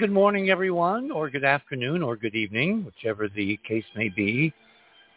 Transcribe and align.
Good 0.00 0.10
morning, 0.10 0.48
everyone, 0.48 1.10
or 1.10 1.28
good 1.28 1.44
afternoon, 1.44 2.02
or 2.02 2.16
good 2.16 2.34
evening, 2.34 2.86
whichever 2.86 3.28
the 3.28 3.58
case 3.68 3.84
may 3.94 4.08
be, 4.08 4.50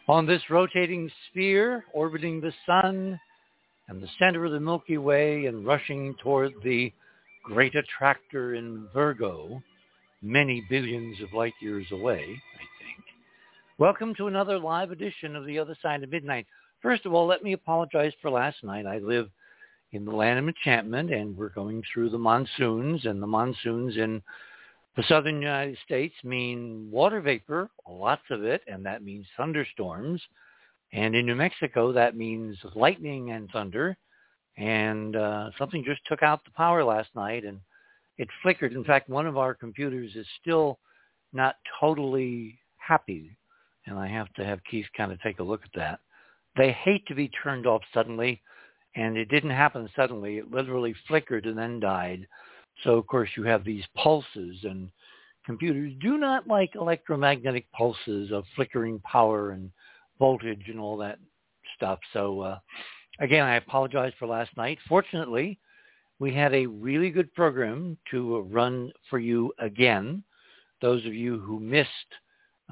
on 0.08 0.26
this 0.26 0.42
rotating 0.50 1.10
sphere 1.30 1.86
orbiting 1.94 2.38
the 2.38 2.52
sun 2.66 3.18
and 3.88 4.02
the 4.02 4.08
center 4.18 4.44
of 4.44 4.52
the 4.52 4.60
Milky 4.60 4.98
Way 4.98 5.46
and 5.46 5.66
rushing 5.66 6.14
toward 6.22 6.52
the 6.62 6.92
great 7.42 7.74
attractor 7.74 8.56
in 8.56 8.86
Virgo, 8.92 9.62
many 10.20 10.62
billions 10.68 11.18
of 11.22 11.32
light 11.32 11.54
years 11.62 11.86
away, 11.90 12.20
I 12.20 12.84
think. 12.84 13.04
Welcome 13.78 14.14
to 14.16 14.26
another 14.26 14.58
live 14.58 14.90
edition 14.90 15.34
of 15.34 15.46
The 15.46 15.58
Other 15.58 15.78
Side 15.80 16.02
of 16.02 16.10
Midnight. 16.10 16.46
First 16.82 17.06
of 17.06 17.14
all, 17.14 17.26
let 17.26 17.42
me 17.42 17.54
apologize 17.54 18.12
for 18.20 18.30
last 18.30 18.62
night. 18.62 18.84
I 18.84 18.98
live 18.98 19.30
in 19.92 20.04
the 20.04 20.12
land 20.12 20.40
of 20.40 20.46
enchantment 20.46 21.10
and 21.10 21.34
we're 21.34 21.48
going 21.48 21.82
through 21.90 22.10
the 22.10 22.18
monsoons 22.18 23.06
and 23.06 23.22
the 23.22 23.26
monsoons 23.26 23.96
in 23.96 24.20
the 24.96 25.02
southern 25.08 25.42
United 25.42 25.76
States 25.84 26.14
mean 26.22 26.88
water 26.90 27.20
vapor, 27.20 27.68
lots 27.88 28.22
of 28.30 28.44
it, 28.44 28.62
and 28.68 28.86
that 28.86 29.02
means 29.02 29.26
thunderstorms. 29.36 30.22
And 30.92 31.16
in 31.16 31.26
New 31.26 31.34
Mexico, 31.34 31.92
that 31.92 32.16
means 32.16 32.56
lightning 32.74 33.32
and 33.32 33.50
thunder. 33.50 33.96
And 34.56 35.16
uh, 35.16 35.50
something 35.58 35.82
just 35.84 36.06
took 36.06 36.22
out 36.22 36.44
the 36.44 36.52
power 36.52 36.84
last 36.84 37.08
night 37.16 37.44
and 37.44 37.58
it 38.18 38.28
flickered. 38.42 38.72
In 38.72 38.84
fact, 38.84 39.08
one 39.08 39.26
of 39.26 39.36
our 39.36 39.54
computers 39.54 40.12
is 40.14 40.26
still 40.40 40.78
not 41.32 41.56
totally 41.80 42.56
happy. 42.76 43.36
And 43.86 43.98
I 43.98 44.06
have 44.06 44.32
to 44.34 44.44
have 44.44 44.60
Keith 44.70 44.86
kind 44.96 45.10
of 45.10 45.20
take 45.20 45.40
a 45.40 45.44
look 45.44 45.62
at 45.64 45.72
that. 45.74 45.98
They 46.56 46.70
hate 46.70 47.04
to 47.06 47.16
be 47.16 47.28
turned 47.42 47.66
off 47.66 47.82
suddenly. 47.92 48.40
And 48.94 49.16
it 49.16 49.28
didn't 49.28 49.50
happen 49.50 49.88
suddenly. 49.96 50.38
It 50.38 50.52
literally 50.52 50.94
flickered 51.08 51.46
and 51.46 51.58
then 51.58 51.80
died. 51.80 52.28
So 52.82 52.94
of 52.94 53.06
course 53.06 53.30
you 53.36 53.44
have 53.44 53.64
these 53.64 53.84
pulses 53.96 54.58
and 54.64 54.90
computers 55.46 55.92
do 56.00 56.18
not 56.18 56.48
like 56.48 56.74
electromagnetic 56.74 57.70
pulses 57.72 58.32
of 58.32 58.44
flickering 58.56 58.98
power 59.00 59.50
and 59.50 59.70
voltage 60.18 60.64
and 60.68 60.80
all 60.80 60.96
that 60.98 61.18
stuff. 61.76 61.98
So 62.12 62.40
uh, 62.40 62.58
again, 63.20 63.44
I 63.44 63.56
apologize 63.56 64.12
for 64.18 64.26
last 64.26 64.56
night. 64.56 64.78
Fortunately, 64.88 65.58
we 66.18 66.32
had 66.32 66.54
a 66.54 66.66
really 66.66 67.10
good 67.10 67.32
program 67.34 67.98
to 68.10 68.40
run 68.42 68.92
for 69.10 69.18
you 69.18 69.52
again. 69.58 70.22
Those 70.80 71.04
of 71.06 71.14
you 71.14 71.38
who 71.40 71.58
missed 71.60 71.88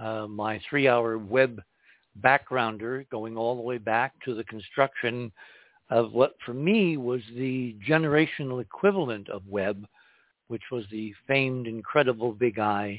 uh, 0.01 0.27
my 0.27 0.61
three-hour 0.69 1.19
web 1.19 1.61
backgrounder 2.21 3.09
going 3.11 3.37
all 3.37 3.57
the 3.57 3.63
way 3.63 3.79
back 3.79 4.13
to 4.25 4.35
the 4.35 4.45
construction 4.45 5.33
of 5.93 6.13
what 6.13 6.35
for 6.47 6.55
me 6.55 6.97
was 6.97 7.21
the 7.37 7.77
generational 7.87 8.63
equivalent 8.63 9.29
of 9.29 9.47
Webb, 9.47 9.87
which 10.49 10.63
was 10.73 10.85
the 10.91 11.13
famed, 11.29 11.67
incredible 11.67 12.33
Big 12.33 12.59
Eye, 12.59 12.99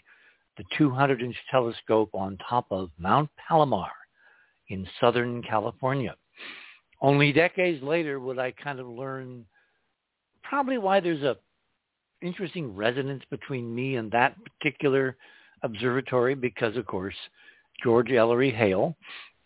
the 0.57 0.63
200-inch 0.79 1.35
telescope 1.49 2.11
on 2.13 2.37
top 2.47 2.67
of 2.69 2.91
Mount 2.99 3.31
Palomar 3.35 3.89
in 4.69 4.87
Southern 5.01 5.41
California. 5.41 6.15
Only 7.01 7.33
decades 7.33 7.81
later 7.81 8.19
would 8.19 8.37
I 8.37 8.51
kind 8.51 8.79
of 8.79 8.87
learn 8.87 9.45
probably 10.43 10.77
why 10.77 10.99
there's 10.99 11.23
a 11.23 11.37
interesting 12.21 12.75
resonance 12.75 13.23
between 13.31 13.73
me 13.73 13.95
and 13.95 14.11
that 14.11 14.37
particular 14.45 15.17
observatory 15.63 16.35
because, 16.35 16.77
of 16.77 16.85
course, 16.85 17.15
George 17.83 18.11
Ellery 18.11 18.51
Hale 18.51 18.95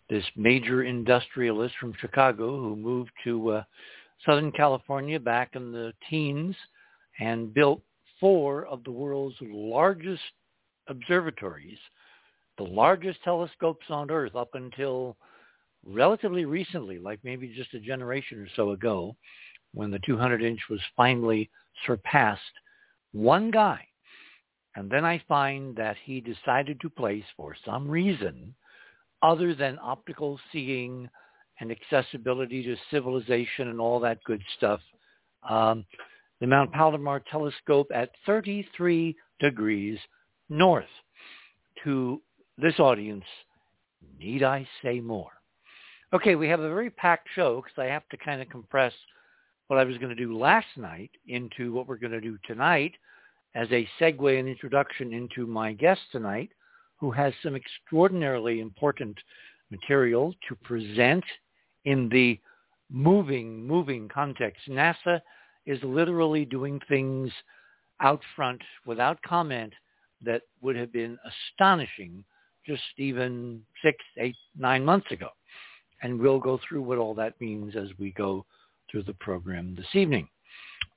this 0.10 0.24
major 0.36 0.84
industrialist 0.84 1.76
from 1.80 1.94
Chicago 2.00 2.60
who 2.60 2.76
moved 2.76 3.12
to 3.24 3.52
uh, 3.52 3.64
Southern 4.26 4.52
California 4.52 5.20
back 5.20 5.56
in 5.56 5.72
the 5.72 5.94
teens 6.10 6.56
and 7.20 7.54
built 7.54 7.82
four 8.20 8.66
of 8.66 8.84
the 8.84 8.92
world's 8.92 9.36
largest 9.42 10.24
observatories, 10.88 11.78
the 12.58 12.64
largest 12.64 13.22
telescopes 13.24 13.86
on 13.90 14.10
Earth 14.10 14.36
up 14.36 14.50
until 14.54 15.18
relatively 15.86 16.46
recently, 16.46 17.00
like 17.00 17.20
maybe 17.24 17.48
just 17.56 17.74
a 17.74 17.80
generation 17.80 18.40
or 18.40 18.48
so 18.56 18.72
ago, 18.72 19.16
when 19.74 19.92
the 19.92 20.00
200-inch 20.00 20.62
was 20.70 20.80
finally 20.96 21.50
surpassed. 21.86 22.42
One 23.12 23.52
guy. 23.52 23.86
And 24.76 24.90
then 24.90 25.06
I 25.06 25.22
find 25.28 25.76
that 25.76 25.98
he 26.04 26.22
decided 26.22 26.80
to 26.82 26.90
place, 26.90 27.24
for 27.36 27.56
some 27.66 27.90
reason, 27.90 28.54
other 29.22 29.56
than 29.56 29.80
optical 29.82 30.40
seeing 30.52 31.10
and 31.60 31.72
accessibility 31.72 32.64
to 32.64 32.76
civilization 32.92 33.70
and 33.70 33.80
all 33.80 34.00
that 34.00 34.24
good 34.26 34.42
stuff. 34.58 34.80
Um, 35.48 35.86
the 36.40 36.48
Mount 36.48 36.72
Palomar 36.72 37.22
telescope 37.32 37.88
at 37.94 38.12
33 38.26 39.16
degrees 39.40 39.98
north. 40.50 40.86
To 41.84 42.22
this 42.58 42.80
audience, 42.80 43.24
need 44.20 44.44
I 44.44 44.68
say 44.84 45.00
more? 45.00 45.32
Okay, 46.14 46.36
we 46.36 46.48
have 46.48 46.60
a 46.60 46.70
very 46.70 46.90
packed 46.90 47.28
show 47.36 47.62
because 47.62 47.78
I 47.78 47.86
have 47.86 48.08
to 48.10 48.18
kind 48.18 48.42
of 48.42 48.50
compress 48.50 48.94
what 49.68 49.80
I 49.80 49.84
was 49.84 49.98
going 49.98 50.16
to 50.16 50.24
do 50.24 50.38
last 50.38 50.68
night 50.76 51.12
into 51.28 51.74
what 51.74 51.88
we're 51.88 51.98
going 51.98 52.14
to 52.14 52.22
do 52.22 52.38
tonight 52.46 52.94
as 53.56 53.68
a 53.72 53.88
segue 54.00 54.40
and 54.40 54.48
introduction 54.48 55.14
into 55.14 55.46
my 55.46 55.74
guest 55.74 56.02
tonight, 56.12 56.50
who 56.98 57.12
has 57.12 57.34
some 57.44 57.56
extraordinarily 57.56 58.60
important 58.60 59.18
material 59.70 60.34
to 60.48 60.56
present 60.56 61.24
in 61.86 62.10
the 62.10 62.40
moving, 62.92 63.66
moving 63.66 64.08
context. 64.08 64.62
NASA 64.70 65.22
is 65.66 65.80
literally 65.84 66.46
doing 66.46 66.80
things 66.88 67.32
out 68.00 68.22
front 68.36 68.62
without 68.86 69.22
comment 69.22 69.74
that 70.24 70.42
would 70.62 70.76
have 70.76 70.92
been 70.92 71.18
astonishing 71.54 72.24
just 72.66 72.82
even 72.98 73.62
six, 73.84 73.98
eight, 74.18 74.36
nine 74.58 74.84
months 74.84 75.12
ago. 75.12 75.30
And 76.02 76.20
we'll 76.20 76.40
go 76.40 76.60
through 76.68 76.82
what 76.84 76.98
all 76.98 77.14
that 77.16 77.40
means 77.42 77.76
as 77.76 77.88
we 77.98 78.12
go 78.12 78.46
through 78.90 79.04
the 79.04 79.14
program 79.14 79.76
this 79.76 79.88
evening. 79.94 80.28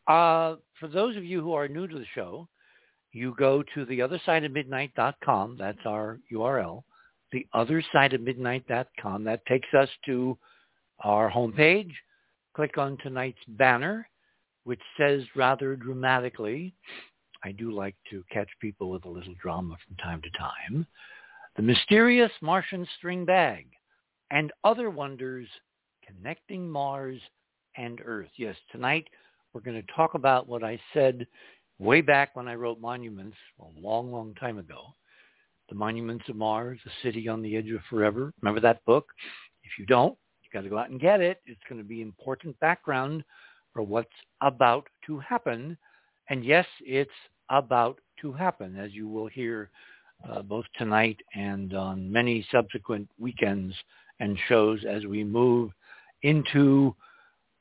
Uh, 0.06 0.56
for 0.78 0.88
those 0.88 1.16
of 1.16 1.24
you 1.24 1.40
who 1.40 1.52
are 1.52 1.68
new 1.68 1.86
to 1.86 1.98
the 1.98 2.06
show, 2.14 2.48
you 3.12 3.34
go 3.38 3.62
to 3.74 3.86
theothersideofmidnight.com. 3.86 5.56
That's 5.58 5.78
our 5.84 6.18
URL. 6.32 6.82
Theothersideofmidnight.com. 7.34 9.24
That 9.24 9.44
takes 9.46 9.68
us 9.74 9.88
to 10.06 10.38
our 11.00 11.30
homepage. 11.30 11.92
Click 12.54 12.78
on 12.78 12.96
tonight's 12.98 13.38
banner, 13.48 14.08
which 14.64 14.80
says 14.98 15.22
rather 15.34 15.76
dramatically, 15.76 16.74
I 17.44 17.52
do 17.52 17.70
like 17.70 17.94
to 18.10 18.22
catch 18.30 18.48
people 18.60 18.90
with 18.90 19.04
a 19.04 19.08
little 19.08 19.34
drama 19.40 19.76
from 19.86 19.96
time 19.96 20.20
to 20.22 20.30
time, 20.30 20.86
the 21.56 21.62
mysterious 21.62 22.32
Martian 22.42 22.86
string 22.98 23.24
bag 23.24 23.66
and 24.30 24.52
other 24.64 24.90
wonders 24.90 25.48
connecting 26.06 26.68
Mars 26.68 27.20
and 27.76 28.00
Earth. 28.04 28.28
Yes, 28.36 28.56
tonight 28.70 29.08
we're 29.52 29.60
going 29.60 29.80
to 29.80 29.92
talk 29.94 30.14
about 30.14 30.48
what 30.48 30.62
I 30.62 30.78
said 30.92 31.26
way 31.80 32.02
back 32.02 32.36
when 32.36 32.46
I 32.46 32.54
wrote 32.54 32.80
Monuments, 32.80 33.36
a 33.58 33.80
long, 33.80 34.12
long 34.12 34.34
time 34.34 34.58
ago. 34.58 34.82
The 35.70 35.74
Monuments 35.74 36.28
of 36.28 36.36
Mars, 36.36 36.78
A 36.86 36.90
City 37.02 37.26
on 37.26 37.40
the 37.42 37.56
Edge 37.56 37.70
of 37.70 37.80
Forever. 37.88 38.32
Remember 38.42 38.60
that 38.60 38.84
book? 38.84 39.06
If 39.64 39.70
you 39.78 39.86
don't, 39.86 40.16
you've 40.42 40.52
got 40.52 40.62
to 40.62 40.68
go 40.68 40.78
out 40.78 40.90
and 40.90 41.00
get 41.00 41.20
it. 41.20 41.40
It's 41.46 41.60
going 41.68 41.80
to 41.80 41.88
be 41.88 42.02
important 42.02 42.58
background 42.60 43.24
for 43.72 43.82
what's 43.82 44.08
about 44.42 44.86
to 45.06 45.18
happen. 45.20 45.78
And 46.28 46.44
yes, 46.44 46.66
it's 46.80 47.10
about 47.48 47.98
to 48.20 48.32
happen, 48.32 48.76
as 48.76 48.92
you 48.92 49.08
will 49.08 49.26
hear 49.28 49.70
uh, 50.28 50.42
both 50.42 50.66
tonight 50.76 51.18
and 51.34 51.72
on 51.72 52.12
many 52.12 52.46
subsequent 52.52 53.08
weekends 53.18 53.74
and 54.18 54.38
shows 54.48 54.84
as 54.84 55.06
we 55.06 55.24
move 55.24 55.70
into 56.22 56.94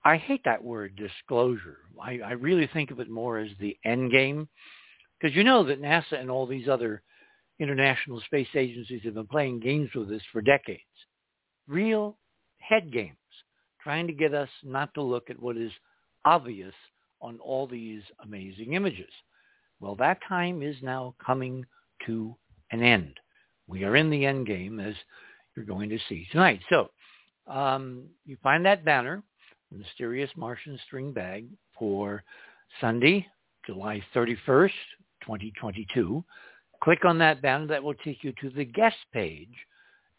I 0.09 0.17
hate 0.17 0.41
that 0.45 0.63
word 0.63 0.95
disclosure. 0.95 1.77
I, 2.01 2.19
I 2.25 2.31
really 2.31 2.67
think 2.73 2.89
of 2.89 2.99
it 2.99 3.11
more 3.11 3.37
as 3.37 3.51
the 3.59 3.77
end 3.85 4.11
game 4.11 4.49
because 5.21 5.35
you 5.37 5.43
know 5.43 5.63
that 5.65 5.83
NASA 5.83 6.19
and 6.19 6.31
all 6.31 6.47
these 6.47 6.67
other 6.67 7.03
international 7.59 8.19
space 8.21 8.47
agencies 8.55 9.01
have 9.03 9.13
been 9.13 9.27
playing 9.27 9.59
games 9.59 9.91
with 9.93 10.09
us 10.09 10.23
for 10.31 10.41
decades. 10.41 10.81
Real 11.67 12.17
head 12.57 12.91
games, 12.91 13.17
trying 13.83 14.07
to 14.07 14.13
get 14.13 14.33
us 14.33 14.49
not 14.63 14.91
to 14.95 15.03
look 15.03 15.29
at 15.29 15.39
what 15.39 15.57
is 15.57 15.71
obvious 16.25 16.73
on 17.21 17.37
all 17.39 17.67
these 17.67 18.01
amazing 18.23 18.73
images. 18.73 19.11
Well, 19.79 19.93
that 19.97 20.17
time 20.27 20.63
is 20.63 20.75
now 20.81 21.13
coming 21.23 21.63
to 22.07 22.35
an 22.71 22.81
end. 22.81 23.13
We 23.67 23.83
are 23.83 23.95
in 23.95 24.09
the 24.09 24.25
end 24.25 24.47
game, 24.47 24.79
as 24.79 24.95
you're 25.55 25.65
going 25.65 25.89
to 25.89 25.99
see 26.09 26.27
tonight. 26.31 26.61
So 26.67 26.89
um, 27.45 28.05
you 28.25 28.37
find 28.41 28.65
that 28.65 28.83
banner 28.83 29.21
Mysterious 29.71 30.29
Martian 30.35 30.79
String 30.85 31.11
Bag 31.11 31.45
for 31.77 32.23
Sunday, 32.81 33.25
July 33.65 34.01
31st, 34.15 34.71
2022. 35.21 36.23
Click 36.83 37.05
on 37.05 37.17
that 37.19 37.41
banner. 37.41 37.67
That 37.67 37.83
will 37.83 37.93
take 37.95 38.23
you 38.23 38.33
to 38.41 38.49
the 38.49 38.65
guest 38.65 38.97
page. 39.13 39.53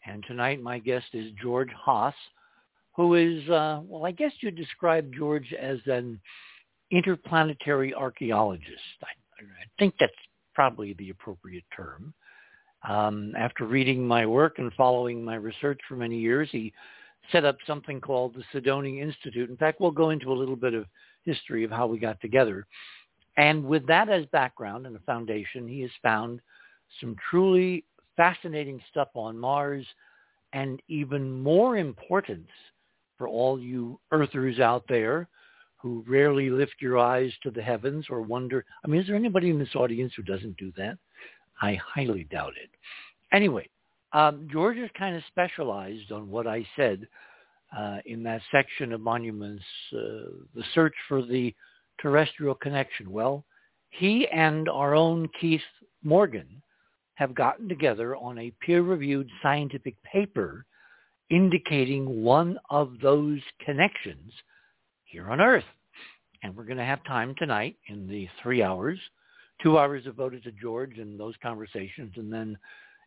And 0.05 0.23
tonight 0.27 0.61
my 0.61 0.79
guest 0.79 1.07
is 1.13 1.31
George 1.41 1.69
Haas, 1.75 2.13
who 2.95 3.15
is, 3.15 3.47
uh, 3.49 3.81
well, 3.83 4.05
I 4.05 4.11
guess 4.11 4.31
you'd 4.41 4.55
describe 4.55 5.13
George 5.13 5.53
as 5.59 5.79
an 5.85 6.19
interplanetary 6.91 7.93
archaeologist. 7.93 8.69
I, 9.03 9.43
I 9.43 9.65
think 9.79 9.95
that's 9.99 10.11
probably 10.53 10.93
the 10.93 11.09
appropriate 11.09 11.63
term. 11.75 12.13
Um, 12.87 13.33
after 13.37 13.65
reading 13.65 14.07
my 14.07 14.25
work 14.25 14.55
and 14.57 14.73
following 14.73 15.23
my 15.23 15.35
research 15.35 15.79
for 15.87 15.95
many 15.95 16.17
years, 16.17 16.49
he 16.51 16.73
set 17.31 17.45
up 17.45 17.57
something 17.65 18.01
called 18.01 18.33
the 18.35 18.43
Cydonia 18.51 19.03
Institute. 19.03 19.49
In 19.49 19.57
fact, 19.57 19.79
we'll 19.79 19.91
go 19.91 20.09
into 20.09 20.31
a 20.31 20.35
little 20.35 20.55
bit 20.55 20.73
of 20.73 20.85
history 21.23 21.63
of 21.63 21.71
how 21.71 21.87
we 21.87 21.99
got 21.99 22.19
together. 22.21 22.65
And 23.37 23.63
with 23.63 23.85
that 23.87 24.09
as 24.09 24.25
background 24.27 24.85
and 24.85 24.95
a 24.95 24.99
foundation, 24.99 25.67
he 25.67 25.81
has 25.81 25.91
found 26.03 26.41
some 26.99 27.15
truly 27.29 27.85
fascinating 28.17 28.81
stuff 28.89 29.09
on 29.15 29.37
Mars 29.37 29.85
and 30.53 30.81
even 30.87 31.41
more 31.41 31.77
importance 31.77 32.49
for 33.17 33.27
all 33.27 33.59
you 33.59 33.99
earthers 34.11 34.59
out 34.59 34.83
there 34.89 35.29
who 35.77 36.03
rarely 36.07 36.49
lift 36.49 36.75
your 36.79 36.97
eyes 36.97 37.31
to 37.41 37.49
the 37.49 37.61
heavens 37.61 38.05
or 38.09 38.21
wonder, 38.21 38.65
I 38.83 38.87
mean, 38.87 39.01
is 39.01 39.07
there 39.07 39.15
anybody 39.15 39.49
in 39.49 39.57
this 39.57 39.75
audience 39.75 40.13
who 40.15 40.23
doesn't 40.23 40.57
do 40.57 40.71
that? 40.77 40.97
I 41.61 41.75
highly 41.75 42.25
doubt 42.25 42.53
it. 42.61 42.69
Anyway, 43.31 43.69
um, 44.13 44.47
George 44.51 44.77
is 44.77 44.89
kind 44.97 45.15
of 45.15 45.23
specialized 45.27 46.11
on 46.11 46.29
what 46.29 46.47
I 46.47 46.65
said 46.75 47.07
uh, 47.77 47.97
in 48.05 48.23
that 48.23 48.41
section 48.51 48.91
of 48.91 49.01
monuments, 49.01 49.63
uh, 49.93 50.31
the 50.55 50.63
search 50.73 50.93
for 51.07 51.21
the 51.21 51.53
terrestrial 52.01 52.55
connection. 52.55 53.11
Well, 53.11 53.45
he 53.89 54.27
and 54.27 54.67
our 54.69 54.95
own 54.95 55.29
Keith 55.39 55.61
Morgan 56.03 56.61
have 57.15 57.35
gotten 57.35 57.69
together 57.69 58.15
on 58.15 58.37
a 58.39 58.53
peer-reviewed 58.61 59.29
scientific 59.43 59.95
paper 60.03 60.65
indicating 61.29 62.23
one 62.23 62.57
of 62.69 62.93
those 63.01 63.39
connections 63.63 64.33
here 65.05 65.29
on 65.29 65.39
Earth. 65.39 65.63
And 66.43 66.55
we're 66.55 66.65
going 66.65 66.77
to 66.77 66.83
have 66.83 67.03
time 67.05 67.35
tonight 67.37 67.77
in 67.87 68.07
the 68.07 68.27
three 68.41 68.63
hours, 68.63 68.99
two 69.61 69.77
hours 69.77 70.03
devoted 70.03 70.43
to 70.43 70.51
George 70.51 70.97
and 70.97 71.19
those 71.19 71.35
conversations. 71.41 72.13
And 72.15 72.33
then 72.33 72.57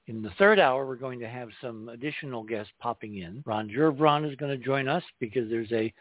in 0.06 0.22
the 0.22 0.30
third 0.38 0.58
hour, 0.58 0.86
we're 0.86 0.96
going 0.96 1.20
to 1.20 1.28
have 1.28 1.48
some 1.60 1.88
additional 1.88 2.42
guests 2.42 2.72
popping 2.80 3.18
in. 3.18 3.42
Ron 3.46 3.68
Gerbron 3.68 4.28
is 4.30 4.36
going 4.36 4.56
to 4.58 4.64
join 4.64 4.86
us 4.86 5.02
because 5.18 5.48
there's 5.48 5.72
a 5.72 5.92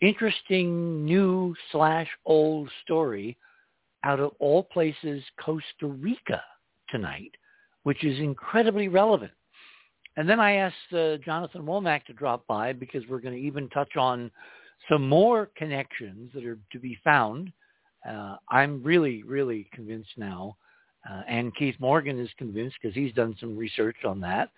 interesting 0.00 1.04
new 1.04 1.54
slash 1.70 2.08
old 2.24 2.68
story 2.82 3.36
out 4.04 4.20
of 4.20 4.32
all 4.38 4.62
places, 4.62 5.22
Costa 5.40 5.86
Rica 5.86 6.42
tonight, 6.88 7.32
which 7.84 8.04
is 8.04 8.18
incredibly 8.18 8.88
relevant. 8.88 9.32
And 10.16 10.28
then 10.28 10.40
I 10.40 10.54
asked 10.54 10.92
uh, 10.92 11.16
Jonathan 11.18 11.62
Womack 11.62 12.04
to 12.06 12.12
drop 12.12 12.46
by 12.46 12.72
because 12.72 13.02
we're 13.08 13.20
going 13.20 13.34
to 13.34 13.40
even 13.40 13.68
touch 13.68 13.96
on 13.96 14.30
some 14.88 15.08
more 15.08 15.50
connections 15.56 16.30
that 16.34 16.44
are 16.44 16.58
to 16.72 16.78
be 16.78 16.98
found. 17.04 17.52
Uh, 18.08 18.36
I'm 18.48 18.82
really, 18.82 19.22
really 19.24 19.68
convinced 19.72 20.10
now, 20.16 20.56
uh, 21.08 21.22
and 21.28 21.54
Keith 21.54 21.76
Morgan 21.78 22.18
is 22.18 22.30
convinced 22.38 22.76
because 22.80 22.94
he's 22.94 23.12
done 23.12 23.36
some 23.38 23.56
research 23.56 23.96
on 24.04 24.20
that, 24.20 24.50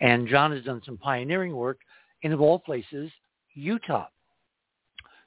and 0.00 0.28
John 0.28 0.52
has 0.52 0.64
done 0.64 0.82
some 0.84 0.96
pioneering 0.96 1.54
work 1.54 1.78
in, 2.22 2.32
of 2.32 2.40
all 2.40 2.58
places, 2.58 3.10
Utah. 3.54 4.06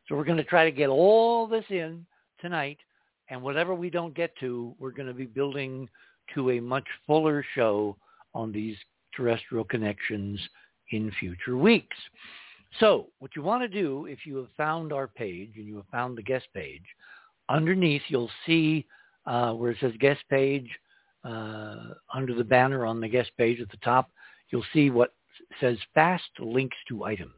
So 0.07 0.16
we're 0.16 0.25
going 0.25 0.38
to 0.38 0.44
try 0.44 0.66
to 0.66 0.72
get 0.72 0.89
all 0.89 1.48
this 1.48 1.66
in 1.69 2.06
tonight, 2.39 2.77
and 3.30 3.42
whatever 3.42 3.74
we 3.74 3.89
don't 3.89 4.13
get 4.13 4.38
to, 4.39 4.75
we're 4.80 4.92
going 4.92 5.07
to 5.07 5.13
be 5.13 5.25
building 5.25 5.89
to 6.33 6.51
a 6.51 6.60
much 6.60 6.86
fuller 7.07 7.45
show 7.56 7.95
on 8.33 8.51
these 8.51 8.75
terrestrial 9.16 9.63
connections 9.63 10.39
in 10.92 11.12
future 11.19 11.57
weeks. 11.57 11.98
So 12.80 13.07
what 13.19 13.31
you 13.36 13.42
want 13.42 13.63
to 13.63 13.68
do, 13.68 14.06
if 14.06 14.25
you 14.25 14.36
have 14.38 14.50
found 14.57 14.92
our 14.92 15.07
page 15.07 15.51
and 15.56 15.66
you 15.66 15.78
have 15.78 15.88
found 15.92 16.18
the 16.18 16.24
guest 16.24 16.45
page, 16.54 16.83
underneath 17.48 18.01
you'll 18.10 18.30
see 18.45 18.86
uh, 19.25 19.54
where 19.54 19.72
it 19.72 19.77
says 19.80 19.94
guest 20.00 20.22
page, 20.30 20.69
uh, 21.24 21.77
under 22.13 22.36
the 22.36 22.44
banner 22.44 22.86
on 22.86 23.01
the 23.01 23.07
guest 23.07 23.31
page 23.38 23.60
at 23.60 23.69
the 23.69 23.77
top, 23.77 24.12
you'll 24.50 24.63
see 24.74 24.89
what 24.89 25.13
says 25.60 25.77
fast 25.94 26.30
links 26.39 26.77
to 26.88 27.04
items. 27.04 27.31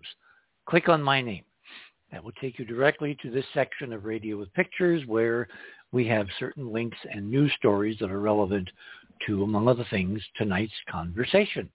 Click 0.68 0.90
on 0.90 1.02
my 1.02 1.22
name. 1.22 1.44
That 2.12 2.24
will 2.24 2.34
take 2.34 2.58
you 2.58 2.66
directly 2.66 3.18
to 3.22 3.30
this 3.30 3.46
section 3.54 3.92
of 3.92 4.06
Radio 4.06 4.38
with 4.38 4.54
Pictures 4.54 5.06
where 5.08 5.48
we 5.92 6.08
have 6.08 6.28
certain 6.40 6.72
links 6.72 6.98
and 7.12 7.30
news 7.30 7.52
stories 7.58 7.98
that 8.00 8.12
are 8.12 8.20
relevant 8.20 8.70
to, 9.26 9.44
among 9.44 9.68
other 9.68 9.86
things, 9.90 10.22
tonight's 10.36 10.74
conversation. 10.90 11.70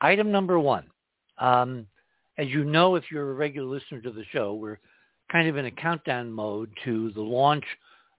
Item 0.00 0.30
number 0.30 0.58
one. 0.58 0.86
Um, 1.38 1.86
as 2.38 2.48
you 2.48 2.64
know, 2.64 2.96
if 2.96 3.04
you're 3.10 3.30
a 3.30 3.34
regular 3.34 3.68
listener 3.68 4.00
to 4.00 4.10
the 4.10 4.24
show, 4.32 4.54
we're 4.54 4.78
kind 5.30 5.48
of 5.48 5.56
in 5.56 5.66
a 5.66 5.70
countdown 5.70 6.32
mode 6.32 6.70
to 6.84 7.10
the 7.12 7.20
launch 7.20 7.64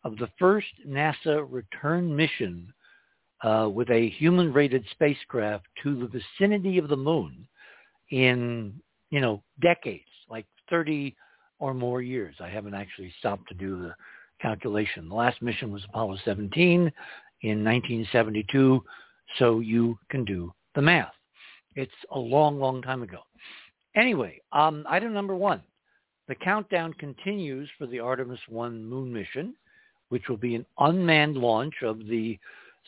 of 0.04 0.18
the 0.18 0.30
first 0.38 0.68
NASA 0.88 1.46
return 1.50 2.16
mission 2.16 2.74
uh, 3.44 3.70
with 3.74 3.90
a 3.90 4.10
human-rated 4.10 4.86
spacecraft 4.92 5.66
to 5.84 5.96
the 5.96 6.08
vicinity 6.08 6.78
of 6.78 6.88
the 6.88 6.98
moon 6.98 7.48
in, 8.12 8.74
you 9.10 9.20
know, 9.20 9.44
decades, 9.62 10.04
like 10.30 10.46
30 10.70 11.16
or 11.60 11.74
more 11.74 12.02
years. 12.02 12.36
I 12.40 12.50
haven't 12.50 12.74
actually 12.74 13.14
stopped 13.20 13.48
to 13.50 13.56
do 13.56 13.82
the 13.82 13.96
calculation. 14.42 15.10
The 15.10 15.16
last 15.16 15.42
mission 15.42 15.72
was 15.72 15.84
Apollo 15.86 16.18
17 16.26 16.92
in 17.42 17.64
1972, 17.64 18.84
so 19.38 19.60
you 19.60 19.98
can 20.10 20.26
do 20.26 20.54
the 20.76 20.82
math. 20.82 21.14
It's 21.76 21.92
a 22.12 22.20
long, 22.20 22.60
long 22.60 22.82
time 22.82 23.04
ago. 23.04 23.20
Anyway, 23.96 24.42
um, 24.52 24.86
item 24.90 25.14
number 25.14 25.36
one. 25.36 25.62
The 26.28 26.36
countdown 26.36 26.94
continues 26.94 27.70
for 27.78 27.86
the 27.86 28.00
Artemis 28.00 28.40
1 28.48 28.86
moon 28.86 29.12
mission, 29.12 29.56
which 30.14 30.30
will 30.30 30.38
be 30.38 30.54
an 30.54 30.66
unmanned 30.78 31.36
launch 31.36 31.74
of 31.82 31.98
the 32.06 32.38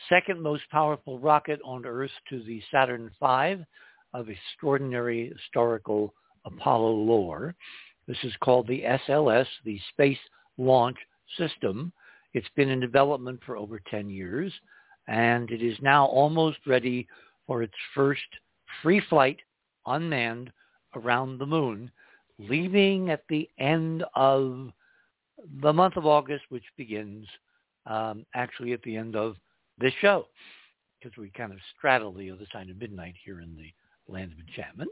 second 0.08 0.40
most 0.40 0.62
powerful 0.70 1.18
rocket 1.18 1.58
on 1.64 1.84
Earth 1.84 2.12
to 2.30 2.40
the 2.44 2.62
Saturn 2.70 3.10
V 3.20 3.64
of 4.14 4.28
extraordinary 4.28 5.32
historical 5.36 6.14
Apollo 6.44 6.92
lore. 6.92 7.56
This 8.06 8.22
is 8.22 8.32
called 8.44 8.68
the 8.68 8.84
SLS, 9.08 9.48
the 9.64 9.76
Space 9.90 10.20
Launch 10.56 10.98
System. 11.36 11.92
It's 12.32 12.46
been 12.54 12.68
in 12.68 12.78
development 12.78 13.40
for 13.44 13.56
over 13.56 13.80
10 13.90 14.08
years, 14.08 14.52
and 15.08 15.50
it 15.50 15.64
is 15.64 15.76
now 15.82 16.06
almost 16.06 16.58
ready 16.64 17.08
for 17.48 17.64
its 17.64 17.74
first 17.92 18.22
free 18.84 19.02
flight, 19.10 19.38
unmanned, 19.86 20.52
around 20.94 21.38
the 21.38 21.46
moon, 21.46 21.90
leaving 22.38 23.10
at 23.10 23.24
the 23.28 23.50
end 23.58 24.04
of 24.14 24.70
the 25.60 25.72
month 25.72 25.96
of 25.96 26.06
August, 26.06 26.44
which 26.48 26.64
begins 26.76 27.26
um, 27.86 28.24
actually 28.34 28.72
at 28.72 28.82
the 28.82 28.96
end 28.96 29.16
of 29.16 29.36
this 29.78 29.92
show, 30.00 30.26
because 30.98 31.16
we 31.16 31.30
kind 31.30 31.52
of 31.52 31.58
straddle 31.76 32.12
the 32.12 32.30
other 32.30 32.46
side 32.52 32.70
of 32.70 32.78
midnight 32.78 33.14
here 33.24 33.40
in 33.40 33.54
the 33.56 33.72
land 34.12 34.32
of 34.32 34.38
enchantment. 34.38 34.90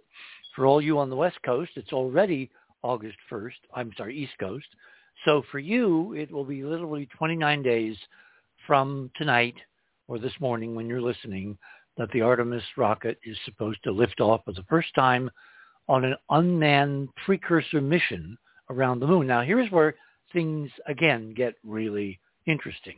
For 0.54 0.66
all 0.66 0.80
you 0.80 0.98
on 0.98 1.10
the 1.10 1.16
West 1.16 1.38
Coast, 1.44 1.72
it's 1.76 1.92
already 1.92 2.50
August 2.82 3.16
1st. 3.30 3.52
I'm 3.74 3.92
sorry, 3.96 4.16
East 4.16 4.34
Coast. 4.38 4.66
So 5.24 5.42
for 5.50 5.58
you, 5.58 6.12
it 6.14 6.30
will 6.30 6.44
be 6.44 6.64
literally 6.64 7.08
29 7.16 7.62
days 7.62 7.96
from 8.66 9.10
tonight 9.16 9.54
or 10.08 10.18
this 10.18 10.32
morning 10.40 10.74
when 10.74 10.86
you're 10.86 11.00
listening 11.00 11.56
that 11.96 12.10
the 12.12 12.20
Artemis 12.20 12.62
rocket 12.76 13.18
is 13.24 13.36
supposed 13.44 13.82
to 13.84 13.92
lift 13.92 14.20
off 14.20 14.42
for 14.44 14.52
the 14.52 14.64
first 14.68 14.94
time 14.94 15.30
on 15.88 16.04
an 16.04 16.16
unmanned 16.30 17.08
precursor 17.24 17.80
mission 17.80 18.36
around 18.70 19.00
the 19.00 19.06
moon. 19.06 19.26
Now, 19.26 19.42
here's 19.42 19.70
where 19.70 19.94
things, 20.35 20.71
again, 20.87 21.33
get 21.35 21.55
really 21.64 22.21
interesting. 22.47 22.97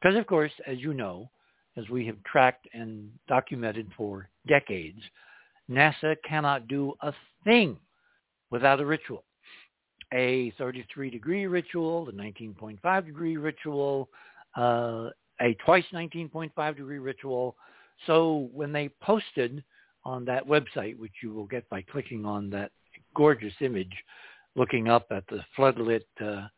Because, 0.00 0.16
of 0.16 0.26
course, 0.28 0.52
as 0.66 0.78
you 0.78 0.94
know, 0.94 1.28
as 1.76 1.88
we 1.88 2.06
have 2.06 2.22
tracked 2.24 2.68
and 2.72 3.10
documented 3.26 3.88
for 3.96 4.28
decades, 4.46 5.00
NASA 5.70 6.14
cannot 6.28 6.68
do 6.68 6.94
a 7.02 7.12
thing 7.44 7.76
without 8.50 8.80
a 8.80 8.86
ritual. 8.86 9.24
A 10.12 10.52
33-degree 10.58 11.46
ritual, 11.46 12.08
a 12.08 12.12
19.5 12.12 13.06
degree 13.06 13.36
ritual, 13.36 14.08
uh, 14.56 15.10
a 15.40 15.54
twice 15.64 15.84
19.5 15.92 16.76
degree 16.76 16.98
ritual. 16.98 17.56
So 18.06 18.48
when 18.52 18.72
they 18.72 18.88
posted 19.02 19.62
on 20.04 20.24
that 20.24 20.46
website, 20.46 20.98
which 20.98 21.12
you 21.22 21.32
will 21.32 21.46
get 21.46 21.68
by 21.68 21.82
clicking 21.82 22.24
on 22.24 22.48
that 22.50 22.70
gorgeous 23.14 23.52
image, 23.60 23.92
looking 24.56 24.88
up 24.88 25.06
at 25.10 25.24
the 25.28 25.40
floodlit 25.56 26.02
uh, 26.24 26.48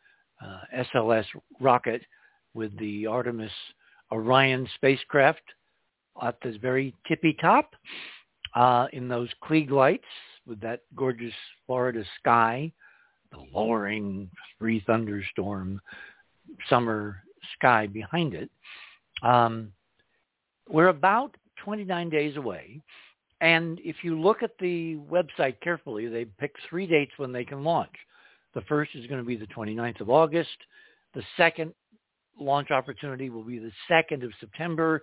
uh, 0.44 0.85
SLS 0.94 1.25
rocket 1.61 2.02
with 2.54 2.76
the 2.78 3.06
Artemis 3.06 3.52
Orion 4.12 4.68
spacecraft 4.75 5.42
at 6.23 6.37
this 6.42 6.56
very 6.56 6.94
tippy 7.06 7.37
top 7.40 7.75
uh, 8.54 8.87
in 8.92 9.09
those 9.09 9.28
Klieg 9.42 9.70
lights 9.70 10.04
with 10.47 10.61
that 10.61 10.80
gorgeous 10.97 11.35
Florida 11.66 12.04
sky, 12.18 12.73
the 13.30 13.38
lowering 13.54 14.28
three 14.59 14.82
thunderstorm 14.87 15.80
summer 16.68 17.23
sky 17.56 17.87
behind 17.87 18.35
it. 18.35 18.50
Um, 19.23 19.73
we're 20.68 20.88
about 20.88 21.37
29 21.64 22.11
days 22.11 22.37
away 22.37 22.82
and 23.40 23.80
if 23.82 23.97
you 24.02 24.20
look 24.20 24.42
at 24.42 24.59
the 24.59 24.97
website 25.11 25.61
carefully, 25.62 26.06
they 26.09 26.25
pick 26.25 26.54
three 26.68 26.87
dates 26.87 27.12
when 27.16 27.32
they 27.32 27.44
can 27.44 27.64
launch. 27.64 27.94
The 28.54 28.62
first 28.62 28.92
is 28.95 29.07
going 29.07 29.21
to 29.21 29.26
be 29.26 29.37
the 29.37 29.47
29th 29.47 30.00
of 30.00 30.11
August. 30.11 30.49
The 31.14 31.23
second 31.37 31.73
launch 32.38 32.71
opportunity 32.71 33.30
will 33.30 33.45
be 33.45 33.59
the 33.59 33.73
2nd 33.90 34.25
of 34.25 34.33
September, 34.40 35.02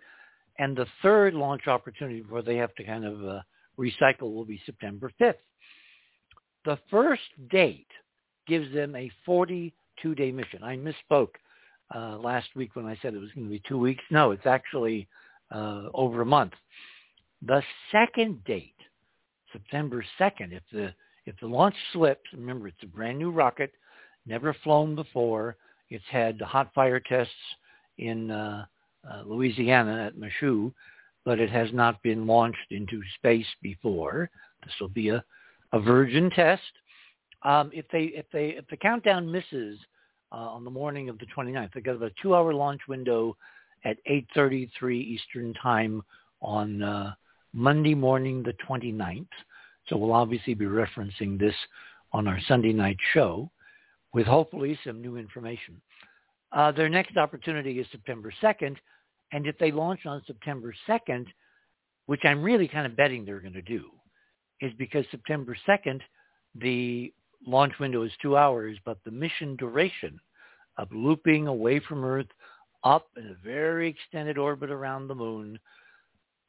and 0.59 0.75
the 0.75 0.87
third 1.01 1.33
launch 1.33 1.67
opportunity 1.67 2.23
where 2.27 2.41
they 2.41 2.57
have 2.57 2.73
to 2.75 2.83
kind 2.83 3.05
of 3.05 3.23
uh, 3.23 3.41
recycle 3.79 4.33
will 4.33 4.45
be 4.45 4.59
September 4.65 5.11
5th. 5.21 5.35
The 6.65 6.79
first 6.89 7.21
date 7.49 7.87
gives 8.47 8.73
them 8.73 8.95
a 8.95 9.11
42-day 9.27 10.31
mission. 10.31 10.63
I 10.63 10.77
misspoke 10.77 11.35
uh, 11.93 12.17
last 12.17 12.47
week 12.55 12.75
when 12.75 12.85
I 12.85 12.97
said 13.01 13.13
it 13.13 13.19
was 13.19 13.31
going 13.33 13.47
to 13.47 13.51
be 13.51 13.61
two 13.67 13.77
weeks. 13.77 14.03
No, 14.09 14.31
it's 14.31 14.45
actually 14.45 15.07
uh, 15.51 15.83
over 15.93 16.21
a 16.21 16.25
month. 16.25 16.53
The 17.45 17.61
second 17.91 18.43
date, 18.45 18.73
September 19.53 20.03
2nd, 20.19 20.51
if 20.51 20.63
the 20.71 20.93
if 21.27 21.37
the 21.41 21.47
launch 21.47 21.75
slips, 21.91 22.23
remember 22.33 22.69
it's 22.69 22.83
a 22.83 22.87
brand 22.87 23.19
new 23.19 23.31
rocket, 23.31 23.73
never 24.25 24.55
flown 24.63 24.95
before. 24.95 25.57
It's 25.89 26.05
had 26.09 26.39
hot 26.41 26.73
fire 26.73 27.01
tests 27.01 27.33
in 27.97 28.31
uh, 28.31 28.65
uh, 29.09 29.23
Louisiana 29.25 30.05
at 30.07 30.17
Michoud, 30.17 30.73
but 31.25 31.39
it 31.39 31.49
has 31.49 31.67
not 31.73 32.01
been 32.01 32.25
launched 32.25 32.71
into 32.71 33.01
space 33.15 33.45
before. 33.61 34.29
This 34.63 34.73
will 34.79 34.87
be 34.87 35.09
a, 35.09 35.23
a 35.73 35.79
virgin 35.81 36.29
test. 36.29 36.61
Um, 37.43 37.71
if 37.73 37.85
they 37.91 38.03
if 38.03 38.25
they 38.31 38.47
if 38.49 38.65
the 38.69 38.77
countdown 38.77 39.29
misses 39.29 39.77
uh, 40.31 40.35
on 40.35 40.63
the 40.63 40.71
morning 40.71 41.09
of 41.09 41.19
the 41.19 41.27
29th, 41.37 41.73
they 41.73 41.81
got 41.81 41.95
about 41.95 42.11
a 42.11 42.21
two-hour 42.21 42.53
launch 42.53 42.81
window 42.87 43.35
at 43.83 43.97
8:33 44.09 44.95
Eastern 44.95 45.53
Time 45.55 46.01
on 46.41 46.81
uh, 46.81 47.13
Monday 47.53 47.95
morning, 47.95 48.43
the 48.43 48.53
29th. 48.67 49.27
So 49.87 49.97
we'll 49.97 50.13
obviously 50.13 50.53
be 50.53 50.65
referencing 50.65 51.39
this 51.39 51.55
on 52.11 52.27
our 52.27 52.39
Sunday 52.47 52.73
night 52.73 52.97
show 53.13 53.49
with 54.13 54.25
hopefully 54.25 54.77
some 54.85 55.01
new 55.01 55.17
information. 55.17 55.81
Uh, 56.51 56.71
their 56.71 56.89
next 56.89 57.17
opportunity 57.17 57.79
is 57.79 57.87
September 57.91 58.33
2nd, 58.41 58.77
and 59.31 59.45
if 59.45 59.57
they 59.57 59.71
launch 59.71 60.05
on 60.05 60.21
September 60.25 60.73
2nd, 60.87 61.25
which 62.05 62.21
I'm 62.23 62.41
really 62.41 62.67
kind 62.67 62.85
of 62.85 62.95
betting 62.95 63.25
they're 63.25 63.41
going 63.41 63.53
to 63.53 63.61
do, 63.61 63.89
is 64.61 64.71
because 64.77 65.05
September 65.11 65.55
2nd, 65.67 66.01
the 66.55 67.13
launch 67.45 67.73
window 67.79 68.03
is 68.03 68.11
two 68.21 68.37
hours, 68.37 68.77
but 68.85 68.97
the 69.03 69.11
mission 69.11 69.55
duration 69.57 70.19
of 70.77 70.87
looping 70.91 71.47
away 71.47 71.79
from 71.79 72.03
Earth 72.03 72.27
up 72.83 73.07
in 73.17 73.27
a 73.27 73.45
very 73.45 73.89
extended 73.89 74.37
orbit 74.37 74.71
around 74.71 75.07
the 75.07 75.15
moon, 75.15 75.59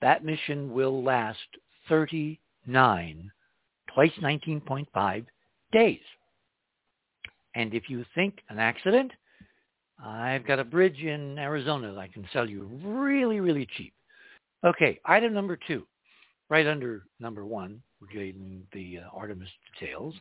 that 0.01 0.25
mission 0.25 0.73
will 0.73 1.03
last 1.03 1.39
39 2.67 3.31
twice 3.93 4.13
19.5 4.23 5.27
days. 5.73 6.01
And 7.55 7.75
if 7.75 7.89
you 7.89 8.05
think 8.15 8.39
an 8.49 8.59
accident, 8.59 9.13
I've 10.05 10.47
got 10.47 10.59
a 10.59 10.65
bridge 10.65 11.01
in 11.01 11.39
Arizona 11.39 11.93
that 11.93 11.99
I 11.99 12.09
can 12.09 12.27
sell 12.33 12.49
you 12.49 12.69
really, 12.85 13.41
really 13.41 13.67
cheap. 13.77 13.93
Okay, 14.65 15.01
item 15.05 15.35
number 15.35 15.59
two, 15.67 15.87
right 16.49 16.67
under 16.67 17.05
number 17.21 17.45
one, 17.45 17.83
we're 18.01 18.33
the 18.73 18.99
uh, 18.99 19.17
Artemis 19.17 19.49
details. 19.73 20.15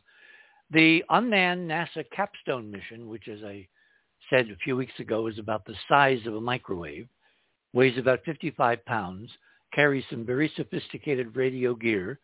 The 0.70 1.02
unmanned 1.10 1.70
NASA 1.70 2.04
Capstone 2.14 2.70
mission, 2.70 3.08
which 3.08 3.28
as 3.28 3.42
I 3.44 3.66
said 4.30 4.50
a 4.50 4.56
few 4.56 4.76
weeks 4.76 4.98
ago 4.98 5.28
is 5.28 5.38
about 5.38 5.64
the 5.64 5.74
size 5.88 6.20
of 6.26 6.34
a 6.34 6.40
microwave, 6.40 7.08
weighs 7.72 7.98
about 7.98 8.24
55 8.24 8.84
pounds, 8.84 9.30
carries 9.72 10.04
some 10.10 10.24
very 10.24 10.50
sophisticated 10.56 11.36
radio 11.36 11.74
gear 11.74 12.18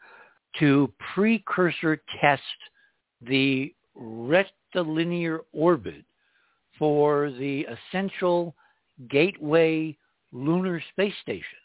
to 0.58 0.92
precursor 1.14 2.00
test 2.20 2.42
the 3.22 3.74
rectilinear 3.94 5.40
orbit 5.52 6.04
for 6.78 7.30
the 7.32 7.66
essential 7.66 8.54
Gateway 9.10 9.96
lunar 10.32 10.82
space 10.92 11.14
station 11.22 11.58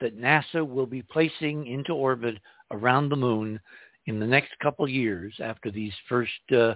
that 0.00 0.20
NASA 0.20 0.66
will 0.68 0.86
be 0.86 1.02
placing 1.02 1.66
into 1.66 1.92
orbit 1.92 2.36
around 2.70 3.08
the 3.08 3.16
moon 3.16 3.60
in 4.06 4.20
the 4.20 4.26
next 4.26 4.50
couple 4.62 4.86
years 4.88 5.34
after 5.42 5.70
these 5.70 5.92
first 6.08 6.30
uh, 6.52 6.74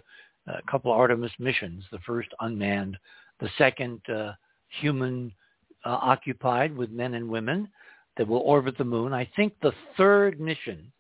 uh, 0.49 0.57
couple 0.71 0.91
Artemis 0.91 1.33
missions, 1.39 1.85
the 1.93 1.99
first 2.07 2.29
unmanned, 2.41 2.97
the 3.41 3.51
second 3.59 4.01
uh, 4.09 4.33
human 4.81 5.33
uh, 5.85 5.99
occupied 6.01 6.75
with 6.75 6.91
men 6.91 7.15
and 7.15 7.29
women 7.29 7.69
that 8.19 8.29
will 8.29 8.39
orbit 8.41 8.77
the 8.77 8.85
moon. 8.85 9.13
I 9.13 9.31
think 9.37 9.55
the 9.63 9.73
third 9.97 10.41
mission, 10.41 10.93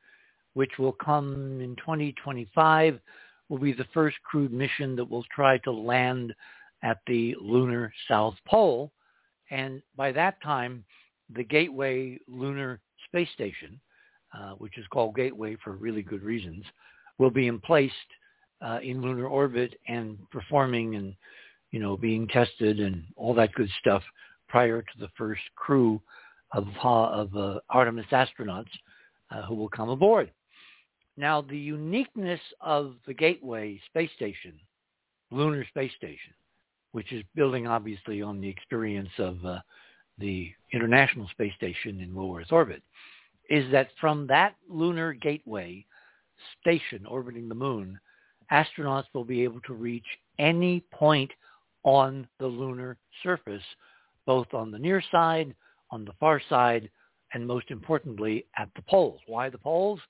which 0.54 0.78
will 0.78 0.92
come 0.92 1.60
in 1.60 1.76
2025, 1.76 2.98
will 3.48 3.58
be 3.58 3.72
the 3.72 3.86
first 3.92 4.16
crewed 4.22 4.52
mission 4.52 4.96
that 4.96 5.10
will 5.10 5.24
try 5.34 5.58
to 5.58 5.72
land 5.72 6.32
at 6.82 6.98
the 7.06 7.34
lunar 7.40 7.92
South 8.08 8.34
Pole. 8.46 8.92
And 9.50 9.82
by 9.96 10.12
that 10.12 10.40
time, 10.42 10.84
the 11.34 11.44
Gateway 11.44 12.18
Lunar 12.28 12.80
Space 13.06 13.28
Station, 13.34 13.80
uh, 14.38 14.52
which 14.52 14.78
is 14.78 14.86
called 14.92 15.16
Gateway 15.16 15.56
for 15.62 15.72
really 15.72 16.02
good 16.02 16.22
reasons, 16.22 16.64
will 17.18 17.30
be 17.30 17.48
in 17.48 17.58
place 17.58 17.92
uh, 18.60 18.78
in 18.82 19.00
lunar 19.00 19.26
orbit 19.26 19.74
and 19.88 20.18
performing 20.30 20.94
and, 20.94 21.14
you 21.70 21.80
know, 21.80 21.96
being 21.96 22.28
tested 22.28 22.80
and 22.80 23.04
all 23.16 23.34
that 23.34 23.52
good 23.54 23.70
stuff 23.80 24.02
prior 24.48 24.82
to 24.82 24.98
the 25.00 25.08
first 25.16 25.42
crew 25.56 26.00
of, 26.52 26.66
of 26.82 27.36
uh, 27.36 27.60
Artemis 27.70 28.06
astronauts 28.12 28.66
uh, 29.30 29.42
who 29.42 29.54
will 29.54 29.68
come 29.68 29.88
aboard. 29.88 30.30
Now, 31.16 31.40
the 31.40 31.58
uniqueness 31.58 32.40
of 32.60 32.94
the 33.06 33.14
Gateway 33.14 33.80
space 33.86 34.10
station, 34.16 34.54
lunar 35.30 35.66
space 35.66 35.92
station, 35.96 36.32
which 36.92 37.12
is 37.12 37.24
building 37.34 37.66
obviously 37.66 38.22
on 38.22 38.40
the 38.40 38.48
experience 38.48 39.10
of 39.18 39.44
uh, 39.44 39.58
the 40.18 40.50
International 40.72 41.28
Space 41.28 41.54
Station 41.54 42.00
in 42.00 42.14
low 42.14 42.36
Earth 42.36 42.52
orbit, 42.52 42.82
is 43.50 43.70
that 43.72 43.88
from 44.00 44.26
that 44.26 44.54
lunar 44.68 45.12
gateway 45.12 45.84
station 46.60 47.04
orbiting 47.06 47.48
the 47.48 47.54
moon, 47.54 47.98
astronauts 48.52 49.04
will 49.12 49.24
be 49.24 49.42
able 49.42 49.60
to 49.62 49.74
reach 49.74 50.06
any 50.38 50.80
point 50.92 51.30
on 51.84 52.26
the 52.38 52.46
lunar 52.46 52.96
surface, 53.22 53.62
both 54.26 54.52
on 54.54 54.70
the 54.70 54.78
near 54.78 55.02
side, 55.10 55.54
on 55.90 56.04
the 56.04 56.12
far 56.20 56.40
side, 56.48 56.90
and 57.32 57.46
most 57.46 57.70
importantly, 57.70 58.46
at 58.56 58.68
the 58.74 58.82
poles. 58.82 59.20
Why 59.26 59.48
the 59.50 59.58
poles? 59.58 60.00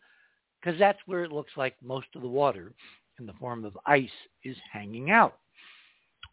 because 0.61 0.78
that's 0.78 0.99
where 1.06 1.25
it 1.25 1.32
looks 1.32 1.52
like 1.56 1.75
most 1.82 2.08
of 2.14 2.23
the 2.23 2.28
water 2.28 2.73
in 3.18 3.26
the 3.26 3.32
form 3.35 3.64
of 3.64 3.76
ice 3.87 4.08
is 4.44 4.56
hanging 4.73 5.11
out. 5.11 5.38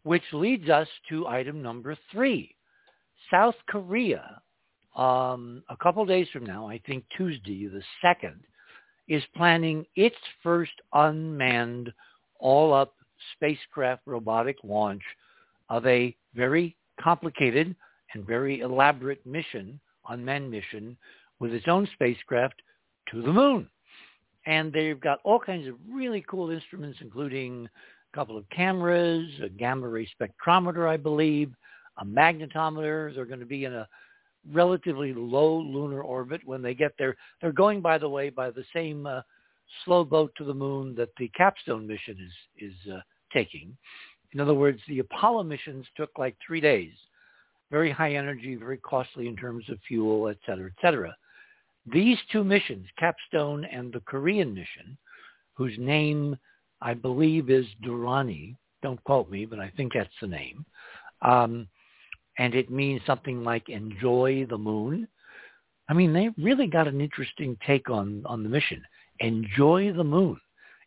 Which 0.02 0.22
leads 0.32 0.68
us 0.68 0.88
to 1.08 1.26
item 1.26 1.62
number 1.62 1.96
three. 2.12 2.54
South 3.30 3.54
Korea, 3.68 4.40
um, 4.96 5.62
a 5.68 5.76
couple 5.76 6.04
days 6.04 6.28
from 6.32 6.44
now, 6.44 6.68
I 6.68 6.80
think 6.86 7.04
Tuesday 7.16 7.66
the 7.66 7.82
2nd, 8.04 8.38
is 9.08 9.22
planning 9.36 9.84
its 9.94 10.16
first 10.42 10.72
unmanned 10.92 11.92
all-up 12.38 12.94
spacecraft 13.34 14.02
robotic 14.06 14.56
launch 14.62 15.02
of 15.70 15.86
a 15.86 16.14
very 16.34 16.76
complicated 17.00 17.74
and 18.16 18.26
very 18.26 18.60
elaborate 18.60 19.24
mission, 19.26 19.78
unmanned 20.08 20.50
mission, 20.50 20.96
with 21.38 21.52
its 21.52 21.68
own 21.68 21.88
spacecraft 21.94 22.60
to 23.10 23.22
the 23.22 23.32
moon 23.32 23.68
and 24.46 24.72
they've 24.72 25.00
got 25.00 25.18
all 25.24 25.38
kinds 25.38 25.66
of 25.66 25.74
really 25.90 26.24
cool 26.28 26.50
instruments, 26.50 26.98
including 27.00 27.68
a 28.12 28.16
couple 28.16 28.38
of 28.38 28.48
cameras, 28.50 29.28
a 29.42 29.48
gamma 29.48 29.88
ray 29.88 30.08
spectrometer, 30.18 30.88
I 30.88 30.96
believe, 30.96 31.52
a 31.98 32.04
magnetometer. 32.04 33.14
They're 33.14 33.24
going 33.24 33.40
to 33.40 33.46
be 33.46 33.64
in 33.64 33.74
a 33.74 33.88
relatively 34.52 35.12
low 35.12 35.58
lunar 35.58 36.02
orbit 36.02 36.40
when 36.44 36.62
they 36.62 36.74
get 36.74 36.92
there. 36.98 37.16
They're 37.40 37.52
going, 37.52 37.80
by 37.80 37.98
the 37.98 38.08
way, 38.08 38.30
by 38.30 38.50
the 38.50 38.64
same 38.72 39.06
uh, 39.06 39.22
slow 39.84 40.04
boat 40.04 40.32
to 40.38 40.44
the 40.44 40.54
moon 40.54 40.94
that 40.94 41.10
the 41.18 41.28
Capstone 41.36 41.86
mission 41.86 42.16
is 42.20 42.70
is 42.70 42.92
uh, 42.92 43.00
taking. 43.32 43.76
In 44.32 44.40
other 44.40 44.54
words, 44.54 44.80
the 44.86 45.00
Apollo 45.00 45.42
missions 45.44 45.86
took 45.96 46.10
like 46.18 46.36
three 46.46 46.60
days, 46.60 46.92
very 47.70 47.90
high 47.90 48.14
energy, 48.14 48.54
very 48.54 48.78
costly 48.78 49.28
in 49.28 49.36
terms 49.36 49.64
of 49.68 49.78
fuel, 49.86 50.28
et 50.28 50.38
cetera, 50.46 50.66
et 50.66 50.80
cetera. 50.80 51.14
These 51.92 52.18
two 52.32 52.44
missions, 52.44 52.86
Capstone 52.98 53.64
and 53.64 53.92
the 53.92 54.00
Korean 54.00 54.54
mission, 54.54 54.96
whose 55.54 55.76
name 55.78 56.36
I 56.80 56.94
believe 56.94 57.50
is 57.50 57.66
Durrani, 57.84 58.56
don't 58.82 59.02
quote 59.04 59.30
me, 59.30 59.46
but 59.46 59.58
I 59.58 59.72
think 59.76 59.92
that's 59.94 60.08
the 60.20 60.26
name, 60.26 60.64
um, 61.22 61.68
and 62.38 62.54
it 62.54 62.70
means 62.70 63.00
something 63.06 63.42
like 63.42 63.68
enjoy 63.68 64.46
the 64.48 64.58
moon. 64.58 65.08
I 65.88 65.94
mean, 65.94 66.12
they 66.12 66.30
really 66.36 66.66
got 66.66 66.88
an 66.88 67.00
interesting 67.00 67.56
take 67.66 67.88
on, 67.88 68.22
on 68.26 68.42
the 68.42 68.48
mission. 68.48 68.82
Enjoy 69.20 69.92
the 69.92 70.04
moon 70.04 70.38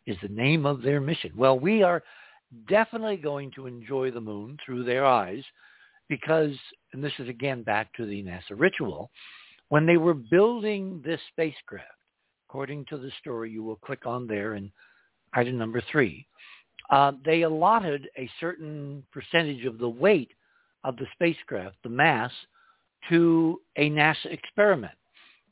is 0.06 0.16
the 0.22 0.28
name 0.28 0.66
of 0.66 0.82
their 0.82 1.00
mission. 1.00 1.32
Well, 1.36 1.58
we 1.58 1.82
are 1.82 2.02
definitely 2.68 3.16
going 3.16 3.50
to 3.52 3.66
enjoy 3.66 4.10
the 4.10 4.20
moon 4.20 4.58
through 4.64 4.84
their 4.84 5.04
eyes 5.04 5.42
because, 6.10 6.54
and 6.92 7.02
this 7.02 7.12
is 7.18 7.28
again 7.30 7.62
back 7.62 7.94
to 7.94 8.04
the 8.04 8.22
NASA 8.22 8.58
ritual, 8.58 9.10
when 9.70 9.86
they 9.86 9.96
were 9.96 10.12
building 10.12 11.00
this 11.02 11.20
spacecraft, 11.32 11.86
according 12.48 12.84
to 12.86 12.98
the 12.98 13.12
story 13.20 13.50
you 13.50 13.62
will 13.62 13.76
click 13.76 14.04
on 14.04 14.26
there 14.26 14.56
in 14.56 14.70
item 15.32 15.56
number 15.56 15.82
three, 15.90 16.26
uh, 16.90 17.12
they 17.24 17.42
allotted 17.42 18.08
a 18.18 18.28
certain 18.40 19.04
percentage 19.12 19.64
of 19.64 19.78
the 19.78 19.88
weight 19.88 20.32
of 20.82 20.96
the 20.96 21.06
spacecraft, 21.14 21.76
the 21.84 21.88
mass, 21.88 22.32
to 23.08 23.60
a 23.76 23.88
NASA 23.88 24.26
experiment, 24.26 24.92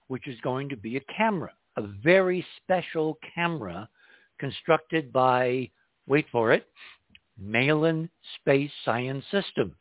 which 0.08 0.26
is 0.26 0.38
going 0.40 0.68
to 0.68 0.76
be 0.76 0.96
a 0.96 1.12
camera, 1.16 1.52
a 1.76 1.82
very 2.02 2.44
special 2.56 3.16
camera 3.34 3.88
constructed 4.40 5.12
by, 5.12 5.70
wait 6.08 6.26
for 6.32 6.52
it, 6.52 6.66
Malin 7.38 8.10
Space 8.40 8.72
Science 8.84 9.24
Systems. 9.30 9.76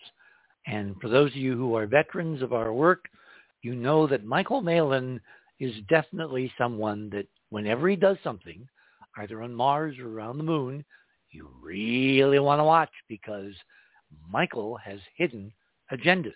And 0.68 1.00
for 1.02 1.08
those 1.08 1.32
of 1.32 1.38
you 1.38 1.56
who 1.56 1.76
are 1.76 1.88
veterans 1.88 2.42
of 2.42 2.54
our 2.54 2.74
work, 2.74 3.06
you 3.62 3.74
know 3.74 4.06
that 4.08 4.26
Michael 4.26 4.62
Malin 4.62 5.20
is 5.60 5.74
definitely 5.90 6.52
someone 6.58 7.10
that 7.12 7.26
whenever 7.50 7.88
he 7.90 7.96
does 7.96 8.18
something, 8.24 8.68
either 9.18 9.42
on 9.42 9.54
Mars 9.54 9.96
or 9.98 10.10
around 10.10 10.38
the 10.38 10.44
moon, 10.44 10.84
you 11.32 11.50
really 11.62 12.40
want 12.40 12.60
to 12.60 12.64
watch 12.64 12.92
because 13.08 13.54
Michael 14.30 14.78
has 14.78 15.00
hidden 15.16 15.52
agendas. 15.92 16.34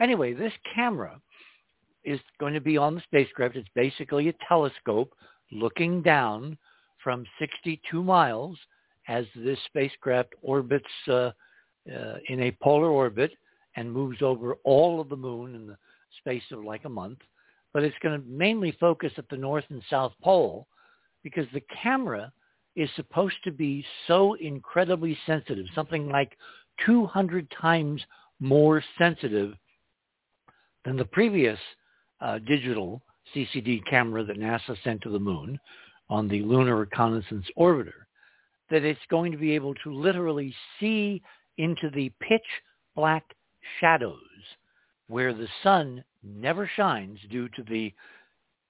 Anyway, 0.00 0.32
this 0.32 0.52
camera 0.74 1.20
is 2.04 2.20
going 2.38 2.54
to 2.54 2.60
be 2.60 2.76
on 2.76 2.94
the 2.94 3.00
spacecraft. 3.02 3.56
It's 3.56 3.68
basically 3.74 4.28
a 4.28 4.34
telescope 4.48 5.12
looking 5.50 6.02
down 6.02 6.58
from 7.02 7.24
62 7.38 8.02
miles 8.02 8.58
as 9.08 9.24
this 9.34 9.58
spacecraft 9.66 10.34
orbits 10.42 10.86
uh, 11.08 11.30
uh, 11.92 12.16
in 12.28 12.42
a 12.42 12.56
polar 12.62 12.88
orbit 12.88 13.32
and 13.76 13.92
moves 13.92 14.22
over 14.22 14.54
all 14.64 15.00
of 15.00 15.08
the 15.08 15.16
moon 15.16 15.54
in 15.54 15.66
the 15.66 15.76
space 16.18 16.42
of 16.50 16.64
like 16.64 16.84
a 16.84 16.90
month. 16.90 17.18
But 17.72 17.84
it's 17.84 17.96
going 18.02 18.20
to 18.20 18.28
mainly 18.28 18.76
focus 18.78 19.12
at 19.16 19.28
the 19.28 19.36
north 19.36 19.64
and 19.70 19.82
south 19.88 20.12
pole 20.22 20.66
because 21.22 21.46
the 21.52 21.62
camera 21.82 22.32
is 22.76 22.90
supposed 22.96 23.36
to 23.44 23.50
be 23.50 23.84
so 24.06 24.34
incredibly 24.34 25.16
sensitive, 25.26 25.66
something 25.74 26.08
like 26.08 26.36
200 26.86 27.50
times 27.60 28.02
more 28.40 28.82
sensitive 28.98 29.54
than 30.84 30.96
the 30.96 31.04
previous 31.04 31.58
uh, 32.20 32.38
digital 32.38 33.02
CCD 33.34 33.80
camera 33.88 34.24
that 34.24 34.38
NASA 34.38 34.76
sent 34.82 35.00
to 35.02 35.10
the 35.10 35.18
moon 35.18 35.58
on 36.10 36.28
the 36.28 36.42
Lunar 36.42 36.76
Reconnaissance 36.76 37.46
Orbiter, 37.58 38.06
that 38.70 38.84
it's 38.84 39.00
going 39.10 39.32
to 39.32 39.38
be 39.38 39.54
able 39.54 39.74
to 39.74 39.94
literally 39.94 40.54
see 40.80 41.22
into 41.58 41.90
the 41.90 42.10
pitch 42.20 42.42
black 42.96 43.24
shadows 43.80 44.18
where 45.08 45.32
the 45.32 45.48
sun 45.62 46.04
never 46.22 46.70
shines 46.76 47.18
due 47.30 47.48
to 47.50 47.62
the 47.64 47.92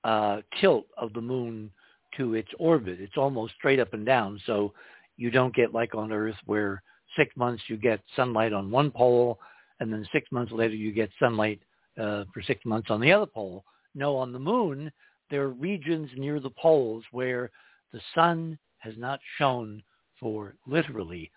uh, 0.04 0.40
tilt 0.61 0.87
of 0.96 1.12
the 1.12 1.20
moon 1.20 1.70
to 2.16 2.34
its 2.34 2.49
orbit. 2.58 3.00
It's 3.00 3.16
almost 3.16 3.54
straight 3.54 3.80
up 3.80 3.94
and 3.94 4.04
down. 4.04 4.40
So 4.46 4.72
you 5.16 5.30
don't 5.30 5.54
get 5.54 5.72
like 5.75 5.94
on 5.94 6.12
Earth 6.12 6.37
where 6.46 6.82
six 7.16 7.34
months 7.37 7.62
you 7.68 7.76
get 7.76 8.00
sunlight 8.16 8.52
on 8.52 8.71
one 8.71 8.90
pole 8.90 9.38
and 9.80 9.93
then 9.93 10.06
six 10.12 10.30
months 10.32 10.52
later 10.52 10.75
you 10.75 10.93
get 10.93 11.10
sunlight 11.19 11.60
uh, 11.99 12.25
for 12.32 12.43
six 12.43 12.64
months 12.64 12.90
on 12.90 13.00
the 13.00 13.12
other 13.12 13.26
pole. 13.26 13.64
No, 13.95 14.17
on 14.17 14.32
the 14.32 14.38
moon, 14.38 14.90
there 15.30 15.43
are 15.43 15.50
regions 15.50 16.10
near 16.17 16.40
the 16.40 16.50
poles 16.50 17.04
where 17.12 17.50
the 17.93 18.00
sun 18.14 18.58
has 18.78 18.95
not 18.97 19.21
shone 19.38 19.82
for 20.19 20.54
literally 20.67 21.30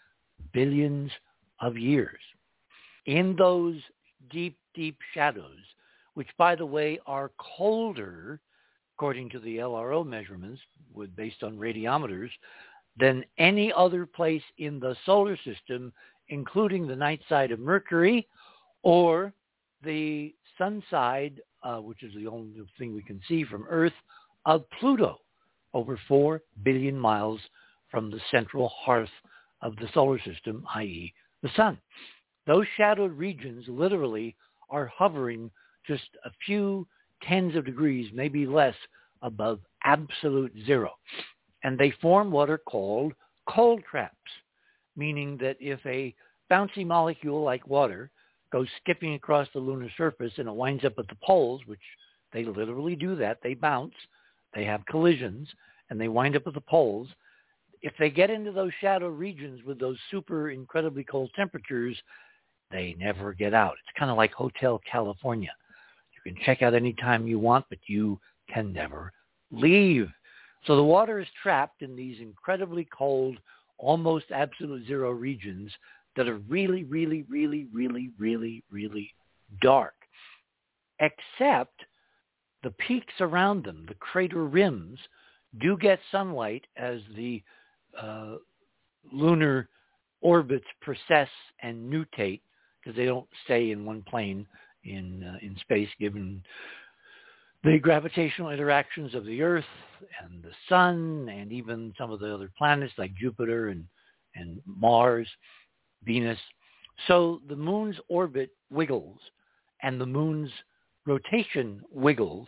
billions 0.54 1.12
of 1.60 1.78
years. 1.78 2.20
In 3.06 3.36
those 3.36 3.76
deep, 4.30 4.58
deep 4.74 4.98
shadows, 5.14 5.60
which 6.16 6.30
by 6.38 6.56
the 6.56 6.66
way 6.66 7.00
are 7.06 7.32
colder 7.58 8.40
according 8.96 9.30
to 9.30 9.40
the 9.40 9.58
LRO 9.58 10.06
measurements 10.06 10.62
based 11.18 11.44
on 11.44 11.58
radiometers, 11.58 12.30
than 12.98 13.26
any 13.38 13.74
other 13.74 14.06
place 14.06 14.42
in 14.58 14.80
the 14.80 14.96
solar 15.06 15.38
system, 15.44 15.92
including 16.30 16.88
the 16.88 16.96
night 16.96 17.20
side 17.28 17.52
of 17.52 17.60
Mercury 17.60 18.26
or 18.84 19.34
the 19.84 20.34
sun 20.58 20.82
side, 20.90 21.42
uh, 21.64 21.78
which 21.78 22.04
is 22.04 22.14
the 22.16 22.28
only 22.28 22.54
thing 22.78 22.96
we 22.96 23.02
can 23.02 23.20
see 23.28 23.44
from 23.44 23.66
Earth, 23.70 23.94
of 24.46 24.64
Pluto, 24.80 25.20
over 25.74 26.00
4 26.08 26.42
billion 26.64 26.98
miles 26.98 27.42
from 27.90 28.10
the 28.10 28.22
central 28.32 28.70
hearth 28.70 29.10
of 29.62 29.76
the 29.76 29.90
solar 29.94 30.20
system, 30.20 30.66
i.e. 30.76 31.14
the 31.44 31.50
sun. 31.58 31.78
Those 32.48 32.66
shadowed 32.78 33.18
regions 33.18 33.66
literally 33.68 34.36
are 34.70 34.86
hovering 34.88 35.52
just 35.88 36.10
a 36.26 36.32
few 36.46 36.88
tens 37.24 37.56
of 37.56 37.66
degrees, 37.66 38.12
maybe 38.14 38.46
less, 38.46 38.76
above 39.22 39.60
absolute 39.84 40.54
zero. 40.66 40.92
And 41.64 41.78
they 41.78 41.92
form 42.02 42.32
what 42.32 42.50
are 42.50 42.60
called 42.60 43.14
cold 43.48 43.82
traps, 43.90 44.16
meaning 44.96 45.38
that 45.38 45.58
if 45.60 45.80
a 45.86 46.14
bouncy 46.52 46.86
molecule 46.86 47.44
like 47.44 47.68
water 47.68 48.12
goes 48.52 48.68
skipping 48.82 49.16
across 49.16 49.48
the 49.54 49.60
lunar 49.60 49.90
surface 49.98 50.34
and 50.38 50.48
it 50.48 50.56
winds 50.56 50.86
up 50.86 50.94
at 51.00 51.08
the 51.08 51.18
poles, 51.24 51.62
which 51.66 51.80
they 52.32 52.46
literally 52.46 52.96
do 52.96 53.16
that, 53.16 53.40
they 53.42 53.54
bounce, 53.54 53.96
they 54.54 54.64
have 54.64 54.86
collisions, 54.86 55.48
and 55.90 56.00
they 56.00 56.08
wind 56.08 56.36
up 56.36 56.48
at 56.48 56.54
the 56.54 56.62
poles. 56.62 57.08
If 57.82 57.94
they 57.98 58.10
get 58.10 58.30
into 58.30 58.52
those 58.52 58.72
shadow 58.80 59.08
regions 59.08 59.64
with 59.64 59.80
those 59.80 59.98
super 60.12 60.52
incredibly 60.52 61.04
cold 61.04 61.32
temperatures, 61.36 61.98
they 62.76 62.94
never 63.00 63.34
get 63.34 63.54
out. 63.54 63.76
It's 63.80 63.98
kind 63.98 64.12
of 64.12 64.18
like 64.18 64.34
Hotel 64.34 64.82
California 64.90 65.52
You 66.14 66.34
can 66.34 66.44
check 66.44 66.62
out 66.62 66.74
anytime 66.74 67.26
you 67.26 67.40
want, 67.40 67.66
but 67.70 67.80
you 67.88 68.20
can 68.54 68.74
never 68.74 69.14
leave. 69.50 70.10
So 70.68 70.76
the 70.76 70.84
water 70.84 71.20
is 71.20 71.28
trapped 71.42 71.82
in 71.82 71.96
these 71.96 72.20
incredibly 72.20 72.86
cold, 72.96 73.38
almost 73.78 74.26
absolute 74.34 74.86
zero 74.88 75.12
regions 75.12 75.72
that 76.18 76.28
are 76.28 76.40
really, 76.50 76.84
really, 76.84 77.24
really, 77.30 77.68
really, 77.74 78.10
really, 78.20 78.62
really 78.70 79.10
dark. 79.62 79.94
Except 81.00 81.80
the 82.64 82.72
peaks 82.72 83.14
around 83.22 83.64
them, 83.64 83.86
the 83.88 83.96
crater 83.96 84.46
rims, 84.46 85.00
do 85.62 85.78
get 85.78 86.00
sunlight 86.12 86.66
as 86.76 87.00
the 87.16 87.42
uh, 88.02 88.36
lunar 89.14 89.70
orbits 90.22 90.66
precess 90.82 91.30
and 91.62 91.94
nutate 91.94 92.42
because 92.86 92.96
they 92.96 93.06
don't 93.06 93.28
stay 93.44 93.72
in 93.72 93.86
one 93.86 94.04
plane 94.04 94.46
in 94.84 95.24
uh, 95.24 95.38
in 95.42 95.58
space, 95.60 95.90
given 96.00 96.44
the 97.64 97.80
gravitational 97.80 98.52
interactions 98.52 99.16
of 99.16 99.26
the 99.26 99.42
Earth 99.42 99.66
and 100.24 100.44
the 100.44 100.52
Sun, 100.70 101.30
and 101.30 101.52
even 101.52 101.94
some 101.98 102.12
of 102.12 102.20
the 102.20 102.34
other 102.34 102.52
planets 102.58 102.94
like 102.98 103.16
Jupiter 103.16 103.70
and 103.70 103.86
and 104.36 104.62
Mars, 104.66 105.28
Venus. 106.04 106.40
So 107.08 107.42
the 107.50 107.56
moon's 107.56 107.98
orbit 108.10 108.52
wiggles, 108.70 109.18
and 109.82 110.00
the 110.00 110.06
moon's 110.06 110.52
rotation 111.06 111.82
wiggles, 111.92 112.48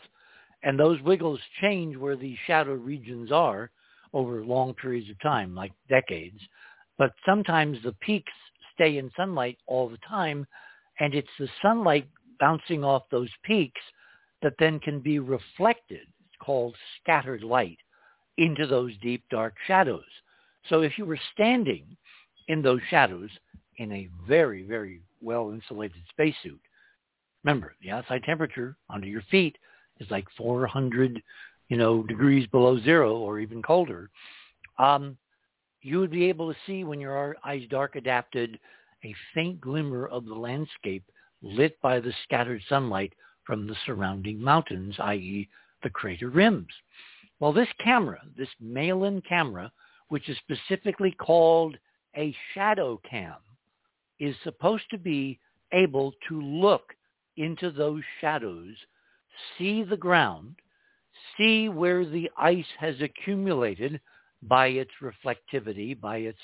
and 0.64 0.80
those 0.80 1.02
wiggles 1.02 1.40
change 1.62 1.98
where 1.98 2.16
the 2.16 2.36
shadow 2.46 2.74
regions 2.74 3.32
are 3.32 3.72
over 4.14 4.46
long 4.46 4.74
periods 4.76 5.10
of 5.10 5.20
time, 5.22 5.56
like 5.56 5.72
decades. 5.90 6.40
But 6.98 7.12
sometimes 7.26 7.78
the 7.84 7.94
peaks 7.94 8.32
stay 8.78 8.98
in 8.98 9.12
sunlight 9.18 9.58
all 9.66 9.90
the 9.90 10.00
time, 10.08 10.46
and 11.00 11.14
it's 11.14 11.28
the 11.40 11.50
sunlight 11.62 12.08
bouncing 12.40 12.84
off 12.84 13.04
those 13.10 13.30
peaks 13.44 13.82
that 14.42 14.54
then 14.60 14.80
can 14.80 15.00
be 15.00 15.20
reflected, 15.20 16.08
it's 16.26 16.36
called 16.40 16.76
scattered 17.02 17.44
light, 17.44 17.78
into 18.38 18.68
those 18.68 18.92
deep 19.02 19.24
dark 19.32 19.56
shadows. 19.66 20.04
So 20.70 20.82
if 20.82 20.98
you 20.98 21.06
were 21.06 21.20
standing 21.34 21.86
in 22.48 22.62
those 22.62 22.82
shadows 22.90 23.30
in 23.78 23.92
a 23.92 24.10
very, 24.28 24.64
very 24.64 25.02
well 25.22 25.52
insulated 25.52 26.02
spacesuit, 26.10 26.62
remember 27.44 27.76
the 27.82 27.92
outside 27.92 28.24
temperature 28.24 28.78
under 28.90 29.08
your 29.08 29.24
feet 29.32 29.58
is 30.00 30.10
like 30.12 30.26
400, 30.38 31.22
you 31.70 31.78
know, 31.78 32.04
degrees 32.04 32.48
below 32.48 32.80
zero 32.80 33.16
or 33.18 33.40
even 33.40 33.64
colder. 33.64 34.10
Um, 34.78 35.18
you 35.88 36.00
would 36.00 36.12
be 36.12 36.28
able 36.28 36.52
to 36.52 36.60
see 36.66 36.84
when 36.84 37.00
your 37.00 37.38
eyes 37.46 37.64
dark 37.70 37.96
adapted 37.96 38.60
a 39.06 39.16
faint 39.34 39.62
glimmer 39.62 40.06
of 40.08 40.26
the 40.26 40.34
landscape 40.34 41.04
lit 41.42 41.80
by 41.82 41.98
the 41.98 42.12
scattered 42.24 42.62
sunlight 42.68 43.14
from 43.46 43.66
the 43.66 43.76
surrounding 43.86 44.42
mountains, 44.42 44.96
i.e. 45.00 45.48
the 45.84 45.90
crater 45.90 46.30
rims. 46.30 46.68
Well, 47.40 47.54
this 47.54 47.70
camera, 47.82 48.20
this 48.38 48.50
Malin 48.60 49.22
camera, 49.22 49.72
which 50.10 50.28
is 50.28 50.38
specifically 50.40 51.12
called 51.12 51.78
a 52.18 52.36
shadow 52.54 53.00
cam, 53.10 53.38
is 54.20 54.36
supposed 54.44 54.90
to 54.90 54.98
be 54.98 55.40
able 55.72 56.14
to 56.28 56.42
look 56.42 56.94
into 57.38 57.72
those 57.72 58.04
shadows, 58.20 58.76
see 59.58 59.84
the 59.84 59.96
ground, 59.96 60.56
see 61.38 61.70
where 61.70 62.04
the 62.04 62.30
ice 62.38 62.66
has 62.78 62.96
accumulated 63.00 64.02
by 64.44 64.68
its 64.68 64.92
reflectivity, 65.02 66.00
by 66.00 66.18
its 66.18 66.40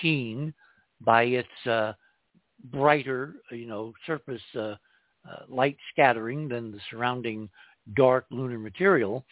sheen, 0.00 0.54
by 1.00 1.24
its 1.24 1.66
uh, 1.66 1.92
brighter, 2.64 3.34
you 3.50 3.66
know, 3.66 3.92
surface 4.06 4.42
uh, 4.56 4.60
uh, 4.60 4.76
light 5.48 5.76
scattering 5.92 6.48
than 6.48 6.70
the 6.70 6.80
surrounding 6.90 7.48
dark 7.96 8.26
lunar 8.30 8.58
material. 8.58 9.24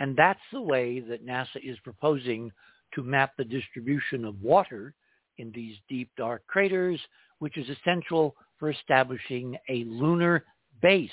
And 0.00 0.16
that's 0.16 0.40
the 0.52 0.60
way 0.60 1.00
that 1.00 1.26
NASA 1.26 1.56
is 1.62 1.78
proposing 1.84 2.50
to 2.94 3.02
map 3.02 3.32
the 3.36 3.44
distribution 3.44 4.24
of 4.24 4.40
water 4.42 4.94
in 5.38 5.52
these 5.52 5.76
deep 5.88 6.10
dark 6.16 6.46
craters, 6.46 7.00
which 7.38 7.56
is 7.56 7.68
essential 7.68 8.34
for 8.58 8.70
establishing 8.70 9.56
a 9.68 9.84
lunar 9.84 10.44
base 10.80 11.10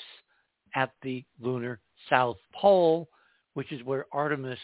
at 0.74 0.92
the 1.02 1.24
lunar 1.40 1.80
South 2.08 2.36
Pole, 2.54 3.08
which 3.54 3.70
is 3.72 3.82
where 3.84 4.06
Artemis 4.12 4.58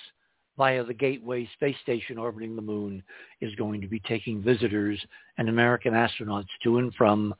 via 0.58 0.84
the 0.84 0.92
Gateway 0.92 1.48
space 1.54 1.76
station 1.82 2.18
orbiting 2.18 2.56
the 2.56 2.62
moon 2.62 3.02
is 3.40 3.54
going 3.54 3.80
to 3.80 3.86
be 3.86 4.00
taking 4.00 4.42
visitors 4.42 5.00
and 5.38 5.48
American 5.48 5.94
astronauts 5.94 6.48
to 6.64 6.78
and 6.78 6.92
from 6.96 7.32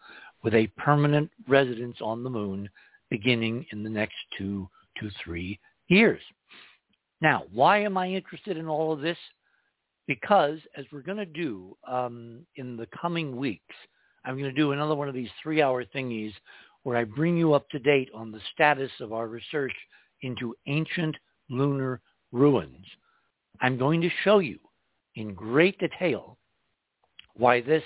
with 0.44 0.54
a 0.54 0.68
permanent 0.78 1.28
residence 1.48 1.96
on 2.00 2.22
the 2.22 2.30
moon 2.30 2.70
beginning 3.10 3.66
in 3.72 3.82
the 3.82 3.90
next 3.90 4.14
two 4.38 4.68
to 5.00 5.10
three 5.22 5.58
years. 5.88 6.20
Now, 7.20 7.42
why 7.52 7.78
am 7.78 7.96
I 7.96 8.08
interested 8.08 8.56
in 8.56 8.68
all 8.68 8.92
of 8.92 9.00
this? 9.00 9.18
Because 10.06 10.60
as 10.76 10.84
we're 10.92 11.02
going 11.02 11.18
to 11.18 11.26
do 11.26 11.76
um, 11.86 12.46
in 12.56 12.76
the 12.76 12.86
coming 12.98 13.36
weeks, 13.36 13.74
I'm 14.24 14.38
going 14.38 14.54
to 14.54 14.60
do 14.60 14.72
another 14.72 14.94
one 14.94 15.08
of 15.08 15.14
these 15.14 15.28
three-hour 15.42 15.84
thingies 15.86 16.32
where 16.84 16.96
I 16.96 17.04
bring 17.04 17.36
you 17.36 17.54
up 17.54 17.68
to 17.70 17.80
date 17.80 18.10
on 18.14 18.30
the 18.30 18.40
status 18.54 18.92
of 19.00 19.12
our 19.12 19.26
research 19.26 19.72
into 20.22 20.54
ancient 20.66 21.16
lunar 21.50 22.00
ruins. 22.30 22.86
I'm 23.60 23.78
going 23.78 24.00
to 24.02 24.10
show 24.24 24.38
you 24.38 24.58
in 25.14 25.34
great 25.34 25.78
detail 25.78 26.38
why 27.34 27.60
this 27.60 27.82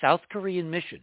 South 0.00 0.20
Korean 0.30 0.70
mission, 0.70 1.00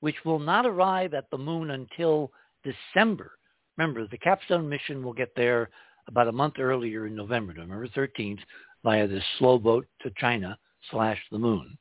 which 0.00 0.16
will 0.24 0.38
not 0.38 0.66
arrive 0.66 1.14
at 1.14 1.30
the 1.30 1.38
moon 1.38 1.70
until 1.70 2.30
December. 2.64 3.32
Remember, 3.76 4.06
the 4.06 4.18
capstone 4.18 4.68
mission 4.68 5.02
will 5.02 5.12
get 5.12 5.34
there 5.36 5.70
about 6.08 6.28
a 6.28 6.32
month 6.32 6.54
earlier 6.58 7.06
in 7.06 7.14
November, 7.14 7.52
November 7.52 7.88
13th, 7.88 8.40
via 8.82 9.06
this 9.06 9.24
slow 9.38 9.58
boat 9.58 9.86
to 10.02 10.10
China 10.16 10.58
slash 10.90 11.18
the 11.30 11.38
moon. 11.38 11.76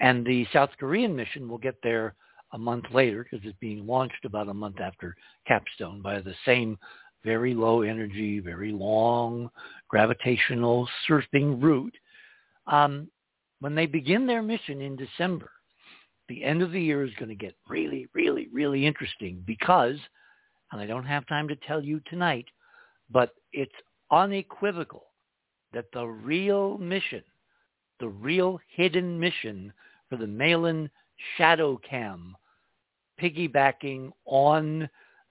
And 0.00 0.24
the 0.24 0.46
South 0.52 0.70
Korean 0.78 1.14
mission 1.14 1.48
will 1.48 1.58
get 1.58 1.76
there 1.82 2.14
a 2.52 2.58
month 2.58 2.84
later 2.92 3.24
because 3.24 3.44
it's 3.46 3.58
being 3.60 3.86
launched 3.86 4.24
about 4.24 4.48
a 4.48 4.54
month 4.54 4.80
after 4.80 5.16
capstone 5.46 6.00
by 6.00 6.20
the 6.20 6.34
same 6.46 6.78
very 7.24 7.54
low 7.54 7.82
energy, 7.82 8.40
very 8.40 8.72
long 8.72 9.50
gravitational 9.88 10.88
surfing 11.08 11.62
route. 11.62 11.94
Um, 12.66 13.08
when 13.60 13.74
they 13.74 13.86
begin 13.86 14.26
their 14.26 14.42
mission 14.42 14.80
in 14.80 14.96
December, 14.96 15.50
the 16.28 16.44
end 16.44 16.62
of 16.62 16.72
the 16.72 16.80
year 16.80 17.04
is 17.04 17.14
going 17.18 17.30
to 17.30 17.34
get 17.34 17.56
really, 17.68 18.06
really, 18.14 18.48
really 18.52 18.86
interesting 18.86 19.42
because, 19.46 19.96
and 20.72 20.80
I 20.80 20.86
don't 20.86 21.06
have 21.06 21.26
time 21.26 21.48
to 21.48 21.56
tell 21.56 21.82
you 21.82 22.00
tonight, 22.08 22.46
but 23.10 23.34
it's 23.52 23.72
unequivocal 24.10 25.04
that 25.72 25.86
the 25.92 26.06
real 26.06 26.78
mission, 26.78 27.22
the 28.00 28.08
real 28.08 28.60
hidden 28.74 29.18
mission 29.18 29.72
for 30.08 30.16
the 30.16 30.26
Malin 30.26 30.90
Shadow 31.36 31.80
Cam, 31.88 32.36
piggybacking 33.20 34.12
on 34.26 34.88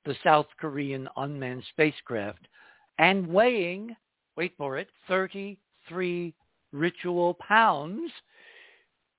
the 0.08 0.16
South 0.24 0.48
Korean 0.58 1.10
unmanned 1.18 1.64
spacecraft 1.70 2.48
and 2.98 3.28
weighing, 3.28 3.94
wait 4.38 4.54
for 4.58 4.78
it, 4.78 4.88
33 5.10 6.34
ritual 6.72 7.34
pounds 7.46 8.10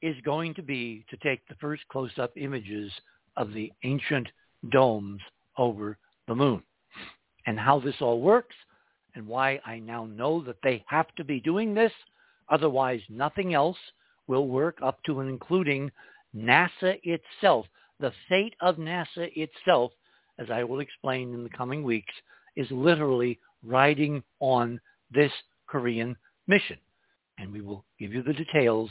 is 0.00 0.16
going 0.24 0.54
to 0.54 0.62
be 0.62 1.04
to 1.10 1.16
take 1.18 1.46
the 1.46 1.54
first 1.60 1.82
close-up 1.88 2.32
images 2.36 2.90
of 3.36 3.52
the 3.52 3.70
ancient 3.84 4.28
domes 4.70 5.20
over 5.58 5.98
the 6.26 6.34
moon. 6.34 6.62
And 7.46 7.58
how 7.58 7.80
this 7.80 7.96
all 8.00 8.22
works 8.22 8.56
and 9.14 9.26
why 9.26 9.60
I 9.66 9.80
now 9.80 10.06
know 10.06 10.42
that 10.44 10.62
they 10.62 10.84
have 10.88 11.14
to 11.16 11.24
be 11.24 11.40
doing 11.40 11.74
this, 11.74 11.92
otherwise 12.48 13.00
nothing 13.10 13.52
else 13.52 13.76
will 14.26 14.48
work 14.48 14.78
up 14.82 15.02
to 15.04 15.20
and 15.20 15.28
including 15.28 15.90
NASA 16.34 16.98
itself. 17.02 17.66
The 18.00 18.12
fate 18.28 18.54
of 18.60 18.76
NASA 18.76 19.30
itself 19.36 19.92
as 20.38 20.50
I 20.50 20.64
will 20.64 20.80
explain 20.80 21.34
in 21.34 21.44
the 21.44 21.50
coming 21.50 21.82
weeks, 21.82 22.12
is 22.56 22.70
literally 22.70 23.38
riding 23.64 24.22
on 24.40 24.80
this 25.10 25.32
Korean 25.66 26.16
mission. 26.46 26.78
And 27.38 27.52
we 27.52 27.60
will 27.60 27.84
give 27.98 28.12
you 28.12 28.22
the 28.22 28.32
details 28.32 28.90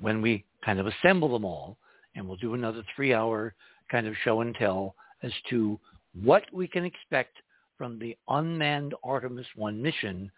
when 0.00 0.22
we 0.22 0.44
kind 0.64 0.78
of 0.78 0.86
assemble 0.86 1.32
them 1.32 1.44
all. 1.44 1.76
And 2.14 2.26
we'll 2.26 2.36
do 2.38 2.54
another 2.54 2.82
three-hour 2.94 3.54
kind 3.90 4.06
of 4.06 4.14
show 4.24 4.40
and 4.40 4.54
tell 4.54 4.94
as 5.22 5.32
to 5.50 5.78
what 6.22 6.44
we 6.52 6.66
can 6.66 6.84
expect 6.84 7.36
from 7.76 7.98
the 7.98 8.16
unmanned 8.28 8.94
Artemis 9.04 9.46
1 9.54 9.80
mission 9.82 10.30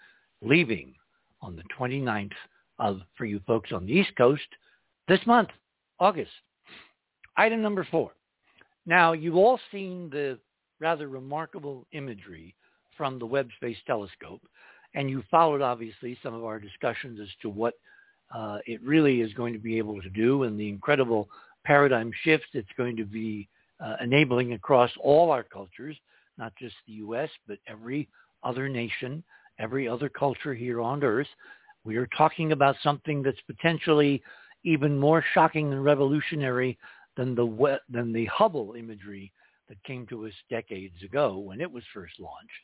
leaving 0.43 0.95
on 1.41 1.55
the 1.55 1.63
29th 1.79 2.33
of, 2.79 3.01
for 3.17 3.25
you 3.25 3.41
folks 3.47 3.73
on 3.73 3.87
the 3.87 3.93
East 3.93 4.11
Coast, 4.17 4.47
this 5.07 5.21
month, 5.27 5.49
August. 6.01 6.31
Item 7.37 7.63
number 7.63 7.87
four. 7.91 8.13
Now, 8.89 9.13
you've 9.13 9.37
all 9.37 9.61
seen 9.71 10.09
the 10.09 10.39
rather 10.81 11.09
remarkable 11.09 11.87
imagery 11.93 12.55
from 12.97 13.19
the 13.19 13.27
Webb 13.27 13.51
Space 13.57 13.77
Telescope, 13.87 14.41
and 14.95 15.11
you 15.11 15.23
followed, 15.31 15.61
obviously, 15.61 16.17
some 16.23 16.33
of 16.33 16.43
our 16.43 16.59
discussions 16.59 17.21
as 17.21 17.29
to 17.43 17.51
what 17.51 17.75
uh, 18.35 18.61
it 18.65 18.83
really 18.83 19.21
is 19.21 19.31
going 19.35 19.53
to 19.53 19.59
be 19.59 19.77
able 19.77 20.01
to 20.01 20.09
do 20.09 20.45
and 20.45 20.59
the 20.59 20.71
incredible 20.71 21.29
paradigm 21.65 22.11
shift 22.23 22.47
it's 22.55 22.69
going 22.79 22.97
to 22.97 23.05
be 23.05 23.47
uh, 23.79 23.97
enabling 24.03 24.55
across 24.55 24.91
all 25.03 25.31
our 25.31 25.43
cultures, 25.43 25.95
not 26.39 26.55
just 26.57 26.75
the 26.87 26.95
U.S., 26.95 27.29
but 27.47 27.59
every 27.67 28.09
other 28.43 28.71
nation, 28.71 29.23
every 29.59 29.87
other 29.87 30.09
culture 30.09 30.55
here 30.55 30.81
on 30.81 31.05
Earth. 31.05 31.29
We 31.85 31.97
are 31.97 32.09
talking 32.17 32.53
about 32.53 32.75
something 32.83 33.23
that's 33.23 33.41
potentially 33.47 34.23
even 34.65 34.99
more 34.99 35.23
shocking 35.35 35.75
and 35.75 35.85
revolutionary 35.85 36.79
than 37.19 37.35
the 37.35 37.81
than 37.91 38.13
the 38.13 38.25
Hubble 38.27 38.75
imagery 38.79 39.31
that 39.69 39.83
came 39.85 40.07
to 40.07 40.27
us 40.27 40.33
decades 40.49 41.03
ago 41.03 41.37
when 41.37 41.61
it 41.61 41.71
was 41.71 41.83
first 41.93 42.19
launched. 42.19 42.63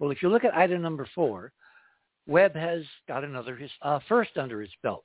Well, 0.00 0.10
if 0.10 0.22
you 0.22 0.30
look 0.30 0.42
at 0.42 0.56
item 0.56 0.82
number 0.82 1.06
four, 1.14 1.52
Webb 2.26 2.56
has 2.56 2.82
got 3.06 3.22
another 3.22 3.60
uh, 3.82 4.00
first 4.08 4.30
under 4.36 4.62
its 4.62 4.72
belt. 4.82 5.04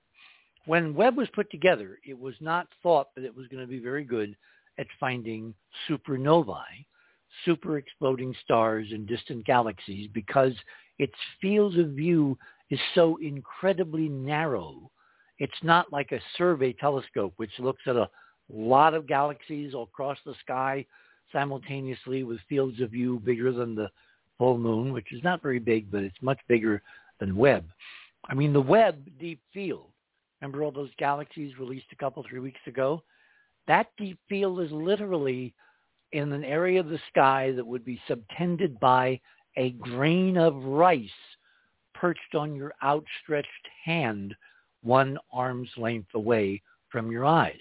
When 0.65 0.95
Webb 0.95 1.17
was 1.17 1.27
put 1.35 1.51
together, 1.51 1.99
it 2.03 2.17
was 2.17 2.33
not 2.39 2.67
thought 2.81 3.13
that 3.15 3.25
it 3.25 3.35
was 3.35 3.47
going 3.49 3.61
to 3.61 3.67
be 3.67 3.79
very 3.79 4.03
good 4.03 4.35
at 4.79 4.87
finding 4.99 5.53
supernovae, 5.87 6.85
super 7.43 7.77
exploding 7.77 8.33
stars 8.43 8.87
in 8.91 9.05
distant 9.05 9.45
galaxies, 9.45 10.09
because 10.13 10.53
its 10.97 11.13
field 11.41 11.77
of 11.77 11.89
view 11.89 12.37
is 12.71 12.79
so 12.95 13.17
incredibly 13.21 14.07
narrow. 14.09 14.89
It's 15.37 15.53
not 15.63 15.91
like 15.91 16.13
a 16.13 16.21
survey 16.37 16.73
telescope, 16.73 17.33
which 17.35 17.51
looks 17.59 17.83
at 17.85 17.97
a 17.97 18.09
lot 18.53 18.93
of 18.93 19.07
galaxies 19.07 19.73
across 19.73 20.17
the 20.25 20.35
sky 20.41 20.85
simultaneously 21.31 22.23
with 22.23 22.39
fields 22.47 22.79
of 22.81 22.91
view 22.91 23.21
bigger 23.25 23.51
than 23.51 23.75
the 23.75 23.89
full 24.37 24.57
moon, 24.57 24.93
which 24.93 25.11
is 25.11 25.23
not 25.23 25.41
very 25.41 25.59
big, 25.59 25.91
but 25.91 26.03
it's 26.03 26.21
much 26.21 26.39
bigger 26.47 26.81
than 27.19 27.35
Webb. 27.35 27.65
I 28.29 28.33
mean, 28.33 28.53
the 28.53 28.61
Webb 28.61 29.09
deep 29.19 29.39
field, 29.53 29.87
remember 30.41 30.63
all 30.63 30.71
those 30.71 30.89
galaxies 30.97 31.57
released 31.59 31.87
a 31.91 31.95
couple, 31.95 32.23
three 32.23 32.39
weeks 32.39 32.59
ago? 32.67 33.03
That 33.67 33.87
deep 33.97 34.19
field 34.29 34.61
is 34.61 34.71
literally 34.71 35.53
in 36.11 36.31
an 36.31 36.43
area 36.43 36.79
of 36.79 36.89
the 36.89 36.99
sky 37.09 37.51
that 37.55 37.65
would 37.65 37.83
be 37.83 37.99
subtended 38.07 38.79
by 38.79 39.19
a 39.57 39.71
grain 39.71 40.37
of 40.37 40.55
rice 40.63 41.09
perched 41.93 42.35
on 42.35 42.55
your 42.55 42.73
outstretched 42.83 43.49
hand 43.83 44.35
one 44.83 45.17
arm's 45.33 45.69
length 45.77 46.13
away 46.13 46.61
from 46.89 47.11
your 47.11 47.25
eyes 47.25 47.59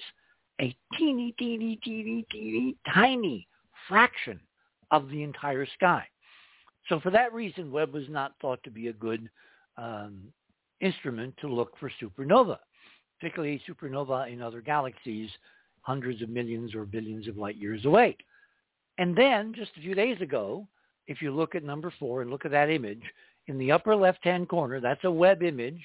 a 0.61 0.77
teeny, 0.99 1.35
teeny, 1.39 1.79
teeny, 1.83 2.25
teeny, 2.31 2.77
tiny 2.93 3.47
fraction 3.89 4.41
of 4.91 5.09
the 5.11 5.23
entire 5.23 5.67
sky. 5.75 6.05
So 6.89 7.01
for 7.01 7.11
that 7.11 7.33
reason, 7.33 7.73
Webb 7.73 7.93
was 7.95 8.09
not 8.09 8.35
thought 8.41 8.63
to 8.65 8.71
be 8.71 8.89
a 8.89 8.93
good 8.93 9.29
um, 9.77 10.21
instrument 10.81 11.35
to 11.41 11.49
look 11.49 11.73
for 11.79 11.91
supernova, 12.01 12.59
particularly 13.19 13.61
supernova 13.69 14.31
in 14.31 14.43
other 14.43 14.61
galaxies 14.61 15.31
hundreds 15.81 16.23
of 16.23 16.29
millions 16.29 16.75
or 16.75 16.85
billions 16.85 17.29
of 17.29 17.37
light 17.37 17.57
years 17.57 17.85
away. 17.85 18.17
And 18.99 19.17
then 19.17 19.53
just 19.55 19.73
a 19.77 19.81
few 19.81 19.95
days 19.95 20.21
ago, 20.21 20.67
if 21.07 21.21
you 21.21 21.35
look 21.35 21.55
at 21.55 21.65
number 21.65 21.93
four 21.99 22.23
and 22.23 22.31
look 22.31 22.45
at 22.45 22.51
that 22.53 22.71
image, 22.71 23.03
in 23.47 23.59
the 23.59 23.73
upper 23.73 23.95
left-hand 23.95 24.49
corner, 24.49 24.81
that's 24.81 25.05
a 25.05 25.11
Webb 25.11 25.43
image, 25.43 25.81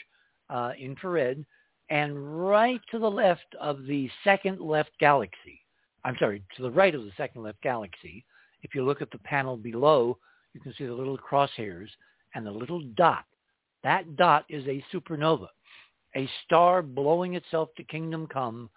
uh, 0.50 0.72
infrared, 0.80 1.46
and 1.90 2.48
right 2.48 2.82
to 2.92 3.00
the 3.00 3.10
left 3.10 3.56
of 3.60 3.86
the 3.86 4.10
second 4.24 4.60
left 4.60 4.92
galaxy, 5.00 5.62
I'm 6.06 6.16
sorry, 6.20 6.44
to 6.56 6.64
the 6.64 6.72
right 6.72 6.94
of 6.94 7.04
the 7.04 7.12
second 7.18 7.44
left 7.44 7.62
galaxy, 7.62 8.26
if 8.62 8.76
you 8.76 8.84
look 8.84 9.02
at 9.02 9.12
the 9.12 9.18
panel 9.20 9.58
below, 9.58 10.18
you 10.54 10.62
can 10.62 10.74
see 10.78 10.86
the 10.86 10.94
little 10.94 11.18
crosshairs 11.18 11.90
and 12.36 12.46
the 12.46 12.52
little 12.52 12.82
dot. 12.96 13.26
That 13.84 14.16
dot 14.18 14.46
is 14.50 14.66
a 14.68 14.84
supernova, 14.94 15.48
a 16.16 16.30
star 16.46 16.82
blowing 16.82 17.36
itself 17.36 17.70
to 17.78 17.84
kingdom 17.84 18.28
come, 18.28 18.70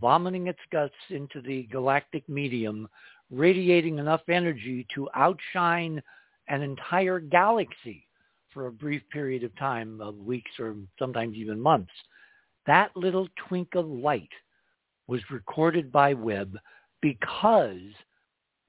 vomiting 0.00 0.46
its 0.46 0.58
guts 0.70 0.94
into 1.10 1.40
the 1.40 1.64
galactic 1.64 2.28
medium, 2.28 2.88
radiating 3.30 3.98
enough 3.98 4.22
energy 4.28 4.86
to 4.94 5.08
outshine 5.14 6.02
an 6.48 6.62
entire 6.62 7.18
galaxy 7.18 8.06
for 8.52 8.66
a 8.66 8.72
brief 8.72 9.02
period 9.10 9.42
of 9.42 9.56
time 9.56 10.00
of 10.00 10.16
weeks 10.16 10.50
or 10.58 10.76
sometimes 10.98 11.34
even 11.36 11.58
months. 11.58 11.92
That 12.66 12.96
little 12.96 13.28
twink 13.48 13.74
of 13.74 13.86
light 13.86 14.30
was 15.06 15.20
recorded 15.30 15.90
by 15.90 16.14
Webb 16.14 16.56
because 17.00 17.80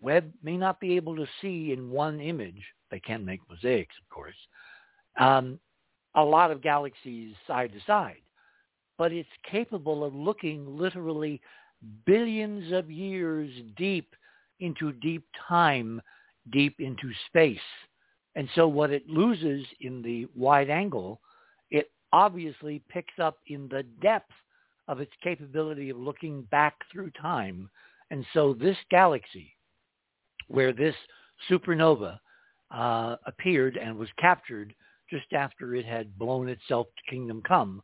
Webb 0.02 0.32
may 0.44 0.58
not 0.58 0.80
be 0.80 0.96
able 0.96 1.16
to 1.16 1.28
see 1.42 1.72
in 1.72 1.90
one 1.90 2.20
image, 2.20 2.62
they 2.92 3.00
can 3.00 3.24
make 3.24 3.40
mosaics, 3.50 3.96
of 4.02 4.10
course, 4.14 4.36
um, 5.20 5.60
a 6.16 6.24
lot 6.24 6.52
of 6.52 6.62
galaxies 6.62 7.36
side 7.48 7.72
to 7.74 7.80
side, 7.86 8.22
but 8.98 9.12
it's 9.12 9.30
capable 9.50 10.04
of 10.04 10.14
looking 10.14 10.78
literally 10.78 11.42
billions 12.06 12.72
of 12.72 12.92
years 12.92 13.50
deep 13.78 14.16
into 14.60 14.92
deep 14.94 15.24
time, 15.48 16.02
deep 16.52 16.80
into 16.80 17.12
space. 17.28 17.58
And 18.36 18.48
so 18.56 18.68
what 18.68 18.92
it 18.92 19.08
loses 19.08 19.66
in 19.82 20.02
the 20.02 20.28
wide 20.36 20.70
angle, 20.70 21.20
obviously 22.14 22.82
picks 22.90 23.20
up 23.20 23.40
in 23.48 23.68
the 23.68 23.84
depth 24.02 24.32
of 24.88 25.02
its 25.02 25.12
capability 25.22 25.90
of 25.90 25.98
looking 25.98 26.44
back 26.44 26.76
through 26.92 27.12
time. 27.20 27.70
And 28.12 28.26
so 28.34 28.54
this 28.54 28.78
galaxy, 28.92 29.52
where 30.48 30.72
this 30.72 30.96
supernova 31.50 32.20
uh, 32.72 33.16
appeared 33.26 33.78
and 33.78 33.98
was 33.98 34.10
captured 34.20 34.74
just 35.10 35.34
after 35.34 35.76
it 35.76 35.86
had 35.86 36.18
blown 36.18 36.48
itself 36.48 36.88
to 36.88 37.12
kingdom 37.12 37.42
come, 37.48 37.82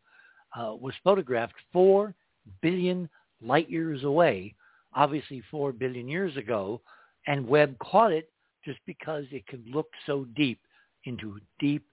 uh, 0.56 0.76
was 0.80 0.94
photographed 1.04 1.56
four 1.74 2.14
billion 2.62 3.10
light 3.42 3.70
years 3.70 4.04
away, 4.04 4.54
obviously 4.94 5.42
four 5.50 5.72
billion 5.72 6.08
years 6.08 6.36
ago, 6.38 6.82
and 7.28 7.48
Webb 7.48 7.76
caught 7.80 8.12
it 8.12 8.30
just 8.66 8.80
because 8.86 9.26
it 9.32 9.48
could 9.48 9.64
look 9.68 9.88
so 10.06 10.26
deep 10.36 10.60
into 11.06 11.40
deep, 11.60 11.86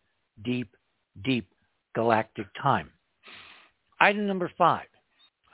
deep, 0.43 0.69
deep 1.25 1.47
galactic 1.97 2.47
time. 2.63 2.91
Item 4.01 4.27
number 4.27 4.53
five. 4.59 4.87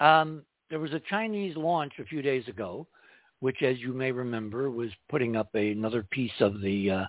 Um, 0.01 0.43
there 0.71 0.81
was 0.81 0.93
a 0.93 1.01
Chinese 1.09 1.57
launch 1.57 1.93
a 2.01 2.05
few 2.05 2.21
days 2.21 2.47
ago, 2.49 2.89
which, 3.39 3.63
as 3.63 3.79
you 3.79 3.93
may 3.93 4.11
remember, 4.11 4.69
was 4.69 4.91
putting 5.09 5.37
up 5.37 5.49
a, 5.55 5.71
another 5.71 6.05
piece 6.11 6.33
of 6.41 6.61
the 6.61 6.91
uh, 6.91 7.05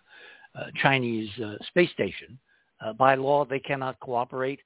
uh, 0.56 0.65
Chinese 0.82 1.32
uh, 1.43 1.56
space 1.67 1.89
station. 1.91 2.38
Uh, 2.80 2.93
by 2.93 3.15
law, 3.15 3.43
they 3.43 3.60
cannot 3.60 4.00
cooperate. 4.02 4.60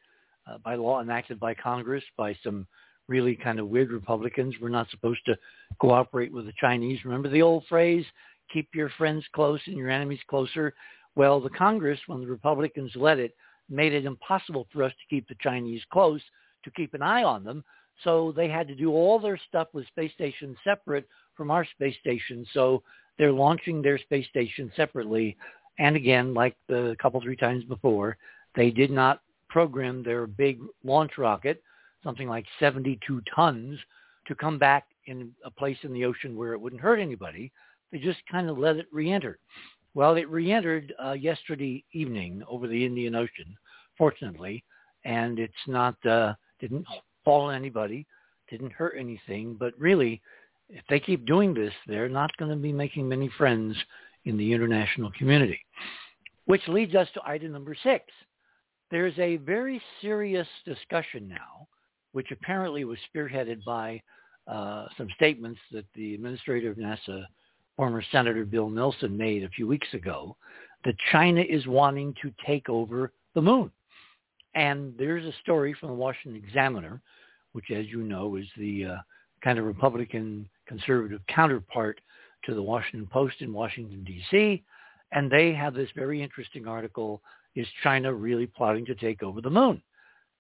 Uh, 0.45 0.58
by 0.65 0.75
law 0.75 1.01
enacted 1.01 1.39
by 1.39 1.53
Congress, 1.53 2.03
by 2.17 2.36
some 2.43 2.67
really 3.08 3.36
kind 3.36 3.60
of 3.60 3.69
weird 3.69 3.91
Republicans, 3.91 4.53
we're 4.62 4.67
not 4.67 4.89
supposed 4.89 5.21
to 5.25 5.38
cooperate 5.80 6.34
with 6.34 6.45
the 6.45 6.53
Chinese. 6.60 7.06
Remember 7.06 7.30
the 7.30 7.41
old 7.41 7.63
phrase, 7.69 8.06
keep 8.51 8.67
your 8.73 8.89
friends 8.97 9.23
close 9.34 9.62
and 9.67 9.77
your 9.77 9.89
enemies 9.89 10.19
closer? 10.30 10.73
Well, 11.15 11.39
the 11.39 11.49
Congress, 11.51 11.99
when 12.08 12.19
the 12.19 12.27
Republicans 12.27 12.91
led 12.95 13.19
it, 13.19 13.34
made 13.69 13.93
it 13.93 14.06
impossible 14.06 14.67
for 14.71 14.84
us 14.84 14.91
to 14.91 15.15
keep 15.15 15.27
the 15.27 15.36
Chinese 15.41 15.82
close, 15.91 16.21
to 16.63 16.71
keep 16.71 16.93
an 16.93 17.01
eye 17.01 17.23
on 17.23 17.43
them. 17.43 17.63
So 18.03 18.32
they 18.36 18.47
had 18.47 18.67
to 18.67 18.75
do 18.75 18.91
all 18.91 19.19
their 19.19 19.39
stuff 19.47 19.67
with 19.73 19.88
space 19.88 20.12
stations 20.13 20.58
separate 20.63 21.08
from 21.36 21.51
our 21.51 21.65
space 21.65 21.95
station. 21.99 22.45
So 22.53 22.84
they're 23.17 23.32
launching 23.32 23.82
their 23.82 23.97
space 23.97 24.27
station 24.27 24.71
separately. 24.75 25.38
And 25.80 25.95
again, 25.95 26.34
like 26.34 26.56
the 26.67 26.95
couple, 27.01 27.21
three 27.21 27.36
times 27.36 27.63
before, 27.63 28.17
they 28.56 28.71
did 28.71 28.91
not 28.91 29.21
program 29.49 30.03
their 30.03 30.27
big 30.27 30.60
launch 30.84 31.17
rocket, 31.17 31.63
something 32.03 32.27
like 32.27 32.45
72 32.60 33.21
tons, 33.36 33.80
to 34.27 34.36
come 34.36 34.58
back 34.58 34.86
in 35.06 35.32
a 35.45 35.51
place 35.51 35.77
in 35.84 35.93
the 35.93 36.06
ocean 36.06 36.36
where 36.36 36.53
it 36.53 36.60
wouldn't 36.60 36.82
hurt 36.82 36.99
anybody. 36.99 37.51
They 37.91 37.99
just 37.99 38.19
kind 38.30 38.49
of 38.49 38.58
let 38.58 38.75
it 38.75 38.88
re-enter. 38.91 39.39
Well, 39.97 40.13
it 40.15 40.29
re-entered 40.29 40.93
uh, 41.03 41.13
yesterday 41.13 41.83
evening 41.91 42.43
over 42.47 42.67
the 42.67 42.86
Indian 42.86 43.15
Ocean, 43.15 43.57
fortunately, 43.97 44.63
and 45.05 45.39
it's 45.39 45.65
not 45.65 45.95
uh, 46.05 46.36
didn't 46.60 46.86
fall 47.25 47.47
on 47.47 47.55
anybody, 47.55 48.05
didn't 48.47 48.73
hurt 48.73 48.93
anything. 48.95 49.55
But 49.60 49.73
really, 49.79 50.21
if 50.69 50.83
they 50.88 50.99
keep 50.99 51.25
doing 51.25 51.51
this, 51.51 51.73
they're 51.88 52.10
not 52.10 52.29
going 52.38 52.51
to 52.51 52.57
be 52.57 52.71
making 52.71 53.10
many 53.10 53.27
friends 53.39 53.75
in 54.25 54.38
the 54.38 54.53
international 54.53 55.12
community. 55.17 55.60
Which 56.45 56.67
leads 56.67 56.93
us 56.93 57.07
to 57.15 57.21
item 57.25 57.51
number 57.51 57.75
six. 57.81 58.05
There's 58.91 59.17
a 59.17 59.38
very 59.38 59.81
serious 59.99 60.47
discussion 60.63 61.27
now, 61.27 61.67
which 62.12 62.29
apparently 62.29 62.86
was 62.86 62.99
spearheaded 63.12 63.63
by 63.63 64.03
uh, 64.45 64.89
some 64.95 65.07
statements 65.15 65.60
that 65.71 65.86
the 65.95 66.13
administrator 66.13 66.69
of 66.69 66.77
NASA 66.77 67.25
former 67.78 68.04
Senator 68.12 68.44
Bill 68.44 68.70
Nelson 68.70 69.16
made 69.16 69.44
a 69.44 69.50
few 69.50 69.68
weeks 69.68 69.88
ago 69.94 70.36
that 70.84 70.96
China 71.12 71.42
is 71.42 71.66
wanting 71.68 72.13
to 72.22 72.34
take 72.46 72.68
over 72.68 73.13
the 73.36 73.42
moon. 73.42 73.72
And 74.56 74.94
there's 74.98 75.26
a 75.26 75.38
story 75.44 75.76
from 75.80 75.90
the 75.90 75.96
Washington 75.96 76.42
Examiner, 76.44 77.00
which, 77.54 77.70
as 77.72 77.86
you 77.86 78.02
know, 78.02 78.36
is 78.36 78.48
the 78.58 78.86
uh, 78.86 78.98
kind 79.44 79.60
of 79.60 79.66
Republican 79.66 80.50
conservative 80.68 81.22
counterpart 81.30 82.02
to 82.46 82.56
the 82.56 82.62
Washington 82.62 83.08
Post 83.08 83.36
in 83.42 83.54
Washington, 83.54 84.04
D.C. 84.04 84.63
And 85.12 85.32
they 85.32 85.54
have 85.54 85.76
this 85.76 85.90
very 85.96 86.22
interesting 86.22 86.68
article, 86.68 87.22
Is 87.56 87.68
China 87.84 88.12
Really 88.13 88.48
Plotting 88.48 88.86
to 88.88 88.96
Take 88.96 89.22
Over 89.22 89.40
the 89.42 89.50
Moon? 89.50 89.82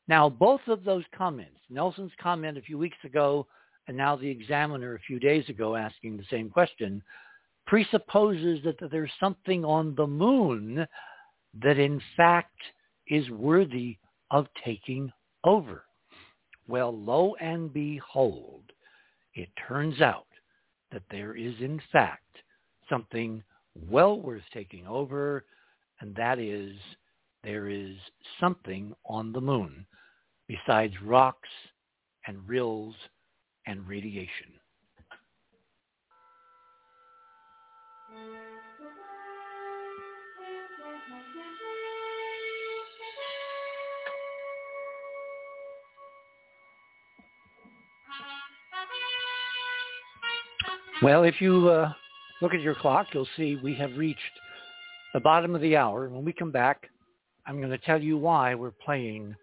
Now, 0.07 0.29
both 0.29 0.61
of 0.67 0.83
those 0.83 1.03
comments, 1.15 1.59
Nelson's 1.69 2.11
comment 2.19 2.57
a 2.57 2.61
few 2.61 2.77
weeks 2.77 2.97
ago 3.03 3.45
and 3.87 3.95
now 3.95 4.15
the 4.15 4.29
Examiner 4.29 4.95
a 4.95 4.99
few 4.99 5.19
days 5.19 5.47
ago 5.49 5.75
asking 5.75 6.17
the 6.17 6.25
same 6.29 6.49
question, 6.49 7.01
presupposes 7.67 8.59
that, 8.63 8.77
there's 8.91 9.11
something 9.19 9.63
on 9.63 9.93
the 9.95 10.07
moon 10.07 10.87
that 11.61 11.77
in 11.77 12.01
fact 12.15 12.57
is 13.07 13.29
worthy 13.29 13.97
of 14.31 14.47
taking 14.65 15.11
over. 15.43 15.83
Well, 16.67 16.97
lo 16.97 17.35
and 17.39 17.71
behold, 17.71 18.63
it 19.33 19.49
turns 19.67 20.01
out 20.01 20.27
that 20.91 21.03
there 21.11 21.35
is 21.35 21.53
in 21.59 21.81
fact 21.91 22.23
something 22.89 23.43
well 23.89 24.19
worth 24.19 24.43
taking 24.53 24.87
over, 24.87 25.45
and 26.01 26.15
that 26.15 26.39
is 26.39 26.75
there 27.43 27.69
is 27.69 27.95
something 28.39 28.93
on 29.05 29.31
the 29.31 29.41
moon 29.41 29.85
besides 30.47 30.93
rocks 31.03 31.49
and 32.25 32.37
rills 32.47 32.95
and 33.65 33.87
radiation. 33.87 34.53
Well, 51.03 51.23
if 51.23 51.39
you 51.39 51.69
uh, 51.69 51.93
look 52.41 52.55
at 52.55 52.61
your 52.61 52.73
clock, 52.73 53.07
you'll 53.13 53.27
see 53.37 53.59
we 53.63 53.75
have 53.75 53.95
reached 53.95 54.19
the 55.13 55.19
bottom 55.19 55.53
of 55.53 55.61
the 55.61 55.77
hour. 55.77 56.09
When 56.09 56.25
we 56.25 56.33
come 56.33 56.51
back, 56.51 56.89
I'm 57.45 57.59
going 57.59 57.69
to 57.69 57.77
tell 57.77 58.01
you 58.01 58.17
why 58.17 58.55
we're 58.55 58.71
playing 58.71 59.35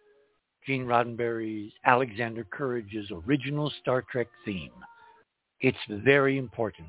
Gene 0.66 0.84
Roddenberry's 0.84 1.72
Alexander 1.86 2.44
Courage's 2.50 3.10
original 3.26 3.72
Star 3.80 4.04
Trek 4.10 4.26
theme. 4.44 4.72
It's 5.60 5.78
very 5.88 6.38
important, 6.38 6.88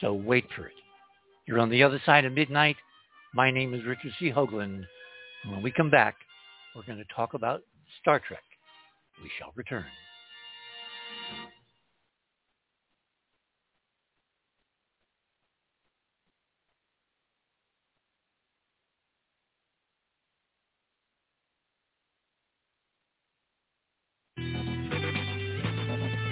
so 0.00 0.14
wait 0.14 0.46
for 0.54 0.66
it. 0.66 0.87
You're 1.48 1.58
on 1.60 1.70
the 1.70 1.82
other 1.82 2.00
side 2.04 2.26
of 2.26 2.34
midnight. 2.34 2.76
My 3.32 3.50
name 3.50 3.72
is 3.72 3.86
Richard 3.86 4.12
C. 4.18 4.30
Hoagland. 4.30 4.84
And 5.44 5.52
when 5.52 5.62
we 5.62 5.72
come 5.72 5.88
back, 5.88 6.16
we're 6.76 6.82
going 6.82 6.98
to 6.98 7.06
talk 7.16 7.32
about 7.32 7.62
Star 8.02 8.20
Trek. 8.20 8.42
We 9.22 9.30
shall 9.38 9.52
return. 9.56 9.86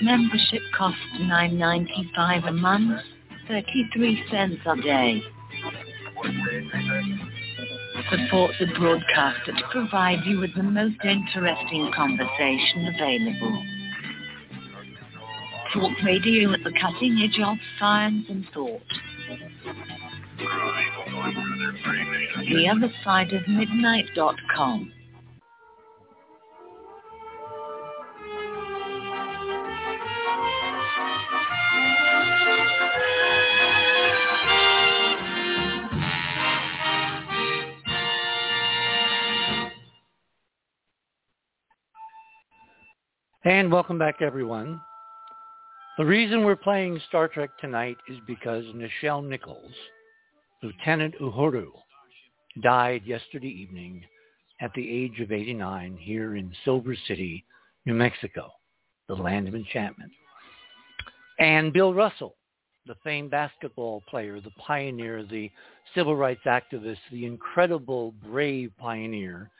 Membership 0.00 0.62
costs 0.76 1.00
$9.95 1.20 2.48
a 2.48 2.52
month, 2.52 3.00
33 3.48 4.24
cents 4.30 4.60
a 4.66 4.76
day. 4.76 5.22
Support 8.10 8.52
the 8.60 8.66
broadcaster 8.78 9.52
to 9.52 9.62
provide 9.70 10.24
you 10.24 10.40
with 10.40 10.54
the 10.54 10.62
most 10.62 10.96
interesting 11.04 11.90
conversation 11.94 12.86
available. 12.94 13.64
Talk 15.74 15.92
radio 16.04 16.52
at 16.52 16.60
the 16.64 16.72
cutting 16.80 17.18
edge 17.22 17.40
of 17.44 17.56
science 17.78 18.26
and 18.28 18.46
thought. 18.54 18.80
The 22.48 22.68
other 22.68 22.92
side 23.04 23.32
of 23.32 23.46
midnight.com. 23.48 24.92
And 43.44 43.70
welcome 43.70 44.00
back, 44.00 44.16
everyone. 44.20 44.80
The 45.96 46.04
reason 46.04 46.42
we're 46.42 46.56
playing 46.56 47.00
Star 47.06 47.28
Trek 47.28 47.50
tonight 47.60 47.96
is 48.08 48.18
because 48.26 48.64
Nichelle 48.74 49.24
Nichols, 49.24 49.72
Lieutenant 50.60 51.14
Uhura, 51.20 51.66
died 52.64 53.02
yesterday 53.06 53.46
evening 53.46 54.02
at 54.60 54.72
the 54.74 54.90
age 54.90 55.20
of 55.20 55.30
89 55.30 55.96
here 56.00 56.34
in 56.34 56.52
Silver 56.64 56.96
City, 57.06 57.44
New 57.86 57.94
Mexico, 57.94 58.50
the 59.06 59.14
land 59.14 59.46
of 59.46 59.54
enchantment. 59.54 60.10
And 61.38 61.72
Bill 61.72 61.94
Russell, 61.94 62.34
the 62.86 62.96
famed 63.04 63.30
basketball 63.30 64.02
player, 64.08 64.40
the 64.40 64.50
pioneer, 64.66 65.22
the 65.22 65.48
civil 65.94 66.16
rights 66.16 66.42
activist, 66.44 66.98
the 67.12 67.24
incredible, 67.24 68.14
brave 68.20 68.72
pioneer 68.78 69.52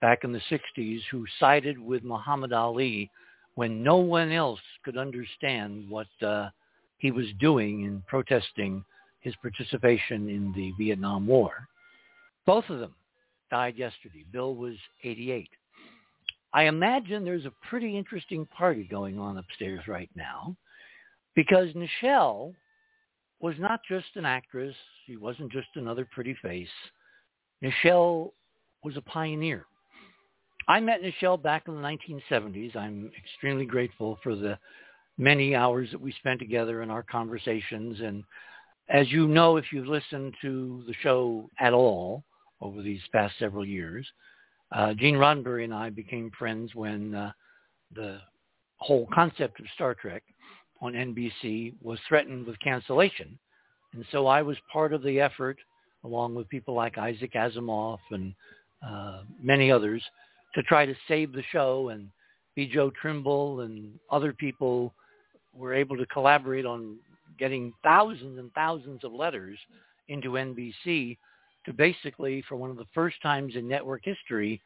back 0.00 0.24
in 0.24 0.32
the 0.32 0.40
60s 0.50 1.00
who 1.10 1.24
sided 1.38 1.78
with 1.78 2.04
Muhammad 2.04 2.52
Ali 2.52 3.10
when 3.54 3.82
no 3.82 3.96
one 3.96 4.32
else 4.32 4.60
could 4.84 4.98
understand 4.98 5.88
what 5.88 6.06
uh, 6.22 6.50
he 6.98 7.10
was 7.10 7.26
doing 7.40 7.84
in 7.84 8.02
protesting 8.06 8.84
his 9.20 9.34
participation 9.36 10.28
in 10.28 10.52
the 10.54 10.72
Vietnam 10.78 11.26
War. 11.26 11.66
Both 12.44 12.68
of 12.68 12.78
them 12.78 12.94
died 13.50 13.76
yesterday. 13.76 14.24
Bill 14.30 14.54
was 14.54 14.76
88. 15.02 15.48
I 16.52 16.64
imagine 16.64 17.24
there's 17.24 17.44
a 17.44 17.52
pretty 17.68 17.96
interesting 17.96 18.46
party 18.46 18.84
going 18.84 19.18
on 19.18 19.38
upstairs 19.38 19.80
right 19.88 20.10
now 20.14 20.56
because 21.34 21.68
Nichelle 21.74 22.54
was 23.40 23.54
not 23.58 23.80
just 23.88 24.06
an 24.14 24.24
actress. 24.24 24.74
She 25.06 25.16
wasn't 25.16 25.52
just 25.52 25.68
another 25.74 26.08
pretty 26.10 26.36
face. 26.42 26.68
Nichelle 27.62 28.30
was 28.82 28.96
a 28.96 29.02
pioneer. 29.02 29.66
I 30.68 30.80
met 30.80 31.00
Nichelle 31.02 31.40
back 31.40 31.68
in 31.68 31.74
the 31.74 31.80
1970s. 31.80 32.74
I'm 32.74 33.10
extremely 33.16 33.66
grateful 33.66 34.18
for 34.22 34.34
the 34.34 34.58
many 35.16 35.54
hours 35.54 35.90
that 35.92 36.00
we 36.00 36.12
spent 36.12 36.40
together 36.40 36.82
in 36.82 36.90
our 36.90 37.04
conversations. 37.04 38.00
And 38.00 38.24
as 38.88 39.10
you 39.10 39.28
know, 39.28 39.56
if 39.56 39.66
you've 39.72 39.86
listened 39.86 40.34
to 40.42 40.82
the 40.86 40.94
show 41.02 41.48
at 41.60 41.72
all 41.72 42.24
over 42.60 42.82
these 42.82 43.00
past 43.12 43.34
several 43.38 43.64
years, 43.64 44.06
uh, 44.72 44.94
Gene 44.94 45.14
Roddenberry 45.14 45.64
and 45.64 45.74
I 45.74 45.90
became 45.90 46.32
friends 46.36 46.74
when 46.74 47.14
uh, 47.14 47.32
the 47.94 48.18
whole 48.78 49.08
concept 49.14 49.60
of 49.60 49.66
Star 49.74 49.94
Trek 49.94 50.24
on 50.80 50.92
NBC 50.92 51.74
was 51.80 51.98
threatened 52.08 52.46
with 52.46 52.58
cancellation. 52.58 53.38
And 53.94 54.04
so 54.10 54.26
I 54.26 54.42
was 54.42 54.56
part 54.72 54.92
of 54.92 55.02
the 55.02 55.20
effort, 55.20 55.58
along 56.04 56.34
with 56.34 56.48
people 56.48 56.74
like 56.74 56.98
Isaac 56.98 57.34
Asimov 57.34 57.98
and 58.10 58.34
uh, 58.86 59.22
many 59.40 59.70
others, 59.70 60.02
to 60.56 60.62
try 60.62 60.86
to 60.86 60.94
save 61.06 61.32
the 61.32 61.44
show 61.52 61.90
and 61.90 62.08
Bjo 62.56 62.90
Trimble 62.94 63.60
and 63.60 63.92
other 64.10 64.32
people 64.32 64.92
were 65.54 65.74
able 65.74 65.96
to 65.98 66.06
collaborate 66.06 66.64
on 66.64 66.96
getting 67.38 67.72
thousands 67.84 68.38
and 68.38 68.50
thousands 68.54 69.04
of 69.04 69.12
letters 69.12 69.58
into 70.08 70.30
NBC 70.30 71.18
to 71.66 71.72
basically, 71.72 72.42
for 72.48 72.56
one 72.56 72.70
of 72.70 72.78
the 72.78 72.86
first 72.94 73.20
times 73.22 73.54
in 73.54 73.68
network 73.68 74.02
history, 74.04 74.60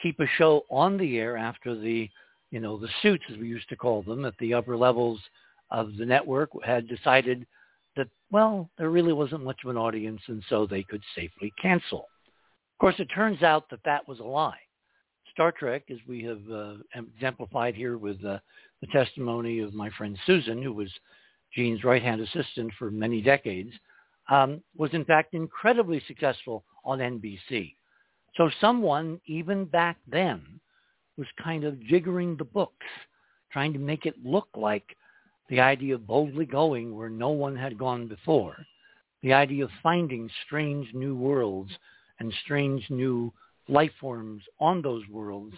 keep 0.00 0.20
a 0.20 0.26
show 0.38 0.62
on 0.70 0.96
the 0.96 1.18
air 1.18 1.36
after 1.36 1.74
the, 1.74 2.08
you 2.52 2.60
know, 2.60 2.78
the 2.78 2.88
suits, 3.02 3.24
as 3.32 3.38
we 3.38 3.48
used 3.48 3.68
to 3.70 3.76
call 3.76 4.02
them, 4.02 4.24
at 4.24 4.34
the 4.38 4.54
upper 4.54 4.76
levels 4.76 5.18
of 5.70 5.96
the 5.96 6.06
network 6.06 6.50
had 6.64 6.86
decided 6.86 7.44
that, 7.96 8.06
well, 8.30 8.70
there 8.78 8.90
really 8.90 9.12
wasn't 9.12 9.42
much 9.42 9.58
of 9.64 9.70
an 9.70 9.76
audience, 9.76 10.20
and 10.28 10.42
so 10.48 10.66
they 10.66 10.82
could 10.84 11.02
safely 11.16 11.52
cancel. 11.60 12.06
Of 12.74 12.78
course, 12.78 12.96
it 12.98 13.06
turns 13.06 13.42
out 13.42 13.68
that 13.70 13.80
that 13.84 14.06
was 14.06 14.20
a 14.20 14.24
lie. 14.24 14.58
Star 15.32 15.50
Trek, 15.50 15.84
as 15.90 15.98
we 16.06 16.22
have 16.24 16.40
uh, 16.52 16.74
exemplified 16.94 17.74
here 17.74 17.96
with 17.96 18.22
uh, 18.24 18.38
the 18.80 18.86
testimony 18.92 19.60
of 19.60 19.72
my 19.72 19.88
friend 19.90 20.18
Susan, 20.26 20.62
who 20.62 20.72
was 20.72 20.90
Gene's 21.54 21.84
right-hand 21.84 22.20
assistant 22.20 22.70
for 22.78 22.90
many 22.90 23.22
decades, 23.22 23.72
um, 24.30 24.62
was 24.76 24.90
in 24.92 25.04
fact 25.04 25.34
incredibly 25.34 26.02
successful 26.06 26.64
on 26.84 26.98
NBC. 26.98 27.74
So 28.36 28.50
someone, 28.60 29.20
even 29.26 29.64
back 29.64 29.98
then, 30.06 30.42
was 31.16 31.26
kind 31.42 31.64
of 31.64 31.74
jiggering 31.90 32.36
the 32.36 32.44
books, 32.44 32.86
trying 33.50 33.72
to 33.72 33.78
make 33.78 34.06
it 34.06 34.14
look 34.24 34.48
like 34.54 34.96
the 35.48 35.60
idea 35.60 35.94
of 35.94 36.06
boldly 36.06 36.46
going 36.46 36.94
where 36.94 37.10
no 37.10 37.30
one 37.30 37.56
had 37.56 37.78
gone 37.78 38.06
before, 38.06 38.56
the 39.22 39.32
idea 39.32 39.64
of 39.64 39.70
finding 39.82 40.30
strange 40.46 40.88
new 40.94 41.14
worlds 41.16 41.70
and 42.20 42.32
strange 42.44 42.84
new 42.90 43.32
life 43.68 43.92
forms 44.00 44.42
on 44.60 44.82
those 44.82 45.02
worlds 45.08 45.54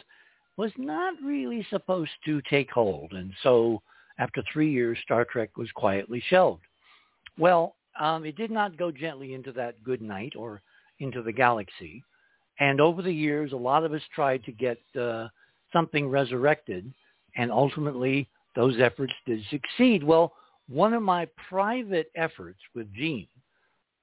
was 0.57 0.71
not 0.77 1.15
really 1.23 1.67
supposed 1.71 2.11
to 2.25 2.41
take 2.49 2.71
hold. 2.71 3.13
And 3.13 3.33
so 3.43 3.83
after 4.19 4.43
three 4.53 4.71
years, 4.71 4.99
Star 5.03 5.25
Trek 5.25 5.57
was 5.57 5.71
quietly 5.73 6.23
shelved. 6.29 6.63
Well, 7.39 7.77
um, 7.99 8.25
it 8.25 8.37
did 8.37 8.51
not 8.51 8.77
go 8.77 8.91
gently 8.91 9.35
into 9.35 9.53
that 9.53 9.83
good 9.83 10.03
night 10.03 10.35
or 10.37 10.63
into 11.01 11.23
the 11.23 11.33
galaxy. 11.33 12.03
And 12.61 12.81
over 12.81 13.03
the 13.03 13.13
years, 13.13 13.53
a 13.53 13.57
lot 13.57 13.85
of 13.85 13.93
us 13.93 14.03
tried 14.15 14.45
to 14.45 14.53
get 14.53 14.79
uh, 14.99 15.29
something 15.73 16.09
resurrected, 16.09 16.93
and 17.37 17.51
ultimately 17.51 18.29
those 18.55 18.77
efforts 18.81 19.13
did 19.27 19.41
succeed. 19.51 20.05
Well, 20.05 20.33
one 20.69 20.95
of 20.95 21.03
my 21.03 21.29
private 21.49 22.11
efforts 22.15 22.61
with 22.75 22.93
Gene 22.95 23.27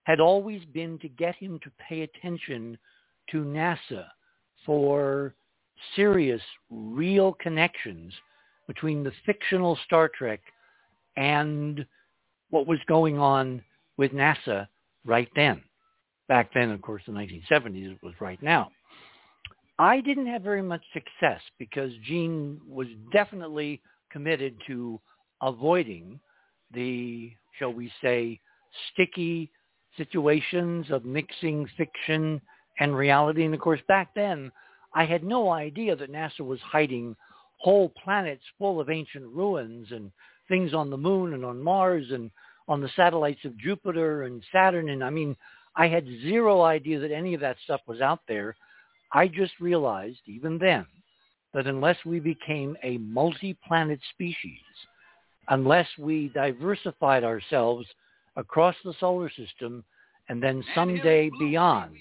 had 0.03 0.19
always 0.19 0.63
been 0.65 0.99
to 0.99 1.07
get 1.07 1.35
him 1.35 1.59
to 1.63 1.71
pay 1.87 2.01
attention 2.01 2.77
to 3.31 3.43
NASA 3.43 4.05
for 4.65 5.33
serious, 5.95 6.41
real 6.69 7.33
connections 7.33 8.13
between 8.67 9.03
the 9.03 9.11
fictional 9.25 9.77
Star 9.85 10.09
Trek 10.09 10.39
and 11.17 11.85
what 12.49 12.67
was 12.67 12.79
going 12.87 13.17
on 13.17 13.61
with 13.97 14.11
NASA 14.11 14.67
right 15.05 15.29
then. 15.35 15.61
Back 16.27 16.53
then, 16.53 16.71
of 16.71 16.81
course, 16.81 17.03
the 17.05 17.11
1970s, 17.11 17.91
it 17.91 18.03
was 18.03 18.13
right 18.19 18.41
now. 18.41 18.71
I 19.79 19.99
didn't 19.99 20.27
have 20.27 20.43
very 20.43 20.61
much 20.61 20.83
success 20.93 21.41
because 21.57 21.91
Gene 22.05 22.61
was 22.67 22.87
definitely 23.11 23.81
committed 24.11 24.55
to 24.67 24.99
avoiding 25.41 26.19
the, 26.73 27.31
shall 27.57 27.73
we 27.73 27.91
say, 28.01 28.39
sticky 28.93 29.51
situations 29.97 30.85
of 30.91 31.03
mixing 31.03 31.67
fiction 31.77 32.39
and 32.81 32.97
reality. 32.97 33.45
And 33.45 33.53
of 33.53 33.59
course, 33.59 33.79
back 33.87 34.09
then, 34.15 34.51
I 34.93 35.05
had 35.05 35.23
no 35.23 35.51
idea 35.51 35.95
that 35.95 36.11
NASA 36.11 36.41
was 36.41 36.59
hiding 36.61 37.15
whole 37.57 37.89
planets 38.03 38.43
full 38.57 38.81
of 38.81 38.89
ancient 38.89 39.27
ruins 39.27 39.87
and 39.91 40.11
things 40.47 40.73
on 40.73 40.89
the 40.89 40.97
moon 40.97 41.33
and 41.33 41.45
on 41.45 41.61
Mars 41.61 42.07
and 42.09 42.31
on 42.67 42.81
the 42.81 42.89
satellites 42.95 43.45
of 43.45 43.57
Jupiter 43.59 44.23
and 44.23 44.43
Saturn. 44.51 44.89
And 44.89 45.03
I 45.03 45.11
mean, 45.11 45.37
I 45.75 45.87
had 45.87 46.05
zero 46.23 46.63
idea 46.63 46.99
that 46.99 47.11
any 47.11 47.35
of 47.35 47.41
that 47.41 47.57
stuff 47.63 47.81
was 47.85 48.01
out 48.01 48.21
there. 48.27 48.55
I 49.13 49.27
just 49.27 49.53
realized 49.59 50.21
even 50.25 50.57
then 50.57 50.85
that 51.53 51.67
unless 51.67 51.97
we 52.03 52.19
became 52.19 52.75
a 52.81 52.97
multi-planet 52.97 53.99
species, 54.13 54.59
unless 55.49 55.87
we 55.99 56.29
diversified 56.29 57.23
ourselves 57.23 57.85
across 58.37 58.75
the 58.83 58.93
solar 58.99 59.29
system 59.29 59.83
and 60.29 60.41
then 60.41 60.63
someday 60.73 61.29
beyond, 61.37 61.95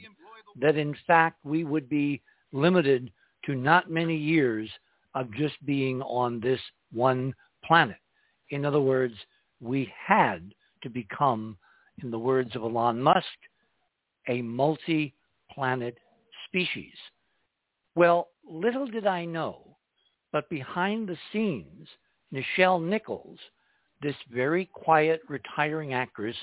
that 0.59 0.77
in 0.77 0.95
fact 1.07 1.45
we 1.45 1.65
would 1.65 1.89
be 1.89 2.21
limited 2.53 3.11
to 3.45 3.55
not 3.55 3.91
many 3.91 4.17
years 4.17 4.69
of 5.15 5.33
just 5.35 5.55
being 5.65 6.03
on 6.03 6.41
this 6.41 6.61
one 6.93 7.35
planet. 7.65 7.97
In 8.51 8.65
other 8.65 8.81
words, 8.81 9.15
we 9.61 9.93
had 10.07 10.55
to 10.83 10.91
become, 10.91 11.57
in 12.03 12.11
the 12.11 12.19
words 12.19 12.55
of 12.57 12.63
Elon 12.63 13.01
Musk, 13.01 13.27
a 14.29 14.43
multi-planet 14.43 15.97
species. 16.47 16.95
Well, 17.95 18.29
little 18.49 18.87
did 18.87 19.07
I 19.07 19.25
know, 19.25 19.77
but 20.33 20.49
behind 20.49 21.09
the 21.09 21.19
scenes, 21.33 21.89
Nichelle 22.33 22.83
Nichols, 22.83 23.39
this 24.03 24.15
very 24.33 24.67
quiet, 24.67 25.21
retiring 25.29 25.93
actress 25.93 26.37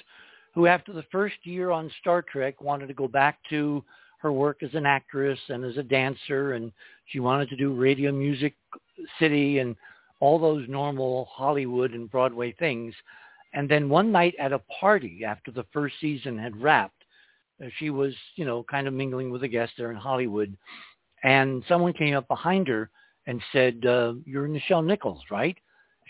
who 0.57 0.65
after 0.65 0.91
the 0.91 1.05
first 1.11 1.35
year 1.43 1.69
on 1.69 1.91
Star 2.01 2.23
Trek 2.23 2.61
wanted 2.61 2.87
to 2.87 2.93
go 2.95 3.07
back 3.07 3.37
to 3.47 3.83
her 4.17 4.31
work 4.31 4.63
as 4.63 4.73
an 4.73 4.87
actress 4.87 5.37
and 5.49 5.63
as 5.63 5.77
a 5.77 5.83
dancer 5.83 6.53
and 6.53 6.71
she 7.05 7.19
wanted 7.19 7.47
to 7.49 7.55
do 7.55 7.75
Radio 7.75 8.11
Music 8.11 8.55
City 9.19 9.59
and 9.59 9.75
all 10.19 10.39
those 10.39 10.67
normal 10.67 11.25
Hollywood 11.25 11.91
and 11.91 12.09
Broadway 12.09 12.53
things. 12.53 12.95
And 13.53 13.69
then 13.69 13.87
one 13.87 14.11
night 14.11 14.33
at 14.39 14.51
a 14.51 14.57
party 14.79 15.23
after 15.23 15.51
the 15.51 15.67
first 15.71 15.93
season 16.01 16.39
had 16.39 16.59
wrapped, 16.59 17.03
uh, 17.63 17.67
she 17.77 17.91
was, 17.91 18.15
you 18.35 18.43
know, 18.43 18.63
kind 18.63 18.87
of 18.87 18.95
mingling 18.95 19.29
with 19.29 19.43
a 19.43 19.47
guest 19.47 19.73
there 19.77 19.91
in 19.91 19.97
Hollywood. 19.97 20.57
And 21.23 21.63
someone 21.67 21.93
came 21.93 22.15
up 22.15 22.27
behind 22.27 22.67
her 22.67 22.89
and 23.27 23.39
said, 23.51 23.85
uh, 23.85 24.13
you're 24.25 24.47
Nichelle 24.47 24.83
Nichols, 24.83 25.21
right? 25.29 25.55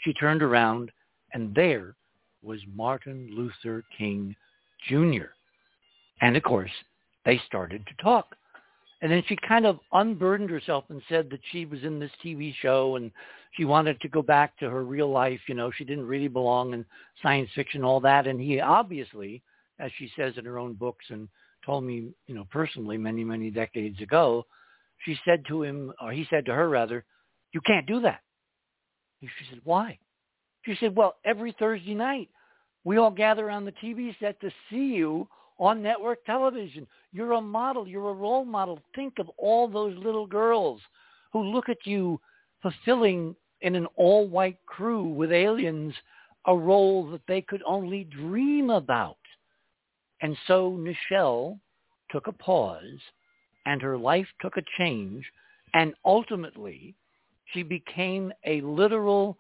She 0.06 0.14
turned 0.14 0.42
around 0.42 0.90
and 1.34 1.54
there 1.54 1.98
was 2.48 2.62
Martin 2.74 3.30
Luther 3.34 3.84
King 3.98 4.36
Jr. 4.88 5.28
And 6.22 6.36
of 6.36 6.44
course, 6.44 6.72
they 7.26 7.40
started 7.46 7.86
to 7.86 8.04
talk. 8.04 8.36
And 9.02 9.12
then 9.12 9.24
she 9.28 9.38
kind 9.48 9.68
of 9.68 9.80
unburdened 9.92 10.50
herself 10.50 10.86
and 10.90 11.02
said 11.08 11.30
that 11.30 11.42
she 11.52 11.66
was 11.66 11.84
in 11.84 12.00
this 12.00 12.12
TV 12.26 12.56
show 12.62 12.96
and 12.96 13.12
she 13.52 13.66
wanted 13.66 14.02
to 14.02 14.10
go 14.10 14.24
back 14.24 14.58
to 14.58 14.70
her 14.70 14.84
real 14.84 15.12
life. 15.12 15.40
You 15.48 15.54
know, 15.54 15.72
she 15.72 15.84
didn't 15.84 16.08
really 16.08 16.28
belong 16.28 16.74
in 16.74 16.84
science 17.22 17.50
fiction, 17.54 17.84
all 17.84 18.00
that. 18.00 18.26
And 18.26 18.40
he 18.40 18.60
obviously, 18.60 19.44
as 19.80 19.92
she 20.00 20.10
says 20.18 20.34
in 20.38 20.46
her 20.46 20.58
own 20.58 20.74
books 20.74 21.06
and 21.10 21.28
told 21.66 21.84
me, 21.84 22.10
you 22.26 22.34
know, 22.34 22.48
personally 22.50 22.98
many, 22.98 23.24
many 23.24 23.52
decades 23.52 24.02
ago, 24.02 24.46
she 25.06 25.20
said 25.26 25.44
to 25.48 25.62
him, 25.62 25.94
or 26.02 26.12
he 26.12 26.26
said 26.30 26.46
to 26.46 26.54
her 26.54 26.70
rather, 26.70 27.04
you 27.52 27.62
can't 27.62 27.86
do 27.86 28.00
that. 28.02 28.22
She 29.22 29.30
said, 29.50 29.62
why? 29.64 30.00
She 30.64 30.76
said, 30.80 30.96
well, 30.96 31.18
every 31.24 31.56
Thursday 31.58 31.94
night 31.94 32.30
we 32.88 32.96
all 32.96 33.12
gather 33.12 33.50
on 33.50 33.66
the 33.66 33.74
TV 33.84 34.16
set 34.18 34.40
to 34.40 34.50
see 34.70 34.94
you 34.96 35.28
on 35.60 35.84
network 35.84 36.24
television. 36.24 36.88
You're 37.12 37.34
a 37.34 37.42
model. 37.42 37.86
You're 37.86 38.12
a 38.12 38.14
role 38.14 38.46
model. 38.46 38.80
Think 38.96 39.20
of 39.20 39.30
all 39.38 39.68
those 39.68 39.98
little 39.98 40.26
girls 40.26 40.80
who 41.34 41.44
look 41.44 41.68
at 41.68 41.86
you 41.86 42.18
fulfilling 42.62 43.36
in 43.60 43.76
an 43.76 43.88
all-white 43.98 44.66
crew 44.66 45.04
with 45.04 45.34
aliens 45.34 45.94
a 46.46 46.56
role 46.56 47.12
that 47.12 47.20
they 47.28 47.42
could 47.42 47.62
only 47.68 48.06
dream 48.06 48.70
about. 48.70 49.18
And 50.22 50.38
so 50.48 50.80
Nichelle 50.80 51.60
took 52.10 52.28
a 52.28 52.32
pause 52.32 53.02
and 53.66 53.82
her 53.82 53.98
life 53.98 54.28
took 54.40 54.56
a 54.56 54.64
change 54.78 55.26
and 55.74 55.94
ultimately 56.06 56.96
she 57.54 57.64
became 57.64 58.32
a 58.46 58.62
literal 58.62 59.38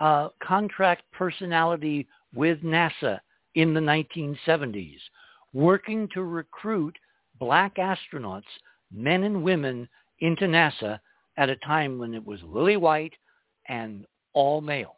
uh, 0.00 0.28
contract 0.42 1.04
personality 1.12 2.06
with 2.34 2.62
NASA 2.62 3.20
in 3.54 3.74
the 3.74 3.80
1970s 3.80 4.98
working 5.52 6.08
to 6.14 6.22
recruit 6.22 6.96
black 7.38 7.76
astronauts, 7.76 8.42
men 8.92 9.24
and 9.24 9.42
women, 9.42 9.88
into 10.20 10.44
NASA 10.44 11.00
at 11.36 11.48
a 11.48 11.56
time 11.56 11.98
when 11.98 12.14
it 12.14 12.24
was 12.24 12.40
lily 12.42 12.76
white 12.76 13.14
and 13.68 14.04
all 14.34 14.60
male. 14.60 14.96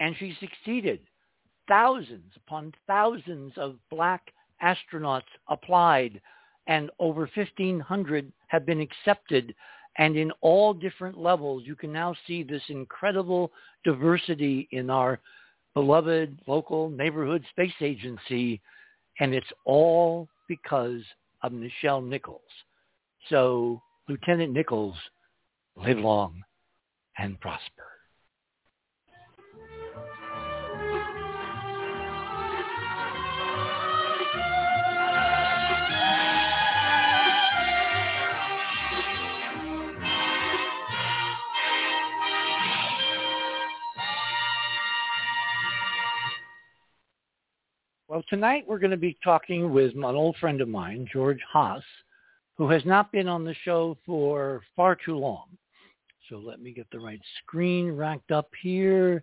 And 0.00 0.16
she 0.18 0.36
succeeded. 0.40 1.00
Thousands 1.68 2.32
upon 2.36 2.72
thousands 2.86 3.52
of 3.56 3.76
black 3.90 4.32
astronauts 4.62 5.22
applied 5.48 6.20
and 6.66 6.90
over 6.98 7.28
1,500 7.34 8.32
have 8.48 8.66
been 8.66 8.80
accepted. 8.80 9.54
And 9.98 10.16
in 10.16 10.32
all 10.40 10.72
different 10.72 11.18
levels, 11.18 11.64
you 11.66 11.76
can 11.76 11.92
now 11.92 12.14
see 12.26 12.42
this 12.42 12.62
incredible 12.68 13.52
diversity 13.84 14.68
in 14.72 14.88
our 14.88 15.20
beloved 15.74 16.38
local 16.46 16.90
neighborhood 16.90 17.44
space 17.50 17.72
agency 17.80 18.60
and 19.20 19.34
it's 19.34 19.52
all 19.64 20.28
because 20.48 21.02
of 21.42 21.52
Nichelle 21.52 22.06
Nichols. 22.06 22.40
So 23.28 23.80
Lieutenant 24.08 24.52
Nichols, 24.52 24.96
live 25.76 25.98
long 25.98 26.42
and 27.18 27.38
prosper. 27.40 27.89
Well, 48.10 48.24
tonight 48.28 48.64
we're 48.66 48.80
going 48.80 48.90
to 48.90 48.96
be 48.96 49.16
talking 49.22 49.72
with 49.72 49.94
an 49.94 50.02
old 50.02 50.34
friend 50.38 50.60
of 50.60 50.68
mine, 50.68 51.06
George 51.12 51.38
Haas, 51.48 51.84
who 52.58 52.68
has 52.68 52.84
not 52.84 53.12
been 53.12 53.28
on 53.28 53.44
the 53.44 53.54
show 53.64 53.96
for 54.04 54.62
far 54.74 54.96
too 54.96 55.16
long. 55.16 55.44
So 56.28 56.38
let 56.38 56.60
me 56.60 56.72
get 56.72 56.88
the 56.90 56.98
right 56.98 57.20
screen 57.40 57.92
racked 57.92 58.32
up 58.32 58.50
here, 58.60 59.22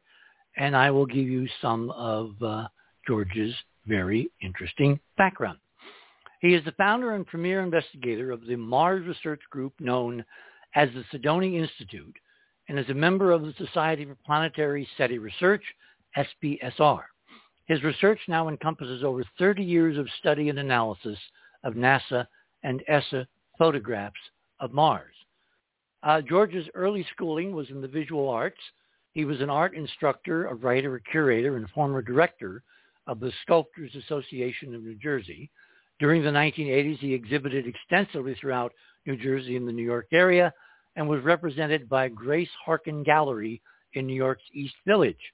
and 0.55 0.73
I 0.73 0.89
will 0.89 1.05
give 1.05 1.27
you 1.27 1.49
some 1.61 1.91
of 1.91 2.41
uh, 2.41 2.69
George's 3.05 3.53
very 3.85 4.31
interesting 4.41 4.97
background. 5.17 5.57
He 6.39 6.53
is 6.53 6.63
the 6.63 6.71
founder 6.71 7.13
and 7.13 7.27
premier 7.27 7.59
investigator 7.63 8.31
of 8.31 8.45
the 8.45 8.55
Mars 8.55 9.05
Research 9.05 9.41
Group 9.49 9.73
known 9.81 10.23
as 10.75 10.88
the 10.93 11.03
Cydonia 11.11 11.61
Institute 11.61 12.15
and 12.69 12.79
is 12.79 12.89
a 12.89 12.93
member 12.93 13.33
of 13.33 13.41
the 13.41 13.53
Society 13.57 14.05
for 14.05 14.15
Planetary 14.25 14.88
SETI 14.97 15.17
Research, 15.17 15.63
SPSR. 16.17 17.01
His 17.68 17.84
research 17.84 18.20
now 18.28 18.47
encompasses 18.47 19.03
over 19.03 19.24
30 19.38 19.63
years 19.63 19.97
of 19.97 20.07
study 20.20 20.49
and 20.49 20.57
analysis 20.57 21.20
of 21.63 21.74
NASA 21.74 22.26
and 22.63 22.82
ESA 22.88 23.28
photographs 23.57 24.20
of 24.59 24.74
Mars. 24.74 25.13
Uh, 26.03 26.22
George's 26.22 26.68
early 26.74 27.05
schooling 27.13 27.53
was 27.53 27.70
in 27.70 27.82
the 27.82 27.88
visual 27.88 28.30
arts. 28.30 28.59
He 29.13 29.26
was 29.26 29.41
an 29.41 29.49
art 29.49 29.76
instructor, 29.76 30.45
a 30.45 30.53
writer, 30.53 30.95
a 30.95 31.01
curator, 31.01 31.57
and 31.57 31.70
former 31.72 32.01
director 32.01 32.63
of 33.05 33.20
the 33.20 33.32
Sculptors 33.41 33.95
Association 33.95 34.74
of 34.74 34.84
New 34.84 34.95
Jersey. 34.95 35.49
During 35.99 36.24
the 36.24 36.30
1980s, 36.30 36.99
he 36.99 37.13
exhibited 37.13 37.65
extensively 37.68 38.36
throughout 38.36 38.74
New 39.05 39.18
Jersey 39.18 39.57
and 39.57 39.68
the 39.68 39.72
New 39.74 39.84
York 39.84 40.07
area 40.11 40.53
and 40.95 41.07
was 41.07 41.24
represented 41.24 41.89
by 41.89 42.07
Grace 42.07 42.49
Harkin 42.63 43.03
Gallery 43.03 43.61
in 43.93 44.07
New 44.07 44.15
York's 44.15 44.43
East 44.53 44.76
Village. 44.86 45.34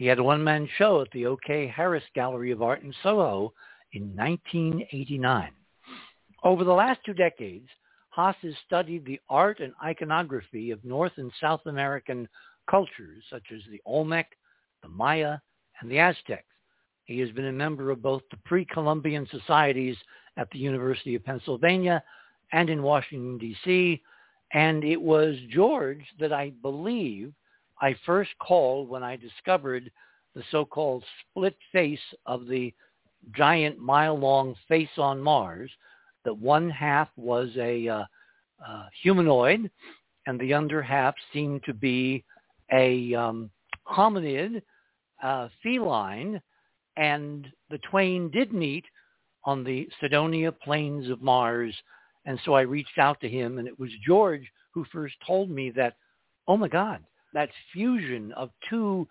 He 0.00 0.06
had 0.06 0.18
a 0.18 0.24
one-man 0.24 0.66
show 0.78 1.02
at 1.02 1.10
the 1.10 1.26
O.K. 1.26 1.66
Harris 1.66 2.02
Gallery 2.14 2.52
of 2.52 2.62
Art 2.62 2.82
in 2.82 2.94
Soho 3.02 3.52
in 3.92 4.16
1989. 4.16 5.50
Over 6.42 6.64
the 6.64 6.72
last 6.72 7.00
two 7.04 7.12
decades, 7.12 7.68
Haas 8.08 8.34
has 8.40 8.54
studied 8.64 9.04
the 9.04 9.20
art 9.28 9.60
and 9.60 9.74
iconography 9.84 10.70
of 10.70 10.82
North 10.86 11.12
and 11.18 11.30
South 11.38 11.60
American 11.66 12.26
cultures 12.66 13.22
such 13.28 13.42
as 13.54 13.60
the 13.70 13.82
Olmec, 13.84 14.38
the 14.82 14.88
Maya, 14.88 15.36
and 15.82 15.90
the 15.90 15.98
Aztecs. 15.98 16.44
He 17.04 17.18
has 17.18 17.30
been 17.32 17.48
a 17.48 17.52
member 17.52 17.90
of 17.90 18.00
both 18.00 18.22
the 18.30 18.38
pre-Columbian 18.46 19.28
societies 19.30 19.98
at 20.38 20.50
the 20.50 20.60
University 20.60 21.14
of 21.14 21.26
Pennsylvania 21.26 22.02
and 22.52 22.70
in 22.70 22.82
Washington, 22.82 23.36
D.C., 23.36 24.02
and 24.54 24.82
it 24.82 25.02
was 25.02 25.36
George 25.50 26.06
that 26.18 26.32
I 26.32 26.52
believe 26.62 27.34
I 27.80 27.94
first 28.04 28.30
called 28.38 28.88
when 28.88 29.02
I 29.02 29.16
discovered 29.16 29.90
the 30.34 30.42
so-called 30.50 31.04
split 31.20 31.56
face 31.72 31.98
of 32.26 32.46
the 32.46 32.72
giant 33.34 33.78
mile-long 33.78 34.54
face 34.68 34.88
on 34.96 35.20
Mars, 35.20 35.70
that 36.24 36.36
one 36.36 36.70
half 36.70 37.08
was 37.16 37.48
a 37.56 37.88
uh, 37.88 38.04
uh, 38.66 38.86
humanoid 39.02 39.70
and 40.26 40.38
the 40.38 40.54
other 40.54 40.82
half 40.82 41.14
seemed 41.32 41.64
to 41.64 41.74
be 41.74 42.24
a 42.72 43.14
um, 43.14 43.50
hominid, 43.86 44.62
uh, 45.22 45.48
feline, 45.62 46.40
and 46.96 47.48
the 47.70 47.78
twain 47.78 48.30
did 48.30 48.52
meet 48.52 48.84
on 49.44 49.64
the 49.64 49.88
Cydonia 50.00 50.52
plains 50.52 51.08
of 51.08 51.22
Mars. 51.22 51.74
And 52.26 52.38
so 52.44 52.52
I 52.52 52.62
reached 52.62 52.98
out 52.98 53.20
to 53.20 53.28
him, 53.28 53.58
and 53.58 53.66
it 53.66 53.78
was 53.78 53.90
George 54.06 54.46
who 54.72 54.84
first 54.92 55.14
told 55.26 55.50
me 55.50 55.70
that, 55.70 55.94
oh 56.46 56.56
my 56.56 56.68
God, 56.68 57.02
that 57.34 57.50
fusion 57.72 58.32
of 58.32 58.50
two 58.68 59.06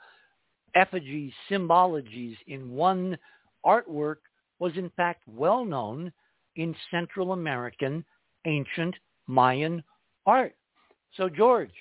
effigy 0.76 1.34
symbologies 1.50 2.36
in 2.48 2.72
one 2.72 3.18
artwork 3.66 4.18
was 4.60 4.74
in 4.76 4.90
fact 4.92 5.24
well 5.28 5.66
known 5.66 6.12
in 6.56 6.76
Central 6.92 7.32
American 7.32 8.04
ancient 8.46 8.96
Mayan 9.28 9.84
art. 10.26 10.56
So 11.16 11.30
George, 11.30 11.72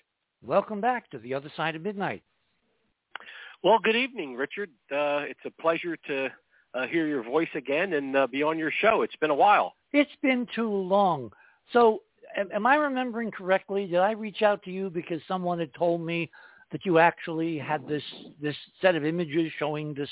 welcome 0.42 0.80
back 0.80 1.10
to 1.10 1.18
the 1.18 1.34
other 1.34 1.50
side 1.56 1.74
of 1.74 1.82
midnight. 1.82 2.22
Well, 3.62 3.78
good 3.82 3.96
evening, 3.96 4.36
Richard. 4.36 4.70
Uh, 4.90 5.26
it's 5.26 5.40
a 5.44 5.50
pleasure 5.60 5.96
to 6.06 6.28
uh, 6.74 6.86
hear 6.86 7.08
your 7.08 7.24
voice 7.24 7.48
again 7.54 7.94
and 7.94 8.16
uh, 8.16 8.26
be 8.26 8.42
on 8.42 8.58
your 8.58 8.70
show. 8.80 9.02
It's 9.02 9.16
been 9.16 9.30
a 9.30 9.34
while. 9.34 9.74
It's 9.92 10.10
been 10.22 10.46
too 10.54 10.70
long. 10.70 11.32
So 11.72 12.02
am 12.52 12.66
I 12.66 12.76
remembering 12.76 13.30
correctly? 13.30 13.86
Did 13.86 13.98
I 13.98 14.12
reach 14.12 14.42
out 14.42 14.62
to 14.64 14.70
you 14.70 14.90
because 14.90 15.20
someone 15.26 15.58
had 15.58 15.72
told 15.74 16.00
me 16.04 16.30
that 16.72 16.84
you 16.84 16.98
actually 16.98 17.58
had 17.58 17.86
this 17.86 18.02
this 18.40 18.56
set 18.80 18.94
of 18.94 19.04
images 19.04 19.50
showing 19.58 19.94
this 19.94 20.10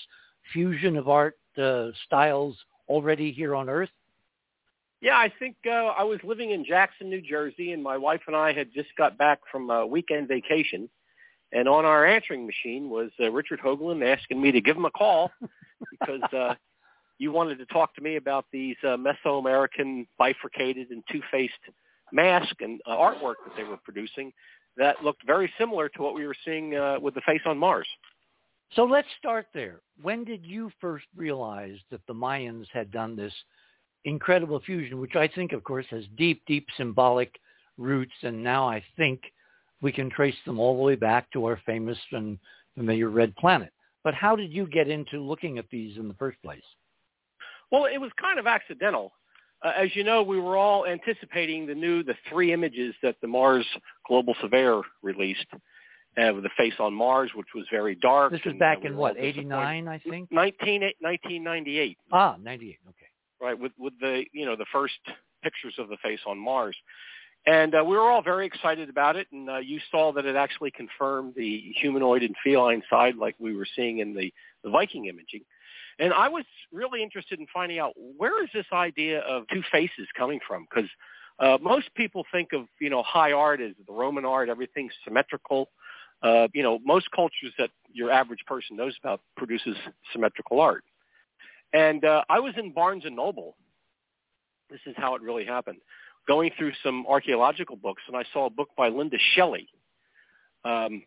fusion 0.52 0.96
of 0.96 1.08
art 1.08 1.38
uh, 1.58 1.88
styles 2.06 2.56
already 2.88 3.32
here 3.32 3.54
on 3.54 3.68
Earth? 3.68 3.90
Yeah, 5.00 5.16
I 5.16 5.30
think 5.38 5.56
uh, 5.66 5.70
I 5.70 6.02
was 6.04 6.18
living 6.24 6.52
in 6.52 6.64
Jackson, 6.64 7.10
New 7.10 7.20
Jersey, 7.20 7.72
and 7.72 7.82
my 7.82 7.98
wife 7.98 8.22
and 8.26 8.34
I 8.34 8.52
had 8.52 8.72
just 8.72 8.88
got 8.96 9.18
back 9.18 9.40
from 9.52 9.70
a 9.70 9.86
weekend 9.86 10.26
vacation, 10.26 10.88
And 11.52 11.68
on 11.68 11.84
our 11.84 12.06
answering 12.06 12.46
machine 12.46 12.88
was 12.88 13.10
uh, 13.20 13.30
Richard 13.30 13.60
Hoagland 13.60 14.04
asking 14.04 14.40
me 14.40 14.52
to 14.52 14.60
give 14.60 14.76
him 14.76 14.86
a 14.86 14.90
call 14.90 15.30
because 15.90 16.22
uh, 16.32 16.54
you 17.18 17.30
wanted 17.30 17.58
to 17.58 17.66
talk 17.66 17.94
to 17.96 18.00
me 18.00 18.16
about 18.16 18.46
these 18.50 18.76
uh, 18.82 18.96
Mesoamerican 18.96 20.06
bifurcated 20.18 20.90
and 20.90 21.02
two-faced 21.12 21.52
mask 22.12 22.54
and 22.60 22.80
uh, 22.86 22.96
artwork 22.96 23.36
that 23.44 23.56
they 23.56 23.64
were 23.64 23.78
producing 23.78 24.32
that 24.76 25.02
looked 25.02 25.26
very 25.26 25.52
similar 25.58 25.88
to 25.88 26.02
what 26.02 26.14
we 26.14 26.26
were 26.26 26.36
seeing 26.44 26.76
uh, 26.76 26.98
with 27.00 27.14
the 27.14 27.20
face 27.22 27.40
on 27.46 27.56
Mars. 27.58 27.88
So 28.74 28.84
let's 28.84 29.08
start 29.18 29.46
there. 29.54 29.80
When 30.02 30.24
did 30.24 30.44
you 30.44 30.70
first 30.80 31.06
realize 31.16 31.78
that 31.90 32.00
the 32.06 32.14
Mayans 32.14 32.66
had 32.72 32.90
done 32.90 33.16
this 33.16 33.32
incredible 34.04 34.60
fusion, 34.60 35.00
which 35.00 35.16
I 35.16 35.28
think, 35.28 35.52
of 35.52 35.64
course, 35.64 35.86
has 35.90 36.04
deep, 36.16 36.42
deep 36.46 36.66
symbolic 36.76 37.38
roots, 37.78 38.12
and 38.22 38.42
now 38.42 38.68
I 38.68 38.82
think 38.96 39.20
we 39.80 39.92
can 39.92 40.10
trace 40.10 40.36
them 40.44 40.58
all 40.58 40.76
the 40.76 40.82
way 40.82 40.94
back 40.94 41.30
to 41.32 41.44
our 41.46 41.60
famous 41.64 41.98
and 42.12 42.38
familiar 42.74 43.08
red 43.08 43.34
planet. 43.36 43.72
But 44.04 44.14
how 44.14 44.36
did 44.36 44.52
you 44.52 44.66
get 44.66 44.88
into 44.88 45.20
looking 45.20 45.58
at 45.58 45.68
these 45.70 45.96
in 45.96 46.08
the 46.08 46.14
first 46.14 46.40
place? 46.42 46.62
Well, 47.70 47.86
it 47.86 47.98
was 47.98 48.10
kind 48.20 48.38
of 48.38 48.46
accidental. 48.46 49.12
Uh, 49.64 49.72
as 49.76 49.94
you 49.94 50.04
know, 50.04 50.22
we 50.22 50.38
were 50.38 50.56
all 50.56 50.86
anticipating 50.86 51.66
the 51.66 51.74
new, 51.74 52.02
the 52.02 52.14
three 52.28 52.52
images 52.52 52.94
that 53.02 53.16
the 53.20 53.26
Mars 53.26 53.66
Global 54.06 54.34
Surveyor 54.40 54.82
released 55.02 55.46
uh, 55.52 56.32
with 56.34 56.44
the 56.44 56.50
face 56.56 56.74
on 56.78 56.94
Mars, 56.94 57.30
which 57.34 57.48
was 57.54 57.64
very 57.70 57.94
dark. 57.94 58.32
This 58.32 58.44
was 58.44 58.54
back 58.58 58.78
uh, 58.84 58.88
in 58.88 58.96
what, 58.96 59.16
89, 59.18 59.88
I 59.88 59.98
think? 59.98 60.30
19, 60.30 60.80
1998. 61.00 61.98
Ah, 62.12 62.36
98, 62.40 62.78
okay. 62.88 63.06
Right, 63.40 63.58
with, 63.58 63.72
with 63.78 63.92
the, 64.00 64.24
you 64.32 64.46
know, 64.46 64.56
the 64.56 64.66
first 64.72 64.94
pictures 65.42 65.74
of 65.78 65.88
the 65.88 65.96
face 66.02 66.20
on 66.26 66.38
Mars. 66.38 66.76
And 67.46 67.74
uh, 67.74 67.84
we 67.84 67.96
were 67.96 68.10
all 68.10 68.22
very 68.22 68.44
excited 68.44 68.88
about 68.88 69.14
it, 69.14 69.28
and 69.30 69.48
uh, 69.48 69.58
you 69.58 69.78
saw 69.90 70.12
that 70.12 70.26
it 70.26 70.34
actually 70.34 70.72
confirmed 70.72 71.34
the 71.36 71.72
humanoid 71.80 72.22
and 72.22 72.34
feline 72.42 72.82
side 72.90 73.16
like 73.16 73.36
we 73.38 73.54
were 73.54 73.66
seeing 73.76 73.98
in 74.00 74.14
the, 74.14 74.32
the 74.64 74.70
Viking 74.70 75.06
imaging. 75.06 75.42
And 75.98 76.12
I 76.12 76.28
was 76.28 76.44
really 76.72 77.02
interested 77.02 77.40
in 77.40 77.46
finding 77.52 77.78
out 77.78 77.92
where 77.96 78.42
is 78.42 78.50
this 78.52 78.66
idea 78.72 79.20
of 79.20 79.44
two 79.52 79.62
faces 79.72 80.06
coming 80.16 80.40
from? 80.46 80.66
Because 80.68 80.90
uh, 81.38 81.58
most 81.60 81.94
people 81.94 82.24
think 82.32 82.52
of 82.52 82.66
you 82.80 82.90
know 82.90 83.02
high 83.02 83.32
art 83.32 83.60
as 83.60 83.72
the 83.86 83.92
Roman 83.92 84.24
art, 84.24 84.48
everything's 84.48 84.92
symmetrical. 85.04 85.70
Uh, 86.22 86.48
you 86.54 86.62
know, 86.62 86.78
most 86.84 87.10
cultures 87.14 87.52
that 87.58 87.70
your 87.92 88.10
average 88.10 88.40
person 88.46 88.76
knows 88.76 88.96
about 89.02 89.20
produces 89.36 89.76
symmetrical 90.12 90.60
art. 90.60 90.82
And 91.72 92.04
uh, 92.04 92.24
I 92.30 92.40
was 92.40 92.54
in 92.56 92.72
Barnes 92.72 93.04
and 93.04 93.14
Noble. 93.16 93.56
This 94.70 94.80
is 94.86 94.94
how 94.96 95.14
it 95.14 95.22
really 95.22 95.44
happened. 95.44 95.78
Going 96.26 96.50
through 96.56 96.72
some 96.82 97.06
archaeological 97.06 97.76
books, 97.76 98.02
and 98.08 98.16
I 98.16 98.24
saw 98.32 98.46
a 98.46 98.50
book 98.50 98.70
by 98.76 98.88
Linda 98.88 99.18
Schele. 99.36 99.66
Um, 100.64 101.02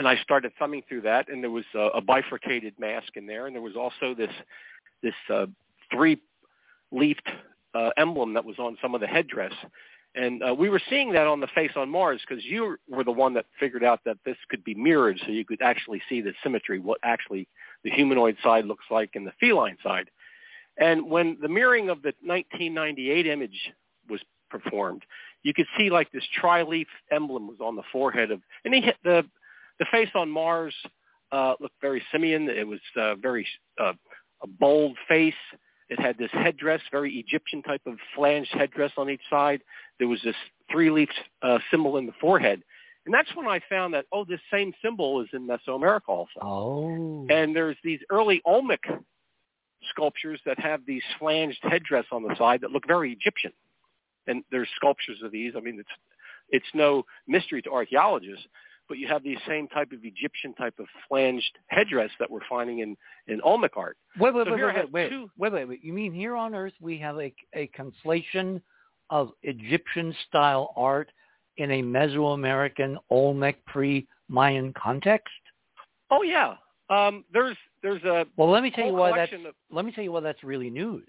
and 0.00 0.08
I 0.08 0.16
started 0.22 0.52
thumbing 0.58 0.82
through 0.88 1.02
that, 1.02 1.28
and 1.28 1.42
there 1.42 1.50
was 1.50 1.66
a, 1.74 1.88
a 1.96 2.00
bifurcated 2.00 2.72
mask 2.78 3.16
in 3.16 3.26
there, 3.26 3.46
and 3.46 3.54
there 3.54 3.60
was 3.60 3.76
also 3.76 4.14
this 4.14 4.32
this 5.02 5.12
uh, 5.28 5.44
three-leafed 5.92 7.28
uh, 7.74 7.90
emblem 7.98 8.32
that 8.32 8.46
was 8.46 8.58
on 8.58 8.78
some 8.80 8.94
of 8.94 9.02
the 9.02 9.06
headdress. 9.06 9.52
And 10.14 10.42
uh, 10.42 10.54
we 10.54 10.70
were 10.70 10.80
seeing 10.88 11.12
that 11.12 11.26
on 11.26 11.40
the 11.40 11.48
face 11.48 11.72
on 11.76 11.90
Mars 11.90 12.22
because 12.26 12.42
you 12.46 12.78
were 12.88 13.04
the 13.04 13.12
one 13.12 13.34
that 13.34 13.44
figured 13.58 13.84
out 13.84 14.00
that 14.06 14.16
this 14.24 14.38
could 14.48 14.64
be 14.64 14.74
mirrored 14.74 15.20
so 15.20 15.32
you 15.32 15.44
could 15.44 15.60
actually 15.60 16.00
see 16.08 16.22
the 16.22 16.32
symmetry, 16.42 16.78
what 16.78 16.98
actually 17.02 17.46
the 17.84 17.90
humanoid 17.90 18.38
side 18.42 18.64
looks 18.64 18.86
like 18.90 19.10
and 19.16 19.26
the 19.26 19.32
feline 19.38 19.76
side. 19.82 20.08
And 20.78 21.10
when 21.10 21.36
the 21.42 21.48
mirroring 21.48 21.90
of 21.90 22.00
the 22.00 22.14
1998 22.24 23.26
image 23.26 23.70
was 24.08 24.20
performed, 24.48 25.02
you 25.42 25.52
could 25.52 25.66
see 25.76 25.90
like 25.90 26.10
this 26.10 26.24
tri-leaf 26.40 26.88
emblem 27.12 27.46
was 27.46 27.58
on 27.60 27.76
the 27.76 27.82
forehead 27.92 28.30
of, 28.30 28.40
and 28.64 28.74
he 28.74 28.90
the 29.04 29.24
the 29.80 29.86
face 29.90 30.10
on 30.14 30.30
Mars 30.30 30.74
uh, 31.32 31.54
looked 31.58 31.80
very 31.80 32.02
simian. 32.12 32.48
It 32.48 32.66
was 32.66 32.80
uh, 32.96 33.16
very 33.16 33.46
uh, 33.80 33.94
a 34.42 34.46
bold 34.46 34.96
face. 35.08 35.34
It 35.88 35.98
had 35.98 36.16
this 36.18 36.30
headdress, 36.32 36.80
very 36.92 37.16
Egyptian 37.16 37.62
type 37.62 37.82
of 37.86 37.94
flanged 38.14 38.50
headdress 38.52 38.92
on 38.96 39.10
each 39.10 39.22
side. 39.28 39.62
There 39.98 40.06
was 40.06 40.20
this 40.22 40.36
three-leaf 40.70 41.08
uh, 41.42 41.58
symbol 41.70 41.96
in 41.96 42.06
the 42.06 42.12
forehead. 42.20 42.62
And 43.06 43.14
that's 43.14 43.34
when 43.34 43.48
I 43.48 43.60
found 43.68 43.94
that, 43.94 44.04
oh, 44.12 44.24
this 44.24 44.40
same 44.52 44.72
symbol 44.84 45.20
is 45.22 45.28
in 45.32 45.48
Mesoamerica 45.48 46.08
also. 46.08 46.40
Oh. 46.40 47.26
And 47.28 47.56
there's 47.56 47.76
these 47.82 47.98
early 48.10 48.40
Olmec 48.44 48.80
sculptures 49.88 50.40
that 50.44 50.60
have 50.60 50.82
these 50.86 51.02
flanged 51.18 51.58
headdress 51.62 52.04
on 52.12 52.22
the 52.22 52.36
side 52.36 52.60
that 52.60 52.70
look 52.70 52.86
very 52.86 53.12
Egyptian. 53.12 53.52
And 54.26 54.44
there's 54.52 54.68
sculptures 54.76 55.18
of 55.24 55.32
these. 55.32 55.54
I 55.56 55.60
mean, 55.60 55.80
it's, 55.80 55.90
it's 56.50 56.66
no 56.74 57.04
mystery 57.26 57.62
to 57.62 57.72
archaeologists 57.72 58.46
but 58.90 58.98
you 58.98 59.06
have 59.06 59.22
these 59.22 59.38
same 59.46 59.68
type 59.68 59.92
of 59.92 60.00
Egyptian 60.02 60.52
type 60.54 60.74
of 60.80 60.86
flanged 61.08 61.52
headdress 61.68 62.10
that 62.18 62.28
we're 62.28 62.40
finding 62.48 62.80
in, 62.80 62.96
in 63.28 63.40
Olmec 63.42 63.76
art. 63.76 63.96
Wait, 64.18 64.34
wait, 64.34 64.48
so 64.48 64.52
wait, 64.52 64.64
wait, 64.64 64.92
wait, 64.92 65.08
two... 65.08 65.30
wait, 65.38 65.52
wait, 65.52 65.64
wait. 65.68 65.84
You 65.84 65.92
mean 65.92 66.12
here 66.12 66.34
on 66.34 66.56
Earth 66.56 66.72
we 66.80 66.98
have 66.98 67.16
a, 67.18 67.32
a 67.54 67.70
conflation 67.78 68.60
of 69.08 69.30
Egyptian-style 69.44 70.74
art 70.76 71.08
in 71.56 71.70
a 71.70 71.82
Mesoamerican 71.82 72.96
Olmec 73.10 73.64
pre-Mayan 73.66 74.74
context? 74.74 75.28
Oh 76.10 76.22
yeah. 76.22 76.56
Um, 76.90 77.24
there's 77.32 77.56
there's 77.84 78.02
a 78.02 78.26
well. 78.36 78.50
Let 78.50 78.64
me 78.64 78.72
tell 78.72 78.86
you 78.86 78.92
why 78.92 79.16
that's 79.16 79.32
of... 79.32 79.54
let 79.70 79.84
me 79.84 79.92
tell 79.92 80.02
you 80.02 80.10
why 80.10 80.20
that's 80.20 80.42
really 80.42 80.68
news. 80.68 81.06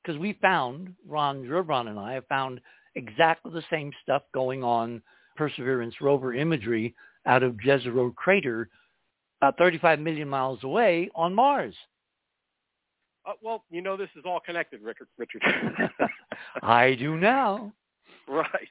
Because 0.00 0.16
we 0.16 0.34
found 0.34 0.94
Ron 1.08 1.42
Gerbron 1.42 1.88
and 1.88 1.98
I 1.98 2.12
have 2.12 2.26
found 2.28 2.60
exactly 2.94 3.52
the 3.52 3.64
same 3.68 3.90
stuff 4.04 4.22
going 4.32 4.62
on 4.62 5.02
Perseverance 5.40 5.94
rover 6.02 6.34
imagery 6.34 6.94
out 7.24 7.42
of 7.42 7.54
Jezero 7.54 8.14
crater 8.14 8.68
about 9.40 9.56
35 9.56 9.98
million 9.98 10.28
miles 10.28 10.62
away 10.64 11.08
on 11.14 11.34
Mars. 11.34 11.74
Uh, 13.26 13.32
well, 13.40 13.64
you 13.70 13.80
know 13.80 13.96
this 13.96 14.10
is 14.16 14.24
all 14.26 14.40
connected, 14.40 14.82
Richard. 14.82 15.08
Richard. 15.16 15.40
I 16.62 16.94
do 16.94 17.16
now. 17.16 17.72
Right. 18.28 18.68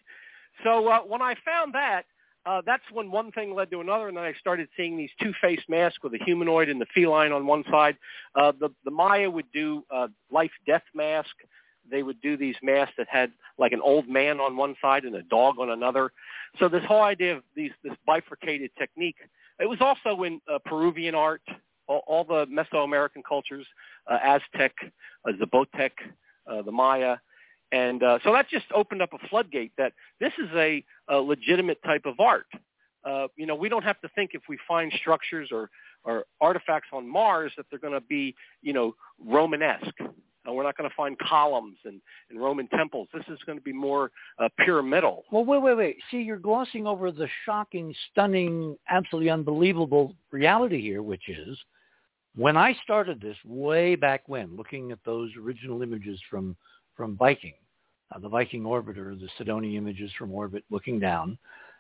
So 0.63 0.88
uh, 0.88 0.99
when 0.99 1.24
I 1.24 1.34
found 1.43 1.74
that, 1.74 2.03
uh, 2.45 2.61
that's 2.63 2.84
when 2.93 3.09
one 3.09 3.32
thing 3.32 3.55
led 3.55 3.72
to 3.72 3.82
another, 3.82 4.07
and 4.07 4.15
then 4.15 4.24
I 4.24 4.34
started 4.34 4.67
seeing 4.78 4.95
these 4.95 5.09
two-faced 5.20 5.67
masks 5.70 5.97
with 6.03 6.11
the 6.11 6.20
humanoid 6.24 6.70
and 6.70 6.80
the 6.80 6.86
feline 6.93 7.32
on 7.32 7.47
one 7.47 7.63
side. 7.72 7.97
Uh, 8.36 8.51
the, 8.59 8.70
the 8.86 8.91
Maya 8.91 9.28
would 9.28 9.51
do 9.51 9.84
uh, 9.89 10.07
life-death 10.32 10.84
mask 10.93 11.36
they 11.90 12.04
would 12.04 12.22
do 12.22 12.38
these 12.38 12.56
masks 12.62 12.94
that 12.98 13.08
had 13.10 13.32
like 13.58 13.72
an 13.72 13.82
old 13.82 14.08
man 14.08 14.40
on 14.40 14.56
one 14.56 14.76
side 14.82 15.04
and 15.04 15.16
a 15.16 15.24
dog 15.24 15.60
on 15.60 15.70
another. 15.70 16.12
So 16.60 16.70
this 16.70 16.84
whole 16.86 17.02
idea 17.02 17.38
of 17.38 17.44
these 17.56 17.72
this 17.84 17.94
bifurcated 18.06 18.72
technique, 18.78 19.18
it 19.60 19.70
was 19.70 19.80
also 19.82 20.24
in 20.24 20.42
uh, 20.52 20.60
Peruvian 20.66 21.16
art, 21.16 21.42
all, 21.88 22.04
all 22.08 22.24
the 22.24 22.46
Mesoamerican 22.48 23.24
cultures, 23.28 23.66
uh, 24.10 24.18
Aztec, 24.24 24.74
uh, 25.28 25.32
Zapotec, 25.34 25.92
uh, 26.50 26.62
the 26.62 26.72
Maya. 26.72 27.18
And 27.72 28.02
uh, 28.02 28.20
so 28.24 28.34
that 28.34 28.50
just 28.50 28.66
opened 28.74 29.02
up 29.02 29.14
a 29.14 29.28
floodgate 29.28 29.72
that 29.78 29.94
this 30.20 30.34
is 30.40 30.50
a, 30.56 30.84
a 31.08 31.18
legitimate 31.18 31.82
type 31.84 32.06
of 32.06 32.20
art. 32.20 32.48
Uh, 33.04 33.28
you 33.36 33.46
know, 33.46 33.56
we 33.56 33.70
don't 33.70 33.84
have 33.84 34.00
to 34.02 34.10
think 34.10 34.32
if 34.34 34.42
we 34.50 34.58
find 34.68 34.92
structures 35.00 35.50
or, 35.52 35.70
or 36.04 36.26
artifacts 36.42 36.90
on 36.92 37.08
Mars 37.08 37.52
that 37.58 37.66
they're 37.70 37.80
going 37.80 37.94
to 37.94 38.02
be, 38.02 38.36
you 38.62 38.74
know, 38.74 38.96
Romanesque. 39.24 40.00
Uh, 40.48 40.54
we're 40.54 40.64
not 40.64 40.78
going 40.78 40.90
to 40.90 40.96
find 40.96 41.18
columns 41.20 41.78
and, 41.84 42.00
and 42.30 42.40
Roman 42.40 42.68
temples. 42.70 43.08
This 43.14 43.26
is 43.28 43.40
going 43.46 43.58
to 43.58 43.64
be 43.64 43.74
more 43.74 44.12
uh, 44.38 44.48
pyramidal. 44.66 45.26
Well, 45.32 45.44
wait, 45.44 45.62
wait, 45.62 45.78
wait. 45.78 45.98
See, 46.10 46.22
you're 46.22 46.38
glossing 46.38 46.88
over 46.88 47.12
the 47.12 47.28
shocking, 47.46 47.94
stunning, 48.12 48.78
absolutely 48.90 49.30
unbelievable 49.30 50.16
reality 50.32 50.82
here, 50.82 51.04
which 51.04 51.28
is 51.28 51.58
when 52.36 52.56
I 52.56 52.74
started 52.84 53.20
this 53.20 53.38
way 53.44 53.96
back 53.96 54.24
when, 54.28 54.56
looking 54.56 54.92
at 54.92 55.00
those 55.06 55.30
original 55.38 55.82
images 55.82 56.22
from, 56.30 56.56
from 56.96 57.18
Viking, 57.18 57.56
uh, 58.16 58.20
the 58.20 58.30
Viking 58.30 58.64
orbiter, 58.64 59.20
the 59.20 59.28
Cydonia 59.38 59.78
images 59.78 60.12
from 60.18 60.32
orbit 60.32 60.64
looking 60.72 61.00
down, 61.00 61.38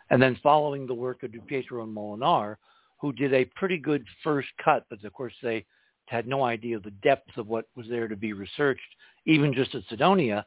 and 0.09 0.21
then 0.21 0.37
following 0.43 0.85
the 0.85 0.93
work 0.93 1.23
of 1.23 1.31
DiPietro 1.31 1.83
and 1.83 1.95
Molenaar, 1.95 2.57
who 2.99 3.13
did 3.13 3.33
a 3.33 3.45
pretty 3.55 3.77
good 3.77 4.03
first 4.21 4.49
cut, 4.63 4.85
but 4.89 5.03
of 5.05 5.13
course 5.13 5.33
they– 5.41 5.65
had 6.09 6.27
no 6.27 6.43
idea 6.43 6.75
of 6.75 6.83
the 6.83 6.91
depth 6.91 7.37
of 7.37 7.47
what 7.47 7.65
was 7.75 7.87
there 7.87 8.07
to 8.07 8.15
be 8.15 8.33
researched, 8.33 8.81
even 9.25 9.53
just 9.53 9.75
at 9.75 9.83
Cydonia. 9.89 10.45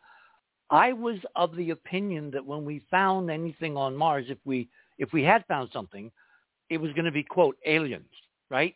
I 0.71 0.93
was 0.93 1.19
of 1.37 1.55
the 1.57 1.71
opinion 1.71 2.31
that 2.33 2.45
when 2.45 2.65
we 2.65 2.85
found 2.91 3.31
anything 3.31 3.77
on 3.77 3.97
Mars, 3.97 4.27
if 4.29 4.39
we 4.45 4.69
if 4.99 5.13
we 5.13 5.23
had 5.23 5.45
found 5.47 5.71
something, 5.73 6.11
it 6.71 6.79
was 6.79 6.93
going 6.93 7.05
to 7.05 7.13
be 7.13 7.23
quote 7.23 7.57
aliens, 7.67 8.11
right? 8.51 8.75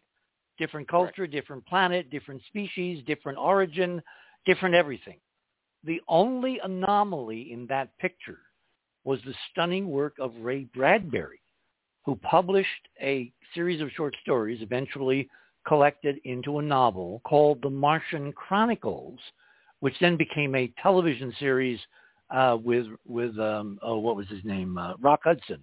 Different 0.58 0.88
culture, 0.88 1.22
right. 1.22 1.30
different 1.30 1.66
planet, 1.66 2.10
different 2.10 2.42
species, 2.48 3.02
different 3.06 3.38
origin, 3.38 4.02
different 4.44 4.74
everything. 4.74 5.18
The 5.84 6.00
only 6.08 6.58
anomaly 6.62 7.52
in 7.52 7.66
that 7.68 7.96
picture 7.98 8.38
was 9.04 9.20
the 9.24 9.34
stunning 9.50 9.88
work 9.88 10.16
of 10.18 10.32
Ray 10.40 10.64
Bradbury, 10.74 11.40
who 12.04 12.16
published 12.16 12.68
a 13.00 13.32
series 13.54 13.80
of 13.80 13.90
short 13.92 14.16
stories, 14.22 14.62
eventually 14.62 15.28
collected 15.66 16.18
into 16.24 16.58
a 16.58 16.62
novel 16.62 17.20
called 17.24 17.60
The 17.62 17.70
Martian 17.70 18.32
Chronicles, 18.32 19.18
which 19.80 19.94
then 20.00 20.16
became 20.16 20.54
a 20.54 20.72
television 20.82 21.32
series 21.38 21.80
uh, 22.30 22.56
with 22.62 22.86
with 23.06 23.38
um, 23.38 23.78
oh 23.82 23.98
what 23.98 24.16
was 24.16 24.28
his 24.28 24.44
name 24.44 24.78
uh, 24.78 24.94
Rock 25.00 25.20
Hudson 25.24 25.62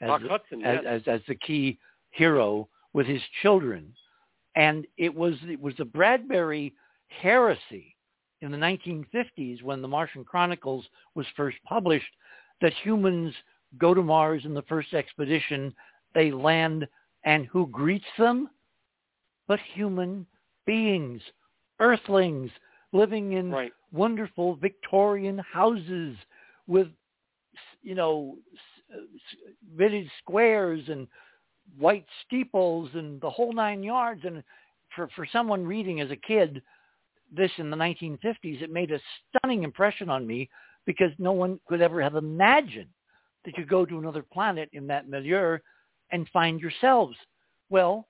as, 0.00 0.08
Rock 0.08 0.22
Hudson 0.28 0.64
as, 0.64 0.78
yes. 0.82 1.02
as, 1.06 1.20
as 1.20 1.20
the 1.28 1.34
key 1.34 1.78
hero 2.10 2.68
with 2.92 3.06
his 3.06 3.22
children. 3.42 3.92
And 4.56 4.86
it 4.96 5.14
was 5.14 5.34
it 5.48 5.60
was 5.60 5.74
the 5.76 5.84
Bradbury 5.84 6.74
heresy 7.08 7.96
in 8.40 8.50
the 8.50 8.58
1950s 8.58 9.62
when 9.62 9.82
the 9.82 9.88
Martian 9.88 10.24
Chronicles 10.24 10.84
was 11.14 11.26
first 11.36 11.56
published 11.64 12.10
that 12.60 12.72
humans 12.82 13.34
go 13.78 13.94
to 13.94 14.02
Mars 14.02 14.44
in 14.44 14.54
the 14.54 14.62
first 14.62 14.94
expedition, 14.94 15.74
they 16.14 16.30
land, 16.30 16.86
and 17.24 17.46
who 17.46 17.66
greets 17.66 18.04
them? 18.18 18.48
But 19.46 19.60
human 19.74 20.26
beings, 20.66 21.20
earthlings, 21.80 22.50
living 22.92 23.32
in 23.32 23.50
right. 23.50 23.72
wonderful 23.92 24.56
Victorian 24.56 25.38
houses 25.52 26.16
with, 26.66 26.88
you 27.82 27.94
know, 27.94 28.36
village 29.76 30.08
squares 30.22 30.82
and 30.88 31.06
white 31.78 32.06
steeples 32.26 32.90
and 32.94 33.20
the 33.20 33.30
whole 33.30 33.52
nine 33.52 33.82
yards. 33.82 34.22
And 34.24 34.42
for, 34.94 35.08
for 35.16 35.26
someone 35.30 35.66
reading 35.66 36.00
as 36.00 36.10
a 36.10 36.16
kid 36.16 36.62
this 37.34 37.50
in 37.58 37.70
the 37.70 37.76
1950s, 37.76 38.62
it 38.62 38.70
made 38.70 38.92
a 38.92 39.00
stunning 39.28 39.64
impression 39.64 40.08
on 40.08 40.26
me 40.26 40.48
because 40.86 41.10
no 41.18 41.32
one 41.32 41.58
could 41.66 41.80
ever 41.80 42.00
have 42.00 42.14
imagined 42.14 42.90
that 43.44 43.56
you 43.58 43.64
go 43.64 43.84
to 43.84 43.98
another 43.98 44.22
planet 44.22 44.68
in 44.72 44.86
that 44.86 45.08
milieu 45.08 45.58
and 46.12 46.28
find 46.32 46.60
yourselves. 46.60 47.16
Well, 47.70 48.06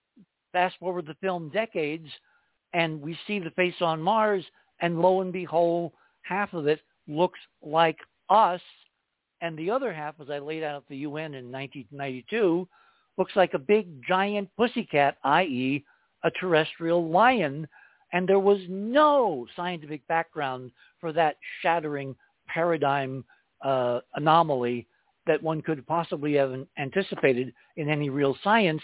fast 0.55 0.77
forward 0.79 1.05
the 1.07 1.17
film 1.21 1.51
decades 1.51 2.09
and 2.73 3.01
we 3.03 3.19
see 3.27 3.39
the 3.39 3.51
face 3.51 3.75
on 3.83 4.01
Mars 4.01 4.45
and 4.81 4.99
lo 4.99 5.21
and 5.21 5.33
behold, 5.33 5.93
half 6.23 6.55
of 6.55 6.67
it 6.67 6.81
looks 7.07 7.39
like 7.63 7.99
us 8.31 8.61
and 9.45 9.59
the 9.59 9.71
other 9.71 9.93
half, 9.93 10.15
as 10.23 10.31
I 10.31 10.39
laid 10.39 10.63
out 10.63 10.77
at 10.77 10.89
the 10.89 10.97
UN 10.99 11.35
in 11.35 11.53
1992, 11.53 12.67
looks 13.19 13.37
like 13.37 13.53
a 13.53 13.59
big 13.59 14.03
giant 14.03 14.49
pussycat, 14.57 15.19
i.e. 15.23 15.85
a 16.23 16.31
terrestrial 16.31 17.11
lion. 17.11 17.69
And 18.15 18.27
there 18.27 18.39
was 18.39 18.61
no 18.71 19.47
scientific 19.55 20.07
background 20.07 20.71
for 20.99 21.13
that 21.13 21.37
shattering 21.61 22.17
paradigm 22.47 23.23
uh, 23.63 24.01
anomaly 24.15 24.87
that 25.27 25.43
one 25.43 25.61
could 25.61 25.87
possibly 25.87 26.33
have 26.35 26.55
anticipated 26.79 27.53
in 27.77 27.91
any 27.91 28.09
real 28.09 28.37
science. 28.43 28.81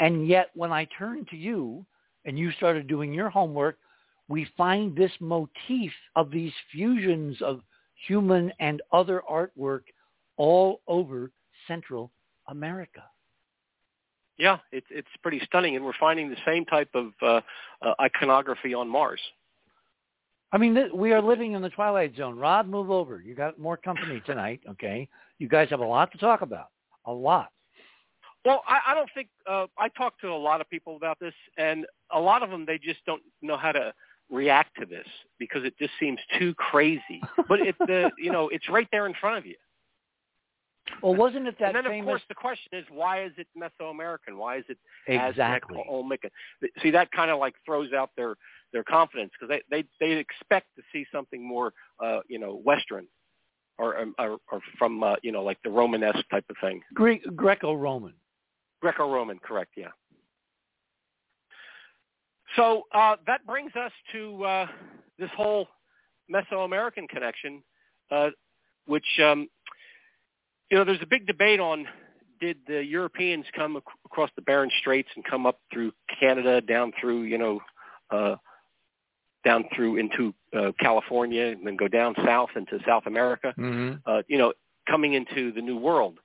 And 0.00 0.26
yet 0.28 0.50
when 0.54 0.72
I 0.72 0.86
turned 0.98 1.28
to 1.28 1.36
you 1.36 1.84
and 2.24 2.38
you 2.38 2.50
started 2.52 2.86
doing 2.86 3.12
your 3.14 3.30
homework, 3.30 3.78
we 4.28 4.46
find 4.56 4.94
this 4.96 5.12
motif 5.20 5.92
of 6.16 6.30
these 6.30 6.52
fusions 6.72 7.40
of 7.40 7.60
human 8.06 8.52
and 8.58 8.82
other 8.92 9.22
artwork 9.30 9.82
all 10.36 10.80
over 10.86 11.30
Central 11.66 12.10
America. 12.48 13.02
Yeah, 14.38 14.58
it's 14.70 14.86
it's 14.90 15.08
pretty 15.22 15.40
stunning, 15.46 15.76
and 15.76 15.84
we're 15.84 15.92
finding 15.98 16.28
the 16.28 16.36
same 16.44 16.66
type 16.66 16.90
of 16.94 17.12
uh, 17.22 17.40
uh, 17.80 17.94
iconography 18.00 18.74
on 18.74 18.86
Mars. 18.86 19.20
I 20.52 20.58
mean, 20.58 20.74
th- 20.74 20.92
we 20.92 21.12
are 21.12 21.22
living 21.22 21.52
in 21.52 21.62
the 21.62 21.70
twilight 21.70 22.14
zone. 22.16 22.36
Rod, 22.36 22.68
move 22.68 22.90
over. 22.90 23.20
You 23.20 23.34
got 23.34 23.58
more 23.58 23.76
company 23.76 24.22
tonight, 24.26 24.60
okay? 24.68 25.08
You 25.38 25.48
guys 25.48 25.68
have 25.70 25.80
a 25.80 25.86
lot 25.86 26.12
to 26.12 26.18
talk 26.18 26.42
about, 26.42 26.68
a 27.06 27.12
lot. 27.12 27.50
Well, 28.46 28.62
I, 28.68 28.92
I 28.92 28.94
don't 28.94 29.10
think 29.12 29.28
uh, 29.50 29.66
I 29.76 29.88
talked 29.88 30.20
to 30.20 30.28
a 30.28 30.36
lot 30.36 30.60
of 30.60 30.70
people 30.70 30.94
about 30.94 31.18
this, 31.18 31.34
and 31.58 31.84
a 32.12 32.20
lot 32.20 32.44
of 32.44 32.50
them 32.50 32.64
they 32.64 32.78
just 32.78 33.04
don't 33.04 33.22
know 33.42 33.56
how 33.56 33.72
to 33.72 33.92
react 34.30 34.78
to 34.78 34.86
this 34.86 35.06
because 35.38 35.64
it 35.64 35.76
just 35.78 35.92
seems 35.98 36.20
too 36.38 36.54
crazy. 36.54 37.20
but 37.48 37.60
it, 37.60 37.74
the 37.80 38.10
you 38.18 38.30
know, 38.30 38.48
it's 38.48 38.68
right 38.68 38.86
there 38.92 39.06
in 39.06 39.14
front 39.20 39.38
of 39.38 39.46
you. 39.46 39.56
Well, 41.02 41.16
wasn't 41.16 41.48
it 41.48 41.56
that 41.58 41.74
and 41.74 41.76
then, 41.76 41.84
famous... 41.84 42.02
of 42.02 42.06
course, 42.06 42.22
the 42.28 42.34
question 42.36 42.68
is, 42.72 42.84
why 42.88 43.24
is 43.24 43.32
it 43.36 43.48
Mesoamerican? 43.58 44.36
Why 44.36 44.58
is 44.58 44.64
it 44.68 44.78
exactly 45.08 45.80
Aztec? 45.80 46.30
See, 46.80 46.90
that 46.92 47.10
kind 47.10 47.32
of 47.32 47.40
like 47.40 47.54
throws 47.64 47.92
out 47.92 48.10
their 48.16 48.36
their 48.72 48.84
confidence 48.84 49.32
because 49.38 49.60
they 49.70 49.82
they 49.82 49.88
they 49.98 50.12
expect 50.12 50.68
to 50.76 50.82
see 50.92 51.04
something 51.10 51.44
more, 51.44 51.72
uh, 52.00 52.20
you 52.28 52.38
know, 52.38 52.60
Western, 52.64 53.08
or 53.78 53.98
um, 53.98 54.14
or, 54.20 54.38
or 54.52 54.60
from 54.78 55.02
uh, 55.02 55.16
you 55.22 55.32
know 55.32 55.42
like 55.42 55.58
the 55.64 55.70
Romanesque 55.70 56.28
type 56.30 56.44
of 56.48 56.56
thing. 56.60 56.80
Greek 56.94 57.24
Greco-Roman. 57.34 58.14
Greco-Roman, 58.80 59.38
correct? 59.38 59.72
Yeah. 59.76 59.88
So 62.54 62.82
uh, 62.94 63.16
that 63.26 63.44
brings 63.46 63.72
us 63.74 63.92
to 64.12 64.44
uh, 64.44 64.66
this 65.18 65.30
whole 65.36 65.68
Mesoamerican 66.32 67.08
connection, 67.08 67.62
uh, 68.10 68.30
which 68.86 69.20
um, 69.22 69.48
you 70.70 70.78
know 70.78 70.84
there's 70.84 71.02
a 71.02 71.06
big 71.06 71.26
debate 71.26 71.60
on 71.60 71.86
did 72.40 72.58
the 72.66 72.84
Europeans 72.84 73.46
come 73.54 73.76
ac- 73.76 73.84
across 74.04 74.30
the 74.36 74.42
Bering 74.42 74.70
Straits 74.80 75.08
and 75.16 75.24
come 75.24 75.46
up 75.46 75.58
through 75.72 75.92
Canada 76.20 76.60
down 76.60 76.92
through 77.00 77.22
you 77.22 77.38
know 77.38 77.60
uh, 78.10 78.36
down 79.44 79.64
through 79.74 79.96
into 79.96 80.34
uh, 80.56 80.72
California 80.80 81.46
and 81.46 81.66
then 81.66 81.76
go 81.76 81.88
down 81.88 82.14
south 82.24 82.50
into 82.56 82.78
South 82.86 83.04
America, 83.06 83.54
mm-hmm. 83.56 83.96
uh, 84.04 84.22
you 84.28 84.38
know, 84.38 84.52
coming 84.88 85.14
into 85.14 85.52
the 85.52 85.60
New 85.60 85.76
World. 85.76 86.18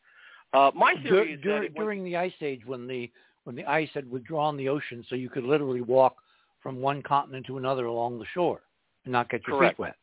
Uh, 0.53 0.71
my 0.75 0.93
theory 1.03 1.37
Dur- 1.37 1.63
is 1.63 1.69
that 1.69 1.75
during 1.75 2.03
the 2.03 2.17
Ice 2.17 2.33
Age, 2.41 2.61
when 2.65 2.87
the 2.87 3.09
when 3.43 3.55
the 3.55 3.65
ice 3.65 3.89
had 3.93 4.09
withdrawn 4.09 4.55
the 4.55 4.69
ocean, 4.69 5.03
so 5.09 5.15
you 5.15 5.29
could 5.29 5.43
literally 5.43 5.81
walk 5.81 6.17
from 6.61 6.79
one 6.79 7.01
continent 7.01 7.45
to 7.47 7.57
another 7.57 7.85
along 7.85 8.19
the 8.19 8.25
shore 8.33 8.61
and 9.03 9.11
not 9.11 9.29
get 9.29 9.41
your 9.47 9.57
Correct. 9.57 9.77
feet 9.77 9.79
wet. 9.79 9.95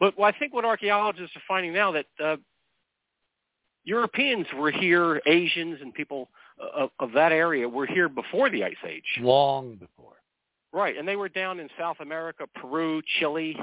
But 0.00 0.18
well, 0.18 0.32
I 0.34 0.38
think 0.38 0.54
what 0.54 0.64
archaeologists 0.64 1.36
are 1.36 1.42
finding 1.46 1.74
now 1.74 1.92
that 1.92 2.06
uh, 2.22 2.36
Europeans 3.84 4.46
were 4.56 4.70
here, 4.70 5.20
Asians 5.26 5.78
and 5.80 5.92
people 5.92 6.28
uh, 6.60 6.84
of, 6.84 6.90
of 7.00 7.12
that 7.12 7.32
area 7.32 7.68
were 7.68 7.86
here 7.86 8.08
before 8.08 8.48
the 8.48 8.64
Ice 8.64 8.76
Age. 8.88 9.04
Long 9.20 9.74
before. 9.74 10.14
Right, 10.72 10.96
and 10.96 11.06
they 11.06 11.16
were 11.16 11.28
down 11.28 11.60
in 11.60 11.68
South 11.78 11.98
America, 12.00 12.46
Peru, 12.54 13.02
Chile, 13.18 13.58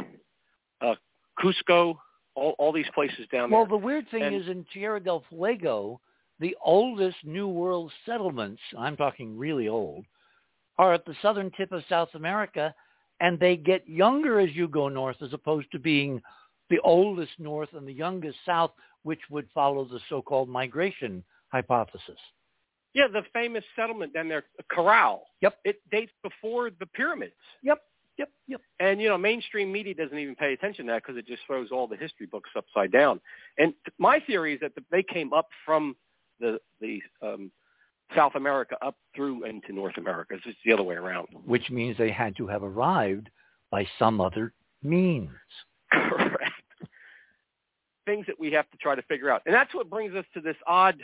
uh, 0.81 0.93
Cusco, 1.39 1.97
all, 2.35 2.55
all 2.57 2.71
these 2.71 2.89
places 2.93 3.27
down 3.31 3.49
Well, 3.51 3.65
there. 3.65 3.69
Well, 3.71 3.79
the 3.79 3.85
weird 3.85 4.09
thing 4.09 4.23
And- 4.23 4.35
is 4.35 4.47
in 4.47 4.65
Tierra 4.73 4.99
del 4.99 5.23
Fuego, 5.29 5.99
the 6.39 6.55
oldest 6.63 7.17
New 7.25 7.47
World 7.47 7.91
settlements, 8.05 8.61
I'm 8.77 8.95
talking 8.95 9.37
really 9.37 9.67
old, 9.67 10.05
are 10.77 10.93
at 10.93 11.05
the 11.05 11.15
southern 11.21 11.51
tip 11.51 11.71
of 11.71 11.83
South 11.89 12.09
America, 12.15 12.73
and 13.19 13.37
they 13.37 13.57
get 13.57 13.87
younger 13.89 14.39
as 14.39 14.49
you 14.55 14.67
go 14.69 14.87
north 14.87 15.21
as 15.21 15.33
opposed 15.33 15.69
to 15.73 15.79
being 15.79 16.21
the 16.69 16.79
oldest 16.79 17.31
north 17.39 17.73
and 17.73 17.85
the 17.87 17.91
youngest 17.93 18.37
south, 18.45 18.71
which 19.03 19.19
would 19.29 19.49
follow 19.53 19.83
the 19.83 19.99
so-called 20.07 20.47
migration 20.47 21.23
hypothesis. 21.51 22.19
Yeah, 22.93 23.07
the 23.07 23.23
famous 23.33 23.63
settlement 23.75 24.13
down 24.13 24.29
there, 24.29 24.45
Caral. 24.71 25.19
Yep. 25.41 25.59
It 25.65 25.81
dates 25.91 26.13
before 26.23 26.69
the 26.69 26.85
pyramids. 26.85 27.33
Yep, 27.61 27.81
yep, 28.19 28.29
yep. 28.47 28.61
And, 28.79 29.01
you 29.01 29.07
know, 29.07 29.17
mainstream 29.17 29.71
media 29.71 29.95
doesn't 29.95 30.17
even 30.17 30.35
pay 30.35 30.53
attention 30.53 30.85
to 30.85 30.91
that 30.91 31.03
because 31.03 31.17
it 31.17 31.25
just 31.25 31.41
throws 31.47 31.69
all 31.71 31.87
the 31.87 31.95
history 31.95 32.27
books 32.27 32.49
upside 32.55 32.91
down. 32.91 33.19
And 33.57 33.73
my 33.97 34.19
theory 34.19 34.53
is 34.53 34.59
that 34.59 34.73
they 34.91 35.01
came 35.01 35.33
up 35.33 35.47
from 35.65 35.95
the, 36.39 36.59
the 36.81 37.01
um, 37.21 37.49
South 38.15 38.35
America 38.35 38.75
up 38.81 38.97
through 39.15 39.45
into 39.45 39.71
North 39.73 39.97
America. 39.97 40.35
It's 40.35 40.43
just 40.43 40.57
the 40.65 40.73
other 40.73 40.83
way 40.83 40.95
around. 40.95 41.29
Which 41.45 41.71
means 41.71 41.97
they 41.97 42.11
had 42.11 42.35
to 42.37 42.47
have 42.47 42.61
arrived 42.61 43.29
by 43.71 43.87
some 43.97 44.19
other 44.19 44.53
means. 44.83 45.29
Correct. 45.91 46.51
Things 48.05 48.25
that 48.27 48.39
we 48.39 48.51
have 48.51 48.69
to 48.71 48.77
try 48.77 48.95
to 48.95 49.01
figure 49.03 49.29
out. 49.29 49.43
And 49.45 49.55
that's 49.55 49.73
what 49.73 49.89
brings 49.89 50.13
us 50.13 50.25
to 50.33 50.41
this 50.41 50.57
odd 50.67 51.01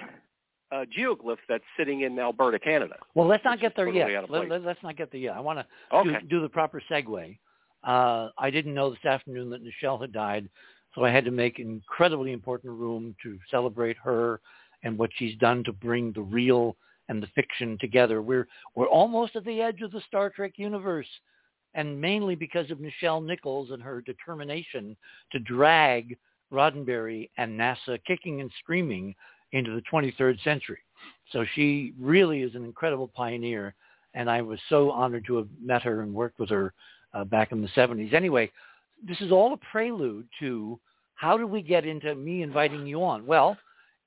uh, 0.75 0.85
geoglyph 0.85 1.37
that's 1.47 1.63
sitting 1.77 2.01
in 2.01 2.17
Alberta, 2.19 2.59
Canada. 2.59 2.95
Well, 3.13 3.27
let's 3.27 3.45
not 3.45 3.59
get 3.59 3.75
there 3.75 3.85
totally 3.85 4.11
yet. 4.11 4.29
Let, 4.29 4.51
us 4.51 4.77
not 4.83 4.97
get 4.97 5.11
there 5.11 5.21
yet. 5.21 5.35
I 5.35 5.39
want 5.39 5.59
to 5.59 5.95
Okay. 5.95 6.19
do, 6.21 6.27
do 6.27 6.41
the 6.41 6.49
proper 6.49 6.81
segue. 6.89 7.37
Uh, 7.83 8.29
I 8.37 8.49
didn't 8.49 8.73
know 8.73 8.89
this 8.89 9.05
afternoon 9.05 9.49
that 9.51 9.61
Nichelle 9.63 10.01
had 10.01 10.11
died, 10.11 10.49
so 10.93 11.03
I 11.03 11.11
had 11.11 11.23
to 11.25 11.31
make 11.31 11.59
an 11.59 11.69
incredibly 11.69 12.31
important 12.31 12.73
room 12.73 13.15
to 13.23 13.37
celebrate 13.51 13.97
her 13.97 14.41
and 14.83 14.97
what 14.97 15.11
she's 15.15 15.37
done 15.37 15.63
to 15.65 15.71
bring 15.71 16.11
the 16.11 16.21
real 16.21 16.75
and 17.09 17.21
the 17.21 17.27
fiction 17.27 17.77
together. 17.79 18.21
We're 18.21 18.47
we're 18.75 18.87
almost 18.87 19.35
at 19.35 19.45
the 19.45 19.61
edge 19.61 19.81
of 19.81 19.91
the 19.91 20.01
Star 20.07 20.31
Trek 20.31 20.53
universe, 20.57 21.07
and 21.75 21.99
mainly 22.01 22.33
because 22.35 22.71
of 22.71 22.79
Nichelle 22.79 23.23
Nichols 23.23 23.69
and 23.71 23.83
her 23.83 24.01
determination 24.01 24.97
to 25.31 25.39
drag 25.39 26.17
Roddenberry 26.51 27.29
and 27.37 27.59
NASA 27.59 27.99
kicking 28.07 28.41
and 28.41 28.51
screaming 28.59 29.13
into 29.51 29.75
the 29.75 29.83
23rd 29.91 30.41
century. 30.43 30.79
So 31.31 31.45
she 31.55 31.93
really 31.99 32.41
is 32.41 32.55
an 32.55 32.65
incredible 32.65 33.09
pioneer, 33.15 33.73
and 34.13 34.29
I 34.29 34.41
was 34.41 34.59
so 34.69 34.91
honored 34.91 35.25
to 35.27 35.37
have 35.37 35.47
met 35.61 35.83
her 35.83 36.01
and 36.01 36.13
worked 36.13 36.39
with 36.39 36.49
her 36.49 36.73
uh, 37.13 37.23
back 37.23 37.51
in 37.51 37.61
the 37.61 37.67
70s. 37.69 38.13
Anyway, 38.13 38.51
this 39.05 39.19
is 39.21 39.31
all 39.31 39.53
a 39.53 39.57
prelude 39.71 40.27
to 40.39 40.79
how 41.15 41.37
did 41.37 41.45
we 41.45 41.61
get 41.61 41.85
into 41.85 42.13
me 42.15 42.43
inviting 42.43 42.85
you 42.85 43.03
on? 43.03 43.25
Well, 43.25 43.57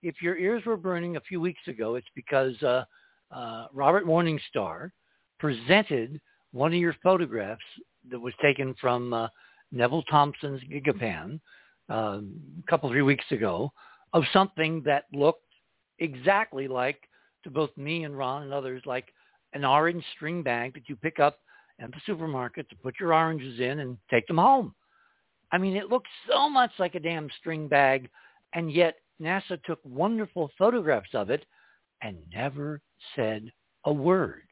if 0.03 0.22
your 0.22 0.36
ears 0.36 0.64
were 0.64 0.76
burning 0.76 1.16
a 1.16 1.20
few 1.20 1.41
weeks 1.41 1.61
ago, 1.66 1.95
it's 1.95 2.07
because 2.14 2.61
uh, 2.62 2.84
uh, 3.30 3.66
Robert 3.72 4.07
Morningstar 4.07 4.91
presented 5.39 6.20
one 6.53 6.72
of 6.72 6.78
your 6.78 6.95
photographs 7.03 7.62
that 8.11 8.20
was 8.20 8.34
taken 8.41 8.74
from 8.80 9.12
uh, 9.12 9.28
Neville 9.72 10.03
Thompson's 10.05 10.62
Gigapan 10.70 11.41
uh, 11.91 12.20
a 12.20 12.70
couple 12.70 12.89
three 12.91 13.03
weeks 13.03 13.24
ago 13.30 13.72
of 14.12 14.24
something 14.32 14.82
that 14.84 15.04
looked 15.12 15.44
exactly 15.98 16.68
like 16.68 17.09
to 17.44 17.50
both 17.50 17.70
me 17.76 18.04
and 18.04 18.16
Ron 18.16 18.42
and 18.42 18.52
others 18.52 18.82
like 18.86 19.12
an 19.52 19.64
orange 19.64 20.04
string 20.16 20.42
bag 20.42 20.74
that 20.74 20.88
you 20.88 20.96
pick 20.96 21.18
up 21.18 21.38
at 21.80 21.90
the 21.90 22.00
supermarket 22.06 22.68
to 22.68 22.76
put 22.76 22.98
your 22.98 23.14
oranges 23.14 23.61
in 23.61 23.80
and 23.80 23.96
take 24.11 24.26
them 24.26 24.38
home. 24.38 24.74
I 25.52 25.59
mean, 25.59 25.76
it 25.76 25.88
looked 25.88 26.09
so 26.30 26.48
much 26.48 26.72
like 26.78 26.94
a 26.94 27.00
damn 27.00 27.28
string 27.38 27.68
bag, 27.68 28.11
and 28.52 28.70
yet 28.70 28.96
NASA 29.20 29.62
took 29.64 29.80
wonderful 29.84 30.50
photographs 30.59 31.14
of 31.14 31.30
it 31.30 31.44
and 32.02 32.18
never 32.32 32.80
said 33.16 33.50
a 33.84 33.92
word. 33.92 34.42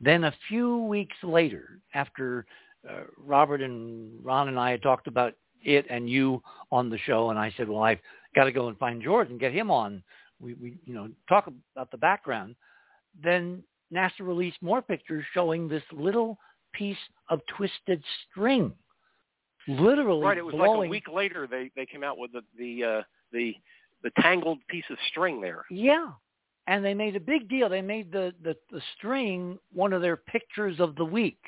Then 0.00 0.24
a 0.24 0.34
few 0.48 0.78
weeks 0.84 1.16
later, 1.22 1.80
after 1.94 2.46
uh, 2.88 3.02
Robert 3.16 3.60
and 3.62 4.24
Ron 4.24 4.48
and 4.48 4.58
I 4.58 4.70
had 4.70 4.82
talked 4.82 5.08
about 5.08 5.34
it 5.62 5.86
and 5.90 6.08
you 6.08 6.42
on 6.70 6.88
the 6.88 6.98
show, 6.98 7.30
and 7.30 7.38
I 7.38 7.52
said, 7.56 7.68
well, 7.68 7.82
I've 7.82 7.98
got 8.34 8.44
to 8.44 8.52
go 8.52 8.68
and 8.68 8.78
find 8.78 9.02
George 9.02 9.30
and 9.30 9.40
get 9.40 9.52
him 9.52 9.70
on. 9.70 10.02
We, 10.40 10.54
we, 10.54 10.76
you 10.84 10.94
know, 10.94 11.08
talk 11.28 11.50
about 11.74 11.90
the 11.90 11.98
background. 11.98 12.54
Then 13.22 13.62
NASA 13.92 14.20
released 14.20 14.58
more 14.62 14.82
pictures 14.82 15.24
showing 15.34 15.68
this 15.68 15.82
little 15.92 16.38
piece 16.72 16.96
of 17.30 17.40
twisted 17.56 18.02
string, 18.30 18.72
literally 19.66 20.24
right. 20.24 20.38
It 20.38 20.44
was 20.44 20.54
blowing. 20.54 20.78
like 20.78 20.86
a 20.86 20.90
week 20.90 21.08
later 21.12 21.46
they 21.50 21.70
they 21.74 21.86
came 21.86 22.04
out 22.04 22.18
with 22.18 22.32
the 22.32 22.42
the 22.56 22.84
uh, 22.84 23.02
the 23.32 23.54
the 24.02 24.10
tangled 24.20 24.58
piece 24.68 24.84
of 24.90 24.98
string 25.10 25.40
there. 25.40 25.64
Yeah, 25.70 26.10
and 26.68 26.84
they 26.84 26.94
made 26.94 27.16
a 27.16 27.20
big 27.20 27.48
deal. 27.48 27.68
They 27.68 27.80
made 27.80 28.12
the, 28.12 28.32
the, 28.44 28.54
the 28.70 28.82
string 28.96 29.58
one 29.72 29.94
of 29.94 30.02
their 30.02 30.18
pictures 30.18 30.78
of 30.78 30.94
the 30.96 31.04
week, 31.04 31.40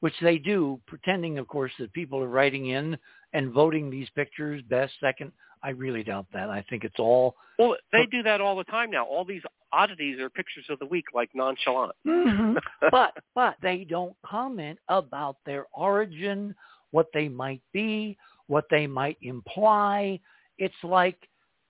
which 0.00 0.14
they 0.22 0.38
do, 0.38 0.80
pretending, 0.86 1.38
of 1.38 1.46
course, 1.46 1.72
that 1.78 1.92
people 1.92 2.22
are 2.22 2.28
writing 2.28 2.68
in 2.68 2.96
and 3.34 3.52
voting 3.52 3.90
these 3.90 4.08
pictures 4.16 4.62
best, 4.68 4.94
second. 4.98 5.30
I 5.62 5.70
really 5.70 6.02
doubt 6.02 6.26
that. 6.32 6.50
I 6.50 6.64
think 6.68 6.84
it's 6.84 6.98
all. 6.98 7.34
Well, 7.58 7.76
they 7.92 8.06
do 8.10 8.22
that 8.22 8.40
all 8.40 8.56
the 8.56 8.64
time 8.64 8.90
now. 8.90 9.04
All 9.04 9.24
these 9.24 9.42
oddities 9.72 10.20
are 10.20 10.30
pictures 10.30 10.66
of 10.68 10.78
the 10.78 10.86
week, 10.86 11.06
like 11.14 11.30
nonchalant. 11.34 11.92
Mm-hmm. 12.06 12.56
but 12.90 13.14
but 13.34 13.56
they 13.62 13.86
don't 13.88 14.14
comment 14.24 14.78
about 14.88 15.36
their 15.46 15.66
origin, 15.72 16.54
what 16.90 17.06
they 17.14 17.28
might 17.28 17.62
be, 17.72 18.16
what 18.46 18.64
they 18.70 18.86
might 18.86 19.18
imply. 19.22 20.20
It's 20.58 20.74
like 20.82 21.18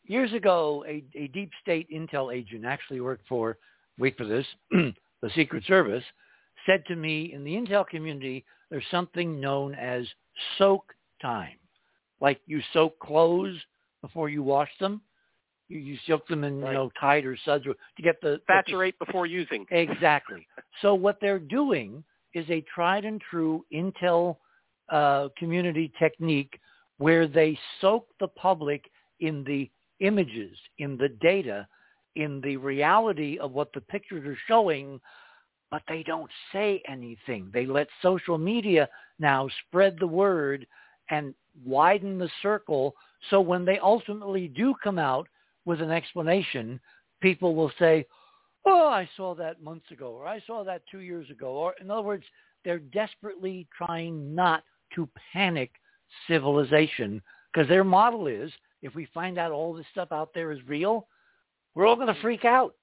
years 0.05 0.33
ago, 0.33 0.85
a, 0.89 1.05
a 1.15 1.29
deep 1.29 1.51
state 1.63 1.89
intel 1.91 2.35
agent 2.35 2.65
actually 2.65 3.01
worked 3.01 3.27
for, 3.29 3.59
wait 3.99 4.17
for 4.17 4.25
this, 4.25 4.47
the 4.71 5.31
Secret 5.35 5.65
Service, 5.67 6.05
said 6.65 6.85
to 6.87 6.97
me 6.97 7.33
in 7.33 7.45
the 7.45 7.53
intel 7.55 7.87
community, 7.87 8.45
there's 8.71 8.85
something 8.91 9.41
known 9.41 9.75
as 9.75 10.07
soak 10.59 10.93
time. 11.23 11.57
Like 12.21 12.41
you 12.47 12.61
soak 12.73 12.99
clothes 12.99 13.59
before 14.07 14.29
you 14.29 14.43
wash 14.43 14.71
them. 14.81 15.01
You, 15.69 15.79
you 15.79 15.99
soak 16.07 16.27
them 16.29 16.45
in, 16.45 16.61
right. 16.61 16.71
you 16.71 16.75
know, 16.75 16.91
Tide 17.01 17.25
or 17.25 17.37
Suds 17.45 17.67
or, 17.67 17.75
to 17.75 18.03
get 18.03 18.21
the... 18.21 18.41
Saturate 18.47 18.99
the, 18.99 19.07
before 19.07 19.27
using. 19.27 19.67
Exactly. 19.71 20.47
so 20.83 20.95
what 20.95 21.19
they're 21.21 21.39
doing 21.39 22.05
is 22.35 22.45
a 22.51 22.65
tried 22.73 23.05
and 23.05 23.21
true 23.21 23.65
intel 23.73 24.37
uh, 24.91 25.29
community 25.39 25.93
technique 25.99 26.59
where 26.99 27.27
they 27.27 27.59
soak 27.81 28.07
the 28.21 28.29
public 28.29 28.85
in 29.21 29.45
the 29.45 29.71
images, 30.01 30.57
in 30.79 30.97
the 30.97 31.09
data, 31.21 31.67
in 32.15 32.41
the 32.43 32.57
reality 32.57 33.39
of 33.39 33.53
what 33.53 33.73
the 33.75 33.81
pictures 33.81 34.27
are 34.27 34.39
showing, 34.47 35.01
but 35.71 35.83
they 35.89 36.03
don't 36.03 36.31
say 36.53 36.83
anything. 36.89 37.51
They 37.53 37.67
let 37.67 37.89
social 38.03 38.39
media 38.39 38.89
now 39.19 39.49
spread 39.67 39.97
the 39.99 40.07
word 40.07 40.67
and 41.11 41.35
widen 41.65 42.19
the 42.19 42.31
circle 42.43 42.95
so 43.31 43.41
when 43.41 43.65
they 43.65 43.79
ultimately 43.79 44.49
do 44.49 44.75
come 44.83 44.99
out 44.99 45.29
with 45.65 45.81
an 45.81 45.91
explanation, 45.91 46.81
people 47.21 47.55
will 47.55 47.73
say, 47.79 48.07
oh, 48.65 48.87
I 48.89 49.09
saw 49.17 49.35
that 49.37 49.63
months 49.63 49.91
ago, 49.91 50.13
or 50.13 50.27
I 50.27 50.41
saw 50.47 50.65
that 50.65 50.83
two 50.91 51.01
years 51.01 51.31
ago. 51.31 51.49
Or 51.49 51.75
in 51.81 51.91
other 51.91 52.03
words, 52.03 52.25
they're 52.65 52.79
desperately 52.79 53.67
trying 53.77 54.35
not 54.35 54.63
to 54.95 55.09
panic 55.33 55.71
civilization 56.29 57.23
because 57.53 57.69
their 57.69 57.85
model 57.85 58.27
is 58.27 58.51
if 58.83 58.95
we 58.95 59.09
find 59.15 59.39
out 59.39 59.53
all 59.53 59.73
this 59.73 59.87
stuff 59.91 60.09
out 60.13 60.31
there 60.35 60.53
is 60.53 60.59
real, 60.67 61.07
we're 61.75 61.87
all 61.87 61.97
going 61.97 62.13
to 62.13 62.21
freak 62.21 62.45
out. 62.45 62.75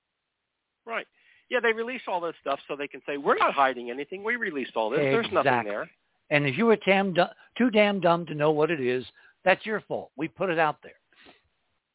Right. 0.86 1.08
Yeah, 1.50 1.60
they 1.62 1.72
release 1.72 2.02
all 2.08 2.20
this 2.20 2.36
stuff 2.42 2.60
so 2.68 2.76
they 2.76 2.88
can 2.88 3.02
say, 3.06 3.18
we're 3.18 3.38
not 3.38 3.54
hiding 3.54 3.90
anything. 3.90 4.24
We 4.24 4.36
released 4.36 4.76
all 4.76 4.90
this. 4.90 5.00
Exactly. 5.00 5.14
There's 5.14 5.46
nothing 5.46 5.70
there. 5.70 5.90
And 6.34 6.48
if 6.48 6.58
you 6.58 6.66
were 6.66 6.78
too 6.78 7.70
damn 7.70 8.00
dumb 8.00 8.26
to 8.26 8.34
know 8.34 8.50
what 8.50 8.72
it 8.72 8.82
is, 8.82 9.06
that's 9.46 9.68
your 9.68 9.82
fault. 9.82 10.10
We 10.18 10.28
put 10.28 10.50
it 10.50 10.58
out 10.58 10.78
there. 10.82 10.94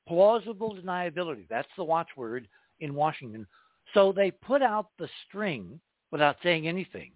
Plausible 0.07 0.77
deniability. 0.77 1.49
That's 1.51 1.69
the 1.77 1.83
watchword 1.83 2.47
in 2.79 2.95
Washington. 2.95 3.49
So 3.95 4.13
they 4.13 4.31
put 4.31 4.63
out 4.63 4.91
the 4.97 5.09
string 5.27 5.81
without 6.13 6.37
saying 6.41 6.69
anything. 6.69 7.11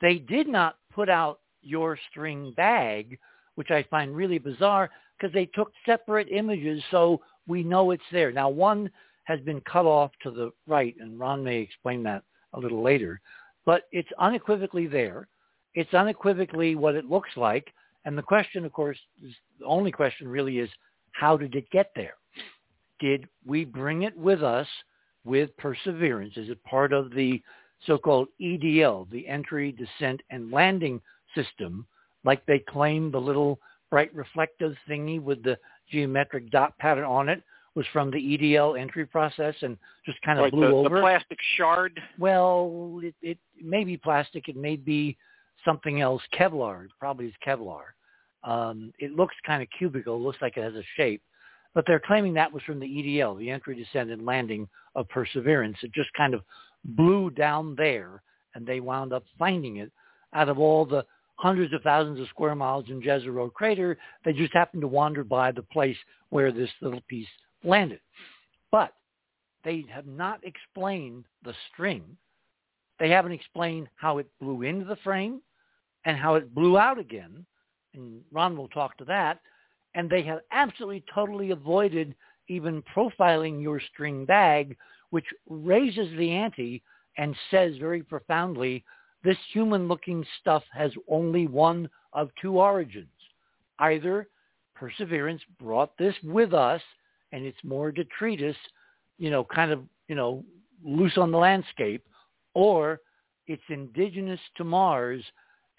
They 0.00 0.16
did 0.18 0.48
not 0.48 0.78
put 0.92 1.08
out 1.08 1.38
your 1.62 1.96
string 2.10 2.52
bag, 2.56 3.20
which 3.54 3.70
I 3.70 3.84
find 3.84 4.16
really 4.16 4.38
bizarre 4.38 4.90
because 5.16 5.32
they 5.32 5.46
took 5.46 5.70
separate 5.86 6.26
images 6.28 6.82
so 6.90 7.20
we 7.46 7.62
know 7.62 7.92
it's 7.92 8.02
there. 8.10 8.32
Now, 8.32 8.48
one 8.48 8.90
has 9.24 9.38
been 9.42 9.60
cut 9.60 9.86
off 9.86 10.10
to 10.24 10.32
the 10.32 10.50
right, 10.66 10.96
and 10.98 11.20
Ron 11.20 11.44
may 11.44 11.58
explain 11.58 12.02
that 12.02 12.24
a 12.54 12.58
little 12.58 12.82
later, 12.82 13.20
but 13.64 13.82
it's 13.92 14.08
unequivocally 14.18 14.88
there. 14.88 15.28
It's 15.74 15.92
unequivocally 15.94 16.74
what 16.74 16.94
it 16.94 17.04
looks 17.04 17.30
like. 17.36 17.72
And 18.04 18.16
the 18.16 18.22
question, 18.22 18.64
of 18.64 18.72
course, 18.72 18.98
is, 19.24 19.32
the 19.58 19.66
only 19.66 19.92
question 19.92 20.28
really 20.28 20.58
is, 20.58 20.70
how 21.12 21.36
did 21.36 21.54
it 21.54 21.70
get 21.70 21.90
there? 21.94 22.14
Did 23.00 23.28
we 23.46 23.64
bring 23.64 24.02
it 24.02 24.16
with 24.16 24.42
us 24.42 24.66
with 25.24 25.56
perseverance? 25.56 26.36
Is 26.36 26.48
it 26.48 26.62
part 26.64 26.92
of 26.92 27.10
the 27.10 27.42
so-called 27.86 28.28
EDL, 28.40 29.10
the 29.10 29.26
entry, 29.28 29.72
descent, 29.72 30.20
and 30.30 30.50
landing 30.50 31.00
system, 31.34 31.86
like 32.24 32.44
they 32.46 32.58
claim 32.58 33.10
the 33.10 33.20
little 33.20 33.58
bright 33.90 34.14
reflective 34.14 34.74
thingy 34.88 35.20
with 35.20 35.42
the 35.42 35.56
geometric 35.90 36.50
dot 36.50 36.76
pattern 36.78 37.04
on 37.04 37.28
it 37.28 37.42
was 37.74 37.86
from 37.92 38.10
the 38.10 38.18
EDL 38.18 38.78
entry 38.78 39.06
process 39.06 39.54
and 39.62 39.78
just 40.04 40.20
kind 40.22 40.38
of 40.38 40.44
right, 40.44 40.52
blew 40.52 40.68
the, 40.68 40.74
over. 40.74 40.96
The 40.96 41.00
plastic 41.00 41.38
shard. 41.56 42.00
Well, 42.18 43.00
it, 43.02 43.14
it 43.22 43.38
may 43.62 43.84
be 43.84 43.96
plastic. 43.96 44.48
It 44.48 44.56
may 44.56 44.76
be 44.76 45.16
something 45.64 46.00
else. 46.00 46.22
Kevlar. 46.38 46.86
Probably 46.98 47.26
is 47.26 47.34
Kevlar. 47.46 47.82
Um, 48.44 48.92
it 48.98 49.12
looks 49.12 49.34
kind 49.46 49.62
of 49.62 49.68
cubical. 49.80 50.22
Looks 50.22 50.38
like 50.40 50.56
it 50.56 50.62
has 50.62 50.74
a 50.74 50.84
shape. 50.96 51.22
But 51.74 51.84
they're 51.86 52.00
claiming 52.00 52.34
that 52.34 52.52
was 52.52 52.62
from 52.64 52.80
the 52.80 52.86
EDL, 52.86 53.38
the 53.38 53.50
entry, 53.50 53.76
descent, 53.76 54.10
and 54.10 54.24
landing 54.24 54.68
of 54.94 55.08
Perseverance. 55.08 55.76
It 55.82 55.92
just 55.92 56.12
kind 56.16 56.34
of 56.34 56.42
blew 56.84 57.30
down 57.30 57.74
there, 57.76 58.22
and 58.54 58.66
they 58.66 58.80
wound 58.80 59.12
up 59.12 59.24
finding 59.38 59.76
it 59.76 59.92
out 60.32 60.48
of 60.48 60.58
all 60.58 60.84
the 60.84 61.04
hundreds 61.36 61.72
of 61.72 61.82
thousands 61.82 62.20
of 62.20 62.28
square 62.28 62.54
miles 62.54 62.86
in 62.88 63.00
Jezero 63.00 63.52
crater. 63.52 63.96
They 64.24 64.32
just 64.32 64.52
happened 64.52 64.82
to 64.82 64.88
wander 64.88 65.24
by 65.24 65.52
the 65.52 65.62
place 65.62 65.96
where 66.30 66.52
this 66.52 66.70
little 66.80 67.02
piece 67.08 67.28
landed. 67.62 68.00
But 68.72 68.92
they 69.64 69.84
have 69.92 70.06
not 70.06 70.40
explained 70.44 71.24
the 71.44 71.54
string. 71.72 72.16
They 72.98 73.10
haven't 73.10 73.32
explained 73.32 73.88
how 73.96 74.18
it 74.18 74.26
blew 74.40 74.62
into 74.62 74.84
the 74.84 74.96
frame 74.96 75.40
and 76.08 76.16
how 76.16 76.36
it 76.36 76.54
blew 76.54 76.78
out 76.78 76.98
again. 76.98 77.44
And 77.92 78.22
Ron 78.32 78.56
will 78.56 78.68
talk 78.68 78.96
to 78.96 79.04
that. 79.04 79.40
And 79.94 80.08
they 80.08 80.22
have 80.22 80.40
absolutely 80.50 81.04
totally 81.14 81.50
avoided 81.50 82.14
even 82.48 82.82
profiling 82.96 83.60
your 83.60 83.78
string 83.92 84.24
bag, 84.24 84.74
which 85.10 85.26
raises 85.50 86.08
the 86.16 86.30
ante 86.30 86.82
and 87.18 87.36
says 87.50 87.76
very 87.76 88.02
profoundly 88.02 88.82
this 89.22 89.36
human-looking 89.52 90.24
stuff 90.40 90.62
has 90.72 90.92
only 91.08 91.46
one 91.46 91.90
of 92.14 92.30
two 92.40 92.58
origins. 92.58 93.08
Either 93.78 94.28
Perseverance 94.74 95.42
brought 95.60 95.90
this 95.98 96.14
with 96.24 96.54
us 96.54 96.80
and 97.32 97.44
it's 97.44 97.62
more 97.62 97.92
detritus, 97.92 98.56
you 99.18 99.28
know, 99.30 99.44
kind 99.44 99.72
of, 99.72 99.82
you 100.08 100.14
know, 100.14 100.42
loose 100.82 101.18
on 101.18 101.30
the 101.30 101.36
landscape, 101.36 102.02
or 102.54 103.00
it's 103.46 103.62
indigenous 103.68 104.40
to 104.56 104.64
Mars 104.64 105.22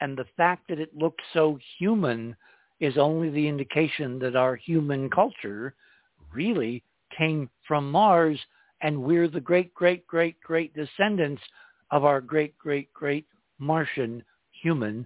and 0.01 0.17
the 0.17 0.25
fact 0.37 0.67
that 0.69 0.79
it 0.79 0.95
looks 0.95 1.23
so 1.33 1.59
human 1.77 2.35
is 2.79 2.97
only 2.97 3.29
the 3.29 3.47
indication 3.47 4.19
that 4.19 4.35
our 4.35 4.55
human 4.55 5.09
culture 5.09 5.73
really 6.33 6.83
came 7.17 7.49
from 7.67 7.91
Mars 7.91 8.39
and 8.81 9.01
we're 9.01 9.27
the 9.27 9.41
great, 9.41 9.73
great, 9.73 10.07
great, 10.07 10.39
great 10.41 10.73
descendants 10.73 11.41
of 11.91 12.05
our 12.05 12.21
great, 12.21 12.57
great, 12.57 12.93
great 12.93 13.25
Martian 13.57 14.23
human 14.51 15.05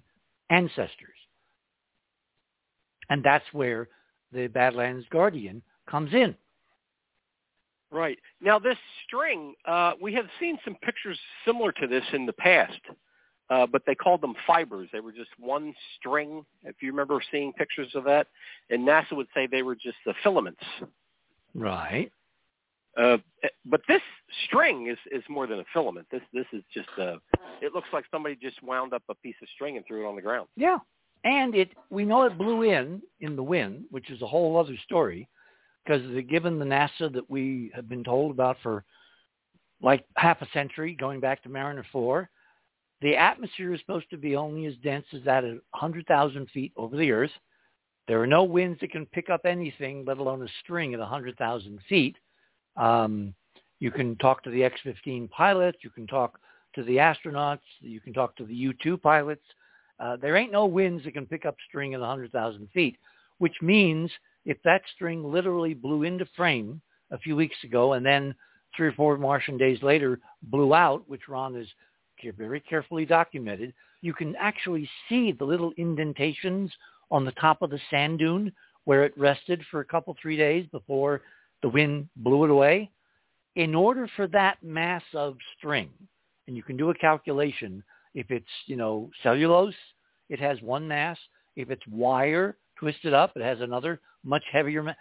ancestors. 0.49 1.09
And 3.09 3.23
that's 3.23 3.45
where 3.51 3.89
the 4.31 4.47
Badlands 4.47 5.05
Guardian 5.11 5.61
comes 5.89 6.13
in. 6.13 6.35
Right. 7.91 8.17
Now 8.41 8.57
this 8.57 8.77
string, 9.05 9.53
uh, 9.65 9.93
we 10.01 10.13
have 10.13 10.25
seen 10.39 10.57
some 10.65 10.75
pictures 10.81 11.19
similar 11.45 11.71
to 11.73 11.87
this 11.87 12.03
in 12.13 12.25
the 12.25 12.33
past, 12.33 12.79
uh, 13.49 13.67
but 13.67 13.83
they 13.85 13.95
called 13.95 14.21
them 14.21 14.35
fibers. 14.47 14.89
They 14.91 14.99
were 14.99 15.11
just 15.11 15.29
one 15.37 15.73
string, 15.97 16.45
if 16.63 16.75
you 16.81 16.91
remember 16.91 17.21
seeing 17.31 17.53
pictures 17.53 17.91
of 17.95 18.03
that. 18.05 18.27
And 18.69 18.87
NASA 18.87 19.13
would 19.13 19.27
say 19.33 19.47
they 19.47 19.63
were 19.63 19.75
just 19.75 19.97
the 20.05 20.13
filaments. 20.23 20.61
Right. 21.53 22.11
Uh, 22.97 23.17
but 23.65 23.81
this 23.87 24.01
string 24.45 24.87
is, 24.87 24.97
is 25.11 25.23
more 25.27 25.47
than 25.47 25.59
a 25.59 25.65
filament. 25.73 26.07
This 26.11 26.21
this 26.31 26.45
is 26.53 26.63
just 26.73 26.89
a. 26.99 27.17
It 27.61 27.73
looks 27.73 27.87
like 27.91 28.05
somebody 28.11 28.35
just 28.35 28.61
wound 28.61 28.93
up 28.93 29.01
a 29.09 29.15
piece 29.15 29.35
of 29.41 29.47
string 29.55 29.77
and 29.77 29.85
threw 29.85 30.05
it 30.05 30.09
on 30.09 30.15
the 30.15 30.21
ground. 30.21 30.47
Yeah, 30.55 30.77
and 31.23 31.55
it 31.55 31.71
we 31.89 32.05
know 32.05 32.23
it 32.23 32.37
blew 32.37 32.61
in 32.61 33.01
in 33.19 33.35
the 33.35 33.43
wind, 33.43 33.85
which 33.89 34.11
is 34.11 34.21
a 34.21 34.27
whole 34.27 34.57
other 34.57 34.75
story, 34.83 35.27
because 35.83 36.01
given 36.29 36.59
the 36.59 36.65
NASA 36.65 37.11
that 37.13 37.27
we 37.29 37.71
have 37.73 37.89
been 37.89 38.03
told 38.03 38.31
about 38.31 38.57
for 38.61 38.83
like 39.81 40.05
half 40.15 40.41
a 40.41 40.47
century, 40.53 40.93
going 40.93 41.19
back 41.19 41.41
to 41.43 41.49
Mariner 41.49 41.85
4, 41.91 42.29
the 43.03 43.17
atmosphere 43.17 43.73
is 43.73 43.81
supposed 43.81 44.09
to 44.09 44.17
be 44.17 44.35
only 44.37 44.65
as 44.65 44.75
dense 44.81 45.05
as 45.13 45.23
that 45.25 45.43
at 45.43 45.51
100,000 45.71 46.49
feet 46.51 46.71
over 46.77 46.95
the 46.95 47.11
Earth. 47.11 47.31
There 48.07 48.21
are 48.21 48.27
no 48.27 48.45
winds 48.45 48.79
that 48.79 48.91
can 48.91 49.05
pick 49.07 49.29
up 49.29 49.41
anything, 49.45 50.05
let 50.05 50.17
alone 50.17 50.41
a 50.41 50.47
string 50.63 50.93
at 50.93 50.99
100,000 51.01 51.79
feet. 51.89 52.15
Um, 52.77 53.35
you 53.79 53.91
can 53.91 54.15
talk 54.17 54.41
to 54.43 54.49
the 54.49 54.63
X-15 54.63 55.29
pilots. 55.29 55.79
You 55.83 55.89
can 55.89 56.07
talk 56.07 56.39
to 56.75 56.83
the 56.83 56.95
astronauts. 56.95 57.59
You 57.81 57.99
can 57.99 58.13
talk 58.13 58.37
to 58.37 58.45
the 58.45 58.55
U-2 58.55 59.01
pilots. 59.01 59.43
Uh, 59.99 60.15
there 60.15 60.37
ain't 60.37 60.51
no 60.51 60.65
winds 60.65 61.03
that 61.03 61.13
can 61.13 61.25
pick 61.25 61.45
up 61.45 61.55
string 61.67 61.93
at 61.93 61.99
100,000 61.99 62.69
feet, 62.73 62.97
which 63.39 63.55
means 63.61 64.09
if 64.45 64.57
that 64.63 64.81
string 64.95 65.29
literally 65.29 65.73
blew 65.73 66.03
into 66.03 66.25
frame 66.37 66.81
a 67.11 67.17
few 67.17 67.35
weeks 67.35 67.57
ago 67.65 67.93
and 67.93 68.05
then 68.05 68.33
three 68.75 68.87
or 68.87 68.93
four 68.93 69.17
Martian 69.17 69.57
days 69.57 69.83
later 69.83 70.19
blew 70.43 70.73
out, 70.73 71.07
which 71.07 71.27
Ron 71.27 71.55
has 72.25 72.35
very 72.37 72.59
carefully 72.59 73.05
documented, 73.05 73.73
you 74.01 74.13
can 74.13 74.35
actually 74.37 74.89
see 75.07 75.31
the 75.31 75.45
little 75.45 75.71
indentations 75.77 76.71
on 77.11 77.25
the 77.25 77.31
top 77.33 77.61
of 77.61 77.69
the 77.69 77.79
sand 77.89 78.19
dune 78.19 78.51
where 78.85 79.03
it 79.03 79.17
rested 79.17 79.61
for 79.71 79.79
a 79.79 79.85
couple, 79.85 80.15
three 80.21 80.37
days 80.37 80.65
before 80.71 81.21
the 81.61 81.69
wind 81.69 82.09
blew 82.17 82.43
it 82.43 82.49
away. 82.49 82.89
In 83.55 83.75
order 83.75 84.09
for 84.15 84.27
that 84.27 84.57
mass 84.61 85.03
of 85.13 85.37
string, 85.57 85.89
and 86.47 86.57
you 86.57 86.63
can 86.63 86.75
do 86.75 86.89
a 86.89 86.95
calculation, 86.95 87.83
if 88.13 88.29
it's, 88.29 88.45
you 88.65 88.75
know, 88.75 89.09
cellulose, 89.21 89.75
it 90.29 90.39
has 90.39 90.61
one 90.61 90.87
mass. 90.87 91.17
If 91.55 91.69
it's 91.69 91.85
wire 91.87 92.57
twisted 92.77 93.13
up, 93.13 93.33
it 93.35 93.41
has 93.41 93.61
another 93.61 94.01
much 94.23 94.43
heavier 94.51 94.83
mass. 94.83 94.97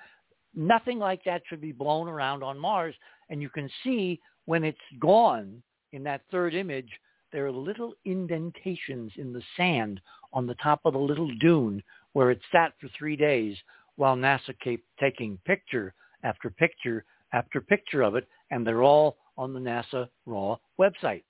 Nothing 0.55 0.99
like 0.99 1.25
that 1.25 1.43
should 1.49 1.61
be 1.61 1.73
blown 1.73 2.09
around 2.09 2.43
on 2.43 2.59
Mars. 2.59 2.95
And 3.31 3.41
you 3.41 3.49
can 3.49 3.69
see 3.83 4.21
when 4.45 4.65
it's 4.65 4.79
gone 5.01 5.63
in 5.93 6.03
that 6.05 6.23
third 6.31 6.55
image, 6.55 6.89
there 7.33 7.47
are 7.47 7.53
little 7.53 7.95
indentations 8.05 9.13
in 9.17 9.33
the 9.33 9.43
sand 9.57 10.01
on 10.33 10.47
the 10.47 10.55
top 10.57 10.81
of 10.85 10.93
the 10.93 10.99
little 10.99 11.31
dune 11.41 11.83
where 12.13 12.31
it 12.31 12.41
sat 12.53 12.75
for 12.81 12.89
three 12.97 13.17
days 13.17 13.57
while 13.97 14.17
NASA 14.17 14.59
kept 14.63 14.83
taking 15.01 15.39
picture 15.45 15.95
after 16.23 16.51
picture 16.51 17.05
after 17.33 17.63
picture 17.63 18.03
of 18.03 18.15
it, 18.15 18.29
and 18.51 18.67
they're 18.67 18.83
all 18.83 19.17
on 19.39 19.55
the 19.55 19.61
NASA 19.61 20.07
RAW 20.27 20.59
website. 20.79 21.23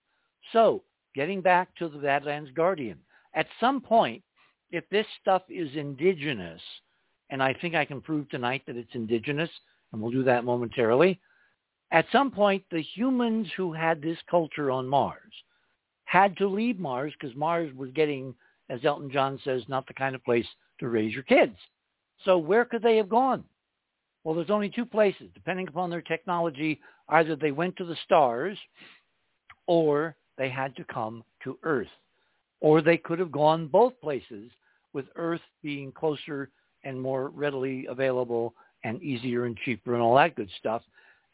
So 0.53 0.83
getting 1.15 1.41
back 1.41 1.75
to 1.77 1.89
the 1.89 1.99
Badlands 1.99 2.51
Guardian, 2.51 2.99
at 3.35 3.47
some 3.61 3.81
point, 3.81 4.23
if 4.73 4.89
this 4.91 5.07
stuff 5.21 5.43
is 5.49 5.71
indigenous, 5.77 6.61
and 7.31 7.41
I 7.41 7.55
think 7.55 7.77
I 7.77 7.85
can 7.85 8.01
prove 8.01 8.29
tonight 8.31 8.63
that 8.67 8.77
it's 8.77 8.95
indigenous, 8.95 9.51
and 9.93 10.03
we'll 10.03 10.11
do 10.11 10.25
that 10.25 10.45
momentarily, 10.45 11.21
at 11.93 12.07
some 12.11 12.31
point, 12.31 12.65
the 12.71 12.83
humans 12.83 13.47
who 13.57 13.73
had 13.73 14.03
this 14.03 14.19
culture 14.29 14.71
on 14.71 14.89
Mars 14.89 15.33
had 16.13 16.37
to 16.37 16.47
leave 16.47 16.79
Mars 16.79 17.15
because 17.19 17.35
Mars 17.35 17.75
was 17.75 17.89
getting, 17.95 18.35
as 18.69 18.85
Elton 18.85 19.11
John 19.11 19.41
says, 19.45 19.63
not 19.67 19.87
the 19.87 19.95
kind 19.95 20.15
of 20.15 20.23
place 20.23 20.45
to 20.79 20.91
raise 20.91 21.15
your 21.15 21.23
kids. 21.23 21.57
So 22.27 22.37
where 22.37 22.67
could 22.67 22.83
they 22.83 22.99
have 22.99 23.09
gone? 23.09 23.45
Well, 24.23 24.35
there's 24.35 24.51
only 24.51 24.69
two 24.69 24.85
places, 24.85 25.31
depending 25.33 25.69
upon 25.69 25.89
their 25.89 26.03
technology. 26.03 26.81
Either 27.09 27.35
they 27.35 27.51
went 27.51 27.77
to 27.77 27.87
the 27.87 27.97
stars 28.05 28.59
or 29.67 30.15
they 30.37 30.51
had 30.51 30.77
to 30.77 30.85
come 30.85 31.25
to 31.45 31.59
Earth. 31.63 31.89
Or 32.61 32.83
they 32.83 32.99
could 32.99 33.19
have 33.19 33.33
gone 33.33 33.67
both 33.67 33.99
places 34.03 34.51
with 34.93 35.07
Earth 35.17 35.41
being 35.63 35.93
closer 35.93 36.51
and 36.85 37.01
more 37.01 37.31
readily 37.31 37.87
available 37.87 38.53
and 38.85 39.03
easier 39.03 39.47
and 39.47 39.57
cheaper 39.65 39.95
and 39.95 40.03
all 40.03 40.17
that 40.17 40.37
good 40.37 40.51
stuff. 40.59 40.83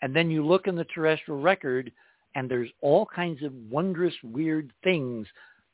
And 0.02 0.14
then 0.14 0.30
you 0.30 0.46
look 0.46 0.68
in 0.68 0.76
the 0.76 0.84
terrestrial 0.84 1.40
record 1.40 1.90
and 2.38 2.48
there's 2.48 2.70
all 2.82 3.04
kinds 3.04 3.42
of 3.42 3.52
wondrous, 3.68 4.14
weird 4.22 4.72
things 4.84 5.26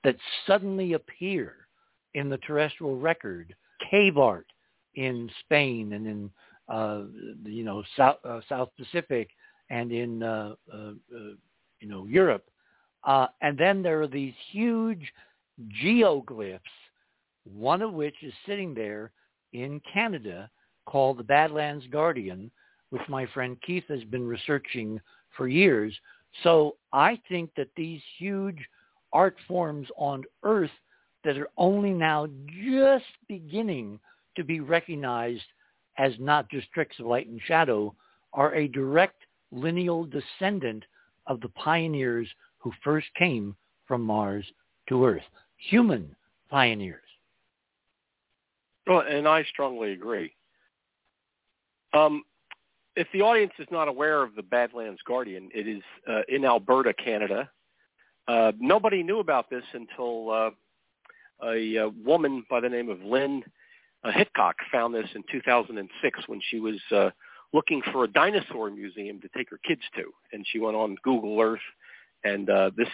that 0.03 0.17
suddenly 0.47 0.95
appear 0.95 1.69
in 2.15 2.31
the 2.31 2.39
terrestrial 2.39 2.99
record. 2.99 3.55
Cave 3.91 4.17
art 4.17 4.47
in 4.95 5.31
Spain 5.41 5.93
and 5.93 6.07
in 6.07 6.31
uh, 6.75 7.03
you 7.45 7.65
know 7.65 7.83
South 7.99 8.17
uh, 8.25 8.41
South 8.49 8.71
Pacific 8.79 9.29
and 9.69 9.93
in 9.93 10.23
uh, 10.23 10.55
uh, 10.73 10.93
uh 11.15 11.35
you 11.81 11.89
know 11.89 12.07
Europe, 12.07 12.47
uh, 13.07 13.27
and 13.43 13.59
then 13.59 13.83
there 13.83 14.01
are 14.01 14.09
these 14.09 14.33
huge 14.51 15.13
geoglyphs, 15.85 16.61
one 17.45 17.83
of 17.83 17.93
which 17.93 18.15
is 18.23 18.33
sitting 18.47 18.73
there 18.73 19.13
in 19.53 19.83
Canada 19.93 20.49
called 20.87 21.19
the 21.19 21.25
Badlands 21.25 21.85
Guardian, 21.91 22.51
which 22.89 23.03
my 23.11 23.27
friend 23.35 23.59
Keith 23.67 23.85
has 23.89 24.05
been 24.05 24.27
researching 24.27 24.99
for 25.37 25.47
years. 25.47 25.95
So 26.43 26.77
I 26.93 27.21
think 27.29 27.51
that 27.57 27.69
these 27.77 28.01
huge 28.19 28.59
art 29.13 29.37
forms 29.47 29.89
on 29.97 30.25
Earth 30.43 30.71
that 31.25 31.39
are 31.39 31.49
only 31.57 31.93
now 31.93 32.27
just 32.65 33.05
beginning 33.29 33.99
to 34.37 34.45
be 34.45 34.61
recognized 34.61 35.45
as 35.97 36.13
not 36.19 36.51
just 36.51 36.71
tricks 36.73 36.99
of 36.99 37.07
light 37.07 37.29
and 37.29 37.41
shadow 37.47 37.95
are 38.33 38.55
a 38.55 38.69
direct 38.69 39.23
lineal 39.53 40.05
descendant 40.05 40.85
of 41.27 41.41
the 41.41 41.49
pioneers 41.51 42.29
who 42.59 42.73
first 42.83 43.07
came 43.17 43.57
from 43.87 44.03
Mars 44.03 44.45
to 44.89 45.05
Earth, 45.05 45.23
human 45.57 46.15
pioneers. 46.51 47.01
Well, 48.87 49.05
and 49.09 49.27
I 49.27 49.45
strongly 49.45 49.93
agree. 49.93 50.35
Um, 51.95 52.25
if 52.97 53.09
the 53.13 53.23
audience 53.23 53.53
is 53.59 53.67
not 53.71 53.89
aware 53.89 54.23
of 54.23 54.35
the 54.35 54.43
Badlands 54.43 55.01
Guardian, 55.07 55.51
it 55.55 55.67
is 55.67 55.83
uh, 56.09 56.23
in 56.29 56.45
Alberta, 56.45 56.93
Canada. 56.93 57.51
Uh, 58.27 58.53
nobody 58.59 59.03
knew 59.03 59.19
about 59.19 59.51
this 59.51 59.65
until 59.73 60.31
uh, 60.31 60.51
a, 61.45 61.77
a 61.77 61.89
woman 61.89 62.45
by 62.49 62.61
the 62.61 62.69
name 62.69 62.89
of 62.89 63.03
Lynn 63.03 63.43
uh, 64.05 64.13
Hickox 64.13 64.65
found 64.71 64.95
this 64.95 65.09
in 65.15 65.25
2006 65.31 66.21
when 66.29 66.41
she 66.51 66.61
was 66.61 66.81
uh, 66.93 67.11
looking 67.53 67.83
for 67.93 68.05
a 68.05 68.09
dinosaur 68.09 68.71
museum 68.71 69.21
to 69.21 69.29
take 69.37 69.51
her 69.51 69.59
kids 69.67 69.83
to, 69.97 70.05
and 70.33 70.47
she 70.51 70.59
went 70.59 70.77
on 70.77 70.97
Google 71.03 71.41
Earth, 71.41 71.61
and 72.23 72.49
uh, 72.49 72.71
this 72.77 72.89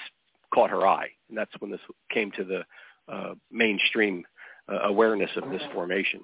caught 0.52 0.70
her 0.70 0.86
eye, 0.86 1.08
and 1.28 1.36
that's 1.36 1.52
when 1.58 1.70
this 1.70 1.80
came 2.12 2.30
to 2.32 2.44
the 2.44 2.64
uh, 3.12 3.34
mainstream 3.50 4.24
uh, 4.68 4.78
awareness 4.84 5.30
of 5.36 5.50
this 5.50 5.62
formation. 5.72 6.20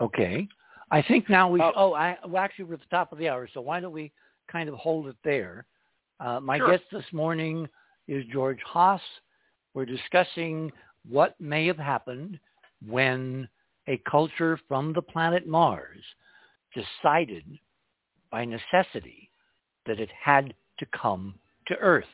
Okay. 0.00 0.48
I 0.92 1.00
think 1.00 1.30
now 1.30 1.48
we. 1.48 1.60
Uh, 1.60 1.72
oh, 1.74 1.94
I, 1.94 2.18
well, 2.28 2.42
actually, 2.42 2.66
we're 2.66 2.74
at 2.74 2.80
the 2.80 2.86
top 2.90 3.12
of 3.12 3.18
the 3.18 3.28
hour, 3.28 3.48
so 3.52 3.62
why 3.62 3.80
don't 3.80 3.92
we 3.92 4.12
kind 4.50 4.68
of 4.68 4.74
hold 4.74 5.06
it 5.06 5.16
there? 5.24 5.64
Uh, 6.20 6.38
my 6.38 6.58
sure. 6.58 6.70
guest 6.70 6.84
this 6.92 7.04
morning 7.12 7.66
is 8.08 8.24
George 8.30 8.60
Haas. 8.64 9.00
We're 9.72 9.86
discussing 9.86 10.70
what 11.08 11.40
may 11.40 11.66
have 11.66 11.78
happened 11.78 12.38
when 12.86 13.48
a 13.88 14.00
culture 14.08 14.60
from 14.68 14.92
the 14.92 15.00
planet 15.00 15.46
Mars 15.46 16.02
decided 16.74 17.44
by 18.30 18.44
necessity 18.44 19.30
that 19.86 19.98
it 19.98 20.10
had 20.22 20.52
to 20.78 20.86
come 20.94 21.34
to 21.68 21.74
Earth. 21.78 22.04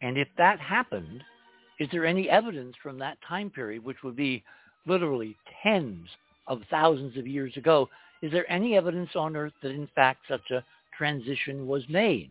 And 0.00 0.16
if 0.16 0.28
that 0.38 0.58
happened, 0.60 1.22
is 1.78 1.88
there 1.92 2.06
any 2.06 2.28
evidence 2.30 2.74
from 2.82 2.98
that 2.98 3.18
time 3.28 3.50
period, 3.50 3.84
which 3.84 4.02
would 4.02 4.16
be 4.16 4.42
literally 4.86 5.36
tens 5.62 6.08
of 6.46 6.62
thousands 6.70 7.16
of 7.16 7.26
years 7.26 7.56
ago, 7.56 7.88
is 8.22 8.32
there 8.32 8.50
any 8.50 8.76
evidence 8.76 9.10
on 9.14 9.36
Earth 9.36 9.52
that 9.62 9.72
in 9.72 9.88
fact 9.94 10.20
such 10.28 10.50
a 10.50 10.64
transition 10.96 11.66
was 11.66 11.82
made? 11.88 12.30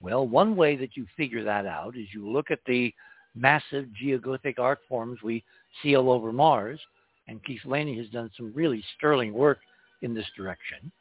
Well, 0.00 0.26
one 0.26 0.54
way 0.54 0.76
that 0.76 0.96
you 0.96 1.06
figure 1.16 1.42
that 1.44 1.66
out 1.66 1.96
is 1.96 2.06
you 2.14 2.28
look 2.28 2.50
at 2.50 2.60
the 2.66 2.94
massive 3.34 3.86
geoglyphic 4.00 4.58
art 4.58 4.78
forms 4.88 5.22
we 5.22 5.44
see 5.82 5.96
all 5.96 6.10
over 6.10 6.32
Mars, 6.32 6.80
and 7.26 7.44
Keith 7.44 7.64
Laney 7.64 7.96
has 7.98 8.08
done 8.08 8.30
some 8.36 8.52
really 8.54 8.82
sterling 8.96 9.32
work 9.32 9.58
in 10.02 10.14
this 10.14 10.26
direction. 10.36 10.92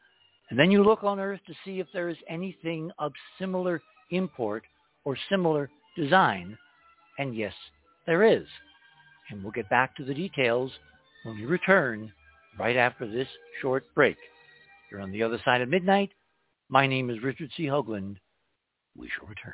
And 0.50 0.58
then 0.58 0.72
you 0.72 0.84
look 0.84 1.04
on 1.04 1.20
Earth 1.20 1.41
to 1.48 1.54
see 1.64 1.80
if 1.80 1.88
there 1.93 2.10
is 2.10 2.18
anything 2.28 2.91
of 3.00 3.12
similar 3.38 3.82
import 4.12 4.64
or 5.04 5.18
similar 5.30 5.70
design, 5.95 6.58
and 7.20 7.36
yes, 7.36 7.54
there 8.06 8.24
is. 8.24 8.45
And 9.30 9.43
we'll 9.43 9.52
get 9.52 9.70
back 9.70 9.95
to 9.98 10.06
the 10.06 10.14
details 10.14 10.72
when 11.24 11.36
we 11.36 11.45
return 11.45 12.12
right 12.58 12.76
after 12.76 13.08
this 13.08 13.28
short 13.62 13.84
break. 13.95 14.18
You're 14.91 15.01
on 15.01 15.12
the 15.12 15.24
other 15.24 15.39
side 15.43 15.62
of 15.62 15.70
midnight. 15.70 16.12
My 16.70 16.88
name 16.88 17.10
is 17.10 17.24
Richard 17.24 17.51
C. 17.55 17.64
Hoagland. 17.64 18.18
We 18.95 19.10
shall 19.10 19.28
return. 19.28 19.53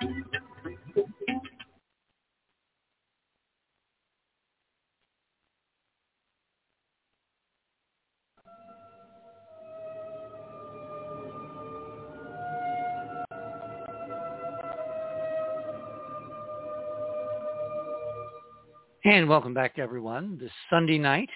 And 19.03 19.27
welcome 19.27 19.55
back 19.55 19.79
everyone. 19.79 20.37
This 20.39 20.51
Sunday 20.69 20.99
night, 20.99 21.29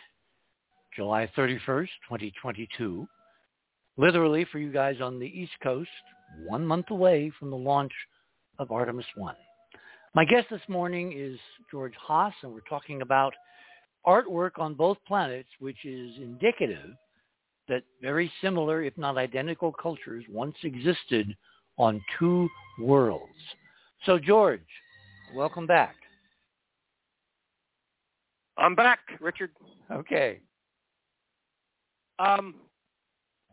July 0.96 1.28
31st, 1.36 1.90
2022. 2.08 3.08
Literally 3.98 4.46
for 4.52 4.60
you 4.60 4.72
guys 4.72 4.98
on 5.02 5.18
the 5.18 5.26
East 5.26 5.54
Coast, 5.64 5.90
one 6.46 6.64
month 6.64 6.92
away 6.92 7.32
from 7.40 7.50
the 7.50 7.58
launch 7.58 7.92
of 8.60 8.72
Artemis 8.72 9.08
1. 9.16 9.34
My 10.14 10.26
guest 10.26 10.46
this 10.52 10.62
morning 10.68 11.14
is 11.18 11.40
George 11.72 11.96
Haas, 12.00 12.36
and 12.44 12.54
we're 12.54 12.60
talking 12.70 13.02
about 13.02 13.34
artwork 14.06 14.60
on 14.60 14.76
both 14.76 15.00
planets, 15.08 15.50
which 15.58 15.86
is 15.86 16.12
indicative 16.18 16.92
that 17.68 17.82
very 18.00 18.32
similar, 18.44 18.84
if 18.84 18.96
not 18.96 19.18
identical 19.18 19.72
cultures 19.72 20.24
once 20.30 20.56
existed 20.62 21.36
on 21.80 22.00
two 22.20 22.48
worlds. 22.80 23.34
So 24.06 24.20
George, 24.20 24.62
welcome 25.34 25.66
back. 25.66 25.96
I'm 28.58 28.76
back, 28.76 29.00
Richard. 29.20 29.52
Okay. 29.92 30.40
Um, 32.20 32.56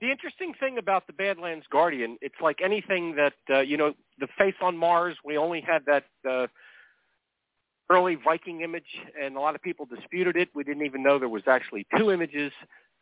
the 0.00 0.10
interesting 0.10 0.52
thing 0.58 0.78
about 0.78 1.06
the 1.06 1.12
Badlands 1.12 1.66
Guardian, 1.70 2.18
it's 2.20 2.34
like 2.40 2.60
anything 2.62 3.16
that 3.16 3.34
uh, 3.50 3.60
you 3.60 3.76
know, 3.76 3.94
the 4.18 4.28
face 4.38 4.54
on 4.60 4.76
Mars. 4.76 5.16
We 5.24 5.36
only 5.36 5.60
had 5.60 5.84
that 5.86 6.04
uh, 6.28 6.46
early 7.90 8.16
Viking 8.16 8.62
image, 8.62 8.98
and 9.20 9.36
a 9.36 9.40
lot 9.40 9.54
of 9.54 9.62
people 9.62 9.86
disputed 9.86 10.36
it. 10.36 10.48
We 10.54 10.64
didn't 10.64 10.84
even 10.84 11.02
know 11.02 11.18
there 11.18 11.28
was 11.28 11.46
actually 11.46 11.86
two 11.96 12.10
images. 12.10 12.52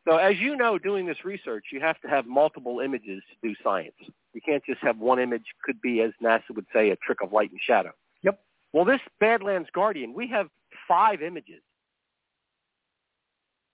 So, 0.08 0.16
as 0.16 0.38
you 0.38 0.56
know, 0.56 0.78
doing 0.78 1.06
this 1.06 1.24
research, 1.24 1.64
you 1.72 1.80
have 1.80 2.00
to 2.00 2.08
have 2.08 2.26
multiple 2.26 2.80
images 2.80 3.22
to 3.30 3.48
do 3.48 3.54
science. 3.62 3.94
You 4.32 4.40
can't 4.40 4.64
just 4.64 4.80
have 4.82 4.98
one 4.98 5.18
image. 5.18 5.44
Could 5.64 5.80
be, 5.80 6.00
as 6.00 6.12
NASA 6.22 6.54
would 6.54 6.66
say, 6.72 6.90
a 6.90 6.96
trick 6.96 7.18
of 7.22 7.32
light 7.32 7.50
and 7.50 7.60
shadow. 7.62 7.92
Yep. 8.22 8.40
Well, 8.72 8.84
this 8.84 9.00
Badlands 9.18 9.68
Guardian, 9.74 10.14
we 10.14 10.28
have 10.28 10.48
five 10.88 11.22
images. 11.22 11.60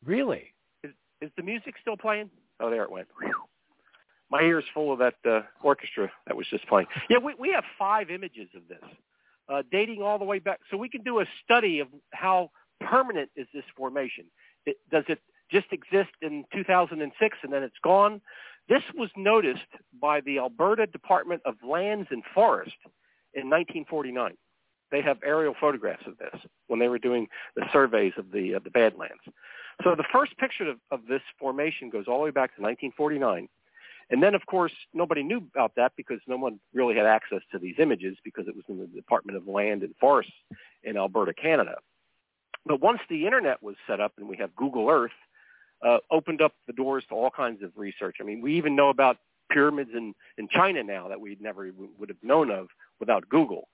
Really? 0.07 0.55
Is, 0.85 0.93
is 1.21 1.31
the 1.37 1.43
music 1.43 1.75
still 1.81 1.97
playing? 1.97 2.31
Oh, 2.61 2.71
there 2.71 2.85
it 2.85 2.91
went. 2.91 3.09
My 4.31 4.41
ear's 4.41 4.65
full 4.73 4.93
of 4.93 4.99
that 5.01 5.15
uh, 5.29 5.43
orchestra 5.63 6.11
that 6.27 6.37
was 6.37 6.47
just 6.51 6.67
playing. 6.69 6.87
Yeah, 7.11 7.19
we, 7.19 7.35
we 7.39 7.53
have 7.53 7.65
five 7.79 8.11
images 8.11 8.49
of 8.57 8.63
this, 8.69 8.83
uh, 9.49 9.63
dating 9.71 10.03
all 10.03 10.19
the 10.19 10.25
way 10.25 10.39
back. 10.39 10.61
So 10.71 10.77
we 10.77 10.89
can 10.89 11.03
do 11.03 11.21
a 11.21 11.25
study 11.45 11.81
of 11.81 11.89
how 12.13 12.51
permanent 12.81 13.31
is 13.37 13.47
this 13.53 13.65
formation. 13.77 14.25
It, 14.65 14.77
does 14.91 15.05
it 15.09 15.21
just 15.51 15.67
exist 15.71 16.11
in 16.23 16.45
2006 16.53 17.39
and 17.43 17.53
then 17.53 17.63
it's 17.63 17.77
gone? 17.85 18.21
This 18.69 18.83
was 18.97 19.11
noticed 19.17 19.61
by 20.01 20.21
the 20.23 20.39
Alberta 20.39 20.87
Department 20.87 21.43
of 21.45 21.55
Lands 21.67 22.09
and 22.11 22.23
Forest 22.35 22.77
in 23.35 23.49
1949. 23.49 24.37
They 24.91 25.03
have 25.03 25.19
aerial 25.25 25.55
photographs 25.61 26.05
of 26.07 26.19
this 26.19 26.41
when 26.67 26.81
they 26.81 26.89
were 26.89 26.99
doing 26.99 27.29
the 27.55 27.65
surveys 27.73 28.13
of 28.17 28.31
the 28.33 28.57
uh, 28.57 28.61
the 28.63 28.71
Badlands. 28.71 29.23
So 29.85 29.95
the 29.95 30.05
first 30.13 30.37
picture 30.39 30.69
of, 30.71 30.79
of 30.91 31.01
this 31.09 31.23
formation 31.39 31.91
goes 31.91 32.07
all 32.09 32.19
the 32.19 32.25
way 32.25 32.31
back 32.31 32.55
to 32.57 32.63
1949. 32.63 33.49
And 34.09 34.23
then, 34.23 34.35
of 34.35 34.47
course, 34.47 34.73
nobody 34.95 35.23
knew 35.23 35.47
about 35.55 35.73
that 35.77 35.93
because 35.97 36.21
no 36.29 36.37
one 36.37 36.61
really 36.73 36.95
had 36.95 37.07
access 37.07 37.41
to 37.53 37.59
these 37.59 37.75
images 37.79 38.17
because 38.25 38.47
it 38.47 38.55
was 38.55 38.65
in 38.69 38.79
the 38.79 38.87
Department 38.87 39.37
of 39.37 39.49
Land 39.49 39.83
and 39.83 39.95
Forests 39.99 40.33
in 40.85 40.97
Alberta, 40.97 41.35
Canada. 41.35 41.77
But 42.65 42.81
once 42.81 43.01
the 43.09 43.27
internet 43.27 43.63
was 43.63 43.75
set 43.87 44.01
up 44.01 44.13
and 44.19 44.29
we 44.29 44.37
have 44.37 44.55
Google 44.55 44.89
Earth, 44.89 45.13
uh, 45.85 45.99
opened 46.11 46.41
up 46.41 46.53
the 46.67 46.73
doors 46.73 47.05
to 47.09 47.15
all 47.15 47.31
kinds 47.31 47.63
of 47.63 47.73
research. 47.77 48.17
I 48.21 48.25
mean, 48.25 48.41
we 48.41 48.57
even 48.57 48.77
know 48.77 48.89
about 48.89 49.19
pyramids 49.51 49.91
in, 49.95 50.15
in 50.39 50.49
China 50.49 50.83
now 50.83 51.09
that 51.09 51.21
we 51.21 51.37
never 51.41 51.71
would 51.99 52.09
have 52.09 52.23
known 52.23 52.51
of 52.51 52.69
without 52.99 53.29
Google. 53.29 53.69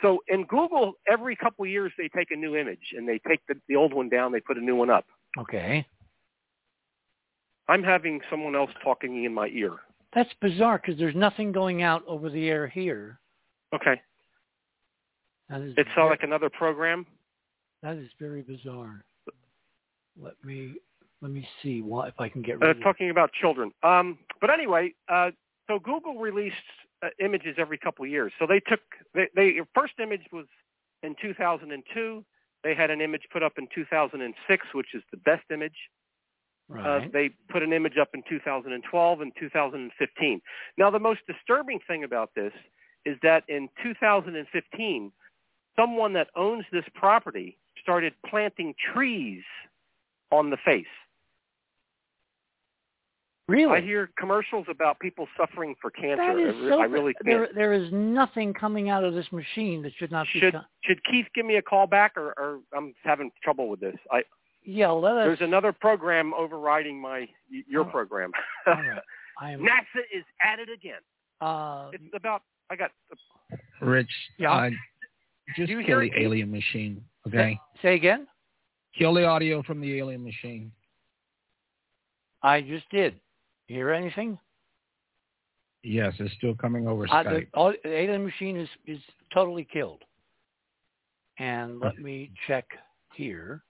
So 0.00 0.20
in 0.28 0.44
Google, 0.44 0.94
every 1.06 1.36
couple 1.36 1.64
of 1.64 1.70
years 1.70 1.92
they 1.98 2.08
take 2.08 2.30
a 2.30 2.36
new 2.36 2.56
image 2.56 2.94
and 2.96 3.08
they 3.08 3.20
take 3.26 3.40
the, 3.46 3.54
the 3.68 3.76
old 3.76 3.92
one 3.92 4.08
down, 4.08 4.32
they 4.32 4.40
put 4.40 4.56
a 4.56 4.60
new 4.60 4.76
one 4.76 4.90
up. 4.90 5.06
Okay. 5.38 5.86
I'm 7.68 7.82
having 7.82 8.20
someone 8.30 8.54
else 8.54 8.70
talking 8.82 9.24
in 9.24 9.32
my 9.32 9.46
ear. 9.48 9.76
That's 10.14 10.30
bizarre 10.40 10.78
because 10.84 10.98
there's 10.98 11.14
nothing 11.14 11.52
going 11.52 11.82
out 11.82 12.02
over 12.06 12.28
the 12.28 12.48
air 12.48 12.66
here. 12.66 13.18
Okay. 13.74 14.00
That 15.48 15.62
is 15.62 15.74
It 15.76 15.86
sounds 15.96 16.10
like 16.10 16.22
another 16.22 16.50
program. 16.50 17.06
that 17.82 17.96
is 17.96 18.08
very 18.20 18.42
bizarre. 18.42 19.04
Let 20.20 20.34
me 20.44 20.74
let 21.22 21.30
me 21.30 21.46
see 21.62 21.80
what 21.82 22.08
if 22.08 22.14
I 22.18 22.28
can 22.28 22.42
get 22.42 22.56
Uh, 22.56 22.66
rid 22.66 22.76
of 22.76 22.82
talking 22.82 23.08
about 23.10 23.32
children. 23.32 23.72
Um, 23.82 24.18
but 24.40 24.50
anyway, 24.50 24.92
uh, 25.08 25.30
so 25.68 25.78
Google 25.78 26.16
released 26.18 26.56
uh, 27.02 27.08
images 27.24 27.54
every 27.58 27.78
couple 27.78 28.04
of 28.04 28.10
years. 28.10 28.32
So 28.38 28.46
they 28.46 28.60
took 28.60 28.80
they, 29.14 29.28
they 29.34 29.60
first 29.74 29.94
image 30.02 30.22
was 30.32 30.46
in 31.02 31.14
2002. 31.22 32.24
They 32.64 32.74
had 32.74 32.90
an 32.90 33.00
image 33.00 33.22
put 33.32 33.42
up 33.42 33.54
in 33.58 33.68
2006, 33.74 34.66
which 34.72 34.94
is 34.94 35.02
the 35.10 35.16
best 35.16 35.44
image. 35.50 35.76
Uh, 36.74 37.00
they 37.12 37.30
put 37.50 37.62
an 37.62 37.72
image 37.72 37.98
up 38.00 38.10
in 38.14 38.22
2012 38.28 39.20
and 39.20 39.32
2015. 39.38 40.42
Now, 40.78 40.90
the 40.90 40.98
most 40.98 41.20
disturbing 41.26 41.80
thing 41.86 42.04
about 42.04 42.30
this 42.34 42.52
is 43.04 43.18
that 43.22 43.44
in 43.48 43.68
2015, 43.82 45.12
someone 45.76 46.12
that 46.14 46.28
owns 46.36 46.64
this 46.72 46.84
property 46.94 47.58
started 47.80 48.14
planting 48.24 48.74
trees 48.94 49.42
on 50.30 50.50
the 50.50 50.56
face. 50.56 50.86
Really? 53.48 53.78
I 53.78 53.80
hear 53.80 54.10
commercials 54.18 54.66
about 54.70 54.98
people 55.00 55.26
suffering 55.36 55.74
for 55.80 55.90
cancer. 55.90 56.16
that 56.16 56.38
is 56.38 56.54
I, 56.54 56.58
re- 56.64 56.70
so 56.70 56.80
I 56.80 56.84
really 56.84 57.12
can't. 57.14 57.24
there, 57.26 57.48
there 57.54 57.72
is 57.72 57.92
nothing 57.92 58.54
coming 58.54 58.88
out 58.90 59.04
of 59.04 59.14
this 59.14 59.26
machine 59.32 59.82
that 59.82 59.92
should 59.98 60.10
not 60.12 60.26
be 60.32 60.40
done. 60.40 60.64
should 60.84 61.02
Keith 61.04 61.26
give 61.34 61.44
me 61.46 61.56
a 61.56 61.62
call 61.62 61.86
back, 61.86 62.12
or, 62.16 62.34
or 62.38 62.60
I'm 62.76 62.94
having 63.04 63.30
trouble 63.42 63.68
with 63.68 63.80
this? 63.80 63.96
I 64.10 64.22
Yeah, 64.64 64.90
let 64.90 65.16
us 65.16 65.26
there's 65.26 65.40
another 65.48 65.72
program 65.72 66.32
overriding 66.34 67.00
my 67.00 67.28
your 67.68 67.82
Oh. 67.82 67.90
program. 67.90 68.30
all 68.66 68.74
right. 68.74 68.98
I 69.40 69.50
am 69.52 69.60
NASA 69.60 70.00
is 70.14 70.24
at 70.40 70.58
it 70.58 70.68
again. 70.72 71.00
uh 71.40 71.90
It's 71.92 72.04
about 72.14 72.42
I 72.70 72.76
got 72.76 72.90
Rich, 73.80 74.10
Yeah. 74.38 74.52
uh, 74.52 74.70
just 75.56 75.66
Do 75.68 75.72
you 75.78 75.78
kill 75.84 75.98
hear 76.00 76.10
the 76.10 76.16
it? 76.16 76.22
alien 76.24 76.50
machine, 76.50 77.02
okay? 77.26 77.58
say 77.82 77.96
again? 77.96 78.26
Kill 78.96 79.12
the 79.14 79.24
audio 79.26 79.62
from 79.62 79.80
the 79.80 79.98
alien 79.98 80.22
machine. 80.22 80.70
I 82.42 82.60
just 82.60 82.88
did. 82.90 83.14
You 83.68 83.76
hear 83.76 83.90
anything? 83.90 84.38
Yes, 85.82 86.14
it's 86.18 86.32
still 86.34 86.54
coming 86.54 86.86
over 86.86 87.06
Uh, 87.10 87.22
the, 87.24 87.46
all, 87.54 87.72
the 87.82 87.92
alien 87.92 88.24
machine 88.24 88.56
is, 88.56 88.68
is 88.86 89.00
totally 89.34 89.66
killed. 89.70 90.02
And 91.38 91.80
let 91.80 91.98
me 91.98 92.30
check 92.46 92.66
here. 93.14 93.62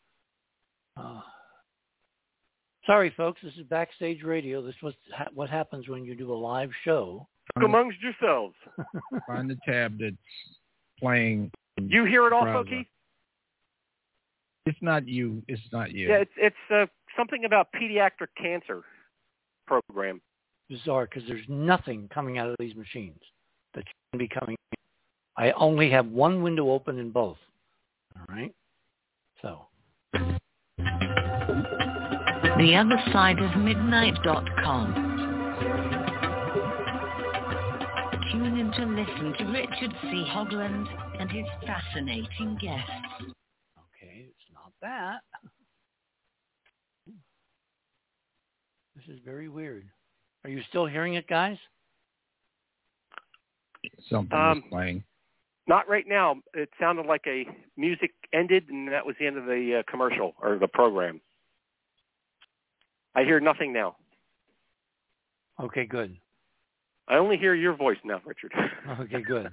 Uh, 0.97 1.21
sorry, 2.85 3.15
folks. 3.17 3.41
This 3.43 3.55
is 3.55 3.63
backstage 3.65 4.23
radio. 4.23 4.61
This 4.61 4.75
was 4.83 4.95
ha- 5.15 5.29
what 5.33 5.49
happens 5.49 5.89
when 5.89 6.05
you 6.05 6.15
do 6.15 6.33
a 6.33 6.35
live 6.35 6.71
show. 6.85 7.27
Talk 7.55 7.65
amongst 7.65 7.99
yourselves. 8.01 8.55
Find 9.27 9.49
the 9.49 9.57
tab 9.65 9.99
that's 9.99 10.17
playing. 10.99 11.51
You 11.81 12.05
hear 12.05 12.27
it 12.27 12.33
also, 12.33 12.65
Keith? 12.65 12.87
It's 14.67 14.79
not 14.83 15.09
you. 15.09 15.43
It's 15.49 15.63
not 15.73 15.93
you. 15.93 16.09
Yeah, 16.09 16.17
it's 16.17 16.31
it's 16.37 16.57
uh, 16.71 16.87
something 17.17 17.45
about 17.45 17.69
pediatric 17.73 18.29
cancer 18.37 18.83
program. 19.67 20.21
Bizarre 20.69 21.07
because 21.07 21.29
there's 21.29 21.45
nothing 21.49 22.09
coming 22.13 22.39
out 22.39 22.49
of 22.49 22.57
these 22.59 22.75
machines 22.75 23.21
that 23.75 23.85
can 24.11 24.19
be 24.19 24.29
coming. 24.29 24.57
I 25.37 25.53
only 25.53 25.91
have 25.91 26.07
one 26.07 26.43
window 26.43 26.71
open 26.71 26.99
in 26.99 27.11
both. 27.11 27.39
All 28.17 28.25
right. 28.29 28.55
So. 29.41 29.67
The 32.59 32.77
other 32.77 33.03
side 33.13 33.39
of 33.39 33.57
midnight.com. 33.57 34.95
Tune 38.31 38.59
in 38.59 38.73
to 38.73 38.85
listen 38.87 39.35
to 39.39 39.45
Richard 39.53 39.95
C. 40.03 40.27
Hoagland 40.31 40.87
and 41.19 41.31
his 41.31 41.47
fascinating 41.67 42.59
guests. 42.61 42.91
Okay, 43.21 44.27
it's 44.29 44.51
not 44.53 44.73
that. 44.81 45.23
This 49.07 49.17
is 49.17 49.21
very 49.25 49.49
weird. 49.49 49.85
Are 50.45 50.51
you 50.51 50.63
still 50.69 50.87
hearing 50.87 51.15
it, 51.15 51.27
guys? 51.27 51.57
Something 54.09 54.39
Um, 54.39 54.61
was 54.61 54.71
playing. 54.71 55.05
Not 55.67 55.89
right 55.89 56.07
now. 56.07 56.41
It 56.55 56.69
sounded 56.79 57.07
like 57.07 57.27
a 57.27 57.47
music 57.77 58.13
ended, 58.33 58.69
and 58.69 58.89
that 58.89 59.05
was 59.07 59.17
the 59.19 59.27
end 59.27 59.37
of 59.39 59.47
the 59.47 59.77
uh, 59.79 59.91
commercial 59.91 60.35
or 60.41 60.59
the 60.59 60.69
program. 60.69 61.21
I 63.15 63.25
hear 63.25 63.41
nothing 63.41 63.73
now. 63.73 63.97
Okay, 65.61 65.85
good. 65.87 66.17
I 67.09 67.17
only 67.17 67.37
hear 67.37 67.55
your 67.55 67.75
voice 67.75 67.99
now, 68.05 68.21
Richard. 68.25 68.53
Okay, 69.01 69.23
good. 69.23 69.51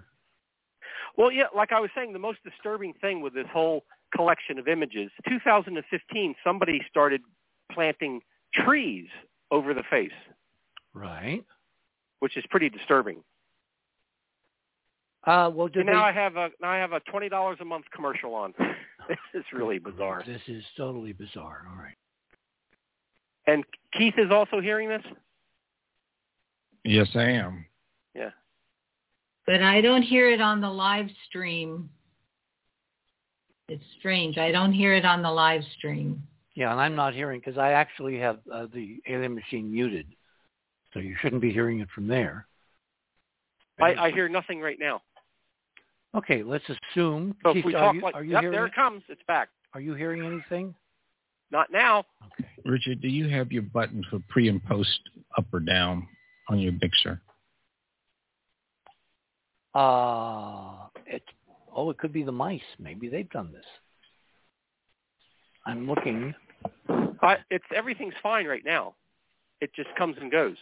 well, 1.18 1.32
yeah, 1.32 1.45
like 1.56 1.72
I 1.72 1.80
was 1.80 1.89
saying, 1.95 2.14
the 2.14 2.20
most 2.20 2.39
disturbing 2.43 2.93
thing 2.93 3.22
with 3.22 3.34
this 3.34 3.47
whole 3.52 3.84
collection 4.16 4.58
of 4.58 4.68
images, 4.68 5.12
2015, 5.28 6.36
somebody 6.43 6.82
started 6.89 7.22
planting 7.72 8.22
trees 8.54 9.08
over 9.52 9.74
the 9.74 9.84
face, 9.89 10.12
Right. 10.93 11.43
which 12.20 12.38
is 12.38 12.43
pretty 12.50 12.70
disturbing. 12.70 13.24
Uh, 15.26 15.52
well, 15.54 15.70
And 15.74 15.86
now 15.86 15.93
they- 15.93 16.10
I 16.10 16.12
have 16.12 16.38
a 16.38 16.50
now 16.62 16.70
I 16.70 16.78
have 16.78 16.93
a 16.93 17.00
twenty 17.02 17.30
dollars 17.30 17.58
a 17.60 17.66
month 17.66 17.86
commercial 17.91 18.34
on. 18.36 18.54
this 19.10 19.18
is 19.34 19.43
really 19.52 19.78
bizarre. 19.80 20.24
This 20.26 20.41
is 20.47 20.64
totally 20.78 21.14
bizarre. 21.14 21.68
All 21.70 21.78
right. 21.78 21.95
And 23.47 23.66
Keith 23.97 24.14
is 24.18 24.32
also 24.32 24.62
hearing 24.62 24.89
this. 24.89 25.04
Yes, 26.86 27.10
I 27.16 27.24
am. 27.24 27.66
Yeah. 28.16 28.32
But 29.45 29.62
I 29.62 29.82
don't 29.82 30.04
hear 30.04 30.30
it 30.30 30.39
on 30.39 30.62
the 30.62 30.70
live 30.70 31.10
stream. 31.28 31.89
It's 33.68 33.84
strange. 34.00 34.38
I 34.38 34.52
don't 34.52 34.72
hear 34.72 34.93
it 34.93 35.06
on 35.06 35.22
the 35.22 35.32
live 35.32 35.64
stream. 35.78 36.24
Yeah, 36.60 36.74
and 36.74 36.82
I'm 36.82 36.93
not 36.93 37.14
hearing 37.14 37.39
because 37.39 37.57
I 37.57 37.72
actually 37.72 38.20
have 38.20 38.39
uh, 38.53 38.66
the 38.74 38.97
alien 39.07 39.34
machine 39.34 39.72
muted, 39.72 40.07
so 40.93 40.99
you 40.99 41.16
shouldn't 41.22 41.41
be 41.41 41.53
hearing 41.53 41.80
it 41.80 41.88
from 41.95 42.05
there. 42.05 42.47
I, 43.80 43.93
I 43.93 44.12
hear 44.12 44.28
nothing 44.28 44.60
right 44.60 44.76
now. 44.78 45.01
Okay, 46.14 46.43
let's 46.43 46.66
assume. 46.66 47.34
So 47.43 47.53
Keith, 47.53 47.62
if 47.62 47.66
we 47.66 47.76
are 47.76 47.80
talk 47.80 47.95
you, 47.95 48.01
like, 48.01 48.14
are 48.14 48.26
you 48.26 48.34
yep, 48.34 48.41
there 48.41 48.66
it? 48.66 48.72
it 48.72 48.76
comes. 48.76 49.03
It's 49.07 49.22
back. 49.26 49.47
Are 49.74 49.80
you 49.80 49.93
hearing 49.93 50.26
anything? 50.26 50.76
Not 51.49 51.72
now. 51.72 52.03
Okay. 52.34 52.49
Richard, 52.66 52.99
do 52.99 53.07
you 53.07 53.30
have 53.30 53.53
your 53.53 53.64
button 53.64 54.03
for 54.10 54.20
pre 54.28 54.49
and 54.49 54.62
post 54.66 54.99
up 55.38 55.45
or 55.53 55.62
down 55.62 56.05
on 56.49 56.60
your 56.60 56.74
mixer? 56.74 57.22
Uh, 59.74 60.88
it. 61.05 61.24
Oh, 61.74 61.89
it 61.89 61.97
could 61.97 62.12
be 62.12 62.24
the 62.24 62.34
mice. 62.34 62.60
Maybe 62.80 63.07
they've 63.07 63.30
done 63.30 63.53
this. 63.53 63.64
I'm 65.66 65.88
looking. 65.88 66.36
I, 67.22 67.38
it's 67.49 67.66
everything's 67.76 68.14
fine 68.22 68.45
right 68.45 68.64
now. 68.66 68.95
It 69.62 69.72
just 69.76 69.89
comes 69.97 70.16
and 70.20 70.32
goes. 70.32 70.55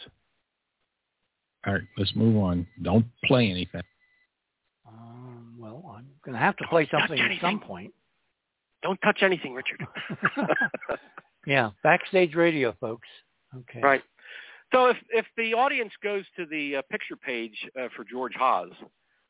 All 1.65 1.73
right, 1.73 1.83
let's 1.97 2.15
move 2.15 2.37
on. 2.37 2.65
Don't 2.81 3.05
play 3.25 3.49
anything. 3.49 3.81
Um, 4.87 5.55
well, 5.59 5.83
I'm 5.95 6.07
going 6.23 6.33
to 6.33 6.39
have 6.39 6.55
to 6.57 6.67
play 6.67 6.87
something 6.89 7.19
at 7.19 7.41
some 7.41 7.59
point. 7.59 7.93
Don't 8.83 8.99
touch 9.03 9.19
anything, 9.21 9.53
Richard. 9.53 9.85
yeah, 11.47 11.71
backstage 11.83 12.35
radio, 12.35 12.75
folks. 12.79 13.07
Okay. 13.55 13.81
right. 13.81 14.03
So 14.73 14.87
if 14.87 14.97
if 15.09 15.25
the 15.37 15.53
audience 15.53 15.93
goes 16.03 16.25
to 16.35 16.45
the 16.45 16.77
uh, 16.77 16.81
picture 16.91 17.15
page 17.15 17.55
uh, 17.79 17.87
for 17.95 18.03
George 18.03 18.33
Haas, 18.35 18.69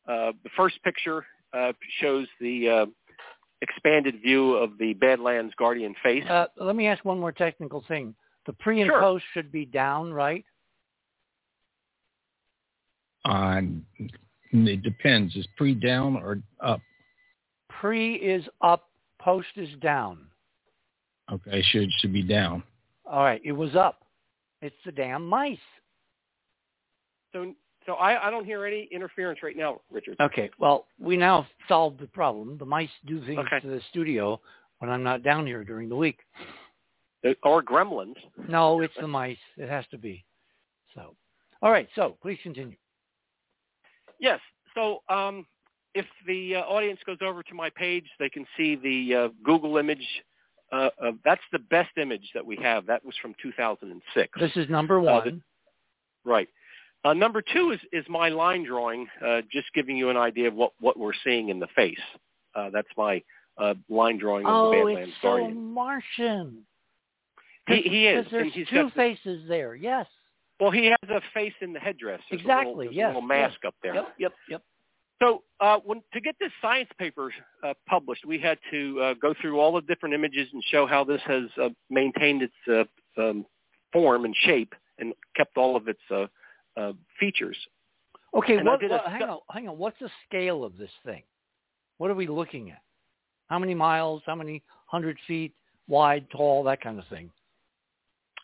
uh, 0.07 0.31
the 0.43 0.49
first 0.55 0.81
picture 0.83 1.25
uh, 1.53 1.73
shows 1.99 2.27
the 2.41 2.69
uh, 2.69 2.85
expanded 3.61 4.21
view 4.21 4.55
of 4.55 4.77
the 4.77 4.93
Badlands 4.93 5.53
Guardian 5.57 5.95
face. 6.03 6.23
Uh, 6.29 6.47
let 6.57 6.75
me 6.75 6.87
ask 6.87 7.03
one 7.03 7.19
more 7.19 7.31
technical 7.31 7.83
thing. 7.87 8.13
The 8.45 8.53
pre 8.53 8.81
and 8.81 8.89
Sure. 8.89 8.99
post 9.01 9.25
should 9.33 9.51
be 9.51 9.65
down, 9.65 10.13
right? 10.13 10.45
On 13.25 13.85
it 14.51 14.81
depends. 14.83 15.35
Is 15.35 15.47
pre 15.57 15.73
down 15.73 16.15
or 16.15 16.41
up? 16.61 16.79
Pre 17.69 18.15
is 18.15 18.47
up, 18.61 18.89
post 19.19 19.47
is 19.57 19.69
down. 19.81 20.19
Okay, 21.31 21.61
should 21.61 21.89
should 21.99 22.13
be 22.13 22.23
down. 22.23 22.63
All 23.05 23.23
right, 23.23 23.41
it 23.43 23.51
was 23.51 23.75
up. 23.75 24.05
It's 24.61 24.75
the 24.85 24.91
damn 24.91 25.25
mice. 25.27 25.57
so 27.33 27.53
so 27.87 27.93
I, 27.93 28.27
I 28.27 28.29
don't 28.29 28.45
hear 28.45 28.65
any 28.65 28.87
interference 28.91 29.41
right 29.41 29.57
now, 29.57 29.81
Richard. 29.91 30.17
Okay, 30.19 30.51
well, 30.59 30.85
we 30.99 31.17
now 31.17 31.47
solved 31.67 31.99
the 31.99 32.07
problem. 32.07 32.57
The 32.57 32.65
mice 32.65 32.89
do 33.07 33.25
things 33.25 33.39
Okay. 33.39 33.59
to 33.61 33.67
the 33.67 33.81
studio 33.89 34.39
when 34.79 34.91
I'm 34.91 35.03
not 35.03 35.23
down 35.23 35.47
here 35.47 35.63
during 35.63 35.89
the 35.89 35.95
week. 35.95 36.19
Or 37.43 37.63
gremlins. 37.63 38.15
No, 38.47 38.81
it's 38.81 38.93
the 38.99 39.07
mice. 39.07 39.37
It 39.57 39.69
has 39.69 39.85
to 39.91 39.97
be. 39.97 40.23
So, 40.93 41.15
all 41.61 41.71
right. 41.71 41.87
So, 41.95 42.15
please 42.21 42.37
continue. 42.43 42.75
Yes. 44.19 44.39
So 44.75 45.01
um, 45.09 45.45
if 45.95 46.05
the 46.27 46.57
uh, 46.57 46.59
audience 46.61 46.99
goes 47.05 47.17
over 47.21 47.41
to 47.43 47.53
my 47.55 47.69
page, 47.71 48.05
they 48.19 48.29
can 48.29 48.45
see 48.55 48.75
the 48.75 49.15
uh, 49.15 49.27
Google 49.43 49.77
image. 49.77 50.05
Uh, 50.71 50.89
uh, 51.01 51.11
that's 51.25 51.41
the 51.51 51.59
best 51.59 51.89
image 51.97 52.29
that 52.33 52.45
we 52.45 52.57
have. 52.57 52.85
That 52.85 53.03
was 53.03 53.15
from 53.21 53.33
2006. 53.41 54.39
This 54.39 54.51
is 54.55 54.69
number 54.69 54.99
Uh, 54.99 55.03
one. 55.03 55.43
Right. 56.23 56.49
Uh, 57.05 57.13
number 57.13 57.41
two 57.41 57.71
is, 57.71 57.79
is 57.91 58.05
my 58.09 58.29
line 58.29 58.65
drawing, 58.65 59.07
uh, 59.25 59.41
just 59.51 59.67
giving 59.73 59.95
you 59.97 60.09
an 60.09 60.17
idea 60.17 60.47
of 60.47 60.53
what, 60.55 60.73
what 60.79 60.97
we're 60.97 61.13
seeing 61.23 61.49
in 61.49 61.59
the 61.59 61.67
face. 61.75 61.97
Uh, 62.55 62.69
that's 62.73 62.87
my 62.97 63.21
uh, 63.57 63.73
line 63.89 64.17
drawing 64.17 64.45
of 64.45 64.51
oh, 64.53 64.71
the 64.71 64.77
Badlands 64.77 65.09
it's 65.09 65.21
so 65.21 65.49
Martian. 65.49 66.63
He, 67.67 67.81
he 67.81 68.07
is. 68.07 68.25
There's 68.31 68.43
and 68.43 68.51
he's 68.51 68.67
two 68.67 68.83
got 68.83 68.93
faces 68.93 69.43
there. 69.47 69.75
Yes. 69.75 70.07
well, 70.59 70.71
he 70.71 70.85
has 70.85 71.09
a 71.09 71.21
face 71.33 71.53
in 71.61 71.73
the 71.73 71.79
headdress. 71.79 72.21
There's 72.29 72.43
a 72.43 72.47
little- 72.47 72.81
Exactly, 72.81 72.89
yes, 72.91 73.05
A 73.05 73.07
little 73.09 73.21
mask 73.21 73.65
up 73.65 73.75
there. 73.83 73.95
Yep. 73.95 74.07
Yep. 74.19 74.33
Yep. 74.49 74.61
So 75.21 75.43
uh, 75.59 75.79
when, 75.83 76.01
to 76.13 76.21
get 76.21 76.35
this 76.39 76.51
science 76.61 76.89
paper 76.99 77.33
uh, 77.63 77.73
published, 77.87 78.25
we 78.25 78.39
had 78.39 78.59
to 78.71 79.01
uh, 79.01 79.13
go 79.19 79.33
through 79.41 79.59
all 79.59 79.73
the 79.73 79.81
different 79.81 80.13
images 80.13 80.47
and 80.53 80.63
show 80.69 80.85
how 80.85 81.03
this 81.03 81.21
has 81.25 81.43
uh, 81.61 81.69
maintained 81.89 82.43
its 82.43 82.53
uh, 83.17 83.21
um, 83.21 83.45
form 83.91 84.25
and 84.25 84.35
shape 84.43 84.73
and 84.99 85.13
kept 85.35 85.57
all 85.57 85.75
of 85.75 85.87
its 85.87 85.99
uh, 86.77 86.93
features. 87.19 87.57
Okay. 88.35 88.57
What, 88.61 88.79
did 88.79 88.91
a 88.91 88.95
what- 88.97 89.11
hang 89.11 89.23
on. 89.23 89.39
Hang 89.49 89.67
on. 89.69 89.77
What's 89.77 89.99
the 89.99 90.09
scale 90.27 90.63
of 90.63 90.77
this 90.77 90.91
thing? 91.05 91.23
What 91.97 92.11
are 92.11 92.15
we 92.15 92.27
looking 92.27 92.69
at? 92.71 92.81
How 93.49 93.57
many 93.59 93.73
miles? 93.73 94.21
How 94.25 94.35
many 94.35 94.61
hundred 94.85 95.17
feet 95.27 95.53
wide, 95.87 96.27
tall, 96.29 96.63
that 96.65 96.81
kind 96.81 96.99
of 96.99 97.07
thing? 97.07 97.31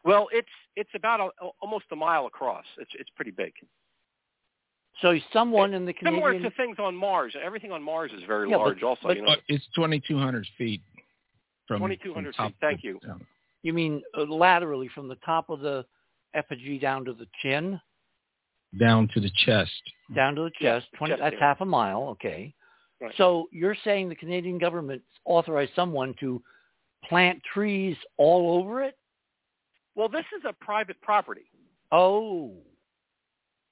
Well, 0.06 0.28
it's 0.32 0.48
it's 0.76 0.90
about 0.96 1.20
a, 1.20 1.46
almost 1.62 1.86
a 1.92 1.96
mile 1.96 2.26
across. 2.26 2.66
It's 2.80 2.92
it's 2.98 3.10
pretty 3.16 3.32
big. 3.32 3.54
So 5.02 5.18
someone 5.32 5.74
in 5.74 5.86
the 5.86 5.94
Similar 6.04 6.40
to 6.40 6.52
things 6.52 6.78
on 6.80 6.96
Mars. 6.96 7.36
Everything 7.44 7.72
on 7.72 7.82
Mars 7.82 8.12
is 8.16 8.22
very 8.28 8.50
Yeah, 8.50 8.58
but- 8.58 8.64
large. 8.64 8.84
also, 8.84 9.02
but- 9.04 9.18
you 9.18 9.24
know. 9.24 9.36
It's 9.48 9.66
twenty 9.76 10.00
two 10.00 10.18
hundred 10.18 10.48
feet. 10.58 10.82
From 11.66 11.80
2200 11.80 12.36
feet, 12.36 12.56
thank 12.60 12.82
to 12.82 12.88
you. 12.88 13.00
down. 13.08 13.26
You 13.62 13.72
mean 13.72 14.02
uh, 14.18 14.24
laterally 14.24 14.90
from 14.94 15.08
the 15.08 15.16
top 15.26 15.50
of 15.50 15.62
the 15.62 15.86
effigy 16.34 16.78
down 16.78 17.06
to 17.06 17.14
the 17.14 17.26
chin, 17.42 17.80
Down 18.80 19.08
to 19.14 19.20
the 19.20 19.30
chest. 19.46 19.72
down 20.16 20.36
to 20.36 20.44
the 20.44 20.52
Yeah, 20.60 20.80
chest? 20.80 20.88
Twenty. 20.98 21.12
chest 21.14 21.22
that's 21.22 21.34
area. 21.34 21.46
half 21.46 21.62
a 21.62 21.66
mile. 21.66 22.10
Okay. 22.10 22.54
Right. 23.02 23.14
So 23.18 23.48
you're 23.52 23.76
saying 23.84 24.10
the 24.10 24.16
Canadian 24.16 24.58
government 24.58 25.02
authorized 25.26 25.74
someone 25.76 26.14
to 26.20 26.42
plant 27.04 27.42
trees 27.54 27.98
all 28.18 28.60
over 28.60 28.82
it? 28.84 28.98
Well, 29.96 30.10
this 30.10 30.26
is 30.38 30.44
a 30.46 30.54
private 30.54 31.00
property, 31.02 31.50
Oh. 31.92 32.56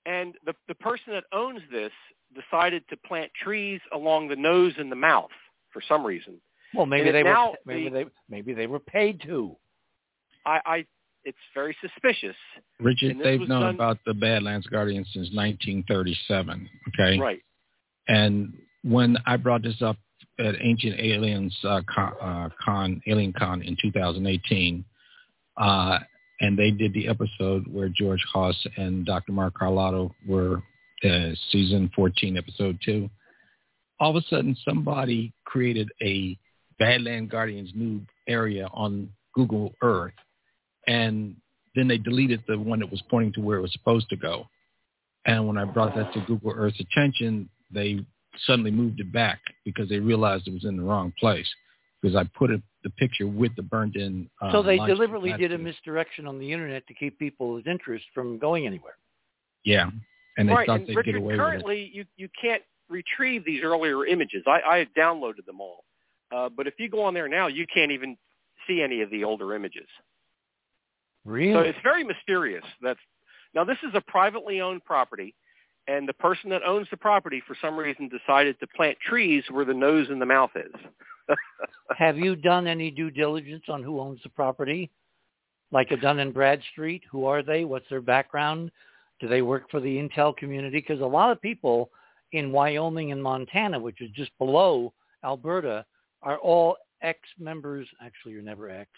and 0.06 0.36
the 0.46 0.54
the 0.68 0.76
person 0.76 1.14
that 1.14 1.24
owns 1.32 1.62
this 1.72 1.92
decided 2.36 2.88
to 2.90 2.98
plant 2.98 3.32
trees 3.34 3.82
along 3.94 4.28
the 4.28 4.36
nose 4.36 4.74
and 4.78 4.92
the 4.92 4.96
mouth 4.96 5.32
for 5.72 5.82
some 5.82 6.06
reason. 6.06 6.40
Well, 6.74 6.86
maybe 6.86 7.10
And 7.10 7.16
they 7.16 7.24
were. 7.24 7.52
Maybe 7.66 7.90
the- 7.90 8.04
they. 8.06 8.06
Maybe 8.30 8.54
they 8.54 8.68
were 8.68 8.80
paid 8.80 9.22
to. 9.22 9.58
I, 10.46 10.62
I 10.66 10.86
it's 11.24 11.38
very 11.54 11.76
suspicious. 11.82 12.36
Richard, 12.80 13.18
they've 13.24 13.40
known 13.48 13.62
done- 13.62 13.76
about 13.76 13.98
the 14.06 14.14
Badlands 14.14 14.68
Guardian 14.68 15.06
since 15.06 15.30
1937. 15.34 16.70
Okay, 16.90 17.20
Right. 17.20 17.42
and 18.08 18.54
when 18.84 19.18
I 19.26 19.38
brought 19.38 19.62
this 19.64 19.82
up 19.82 19.98
at 20.40 20.56
Ancient 20.60 21.00
Aliens 21.00 21.56
uh, 21.64 21.82
Con, 21.88 22.14
uh, 22.20 22.50
Con, 22.64 23.02
Alien 23.08 23.34
Con 23.34 23.62
in 23.62 23.76
2018, 23.82 24.84
uh, 25.58 26.00
and 26.40 26.58
they 26.58 26.72
did 26.72 26.94
the 26.94 27.08
episode 27.08 27.68
where 27.68 27.90
George 27.90 28.24
Haas 28.34 28.66
and 28.78 29.06
Dr. 29.06 29.32
Mark 29.34 29.54
Carlotto 29.54 30.16
were 30.28 30.64
uh, 31.04 31.30
season 31.52 31.92
14, 31.96 32.38
episode 32.38 32.80
two. 32.84 33.10
All 34.00 34.10
of 34.10 34.24
a 34.24 34.28
sudden, 34.28 34.56
somebody 34.66 35.32
created 35.46 35.92
a 36.02 36.36
Badland 36.82 37.30
Guardians 37.30 37.72
new 37.76 38.02
area 38.28 38.68
on 38.74 39.10
Google 39.36 39.76
Earth, 39.84 40.14
and 40.88 41.36
then 41.76 41.88
they 41.88 41.98
deleted 41.98 42.44
the 42.48 42.58
one 42.58 42.80
that 42.80 42.92
was 42.92 43.02
pointing 43.10 43.34
to 43.34 43.42
where 43.42 43.58
it 43.58 43.62
was 43.62 43.72
supposed 43.74 44.10
to 44.10 44.16
go. 44.16 44.48
And 45.26 45.48
when 45.48 45.58
I 45.58 45.66
brought 45.66 45.96
that 45.96 46.14
to 46.14 46.22
Google 46.22 46.54
Earth's 46.56 46.80
attention, 46.80 47.50
they 47.72 48.06
suddenly 48.46 48.72
moved 48.72 49.00
it 49.00 49.12
back 49.12 49.40
because 49.66 49.88
they 49.90 50.00
realized 50.00 50.48
it 50.48 50.54
was 50.54 50.66
in 50.66 50.78
the 50.78 50.84
wrong 50.84 51.14
place 51.20 51.48
because 52.02 52.16
I 52.16 52.24
put 52.38 52.50
it, 52.50 52.62
the 52.84 52.90
picture 52.92 53.28
with 53.28 53.56
the 53.56 53.62
burned 53.62 53.96
in. 53.96 54.30
Uh, 54.42 54.52
so 54.52 54.64
they 54.64 54.78
deliberately 54.78 55.34
did 55.34 55.54
a 55.54 55.58
misdirection 55.58 56.26
on 56.28 56.40
the 56.40 56.52
internet 56.52 56.88
to 56.88 56.94
keep 56.94 57.20
people's 57.20 57.64
interest 57.68 58.06
from 58.14 58.40
going 58.40 58.66
anywhere. 58.66 58.96
Yeah, 59.64 59.92
and 60.38 60.50
they 60.50 60.54
right. 60.54 60.66
thought 60.66 60.80
and 60.80 60.88
they'd 60.88 60.96
Richard, 60.96 61.12
get 61.14 61.22
away 61.22 61.36
currently 61.36 61.76
with 61.76 61.90
it. 61.90 61.96
you 61.96 62.06
you 62.18 62.30
can't 62.42 62.64
retrieve 62.90 63.46
these 63.46 63.62
earlier 63.64 64.06
images. 64.06 64.44
I, 64.48 64.62
I 64.62 64.88
downloaded 64.98 65.46
them 65.46 65.62
all, 65.62 65.84
uh, 66.36 66.50
but 66.50 66.66
if 66.66 66.74
you 66.80 66.90
go 66.90 67.04
on 67.04 67.14
there 67.14 67.28
now, 67.28 67.48
you 67.48 67.68
can't 67.72 67.92
even 67.92 68.18
see 68.68 68.82
any 68.82 69.02
of 69.02 69.12
the 69.12 69.24
older 69.24 69.54
images. 69.54 69.88
Really? 71.26 71.54
So 71.54 71.60
it's 71.60 71.80
very 71.84 72.04
mysterious. 72.04 72.64
That's 72.82 73.00
now 73.54 73.64
this 73.64 73.78
is 73.84 73.92
a 73.94 74.02
privately 74.02 74.62
owned 74.62 74.84
property, 74.86 75.36
and 75.88 76.08
the 76.08 76.14
person 76.14 76.50
that 76.52 76.64
owns 76.64 76.88
the 76.90 76.98
property 76.98 77.44
for 77.46 77.56
some 77.62 77.78
reason 77.78 78.10
decided 78.10 78.60
to 78.60 78.68
plant 78.68 78.98
trees 79.08 79.44
where 79.50 79.66
the 79.66 79.74
nose 79.74 80.08
and 80.10 80.22
the 80.22 80.26
mouth 80.26 80.52
is. 80.56 80.74
Have 81.98 82.18
you 82.18 82.36
done 82.36 82.68
any 82.68 82.92
due 82.92 83.12
diligence 83.12 83.64
on 83.68 83.84
who 83.84 84.00
owns 84.00 84.22
the 84.24 84.30
property? 84.30 84.90
Like 85.72 85.92
a 85.92 85.98
Dun 85.98 86.20
and 86.20 86.34
Bradstreet? 86.34 87.04
Who 87.12 87.26
are 87.26 87.44
they? 87.44 87.64
What's 87.64 87.88
their 87.90 88.02
background? 88.02 88.72
Do 89.20 89.28
they 89.28 89.42
work 89.42 89.70
for 89.70 89.80
the 89.80 89.98
Intel 89.98 90.36
community? 90.36 90.80
Because 90.80 91.02
a 91.02 91.06
lot 91.06 91.32
of 91.32 91.42
people 91.42 91.92
in 92.32 92.52
Wyoming 92.52 93.12
and 93.12 93.22
Montana, 93.22 93.80
which 93.80 94.02
is 94.02 94.10
just 94.12 94.32
below 94.38 94.94
Alberta, 95.24 95.86
are 96.24 96.38
all 96.40 96.78
ex-members, 97.02 97.88
actually 98.04 98.34
you're 98.34 98.42
never 98.42 98.70
ex, 98.70 98.90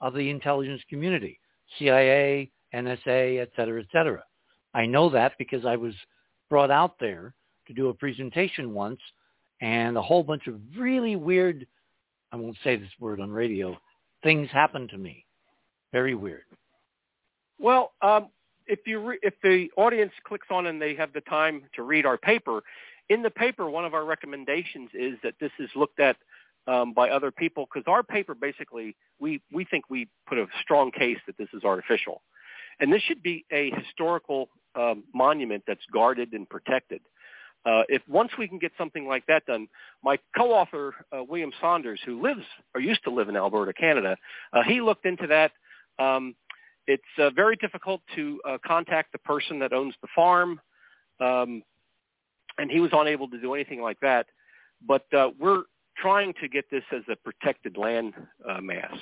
of 0.00 0.14
the 0.14 0.30
intelligence 0.30 0.82
community, 0.88 1.38
CIA, 1.78 2.50
NSA, 2.74 3.40
et 3.40 3.50
cetera, 3.56 3.80
et 3.80 3.86
cetera. 3.92 4.22
I 4.74 4.86
know 4.86 5.10
that 5.10 5.32
because 5.38 5.64
I 5.64 5.76
was 5.76 5.94
brought 6.48 6.70
out 6.70 6.98
there 6.98 7.34
to 7.66 7.74
do 7.74 7.88
a 7.88 7.94
presentation 7.94 8.72
once 8.72 9.00
and 9.60 9.96
a 9.96 10.02
whole 10.02 10.22
bunch 10.22 10.46
of 10.46 10.60
really 10.76 11.16
weird, 11.16 11.66
I 12.32 12.36
won't 12.36 12.56
say 12.62 12.76
this 12.76 12.88
word 13.00 13.20
on 13.20 13.30
radio, 13.30 13.76
things 14.22 14.48
happened 14.50 14.90
to 14.90 14.98
me. 14.98 15.24
Very 15.92 16.14
weird. 16.14 16.44
Well, 17.58 17.92
um, 18.02 18.28
if 18.66 18.80
you 18.86 19.00
re- 19.00 19.18
if 19.22 19.34
the 19.42 19.70
audience 19.76 20.12
clicks 20.24 20.46
on 20.50 20.66
and 20.66 20.80
they 20.80 20.94
have 20.94 21.12
the 21.12 21.22
time 21.22 21.62
to 21.74 21.82
read 21.82 22.06
our 22.06 22.18
paper, 22.18 22.62
in 23.08 23.22
the 23.22 23.30
paper, 23.30 23.68
one 23.70 23.84
of 23.84 23.94
our 23.94 24.04
recommendations 24.04 24.90
is 24.94 25.14
that 25.22 25.34
this 25.40 25.50
is 25.58 25.70
looked 25.74 25.98
at 25.98 26.16
um, 26.68 26.92
by 26.92 27.08
other 27.08 27.32
people 27.32 27.66
because 27.72 27.84
our 27.90 28.02
paper 28.02 28.34
basically 28.34 28.94
we 29.18 29.40
we 29.52 29.64
think 29.64 29.84
we 29.88 30.08
put 30.28 30.38
a 30.38 30.46
strong 30.62 30.90
case 30.92 31.18
that 31.26 31.36
this 31.38 31.48
is 31.54 31.64
artificial, 31.64 32.22
and 32.78 32.92
this 32.92 33.02
should 33.02 33.22
be 33.22 33.44
a 33.50 33.70
historical 33.70 34.50
um, 34.74 35.02
monument 35.14 35.64
that's 35.66 35.84
guarded 35.92 36.32
and 36.34 36.48
protected. 36.48 37.00
Uh, 37.66 37.82
if 37.88 38.02
once 38.08 38.30
we 38.38 38.46
can 38.46 38.58
get 38.58 38.70
something 38.78 39.06
like 39.06 39.26
that 39.26 39.44
done, 39.46 39.66
my 40.04 40.16
co-author 40.36 40.94
uh, 41.12 41.24
William 41.24 41.50
Saunders, 41.60 42.00
who 42.06 42.22
lives 42.22 42.44
or 42.74 42.80
used 42.80 43.02
to 43.02 43.10
live 43.10 43.28
in 43.28 43.36
Alberta, 43.36 43.72
Canada, 43.72 44.16
uh, 44.52 44.62
he 44.62 44.80
looked 44.80 45.06
into 45.06 45.26
that. 45.26 45.50
Um, 45.98 46.36
it's 46.86 47.02
uh, 47.18 47.30
very 47.30 47.56
difficult 47.56 48.00
to 48.14 48.40
uh, 48.48 48.58
contact 48.64 49.12
the 49.12 49.18
person 49.18 49.58
that 49.58 49.72
owns 49.72 49.94
the 50.00 50.08
farm, 50.14 50.60
um, 51.20 51.62
and 52.58 52.70
he 52.70 52.80
was 52.80 52.90
unable 52.92 53.28
to 53.28 53.40
do 53.40 53.54
anything 53.54 53.82
like 53.82 53.98
that. 54.00 54.26
But 54.86 55.12
uh, 55.12 55.30
we're 55.38 55.64
trying 56.00 56.32
to 56.40 56.48
get 56.48 56.64
this 56.70 56.84
as 56.94 57.02
a 57.10 57.16
protected 57.16 57.76
land 57.76 58.14
uh, 58.48 58.60
mass 58.60 58.92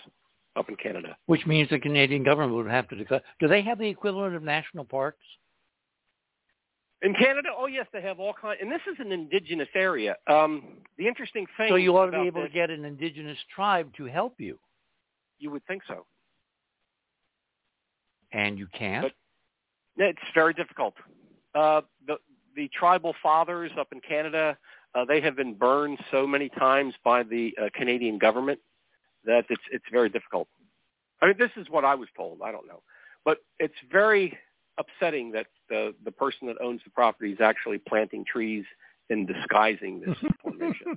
up 0.57 0.69
in 0.69 0.77
Canada. 0.77 1.17
Which 1.27 1.47
means 1.47 1.69
the 1.69 1.79
Canadian 1.79 2.25
government 2.25 2.55
would 2.57 2.71
have 2.71 2.89
to 2.89 2.97
declare. 2.97 3.23
Do 3.41 3.49
they 3.49 3.63
have 3.63 3.79
the 3.79 3.89
equivalent 3.89 4.35
of 4.35 4.43
national 4.43 4.85
parks? 4.85 5.19
In 7.03 7.13
Canada, 7.15 7.51
oh 7.57 7.67
yes, 7.67 7.87
they 7.93 8.01
have 8.01 8.19
all 8.19 8.33
kinds, 8.33 8.59
and 8.63 8.71
this 8.73 8.81
is 8.91 8.97
an 8.99 9.13
indigenous 9.13 9.69
area. 9.75 10.17
Um, 10.27 10.65
the 10.97 11.07
interesting 11.07 11.47
thing. 11.59 11.69
So 11.69 11.77
you 11.77 11.97
ought 11.97 12.07
to 12.07 12.13
be 12.21 12.27
able 12.27 12.41
this, 12.41 12.51
to 12.51 12.55
get 12.55 12.71
an 12.71 12.85
indigenous 12.87 13.37
tribe 13.55 13.91
to 13.99 14.07
help 14.07 14.35
you, 14.39 14.59
You 15.39 15.51
would 15.51 15.65
think 15.67 15.83
so. 15.87 16.07
and 18.33 18.59
you 18.59 18.67
can't. 18.77 19.13
It's 19.99 20.19
very 20.35 20.55
difficult. 20.55 20.95
Uh, 21.55 21.83
the 22.07 22.17
the 22.55 22.69
tribal 22.79 23.15
fathers 23.23 23.71
up 23.79 23.89
in 23.93 24.01
Canada, 24.01 24.57
uh, 24.97 25.05
they 25.05 25.21
have 25.21 25.37
been 25.37 25.55
burned 25.55 25.99
so 26.11 26.27
many 26.27 26.49
times 26.49 26.95
by 27.05 27.23
the 27.23 27.55
uh, 27.61 27.69
Canadian 27.75 28.19
government 28.19 28.59
that 29.25 29.45
it's 29.51 29.63
it's 29.71 29.85
very 29.93 30.09
difficult. 30.09 30.49
I 31.21 31.27
mean, 31.27 31.37
this 31.39 31.51
is 31.57 31.69
what 31.69 31.85
I 31.85 31.95
was 31.95 32.09
told. 32.17 32.41
I 32.43 32.51
don't 32.51 32.67
know, 32.67 32.83
but 33.25 33.39
it's 33.59 33.75
very 33.93 34.37
upsetting 34.79 35.33
that 35.33 35.47
the 35.69 35.95
the 36.05 36.13
person 36.13 36.47
that 36.49 36.57
owns 36.63 36.81
the 36.85 36.91
property 36.91 37.33
is 37.33 37.41
actually 37.41 37.79
planting 37.79 38.25
trees 38.25 38.65
and 39.11 39.27
disguising 39.27 40.01
this 40.01 40.17
formation. 40.43 40.97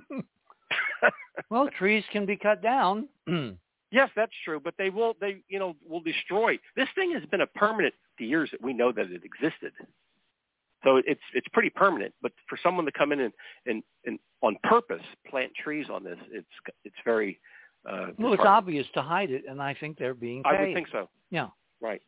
well, 1.50 1.68
trees 1.68 2.04
can 2.10 2.24
be 2.26 2.36
cut 2.36 2.62
down. 2.62 3.08
Yes, 3.92 4.08
that's 4.14 4.30
true, 4.44 4.60
but 4.60 4.74
they 4.78 4.88
will 4.88 5.16
they 5.20 5.38
you 5.48 5.58
know 5.58 5.74
will 5.84 6.00
destroy. 6.00 6.60
This 6.76 6.86
thing 6.94 7.12
has 7.12 7.24
been 7.28 7.40
a 7.40 7.46
permanent 7.48 7.92
for 8.16 8.22
years 8.22 8.48
that 8.52 8.62
we 8.62 8.72
know 8.72 8.92
that 8.92 9.10
it 9.10 9.22
existed. 9.24 9.72
So 10.84 10.96
it's 10.96 11.20
it's 11.34 11.48
pretty 11.52 11.70
permanent. 11.70 12.14
But 12.22 12.32
for 12.48 12.58
someone 12.62 12.84
to 12.86 12.92
come 12.92 13.12
in 13.12 13.20
and 13.20 13.32
and, 13.66 13.82
and 14.06 14.18
on 14.42 14.56
purpose 14.64 15.02
plant 15.28 15.52
trees 15.62 15.86
on 15.92 16.04
this, 16.04 16.18
it's 16.32 16.46
it's 16.84 16.96
very 17.04 17.38
uh, 17.88 18.08
well, 18.18 18.32
it's 18.34 18.42
obvious 18.44 18.86
to 18.94 19.02
hide 19.02 19.30
it, 19.30 19.44
and 19.48 19.60
I 19.60 19.74
think 19.74 19.98
they're 19.98 20.14
being 20.14 20.42
paid. 20.42 20.50
I 20.50 20.60
would 20.66 20.74
think 20.74 20.88
so. 20.92 21.08
Yeah. 21.30 21.48
Right. 21.80 22.02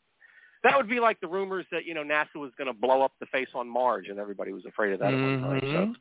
That 0.65 0.77
would 0.77 0.89
be 0.89 1.01
like 1.01 1.21
the 1.21 1.27
rumors 1.27 1.67
that 1.73 1.85
you 1.87 1.95
know 1.95 2.05
NASA 2.05 2.37
was 2.37 2.53
going 2.57 2.69
to 2.69 2.79
blow 2.79 3.03
up 3.03 3.13
the 3.21 3.27
face 3.27 3.49
on 3.55 3.69
Mars, 3.69 4.07
and 4.09 4.19
everybody 4.19 4.53
was 4.53 4.65
afraid 4.67 4.93
of 4.93 5.01
that 5.01 5.13
at 5.13 5.21
one 5.21 5.41
time. 5.41 5.61
So, 5.61 5.67
Mhm. 5.67 5.95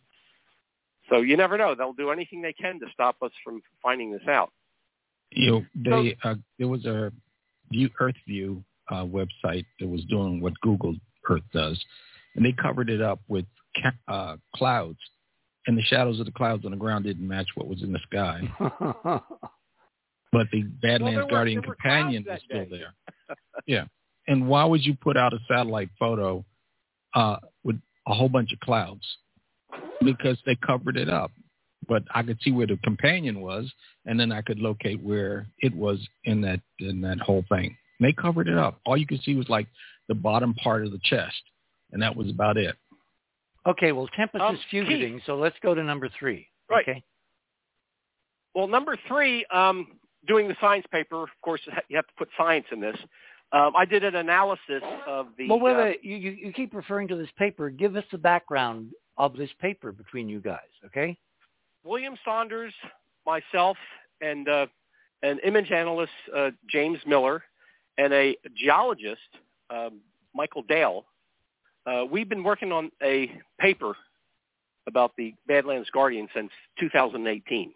so 1.10 1.18
you 1.22 1.36
never 1.36 1.58
know. 1.58 1.74
They'll 1.74 1.94
do 1.94 2.12
anything 2.12 2.42
they 2.42 2.54
can 2.54 2.80
to 2.80 2.86
stop 2.94 3.18
us 3.24 3.32
from 3.44 3.62
finding 3.82 4.12
this 4.12 4.28
out. 4.28 4.52
You 5.32 5.52
know, 5.52 5.66
they 5.76 6.18
uh, 6.24 6.36
there 6.60 6.68
was 6.68 6.86
a 6.86 7.12
View 7.72 7.90
Earth 8.00 8.16
View 8.28 8.64
uh, 8.90 9.06
website 9.06 9.66
that 9.80 9.88
was 9.88 10.04
doing 10.06 10.42
what 10.42 10.54
Google 10.62 10.96
Earth 11.30 11.44
does, 11.54 11.84
and 12.36 12.46
they 12.46 12.52
covered 12.54 12.90
it 12.90 13.02
up 13.02 13.20
with 13.28 13.46
ca- 13.82 14.12
uh, 14.14 14.38
clouds, 14.56 15.00
and 15.68 15.78
the 15.78 15.82
shadows 15.84 16.20
of 16.20 16.26
the 16.26 16.32
clouds 16.32 16.66
on 16.66 16.72
the 16.72 16.78
ground 16.78 17.06
didn't 17.06 17.28
match 17.28 17.48
what 17.56 17.68
was 17.68 17.82
in 17.84 17.92
the 17.92 18.00
sky. 18.00 18.42
But 20.34 20.48
the 20.52 20.62
Badlands 20.64 21.18
there 21.18 21.24
were- 21.26 21.30
Guardian 21.30 21.62
companion 21.62 22.24
clouds 22.24 22.42
was 22.50 22.66
still 22.66 22.78
day. 22.78 22.84
there. 23.28 23.36
yeah, 23.66 23.84
and 24.28 24.48
why 24.48 24.64
would 24.64 24.86
you 24.86 24.96
put 24.96 25.18
out 25.18 25.34
a 25.34 25.40
satellite 25.48 25.90
photo 26.00 26.46
uh, 27.14 27.36
with 27.66 27.76
a 28.08 28.14
whole 28.14 28.30
bunch 28.30 28.54
of 28.54 28.60
clouds? 28.62 29.02
Because 30.04 30.38
they 30.46 30.56
covered 30.56 30.96
it 30.98 31.10
up. 31.10 31.32
But 31.88 32.04
I 32.16 32.24
could 32.24 32.38
see 32.42 32.52
where 32.52 32.66
the 32.68 32.78
companion 32.84 33.42
was, 33.42 33.70
and 34.06 34.18
then 34.18 34.32
I 34.32 34.42
could 34.42 34.60
locate 34.60 35.02
where 35.04 35.48
it 35.60 35.76
was 35.76 36.00
in 36.24 36.40
that 36.42 36.62
in 36.80 37.02
that 37.02 37.20
whole 37.20 37.44
thing. 37.50 37.76
And 38.00 38.08
they 38.08 38.14
covered 38.14 38.48
it 38.48 38.58
up. 38.58 38.80
All 38.86 38.96
you 38.96 39.06
could 39.08 39.22
see 39.24 39.36
was 39.36 39.50
like 39.50 39.68
the 40.08 40.16
bottom 40.16 40.54
part 40.54 40.86
of 40.86 40.92
the 40.94 41.00
chest, 41.04 41.42
and 41.92 42.02
that 42.02 42.16
was 42.16 42.30
about 42.30 42.58
it. 42.58 42.76
okay, 43.66 43.92
well, 43.92 44.08
Tempest 44.16 44.42
Um, 44.44 44.56
is 44.56 44.62
fugiting, 44.70 45.22
so 45.26 45.36
let's 45.36 45.58
go 45.62 45.74
to 45.76 45.84
number 45.84 46.10
three. 46.20 46.48
Right. 46.70 46.88
Okay. 46.88 47.04
Well, 48.56 48.68
number 48.68 48.98
three, 49.08 49.46
um, 49.54 49.88
doing 50.28 50.48
the 50.48 50.56
science 50.60 50.86
paper. 50.92 51.24
Of 51.24 51.30
course, 51.42 51.62
you 51.90 51.96
have 51.96 52.08
to 52.08 52.14
put 52.18 52.30
science 52.38 52.66
in 52.72 52.80
this. 52.82 52.98
Um, 53.54 53.74
I 53.76 53.86
did 53.86 54.04
an 54.04 54.16
analysis 54.16 54.82
of 55.08 55.28
the. 55.38 55.48
Well, 55.50 55.60
wait, 55.60 55.76
uh, 55.76 55.80
wait. 55.80 56.04
You, 56.04 56.16
you, 56.18 56.32
you 56.32 56.54
keep 56.54 56.74
referring 56.74 57.08
to 57.10 57.16
this 57.16 57.30
paper. 57.38 57.70
Give 57.70 57.96
us 57.96 58.06
the 58.12 58.18
background 58.18 58.92
of 59.18 59.36
this 59.36 59.50
paper 59.60 59.92
between 59.92 60.30
you 60.30 60.40
guys, 60.40 60.60
okay? 60.86 61.18
William 61.84 62.16
Saunders, 62.24 62.74
myself, 63.26 63.78
and 64.22 64.48
uh, 64.48 64.68
an 65.24 65.40
image 65.46 65.72
analyst, 65.72 66.12
uh, 66.36 66.52
James 66.70 67.00
Miller, 67.06 67.44
and 67.98 68.14
a 68.14 68.36
geologist, 68.56 69.20
um, 69.70 70.00
Michael 70.34 70.64
Dale. 70.64 71.06
Uh, 71.86 72.06
we've 72.10 72.30
been 72.30 72.44
working 72.44 72.72
on 72.72 72.92
a 73.02 73.32
paper 73.60 73.96
about 74.88 75.12
the 75.18 75.34
Badlands 75.48 75.90
Guardian 75.92 76.28
since 76.34 76.52
2018. 76.80 77.72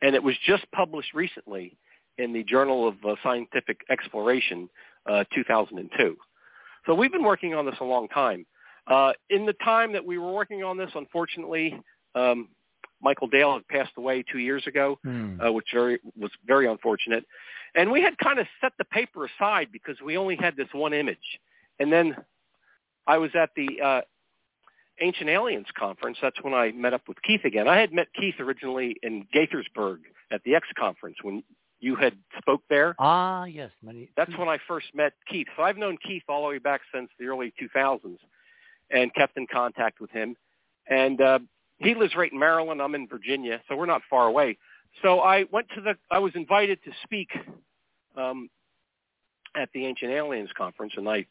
And 0.00 0.14
it 0.14 0.22
was 0.22 0.34
just 0.44 0.64
published 0.72 1.14
recently 1.14 1.76
in 2.18 2.32
the 2.32 2.42
Journal 2.42 2.88
of 2.88 2.94
uh, 3.04 3.14
Scientific 3.22 3.80
Exploration, 3.90 4.68
uh, 5.06 5.24
2002. 5.34 6.16
So 6.86 6.94
we've 6.94 7.12
been 7.12 7.22
working 7.24 7.54
on 7.54 7.64
this 7.66 7.76
a 7.80 7.84
long 7.84 8.08
time. 8.08 8.44
Uh, 8.86 9.12
in 9.30 9.46
the 9.46 9.52
time 9.64 9.92
that 9.92 10.04
we 10.04 10.18
were 10.18 10.32
working 10.32 10.64
on 10.64 10.76
this, 10.76 10.90
unfortunately, 10.94 11.80
um, 12.16 12.48
Michael 13.00 13.28
Dale 13.28 13.54
had 13.54 13.68
passed 13.68 13.92
away 13.96 14.24
two 14.30 14.38
years 14.38 14.66
ago, 14.66 14.98
Hmm. 15.02 15.40
uh, 15.40 15.52
which 15.52 15.68
very 15.72 15.98
was 16.16 16.30
very 16.44 16.66
unfortunate. 16.66 17.24
And 17.74 17.90
we 17.90 18.02
had 18.02 18.18
kind 18.18 18.38
of 18.38 18.46
set 18.60 18.72
the 18.78 18.84
paper 18.84 19.24
aside 19.24 19.68
because 19.72 20.00
we 20.00 20.16
only 20.16 20.36
had 20.36 20.56
this 20.56 20.68
one 20.72 20.92
image. 20.92 21.40
And 21.82 21.92
then 21.92 22.16
I 23.08 23.18
was 23.18 23.32
at 23.34 23.50
the 23.56 23.80
uh, 23.84 24.00
Ancient 25.00 25.28
Aliens 25.28 25.66
conference. 25.76 26.16
That's 26.22 26.40
when 26.42 26.54
I 26.54 26.70
met 26.70 26.94
up 26.94 27.02
with 27.08 27.20
Keith 27.22 27.44
again. 27.44 27.66
I 27.66 27.80
had 27.80 27.92
met 27.92 28.06
Keith 28.14 28.36
originally 28.38 28.96
in 29.02 29.26
Gaithersburg 29.34 29.98
at 30.30 30.42
the 30.44 30.54
X 30.54 30.68
conference 30.78 31.16
when 31.22 31.42
you 31.80 31.96
had 31.96 32.14
spoke 32.38 32.62
there. 32.70 32.94
Ah, 33.00 33.46
yes. 33.46 33.72
Many. 33.82 34.10
That's 34.16 34.30
when 34.38 34.48
I 34.48 34.58
first 34.68 34.86
met 34.94 35.14
Keith. 35.28 35.48
So 35.56 35.64
I've 35.64 35.76
known 35.76 35.98
Keith 36.06 36.22
all 36.28 36.42
the 36.42 36.48
way 36.50 36.58
back 36.58 36.82
since 36.94 37.10
the 37.18 37.26
early 37.26 37.52
2000s 37.60 38.18
and 38.92 39.12
kept 39.12 39.36
in 39.36 39.48
contact 39.52 40.00
with 40.00 40.10
him. 40.10 40.36
And 40.88 41.20
uh, 41.20 41.40
he 41.78 41.96
lives 41.96 42.14
right 42.14 42.30
in 42.30 42.38
Maryland. 42.38 42.80
I'm 42.80 42.94
in 42.94 43.08
Virginia, 43.08 43.60
so 43.68 43.76
we're 43.76 43.86
not 43.86 44.02
far 44.08 44.28
away. 44.28 44.56
So 45.02 45.18
I 45.18 45.46
went 45.50 45.66
to 45.74 45.80
the, 45.80 45.94
I 46.12 46.20
was 46.20 46.32
invited 46.36 46.78
to 46.84 46.92
speak 47.02 47.30
um, 48.16 48.48
at 49.56 49.68
the 49.74 49.86
Ancient 49.86 50.12
Aliens 50.12 50.50
conference, 50.56 50.92
and 50.96 51.08
I, 51.08 51.26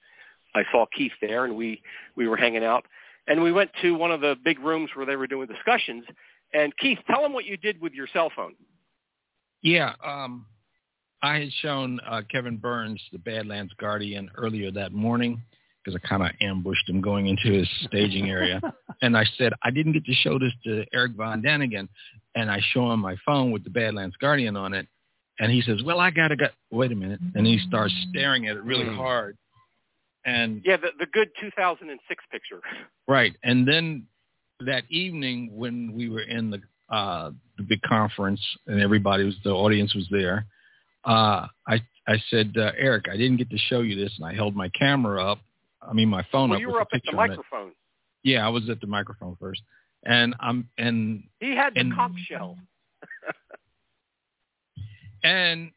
I 0.55 0.63
saw 0.71 0.85
Keith 0.95 1.11
there, 1.21 1.45
and 1.45 1.55
we, 1.55 1.81
we 2.15 2.27
were 2.27 2.37
hanging 2.37 2.63
out. 2.63 2.85
And 3.27 3.41
we 3.41 3.51
went 3.51 3.69
to 3.81 3.95
one 3.95 4.11
of 4.11 4.21
the 4.21 4.35
big 4.43 4.59
rooms 4.59 4.89
where 4.95 5.05
they 5.05 5.15
were 5.15 5.27
doing 5.27 5.47
discussions. 5.47 6.03
And 6.53 6.75
Keith, 6.77 6.97
tell 7.09 7.21
them 7.21 7.33
what 7.33 7.45
you 7.45 7.55
did 7.55 7.79
with 7.79 7.93
your 7.93 8.07
cell 8.11 8.31
phone. 8.35 8.55
Yeah, 9.61 9.93
um, 10.03 10.45
I 11.21 11.39
had 11.39 11.51
shown 11.61 11.99
uh, 12.07 12.21
Kevin 12.29 12.57
Burns 12.57 13.01
the 13.11 13.19
Badlands 13.19 13.73
Guardian 13.79 14.29
earlier 14.35 14.71
that 14.71 14.91
morning 14.91 15.41
because 15.83 15.99
I 16.03 16.07
kind 16.07 16.23
of 16.23 16.29
ambushed 16.41 16.87
him 16.89 17.01
going 17.01 17.27
into 17.27 17.51
his 17.57 17.67
staging 17.87 18.29
area. 18.29 18.59
and 19.01 19.15
I 19.17 19.25
said, 19.37 19.53
I 19.63 19.71
didn't 19.71 19.93
get 19.93 20.05
to 20.05 20.13
show 20.13 20.37
this 20.39 20.51
to 20.65 20.83
Eric 20.93 21.13
Von 21.13 21.41
Daniken. 21.41 21.87
And 22.35 22.51
I 22.51 22.59
show 22.73 22.91
him 22.91 22.99
my 22.99 23.15
phone 23.25 23.51
with 23.51 23.63
the 23.63 23.69
Badlands 23.69 24.15
Guardian 24.17 24.55
on 24.57 24.73
it. 24.73 24.87
And 25.39 25.51
he 25.51 25.61
says, 25.61 25.81
well, 25.83 25.99
I 25.99 26.11
got 26.11 26.29
to 26.29 26.35
go. 26.35 26.47
Wait 26.71 26.91
a 26.91 26.95
minute. 26.95 27.19
And 27.35 27.47
he 27.47 27.59
starts 27.67 27.93
staring 28.09 28.47
at 28.47 28.57
it 28.57 28.63
really 28.63 28.85
Mm. 28.85 28.95
hard. 28.95 29.37
And 30.25 30.61
Yeah, 30.63 30.77
the, 30.77 30.89
the 30.99 31.05
good 31.07 31.29
2006 31.39 32.23
picture. 32.31 32.59
Right. 33.07 33.35
And 33.43 33.67
then 33.67 34.05
that 34.65 34.83
evening 34.89 35.49
when 35.53 35.91
we 35.93 36.07
were 36.09 36.21
in 36.21 36.49
the 36.51 36.61
uh 36.89 37.31
the 37.57 37.63
big 37.63 37.81
conference 37.81 38.41
and 38.67 38.79
everybody 38.81 39.23
was 39.25 39.35
the 39.43 39.51
audience 39.51 39.93
was 39.95 40.07
there, 40.11 40.45
uh 41.05 41.47
I 41.67 41.81
I 42.07 42.21
said, 42.29 42.53
uh, 42.57 42.71
Eric, 42.77 43.05
I 43.11 43.17
didn't 43.17 43.37
get 43.37 43.49
to 43.49 43.57
show 43.57 43.81
you 43.81 43.95
this 43.95 44.13
and 44.17 44.25
I 44.25 44.33
held 44.33 44.55
my 44.55 44.69
camera 44.69 45.31
up. 45.31 45.39
I 45.81 45.93
mean 45.93 46.09
my 46.09 46.25
phone 46.31 46.49
Well, 46.49 46.57
up 46.57 46.61
you 46.61 46.69
were 46.69 46.81
up 46.81 46.89
at 46.93 47.01
the 47.05 47.15
microphone. 47.15 47.71
Yeah, 48.23 48.45
I 48.45 48.49
was 48.49 48.69
at 48.69 48.79
the 48.81 48.87
microphone 48.87 49.35
first. 49.39 49.61
And 50.05 50.35
I'm 50.39 50.69
and 50.77 51.23
He 51.39 51.55
had 51.55 51.73
the 51.75 51.81
And- 51.81 51.95
conch 51.95 52.17
shell. 52.29 52.57
and 55.23 55.71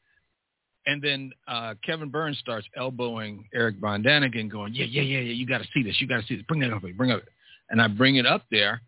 and 0.86 1.02
then 1.02 1.32
uh 1.48 1.74
Kevin 1.84 2.10
Burns 2.10 2.38
starts 2.38 2.66
elbowing 2.76 3.44
Eric 3.54 3.76
Von 3.80 4.02
Daniken 4.02 4.50
going, 4.50 4.74
Yeah, 4.74 4.86
yeah, 4.86 5.02
yeah, 5.02 5.20
yeah, 5.20 5.32
you 5.32 5.46
gotta 5.46 5.66
see 5.74 5.82
this, 5.82 6.00
you 6.00 6.06
gotta 6.06 6.24
see 6.26 6.36
this. 6.36 6.44
Bring 6.46 6.60
that 6.60 6.72
up, 6.72 6.82
bring 6.96 7.10
it 7.10 7.16
up. 7.16 7.22
And 7.70 7.80
I 7.80 7.88
bring 7.88 8.16
it 8.16 8.26
up 8.26 8.42
there 8.50 8.82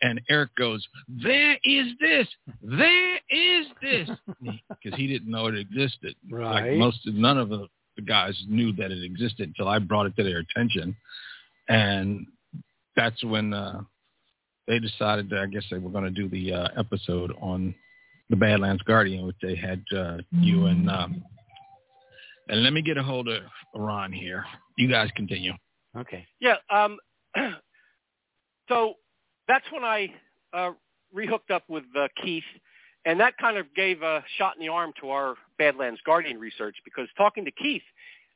and 0.00 0.20
Eric 0.28 0.54
goes, 0.56 0.86
There 1.08 1.56
is 1.64 1.86
this, 2.00 2.26
there 2.62 3.16
is 3.30 3.66
this 3.80 4.10
because 4.36 4.98
he 4.98 5.06
didn't 5.06 5.30
know 5.30 5.46
it 5.46 5.56
existed. 5.56 6.14
Right. 6.30 6.70
Like 6.70 6.78
most 6.78 7.06
of 7.06 7.14
none 7.14 7.38
of 7.38 7.48
the, 7.48 7.68
guys 8.06 8.34
knew 8.48 8.72
that 8.72 8.90
it 8.90 9.04
existed 9.04 9.48
until 9.48 9.68
I 9.68 9.78
brought 9.78 10.06
it 10.06 10.16
to 10.16 10.24
their 10.24 10.38
attention. 10.38 10.96
And 11.68 12.26
that's 12.96 13.22
when 13.22 13.52
uh 13.52 13.82
they 14.66 14.78
decided 14.78 15.28
that 15.30 15.40
I 15.40 15.46
guess 15.46 15.64
they 15.70 15.78
were 15.78 15.90
gonna 15.90 16.10
do 16.10 16.28
the 16.28 16.54
uh 16.54 16.68
episode 16.76 17.32
on 17.40 17.74
the 18.32 18.36
Badlands 18.36 18.82
Guardian, 18.84 19.26
which 19.26 19.36
they 19.42 19.54
had 19.54 19.84
uh, 19.94 20.16
you 20.30 20.64
and 20.64 20.90
um, 20.90 21.22
and 22.48 22.64
let 22.64 22.72
me 22.72 22.80
get 22.80 22.96
a 22.96 23.02
hold 23.02 23.28
of 23.28 23.42
Ron 23.74 24.10
here. 24.10 24.46
You 24.78 24.88
guys 24.88 25.10
continue. 25.14 25.52
Okay. 25.96 26.26
Yeah. 26.40 26.56
Um, 26.70 26.96
so 28.70 28.94
that's 29.46 29.66
when 29.70 29.84
I 29.84 30.08
uh, 30.54 30.70
rehooked 31.14 31.50
up 31.52 31.64
with 31.68 31.84
uh, 31.94 32.08
Keith, 32.24 32.42
and 33.04 33.20
that 33.20 33.36
kind 33.36 33.58
of 33.58 33.66
gave 33.74 34.00
a 34.00 34.24
shot 34.38 34.56
in 34.56 34.66
the 34.66 34.72
arm 34.72 34.94
to 35.02 35.10
our 35.10 35.34
Badlands 35.58 36.00
Guardian 36.06 36.40
research 36.40 36.76
because 36.86 37.08
talking 37.18 37.44
to 37.44 37.50
Keith, 37.50 37.82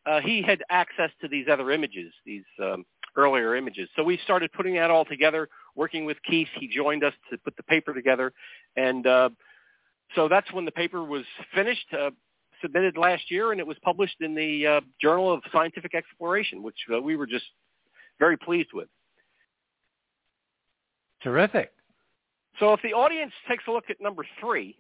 uh, 0.05 0.21
he 0.21 0.43
had 0.43 0.63
access 0.69 1.11
to 1.23 1.29
these 1.29 1.47
other 1.51 1.71
images, 1.71 2.13
these 2.27 2.45
um, 2.63 2.85
earlier 3.17 3.57
images. 3.57 3.89
So 3.97 4.05
we 4.05 4.21
started 4.25 4.53
putting 4.53 4.75
that 4.75 4.91
all 4.91 5.07
together, 5.07 5.49
working 5.75 6.05
with 6.05 6.19
Keith. 6.29 6.49
He 6.61 6.69
joined 6.69 7.03
us 7.03 7.15
to 7.31 7.39
put 7.39 7.57
the 7.57 7.63
paper 7.63 7.95
together, 7.95 8.35
and 8.77 9.07
uh, 9.07 9.31
so 10.17 10.27
that's 10.29 10.53
when 10.53 10.65
the 10.65 10.73
paper 10.73 11.05
was 11.05 11.25
finished. 11.55 11.87
Uh, 11.93 12.11
submitted 12.63 12.97
last 12.97 13.31
year 13.31 13.53
and 13.53 13.61
it 13.61 13.67
was 13.67 13.77
published 13.83 14.17
in 14.21 14.35
the 14.35 14.67
uh, 14.67 14.81
Journal 15.01 15.33
of 15.33 15.41
Scientific 15.53 15.95
Exploration, 15.95 16.63
which 16.63 16.79
uh, 16.93 17.01
we 17.01 17.17
were 17.17 17.27
just 17.27 17.45
very 18.19 18.37
pleased 18.37 18.71
with. 18.73 18.89
Terrific. 21.23 21.73
So 22.59 22.73
if 22.73 22.81
the 22.83 22.95
audience 22.95 23.33
takes 23.49 23.65
a 23.69 23.71
look 23.71 23.91
at 23.91 24.01
number 24.01 24.25
three, 24.41 24.77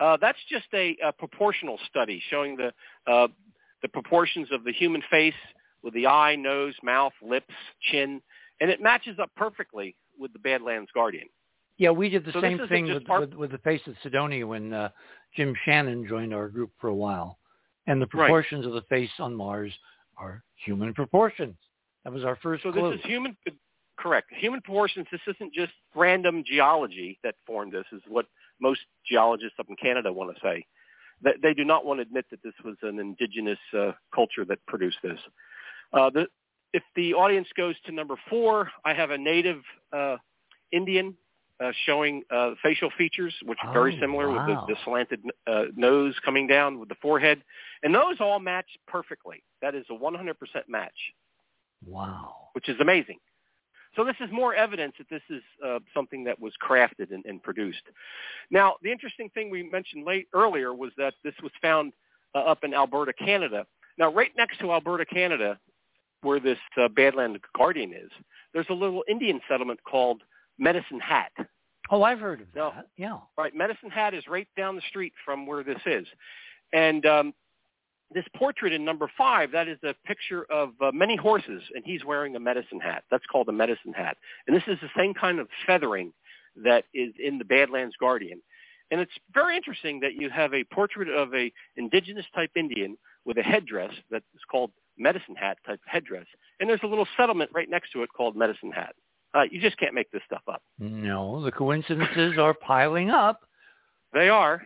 uh, 0.00 0.16
that's 0.20 0.38
just 0.48 0.66
a, 0.74 0.96
a 1.04 1.12
proportional 1.12 1.78
study 1.88 2.22
showing 2.30 2.56
the 2.56 2.72
uh, 3.10 3.28
the 3.82 3.88
proportions 3.88 4.48
of 4.52 4.64
the 4.64 4.72
human 4.72 5.02
face 5.10 5.34
with 5.82 5.94
the 5.94 6.06
eye, 6.06 6.36
nose, 6.36 6.74
mouth, 6.82 7.12
lips, 7.22 7.54
chin, 7.90 8.20
and 8.60 8.70
it 8.70 8.80
matches 8.80 9.18
up 9.20 9.30
perfectly 9.36 9.94
with 10.18 10.32
the 10.32 10.38
Badlands 10.38 10.90
Guardian. 10.92 11.28
Yeah, 11.78 11.90
we 11.90 12.08
did 12.08 12.24
the 12.24 12.32
So 12.32 12.40
same 12.40 12.58
thing 12.68 12.86
with, 12.88 13.08
our- 13.08 13.20
with 13.20 13.34
with 13.34 13.50
the 13.52 13.58
face 13.58 13.80
of 13.86 13.94
Cydonia 14.02 14.46
when 14.46 14.72
uh, 14.72 14.90
Jim 15.36 15.54
Shannon 15.64 16.06
joined 16.06 16.34
our 16.34 16.48
group 16.48 16.70
for 16.80 16.88
a 16.88 16.94
while, 16.94 17.38
and 17.86 18.02
the 18.02 18.06
Right. 18.06 18.26
proportions 18.26 18.66
of 18.66 18.72
the 18.72 18.82
face 18.82 19.10
on 19.18 19.34
Mars 19.34 19.72
are 20.16 20.42
human 20.64 20.92
proportions. 20.92 21.56
That 22.04 22.12
was 22.12 22.24
our 22.24 22.36
first 22.36 22.64
So 22.64 22.72
clue. 22.72 22.90
this 22.90 23.00
is 23.00 23.06
human, 23.06 23.36
correct? 23.96 24.32
Human 24.34 24.60
proportions. 24.60 25.06
This 25.12 25.20
isn't 25.28 25.54
just 25.54 25.72
random 25.94 26.42
geology 26.44 27.18
that 27.22 27.36
formed 27.46 27.72
this. 27.72 27.84
Is 27.92 28.02
what 28.08 28.26
most 28.60 28.80
geologists 29.08 29.58
up 29.60 29.66
in 29.68 29.76
Canada 29.76 30.12
want 30.12 30.34
to 30.34 30.40
say. 30.40 30.66
They 31.42 31.54
do 31.54 31.64
not 31.64 31.84
want 31.84 31.98
to 31.98 32.02
admit 32.02 32.26
that 32.30 32.42
this 32.42 32.54
was 32.64 32.76
an 32.82 32.98
indigenous 33.00 33.58
uh, 33.76 33.92
culture 34.14 34.44
that 34.44 34.64
produced 34.66 34.98
this. 35.02 35.18
Uh, 35.92 36.10
the, 36.10 36.26
if 36.72 36.82
the 36.94 37.14
audience 37.14 37.48
goes 37.56 37.74
to 37.86 37.92
number 37.92 38.14
four, 38.30 38.70
I 38.84 38.94
have 38.94 39.10
a 39.10 39.18
native 39.18 39.62
uh, 39.92 40.16
Indian 40.70 41.16
uh, 41.60 41.72
showing 41.86 42.22
uh, 42.30 42.52
facial 42.62 42.90
features, 42.96 43.34
which 43.44 43.58
are 43.64 43.72
very 43.72 43.96
Oh, 43.96 44.00
similar 44.00 44.30
wow. 44.30 44.46
with 44.46 44.68
the, 44.68 44.74
the 44.74 44.80
slanted 44.84 45.22
uh, 45.46 45.64
nose 45.76 46.14
coming 46.24 46.46
down 46.46 46.78
with 46.78 46.88
the 46.88 46.94
forehead, 46.96 47.42
and 47.82 47.94
those 47.94 48.16
all 48.20 48.38
match 48.38 48.66
perfectly. 48.86 49.42
That 49.62 49.74
is 49.74 49.84
a 49.90 49.94
100% 49.94 50.34
match 50.68 50.92
wow. 51.86 52.34
which 52.52 52.68
is 52.68 52.76
amazing. 52.80 53.18
So 53.96 54.04
this 54.04 54.16
is 54.20 54.30
more 54.30 54.54
evidence 54.54 54.94
that 54.98 55.08
this 55.10 55.22
is 55.30 55.42
uh, 55.64 55.78
something 55.94 56.22
that 56.24 56.38
was 56.38 56.52
crafted 56.62 57.12
and, 57.12 57.24
and 57.24 57.42
produced. 57.42 57.82
Now, 58.50 58.76
the 58.82 58.92
interesting 58.92 59.28
thing 59.30 59.50
we 59.50 59.62
mentioned 59.62 60.04
late 60.06 60.28
earlier 60.34 60.72
was 60.74 60.92
that 60.98 61.14
this 61.24 61.34
was 61.42 61.52
found 61.60 61.92
uh, 62.34 62.38
up 62.40 62.64
in 62.64 62.74
Alberta, 62.74 63.12
Canada. 63.12 63.66
Now, 63.96 64.12
right 64.12 64.30
next 64.36 64.60
to 64.60 64.72
Alberta, 64.72 65.04
Canada, 65.04 65.58
where 66.22 66.38
this 66.38 66.58
uh, 66.76 66.88
Badland 66.88 67.38
Guardian 67.56 67.92
is, 67.92 68.10
there's 68.52 68.66
a 68.70 68.74
little 68.74 69.04
Indian 69.08 69.40
settlement 69.48 69.80
called 69.84 70.22
Medicine 70.58 71.00
Hat. 71.00 71.32
Oh, 71.90 72.02
I've 72.02 72.20
heard 72.20 72.40
of 72.40 72.48
that. 72.54 72.86
Yeah. 72.96 73.18
Right, 73.36 73.54
Medicine 73.54 73.90
Hat 73.90 74.14
is 74.14 74.24
right 74.28 74.48
down 74.56 74.76
the 74.76 74.82
street 74.88 75.12
from 75.24 75.46
where 75.46 75.64
this 75.64 75.80
is, 75.86 76.06
and 76.72 77.04
um, 77.06 77.34
this 78.12 78.24
portrait 78.36 78.72
in 78.72 78.84
number 78.84 79.10
five 79.16 79.52
that 79.52 79.68
is 79.68 79.78
a 79.82 79.94
picture 80.06 80.44
of 80.50 80.70
uh, 80.80 80.90
many 80.92 81.16
horses, 81.16 81.62
and 81.74 81.84
he's 81.84 82.04
wearing 82.04 82.36
a 82.36 82.40
medicine 82.40 82.80
hat. 82.80 83.04
That's 83.10 83.26
called 83.26 83.48
a 83.48 83.52
medicine 83.52 83.92
hat, 83.92 84.16
and 84.46 84.56
this 84.56 84.64
is 84.66 84.78
the 84.80 84.90
same 84.96 85.14
kind 85.14 85.38
of 85.38 85.48
feathering 85.66 86.12
that 86.64 86.84
is 86.94 87.12
in 87.22 87.38
the 87.38 87.44
Badlands 87.44 87.94
Guardian. 87.98 88.40
And 88.90 89.00
it's 89.00 89.12
very 89.34 89.56
interesting 89.56 90.00
that 90.00 90.14
you 90.14 90.30
have 90.30 90.54
a 90.54 90.64
portrait 90.64 91.08
of 91.10 91.34
a 91.34 91.52
indigenous 91.76 92.24
type 92.34 92.50
Indian 92.56 92.96
with 93.26 93.36
a 93.36 93.42
headdress 93.42 93.92
that 94.10 94.22
is 94.34 94.40
called 94.50 94.70
medicine 94.96 95.36
hat 95.36 95.58
type 95.66 95.80
headdress, 95.86 96.26
and 96.60 96.68
there's 96.68 96.80
a 96.82 96.86
little 96.86 97.06
settlement 97.16 97.50
right 97.54 97.68
next 97.68 97.92
to 97.92 98.02
it 98.02 98.10
called 98.14 98.36
Medicine 98.36 98.72
Hat. 98.72 98.94
Uh, 99.38 99.42
you 99.50 99.60
just 99.60 99.78
can't 99.78 99.94
make 99.94 100.10
this 100.10 100.22
stuff 100.26 100.42
up. 100.48 100.62
No, 100.78 101.42
the 101.42 101.52
coincidences 101.52 102.38
are 102.38 102.54
piling 102.54 103.10
up. 103.10 103.40
They 104.12 104.28
are. 104.28 104.62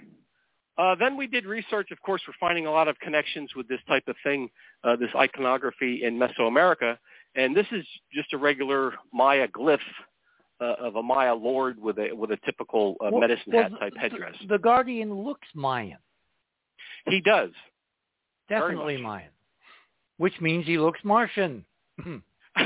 Uh, 0.79 0.95
then 0.95 1.17
we 1.17 1.27
did 1.27 1.45
research. 1.45 1.91
Of 1.91 2.01
course, 2.01 2.23
we're 2.27 2.35
finding 2.41 2.67
a 2.67 2.71
lot 2.71 2.89
of 2.89 2.99
connections 3.01 3.51
with 3.55 3.69
this 3.69 3.81
type 3.87 4.05
of 4.07 4.17
thing, 4.25 4.49
uh, 4.85 4.97
this 4.97 5.11
iconography 5.15 6.05
in 6.05 6.19
Mesoamerica. 6.19 6.97
And 7.35 7.55
this 7.55 7.67
is 7.71 7.85
just 8.13 8.33
a 8.33 8.39
regular 8.39 8.95
Maya 9.13 9.49
glyph 9.49 9.79
uh, 10.61 10.75
of 10.81 10.97
a 10.97 11.03
Maya 11.03 11.35
lord 11.35 11.79
with 11.79 11.99
a 11.99 12.13
with 12.15 12.31
a 12.31 12.39
typical 12.45 12.97
uh, 13.01 13.09
Well- 13.11 13.21
medicine 13.21 13.53
well, 13.53 13.65
hat 13.65 13.73
type 13.81 13.93
headdress. 13.99 14.37
The 14.49 14.59
Guardian 14.59 15.13
looks 15.13 15.49
Mayan. 15.55 15.99
He 17.07 17.21
does. 17.21 17.51
Definitely. 18.49 19.03
Mayan. 19.03 19.31
Which 20.17 20.41
means 20.41 20.67
he 20.67 20.79
looks 20.79 21.01
Martian. 21.05 21.65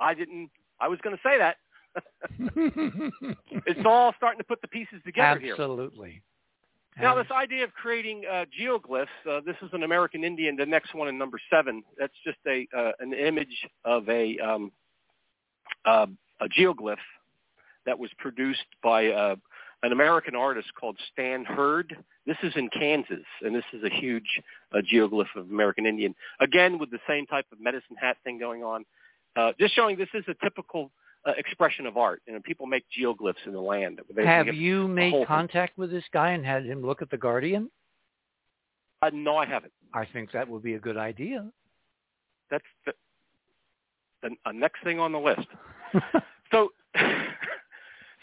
I 0.00 0.14
didn't. 0.14 0.50
I 0.80 0.88
was 0.88 0.98
going 1.02 1.16
to 1.16 1.22
say 1.22 1.38
that. 1.38 1.56
it's 3.66 3.80
all 3.86 4.12
starting 4.16 4.38
to 4.38 4.44
put 4.44 4.60
the 4.60 4.68
pieces 4.68 5.00
together 5.04 5.40
here. 5.40 5.54
Absolutely. 5.54 6.22
Now, 6.98 7.14
this 7.14 7.26
idea 7.30 7.64
of 7.64 7.74
creating 7.74 8.24
uh, 8.30 8.46
geoglyphs, 8.58 9.06
uh, 9.30 9.40
this 9.44 9.56
is 9.60 9.68
an 9.74 9.82
American 9.82 10.24
Indian, 10.24 10.56
the 10.56 10.64
next 10.64 10.94
one 10.94 11.08
in 11.08 11.18
number 11.18 11.38
seven. 11.50 11.82
That's 11.98 12.14
just 12.24 12.38
a 12.46 12.66
uh, 12.76 12.92
an 13.00 13.12
image 13.12 13.66
of 13.84 14.08
a, 14.08 14.38
um, 14.38 14.72
uh, 15.84 16.06
a 16.40 16.48
geoglyph 16.48 16.96
that 17.84 17.98
was 17.98 18.10
produced 18.18 18.64
by 18.82 19.08
uh, 19.08 19.36
an 19.82 19.92
American 19.92 20.34
artist 20.34 20.68
called 20.78 20.96
Stan 21.12 21.44
Herd. 21.44 21.94
This 22.26 22.38
is 22.42 22.54
in 22.56 22.70
Kansas, 22.70 23.26
and 23.42 23.54
this 23.54 23.64
is 23.74 23.84
a 23.84 23.90
huge 23.90 24.40
uh, 24.72 24.78
geoglyph 24.90 25.34
of 25.36 25.50
American 25.50 25.84
Indian. 25.84 26.14
Again, 26.40 26.78
with 26.78 26.90
the 26.90 26.98
same 27.06 27.26
type 27.26 27.46
of 27.52 27.60
medicine 27.60 27.96
hat 28.00 28.16
thing 28.24 28.38
going 28.38 28.64
on. 28.64 28.86
Uh, 29.36 29.52
just 29.60 29.74
showing 29.74 29.96
this 29.96 30.08
is 30.14 30.24
a 30.28 30.34
typical 30.42 30.90
uh, 31.26 31.32
expression 31.36 31.86
of 31.86 31.96
art. 31.96 32.22
You 32.26 32.34
know, 32.34 32.40
people 32.40 32.66
make 32.66 32.84
geoglyphs 32.98 33.46
in 33.46 33.52
the 33.52 33.60
land. 33.60 34.00
They, 34.14 34.24
Have 34.24 34.46
they 34.46 34.52
you 34.52 34.88
made 34.88 35.26
contact 35.26 35.76
with 35.76 35.90
this 35.90 36.04
guy 36.12 36.30
and 36.30 36.44
had 36.44 36.64
him 36.64 36.84
look 36.84 37.02
at 37.02 37.10
the 37.10 37.18
Guardian? 37.18 37.70
Uh, 39.02 39.10
no, 39.12 39.36
I 39.36 39.44
haven't. 39.44 39.72
I 39.92 40.06
think 40.06 40.32
that 40.32 40.48
would 40.48 40.62
be 40.62 40.74
a 40.74 40.78
good 40.78 40.96
idea. 40.96 41.46
That's 42.50 42.64
the, 42.86 42.92
the 44.22 44.30
uh, 44.46 44.52
next 44.52 44.82
thing 44.82 44.98
on 44.98 45.12
the 45.12 45.18
list. 45.18 45.46
so, 46.50 46.70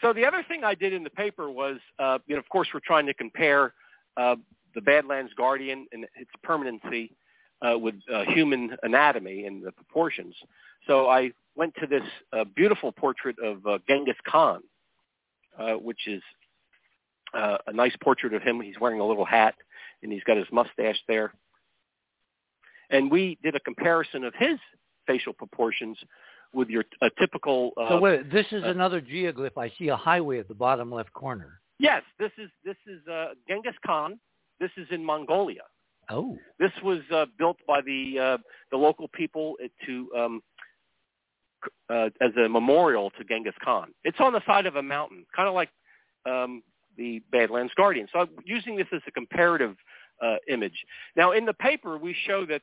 so 0.02 0.14
the 0.14 0.26
other 0.26 0.44
thing 0.48 0.64
I 0.64 0.73
did 0.73 0.94
in 0.94 1.03
the 1.03 1.10
paper 1.10 1.52
was, 1.52 1.77
uh, 1.99 2.19
you 2.26 2.35
know, 2.35 2.40
of 2.40 2.49
course, 2.49 2.69
we're 2.73 2.80
trying 2.80 3.06
to 3.06 3.14
compare 3.14 3.73
uh, 4.18 4.35
the 4.73 4.81
Badlands 4.81 5.34
Guardian 5.35 5.85
and 5.91 6.06
its 6.15 6.31
permanency 6.41 7.15
uh, 7.64 7.77
with 7.77 7.95
uh, 8.14 8.23
human 8.26 8.76
anatomy 8.84 9.45
and 9.45 9.64
the 9.64 9.72
proportions. 9.72 10.35
So 10.88 11.10
I 11.10 11.31
went 11.56 11.73
to 11.80 11.88
this 11.88 12.03
uh, 12.31 12.44
beautiful 12.56 12.91
portrait 12.91 13.38
of 13.40 13.65
uh, 13.65 13.77
Genghis 13.88 14.18
Khan, 14.27 14.61
uh, 15.57 15.73
which 15.73 16.07
is 16.07 16.22
uh, 17.34 17.57
a 17.68 17.73
nice 17.73 17.95
portrait 18.02 18.34
of 18.34 18.41
him. 18.41 18.61
He's 18.61 18.80
wearing 18.80 18.99
a 18.99 19.06
little 19.06 19.26
hat 19.26 19.56
and 20.02 20.11
he's 20.11 20.23
got 20.23 20.38
his 20.38 20.48
mustache 20.52 20.99
there. 21.07 21.34
And 22.90 23.10
we 23.10 23.38
did 23.41 23.56
a 23.56 23.60
comparison 23.60 24.23
of 24.23 24.34
his 24.35 24.60
facial 25.07 25.34
proportions 25.34 25.98
with 26.53 26.69
your 26.69 26.84
a 27.02 27.10
typical. 27.19 27.72
Uh, 27.77 27.90
so 27.90 27.99
wait, 27.99 28.31
this 28.31 28.45
is 28.52 28.64
uh, 28.64 28.68
another 28.68 29.02
geoglyph. 29.02 29.57
I 29.57 29.72
see 29.80 29.88
a 29.88 29.95
highway 29.95 30.40
at 30.40 30.48
the 30.48 30.53
bottom 30.53 30.91
left 30.91 31.11
corner. 31.14 31.60
Yes, 31.80 32.03
this 32.19 32.31
is 32.38 32.49
this 32.64 32.76
is 32.85 33.06
uh, 33.07 33.30
Genghis 33.48 33.73
Khan. 33.85 34.19
This 34.60 34.69
is 34.77 34.88
in 34.91 35.03
Mongolia. 35.03 35.64
Oh. 36.10 36.38
This 36.60 36.72
was 36.84 37.00
uh, 37.14 37.26
built 37.38 37.58
by 37.68 37.82
the 37.82 38.20
uh, 38.20 38.38
the 38.72 38.78
local 38.78 39.08
people 39.08 39.56
to 39.86 40.10
um, 40.18 40.42
uh, 41.90 42.10
as 42.22 42.32
a 42.44 42.50
memorial 42.50 43.12
to 43.12 43.24
Genghis 43.24 43.54
Khan. 43.64 43.94
It's 44.04 44.20
on 44.20 44.34
the 44.34 44.42
side 44.46 44.66
of 44.66 44.76
a 44.76 44.84
mountain, 44.84 45.26
kind 45.36 45.48
of 45.48 45.56
like 45.56 45.70
um, 46.26 46.64
the 46.98 47.22
Badlands 47.32 47.74
Guardian. 47.76 48.08
So 48.12 48.20
I'm 48.20 48.30
using 48.46 48.76
this 48.76 48.88
as 48.94 49.02
a 49.08 49.12
comparative 49.12 49.76
uh, 50.22 50.36
image. 50.48 50.86
Now, 51.16 51.32
in 51.32 51.46
the 51.46 51.54
paper, 51.54 51.98
we 51.98 52.16
show 52.26 52.46
that 52.46 52.62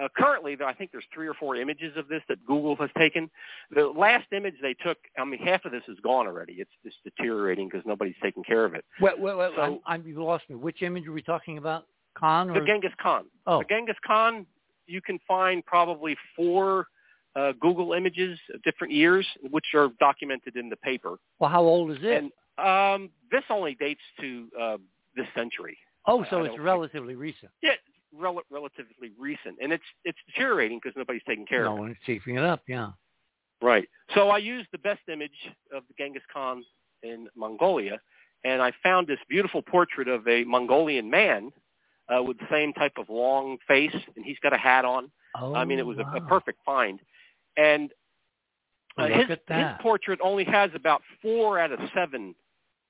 uh, 0.00 0.08
currently, 0.16 0.56
I 0.64 0.72
think 0.72 0.90
there's 0.90 1.04
three 1.14 1.28
or 1.28 1.34
four 1.34 1.54
images 1.56 1.96
of 1.96 2.08
this 2.08 2.20
that 2.28 2.44
Google 2.44 2.74
has 2.76 2.90
taken. 2.98 3.30
The 3.70 3.86
last 3.86 4.26
image 4.32 4.54
they 4.60 4.74
took, 4.74 4.98
I 5.16 5.24
mean, 5.24 5.40
half 5.40 5.64
of 5.64 5.72
this 5.72 5.82
is 5.88 5.98
gone 6.02 6.26
already. 6.26 6.54
It's 6.54 6.70
just 6.84 6.96
deteriorating 7.04 7.68
because 7.68 7.86
nobody's 7.86 8.16
taking 8.22 8.42
care 8.42 8.64
of 8.64 8.74
it. 8.74 8.84
Well, 9.00 9.14
well, 9.18 9.38
well 9.38 9.52
so, 9.54 9.62
I'm, 9.62 9.78
I'm, 9.86 10.06
you 10.06 10.22
lost 10.22 10.44
me. 10.48 10.56
Which 10.56 10.82
image 10.82 11.06
are 11.06 11.12
we 11.12 11.22
talking 11.22 11.58
about? 11.58 11.86
Khan? 12.18 12.50
Or? 12.50 12.60
The 12.60 12.66
Genghis 12.66 12.92
Khan. 13.00 13.24
Oh. 13.46 13.58
The 13.58 13.64
Genghis 13.64 13.96
Khan, 14.06 14.46
you 14.86 15.00
can 15.00 15.18
find 15.26 15.64
probably 15.64 16.16
four 16.36 16.86
uh, 17.36 17.52
Google 17.60 17.92
images 17.92 18.38
of 18.54 18.62
different 18.62 18.92
years, 18.92 19.26
which 19.50 19.66
are 19.74 19.88
documented 20.00 20.56
in 20.56 20.68
the 20.68 20.76
paper. 20.76 21.16
Well, 21.38 21.50
how 21.50 21.62
old 21.62 21.90
is 21.90 21.98
it? 22.02 22.22
And 22.22 22.30
um, 22.64 23.10
this 23.30 23.42
only 23.50 23.74
dates 23.74 24.00
to 24.20 24.48
uh, 24.60 24.76
this 25.16 25.26
century. 25.34 25.76
Oh, 26.06 26.24
so 26.30 26.42
I 26.42 26.46
it's 26.46 26.58
relatively 26.58 27.14
think. 27.14 27.22
recent. 27.22 27.50
Yeah, 27.62 27.72
rel- 28.16 28.42
relatively 28.50 29.10
recent, 29.18 29.56
and 29.62 29.72
it's 29.72 29.84
it's 30.04 30.18
deteriorating 30.28 30.78
because 30.82 30.96
nobody's 30.96 31.22
taking 31.26 31.46
care 31.46 31.64
no 31.64 31.70
of 31.70 31.72
it. 31.72 31.76
No 31.76 31.82
one's 31.82 31.96
keeping 32.06 32.36
it 32.36 32.44
up. 32.44 32.62
Yeah. 32.68 32.90
Right. 33.62 33.88
So 34.14 34.28
I 34.28 34.38
used 34.38 34.68
the 34.72 34.78
best 34.78 35.00
image 35.10 35.30
of 35.74 35.82
the 35.88 35.94
Genghis 35.96 36.22
Khan 36.32 36.62
in 37.02 37.28
Mongolia, 37.34 38.00
and 38.44 38.60
I 38.60 38.72
found 38.82 39.06
this 39.06 39.18
beautiful 39.28 39.62
portrait 39.62 40.08
of 40.08 40.28
a 40.28 40.44
Mongolian 40.44 41.08
man 41.08 41.50
uh, 42.08 42.22
with 42.22 42.38
the 42.38 42.46
same 42.50 42.72
type 42.72 42.94
of 42.98 43.08
long 43.08 43.58
face, 43.66 43.94
and 44.16 44.24
he's 44.24 44.38
got 44.42 44.52
a 44.52 44.58
hat 44.58 44.84
on. 44.84 45.10
Oh, 45.40 45.54
I 45.54 45.64
mean, 45.64 45.78
it 45.78 45.86
was 45.86 45.98
wow. 45.98 46.12
a, 46.14 46.16
a 46.18 46.20
perfect 46.26 46.58
find. 46.64 47.00
And 47.56 47.90
uh, 48.96 49.06
his, 49.06 49.28
his 49.28 49.66
portrait 49.80 50.20
only 50.22 50.44
has 50.44 50.70
about 50.74 51.02
four 51.20 51.58
out 51.58 51.72
of 51.72 51.80
seven 51.94 52.34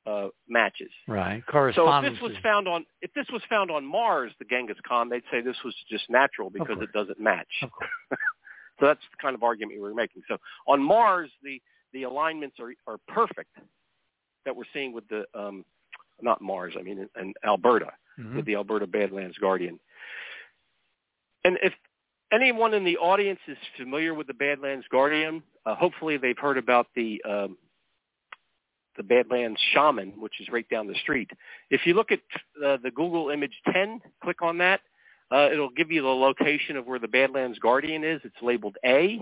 uh, 0.07 0.28
matches. 0.49 0.91
Right. 1.09 1.43
So 1.74 1.91
if 1.91 2.12
this 2.12 2.20
was 2.20 2.32
found 2.43 2.69
on 2.69 2.85
if 3.01 3.12
this 3.15 3.27
was 3.32 3.41
found 3.49 3.70
on 3.70 3.86
Mars, 3.86 4.32
the 4.39 4.45
Genghis 4.45 4.77
Khan, 4.86 5.09
they'd 5.09 5.23
say 5.31 5.41
this 5.41 5.57
was 5.65 5.74
just 5.91 6.05
natural 6.11 6.51
because 6.51 6.77
it 6.81 6.93
doesn't 6.93 7.20
match. 7.20 7.62
So 8.81 8.86
that's 8.86 9.01
the 9.12 9.16
kind 9.23 9.36
of 9.36 9.45
argument 9.45 9.78
we 9.78 9.82
were 9.82 9.95
making. 9.95 10.23
So 10.27 10.36
on 10.66 10.82
Mars, 10.82 11.31
the 11.45 11.61
the 11.93 12.03
alignments 12.03 12.57
are 12.59 12.73
are 12.89 12.99
perfect 13.07 13.57
that 14.45 14.57
we're 14.57 14.65
seeing 14.73 14.93
with 14.93 15.05
the 15.09 15.24
um, 15.32 15.65
not 16.20 16.41
Mars, 16.43 16.74
I 16.77 16.82
mean 16.82 16.99
in, 16.99 17.09
in 17.23 17.35
Alberta 17.45 17.93
mm-hmm. 18.19 18.36
with 18.36 18.47
the 18.47 18.55
Alberta 18.55 18.86
Badlands 18.86 19.39
Guardian. 19.39 19.78
And 21.45 21.59
if 21.62 21.73
anyone 22.32 22.74
in 22.74 22.85
the 22.85 22.97
audience 22.97 23.41
is 23.47 23.59
familiar 23.77 24.15
with 24.15 24.27
the 24.27 24.35
Badlands 24.35 24.86
Guardian, 24.91 25.43
uh, 25.66 25.74
hopefully 25.74 26.16
they've 26.16 26.39
heard 26.39 26.59
about 26.59 26.86
the 26.95 27.23
um, 27.28 27.57
the 28.97 29.03
Badlands 29.03 29.61
Shaman, 29.73 30.12
which 30.19 30.41
is 30.41 30.49
right 30.51 30.69
down 30.69 30.86
the 30.86 30.95
street. 31.03 31.31
If 31.70 31.81
you 31.85 31.95
look 31.95 32.12
at 32.12 32.20
uh, 32.65 32.78
the 32.82 32.93
Google 32.95 33.31
image 33.31 33.55
10, 33.73 34.01
click 34.23 34.41
on 34.41 34.59
that. 34.59 34.81
Uh, 35.32 35.49
it'll 35.51 35.70
give 35.70 35.91
you 35.91 36.03
the 36.03 36.09
location 36.09 36.77
of 36.77 36.86
where 36.86 37.01
the 37.01 37.09
Badlands 37.09 37.59
Guardian 37.59 38.05
is. 38.05 38.20
It's 38.24 38.36
labeled 38.41 38.77
A. 38.85 39.20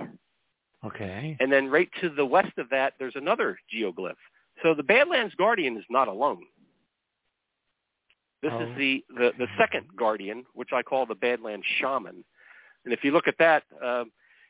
Okay. 0.85 1.37
And 1.41 1.51
then 1.51 1.71
right 1.71 1.89
to 2.01 2.11
the 2.11 2.27
west 2.27 2.59
of 2.59 2.69
that, 2.71 2.95
there's 2.99 3.17
another 3.17 3.59
geoglyph. 3.75 4.15
So 4.63 4.75
the 4.75 4.83
Badlands 4.83 5.35
Guardian 5.37 5.77
is 5.77 5.85
not 5.89 6.09
alone. 6.09 6.43
This 8.43 8.53
oh. 8.55 8.63
is 8.63 8.77
the, 8.77 9.05
the, 9.09 9.31
the 9.39 9.47
second 9.59 9.87
guardian, 9.97 10.45
which 10.55 10.71
I 10.73 10.83
call 10.83 11.07
the 11.07 11.15
Badlands 11.15 11.67
Shaman. 11.81 12.25
And 12.85 12.93
if 12.93 13.05
you 13.05 13.13
look 13.13 13.29
at 13.29 13.39
that, 13.39 13.63
uh, 13.83 14.05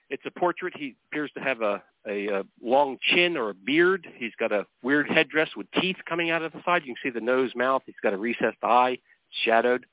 it's 0.09 0.23
a 0.27 0.31
portrait. 0.31 0.74
He 0.77 0.97
appears 1.10 1.31
to 1.36 1.43
have 1.43 1.60
a, 1.60 1.82
a, 2.06 2.27
a 2.28 2.43
long 2.62 2.98
chin 3.02 3.36
or 3.36 3.51
a 3.51 3.55
beard. 3.55 4.06
He's 4.16 4.32
got 4.39 4.52
a 4.52 4.66
weird 4.82 5.09
headdress 5.09 5.51
with 5.56 5.66
teeth 5.81 5.97
coming 6.09 6.31
out 6.31 6.43
of 6.43 6.52
the 6.52 6.62
side. 6.64 6.82
You 6.85 6.94
can 6.94 7.10
see 7.10 7.14
the 7.14 7.24
nose, 7.24 7.52
mouth. 7.55 7.82
He's 7.85 7.94
got 8.02 8.14
a 8.14 8.19
recessed 8.19 8.62
eye, 8.62 8.98
shadowed. 9.44 9.85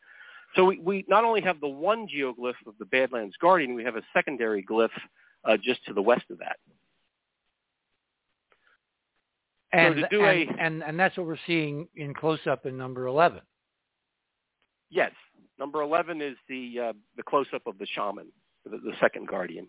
So 0.56 0.66
we, 0.66 0.80
we 0.80 1.06
not 1.08 1.24
only 1.24 1.42
have 1.42 1.60
the 1.60 1.68
one 1.68 2.08
geoglyph 2.08 2.56
of 2.66 2.74
the 2.80 2.86
Badlands 2.86 3.36
Guardian, 3.40 3.76
we 3.76 3.84
have 3.84 3.96
a 3.96 4.02
secondary 4.14 4.64
glyph 4.64 4.90
uh, 5.46 5.58
just 5.62 5.86
to 5.86 5.94
the 5.94 6.02
west 6.02 6.26
of 6.32 6.40
that. 6.40 6.58
And, 9.72 10.06
so 10.12 10.24
and, 10.24 10.50
a, 10.50 10.64
and, 10.64 10.84
and 10.84 11.00
that's 11.00 11.16
what 11.16 11.28
we're 11.28 11.38
seeing 11.46 11.88
in 11.96 12.14
close-up 12.14 12.66
in 12.66 12.76
number 12.76 13.06
11. 13.06 13.42
Yes. 14.90 15.12
Number 15.58 15.82
11 15.82 16.22
is 16.22 16.36
the 16.48 16.80
uh, 16.80 16.94
the 17.18 17.24
close-up 17.24 17.68
of 17.68 17.78
the 17.78 17.86
shaman, 17.94 18.28
the, 18.64 18.78
the 18.78 18.94
second 19.02 19.28
guardian. 19.28 19.68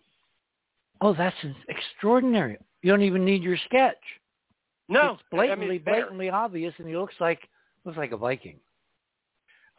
Oh, 1.01 1.13
that's 1.13 1.35
extraordinary. 1.67 2.57
You 2.81 2.91
don't 2.91 3.01
even 3.01 3.25
need 3.25 3.43
your 3.43 3.57
sketch. 3.65 3.97
No, 4.87 5.13
it's 5.13 5.23
blatantly, 5.31 5.65
I 5.65 5.69
mean, 5.69 5.83
blatantly 5.83 6.29
obvious, 6.29 6.73
and 6.77 6.87
he 6.87 6.95
looks 6.95 7.15
like 7.19 7.47
looks 7.85 7.97
like 7.97 8.11
a 8.11 8.17
Viking. 8.17 8.59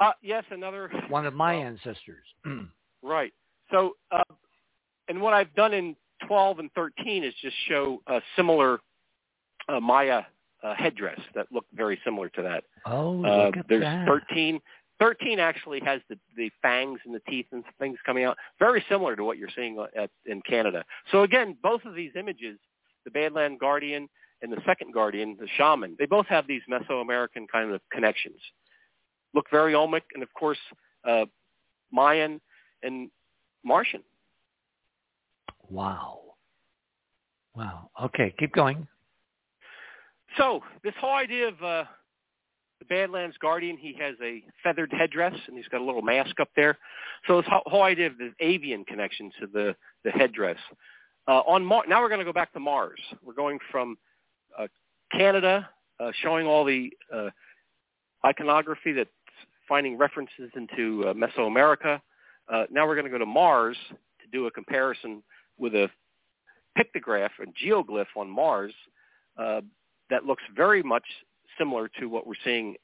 Uh, 0.00 0.12
yes, 0.22 0.44
another 0.50 0.90
one 1.08 1.26
of 1.26 1.34
my 1.34 1.56
well, 1.56 1.66
ancestors. 1.66 2.26
right. 3.02 3.32
So, 3.70 3.92
uh, 4.10 4.22
and 5.08 5.20
what 5.20 5.32
I've 5.32 5.54
done 5.54 5.72
in 5.72 5.96
12 6.26 6.58
and 6.58 6.70
13 6.74 7.24
is 7.24 7.34
just 7.40 7.56
show 7.68 8.02
a 8.06 8.20
similar 8.36 8.80
uh, 9.68 9.80
Maya 9.80 10.22
uh, 10.62 10.74
headdress 10.74 11.20
that 11.34 11.46
look 11.50 11.64
very 11.74 11.98
similar 12.04 12.28
to 12.30 12.42
that. 12.42 12.64
Oh, 12.86 13.12
look 13.12 13.56
uh, 13.56 13.58
at 13.60 13.68
there's 13.68 13.82
that. 13.82 14.06
13. 14.06 14.60
13 15.02 15.40
actually 15.40 15.80
has 15.84 16.00
the, 16.08 16.16
the 16.36 16.48
fangs 16.62 17.00
and 17.04 17.12
the 17.12 17.20
teeth 17.28 17.46
and 17.50 17.64
things 17.80 17.98
coming 18.06 18.22
out, 18.22 18.36
very 18.60 18.84
similar 18.88 19.16
to 19.16 19.24
what 19.24 19.36
you're 19.36 19.48
seeing 19.56 19.84
at, 20.00 20.10
in 20.26 20.40
Canada. 20.42 20.84
So 21.10 21.24
again, 21.24 21.56
both 21.60 21.84
of 21.84 21.96
these 21.96 22.12
images, 22.16 22.56
the 23.04 23.10
Badland 23.10 23.58
Guardian 23.58 24.08
and 24.42 24.52
the 24.52 24.60
second 24.64 24.94
Guardian, 24.94 25.36
the 25.40 25.48
Shaman, 25.56 25.96
they 25.98 26.06
both 26.06 26.26
have 26.26 26.46
these 26.46 26.62
Mesoamerican 26.70 27.48
kind 27.50 27.72
of 27.72 27.80
connections. 27.90 28.36
Look 29.34 29.46
very 29.50 29.74
Olmec 29.74 30.04
and 30.14 30.22
of 30.22 30.32
course 30.34 30.58
uh, 31.04 31.24
Mayan 31.90 32.40
and 32.84 33.10
Martian. 33.64 34.04
Wow. 35.68 36.20
Wow. 37.56 37.90
Okay, 38.04 38.32
keep 38.38 38.52
going. 38.52 38.86
So 40.36 40.60
this 40.84 40.94
whole 41.00 41.14
idea 41.14 41.48
of 41.48 41.60
uh, 41.60 41.84
Badlands 42.92 43.36
Guardian, 43.40 43.76
he 43.76 43.94
has 43.98 44.16
a 44.22 44.42
feathered 44.62 44.92
headdress 44.92 45.34
and 45.46 45.56
he's 45.56 45.68
got 45.68 45.80
a 45.80 45.84
little 45.84 46.02
mask 46.02 46.40
up 46.40 46.50
there. 46.56 46.78
So 47.26 47.40
this 47.40 47.50
whole 47.66 47.82
idea 47.82 48.08
of 48.08 48.18
the 48.18 48.32
avian 48.40 48.84
connection 48.84 49.30
to 49.40 49.46
the, 49.46 49.76
the 50.04 50.10
headdress. 50.10 50.58
Uh, 51.26 51.40
on 51.46 51.64
Mar- 51.64 51.84
now 51.88 52.00
we're 52.00 52.08
going 52.08 52.18
to 52.18 52.24
go 52.24 52.32
back 52.32 52.52
to 52.52 52.60
Mars. 52.60 53.00
We're 53.24 53.34
going 53.34 53.58
from 53.70 53.96
Canada, 55.12 55.68
uh, 56.00 56.10
showing 56.22 56.46
all 56.46 56.64
the 56.64 56.90
uh, 57.14 57.30
iconography 58.24 58.92
that's 58.92 59.10
finding 59.68 59.96
references 59.96 60.50
into 60.56 61.04
uh, 61.06 61.14
Mesoamerica. 61.14 62.00
Uh, 62.52 62.64
now 62.70 62.86
we're 62.86 62.94
going 62.94 63.04
to 63.04 63.10
go 63.10 63.18
to 63.18 63.26
Mars 63.26 63.76
to 63.90 64.26
do 64.32 64.46
a 64.46 64.50
comparison 64.50 65.22
with 65.58 65.74
a 65.74 65.88
pictograph 66.78 67.30
and 67.38 67.54
geoglyph 67.54 68.06
on 68.16 68.28
Mars 68.28 68.72
uh, 69.38 69.60
that 70.10 70.24
looks 70.24 70.42
very 70.56 70.82
much 70.82 71.04
similar 71.58 71.88
to 72.00 72.06
what 72.06 72.26
we're 72.26 72.34
seeing 72.44 72.76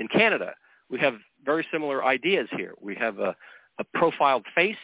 in 0.00 0.08
Canada. 0.08 0.54
We 0.90 0.98
have 1.00 1.14
very 1.44 1.66
similar 1.72 2.04
ideas 2.04 2.48
here. 2.56 2.74
We 2.80 2.94
have 2.96 3.18
a, 3.18 3.34
a 3.78 3.84
profiled 3.94 4.44
face, 4.54 4.76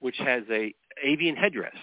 which 0.00 0.16
has 0.18 0.42
a 0.50 0.74
avian 1.02 1.36
headdress. 1.36 1.76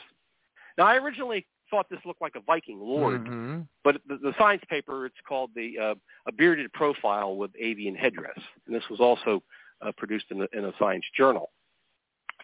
Now, 0.78 0.86
I 0.88 0.96
originally 0.96 1.46
thought 1.70 1.88
this 1.90 2.00
looked 2.06 2.22
like 2.22 2.36
a 2.36 2.40
Viking 2.41 2.80
lord, 2.80 3.26
Mhm. 3.26 3.68
but 3.84 4.02
the, 4.08 4.18
the 4.18 4.34
science 4.38 4.64
paper 4.70 5.06
it's 5.06 5.16
called 5.28 5.52
the 5.56 5.78
uh, 5.78 5.96
a 6.28 6.32
bearded 6.32 6.72
profile 6.74 7.36
with 7.36 7.52
avian 7.60 7.96
headdress, 7.96 8.40
and 8.66 8.76
this 8.76 8.84
was 8.90 9.00
also 9.00 9.44
uh, 9.82 9.91
produced 9.98 10.26
in 10.32 10.41
a, 10.41 10.48
in 10.58 10.66
a 10.66 10.74
science 10.80 11.06
journal. 11.16 11.52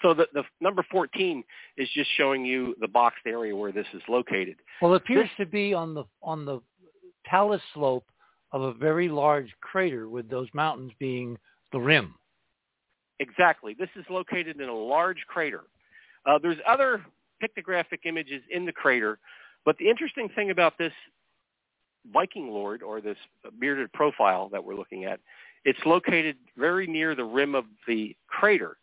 So 0.01 0.13
the, 0.13 0.27
the 0.33 0.43
number 0.61 0.85
14 0.91 1.43
is 1.77 1.89
just 1.93 2.09
showing 2.17 2.45
you 2.45 2.75
the 2.79 2.87
boxed 2.87 3.25
area 3.25 3.55
where 3.55 3.71
this 3.71 3.87
is 3.93 4.01
located. 4.07 4.57
Well, 4.81 4.93
it 4.93 4.97
appears 4.97 5.29
to 5.37 5.45
be 5.45 5.73
on 5.73 5.93
the 5.93 6.03
on 6.21 6.45
the 6.45 6.59
talus 7.29 7.61
slope 7.73 8.05
of 8.51 8.61
a 8.61 8.73
very 8.73 9.09
large 9.09 9.49
crater, 9.61 10.07
with 10.07 10.29
those 10.29 10.47
mountains 10.53 10.91
being 10.99 11.37
the 11.71 11.79
rim. 11.79 12.15
Exactly. 13.19 13.75
This 13.77 13.89
is 13.95 14.05
located 14.09 14.59
in 14.59 14.69
a 14.69 14.73
large 14.73 15.25
crater. 15.27 15.63
Uh, 16.25 16.39
there's 16.41 16.57
other 16.67 17.03
pictographic 17.43 17.99
images 18.05 18.41
in 18.49 18.65
the 18.65 18.71
crater, 18.71 19.19
but 19.65 19.77
the 19.77 19.89
interesting 19.89 20.29
thing 20.35 20.51
about 20.51 20.77
this 20.77 20.93
Viking 22.13 22.49
lord 22.49 22.83
or 22.83 23.01
this 23.01 23.17
bearded 23.59 23.91
profile 23.93 24.47
that 24.49 24.63
we're 24.63 24.75
looking 24.75 25.05
at, 25.05 25.19
it's 25.63 25.79
located 25.85 26.37
very 26.55 26.85
near 26.85 27.15
the 27.15 27.23
rim 27.23 27.55
of 27.55 27.65
the 27.87 28.15
crater. 28.27 28.77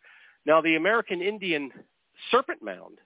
Now, 0.45 0.61
the 0.61 0.75
American 0.75 1.21
Indian 1.21 1.71
serpent 2.29 2.61
mound 2.61 2.99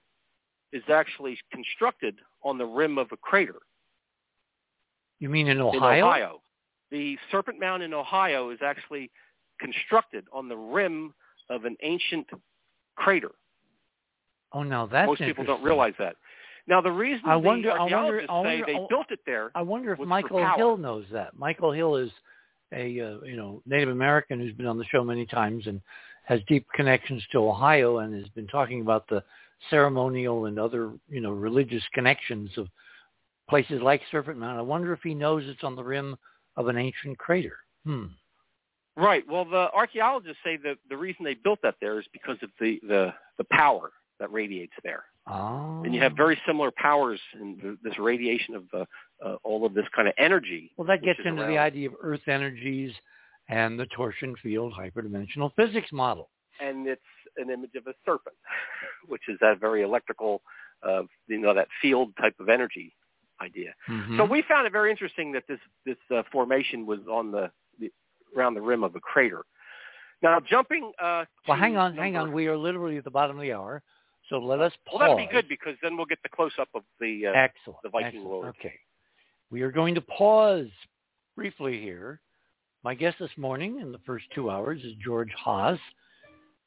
is 0.73 0.83
actually 0.91 1.37
constructed 1.51 2.15
on 2.43 2.57
the 2.57 2.65
rim 2.65 2.97
of 2.97 3.07
a 3.11 3.17
crater 3.17 3.59
You 5.19 5.29
mean 5.29 5.47
in 5.47 5.59
Ohio? 5.59 5.97
in 5.97 6.03
Ohio? 6.03 6.41
The 6.91 7.17
serpent 7.31 7.59
mound 7.59 7.83
in 7.83 7.93
Ohio 7.93 8.49
is 8.49 8.59
actually 8.63 9.09
constructed 9.59 10.25
on 10.31 10.47
the 10.47 10.55
rim 10.55 11.13
of 11.49 11.65
an 11.65 11.75
ancient 11.83 12.27
crater. 12.95 13.31
Oh, 14.53 14.63
now 14.63 14.85
that's 14.85 15.07
Most 15.07 15.19
people 15.21 15.43
don't 15.43 15.63
realize 15.63 15.93
that. 15.99 16.15
Now, 16.67 16.81
the 16.81 16.91
reason 16.91 17.23
I 17.27 17.33
the 17.33 17.39
wonder- 17.39 17.71
I 17.71 17.79
wonder- 17.79 17.95
archaeologists 17.95 18.29
I 18.29 18.33
wonder- 18.33 18.65
say 18.65 18.73
they 18.73 18.85
built 18.89 19.11
it 19.11 19.19
there, 19.25 19.51
I 19.55 19.61
wonder 19.61 19.93
if 19.93 19.99
Michael. 19.99 20.45
Hill 20.55 20.77
knows 20.77 21.05
that. 21.11 21.37
Michael 21.37 21.71
Hill 21.71 21.95
is 21.95 22.11
a 22.73 22.99
uh, 22.99 23.19
you 23.21 23.37
know 23.37 23.61
Native 23.65 23.89
American 23.89 24.39
who's 24.39 24.53
been 24.53 24.65
on 24.65 24.77
the 24.77 24.83
show 24.85 25.03
many 25.03 25.25
times 25.25 25.67
and 25.67 25.81
has 26.23 26.41
deep 26.47 26.67
connections 26.75 27.25
to 27.31 27.37
Ohio 27.47 27.99
and 27.99 28.13
has 28.13 28.27
been 28.29 28.47
talking 28.47 28.81
about 28.81 29.07
the 29.07 29.23
ceremonial 29.69 30.45
and 30.45 30.59
other 30.59 30.91
you 31.09 31.21
know 31.21 31.31
religious 31.31 31.83
connections 31.93 32.49
of 32.57 32.67
places 33.49 33.81
like 33.81 34.01
Serpent 34.11 34.37
Mound. 34.37 34.57
I 34.57 34.61
wonder 34.61 34.93
if 34.93 34.99
he 35.03 35.13
knows 35.13 35.43
it's 35.45 35.63
on 35.63 35.75
the 35.75 35.83
rim 35.83 36.15
of 36.55 36.67
an 36.67 36.77
ancient 36.77 37.17
crater. 37.17 37.57
Hmm. 37.85 38.05
right? 38.95 39.23
Well, 39.29 39.45
the 39.45 39.69
archaeologists 39.73 40.39
say 40.43 40.57
that 40.63 40.77
the 40.89 40.97
reason 40.97 41.23
they 41.23 41.35
built 41.35 41.59
that 41.63 41.75
there 41.81 41.99
is 41.99 42.05
because 42.11 42.37
of 42.41 42.49
the 42.59 42.79
the, 42.87 43.13
the 43.37 43.45
power 43.51 43.91
that 44.19 44.31
radiates 44.31 44.73
there, 44.83 45.03
Oh. 45.27 45.83
and 45.85 45.93
you 45.93 46.01
have 46.01 46.13
very 46.17 46.39
similar 46.47 46.71
powers 46.71 47.19
in 47.39 47.57
th- 47.61 47.77
this 47.83 47.97
radiation 47.99 48.55
of 48.55 48.63
uh, 48.73 48.85
uh, 49.23 49.35
all 49.43 49.65
of 49.65 49.73
this 49.73 49.85
kind 49.95 50.07
of 50.07 50.13
energy. 50.17 50.71
Well, 50.77 50.87
that 50.87 51.03
gets 51.03 51.19
into 51.23 51.43
the 51.45 51.57
idea 51.57 51.89
of 51.89 51.95
Earth 52.01 52.27
energies 52.27 52.91
and 53.49 53.79
the 53.79 53.85
torsion 53.95 54.35
field 54.41 54.73
hyperdimensional 54.73 55.51
physics 55.55 55.91
model. 55.93 56.29
and 56.59 56.87
it's 56.87 57.01
an 57.37 57.51
image 57.51 57.75
of 57.75 57.85
a 57.87 57.93
serpent, 58.03 58.35
which 59.07 59.21
is 59.29 59.37
that 59.41 59.59
very 59.59 59.83
electrical, 59.83 60.41
uh, 60.81 61.03
you 61.27 61.37
know, 61.37 61.53
that 61.53 61.67
field 61.81 62.11
type 62.19 62.35
of 62.39 62.49
energy 62.49 62.95
idea. 63.41 63.73
Mhm. 63.87 64.17
So 64.17 64.25
we 64.25 64.41
found 64.43 64.67
it 64.67 64.71
very 64.71 64.91
interesting 64.91 65.31
that 65.33 65.43
this 65.47 65.59
this 65.85 65.97
uh, 66.11 66.23
formation 66.31 66.85
was 66.85 66.99
on 67.09 67.31
the, 67.31 67.51
the 67.79 67.91
around 68.35 68.53
the 68.55 68.61
rim 68.61 68.83
of 68.83 68.95
a 68.95 68.99
crater. 68.99 69.43
Now 70.21 70.39
jumping. 70.39 70.91
Uh, 71.01 71.25
well, 71.47 71.57
hang 71.57 71.77
on, 71.77 71.95
hang 71.95 72.17
on. 72.17 72.31
We 72.31 72.47
are 72.47 72.57
literally 72.57 72.97
at 72.97 73.03
the 73.03 73.11
bottom 73.11 73.37
of 73.37 73.41
the 73.41 73.53
hour, 73.53 73.83
so 74.29 74.39
let 74.39 74.59
us 74.59 74.73
pause. 74.85 74.99
Well, 74.99 75.09
that'll 75.09 75.17
be 75.17 75.31
good 75.31 75.47
because 75.47 75.75
then 75.83 75.95
we'll 75.95 76.07
get 76.07 76.21
the 76.23 76.29
close 76.29 76.53
up 76.59 76.69
of 76.73 76.83
the. 76.99 77.27
Uh, 77.27 77.31
Excellent. 77.31 77.79
the 77.83 77.89
Viking 77.89 78.07
excellent. 78.07 78.25
Lord. 78.29 78.47
Okay. 78.59 78.73
We 79.49 79.61
are 79.61 79.71
going 79.71 79.95
to 79.95 80.01
pause 80.01 80.67
briefly 81.35 81.79
here. 81.79 82.19
My 82.83 82.95
guest 82.95 83.17
this 83.19 83.31
morning 83.37 83.79
in 83.79 83.91
the 83.91 83.99
first 84.05 84.25
two 84.33 84.49
hours 84.49 84.81
is 84.83 84.93
George 85.03 85.31
Haas. 85.37 85.79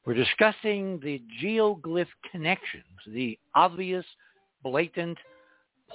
We're 0.05 0.13
discussing 0.15 0.99
the 1.01 1.21
geoglyph 1.41 2.07
connections, 2.31 2.83
the 3.07 3.37
obvious, 3.53 4.05
blatant, 4.63 5.17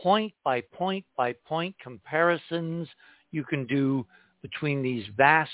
point 0.02 0.32
by 0.44 0.60
point 0.60 1.04
by 1.16 1.32
point 1.46 1.74
comparisons 1.82 2.88
you 3.30 3.44
can 3.44 3.66
do 3.66 4.06
between 4.42 4.82
these 4.82 5.04
vast, 5.16 5.50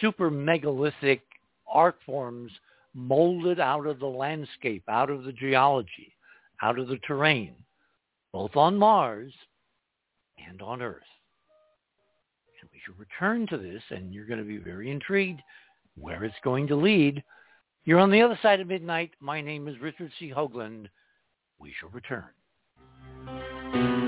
super 0.00 0.30
megalithic 0.30 1.22
art 1.70 1.96
forms 2.06 2.50
molded 2.94 3.60
out 3.60 3.86
of 3.86 3.98
the 3.98 4.06
landscape, 4.06 4.82
out 4.88 5.10
of 5.10 5.24
the 5.24 5.32
geology, 5.32 6.12
out 6.62 6.78
of 6.78 6.88
the 6.88 6.98
terrain 7.06 7.54
both 8.32 8.56
on 8.56 8.76
Mars 8.76 9.32
and 10.48 10.60
on 10.62 10.82
Earth. 10.82 11.02
And 12.60 12.70
we 12.72 12.80
should 12.84 12.98
return 12.98 13.46
to 13.48 13.58
this, 13.58 13.82
and 13.90 14.12
you're 14.12 14.26
going 14.26 14.38
to 14.38 14.44
be 14.44 14.58
very 14.58 14.90
intrigued 14.90 15.40
where 15.96 16.24
it's 16.24 16.36
going 16.44 16.66
to 16.68 16.76
lead. 16.76 17.22
You're 17.84 18.00
on 18.00 18.10
the 18.10 18.22
other 18.22 18.38
side 18.42 18.60
of 18.60 18.68
midnight. 18.68 19.10
My 19.20 19.40
name 19.40 19.68
is 19.68 19.80
Richard 19.80 20.12
C. 20.18 20.30
Hoagland. 20.34 20.88
We 21.58 21.72
shall 21.78 21.88
return. 21.90 22.26
Thank 23.72 24.02
you. 24.02 24.07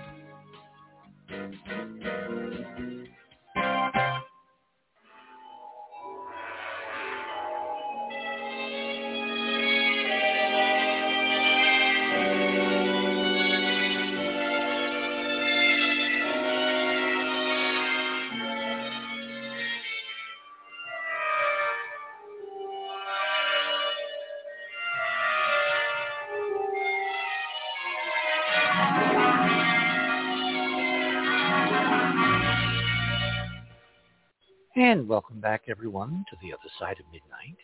welcome 35.21 35.39
back, 35.39 35.61
everyone, 35.69 36.25
to 36.31 36.35
the 36.41 36.51
other 36.51 36.67
side 36.79 36.99
of 36.99 37.05
midnight. 37.13 37.55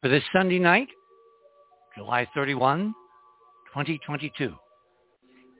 For 0.00 0.08
this 0.08 0.22
Sunday 0.32 0.60
night, 0.60 0.86
July 1.96 2.24
31, 2.36 2.94
2022. 3.74 4.54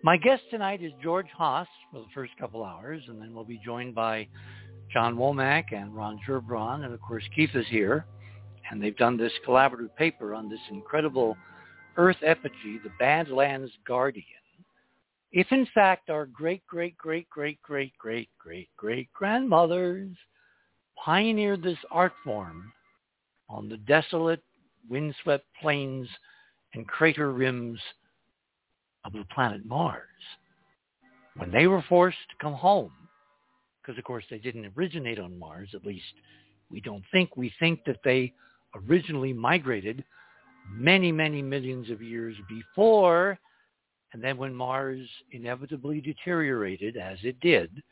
My 0.04 0.16
guest 0.16 0.44
tonight 0.48 0.80
is 0.80 0.92
George 1.02 1.26
Haas 1.36 1.66
for 1.90 2.02
the 2.02 2.06
first 2.14 2.30
couple 2.38 2.64
hours, 2.64 3.02
and 3.08 3.20
then 3.20 3.34
we'll 3.34 3.42
be 3.42 3.60
joined 3.64 3.96
by 3.96 4.28
John 4.92 5.16
Womack 5.16 5.72
and 5.72 5.92
Ron 5.92 6.20
Gerbron, 6.24 6.84
and 6.84 6.94
of 6.94 7.00
course 7.00 7.24
Keith 7.34 7.50
is 7.54 7.66
here. 7.68 8.06
And 8.70 8.80
they've 8.80 8.96
done 8.96 9.16
this 9.16 9.32
collaborative 9.44 9.96
paper 9.96 10.36
on 10.36 10.48
this 10.48 10.60
incredible 10.70 11.36
Earth 11.96 12.18
effigy, 12.24 12.78
the 12.84 12.92
Badlands 13.00 13.72
Guardian. 13.88 14.24
If 15.32 15.48
in 15.50 15.66
fact 15.74 16.10
our 16.10 16.26
great, 16.26 16.64
great, 16.68 16.96
great, 16.96 17.28
great, 17.28 17.60
great, 17.60 17.92
great, 17.98 18.28
great, 18.38 18.68
great 18.76 19.12
grandmothers 19.12 20.10
pioneered 21.04 21.62
this 21.62 21.78
art 21.90 22.12
form 22.24 22.72
on 23.48 23.68
the 23.68 23.76
desolate, 23.78 24.42
windswept 24.88 25.44
plains 25.60 26.08
and 26.74 26.86
crater 26.86 27.32
rims 27.32 27.80
of 29.04 29.12
the 29.12 29.24
planet 29.34 29.64
Mars. 29.64 30.02
When 31.36 31.50
they 31.50 31.66
were 31.66 31.84
forced 31.88 32.18
to 32.30 32.36
come 32.44 32.54
home, 32.54 32.92
because 33.80 33.98
of 33.98 34.04
course 34.04 34.24
they 34.30 34.38
didn't 34.38 34.72
originate 34.76 35.18
on 35.18 35.38
Mars, 35.38 35.70
at 35.74 35.86
least 35.86 36.04
we 36.70 36.80
don't 36.80 37.04
think. 37.12 37.36
We 37.36 37.52
think 37.58 37.84
that 37.86 38.00
they 38.04 38.34
originally 38.74 39.32
migrated 39.32 40.04
many, 40.70 41.10
many 41.12 41.40
millions 41.40 41.90
of 41.90 42.02
years 42.02 42.36
before, 42.48 43.38
and 44.12 44.22
then 44.22 44.36
when 44.36 44.54
Mars 44.54 45.08
inevitably 45.32 46.00
deteriorated, 46.00 46.96
as 46.96 47.18
it 47.22 47.40
did, 47.40 47.82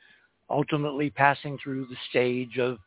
ultimately 0.50 1.10
passing 1.10 1.58
through 1.62 1.86
the 1.86 1.96
stage 2.10 2.58
of 2.58 2.78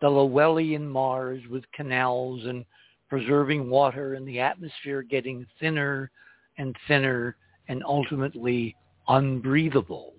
the 0.00 0.08
Lowellian 0.08 0.86
Mars 0.86 1.42
with 1.50 1.64
canals 1.72 2.44
and 2.44 2.64
preserving 3.08 3.70
water 3.70 4.14
and 4.14 4.26
the 4.26 4.40
atmosphere 4.40 5.02
getting 5.02 5.46
thinner 5.60 6.10
and 6.58 6.74
thinner 6.88 7.36
and 7.68 7.82
ultimately 7.84 8.76
unbreathable. 9.08 10.14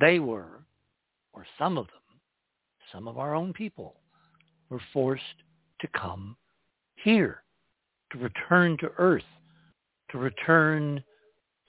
They 0.00 0.18
were, 0.18 0.64
or 1.32 1.46
some 1.58 1.78
of 1.78 1.86
them, 1.86 2.20
some 2.92 3.08
of 3.08 3.18
our 3.18 3.34
own 3.34 3.52
people, 3.52 3.96
were 4.70 4.80
forced 4.92 5.22
to 5.80 5.88
come 5.88 6.36
here, 7.02 7.42
to 8.12 8.18
return 8.18 8.76
to 8.78 8.90
Earth, 8.98 9.22
to 10.10 10.18
return 10.18 11.02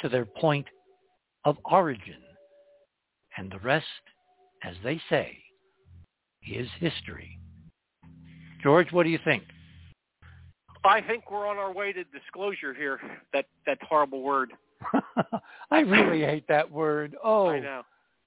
to 0.01 0.09
their 0.09 0.25
point 0.25 0.65
of 1.45 1.57
origin. 1.65 2.21
And 3.37 3.51
the 3.51 3.59
rest, 3.59 3.85
as 4.63 4.75
they 4.83 4.99
say, 5.09 5.37
is 6.47 6.67
history. 6.79 7.39
George, 8.61 8.91
what 8.91 9.03
do 9.03 9.09
you 9.09 9.19
think? 9.23 9.43
I 10.83 11.01
think 11.01 11.31
we're 11.31 11.47
on 11.47 11.57
our 11.57 11.73
way 11.73 11.91
to 11.93 12.03
disclosure 12.05 12.73
here. 12.73 12.99
That 13.33 13.45
that 13.65 13.79
horrible 13.81 14.21
word. 14.21 14.53
I 15.71 15.79
really 15.79 16.21
hate 16.21 16.47
that 16.47 16.69
word. 16.69 17.15
Oh, 17.23 17.47
I 17.47 17.59
know. 17.59 17.81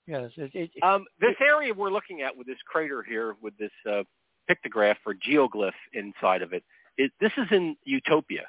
Yes. 0.06 0.30
It, 0.36 0.50
it, 0.54 0.70
um, 0.82 1.04
this 1.20 1.34
area 1.40 1.72
we're 1.74 1.90
looking 1.90 2.22
at 2.22 2.36
with 2.36 2.46
this 2.46 2.56
crater 2.66 3.02
here, 3.06 3.36
with 3.42 3.56
this 3.58 3.70
uh, 3.88 4.02
pictograph 4.50 4.96
or 5.06 5.14
geoglyph 5.14 5.70
inside 5.92 6.42
of 6.42 6.52
it, 6.52 6.64
it 6.96 7.12
this 7.20 7.32
is 7.36 7.46
in 7.50 7.76
Utopia. 7.84 8.46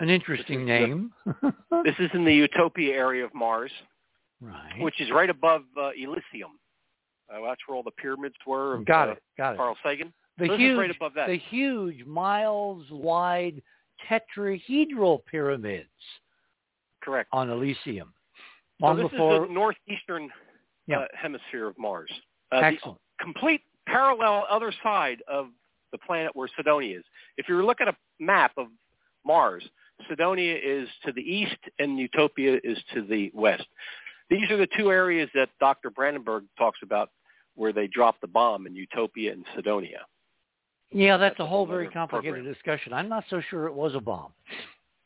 An 0.00 0.10
interesting 0.10 0.66
This 0.66 0.80
is 0.80 0.80
the- 0.80 0.86
name. 0.88 1.12
This 1.84 1.94
is 2.00 2.10
in 2.12 2.24
the 2.24 2.34
Utopia 2.34 2.92
area 2.94 3.24
of 3.24 3.32
Mars, 3.34 3.70
right. 4.40 4.80
which 4.80 5.00
is 5.00 5.10
right 5.10 5.30
above 5.30 5.62
uh, 5.80 5.90
Elysium. 5.96 6.58
Uh, 7.30 7.46
that's 7.46 7.60
where 7.66 7.76
all 7.76 7.82
the 7.82 7.90
pyramids 7.92 8.34
were. 8.46 8.74
Of, 8.76 8.84
got 8.86 9.08
uh, 9.08 9.12
it. 9.12 9.22
Got 9.36 9.54
it. 9.54 9.56
Carl 9.58 9.76
Sagan. 9.84 10.12
The 10.38 10.46
So 10.48 10.56
huge, 10.56 10.78
right 10.78 10.90
above 10.90 11.12
that. 11.14 11.28
the 11.28 11.38
huge, 11.38 12.04
miles 12.06 12.84
wide 12.90 13.62
tetrahedral 14.10 15.24
pyramids 15.26 15.88
Correct. 17.02 17.28
on 17.32 17.50
Elysium. 17.50 18.12
So 18.80 18.86
Long 18.86 18.96
this 18.96 19.10
before. 19.10 19.42
is 19.44 19.48
the 19.48 19.54
northeastern 19.54 20.30
Yeah. 20.86 21.00
uh, 21.00 21.06
hemisphere 21.14 21.68
of 21.68 21.78
Mars. 21.78 22.10
Uh, 22.50 22.60
the 22.60 22.66
excellent. 22.66 22.98
complete 23.20 23.62
parallel 23.86 24.46
other 24.48 24.72
side 24.82 25.22
of 25.28 25.50
the 25.92 25.98
planet 25.98 26.34
where 26.34 26.48
Cydonia 26.56 26.98
is. 26.98 27.04
If 27.36 27.48
you 27.48 27.64
look 27.64 27.80
at 27.80 27.88
a 27.88 27.96
map 28.18 28.52
of 28.56 28.68
Mars, 29.24 29.68
Cydonia 30.08 30.56
is 30.56 30.88
to 31.04 31.12
the 31.12 31.20
east 31.20 31.58
and 31.78 31.98
Utopia 31.98 32.58
is 32.64 32.78
to 32.94 33.02
the 33.02 33.30
west. 33.34 33.66
These 34.32 34.50
are 34.50 34.56
the 34.56 34.68
two 34.78 34.90
areas 34.90 35.28
that 35.34 35.50
Dr. 35.60 35.90
Brandenburg 35.90 36.44
talks 36.56 36.78
about 36.82 37.10
where 37.54 37.70
they 37.70 37.86
dropped 37.86 38.22
the 38.22 38.26
bomb 38.26 38.66
in 38.66 38.74
Utopia 38.74 39.30
and 39.30 39.44
Cydonia. 39.54 40.06
Yeah, 40.90 41.18
that's, 41.18 41.32
That's 41.32 41.40
a 41.40 41.46
whole 41.46 41.66
very 41.66 41.88
complicated 41.88 42.36
program. 42.36 42.52
discussion. 42.54 42.94
I'm 42.94 43.10
not 43.10 43.24
so 43.28 43.42
sure 43.50 43.66
it 43.66 43.74
was 43.74 43.94
a 43.94 44.00
bomb. 44.00 44.32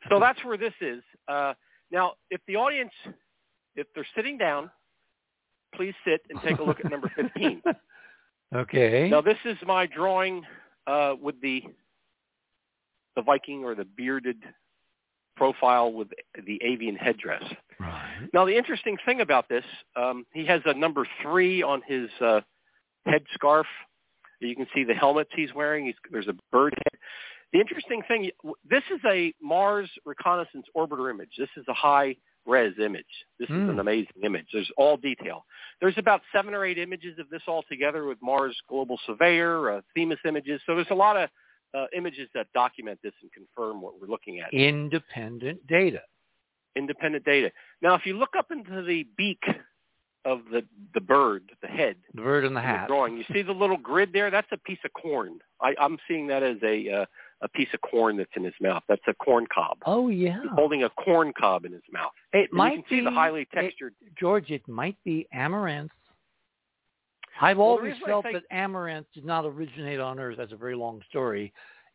So 0.08 0.20
that's 0.20 0.44
where 0.44 0.56
this 0.56 0.74
is. 0.80 1.02
Uh, 1.26 1.54
now, 1.90 2.12
if 2.30 2.40
the 2.46 2.54
audience, 2.54 2.92
if 3.74 3.88
they're 3.96 4.06
sitting 4.14 4.38
down, 4.38 4.70
please 5.74 5.94
sit 6.06 6.20
and 6.30 6.40
take 6.42 6.60
a 6.60 6.62
look 6.62 6.78
at 6.78 6.88
number 6.88 7.10
15. 7.16 7.62
okay. 8.54 9.08
Now, 9.10 9.22
this 9.22 9.38
is 9.44 9.56
my 9.66 9.86
drawing 9.86 10.44
uh, 10.86 11.14
with 11.20 11.40
the 11.40 11.62
the 13.16 13.22
Viking 13.22 13.64
or 13.64 13.74
the 13.74 13.86
bearded 13.96 14.36
profile 15.36 15.92
with 15.92 16.08
the 16.46 16.60
avian 16.64 16.96
headdress. 16.96 17.42
Right. 17.78 18.28
Now, 18.32 18.44
the 18.44 18.56
interesting 18.56 18.96
thing 19.04 19.20
about 19.20 19.48
this, 19.48 19.64
um, 19.96 20.24
he 20.32 20.44
has 20.46 20.60
a 20.64 20.74
number 20.74 21.06
three 21.22 21.62
on 21.62 21.82
his 21.86 22.08
uh, 22.20 22.40
head 23.04 23.22
scarf. 23.34 23.66
You 24.40 24.56
can 24.56 24.66
see 24.74 24.84
the 24.84 24.94
helmets 24.94 25.30
he's 25.34 25.52
wearing. 25.54 25.86
He's, 25.86 25.94
there's 26.10 26.28
a 26.28 26.34
bird 26.52 26.74
head. 26.74 27.00
The 27.52 27.60
interesting 27.60 28.02
thing, 28.08 28.30
this 28.68 28.82
is 28.92 29.00
a 29.06 29.32
Mars 29.40 29.88
Reconnaissance 30.04 30.66
Orbiter 30.76 31.10
image. 31.10 31.30
This 31.38 31.48
is 31.56 31.64
a 31.68 31.74
high 31.74 32.16
res 32.46 32.74
image. 32.78 33.04
This 33.38 33.48
is 33.48 33.54
Hmm. 33.56 33.70
an 33.70 33.78
amazing 33.80 34.22
image. 34.24 34.46
There's 34.52 34.70
all 34.76 34.96
detail. 34.96 35.44
There's 35.80 35.98
about 35.98 36.22
seven 36.32 36.54
or 36.54 36.64
eight 36.64 36.78
images 36.78 37.18
of 37.18 37.28
this 37.28 37.42
all 37.46 37.62
together 37.68 38.04
with 38.04 38.18
Mars 38.22 38.56
Global 38.68 38.98
Surveyor, 39.06 39.70
uh, 39.70 39.80
Themis 39.94 40.18
images. 40.24 40.60
So 40.66 40.74
there's 40.74 40.90
a 40.90 40.94
lot 40.94 41.16
of 41.16 41.28
uh, 41.76 41.86
images 41.96 42.28
that 42.34 42.46
document 42.54 42.98
this 43.02 43.12
and 43.22 43.30
confirm 43.32 43.80
what 43.82 44.00
we're 44.00 44.08
looking 44.08 44.40
at. 44.40 44.52
Independent 44.54 45.66
data. 45.66 46.00
Independent 46.76 47.24
data. 47.24 47.50
Now, 47.82 47.94
if 47.94 48.04
you 48.06 48.16
look 48.18 48.34
up 48.38 48.50
into 48.50 48.82
the 48.82 49.06
beak 49.16 49.42
of 50.24 50.40
the 50.50 50.62
the 50.94 51.00
bird, 51.00 51.42
the 51.62 51.68
head, 51.68 51.96
The 52.14 52.22
bird 52.22 52.44
in 52.44 52.52
the 52.54 52.60
in 52.60 52.66
the 52.66 52.72
hat. 52.72 52.88
drawing, 52.88 53.16
you 53.16 53.24
see 53.32 53.42
the 53.42 53.52
little 53.52 53.76
grid 53.76 54.12
there. 54.12 54.30
That's 54.30 54.48
a 54.52 54.56
piece 54.58 54.78
of 54.84 54.92
corn. 54.92 55.38
I, 55.60 55.74
I'm 55.80 55.98
seeing 56.08 56.26
that 56.28 56.42
as 56.42 56.56
a 56.62 56.90
uh, 56.90 57.04
a 57.42 57.48
piece 57.48 57.68
of 57.74 57.80
corn 57.82 58.16
that's 58.16 58.30
in 58.36 58.44
his 58.44 58.54
mouth. 58.60 58.82
That's 58.88 59.02
a 59.08 59.14
corn 59.14 59.46
cob. 59.54 59.78
Oh 59.86 60.08
yeah. 60.08 60.40
He's 60.42 60.50
holding 60.54 60.82
a 60.82 60.90
corn 60.90 61.32
cob 61.38 61.64
in 61.64 61.72
his 61.72 61.82
mouth. 61.92 62.12
It 62.32 62.50
And 62.50 62.58
might 62.58 62.72
you 62.76 62.82
can 62.82 62.88
see 62.90 62.96
be 63.00 63.04
the 63.04 63.10
highly 63.12 63.42
it- 63.42 63.50
textured. 63.52 63.94
George. 64.18 64.50
It 64.50 64.66
might 64.68 64.96
be 65.04 65.26
amaranth. 65.32 65.92
I've 67.40 67.58
Well, 67.58 67.68
always 67.68 67.94
I 68.04 68.06
felt 68.06 68.24
that 68.24 68.42
amaranth 68.50 69.06
did 69.14 69.24
not 69.24 69.44
originate 69.44 70.00
on 70.00 70.18
Earth. 70.18 70.36
That's 70.38 70.52
a 70.52 70.56
very 70.56 70.74
long 70.74 71.02
story. 71.08 71.52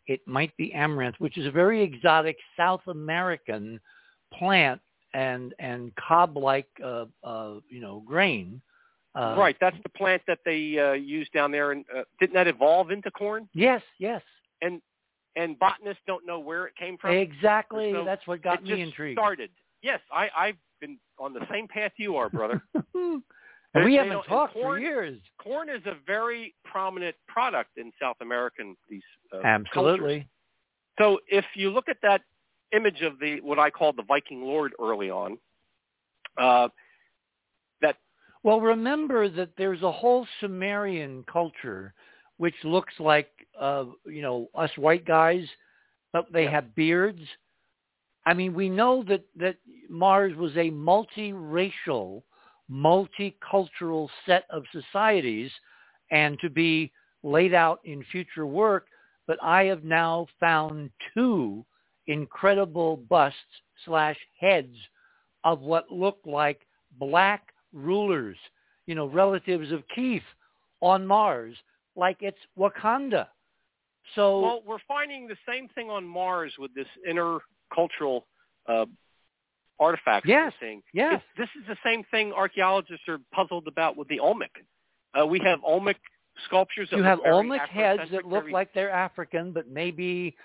It 0.07 0.21
might 0.27 0.55
be 0.57 0.73
amaranth, 0.73 1.15
which 1.19 1.37
is 1.37 1.45
a 1.45 1.51
very 1.51 1.81
exotic 1.81 2.37
South 2.57 2.81
American 2.87 3.79
plant 4.33 4.81
and 5.13 5.53
and 5.59 5.91
cob-like, 5.95 6.67
uh, 6.83 7.05
uh, 7.23 7.55
you 7.69 7.81
know, 7.81 8.01
grain. 8.05 8.61
Uh, 9.13 9.35
right, 9.37 9.57
that's 9.59 9.77
the 9.83 9.89
plant 9.89 10.21
that 10.25 10.39
they 10.45 10.79
uh, 10.79 10.93
use 10.93 11.27
down 11.33 11.51
there. 11.51 11.71
And 11.71 11.83
uh, 11.95 12.03
didn't 12.19 12.33
that 12.33 12.47
evolve 12.47 12.91
into 12.91 13.11
corn? 13.11 13.49
Yes. 13.53 13.81
Yes. 13.99 14.21
And 14.61 14.81
and 15.35 15.57
botanists 15.59 16.03
don't 16.07 16.25
know 16.25 16.39
where 16.39 16.65
it 16.65 16.75
came 16.75 16.97
from. 16.97 17.11
Exactly. 17.11 17.91
So 17.93 18.03
That's 18.05 18.25
what 18.27 18.41
got 18.41 18.63
me 18.63 18.81
intrigued. 18.81 19.17
started. 19.17 19.49
Yes, 19.81 19.99
I, 20.13 20.29
I've 20.37 20.57
been 20.79 20.97
on 21.19 21.33
the 21.33 21.45
same 21.51 21.67
path 21.67 21.93
you 21.97 22.15
are, 22.17 22.29
brother. 22.29 22.61
and 23.73 23.85
we 23.85 23.95
haven't 23.95 24.23
talked 24.23 24.53
for 24.53 24.61
corn- 24.61 24.81
years. 24.81 25.19
corn 25.41 25.69
is 25.69 25.81
a 25.85 25.95
very 26.05 26.53
prominent 26.65 27.15
product 27.27 27.71
in 27.77 27.91
South 28.01 28.17
American 28.21 28.75
these 28.89 29.01
uh, 29.33 29.41
Absolutely. 29.43 29.99
cultures. 29.99 30.25
So 30.99 31.19
if 31.27 31.45
you 31.55 31.71
look 31.71 31.87
at 31.89 31.97
that 32.03 32.21
image 32.73 33.01
of 33.01 33.19
the 33.19 33.39
what 33.41 33.59
I 33.59 33.69
call 33.69 33.93
the 33.93 34.03
Viking 34.03 34.43
Lord 34.43 34.73
early 34.79 35.09
on, 35.09 35.37
uh, 36.37 36.67
that 37.81 37.97
Well, 38.43 38.59
remember 38.61 39.29
that 39.29 39.49
there's 39.57 39.81
a 39.83 39.91
whole 39.91 40.27
Sumerian 40.39 41.23
culture 41.31 41.93
which 42.37 42.55
looks 42.63 42.93
like, 42.99 43.29
uh, 43.59 43.85
you 44.05 44.23
know, 44.23 44.49
us 44.55 44.71
white 44.75 45.05
guys, 45.05 45.47
but 46.11 46.25
they 46.33 46.43
Yeah. 46.45 46.51
have 46.51 46.75
beards. 46.75 47.21
I 48.25 48.33
mean, 48.33 48.53
we 48.55 48.67
know 48.67 49.03
that, 49.03 49.23
that 49.35 49.57
Mars 49.89 50.35
was 50.35 50.51
a 50.57 50.71
multiracial, 50.71 52.23
multicultural 52.71 54.07
set 54.25 54.45
of 54.49 54.63
societies 54.71 55.51
and 56.11 56.39
to 56.39 56.49
be 56.49 56.91
laid 57.23 57.53
out 57.53 57.79
in 57.83 58.03
future 58.11 58.45
work, 58.45 58.87
but 59.27 59.37
I 59.43 59.63
have 59.65 59.83
now 59.83 60.27
found 60.39 60.89
two 61.13 61.65
incredible 62.07 62.97
busts 62.97 63.37
slash 63.85 64.17
heads 64.39 64.75
of 65.43 65.61
what 65.61 65.91
look 65.91 66.19
like 66.25 66.61
black 66.99 67.53
rulers, 67.73 68.37
you 68.85 68.95
know, 68.95 69.05
relatives 69.05 69.71
of 69.71 69.83
Keith 69.93 70.23
on 70.81 71.05
Mars, 71.05 71.55
like 71.95 72.17
it's 72.21 72.37
Wakanda. 72.57 73.27
So 74.15 74.41
well, 74.41 74.63
we're 74.65 74.77
finding 74.87 75.27
the 75.27 75.37
same 75.47 75.67
thing 75.69 75.89
on 75.89 76.05
Mars 76.05 76.53
with 76.57 76.71
this 76.73 76.87
intercultural 77.07 78.23
uh, 78.67 78.85
artifacts 79.79 80.27
yes, 80.27 80.53
we're 80.61 80.79
yes. 80.93 81.13
It's, 81.15 81.23
this 81.37 81.49
is 81.61 81.67
the 81.67 81.77
same 81.83 82.03
thing 82.11 82.33
archaeologists 82.33 83.07
are 83.07 83.19
puzzled 83.33 83.67
about 83.67 83.97
with 83.97 84.07
the 84.07 84.19
Olmec. 84.19 84.51
Uh, 85.19 85.25
we 85.25 85.39
have 85.39 85.59
Olmec 85.63 85.97
sculptures. 86.45 86.89
You 86.91 87.03
have 87.03 87.19
Olmec 87.25 87.61
heads 87.69 88.03
that 88.11 88.25
look 88.25 88.43
very- 88.43 88.53
like 88.53 88.73
they're 88.73 88.91
African, 88.91 89.51
but 89.51 89.67
maybe 89.69 90.35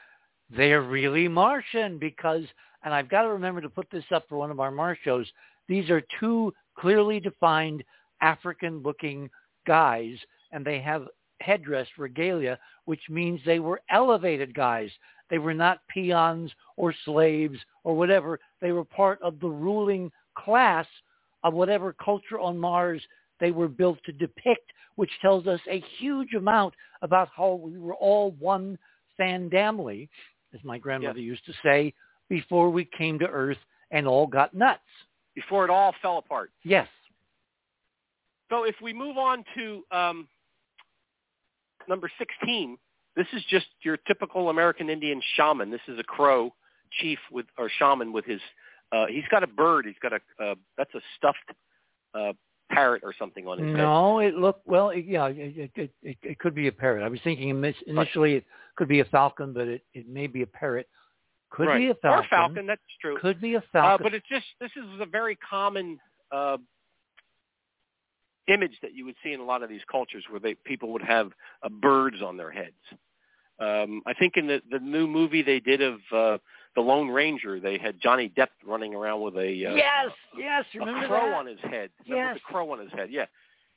they're 0.51 0.82
really 0.82 1.28
Martian 1.28 1.98
because, 1.98 2.44
and 2.82 2.94
I've 2.94 3.09
got 3.09 3.23
to 3.23 3.28
remember 3.28 3.61
to 3.61 3.69
put 3.69 3.90
this 3.90 4.05
up 4.11 4.28
for 4.28 4.36
one 4.36 4.51
of 4.51 4.61
our 4.61 4.70
Mars 4.70 4.98
shows, 5.03 5.31
these 5.69 5.90
are 5.90 6.03
two 6.20 6.53
clearly 6.78 7.20
defined 7.20 7.82
African-looking 8.20 9.31
guys, 9.66 10.16
and 10.53 10.65
they 10.65 10.81
have 10.81 11.07
headdress 11.40 11.86
regalia, 11.98 12.59
which 12.85 13.03
means 13.11 13.40
they 13.44 13.59
were 13.59 13.81
elevated 13.90 14.55
guys. 14.55 14.90
They 15.31 15.39
were 15.39 15.55
not 15.55 15.81
peons 15.89 16.53
or 16.77 16.94
slaves 17.05 17.59
or 17.85 17.97
whatever. 17.97 18.39
They 18.61 18.73
were 18.73 18.85
part 18.85 19.20
of 19.23 19.40
the 19.40 19.48
ruling 19.48 20.11
class 20.36 20.86
of 21.44 21.55
whatever 21.55 21.94
culture 22.05 22.39
on 22.39 22.59
Mars 22.59 23.03
they 23.40 23.51
were 23.51 23.69
built 23.69 23.98
to 24.07 24.12
depict, 24.12 24.73
which 24.97 25.11
tells 25.20 25.47
us 25.47 25.61
a 25.70 25.82
huge 25.98 26.35
amount 26.35 26.74
about 27.03 27.28
how 27.36 27.55
we 27.55 27.78
were 27.78 27.94
all 27.94 28.32
one 28.39 28.78
family, 29.16 30.09
as 30.55 30.61
my 30.65 30.78
grandmother 30.78 31.20
used 31.20 31.44
to 31.47 31.53
say, 31.62 31.93
before 32.28 32.70
we 32.70 32.89
came 32.97 33.19
to 33.19 33.27
Earth 33.27 33.59
and 33.90 34.07
all 34.07 34.27
got 34.27 34.55
nuts. 34.55 34.81
before 35.35 35.65
it 35.65 35.70
all 35.70 35.94
fell 36.03 36.19
apart. 36.19 36.51
Yes. 36.65 36.89
So 38.51 38.65
if 38.65 38.74
we 38.82 38.93
move 38.93 39.16
on 39.19 39.44
to 39.57 39.82
um, 39.90 40.28
number 41.89 42.11
16, 42.19 42.78
this 43.16 43.26
is 43.32 43.43
just 43.48 43.66
your 43.82 43.97
typical 43.97 44.51
American 44.51 44.90
Indian 44.90 45.20
shaman. 45.34 45.70
This 45.70 45.80
is 45.88 45.98
a 45.98 46.05
crow 46.05 46.52
chief 47.01 47.18
with 47.32 47.47
or 47.59 47.70
shaman 47.78 48.12
with 48.12 48.24
his. 48.24 48.40
Uh, 48.93 49.06
he's 49.06 49.24
got 49.30 49.43
a 49.43 49.47
bird. 49.47 49.86
He's 49.86 49.97
got 50.01 50.12
a. 50.12 50.44
Uh, 50.44 50.55
that's 50.76 50.94
a 50.94 51.01
stuffed 51.16 51.38
uh, 52.14 52.32
parrot 52.70 53.02
or 53.05 53.14
something 53.18 53.47
on 53.47 53.59
his 53.59 53.68
head. 53.68 53.76
No, 53.76 54.18
it 54.20 54.34
looked 54.34 54.66
well. 54.66 54.90
It, 54.90 55.05
yeah, 55.06 55.26
it, 55.26 55.70
it, 55.74 55.90
it, 56.02 56.16
it 56.22 56.38
could 56.38 56.55
be 56.55 56.68
a 56.68 56.72
parrot. 56.72 57.02
I 57.02 57.09
was 57.09 57.20
thinking 57.24 57.48
initially 57.86 58.34
it 58.34 58.44
could 58.76 58.88
be 58.88 59.01
a 59.01 59.05
falcon, 59.06 59.52
but 59.52 59.66
it, 59.68 59.82
it 59.94 60.09
may 60.09 60.26
be 60.26 60.43
a 60.43 60.47
parrot. 60.47 60.88
Could 61.51 61.68
right. 61.68 61.78
be 61.78 61.90
a 61.90 61.94
falcon. 61.94 62.24
Or 62.24 62.28
falcon. 62.28 62.66
That's 62.66 62.80
true. 63.01 63.16
Could 63.20 63.40
be 63.40 63.55
a 63.55 63.59
Uh, 63.59 63.62
falcon. 63.72 64.05
but 64.05 64.14
it's 64.14 64.26
just 64.28 64.47
this 64.60 64.70
is 64.76 65.01
a 65.01 65.06
very 65.06 65.36
common 65.36 65.98
uh, 66.30 66.59
image 68.48 68.78
that 68.82 68.94
you 68.94 69.05
would 69.05 69.14
see 69.22 69.32
in 69.32 69.40
a 69.40 69.44
lot 69.44 69.62
of 69.62 69.68
these 69.68 69.80
cultures 69.90 70.24
where 70.30 70.40
they 70.40 70.55
people 70.55 70.93
would 70.93 71.02
have 71.02 71.32
uh, 71.62 71.68
birds 71.68 72.22
on 72.22 72.36
their 72.36 72.51
heads. 72.51 72.74
Um, 73.58 74.02
I 74.06 74.12
think 74.14 74.36
in 74.36 74.46
the 74.46 74.60
the 74.70 74.78
new 74.78 75.06
movie 75.06 75.42
they 75.42 75.60
did 75.60 75.80
of 75.82 75.94
uh, 76.12 76.38
the 76.74 76.80
Lone 76.82 77.08
Ranger, 77.08 77.58
they 77.58 77.78
had 77.78 78.00
Johnny 78.00 78.28
Depp 78.36 78.48
running 78.64 78.94
around 78.94 79.22
with 79.22 79.36
a 79.36 79.40
uh, 79.66 79.74
yes, 79.74 80.10
yes. 80.36 80.64
a 80.74 80.78
Remember 80.78 81.06
crow 81.06 81.30
that? 81.30 81.34
on 81.34 81.46
his 81.46 81.58
head. 81.62 81.90
Remember 82.06 82.32
Yes. 82.32 82.34
the 82.34 82.40
crow 82.52 82.70
on 82.72 82.80
his 82.80 82.92
head. 82.92 83.08
Yeah. 83.10 83.24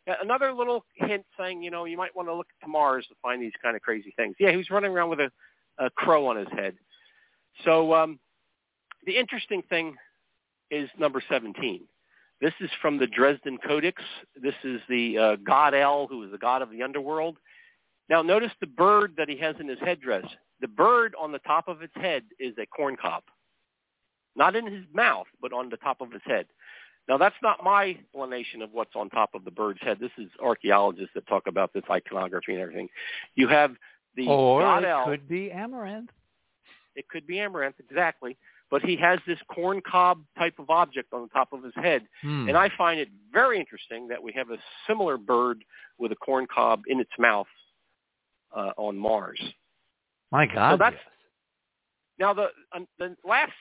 Yeah, 0.08 0.16
Another 0.22 0.52
little 0.54 0.86
hint 0.96 1.26
saying, 1.38 1.62
you 1.62 1.72
know, 1.72 1.86
you 1.86 1.98
might 1.98 2.16
want 2.16 2.28
to 2.30 2.34
look 2.34 2.48
to 2.64 2.68
Mars 2.68 3.06
to 3.10 3.16
find 3.22 3.42
these 3.42 3.52
kind 3.62 3.76
of 3.76 3.82
crazy 3.82 4.14
things. 4.16 4.36
Yeah, 4.40 4.50
he 4.52 4.58
was 4.58 4.70
running 4.70 4.92
around 4.92 5.10
with 5.10 5.20
a, 5.20 5.30
a 5.78 5.90
crow 5.92 6.26
on 6.28 6.38
his 6.38 6.48
head. 6.52 6.76
So 7.64 7.94
um, 7.94 8.20
the 9.06 9.16
interesting 9.18 9.62
thing 9.70 9.96
is 10.72 10.90
number 10.98 11.22
17. 11.30 11.82
This 12.42 12.54
is 12.62 12.70
from 12.82 12.98
the 12.98 13.08
Dresden 13.08 13.58
Codex. 13.58 14.02
This 14.42 14.56
is 14.64 14.80
the 14.88 15.18
uh, 15.18 15.36
god 15.46 15.74
L, 15.74 16.08
who 16.10 16.24
is 16.24 16.32
the 16.32 16.38
god 16.38 16.62
of 16.62 16.72
the 16.72 16.82
underworld. 16.82 17.38
Now 18.10 18.22
notice 18.22 18.52
the 18.60 18.68
bird 18.68 19.14
that 19.18 19.30
he 19.30 19.38
has 19.38 19.56
in 19.60 19.68
his 19.68 19.80
headdress. 19.80 20.26
The 20.62 20.68
bird 20.68 21.16
on 21.20 21.32
the 21.32 21.40
top 21.40 21.68
of 21.68 21.82
its 21.82 21.94
head 21.96 22.24
is 22.40 22.54
a 22.58 22.66
corn 22.66 22.98
cob. 23.00 23.24
Not 24.36 24.56
in 24.56 24.66
his 24.66 24.86
mouth, 24.94 25.28
but 25.42 25.54
on 25.54 25.70
the 25.70 25.78
top 25.78 26.02
of 26.02 26.12
his 26.12 26.22
head. 26.26 26.46
Now 27.08 27.18
that's 27.18 27.36
not 27.42 27.64
my 27.64 27.98
explanation 28.00 28.62
of 28.62 28.72
what's 28.72 28.96
on 28.96 29.10
top 29.10 29.32
of 29.34 29.46
the 29.46 29.52
bird's 29.52 29.82
head. 29.82 29.98
This 30.00 30.12
is 30.18 30.30
archaeologists 30.42 31.12
that 31.16 31.28
talk 31.28 31.48
about 31.48 31.74
this 31.74 31.84
iconography 31.90 32.54
and 32.54 32.62
everything. 32.62 32.90
You 33.36 33.48
have 33.48 33.76
the 34.16 34.28
or 34.28 34.62
it 34.80 35.06
could 35.06 35.28
be 35.28 35.52
amaranth. 35.52 36.10
It 36.96 37.08
could 37.08 37.26
be 37.26 37.40
amaranth, 37.40 37.76
exactly. 37.80 38.38
But 38.72 38.84
he 38.84 38.96
has 38.98 39.20
this 39.26 39.40
corn 39.48 39.82
cob 39.82 40.24
type 40.38 40.60
of 40.60 40.70
object 40.70 41.12
on 41.14 41.24
the 41.24 41.30
top 41.30 41.54
of 41.54 41.64
his 41.64 41.74
head. 41.76 42.04
Hmm. 42.22 42.48
And 42.48 42.56
I 42.56 42.70
find 42.78 43.00
it 43.00 43.10
very 43.34 43.60
interesting 43.60 44.08
that 44.10 44.22
we 44.22 44.32
have 44.34 44.52
a 44.52 44.58
similar 44.86 45.18
bird 45.18 45.64
with 45.98 46.12
a 46.12 46.16
corn 46.16 46.46
cob 46.54 46.84
in 46.88 47.00
its 47.00 47.12
mouth 47.18 47.48
uh, 48.56 48.72
on 48.78 48.98
Mars. 48.98 49.40
My 50.32 50.46
God. 50.46 50.80
that's- 50.80 50.94
yes. 50.94 51.14
Now, 52.20 52.34
the, 52.34 52.48
um, 52.76 52.88
the 52.98 53.16
last 53.24 53.54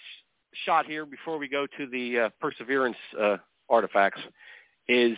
shot 0.65 0.87
here 0.87 1.07
before 1.07 1.39
we 1.39 1.49
go 1.49 1.67
to 1.77 1.87
the 1.87 2.19
uh, 2.19 2.31
Perseverance 2.41 2.97
uh, 3.21 3.37
artifacts 3.69 4.21
is 4.89 5.17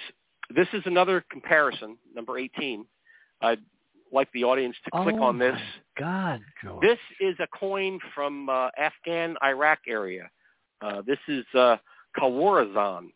this 0.55 0.69
is 0.73 0.83
another 0.85 1.25
comparison, 1.31 1.97
number 2.15 2.39
18. 2.39 2.85
I'd 3.41 3.61
like 4.13 4.31
the 4.33 4.45
audience 4.45 4.77
to 4.85 4.91
click 4.91 5.15
oh 5.19 5.23
on 5.23 5.39
this. 5.39 5.55
My 5.55 6.03
God, 6.03 6.41
George. 6.63 6.83
This 6.83 6.99
is 7.21 7.37
a 7.41 7.47
coin 7.57 7.99
from 8.15 8.49
uh, 8.49 8.69
Afghan 8.77 9.37
Iraq 9.43 9.79
area. 9.89 10.29
Uh, 10.83 11.03
this 11.07 11.19
is 11.29 11.45
uh, 11.55 11.77
Kawarazan 12.19 13.09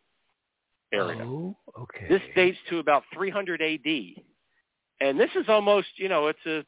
area. 0.93 1.25
Oh, 1.25 1.57
okay. 1.79 2.07
This 2.09 2.23
dates 2.35 2.59
to 2.71 2.79
about 2.79 3.03
300 3.13 3.61
A.D. 3.61 4.25
And 5.01 5.19
this 5.19 5.31
is 5.35 5.47
almost, 5.49 5.89
you 5.97 6.09
know, 6.09 6.29
it's 6.29 6.47
a 6.47 6.65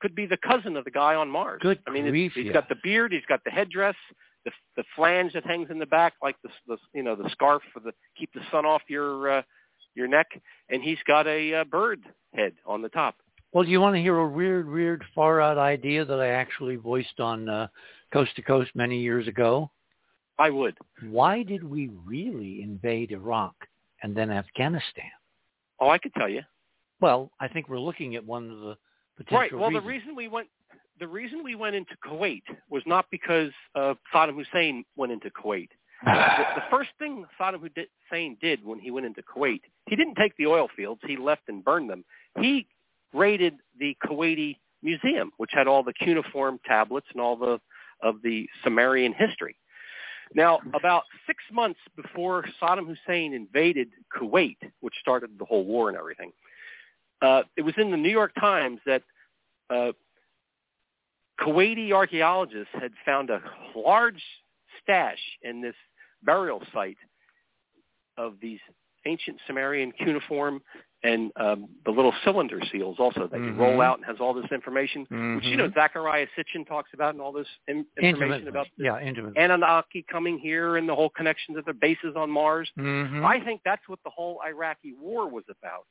could 0.00 0.14
be 0.14 0.26
the 0.26 0.36
cousin 0.36 0.76
of 0.76 0.84
the 0.84 0.90
guy 0.90 1.14
on 1.14 1.30
Mars. 1.30 1.60
Good 1.62 1.78
I 1.86 1.90
mean, 1.90 2.08
grief, 2.08 2.32
he's 2.34 2.46
yeah. 2.46 2.52
got 2.52 2.68
the 2.68 2.76
beard, 2.82 3.12
he's 3.12 3.24
got 3.26 3.40
the 3.44 3.50
headdress, 3.50 3.96
the 4.44 4.50
the 4.76 4.84
flange 4.94 5.32
that 5.32 5.46
hangs 5.46 5.68
in 5.70 5.78
the 5.78 5.86
back, 5.86 6.14
like 6.22 6.36
the, 6.42 6.50
the 6.66 6.76
you 6.92 7.02
know 7.02 7.16
the 7.16 7.28
scarf 7.30 7.62
for 7.72 7.80
the 7.80 7.92
keep 8.16 8.32
the 8.34 8.40
sun 8.50 8.66
off 8.66 8.82
your 8.88 9.38
uh, 9.38 9.42
your 9.94 10.06
neck, 10.06 10.26
and 10.68 10.82
he's 10.82 10.98
got 11.06 11.26
a 11.26 11.54
uh, 11.54 11.64
bird 11.64 12.00
head 12.34 12.52
on 12.66 12.82
the 12.82 12.88
top. 12.88 13.16
Well, 13.52 13.64
do 13.64 13.70
you 13.70 13.80
want 13.80 13.94
to 13.94 14.02
hear 14.02 14.18
a 14.18 14.28
weird, 14.28 14.68
weird, 14.68 15.04
far 15.14 15.40
out 15.40 15.58
idea 15.58 16.04
that 16.04 16.20
I 16.20 16.30
actually 16.30 16.74
voiced 16.74 17.20
on 17.20 17.48
uh, 17.48 17.68
Coast 18.12 18.34
to 18.36 18.42
Coast 18.42 18.72
many 18.74 19.00
years 19.00 19.28
ago? 19.28 19.70
I 20.38 20.50
would. 20.50 20.76
Why 21.08 21.44
did 21.44 21.62
we 21.62 21.88
really 22.04 22.62
invade 22.62 23.12
Iraq 23.12 23.54
and 24.02 24.16
then 24.16 24.32
Afghanistan? 24.32 25.10
Oh, 25.78 25.88
I 25.88 25.98
could 25.98 26.12
tell 26.14 26.28
you. 26.28 26.42
Well, 27.04 27.30
I 27.38 27.48
think 27.48 27.68
we're 27.68 27.78
looking 27.78 28.16
at 28.16 28.24
one 28.24 28.50
of 28.50 28.60
the 28.60 28.76
potential 29.18 29.38
Right. 29.38 29.52
Well, 29.52 29.68
reasons. 29.68 29.84
the 29.84 29.88
reason 29.90 30.16
we 30.16 30.26
went 30.26 30.48
the 30.98 31.06
reason 31.06 31.44
we 31.44 31.54
went 31.54 31.76
into 31.76 31.94
Kuwait 32.02 32.44
was 32.70 32.82
not 32.86 33.04
because 33.10 33.50
uh, 33.74 33.92
Saddam 34.10 34.36
Hussein 34.36 34.86
went 34.96 35.12
into 35.12 35.28
Kuwait. 35.28 35.68
the, 36.06 36.44
the 36.54 36.62
first 36.70 36.88
thing 36.98 37.26
Saddam 37.38 37.60
Hussein 37.60 38.38
did 38.40 38.64
when 38.64 38.78
he 38.78 38.90
went 38.90 39.04
into 39.04 39.20
Kuwait, 39.22 39.60
he 39.84 39.96
didn't 39.96 40.14
take 40.14 40.34
the 40.38 40.46
oil 40.46 40.68
fields. 40.74 41.02
He 41.06 41.18
left 41.18 41.42
and 41.48 41.62
burned 41.62 41.90
them. 41.90 42.06
He 42.40 42.66
raided 43.12 43.58
the 43.78 43.94
Kuwaiti 44.02 44.56
museum, 44.82 45.30
which 45.36 45.50
had 45.52 45.66
all 45.66 45.82
the 45.82 45.92
cuneiform 45.92 46.58
tablets 46.64 47.08
and 47.12 47.20
all 47.20 47.36
the 47.36 47.60
of 48.00 48.22
the 48.22 48.48
Sumerian 48.62 49.12
history. 49.12 49.56
Now, 50.34 50.60
about 50.72 51.02
six 51.26 51.44
months 51.52 51.80
before 51.96 52.46
Saddam 52.62 52.86
Hussein 52.86 53.34
invaded 53.34 53.90
Kuwait, 54.18 54.56
which 54.80 54.94
started 55.02 55.38
the 55.38 55.44
whole 55.44 55.66
war 55.66 55.90
and 55.90 55.98
everything, 55.98 56.32
uh, 57.24 57.42
it 57.56 57.62
was 57.62 57.74
in 57.78 57.90
the 57.90 57.96
New 57.96 58.10
York 58.20 58.32
Times 58.38 58.80
that 58.86 59.02
uh, 59.70 59.92
Kuwaiti 61.40 61.92
archaeologists 61.92 62.72
had 62.72 62.92
found 63.04 63.30
a 63.30 63.40
large 63.74 64.22
stash 64.82 65.18
in 65.42 65.60
this 65.60 65.74
burial 66.22 66.62
site 66.72 66.96
of 68.16 68.34
these 68.40 68.60
ancient 69.06 69.38
Sumerian 69.46 69.92
cuneiform 69.92 70.62
and 71.02 71.30
um, 71.36 71.68
the 71.84 71.90
little 71.90 72.14
cylinder 72.24 72.58
seals 72.72 72.96
also 72.98 73.26
that 73.26 73.38
you 73.38 73.52
Mhm. 73.52 73.58
roll 73.58 73.82
out 73.82 73.98
and 73.98 74.06
has 74.06 74.16
all 74.20 74.32
this 74.32 74.50
information, 74.50 75.02
which 75.36 75.44
you 75.44 75.56
know 75.56 75.68
Mhm. 75.68 75.74
Zecharia 75.74 76.26
Sitchin 76.34 76.66
talks 76.66 76.94
about 76.94 77.10
and 77.14 77.20
all 77.20 77.32
this 77.32 77.48
in- 77.68 77.86
information 77.98 78.22
Intimately. 78.46 78.48
about 78.48 78.68
the 78.78 78.84
yeah, 78.84 78.98
intimately. 79.00 79.38
Anunnaki 79.38 80.02
coming 80.04 80.38
here 80.38 80.78
and 80.78 80.88
the 80.88 80.94
whole 80.94 81.10
connection 81.10 81.54
to 81.56 81.62
the 81.62 81.74
bases 81.74 82.16
on 82.16 82.30
Mars. 82.30 82.70
Mhm. 82.78 83.22
I 83.22 83.38
think 83.44 83.60
that's 83.64 83.86
what 83.86 84.02
the 84.04 84.08
whole 84.10 84.40
Iraqi 84.46 84.94
war 84.94 85.28
was 85.28 85.44
about. 85.50 85.84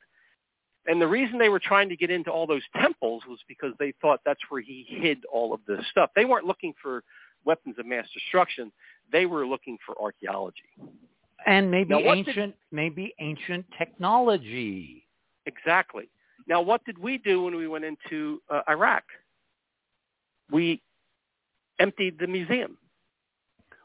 And 0.86 1.00
the 1.00 1.06
reason 1.06 1.38
they 1.38 1.48
were 1.48 1.60
trying 1.60 1.88
to 1.88 1.96
get 1.96 2.10
into 2.10 2.30
all 2.30 2.46
those 2.46 2.62
temples 2.76 3.22
was 3.28 3.38
because 3.48 3.72
they 3.78 3.92
thought 4.02 4.20
that's 4.24 4.40
where 4.50 4.60
he 4.60 4.84
hid 4.88 5.18
all 5.32 5.54
of 5.54 5.60
this 5.66 5.80
stuff. 5.90 6.10
They 6.14 6.24
weren't 6.26 6.46
looking 6.46 6.74
for 6.82 7.02
weapons 7.44 7.76
of 7.78 7.86
mass 7.86 8.06
destruction. 8.12 8.70
They 9.12 9.26
were 9.26 9.46
looking 9.46 9.78
for 9.84 10.00
archaeology. 10.00 10.62
and 11.46 11.70
maybe 11.70 11.90
Now, 11.90 12.00
what 12.02 12.14
did- 12.16 12.28
ancient, 12.28 12.54
maybe 12.72 13.14
ancient 13.18 13.66
technology. 13.78 15.06
Exactly. 15.46 16.08
Now, 16.46 16.60
what 16.62 16.84
did 16.84 16.98
we 16.98 17.18
do 17.18 17.42
when 17.42 17.54
we 17.54 17.68
went 17.68 17.84
into 17.84 18.40
uh, 18.50 18.62
Iraq? 18.68 19.04
We 20.50 20.82
emptied 21.78 22.18
the 22.18 22.26
museum. 22.26 22.76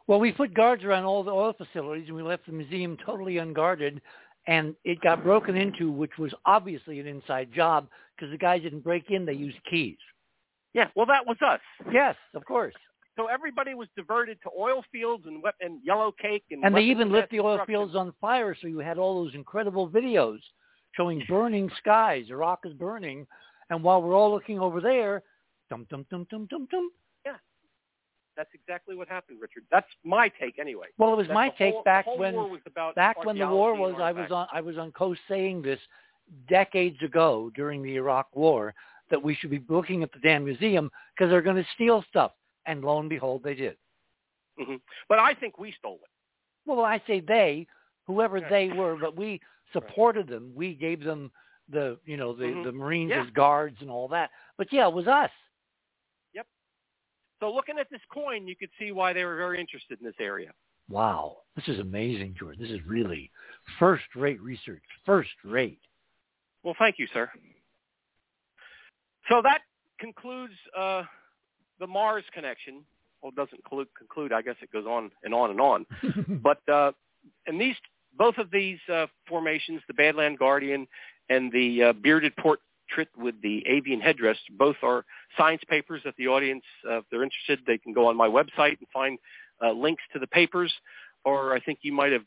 Well, 0.08 0.20
we 0.20 0.32
put 0.32 0.54
guards 0.54 0.84
around 0.84 1.04
all 1.06 1.24
the 1.24 1.32
oil 1.32 1.54
facilities, 1.54 2.08
and 2.08 2.16
we 2.16 2.24
left 2.24 2.46
the 2.48 2.52
museum 2.52 2.98
totally 3.06 3.38
unguarded. 3.38 4.02
And 4.50 4.76
it 4.84 5.00
got 5.02 5.24
broken 5.24 5.56
into, 5.56 5.92
which 5.92 6.18
was 6.18 6.34
obviously 6.46 7.00
an 7.00 7.06
inside 7.06 7.54
job 7.54 7.88
because 8.16 8.32
the 8.32 8.38
guys 8.38 8.64
didn't 8.64 8.84
break 8.84 9.12
in; 9.12 9.24
they 9.24 9.34
used 9.34 9.58
keys. 9.70 9.98
Yeah, 10.74 10.88
well, 10.96 11.06
that 11.06 11.26
was 11.26 11.38
us. 11.46 11.60
Yes, 11.92 12.16
of 12.34 12.44
course. 12.46 12.74
So 13.16 13.28
everybody 13.28 13.76
was 13.76 13.88
diverted 13.96 14.40
to 14.44 14.50
oil 14.58 14.84
fields 14.92 15.26
and 15.28 15.44
wep- 15.44 15.56
and 15.62 15.80
yellow 15.84 16.12
cake 16.12 16.46
and 16.50 16.64
And 16.64 16.76
they 16.76 16.82
even 16.82 17.12
lit 17.12 17.30
the 17.30 17.40
oil 17.40 17.60
fields 17.68 17.96
on 17.96 18.12
fire, 18.20 18.56
so 18.60 18.68
you 18.68 18.80
had 18.80 18.98
all 18.98 19.24
those 19.24 19.36
incredible 19.36 19.88
videos 19.88 20.40
showing 20.94 21.24
burning 21.30 21.70
skies. 21.78 22.26
Iraq 22.30 22.62
is 22.66 22.74
burning, 22.74 23.28
and 23.70 23.84
while 23.84 24.02
we're 24.02 24.16
all 24.16 24.32
looking 24.32 24.60
over 24.60 24.82
there, 24.82 25.22
dum 25.70 25.86
dum 25.92 26.08
dum 26.10 26.26
dum 26.32 26.48
dum 26.50 26.68
dum. 26.72 26.92
That's 28.40 28.54
exactly 28.54 28.96
what 28.96 29.10
happened, 29.10 29.42
Richard. 29.42 29.64
That's 29.70 29.86
my 30.06 30.30
take 30.30 30.60
anyway. 30.60 30.88
Well, 30.98 31.12
it 31.12 31.18
was 31.18 31.28
my 31.28 31.50
take 31.50 31.74
whole, 31.74 31.84
back 31.84 32.06
when 32.08 32.36
was 32.36 32.62
about 32.66 32.96
back 32.96 33.26
when 33.26 33.38
the 33.38 33.46
war 33.46 33.76
was. 33.76 33.96
I 34.02 34.14
was 34.14 34.32
on 34.32 34.48
I 34.54 34.62
was 34.62 34.78
on 34.78 34.94
coast 34.94 35.20
saying 35.28 35.62
this 35.62 35.80
decades 36.48 36.96
ago 37.04 37.52
during 37.54 37.84
the 37.84 37.98
Iraq 37.98 38.34
War 38.34 38.74
that 39.10 39.22
we 39.22 39.36
should 39.36 39.50
be 39.50 39.62
looking 39.68 40.04
at 40.04 40.14
the 40.14 40.20
damn 40.20 40.46
museum 40.46 40.90
because 41.14 41.30
they're 41.30 41.42
going 41.42 41.58
to 41.62 41.68
steal 41.76 42.02
stuff, 42.08 42.32
and 42.66 42.82
lo 42.82 43.02
and 43.02 43.10
behold, 43.10 43.44
they 43.44 43.56
did. 43.56 43.76
Mhm. 44.58 44.80
But 45.10 45.20
I 45.20 45.34
think 45.34 45.60
we 45.60 45.74
stole 45.74 46.00
it. 46.02 46.10
Well, 46.66 46.86
I 46.86 47.02
say 47.08 47.20
they, 47.20 47.68
whoever 48.08 48.38
Yeah. 48.38 48.48
they 48.48 48.70
were, 48.70 48.96
but 48.96 49.18
we 49.18 49.42
supported 49.74 50.28
them. 50.28 50.54
We 50.56 50.76
gave 50.76 51.04
them 51.04 51.30
the, 51.68 52.00
you 52.06 52.16
know, 52.16 52.32
the 52.32 52.46
Mhm. 52.46 52.64
the 52.64 52.72
Marines 52.72 53.10
Yeah. 53.10 53.24
as 53.24 53.30
guards 53.32 53.82
and 53.82 53.92
all 53.92 54.08
that. 54.08 54.32
But 54.56 54.72
yeah, 54.72 54.88
it 54.88 54.94
was 54.94 55.10
us. 55.10 55.32
So 57.40 57.54
looking 57.54 57.80
at 57.80 57.90
this 57.90 58.02
coin, 58.14 58.48
you 58.48 58.56
could 58.56 58.70
see 58.78 58.92
why 58.92 59.14
they 59.14 59.24
were 59.24 59.36
very 59.36 59.60
interested 59.60 60.00
in 60.00 60.06
this 60.06 60.16
area. 60.20 60.52
Wow, 60.90 61.38
this 61.56 61.68
is 61.68 61.80
amazing, 61.80 62.36
George. 62.38 62.58
This 62.58 62.72
is 62.72 62.80
really 62.86 63.32
first-rate 63.78 64.42
research. 64.42 64.82
First-rate. 65.06 65.80
Well, 66.64 66.76
thank 66.78 66.98
you, 66.98 67.08
sir. 67.14 67.30
So 69.30 69.42
that 69.44 69.62
concludes 70.00 70.54
uh, 70.78 71.04
the 71.80 71.88
Mars 71.88 72.24
connection. 72.34 72.84
Well, 73.22 73.32
it 73.32 73.36
doesn't 73.36 73.64
conclude, 73.64 73.88
conclude. 73.98 74.34
I 74.34 74.42
guess 74.42 74.56
it 74.62 74.72
goes 74.72 74.86
on 74.86 75.12
and 75.24 75.34
on 75.34 75.52
and 75.52 75.62
on. 75.62 75.86
But 76.42 76.68
uh, 76.68 76.92
and 77.46 77.60
these 77.60 77.76
both 78.18 78.38
of 78.38 78.50
these 78.52 78.80
uh, 78.92 79.08
formations, 79.28 79.82
the 79.88 79.94
Badland 79.94 80.40
Guardian 80.40 80.88
and 81.30 81.52
the 81.52 81.84
uh, 81.84 81.94
bearded 81.94 82.36
portrait 82.90 83.10
with 83.18 83.36
the 83.42 83.64
avian 83.68 84.00
headdress, 84.00 84.38
both 84.58 84.76
are 84.84 85.06
science 85.38 85.62
papers 85.70 86.02
that 86.06 86.16
the 86.18 86.28
audience, 86.28 86.64
uh, 86.90 86.98
if 86.98 87.06
they're 87.12 87.24
interested, 87.24 87.60
they 87.66 87.78
can 87.78 87.94
go 87.94 88.08
on 88.08 88.16
my 88.16 88.28
website 88.28 88.78
and 88.80 88.88
find 88.94 89.18
uh, 89.64 89.72
links 89.72 90.04
to 90.14 90.20
the 90.20 90.28
papers. 90.28 90.74
Or 91.26 91.54
I 91.54 91.60
think 91.60 91.80
you 91.82 91.94
might 91.94 92.12
have. 92.12 92.24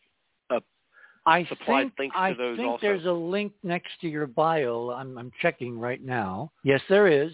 I 1.24 1.44
supplied 1.44 1.92
think 1.96 2.12
links 2.14 2.16
to 2.16 2.34
those 2.36 2.54
I 2.54 2.56
think 2.56 2.68
also. 2.68 2.80
there's 2.82 3.06
a 3.06 3.12
link 3.12 3.52
next 3.62 3.90
to 4.00 4.08
your 4.08 4.26
bio. 4.26 4.90
I'm 4.90 5.16
I'm 5.16 5.30
checking 5.40 5.78
right 5.78 6.02
now. 6.02 6.50
Yes, 6.64 6.80
there 6.88 7.06
is. 7.06 7.32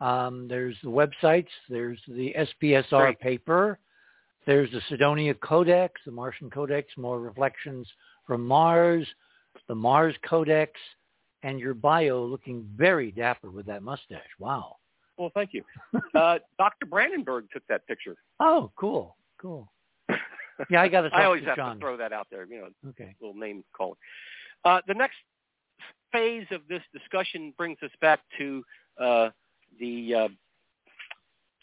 Um, 0.00 0.46
there's 0.48 0.76
the 0.84 0.90
websites. 0.90 1.48
There's 1.68 1.98
the 2.06 2.34
SPSR 2.62 2.88
Great. 2.90 3.20
paper. 3.20 3.80
There's 4.46 4.70
the 4.70 4.80
Cydonia 4.88 5.34
Codex, 5.34 6.00
the 6.06 6.12
Martian 6.12 6.50
Codex, 6.50 6.88
more 6.96 7.20
reflections 7.20 7.88
from 8.28 8.46
Mars, 8.46 9.04
the 9.66 9.74
Mars 9.74 10.14
Codex, 10.24 10.70
and 11.46 11.60
your 11.60 11.74
bio 11.74 12.24
looking 12.24 12.68
very 12.76 13.10
dapper 13.12 13.50
with 13.50 13.66
that 13.66 13.82
mustache. 13.82 14.32
Wow. 14.40 14.76
Well, 15.16 15.30
thank 15.34 15.50
you. 15.52 15.62
Uh, 16.14 16.38
Dr. 16.58 16.86
Brandenburg 16.86 17.44
took 17.52 17.62
that 17.68 17.86
picture. 17.86 18.16
Oh, 18.40 18.70
cool, 18.78 19.16
cool. 19.40 19.70
Yeah, 20.70 20.80
I 20.82 20.88
got 20.88 21.02
to 21.02 21.10
I 21.14 21.24
always 21.24 21.42
to 21.42 21.48
have 21.50 21.56
John. 21.56 21.76
to 21.76 21.80
throw 21.80 21.96
that 21.98 22.12
out 22.12 22.26
there. 22.30 22.46
You 22.46 22.56
know, 22.62 22.90
Okay. 22.90 23.14
little 23.20 23.36
name 23.36 23.62
calling. 23.76 23.96
Uh, 24.64 24.80
the 24.88 24.94
next 24.94 25.16
phase 26.12 26.46
of 26.50 26.62
this 26.68 26.82
discussion 26.92 27.52
brings 27.58 27.76
us 27.82 27.90
back 28.00 28.20
to 28.38 28.64
uh, 29.00 29.28
the 29.78 30.14
uh, 30.14 30.28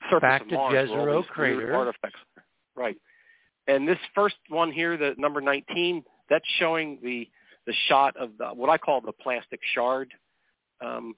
surface 0.10 0.22
Back 0.22 0.41
of 0.43 0.47
to 0.49 0.55
Mars, 0.55 0.89
Jezero 0.89 1.26
crater. 1.27 1.76
artifacts. 1.76 2.19
Right. 2.76 2.97
And 3.68 3.88
this 3.88 3.97
first 4.14 4.35
one 4.49 4.72
here, 4.72 4.97
the 4.97 5.15
number 5.18 5.41
19, 5.41 6.03
that's 6.30 6.45
showing 6.60 6.99
the 7.01 7.27
the 7.65 7.73
shot 7.88 8.15
of 8.18 8.31
the, 8.38 8.48
what 8.48 8.69
I 8.69 8.77
call 8.77 9.02
the 9.02 9.11
plastic 9.11 9.60
shard. 9.73 10.11
Um, 10.84 11.15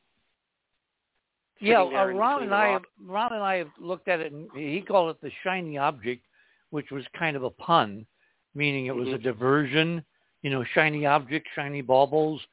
Yeah, 1.60 1.82
uh, 1.82 2.06
Ron 2.08 2.44
and 2.44 2.54
I 2.54 2.78
Ron 3.04 3.34
and 3.34 3.44
I 3.44 3.56
have 3.56 3.72
looked 3.80 4.08
at 4.08 4.20
it, 4.20 4.32
and 4.32 4.50
he 4.54 4.82
called 4.82 5.10
it 5.16 5.22
the 5.22 5.32
shiny 5.44 5.78
object, 5.78 6.24
which 6.70 6.92
was 6.92 7.06
kind 7.18 7.36
of 7.36 7.44
a 7.44 7.50
pun, 7.50 8.06
meaning 8.54 8.88
it 8.88 8.96
was 8.96 9.08
a 9.08 9.18
Mhm. 9.18 9.24
diversion. 9.24 10.06
You 10.42 10.52
know, 10.52 10.64
shiny 10.64 11.06
object, 11.06 11.48
shiny 11.56 11.82
baubles, 11.82 12.46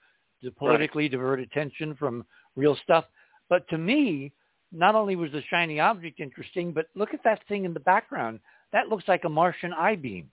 to 0.42 0.50
politically 0.50 1.08
divert 1.08 1.40
attention 1.40 1.94
from 1.94 2.24
real 2.56 2.74
stuff. 2.76 3.04
But 3.48 3.68
to 3.68 3.76
me, 3.76 4.32
not 4.70 4.94
only 4.94 5.16
was 5.16 5.30
the 5.32 5.42
shiny 5.42 5.78
object 5.78 6.20
interesting, 6.20 6.72
but 6.72 6.86
look 6.94 7.12
at 7.12 7.22
that 7.24 7.42
thing 7.44 7.64
in 7.64 7.74
the 7.74 7.80
background. 7.80 8.40
That 8.72 8.88
looks 8.88 9.06
like 9.08 9.24
a 9.24 9.28
Martian 9.28 9.74
I-beam. 9.74 10.30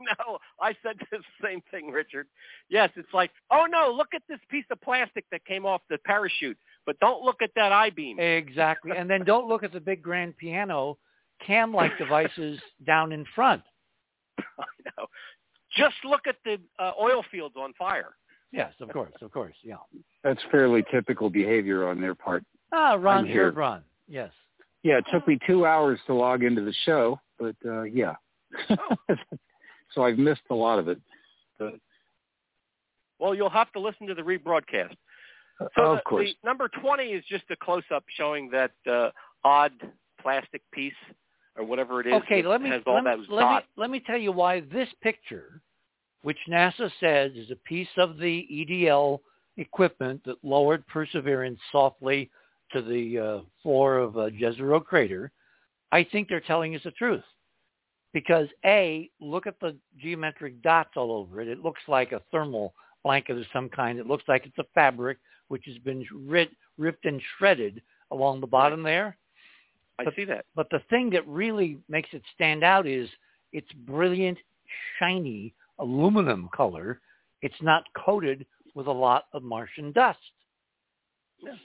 no, 0.18 0.38
I 0.60 0.74
said 0.82 0.96
the 1.10 1.18
same 1.42 1.62
thing, 1.70 1.90
Richard. 1.90 2.26
Yes, 2.68 2.90
it's 2.96 3.12
like, 3.12 3.30
oh 3.50 3.66
no, 3.68 3.92
look 3.94 4.08
at 4.14 4.22
this 4.28 4.40
piece 4.50 4.64
of 4.70 4.80
plastic 4.80 5.24
that 5.30 5.44
came 5.44 5.66
off 5.66 5.82
the 5.90 5.98
parachute, 5.98 6.58
but 6.86 6.98
don't 7.00 7.22
look 7.22 7.42
at 7.42 7.50
that 7.56 7.72
I-beam. 7.72 8.18
Exactly. 8.18 8.92
and 8.96 9.08
then 9.08 9.24
don't 9.24 9.48
look 9.48 9.62
at 9.62 9.72
the 9.72 9.80
big 9.80 10.02
grand 10.02 10.36
piano 10.36 10.98
cam-like 11.46 11.92
devices 11.98 12.60
down 12.86 13.12
in 13.12 13.24
front. 13.34 13.62
I 14.38 14.64
know. 14.84 15.06
Just 15.76 15.96
look 16.04 16.22
at 16.26 16.36
the 16.44 16.56
uh, 16.78 16.92
oil 17.00 17.22
fields 17.30 17.54
on 17.56 17.72
fire. 17.74 18.14
Yes, 18.52 18.72
of 18.80 18.88
course, 18.92 19.12
of 19.22 19.30
course, 19.30 19.54
yeah. 19.62 19.76
That's 20.24 20.40
fairly 20.50 20.82
typical 20.90 21.30
behavior 21.30 21.88
on 21.88 22.00
their 22.00 22.16
part. 22.16 22.42
Ah, 22.72 22.94
Ron 22.94 23.18
I'm 23.18 23.26
here. 23.26 23.52
Ron. 23.52 23.82
Yes. 24.08 24.32
Yeah, 24.82 24.98
it 24.98 25.04
took 25.12 25.28
me 25.28 25.38
two 25.46 25.66
hours 25.66 26.00
to 26.06 26.14
log 26.14 26.42
into 26.42 26.62
the 26.62 26.74
show, 26.84 27.20
but 27.38 27.54
uh, 27.64 27.82
yeah. 27.82 28.14
So 29.94 30.02
I've 30.02 30.18
missed 30.18 30.42
a 30.50 30.54
lot 30.54 30.78
of 30.78 30.88
it. 30.88 30.98
But, 31.58 31.74
Well, 33.18 33.34
you'll 33.34 33.50
have 33.50 33.72
to 33.72 33.80
listen 33.80 34.06
to 34.06 34.14
the 34.14 34.22
rebroadcast. 34.22 34.96
So 35.76 35.92
of 35.92 35.96
the, 35.98 36.02
course. 36.02 36.28
the 36.42 36.48
number 36.48 36.68
20 36.80 37.04
is 37.04 37.24
just 37.28 37.44
a 37.50 37.56
close-up 37.56 38.04
showing 38.16 38.50
that 38.50 38.72
uh, 38.90 39.10
odd 39.44 39.72
plastic 40.22 40.62
piece 40.72 40.92
or 41.56 41.64
whatever 41.64 42.00
it 42.00 42.06
is 42.06 42.14
Okay, 42.14 42.42
that 42.42 42.48
let 42.48 42.62
me 42.62 42.70
has 42.70 42.82
all 42.86 42.94
let, 42.94 43.04
me, 43.04 43.10
that 43.10 43.34
let 43.34 43.42
me 43.42 43.54
dot. 43.54 43.64
let 43.76 43.90
me 43.90 44.02
tell 44.06 44.16
you 44.16 44.32
why 44.32 44.60
this 44.60 44.88
picture, 45.02 45.60
which 46.22 46.38
NASA 46.48 46.90
says 47.00 47.32
is 47.34 47.50
a 47.50 47.56
piece 47.68 47.88
of 47.98 48.16
the 48.16 48.46
EDL 48.50 49.20
equipment 49.56 50.22
that 50.24 50.36
lowered 50.42 50.86
Perseverance 50.86 51.58
softly 51.72 52.30
to 52.72 52.80
the 52.80 53.18
uh, 53.18 53.40
floor 53.62 53.98
of 53.98 54.16
uh, 54.16 54.30
Jezero 54.30 54.82
crater, 54.82 55.30
I 55.92 56.04
think 56.04 56.28
they're 56.28 56.40
telling 56.40 56.74
us 56.74 56.82
the 56.84 56.92
truth. 56.92 57.24
Because 58.12 58.48
A, 58.64 59.08
look 59.20 59.46
at 59.46 59.60
the 59.60 59.76
geometric 59.98 60.62
dots 60.62 60.90
all 60.96 61.12
over 61.12 61.40
it. 61.40 61.48
It 61.48 61.62
looks 61.62 61.82
like 61.86 62.12
a 62.12 62.22
thermal 62.32 62.74
blanket 63.04 63.38
of 63.38 63.44
some 63.52 63.68
kind. 63.68 63.98
It 63.98 64.06
looks 64.06 64.24
like 64.26 64.46
it's 64.46 64.58
a 64.58 64.66
fabric 64.74 65.18
which 65.48 65.64
has 65.66 65.78
been 65.78 66.04
rid, 66.26 66.48
ripped 66.78 67.04
and 67.04 67.20
shredded 67.38 67.82
along 68.10 68.40
the 68.40 68.46
bottom 68.46 68.82
there. 68.82 69.16
I 69.98 70.04
but- 70.04 70.14
see 70.16 70.24
that. 70.24 70.46
But 70.54 70.68
the 70.70 70.80
thing 70.90 71.10
that 71.10 71.26
really 71.26 71.78
makes 71.88 72.08
it 72.12 72.22
stand 72.34 72.64
out 72.64 72.86
is 72.86 73.08
its 73.52 73.70
brilliant, 73.86 74.38
shiny 74.98 75.54
aluminum 75.78 76.48
color. 76.54 77.00
It's 77.42 77.62
not 77.62 77.84
coated 77.96 78.46
with 78.74 78.86
a 78.86 78.92
lot 78.92 79.24
of 79.32 79.42
Martian 79.42 79.92
dust. 79.92 80.18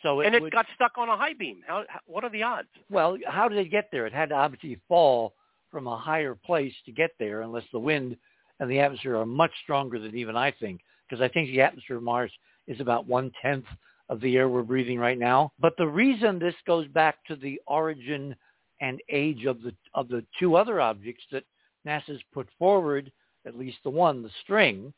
So 0.03 0.21
it 0.21 0.27
and 0.27 0.35
it 0.35 0.41
would, 0.41 0.53
got 0.53 0.65
stuck 0.73 0.93
on 0.97 1.09
a 1.09 1.13
I-beam. 1.13 1.61
How, 1.67 1.83
how, 1.89 1.99
what 2.05 2.23
are 2.23 2.29
the 2.29 2.43
odds? 2.43 2.69
well, 2.89 3.17
how 3.27 3.49
did 3.49 3.57
it 3.57 3.69
get 3.69 3.89
there? 3.91 4.05
It 4.05 4.13
had 4.13 4.29
to 4.29 4.35
obviously 4.35 4.79
fall 4.87 5.33
from 5.75 5.87
a 5.87 5.97
higher 5.97 6.35
place 6.35 6.71
to 6.85 6.93
get 6.93 7.11
there, 7.19 7.41
unless 7.41 7.65
the 7.73 7.79
wind 7.79 8.15
and 8.61 8.71
the 8.71 8.79
atmosphere 8.79 9.17
are 9.17 9.25
much 9.25 9.51
stronger 9.61 9.99
than 9.99 10.15
even 10.15 10.37
I 10.37 10.49
think, 10.51 10.79
because 11.09 11.21
I 11.21 11.27
think 11.27 11.49
the 11.49 11.59
atmosphere 11.59 11.97
of 11.97 12.03
Mars 12.03 12.31
is 12.65 12.79
about 12.79 13.09
one 13.09 13.29
tenth 13.41 13.65
of 14.07 14.21
the 14.21 14.37
air 14.37 14.47
we're 14.47 14.63
breathing 14.63 14.99
right 14.99 15.19
now. 15.19 15.51
But 15.59 15.75
the 15.75 15.85
reason 15.85 16.39
this 16.39 16.55
goes 16.65 16.87
back 16.87 17.17
to 17.25 17.35
the 17.35 17.59
origin 17.67 18.37
and 18.79 19.01
age 19.09 19.43
of 19.43 19.61
the 19.63 19.73
of 19.93 20.07
the 20.07 20.23
two 20.39 20.55
other 20.55 20.79
objects 20.79 21.25
that 21.33 21.43
NASA's 21.85 22.21
put 22.33 22.47
forward, 22.57 23.11
at 23.45 23.57
least 23.57 23.79
the 23.83 23.89
one, 23.89 24.23
the 24.23 24.31
string, 24.43 24.93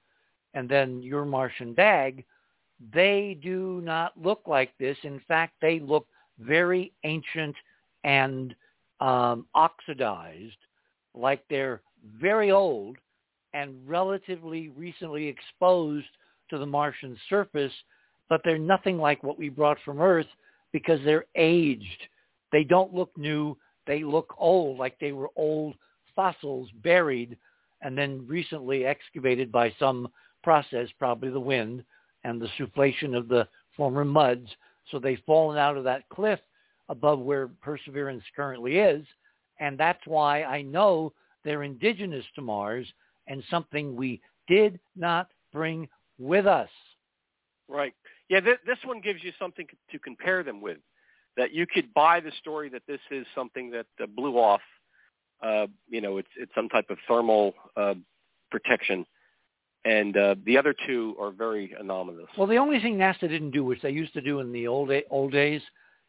and 0.54 0.70
then 0.70 1.02
your 1.02 1.26
Martian 1.26 1.74
bag, 1.74 2.24
they 2.94 3.36
do 3.42 3.82
not 3.84 4.14
look 4.16 4.42
like 4.46 4.78
this. 4.78 4.98
In 5.02 5.20
fact, 5.28 5.54
they 5.60 5.80
look 5.80 6.06
very 6.38 6.94
ancient 7.04 7.56
and 8.04 8.54
um, 9.00 9.46
oxidized, 9.54 10.58
like 11.20 11.44
they're 11.50 11.82
very 12.20 12.52
old 12.52 12.98
and 13.54 13.76
relatively 13.88 14.70
recently 14.70 15.28
exposed 15.28 16.08
to 16.50 16.58
the 16.58 16.66
Martian 16.66 17.18
surface, 17.30 17.74
but 18.30 18.42
they're 18.44 18.58
nothing 18.58 18.98
like 18.98 19.24
what 19.24 19.38
we 19.38 19.50
brought 19.50 19.78
from 19.84 20.02
Earth 20.02 20.28
because 20.72 21.00
they're 21.04 21.26
aged. 21.36 22.08
They 22.52 22.64
don't 22.64 22.94
look 22.94 23.12
new. 23.18 23.58
They 23.86 24.04
look 24.04 24.34
old, 24.38 24.78
like 24.78 24.98
they 25.00 25.12
were 25.12 25.30
old 25.36 25.76
fossils 26.16 26.70
buried 26.84 27.38
and 27.82 27.98
then 27.98 28.26
recently 28.28 28.86
excavated 28.86 29.52
by 29.52 29.74
some 29.80 30.10
process, 30.44 30.88
probably 31.00 31.30
the 31.30 31.40
wind 31.40 31.84
and 32.24 32.42
the 32.42 32.50
soufflation 32.60 33.16
of 33.16 33.28
the 33.28 33.48
former 33.76 34.04
muds. 34.04 34.50
So 34.92 35.00
they've 35.00 35.22
fallen 35.26 35.58
out 35.58 35.78
of 35.78 35.84
that 35.84 36.10
cliff 36.10 36.40
above 36.90 37.20
where 37.20 37.48
Perseverance 37.48 38.24
currently 38.36 38.80
is. 38.80 39.06
And 39.60 39.78
that's 39.78 40.06
why 40.06 40.44
I 40.44 40.62
know 40.62 41.14
they're 41.44 41.64
indigenous 41.64 42.26
to 42.36 42.42
Mars 42.42 42.88
and 43.28 43.44
something 43.50 43.96
we 43.96 44.22
did 44.48 44.80
not 44.96 45.30
bring 45.52 45.88
with 46.18 46.46
us. 46.46 46.70
Right. 47.68 47.94
Yeah, 48.30 48.40
th- 48.40 48.60
this 48.66 48.78
one 48.86 49.02
gives 49.02 49.24
you 49.24 49.32
something 49.40 49.68
to 49.92 50.00
compare 50.00 50.44
them 50.44 50.62
with. 50.62 50.78
That 51.36 51.54
you 51.54 51.68
could 51.68 51.94
buy 51.94 52.20
the 52.20 52.32
story 52.40 52.68
that 52.70 52.82
this 52.88 53.00
is 53.12 53.26
something 53.36 53.70
that 53.72 53.86
uh, 54.02 54.08
blew 54.08 54.38
off. 54.38 54.62
Uh, 55.42 55.68
you 55.88 56.02
know, 56.02 56.18
it's 56.18 56.30
it's 56.36 56.52
some 56.56 56.68
type 56.68 56.90
of 56.90 56.98
thermal 57.08 57.54
uh, 57.76 57.94
protection, 58.50 59.06
and 59.86 60.18
uh, 60.18 60.36
the 60.46 60.58
other 60.58 60.74
two 60.88 61.16
are 61.20 61.30
very 61.30 61.76
anomalous. 61.80 62.26
Well, 62.38 62.48
the 62.48 62.58
only 62.58 62.80
thing 62.80 62.98
NASA 62.98 63.22
didn't 63.22 63.52
do, 63.52 63.64
which 63.64 63.84
they 63.84 63.92
used 63.92 64.14
to 64.14 64.22
do 64.22 64.40
in 64.40 64.52
the 64.52 64.68
old 64.68 64.92
old 65.12 65.32
days, 65.32 65.62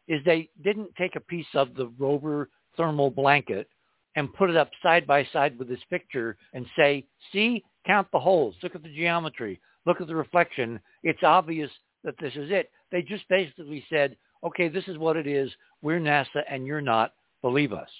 is 0.07 0.25
they 0.25 0.49
didn't 0.65 0.95
take 0.97 1.15
a 1.15 1.21
piece 1.21 1.47
of 1.55 1.75
the 1.75 1.89
rover 1.99 2.49
thermal 2.79 3.11
blanket 3.11 3.69
and 4.17 4.33
put 4.33 4.49
it 4.49 4.57
up 4.57 4.71
side 4.83 5.07
by 5.07 5.27
side 5.33 5.59
with 5.59 5.69
this 5.69 5.85
picture 5.91 6.39
and 6.55 6.65
say, 6.77 7.05
see, 7.33 7.63
count 7.87 8.09
the 8.11 8.19
holes, 8.19 8.55
look 8.63 8.75
at 8.75 8.83
the 8.83 8.89
geometry, 8.89 9.61
look 9.85 10.01
at 10.01 10.07
the 10.07 10.15
reflection. 10.15 10.81
It's 11.03 11.23
obvious 11.23 11.71
that 12.05 12.15
this 12.19 12.33
is 12.35 12.51
it. 12.51 12.71
They 12.91 13.03
just 13.03 13.29
basically 13.29 13.85
said, 13.91 14.17
okay, 14.45 14.69
this 14.69 14.89
is 14.89 14.97
what 14.97 15.17
it 15.17 15.27
is. 15.27 15.51
We're 15.83 16.01
NASA 16.01 16.43
and 16.51 16.67
you're 16.67 16.81
not. 16.81 17.13
Believe 17.43 17.73
us. 17.73 17.91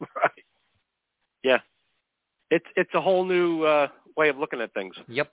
Right. 0.16 0.30
Yeah. 1.44 1.58
It's 2.50 2.64
it's 2.74 2.90
a 2.94 3.00
whole 3.02 3.22
new 3.22 3.64
uh, 3.64 3.88
way 4.16 4.30
of 4.30 4.38
looking 4.38 4.62
at 4.62 4.72
things. 4.72 4.94
Yep. 5.08 5.30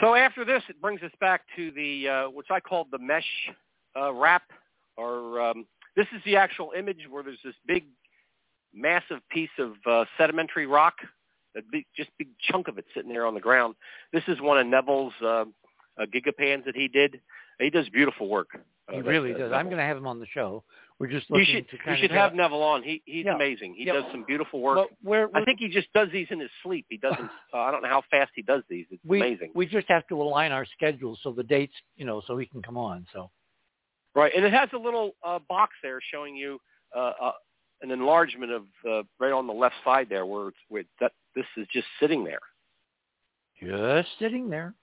So 0.00 0.14
after 0.14 0.44
this, 0.44 0.62
it 0.68 0.78
brings 0.80 1.02
us 1.02 1.10
back 1.20 1.42
to 1.56 1.70
the 1.72 2.08
uh, 2.08 2.30
which 2.30 2.48
I 2.50 2.60
called 2.60 2.88
the 2.92 2.98
mesh 2.98 3.24
uh, 3.96 4.12
wrap, 4.12 4.42
or 4.98 5.40
um, 5.40 5.64
this 5.96 6.06
is 6.14 6.20
the 6.24 6.36
actual 6.36 6.72
image 6.76 7.06
where 7.08 7.22
there's 7.22 7.38
this 7.44 7.54
big, 7.66 7.84
massive 8.74 9.20
piece 9.30 9.48
of 9.58 9.72
uh, 9.86 10.04
sedimentary 10.18 10.66
rock, 10.66 10.94
a 11.56 11.60
big, 11.72 11.84
just 11.96 12.10
big 12.18 12.28
chunk 12.50 12.68
of 12.68 12.76
it 12.78 12.84
sitting 12.94 13.10
there 13.10 13.24
on 13.26 13.34
the 13.34 13.40
ground. 13.40 13.74
This 14.12 14.24
is 14.28 14.40
one 14.40 14.58
of 14.58 14.66
Neville's 14.66 15.14
uh, 15.22 15.26
uh, 15.26 15.44
gigapans 16.14 16.64
that 16.66 16.74
he 16.76 16.88
did. 16.88 17.20
He 17.58 17.70
does 17.70 17.88
beautiful 17.88 18.28
work. 18.28 18.48
Uh, 18.88 18.92
he 18.96 19.00
really 19.00 19.32
that, 19.32 19.38
does. 19.38 19.52
I'm 19.52 19.66
going 19.66 19.78
to 19.78 19.82
have 19.84 19.96
him 19.96 20.06
on 20.06 20.20
the 20.20 20.26
show. 20.26 20.64
We're 20.98 21.06
just 21.08 21.30
looking 21.30 21.46
You 21.46 21.54
should 21.54 21.70
to 21.70 21.90
you 21.92 21.96
should 22.00 22.10
have 22.10 22.34
Neville 22.34 22.62
on. 22.62 22.82
He 22.82 23.02
he's 23.04 23.24
Yeah. 23.24 23.36
amazing. 23.36 23.74
He 23.74 23.86
Yeah. 23.86 23.94
does 23.94 24.04
some 24.10 24.24
beautiful 24.24 24.60
work. 24.60 24.76
Well, 24.76 24.88
we're, 25.04 25.22
I 25.22 25.26
we're- 25.26 25.44
think 25.44 25.60
he 25.60 25.68
just 25.68 25.92
does 25.92 26.08
these 26.12 26.26
in 26.30 26.40
his 26.40 26.50
sleep. 26.64 26.86
He 26.88 26.96
doesn't. 26.96 27.30
Uh, 27.54 27.58
I 27.60 27.70
don't 27.70 27.82
know 27.82 27.88
how 27.88 28.02
fast 28.10 28.32
he 28.34 28.42
does 28.42 28.62
these. 28.68 28.84
It's 28.90 29.02
we, 29.04 29.20
amazing. 29.20 29.52
We 29.54 29.64
just 29.64 29.88
have 29.88 30.06
to 30.08 30.20
align 30.20 30.52
our 30.52 30.66
schedules 30.66 31.18
so 31.22 31.32
the 31.32 31.42
dates, 31.44 31.72
you 31.96 32.04
know, 32.04 32.20
so 32.26 32.36
he 32.36 32.44
can 32.46 32.60
come 32.60 32.76
on. 32.76 33.06
So 33.12 33.30
Right, 34.14 34.32
and 34.34 34.44
it 34.44 34.52
has 34.52 34.68
a 34.72 34.78
little 34.78 35.12
uh, 35.24 35.38
box 35.48 35.74
there 35.82 36.00
showing 36.12 36.34
you 36.34 36.58
uh, 36.96 37.12
uh, 37.22 37.32
an 37.82 37.90
enlargement 37.90 38.50
of 38.50 38.62
uh, 38.88 39.02
right 39.20 39.32
on 39.32 39.46
the 39.46 39.52
left 39.52 39.76
side 39.84 40.08
there, 40.08 40.26
where, 40.26 40.48
it's, 40.48 40.56
where 40.68 40.84
that 41.00 41.12
this 41.36 41.44
is 41.56 41.66
just 41.72 41.86
sitting 42.00 42.24
there, 42.24 42.40
just 43.60 44.08
sitting 44.18 44.50
there. 44.50 44.74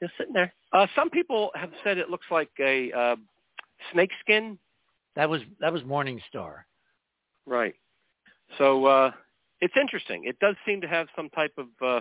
just 0.00 0.12
sitting 0.18 0.32
there. 0.34 0.52
Uh, 0.72 0.86
some 0.94 1.10
people 1.10 1.50
have 1.54 1.70
said 1.82 1.98
it 1.98 2.10
looks 2.10 2.26
like 2.30 2.50
a 2.60 2.92
uh, 2.92 3.16
snake 3.92 4.10
skin. 4.20 4.58
That 5.16 5.28
was 5.28 5.40
that 5.60 5.72
was 5.72 5.84
Morning 5.84 6.20
Star. 6.28 6.66
Right. 7.46 7.74
So 8.58 8.86
uh, 8.86 9.10
it's 9.60 9.74
interesting. 9.80 10.24
It 10.24 10.38
does 10.38 10.54
seem 10.66 10.80
to 10.82 10.88
have 10.88 11.08
some 11.16 11.28
type 11.30 11.52
of 11.58 11.66
uh, 11.82 12.00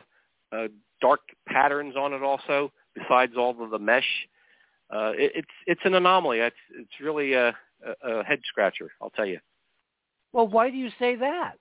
uh, 0.55 0.67
dark 1.01 1.21
patterns 1.47 1.95
on 1.95 2.13
it, 2.13 2.21
also 2.21 2.71
besides 2.95 3.33
all 3.37 3.55
of 3.61 3.71
the 3.71 3.79
mesh. 3.79 4.27
Uh, 4.91 5.11
it, 5.15 5.31
it's 5.35 5.47
it's 5.67 5.81
an 5.83 5.95
anomaly. 5.95 6.39
It's 6.39 6.55
it's 6.75 6.99
really 7.01 7.33
a, 7.33 7.55
a, 8.03 8.09
a 8.09 8.23
head 8.23 8.39
scratcher. 8.47 8.91
I'll 9.01 9.11
tell 9.11 9.25
you. 9.25 9.39
Well, 10.33 10.47
why 10.47 10.69
do 10.69 10.77
you 10.77 10.89
say 10.99 11.15
that? 11.15 11.53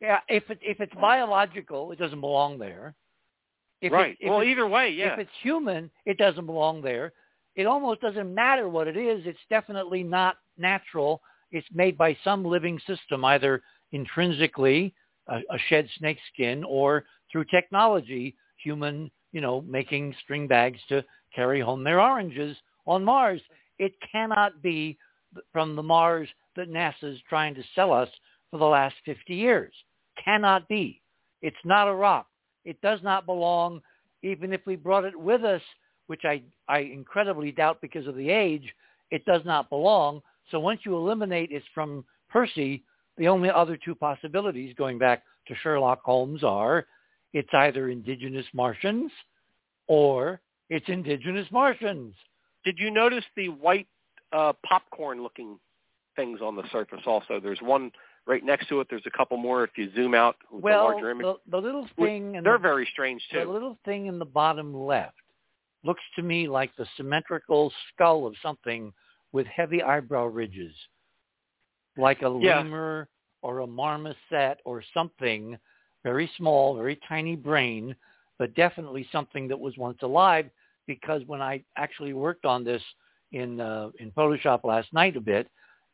Yeah, 0.00 0.18
if 0.28 0.50
it, 0.50 0.58
if 0.62 0.80
it's 0.80 0.94
biological, 1.00 1.92
it 1.92 1.98
doesn't 1.98 2.20
belong 2.20 2.58
there. 2.58 2.94
If 3.80 3.92
right. 3.92 4.16
It, 4.20 4.28
well, 4.28 4.42
either 4.42 4.66
way, 4.66 4.90
yeah. 4.90 5.12
If 5.12 5.20
it's 5.20 5.30
human, 5.42 5.90
it 6.06 6.18
doesn't 6.18 6.46
belong 6.46 6.82
there. 6.82 7.12
It 7.54 7.66
almost 7.66 8.00
doesn't 8.00 8.34
matter 8.34 8.68
what 8.68 8.88
it 8.88 8.96
is. 8.96 9.22
It's 9.26 9.38
definitely 9.48 10.02
not 10.02 10.36
natural. 10.58 11.20
It's 11.50 11.66
made 11.72 11.96
by 11.96 12.16
some 12.24 12.44
living 12.44 12.80
system, 12.86 13.24
either 13.24 13.62
intrinsically, 13.92 14.94
a, 15.28 15.36
a 15.36 15.58
shed 15.68 15.88
snake 15.98 16.18
skin, 16.32 16.64
or 16.64 17.04
through 17.30 17.44
technology, 17.44 18.36
human, 18.56 19.10
you 19.32 19.40
know, 19.40 19.62
making 19.62 20.14
string 20.22 20.46
bags 20.46 20.78
to 20.88 21.04
carry 21.34 21.60
home 21.60 21.82
their 21.82 22.00
oranges 22.00 22.56
on 22.86 23.04
Mars. 23.04 23.40
It 23.78 23.92
cannot 24.10 24.62
be 24.62 24.98
from 25.52 25.74
the 25.74 25.82
Mars 25.82 26.28
that 26.56 26.70
NASA's 26.70 27.20
trying 27.28 27.54
to 27.54 27.64
sell 27.74 27.92
us 27.92 28.08
for 28.50 28.58
the 28.58 28.64
last 28.64 28.94
50 29.04 29.34
years. 29.34 29.72
Cannot 30.22 30.68
be. 30.68 31.00
It's 31.40 31.56
not 31.64 31.88
a 31.88 31.94
rock. 31.94 32.26
It 32.64 32.80
does 32.82 33.00
not 33.02 33.26
belong, 33.26 33.80
even 34.22 34.52
if 34.52 34.60
we 34.66 34.76
brought 34.76 35.04
it 35.04 35.18
with 35.18 35.42
us, 35.44 35.62
which 36.06 36.22
I, 36.24 36.42
I 36.68 36.80
incredibly 36.80 37.50
doubt 37.50 37.80
because 37.80 38.06
of 38.06 38.14
the 38.14 38.30
age, 38.30 38.72
it 39.10 39.24
does 39.24 39.42
not 39.44 39.70
belong. 39.70 40.20
So 40.50 40.60
once 40.60 40.80
you 40.84 40.96
eliminate 40.96 41.50
it 41.50 41.62
from 41.74 42.04
Percy, 42.28 42.84
the 43.16 43.28
only 43.28 43.50
other 43.50 43.76
two 43.76 43.94
possibilities, 43.94 44.74
going 44.76 44.98
back 44.98 45.22
to 45.48 45.54
Sherlock 45.62 46.02
Holmes, 46.04 46.44
are 46.44 46.86
it's 47.32 47.48
either 47.52 47.88
indigenous 47.88 48.46
Martians 48.52 49.10
or 49.86 50.40
it's 50.70 50.88
indigenous 50.88 51.46
Martians. 51.50 52.14
Did 52.64 52.78
you 52.78 52.90
notice 52.90 53.24
the 53.36 53.48
white 53.48 53.86
uh, 54.32 54.52
popcorn-looking 54.66 55.58
things 56.16 56.40
on 56.40 56.56
the 56.56 56.62
surface? 56.70 57.00
Also, 57.06 57.40
there's 57.40 57.60
one 57.60 57.90
right 58.26 58.44
next 58.44 58.68
to 58.68 58.80
it. 58.80 58.86
There's 58.88 59.02
a 59.06 59.16
couple 59.16 59.36
more 59.36 59.64
if 59.64 59.70
you 59.76 59.90
zoom 59.94 60.14
out 60.14 60.36
with 60.50 60.62
well, 60.62 60.86
the 60.86 60.92
larger 60.92 61.10
image. 61.10 61.24
the, 61.26 61.34
the 61.50 61.58
little 61.58 61.88
thing 61.98 62.36
in 62.36 62.44
They're 62.44 62.54
the, 62.54 62.58
very 62.62 62.88
strange 62.92 63.22
too. 63.32 63.40
the 63.44 63.50
little 63.50 63.78
thing 63.84 64.06
in 64.06 64.18
the 64.18 64.24
bottom 64.24 64.74
left 64.74 65.16
looks 65.84 66.02
to 66.16 66.22
me 66.22 66.46
like 66.48 66.70
the 66.76 66.86
symmetrical 66.96 67.72
skull 67.92 68.26
of 68.26 68.34
something 68.42 68.92
with 69.32 69.46
heavy 69.48 69.82
eyebrow 69.82 70.26
ridges, 70.26 70.72
like 71.96 72.22
a 72.22 72.38
Yeah. 72.40 72.58
lemur 72.58 73.08
or 73.42 73.60
a 73.60 73.66
marmoset 73.66 74.60
or 74.64 74.82
something 74.94 75.58
very 76.02 76.30
small, 76.36 76.74
very 76.74 76.98
tiny 77.08 77.36
brain, 77.36 77.94
but 78.38 78.54
definitely 78.54 79.06
something 79.12 79.48
that 79.48 79.58
was 79.58 79.76
once 79.76 79.98
alive. 80.02 80.48
Because 80.86 81.22
when 81.26 81.40
I 81.40 81.62
actually 81.76 82.12
worked 82.12 82.44
on 82.44 82.64
this 82.64 82.82
in 83.30 83.60
uh, 83.60 83.90
in 83.98 84.10
Photoshop 84.12 84.64
last 84.64 84.92
night 84.92 85.16
a 85.16 85.20
bit, 85.20 85.48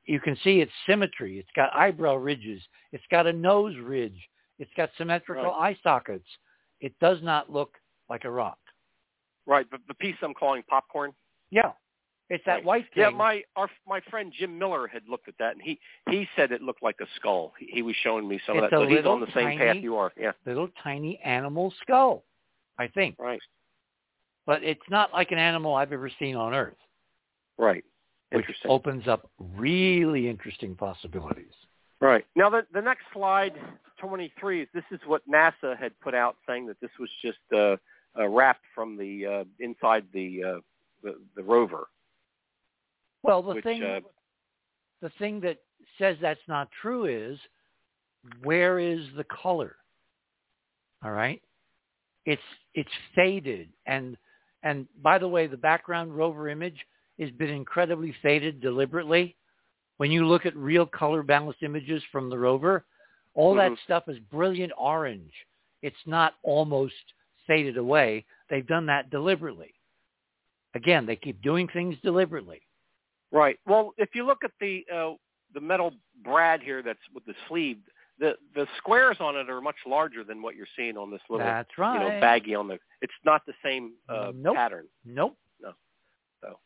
you 0.07 0.19
can 0.19 0.37
see 0.43 0.61
its 0.61 0.73
symmetry. 0.89 1.39
It's 1.39 1.49
got 1.55 1.75
eyebrow 1.75 2.17
ridges. 2.17 2.63
It's 2.93 3.05
got 3.11 3.27
a 3.27 3.33
nose 3.33 3.77
ridge. 3.83 4.19
It's 4.59 4.71
got 4.77 4.91
symmetrical 4.97 5.53
eye 5.53 5.77
sockets. 5.83 6.27
It 6.81 6.99
does 7.01 7.19
not 7.23 7.53
look 7.53 7.75
like 8.09 8.25
a 8.25 8.31
rock. 8.31 8.59
Right, 9.47 9.67
but 9.71 9.81
the 9.87 9.95
piece 9.95 10.17
I'm 10.23 10.35
calling 10.35 10.63
popcorn. 10.69 11.13
Yeah, 11.51 11.73
it's 12.31 12.45
that 12.45 12.57
Right. 12.57 12.65
white 12.65 12.85
thing. 12.95 13.03
Yeah, 13.05 13.11
my 13.11 13.43
our 13.57 13.71
my 13.87 14.01
friend 14.11 14.33
Jim 14.37 14.59
Miller 14.59 14.87
had 14.87 15.03
looked 15.09 15.29
at 15.29 15.35
that, 15.39 15.53
and 15.53 15.63
he 15.63 15.79
he 16.11 16.29
said 16.37 16.53
it 16.53 16.63
looked 16.63 16.83
like 16.83 16.97
a 17.01 17.07
skull. 17.17 17.55
He, 17.59 17.67
he 17.67 17.83
was 17.83 17.97
showing 18.03 18.29
me 18.29 18.41
some 18.47 18.57
It's 18.59 18.65
of 18.65 18.71
that. 18.71 18.77
So 18.77 18.87
he's 18.87 19.07
on 19.07 19.21
the 19.21 19.33
same 19.35 19.59
path 19.59 19.77
you 19.77 19.97
are. 19.97 20.13
Yeah, 20.17 20.33
little 20.47 20.69
tiny 20.83 21.19
animal 21.25 21.73
skull, 21.83 22.25
I 22.79 22.87
think. 22.89 23.17
right, 23.19 23.41
But 24.47 24.63
it's 24.63 24.89
not 24.91 25.13
like 25.13 25.31
an 25.33 25.39
animal 25.39 25.75
I've 25.75 25.93
ever 25.93 26.11
seen 26.19 26.37
on 26.37 26.55
Earth, 26.55 26.77
right. 27.57 27.85
which 28.33 28.47
opens 28.67 29.09
up 29.09 29.31
really 29.39 30.29
interesting 30.29 30.75
possibilities. 30.75 31.53
Right. 32.01 32.25
Now 32.37 32.49
the 32.51 32.67
the 32.73 32.83
next 32.83 33.05
slide, 33.13 33.55
23, 33.99 34.63
is 34.63 34.69
this 34.75 34.85
is 34.93 35.01
what 35.07 35.23
NASA 35.29 35.77
had 35.79 35.99
put 36.01 36.15
out 36.15 36.37
saying 36.47 36.67
that 36.67 36.81
this 36.81 36.91
was 37.01 37.11
just 37.23 37.39
uh, 37.53 37.77
uh, 38.19 38.29
wrapped 38.29 38.65
from 38.75 38.97
the 38.97 39.27
uh, 39.27 39.45
inside 39.61 40.05
the, 40.13 40.45
uh, 40.45 40.61
the 41.03 41.19
the 41.35 41.43
rover. 41.43 41.89
Well, 43.23 43.43
the 43.43 43.55
Which, 43.55 43.65
thing 43.65 43.83
uh, 43.83 44.01
the 45.03 45.11
thing 45.19 45.41
that 45.41 45.59
says 45.99 46.17
that's 46.21 46.41
not 46.49 46.69
true 46.83 47.07
is 47.07 47.39
where 48.43 48.79
is 48.79 49.01
the 49.17 49.25
color? 49.25 49.77
All 51.05 51.13
right? 51.13 51.41
It's 52.27 52.43
it's 52.75 52.91
faded 53.15 53.69
and 53.87 54.17
and 54.63 54.87
by 55.03 55.19
the 55.19 55.29
way, 55.29 55.47
the 55.47 55.57
background 55.57 56.17
rover 56.17 56.49
image 56.49 56.79
has 57.21 57.31
been 57.31 57.51
incredibly 57.51 58.15
faded 58.23 58.61
deliberately. 58.61 59.37
When 59.99 60.11
you 60.11 60.27
look 60.27 60.47
at 60.47 60.57
real 60.57 60.87
color 60.87 61.23
balanced 61.23 61.63
images 61.63 62.03
from 62.11 62.29
the 62.31 62.39
rover, 62.39 62.85
all 63.35 63.55
that 63.55 63.73
Mhm. 63.73 63.79
stuff 63.81 64.09
is 64.09 64.19
brilliant 64.19 64.73
orange. 64.77 65.33
It's 65.83 66.07
not 66.07 66.37
almost 66.43 67.15
faded 67.47 67.77
away. 67.77 68.25
They've 68.49 68.67
done 68.67 68.87
that 68.87 69.11
deliberately. 69.11 69.75
Again, 70.75 71.07
they 71.07 71.17
keep 71.17 71.41
doing 71.41 71.69
things 71.69 71.99
deliberately. 72.01 72.68
Right. 73.31 73.59
Well, 73.67 73.93
if 73.99 74.11
you 74.15 74.25
look 74.27 74.39
at 74.45 74.53
the 74.61 74.85
uh, 74.95 75.13
the 75.55 75.61
metal 75.61 75.93
brad 76.25 76.63
here 76.63 76.83
that's 76.83 76.99
with 77.15 77.25
the 77.27 77.35
sleeve, 77.49 77.79
the 78.19 78.35
the 78.55 78.67
squares 78.79 79.19
on 79.21 79.37
it 79.37 79.51
are 79.51 79.61
much 79.61 79.77
larger 79.87 80.25
than 80.25 80.41
what 80.43 80.57
you're 80.57 80.67
seeing 80.77 80.97
on 80.97 81.11
this 81.11 81.21
little 81.29 81.45
That's 81.47 81.71
right. 81.77 81.95
you 81.95 82.01
know 82.01 82.21
baggy 82.21 82.55
on 82.55 82.69
the. 82.69 82.79
It's 83.03 83.13
not 83.25 83.43
the 83.47 83.53
same 83.65 83.93
uh, 84.09 84.33
Nope. 84.35 84.57
pattern. 84.57 84.87
Nope. 85.05 85.37
No. 85.61 85.73
So. 86.43 86.59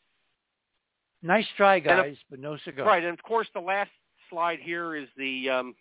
Nice 1.23 1.47
try, 1.57 1.77
And 1.77 1.87
a- 1.87 1.89
guys, 1.89 2.17
but 2.31 2.39
no 2.39 2.57
cigar. 2.65 2.87
Right, 2.87 3.03
and 3.05 3.13
of 3.17 3.23
course 3.25 3.49
the 3.55 3.61
last 3.61 3.91
slide 4.31 4.59
here 4.61 4.95
is 4.97 5.09
the 5.17 5.51
um, 5.51 5.75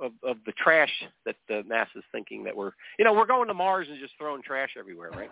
of, 0.00 0.12
of 0.24 0.36
the 0.46 0.52
trash 0.52 0.90
that 1.26 1.36
uh, 1.48 1.62
NASA's 1.62 2.04
thinking 2.12 2.42
that 2.44 2.56
we're 2.56 2.72
you 2.98 3.04
know 3.04 3.12
we're 3.12 3.26
going 3.26 3.46
to 3.48 3.54
Mars 3.54 3.86
and 3.88 3.98
just 4.00 4.14
throwing 4.18 4.42
trash 4.42 4.70
everywhere, 4.78 5.10
right? 5.12 5.30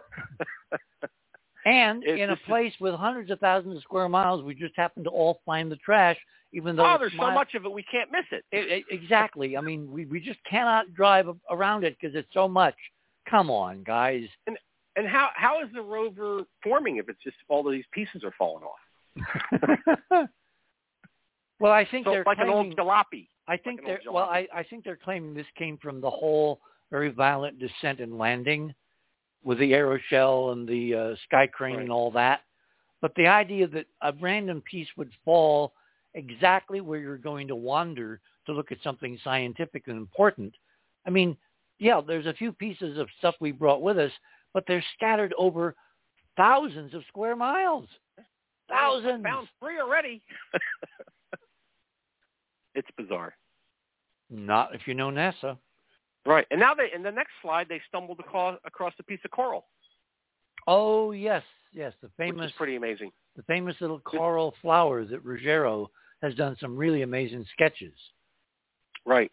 And 1.65 2.03
It- 2.05 2.19
in 2.19 2.31
a 2.31 2.35
this 2.35 2.41
is- 2.41 2.47
place 2.47 2.75
with 2.81 2.95
hundreds 2.95 3.31
of 3.31 3.39
thousands 3.41 3.77
of 3.77 3.83
square 3.83 4.09
miles, 4.09 4.43
we 4.43 4.55
just 4.55 4.75
happen 4.77 5.05
to 5.05 5.11
all 5.11 5.41
find 5.47 5.71
the 5.71 5.77
trash, 5.77 6.19
even 6.53 6.75
though 6.77 6.85
oh, 6.95 6.99
there's 6.99 7.13
so 7.13 7.31
much 7.31 7.55
of 7.55 7.65
it 7.65 7.71
we 7.73 7.83
can't 7.85 8.11
miss 8.11 8.27
it. 8.33 8.45
E- 8.53 8.75
e- 8.77 8.85
exactly. 8.91 9.57
I 9.57 9.61
mean, 9.61 9.91
we 9.91 10.05
we 10.07 10.19
just 10.21 10.43
cannot 10.45 10.93
drive 10.95 11.29
around 11.51 11.85
it 11.85 11.97
because 12.01 12.15
it's 12.17 12.33
so 12.33 12.49
much. 12.49 12.75
Come 13.27 13.51
on, 13.51 13.83
guys. 13.85 14.29
And 14.47 14.59
and 14.97 15.07
how 15.07 15.31
how 15.35 15.63
is 15.63 15.71
the 15.73 15.83
rover 15.83 16.45
forming 16.63 16.97
if 16.97 17.09
it's 17.09 17.23
just 17.23 17.37
all 17.49 17.67
of 17.67 17.73
these 17.73 17.87
pieces 17.93 18.25
are 18.25 18.33
falling 18.33 18.65
off? 18.65 18.81
well, 21.61 21.73
I 21.73 21.85
think 21.85 22.07
So 22.07 22.11
they're 22.13 22.25
like 22.27 22.39
an 22.39 22.47
claiming. 22.49 22.67
old 22.67 22.77
jalopy. 22.77 23.29
I 23.49 23.57
think 23.57 23.81
an 23.81 23.87
they're 23.87 24.01
well. 24.11 24.25
I 24.25 24.49
I 24.55 24.63
think 24.65 24.85
they're 24.85 24.97
claiming 24.97 25.35
this 25.35 25.47
came 25.57 25.79
from 25.79 26.01
the 26.01 26.11
whole 26.11 26.61
very 26.91 27.11
violent 27.11 27.59
descent 27.59 28.01
and 28.01 28.19
landing 28.19 28.75
with 29.45 29.59
the 29.59 29.73
aeroshell 29.73 30.53
and 30.53 30.69
the 30.69 30.95
uh, 30.95 31.15
sky 31.25 31.47
crane 31.47 31.77
Right. 31.77 31.83
and 31.83 31.93
all 31.93 32.11
that. 32.13 32.41
But 33.01 33.15
the 33.17 33.27
idea 33.27 33.67
that 33.69 33.87
a 34.03 34.13
random 34.21 34.63
piece 34.63 34.89
would 34.97 35.11
fall 35.25 35.73
exactly 36.15 36.81
where 36.81 37.01
you're 37.01 37.17
going 37.19 37.49
to 37.49 37.57
wander 37.57 38.21
to 38.47 38.53
look 38.53 38.71
at 38.71 38.79
something 38.85 39.19
scientific 39.25 39.89
and 39.89 39.97
important. 39.97 40.55
I 41.07 41.11
mean, 41.11 41.37
yeah, 41.79 42.01
there's 42.07 42.27
a 42.27 42.35
few 42.35 42.53
pieces 42.53 42.99
of 42.99 43.09
stuff 43.19 43.35
we 43.41 43.51
brought 43.51 43.83
with 43.83 43.99
us, 43.99 44.13
but 44.55 44.65
they're 44.69 44.85
scattered 44.97 45.35
over 45.37 45.75
thousands 46.37 46.95
of 46.95 47.03
square 47.09 47.35
miles. 47.35 47.89
Thousands. 48.69 49.25
Found 49.25 49.49
three 49.59 49.81
already. 49.81 50.23
it's 52.75 52.89
bizarre. 52.97 53.35
Not 54.31 54.75
if 54.75 54.87
you 54.87 54.95
know 54.95 55.11
NASA. 55.11 55.59
Right. 56.25 56.47
And 56.51 56.61
now 56.61 56.73
they 56.75 56.89
in 56.95 57.03
the 57.03 57.11
next 57.11 57.33
slide 57.43 57.67
they 57.69 57.81
stumbled 57.89 58.21
across, 58.21 58.59
across 58.65 58.95
a 58.99 59.03
piece 59.03 59.21
of 59.25 59.31
coral, 59.33 59.67
Oh 60.67 61.11
yes, 61.13 61.43
yes, 61.73 61.93
the 62.01 62.07
which 62.17 62.29
famous 62.29 62.47
is 62.51 62.53
pretty 62.57 62.77
amazing. 62.77 63.11
the 63.37 63.43
famous 63.45 63.75
little 63.81 63.99
coral 63.99 64.55
flower 64.63 65.05
that 65.05 65.25
Ruggiero 65.25 65.91
has 66.23 66.35
done 66.37 66.57
some 66.61 66.77
really 66.77 67.03
amazing 67.03 67.45
sketches. 67.53 67.95
Right. 69.05 69.31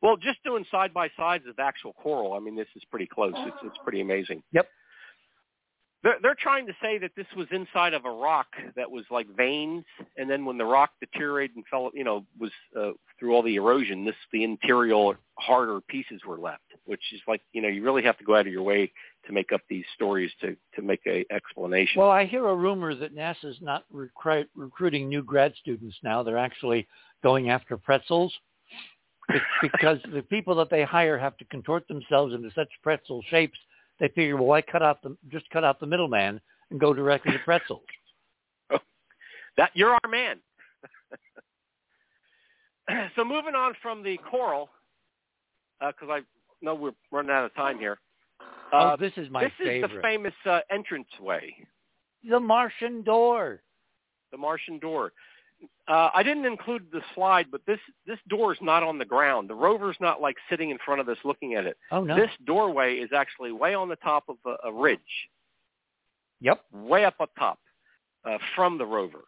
Well, 0.00 0.16
just 0.16 0.42
doing 0.42 0.64
side 0.68 0.92
by 0.92 1.08
sides 1.16 1.44
of 1.48 1.60
actual 1.60 1.92
coral, 1.92 2.32
I 2.32 2.40
mean, 2.40 2.56
this 2.56 2.66
is 2.74 2.82
pretty 2.90 3.06
close. 3.06 3.34
It's 3.36 3.56
it's 3.62 3.78
pretty 3.84 4.00
amazing. 4.00 4.42
Yep. 4.52 4.66
They're 6.02 6.16
they're 6.20 6.36
trying 6.36 6.66
to 6.66 6.72
say 6.82 6.98
that 6.98 7.12
this 7.16 7.26
was 7.36 7.46
inside 7.52 7.94
of 7.94 8.04
a 8.04 8.10
rock 8.10 8.48
that 8.74 8.90
was 8.90 9.04
like 9.10 9.26
veins, 9.36 9.84
and 10.16 10.28
then 10.28 10.44
when 10.44 10.58
the 10.58 10.64
rock 10.64 10.90
deteriorated 11.00 11.56
and 11.56 11.64
fell, 11.70 11.90
you 11.94 12.02
know, 12.02 12.24
was 12.38 12.50
uh, 12.76 12.90
through 13.18 13.34
all 13.34 13.42
the 13.42 13.54
erosion, 13.54 14.04
this 14.04 14.16
the 14.32 14.42
interior 14.42 15.16
harder 15.38 15.80
pieces 15.82 16.20
were 16.26 16.38
left, 16.38 16.62
which 16.86 17.02
is 17.12 17.20
like 17.28 17.40
you 17.52 17.62
know 17.62 17.68
you 17.68 17.84
really 17.84 18.02
have 18.02 18.18
to 18.18 18.24
go 18.24 18.34
out 18.34 18.46
of 18.46 18.52
your 18.52 18.62
way 18.62 18.90
to 19.26 19.32
make 19.32 19.52
up 19.52 19.60
these 19.68 19.84
stories 19.94 20.30
to 20.40 20.56
to 20.74 20.82
make 20.82 21.00
a 21.06 21.24
explanation. 21.30 22.00
Well, 22.00 22.10
I 22.10 22.24
hear 22.24 22.48
a 22.48 22.54
rumor 22.54 22.94
that 22.96 23.14
NASA's 23.14 23.58
not 23.60 23.84
recruit, 23.92 24.48
recruiting 24.56 25.08
new 25.08 25.22
grad 25.22 25.54
students 25.60 25.96
now. 26.02 26.24
They're 26.24 26.36
actually 26.38 26.88
going 27.22 27.50
after 27.50 27.76
pretzels 27.76 28.32
Be- 29.30 29.38
because 29.62 29.98
the 30.12 30.22
people 30.22 30.56
that 30.56 30.70
they 30.70 30.82
hire 30.82 31.16
have 31.16 31.36
to 31.36 31.44
contort 31.44 31.86
themselves 31.86 32.34
into 32.34 32.50
such 32.56 32.68
pretzel 32.82 33.22
shapes. 33.30 33.58
They 34.02 34.08
figure, 34.08 34.36
well, 34.36 34.46
why 34.46 34.62
cut 34.62 34.82
out 34.82 35.00
the 35.00 35.16
just 35.30 35.48
cut 35.50 35.62
out 35.62 35.78
the 35.78 35.86
middleman 35.86 36.40
and 36.70 36.80
go 36.80 36.92
directly 36.92 37.32
to 37.32 37.38
pretzels? 37.38 37.82
That 39.58 39.70
you're 39.74 39.92
our 39.92 40.10
man. 40.10 40.38
so 43.14 43.22
moving 43.22 43.54
on 43.54 43.74
from 43.82 44.02
the 44.02 44.16
coral, 44.28 44.70
because 45.78 46.08
I 46.10 46.20
know 46.62 46.74
we're 46.74 46.92
running 47.10 47.30
out 47.30 47.44
of 47.44 47.54
time 47.54 47.78
here. 47.78 47.98
Uh, 48.72 48.94
oh, 48.94 48.96
this 48.98 49.12
is 49.18 49.28
my 49.30 49.44
this 49.44 49.52
favorite. 49.58 49.90
is 49.90 49.96
the 49.96 50.00
famous 50.00 50.32
uh, 50.46 50.60
entranceway, 50.70 51.54
the 52.28 52.40
Martian 52.40 53.02
door. 53.02 53.60
the 54.30 54.38
Martian 54.38 54.78
door. 54.78 55.12
Uh, 55.88 56.10
I 56.14 56.22
didn't 56.22 56.44
include 56.44 56.86
the 56.92 57.02
slide, 57.14 57.46
but 57.50 57.60
this 57.66 57.78
this 58.06 58.18
door 58.28 58.52
is 58.52 58.58
not 58.62 58.82
on 58.82 58.98
the 58.98 59.04
ground. 59.04 59.50
The 59.50 59.54
rover's 59.54 59.96
not 60.00 60.20
like 60.20 60.36
sitting 60.48 60.70
in 60.70 60.78
front 60.84 61.00
of 61.00 61.08
us 61.08 61.18
looking 61.24 61.54
at 61.54 61.66
it. 61.66 61.76
Oh 61.90 62.04
no. 62.04 62.16
This 62.16 62.30
doorway 62.46 62.96
is 62.96 63.10
actually 63.14 63.52
way 63.52 63.74
on 63.74 63.88
the 63.88 63.96
top 63.96 64.24
of 64.28 64.36
a, 64.46 64.68
a 64.68 64.72
ridge. 64.72 65.00
Yep. 66.40 66.60
way 66.72 67.04
up 67.04 67.14
up 67.20 67.30
top 67.38 67.58
uh, 68.24 68.38
from 68.56 68.78
the 68.78 68.86
rover. 68.86 69.24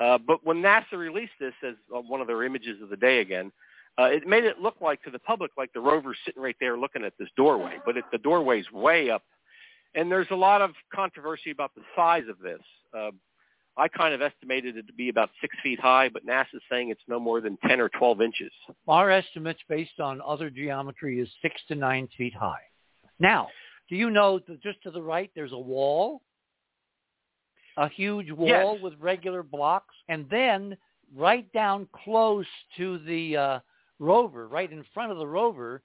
Uh, 0.00 0.18
but 0.18 0.44
when 0.44 0.62
NASA 0.62 0.92
released 0.92 1.32
this 1.40 1.54
as 1.66 1.74
uh, 1.94 2.00
one 2.00 2.20
of 2.20 2.26
their 2.26 2.44
images 2.44 2.80
of 2.82 2.88
the 2.88 2.96
day 2.96 3.20
again, 3.20 3.52
uh, 3.98 4.04
it 4.04 4.26
made 4.26 4.44
it 4.44 4.58
look 4.58 4.76
like 4.80 5.02
to 5.02 5.10
the 5.10 5.18
public 5.18 5.50
like 5.56 5.72
the 5.72 5.80
rover's 5.80 6.16
sitting 6.24 6.42
right 6.42 6.56
there 6.60 6.78
looking 6.78 7.04
at 7.04 7.12
this 7.18 7.28
doorway. 7.36 7.78
But 7.84 7.96
it, 7.96 8.04
the 8.12 8.18
doorway's 8.18 8.70
way 8.72 9.10
up, 9.10 9.22
and 9.94 10.10
there's 10.10 10.28
a 10.30 10.36
lot 10.36 10.62
of 10.62 10.70
controversy 10.94 11.50
about 11.50 11.74
the 11.74 11.82
size 11.96 12.24
of 12.30 12.38
this. 12.38 12.60
Uh, 12.96 13.10
I 13.78 13.86
kind 13.88 14.12
of 14.12 14.20
estimated 14.20 14.76
it 14.76 14.86
to 14.88 14.92
be 14.92 15.08
about 15.08 15.30
six 15.40 15.56
feet 15.62 15.78
high, 15.78 16.08
but 16.08 16.26
NASA's 16.26 16.62
saying 16.68 16.90
it's 16.90 17.00
no 17.06 17.20
more 17.20 17.40
than 17.40 17.56
10 17.66 17.80
or 17.80 17.88
12 17.90 18.20
inches. 18.20 18.50
Our 18.88 19.10
estimates 19.10 19.60
based 19.68 20.00
on 20.00 20.20
other 20.26 20.50
geometry 20.50 21.20
is 21.20 21.28
six 21.40 21.54
to 21.68 21.76
nine 21.76 22.08
feet 22.18 22.34
high. 22.34 22.60
Now, 23.20 23.48
do 23.88 23.94
you 23.94 24.10
know 24.10 24.40
that 24.48 24.60
just 24.62 24.82
to 24.82 24.90
the 24.90 25.00
right 25.00 25.30
there's 25.36 25.52
a 25.52 25.58
wall? 25.58 26.22
A 27.76 27.88
huge 27.88 28.32
wall 28.32 28.74
Yes. 28.74 28.82
with 28.82 28.94
regular 28.98 29.44
blocks. 29.44 29.94
And 30.08 30.28
then 30.28 30.76
right 31.14 31.50
down 31.52 31.88
close 32.04 32.46
to 32.76 32.98
the 32.98 33.36
uh, 33.36 33.58
rover, 34.00 34.48
right 34.48 34.70
in 34.70 34.84
front 34.92 35.12
of 35.12 35.18
the 35.18 35.26
rover, 35.26 35.82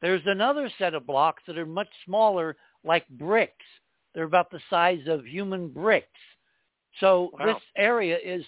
there's 0.00 0.22
another 0.26 0.70
set 0.78 0.94
of 0.94 1.06
blocks 1.06 1.42
that 1.46 1.58
are 1.58 1.66
much 1.66 1.88
smaller 2.06 2.56
like 2.84 3.06
bricks. 3.10 3.66
They're 4.14 4.24
about 4.24 4.50
the 4.50 4.60
size 4.70 5.06
of 5.06 5.26
human 5.26 5.68
bricks. 5.68 6.08
So 7.00 7.30
Wow. 7.38 7.46
this 7.46 7.62
area 7.76 8.18
is 8.22 8.44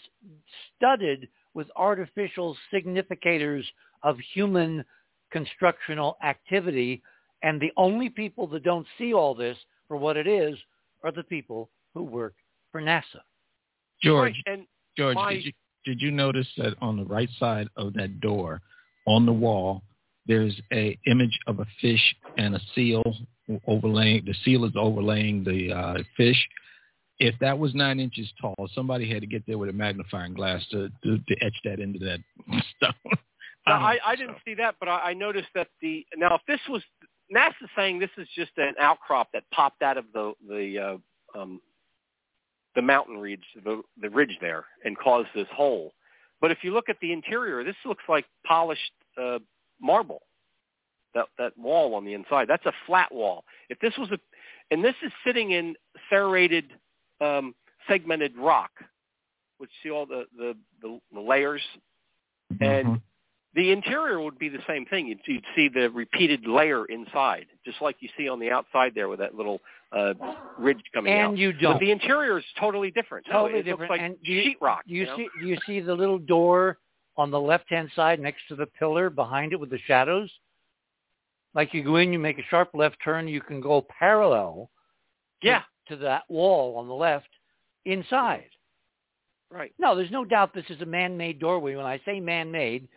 studded 0.76 1.28
with 1.54 1.70
artificial 1.76 2.56
significators 2.72 3.64
of 4.02 4.18
human 4.18 4.84
constructional 5.30 6.16
activity. 6.22 7.02
And 7.42 7.60
the 7.60 7.72
only 7.76 8.08
people 8.08 8.46
that 8.48 8.62
don't 8.62 8.86
see 8.98 9.12
all 9.12 9.34
this 9.34 9.58
for 9.88 9.96
what 9.96 10.16
it 10.16 10.26
is 10.26 10.56
are 11.02 11.12
the 11.12 11.24
people 11.24 11.70
who 11.94 12.02
work 12.02 12.34
for 12.72 12.80
NASA. 12.80 13.20
George, 14.02 14.34
Right, 14.46 14.54
and 14.54 14.66
George, 14.96 15.14
my- 15.16 15.34
did 15.34 15.44
you 15.44 15.52
did 15.84 16.02
you 16.02 16.10
notice 16.10 16.48
that 16.56 16.74
on 16.80 16.96
the 16.96 17.04
right 17.04 17.30
side 17.38 17.68
of 17.76 17.94
that 17.94 18.20
door, 18.20 18.60
on 19.06 19.24
the 19.24 19.32
wall, 19.32 19.82
there's 20.26 20.60
a 20.72 20.98
image 21.06 21.38
of 21.46 21.60
a 21.60 21.66
fish 21.80 22.16
and 22.36 22.56
a 22.56 22.60
seal 22.74 23.04
overlaying. 23.68 24.24
The 24.24 24.34
seal 24.44 24.64
is 24.64 24.72
overlaying 24.74 25.44
the 25.44 25.72
uh, 25.72 26.02
fish. 26.16 26.48
If 27.18 27.34
that 27.40 27.58
was 27.58 27.74
nine 27.74 27.98
inches 27.98 28.30
tall, 28.40 28.68
somebody 28.74 29.10
had 29.10 29.22
to 29.22 29.26
get 29.26 29.46
there 29.46 29.58
with 29.58 29.70
a 29.70 29.72
magnifying 29.72 30.34
glass 30.34 30.64
to 30.70 30.88
to, 31.04 31.18
to 31.18 31.36
etch 31.42 31.56
that 31.64 31.80
into 31.80 31.98
that 32.00 32.20
stone. 32.76 32.92
Don't 33.66 33.82
I, 33.82 33.98
I 34.06 34.16
didn't 34.16 34.36
see 34.44 34.54
that, 34.54 34.76
but 34.78 34.88
I, 34.88 35.10
I 35.10 35.14
noticed 35.14 35.48
that 35.54 35.68
the 35.80 36.06
now 36.16 36.34
if 36.34 36.42
this 36.46 36.60
was 36.68 36.82
NASA 37.34 37.52
saying 37.74 37.98
this 37.98 38.10
is 38.16 38.28
just 38.34 38.52
an 38.56 38.74
outcrop 38.80 39.28
that 39.32 39.44
popped 39.52 39.82
out 39.82 39.96
of 39.96 40.04
the 40.12 40.32
the 40.48 40.78
uh, 41.34 41.40
um, 41.40 41.60
the 42.74 42.82
mountain 42.82 43.18
ridge, 43.18 43.44
the 43.64 43.82
the 44.00 44.10
ridge 44.10 44.38
there, 44.40 44.64
and 44.84 44.96
caused 44.96 45.28
this 45.34 45.48
hole. 45.52 45.92
But 46.40 46.50
if 46.50 46.58
you 46.62 46.72
look 46.72 46.88
at 46.88 46.98
the 47.00 47.12
interior, 47.12 47.64
this 47.64 47.76
looks 47.84 48.04
like 48.08 48.26
polished 48.46 48.92
uh, 49.20 49.38
marble. 49.80 50.22
That 51.14 51.26
that 51.38 51.56
wall 51.58 51.94
on 51.94 52.04
the 52.04 52.12
inside, 52.12 52.46
that's 52.46 52.66
a 52.66 52.72
flat 52.86 53.12
wall. 53.12 53.44
If 53.70 53.80
this 53.80 53.94
was 53.98 54.10
a, 54.12 54.18
and 54.70 54.84
this 54.84 54.94
is 55.02 55.10
sitting 55.26 55.52
in 55.52 55.74
serrated, 56.10 56.70
um, 57.20 57.54
segmented 57.88 58.36
rock, 58.36 58.70
which 59.58 59.70
see 59.82 59.90
all 59.90 60.06
the 60.06 60.24
the, 60.36 60.54
the, 60.82 61.00
the 61.12 61.20
layers 61.20 61.62
and 62.60 62.86
Mhm. 62.86 63.02
the 63.54 63.70
interior 63.72 64.20
would 64.20 64.38
be 64.38 64.48
the 64.48 64.62
same 64.68 64.84
thing. 64.86 65.06
You'd, 65.08 65.20
you'd 65.26 65.44
see 65.56 65.68
the 65.68 65.90
repeated 65.90 66.46
layer 66.46 66.84
inside, 66.86 67.46
just 67.64 67.80
like 67.82 67.96
you 68.00 68.08
see 68.16 68.28
on 68.28 68.38
the 68.38 68.50
outside 68.50 68.92
there 68.94 69.08
with 69.08 69.18
that 69.18 69.34
little 69.34 69.60
uh, 69.92 70.14
ridge 70.58 70.82
coming 70.94 71.12
out. 71.12 71.30
And 71.30 71.38
you 71.38 71.52
don't. 71.52 71.74
But 71.74 71.80
the 71.80 71.90
interior 71.90 72.38
is 72.38 72.44
totally 72.60 72.90
different. 72.90 73.26
totally 73.26 73.52
no, 73.52 73.58
it 73.58 73.62
different. 73.62 73.80
looks 73.80 73.90
like 73.90 74.00
and 74.00 74.16
you, 74.22 74.42
sheetrock. 74.60 74.78
do 74.86 74.94
you, 74.94 75.06
know? 75.06 75.16
see 75.16 75.28
do 75.40 75.46
you 75.48 75.58
see 75.66 75.80
the 75.80 75.94
little 75.94 76.18
door 76.18 76.78
on 77.16 77.30
the 77.30 77.40
left 77.40 77.70
hand 77.70 77.90
side 77.96 78.20
next 78.20 78.42
to 78.48 78.56
the 78.56 78.66
pillar 78.66 79.10
behind 79.10 79.52
it 79.52 79.60
with 79.60 79.70
the 79.70 79.78
shadows? 79.86 80.30
Like 81.54 81.72
you 81.72 81.82
go 81.82 81.96
in, 81.96 82.12
you 82.12 82.18
make 82.18 82.38
a 82.38 82.42
sharp 82.50 82.70
left 82.74 82.96
turn, 83.02 83.26
you 83.26 83.40
can 83.40 83.60
go 83.60 83.86
parallel 83.98 84.68
Yeah, 85.42 85.62
to 85.88 85.96
that 85.96 86.22
wall 86.28 86.76
on 86.76 86.88
the 86.88 86.94
left 86.94 87.28
inside. 87.84 88.50
right. 89.50 89.72
No, 89.78 89.94
there's 89.94 90.10
no 90.10 90.24
doubt 90.24 90.54
this 90.54 90.64
is 90.70 90.80
a 90.82 90.86
man-made 90.86 91.38
doorway. 91.38 91.76
When 91.76 91.86
I 91.86 92.00
say 92.04 92.20
man-made, 92.20 92.88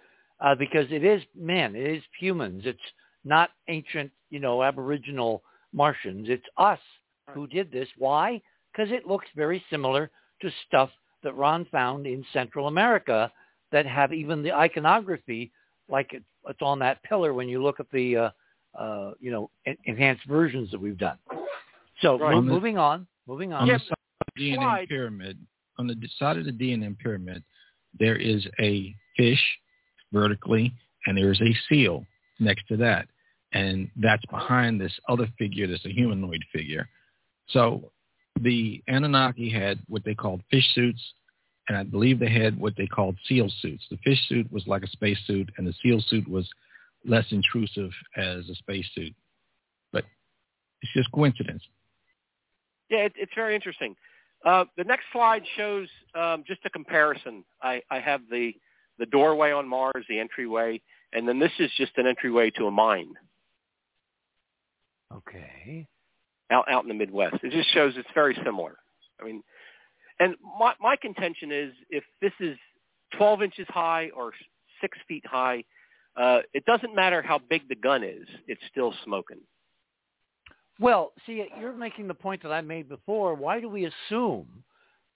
uh, 0.42 0.56
because 0.56 0.88
it 0.92 1.04
is 1.04 1.22
men, 1.36 1.76
it 1.76 1.98
is 1.98 2.04
humans. 2.20 2.64
It's 2.66 2.80
not 3.24 3.52
ancient, 3.68 4.12
you 4.30 4.40
know, 4.40 4.64
aboriginal 4.64 5.44
Martians. 5.74 6.28
It's 6.30 6.46
us 6.58 6.80
who 7.34 7.46
did 7.48 7.72
this. 7.72 7.88
Why? 7.98 8.42
Because 8.72 8.92
it 8.92 9.08
looks 9.08 9.28
very 9.36 9.64
similar 9.70 10.10
to 10.42 10.50
stuff 10.68 10.90
that 11.24 11.36
Ron 11.36 11.66
found 11.66 12.08
in 12.08 12.26
Central 12.32 12.68
America 12.68 13.32
that 13.72 13.86
have 13.86 14.14
even 14.14 14.42
the 14.42 14.54
iconography 14.54 15.52
like 15.90 16.14
it, 16.14 16.24
it's 16.48 16.62
on 16.62 16.80
that 16.80 17.04
pillar 17.04 17.34
when 17.34 17.50
you 17.50 17.62
look 17.62 17.80
at 17.80 17.92
the, 17.92 18.16
uh, 18.16 18.30
uh, 18.80 19.12
you 19.20 19.32
know, 19.32 19.50
en- 19.66 19.78
enhanced 19.86 20.26
versions 20.26 20.72
that 20.72 20.80
we've 20.80 20.98
done. 20.98 21.18
So 22.02 22.18
Right. 22.18 22.36
mo- 22.36 22.42
moving 22.42 22.78
on, 22.78 23.08
moving 23.28 23.54
on. 23.54 23.62
On 23.64 23.68
Yeah, 23.68 23.78
the 23.78 23.84
side 23.86 23.92
of 23.92 24.28
the 24.36 24.42
D&M 24.42 24.62
slide- 24.62 24.90
pyramid, 24.90 25.46
on 25.78 25.88
the 25.88 26.08
side 26.18 26.38
of 26.38 26.46
the 26.46 26.52
D&M 26.52 26.96
pyramid, 26.96 27.44
there 27.94 28.16
is 28.16 28.48
a 28.60 28.96
fish 29.18 29.60
vertically, 30.12 30.72
and 31.06 31.18
there 31.18 31.32
is 31.32 31.42
a 31.42 31.54
seal 31.68 32.06
next 32.40 32.68
to 32.68 32.78
that, 32.78 33.10
and 33.52 33.90
that's 33.98 34.26
behind 34.28 34.80
this 34.80 34.98
other 35.10 35.28
figure 35.38 35.68
that's 35.68 35.86
a 35.86 35.92
humanoid 35.92 36.44
figure. 36.54 36.88
So 37.48 37.92
the 38.40 38.82
Anunnaki 38.88 39.50
had 39.50 39.80
what 39.88 40.04
they 40.04 40.16
called 40.16 40.44
fish 40.50 40.74
suits, 40.74 41.14
and 41.68 41.78
I 41.78 41.84
believe 41.84 42.20
they 42.20 42.30
had 42.30 42.58
what 42.58 42.76
they 42.76 42.88
called 42.88 43.18
seal 43.26 43.50
suits. 43.50 43.86
The 43.90 43.98
fish 43.98 44.26
suit 44.28 44.50
was 44.52 44.66
like 44.68 44.84
a 44.84 44.88
space 44.88 45.20
suit, 45.26 45.52
and 45.58 45.68
the 45.68 45.74
seal 45.74 46.00
suit 46.02 46.28
was 46.28 46.50
less 47.06 47.32
intrusive 47.32 47.92
as 48.16 48.50
a 48.50 48.56
space 48.56 48.90
suit. 48.94 49.14
But 49.92 50.06
it's 50.82 50.94
just 50.94 51.12
coincidence. 51.12 51.68
Yeah, 52.90 53.00
it, 53.00 53.14
it's 53.16 53.32
very 53.36 53.56
interesting. 53.56 53.96
Uh, 54.46 54.66
the 54.78 54.84
next 54.84 55.06
slide 55.12 55.44
shows 55.58 55.88
um, 56.16 56.44
just 56.48 56.62
a 56.66 56.70
comparison. 56.70 57.44
I, 57.62 57.82
I 57.92 58.00
have 58.00 58.22
the 58.32 58.54
the 58.98 59.06
doorway 59.06 59.52
on 59.52 59.68
Mars, 59.68 60.06
the 60.10 60.20
entryway, 60.20 60.82
and 61.14 61.26
then 61.28 61.40
this 61.40 61.52
is 61.58 61.72
just 61.78 61.94
an 61.98 62.06
entryway 62.06 62.50
to 62.52 62.68
a 62.68 62.72
mine 62.72 63.14
Okay. 65.14 65.88
out 66.52 66.66
out 66.70 66.84
in 66.84 66.90
the 66.90 66.94
Midwest. 66.94 67.38
It 67.44 67.52
just 67.52 67.72
shows 67.74 67.94
it's 67.98 68.10
very 68.14 68.38
similar. 68.44 68.78
I 69.22 69.26
mean, 69.26 69.42
and 70.20 70.36
my 70.60 70.74
my 70.80 70.96
contention 70.96 71.52
is 71.52 71.74
if 71.90 72.04
this 72.22 72.34
is 72.40 72.58
12 73.18 73.42
inches 73.44 73.68
high 73.70 74.10
or 74.16 74.32
six 74.82 74.98
feet 75.08 75.26
high, 75.26 75.64
uh, 76.16 76.40
it 76.54 76.66
doesn't 76.66 76.96
matter 76.96 77.22
how 77.22 77.40
big 77.50 77.68
the 77.70 77.76
gun 77.76 78.04
is; 78.04 78.28
it's 78.48 78.62
still 78.70 78.94
smoking. 79.04 79.40
Well, 80.80 81.12
see, 81.26 81.46
you're 81.60 81.74
making 81.74 82.08
the 82.08 82.14
point 82.14 82.42
that 82.44 82.54
I 82.54 82.62
made 82.62 82.88
before. 82.88 83.36
Why 83.36 83.60
do 83.60 83.68
we 83.68 83.86
assume 83.86 84.48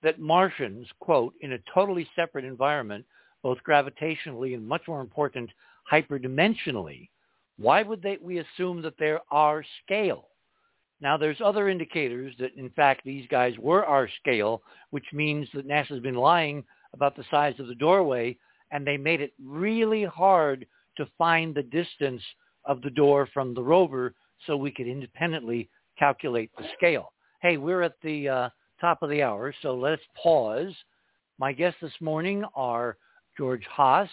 that 0.04 0.20
Martians, 0.20 0.88
quote, 1.00 1.34
in 1.40 1.54
a 1.54 1.60
totally 1.74 2.08
separate 2.16 2.44
environment, 2.44 3.06
both 3.42 3.58
gravitationally 3.68 4.56
and 4.56 4.68
much 4.68 4.82
more 4.88 5.00
important, 5.00 5.50
hyperdimensionally, 5.90 7.10
why 7.58 7.82
would 7.82 8.02
they, 8.02 8.18
we 8.22 8.40
assume 8.40 8.82
that 8.82 8.96
they're 9.00 9.22
our 9.32 9.64
scale? 9.84 10.28
Now, 11.00 11.18
there's 11.18 11.42
other 11.44 11.70
indicators 11.70 12.34
that, 12.40 12.56
in 12.56 12.70
fact, 12.72 13.02
these 13.06 13.28
guys 13.30 13.54
were 13.58 13.86
our 13.86 14.10
scale, 14.20 14.64
which 14.90 15.06
means 15.14 15.48
that 15.54 15.68
NASA's 15.68 16.02
been 16.02 16.16
lying 16.16 16.64
about 16.94 17.16
the 17.16 17.26
size 17.32 17.56
of 17.60 17.68
the 17.68 17.76
doorway, 17.76 18.38
and 18.72 18.86
they 18.86 18.98
made 18.98 19.22
it 19.22 19.34
really 19.42 20.04
hard 20.04 20.66
to 20.98 21.08
find 21.18 21.56
the 21.56 21.64
distance 21.64 22.22
of 22.66 22.82
the 22.82 22.90
door 22.90 23.28
from 23.34 23.54
the 23.54 23.64
rover 23.64 24.14
so 24.46 24.58
we 24.58 24.72
could 24.72 24.88
independently 24.88 25.70
calculate 25.98 26.52
the 26.58 26.66
scale. 26.78 27.14
Hey, 27.42 27.58
we're 27.58 27.82
at 27.82 27.96
the 28.02 28.30
uh, 28.30 28.50
top 28.80 29.02
of 29.02 29.10
the 29.10 29.22
hour, 29.22 29.54
so 29.62 29.76
let's 29.76 30.02
pause. 30.22 30.74
My 31.40 31.52
guests 31.52 31.80
this 31.82 31.94
morning 32.00 32.44
are 32.56 32.98
George 33.38 33.66
Haas. 33.70 34.10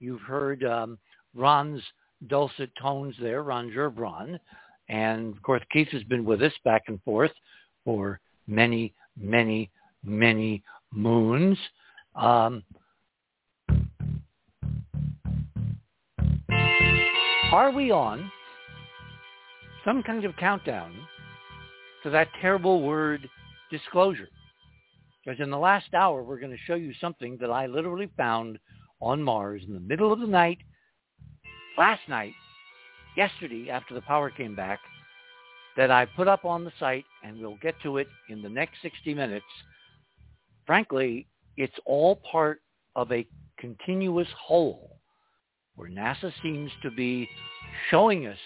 You've 0.00 0.22
heard 0.22 0.64
um, 0.64 0.98
Ron's 1.34 1.82
dulcet 2.28 2.70
tones 2.80 3.14
there, 3.20 3.42
Ron 3.42 3.70
Gerbron. 3.70 4.38
And 4.88 5.34
of 5.34 5.42
course, 5.42 5.62
Keith 5.72 5.88
has 5.88 6.02
been 6.04 6.24
with 6.24 6.42
us 6.42 6.52
back 6.64 6.82
and 6.88 7.02
forth 7.02 7.30
for 7.84 8.20
many, 8.46 8.92
many, 9.16 9.70
many 10.04 10.62
moons. 10.92 11.58
Um, 12.14 12.62
are 17.52 17.70
we 17.70 17.90
on 17.90 18.30
some 19.84 20.02
kind 20.02 20.24
of 20.24 20.36
countdown 20.36 20.94
to 22.02 22.10
that 22.10 22.28
terrible 22.40 22.82
word 22.82 23.28
disclosure? 23.70 24.28
Because 25.24 25.40
in 25.40 25.50
the 25.50 25.58
last 25.58 25.94
hour, 25.94 26.22
we're 26.22 26.40
going 26.40 26.52
to 26.52 26.58
show 26.66 26.74
you 26.74 26.92
something 27.00 27.38
that 27.40 27.50
I 27.50 27.66
literally 27.66 28.10
found 28.16 28.58
on 29.00 29.22
Mars 29.22 29.62
in 29.66 29.74
the 29.74 29.80
middle 29.80 30.12
of 30.12 30.20
the 30.20 30.26
night, 30.26 30.58
last 31.76 32.02
night, 32.08 32.34
yesterday 33.16 33.68
after 33.70 33.94
the 33.94 34.00
power 34.02 34.30
came 34.30 34.54
back, 34.54 34.80
that 35.76 35.90
I 35.90 36.04
put 36.04 36.28
up 36.28 36.44
on 36.44 36.64
the 36.64 36.72
site, 36.78 37.04
and 37.24 37.38
we'll 37.38 37.58
get 37.62 37.74
to 37.82 37.98
it 37.98 38.08
in 38.28 38.42
the 38.42 38.48
next 38.48 38.74
60 38.82 39.14
minutes. 39.14 39.46
Frankly, 40.66 41.26
it's 41.56 41.76
all 41.86 42.20
part 42.30 42.60
of 42.94 43.10
a 43.10 43.26
continuous 43.58 44.28
whole 44.38 44.98
where 45.76 45.88
NASA 45.88 46.32
seems 46.42 46.70
to 46.82 46.90
be 46.90 47.28
showing 47.90 48.26
us 48.26 48.38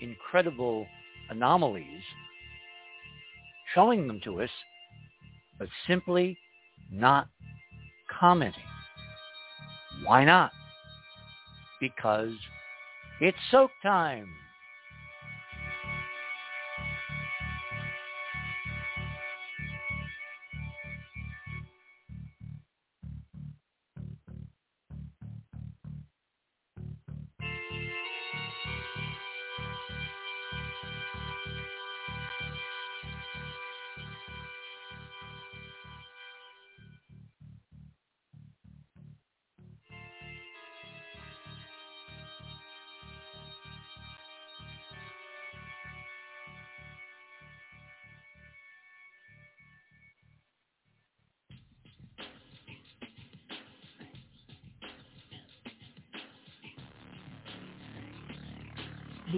incredible 0.00 0.86
anomalies, 1.30 2.02
showing 3.74 4.06
them 4.06 4.20
to 4.24 4.42
us, 4.42 4.50
but 5.58 5.68
simply 5.86 6.38
not 6.92 7.28
commenting. 8.18 8.62
Why 10.04 10.24
not? 10.24 10.52
Because 11.80 12.32
it's 13.20 13.36
soak 13.50 13.70
time. 13.82 14.28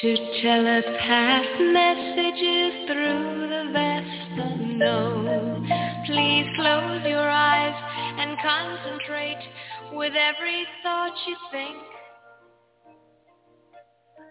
to 0.00 0.16
telepath 0.42 1.60
messages 1.60 2.86
through 2.86 3.48
the 3.50 3.70
vast 3.72 4.40
unknown. 4.40 5.68
Please 6.06 6.46
close 6.56 7.02
your 7.04 7.28
eyes 7.28 7.74
and 8.18 8.38
concentrate 8.40 9.42
with 9.92 10.14
every 10.16 10.66
thought 10.82 11.14
you 11.26 11.36
think. 11.52 11.76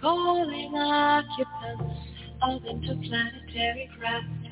Calling 0.00 0.74
occupants 0.76 1.98
of 2.42 2.64
interplanetary 2.64 3.90
craft. 3.98 4.43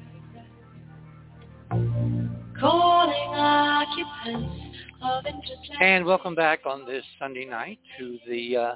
And 5.81 6.05
welcome 6.05 6.35
back 6.35 6.67
on 6.67 6.85
this 6.85 7.03
Sunday 7.19 7.47
night 7.47 7.79
to 7.99 8.19
the 8.29 8.57
uh, 8.57 8.75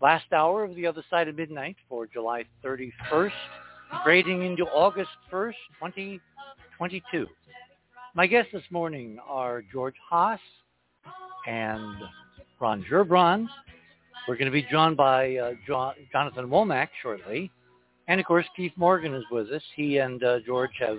last 0.00 0.32
hour 0.32 0.62
of 0.62 0.76
the 0.76 0.86
other 0.86 1.02
side 1.10 1.26
of 1.26 1.36
midnight 1.36 1.74
for 1.88 2.06
July 2.06 2.44
31st, 2.64 3.32
grading 4.04 4.44
into 4.44 4.64
August 4.66 5.10
1st, 5.32 5.54
2022. 5.80 7.26
My 8.14 8.28
guests 8.28 8.52
this 8.52 8.62
morning 8.70 9.18
are 9.26 9.64
George 9.72 9.96
Haas 10.08 10.38
and 11.48 11.96
Ron 12.60 12.84
Gerbron. 12.88 13.48
We're 14.28 14.36
going 14.36 14.46
to 14.46 14.52
be 14.52 14.66
joined 14.70 14.96
by 14.96 15.36
uh, 15.36 15.52
jo- 15.66 15.92
Jonathan 16.12 16.46
Womack 16.46 16.88
shortly. 17.02 17.50
And 18.06 18.20
of 18.20 18.26
course, 18.26 18.46
Keith 18.54 18.72
Morgan 18.76 19.12
is 19.12 19.24
with 19.32 19.50
us. 19.50 19.62
He 19.74 19.98
and 19.98 20.22
uh, 20.22 20.38
George 20.46 20.70
have 20.78 20.98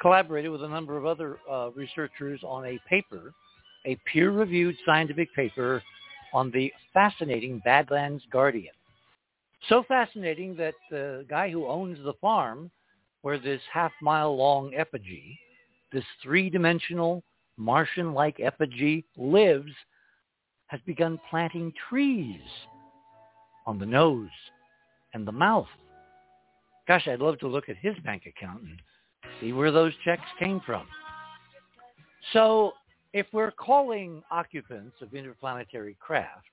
collaborated 0.00 0.50
with 0.50 0.62
a 0.62 0.68
number 0.68 0.96
of 0.96 1.06
other 1.06 1.38
uh, 1.50 1.70
researchers 1.74 2.40
on 2.44 2.66
a 2.66 2.78
paper, 2.88 3.32
a 3.86 3.96
peer-reviewed 4.10 4.76
scientific 4.84 5.32
paper 5.34 5.82
on 6.32 6.50
the 6.50 6.72
fascinating 6.92 7.60
Badlands 7.64 8.22
Guardian. 8.30 8.74
So 9.68 9.84
fascinating 9.86 10.56
that 10.56 10.74
the 10.90 11.24
guy 11.28 11.50
who 11.50 11.66
owns 11.66 11.98
the 12.04 12.14
farm 12.20 12.70
where 13.22 13.38
this 13.38 13.62
half-mile 13.72 14.36
long 14.36 14.74
effigy, 14.74 15.38
this 15.92 16.04
three-dimensional 16.22 17.22
Martian-like 17.56 18.40
effigy 18.40 19.04
lives, 19.16 19.72
has 20.66 20.80
begun 20.86 21.18
planting 21.30 21.72
trees 21.88 22.40
on 23.66 23.78
the 23.78 23.86
nose 23.86 24.28
and 25.14 25.26
the 25.26 25.32
mouth. 25.32 25.68
Gosh, 26.86 27.08
I'd 27.08 27.20
love 27.20 27.38
to 27.38 27.48
look 27.48 27.68
at 27.68 27.76
his 27.76 27.94
bank 28.04 28.24
account 28.26 28.62
and 28.62 28.78
see 29.40 29.52
where 29.52 29.70
those 29.70 29.92
checks 30.04 30.22
came 30.38 30.60
from. 30.64 30.86
So 32.32 32.72
if 33.12 33.26
we're 33.32 33.52
calling 33.52 34.22
occupants 34.30 34.96
of 35.00 35.14
interplanetary 35.14 35.96
craft, 36.00 36.46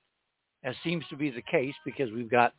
as 0.64 0.74
seems 0.84 1.04
to 1.10 1.16
be 1.16 1.30
the 1.30 1.42
case 1.42 1.74
because 1.84 2.10
we've 2.12 2.30
got 2.30 2.52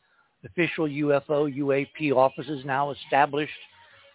official 0.44 0.86
UFO, 0.86 1.50
UAP 1.56 2.12
offices 2.14 2.64
now 2.64 2.90
established, 2.90 3.52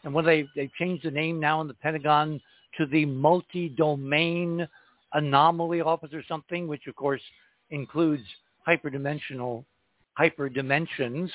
and 0.03 0.13
when 0.13 0.25
they, 0.25 0.47
they've 0.55 0.73
changed 0.77 1.05
the 1.05 1.11
name 1.11 1.39
now 1.39 1.59
in 1.61 1.67
the 1.67 1.73
Pentagon 1.73 2.39
to 2.77 2.85
the 2.85 3.05
multi-domain 3.05 4.67
anomaly 5.13 5.81
office 5.81 6.13
or 6.13 6.23
something, 6.27 6.67
which 6.67 6.87
of 6.87 6.95
course 6.95 7.21
includes 7.71 8.23
hyperdimensional 8.67 9.65
hyperdimensions, 10.19 11.29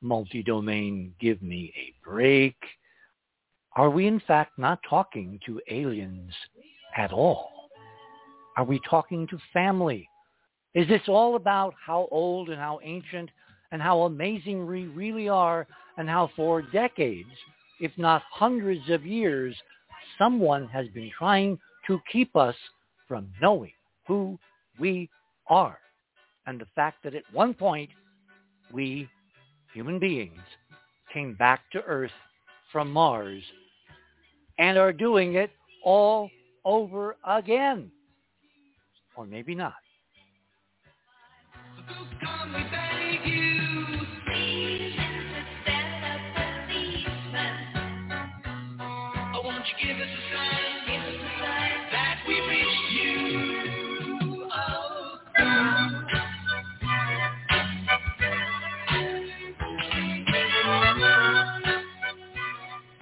multi-domain, 0.00 1.12
give 1.20 1.42
me 1.42 1.72
a 1.76 1.94
break. 2.08 2.56
Are 3.80 3.88
we 3.88 4.06
in 4.06 4.20
fact 4.20 4.58
not 4.58 4.78
talking 4.86 5.40
to 5.46 5.58
aliens 5.70 6.34
at 6.98 7.14
all? 7.14 7.70
Are 8.58 8.64
we 8.64 8.78
talking 8.80 9.26
to 9.28 9.38
family? 9.54 10.06
Is 10.74 10.86
this 10.86 11.00
all 11.08 11.34
about 11.34 11.72
how 11.82 12.06
old 12.10 12.50
and 12.50 12.58
how 12.58 12.80
ancient 12.82 13.30
and 13.72 13.80
how 13.80 14.02
amazing 14.02 14.66
we 14.66 14.84
really 14.88 15.30
are 15.30 15.66
and 15.96 16.10
how 16.10 16.30
for 16.36 16.60
decades, 16.60 17.30
if 17.80 17.90
not 17.96 18.20
hundreds 18.30 18.90
of 18.90 19.06
years, 19.06 19.56
someone 20.18 20.68
has 20.68 20.86
been 20.88 21.10
trying 21.16 21.58
to 21.86 22.02
keep 22.12 22.36
us 22.36 22.56
from 23.08 23.28
knowing 23.40 23.72
who 24.06 24.38
we 24.78 25.08
are 25.46 25.78
and 26.46 26.60
the 26.60 26.68
fact 26.74 27.02
that 27.02 27.14
at 27.14 27.24
one 27.32 27.54
point 27.54 27.88
we, 28.70 29.08
human 29.72 29.98
beings, 29.98 30.42
came 31.14 31.32
back 31.32 31.62
to 31.72 31.80
Earth 31.84 32.12
from 32.70 32.90
Mars 32.90 33.42
and 34.60 34.76
are 34.76 34.92
doing 34.92 35.34
it 35.34 35.50
all 35.82 36.30
over 36.64 37.16
again. 37.26 37.90
Or 39.16 39.26
maybe 39.26 39.54
not. 39.54 39.72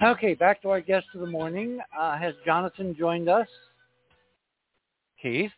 Okay, 0.01 0.33
back 0.33 0.61
to 0.61 0.69
our 0.69 0.79
guest 0.79 1.07
of 1.13 1.19
the 1.19 1.27
morning. 1.27 1.79
Uh, 1.97 2.17
has 2.17 2.33
Jonathan 2.45 2.95
joined 2.97 3.27
us? 3.27 3.47
Keith? 5.21 5.51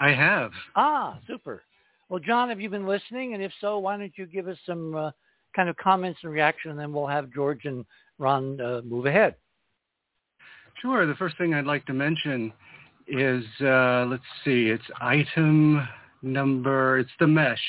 I 0.00 0.12
have. 0.12 0.50
Ah, 0.76 1.18
super. 1.26 1.62
Well, 2.08 2.20
John, 2.20 2.48
have 2.48 2.58
you 2.58 2.70
been 2.70 2.86
listening? 2.86 3.34
And 3.34 3.42
if 3.42 3.52
so, 3.60 3.78
why 3.78 3.98
don't 3.98 4.12
you 4.16 4.24
give 4.24 4.48
us 4.48 4.56
some 4.64 4.94
uh, 4.94 5.10
kind 5.54 5.68
of 5.68 5.76
comments 5.76 6.20
and 6.22 6.32
reaction, 6.32 6.70
and 6.70 6.80
then 6.80 6.90
we'll 6.90 7.06
have 7.06 7.30
George 7.34 7.66
and 7.66 7.84
Ron 8.18 8.58
uh, 8.62 8.80
move 8.82 9.04
ahead. 9.04 9.34
Sure. 10.80 11.06
The 11.06 11.14
first 11.16 11.36
thing 11.36 11.52
I'd 11.52 11.66
like 11.66 11.84
to 11.86 11.92
mention 11.92 12.50
is, 13.06 13.44
uh, 13.60 14.06
let's 14.08 14.22
see, 14.42 14.70
it's 14.70 14.84
item 15.02 15.86
number, 16.22 16.98
it's 16.98 17.10
the 17.20 17.26
mesh. 17.26 17.60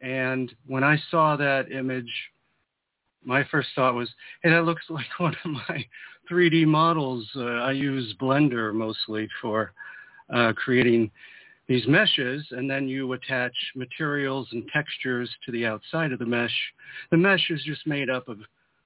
And 0.00 0.54
when 0.66 0.84
I 0.84 0.96
saw 1.10 1.34
that 1.36 1.72
image, 1.72 2.10
my 3.24 3.44
first 3.50 3.68
thought 3.74 3.94
was, 3.94 4.08
hey, 4.42 4.50
that 4.50 4.64
looks 4.64 4.84
like 4.90 5.06
one 5.18 5.36
of 5.44 5.50
my 5.50 5.84
3D 6.30 6.66
models. 6.66 7.28
Uh, 7.36 7.44
I 7.44 7.72
use 7.72 8.14
Blender 8.20 8.72
mostly 8.74 9.28
for 9.40 9.72
uh, 10.32 10.52
creating 10.54 11.10
these 11.68 11.86
meshes, 11.86 12.44
and 12.50 12.68
then 12.68 12.88
you 12.88 13.12
attach 13.12 13.52
materials 13.76 14.48
and 14.50 14.66
textures 14.72 15.30
to 15.46 15.52
the 15.52 15.64
outside 15.66 16.10
of 16.10 16.18
the 16.18 16.26
mesh. 16.26 16.54
The 17.12 17.16
mesh 17.16 17.48
is 17.50 17.62
just 17.64 17.86
made 17.86 18.10
up 18.10 18.28
of 18.28 18.38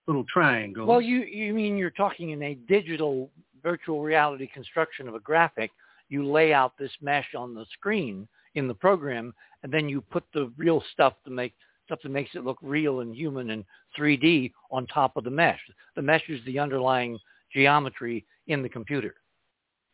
little 0.07 0.25
triangles. 0.25 0.87
Well, 0.87 1.01
you 1.01 1.21
you 1.21 1.55
mean 1.55 1.79
you're 1.79 1.91
talking 1.91 2.31
in 2.31 2.43
a 2.43 2.55
digital 2.69 3.31
virtual 3.63 4.03
reality 4.03 4.47
construction 4.47 5.09
of 5.09 5.15
a 5.15 5.21
graphic. 5.21 5.71
You 6.11 6.31
lay 6.31 6.53
out 6.53 6.77
this 6.79 6.91
mesh 7.01 7.35
on 7.35 7.55
the 7.55 7.65
screen 7.73 8.29
in 8.55 8.69
the 8.69 8.75
program, 8.75 9.33
and 9.63 9.73
then 9.73 9.89
you 9.89 10.03
put 10.03 10.25
the 10.35 10.53
real 10.59 10.83
stuff 10.93 11.15
to 11.25 11.31
make 11.31 11.55
stuff 11.85 12.01
that 12.03 12.11
makes 12.11 12.31
it 12.35 12.45
look 12.45 12.59
real 12.63 13.01
and 13.01 13.15
human 13.15 13.51
and 13.51 13.65
3D 13.99 14.53
on 14.71 14.87
top 14.87 15.17
of 15.17 15.25
the 15.25 15.31
mesh. 15.31 15.61
The 15.97 16.03
mesh 16.03 16.23
is 16.29 16.41
the 16.47 16.59
underlying 16.59 17.19
geometry 17.53 18.25
in 18.47 18.63
the 18.63 18.69
computer. 18.69 19.15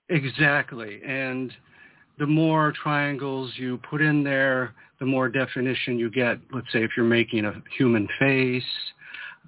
Exactly. 0.09 1.01
And 1.07 1.53
the 2.19 2.27
more 2.27 2.73
triangles 2.83 3.53
you 3.57 3.79
put 3.89 4.01
in 4.01 4.25
there, 4.25 4.75
the 4.99 5.07
more 5.07 5.29
definition 5.29 5.99
you 5.99 6.11
get. 6.11 6.39
Let's 6.53 6.67
say 6.73 6.83
if 6.83 6.91
you're 6.97 7.07
making 7.07 7.45
a 7.45 7.63
human 7.77 8.07
face. 8.19 8.63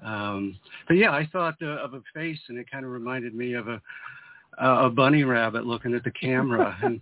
Um, 0.04 0.58
but 0.88 0.96
yeah, 0.96 1.10
I 1.10 1.28
thought 1.30 1.54
uh, 1.62 1.84
of 1.84 1.94
a 1.94 2.02
face, 2.14 2.38
and 2.48 2.58
it 2.58 2.70
kind 2.70 2.84
of 2.84 2.90
reminded 2.90 3.34
me 3.34 3.54
of 3.54 3.68
a 3.68 3.80
a 4.58 4.90
bunny 4.90 5.24
rabbit 5.24 5.66
looking 5.66 5.94
at 5.94 6.04
the 6.04 6.10
camera, 6.10 6.76
and, 6.82 7.00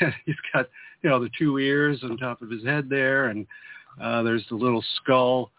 and 0.00 0.14
he's 0.24 0.36
got 0.52 0.68
you 1.02 1.10
know 1.10 1.20
the 1.20 1.30
two 1.38 1.58
ears 1.58 2.00
on 2.02 2.16
top 2.16 2.42
of 2.42 2.50
his 2.50 2.64
head 2.64 2.88
there, 2.88 3.26
and 3.26 3.46
uh, 4.00 4.22
there's 4.22 4.44
the 4.48 4.56
little 4.56 4.84
skull, 4.96 5.50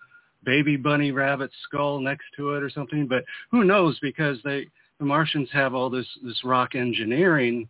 baby 0.43 0.77
bunny 0.77 1.11
rabbit 1.11 1.51
skull 1.63 1.99
next 1.99 2.25
to 2.37 2.53
it 2.53 2.63
or 2.63 2.69
something. 2.69 3.07
But 3.07 3.23
who 3.51 3.63
knows? 3.63 3.97
Because 4.01 4.37
they 4.43 4.67
the 4.99 5.05
Martians 5.05 5.49
have 5.51 5.73
all 5.73 5.89
this 5.89 6.07
this 6.23 6.43
rock 6.43 6.75
engineering 6.75 7.67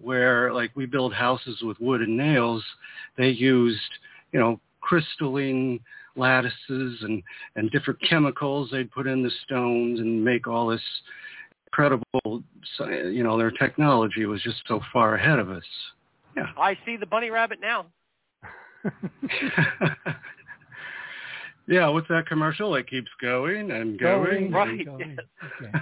where 0.00 0.52
like 0.52 0.70
we 0.74 0.86
build 0.86 1.12
houses 1.12 1.60
with 1.62 1.78
wood 1.80 2.00
and 2.00 2.16
nails. 2.16 2.64
They 3.16 3.28
used 3.28 3.80
you 4.32 4.40
know 4.40 4.60
crystalline 4.80 5.80
lattices 6.16 6.98
and 7.02 7.22
and 7.56 7.70
different 7.70 7.98
chemicals 8.08 8.68
they'd 8.70 8.90
put 8.90 9.06
in 9.06 9.22
the 9.22 9.30
stones 9.44 10.00
and 10.00 10.22
make 10.22 10.46
all 10.46 10.66
this 10.68 10.82
incredible 11.66 12.42
you 12.78 13.22
know 13.22 13.38
their 13.38 13.50
technology 13.50 14.26
was 14.26 14.42
just 14.42 14.62
so 14.68 14.80
far 14.92 15.14
ahead 15.14 15.38
of 15.38 15.50
us 15.50 15.64
yeah 16.36 16.48
i 16.58 16.76
see 16.84 16.96
the 16.96 17.06
bunny 17.06 17.30
rabbit 17.30 17.60
now 17.62 17.86
yeah, 21.68 21.88
what's 21.88 22.08
that 22.08 22.26
commercial? 22.26 22.74
It 22.74 22.88
keeps 22.88 23.10
going 23.20 23.70
and 23.70 23.98
going. 23.98 24.50
right. 24.50 24.70
And 24.70 24.86
going. 24.86 25.18
Okay. 25.60 25.72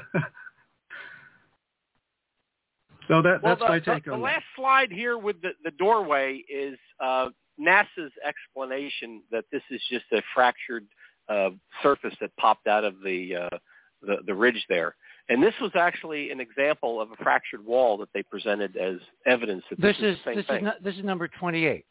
so 3.08 3.22
that 3.22 3.42
well, 3.42 3.56
that's 3.56 3.60
the, 3.60 3.68
my 3.68 3.78
take 3.78 4.04
the, 4.04 4.12
on 4.12 4.20
the 4.20 4.26
that. 4.26 4.32
last 4.32 4.44
slide 4.56 4.92
here 4.92 5.18
with 5.18 5.40
the, 5.42 5.50
the 5.64 5.70
doorway 5.72 6.42
is 6.52 6.78
uh, 7.02 7.28
NASA's 7.60 8.12
explanation 8.26 9.22
that 9.30 9.44
this 9.52 9.62
is 9.70 9.80
just 9.90 10.04
a 10.12 10.22
fractured 10.34 10.86
uh, 11.28 11.50
surface 11.82 12.14
that 12.20 12.34
popped 12.36 12.66
out 12.66 12.84
of 12.84 12.94
the, 13.04 13.36
uh, 13.36 13.58
the 14.02 14.16
the 14.26 14.34
ridge 14.34 14.64
there. 14.68 14.94
And 15.28 15.40
this 15.40 15.54
was 15.60 15.70
actually 15.76 16.30
an 16.32 16.40
example 16.40 17.00
of 17.00 17.12
a 17.12 17.16
fractured 17.22 17.64
wall 17.64 17.96
that 17.98 18.08
they 18.12 18.22
presented 18.24 18.76
as 18.76 18.96
evidence 19.26 19.62
that 19.70 19.80
This 19.80 19.96
this, 20.00 20.16
is 20.16 20.18
the 20.24 20.30
same 20.30 20.36
this 20.36 20.46
thing. 20.46 20.56
is 20.56 20.62
not, 20.64 20.82
this 20.82 20.96
is 20.96 21.04
number 21.04 21.28
28. 21.28 21.84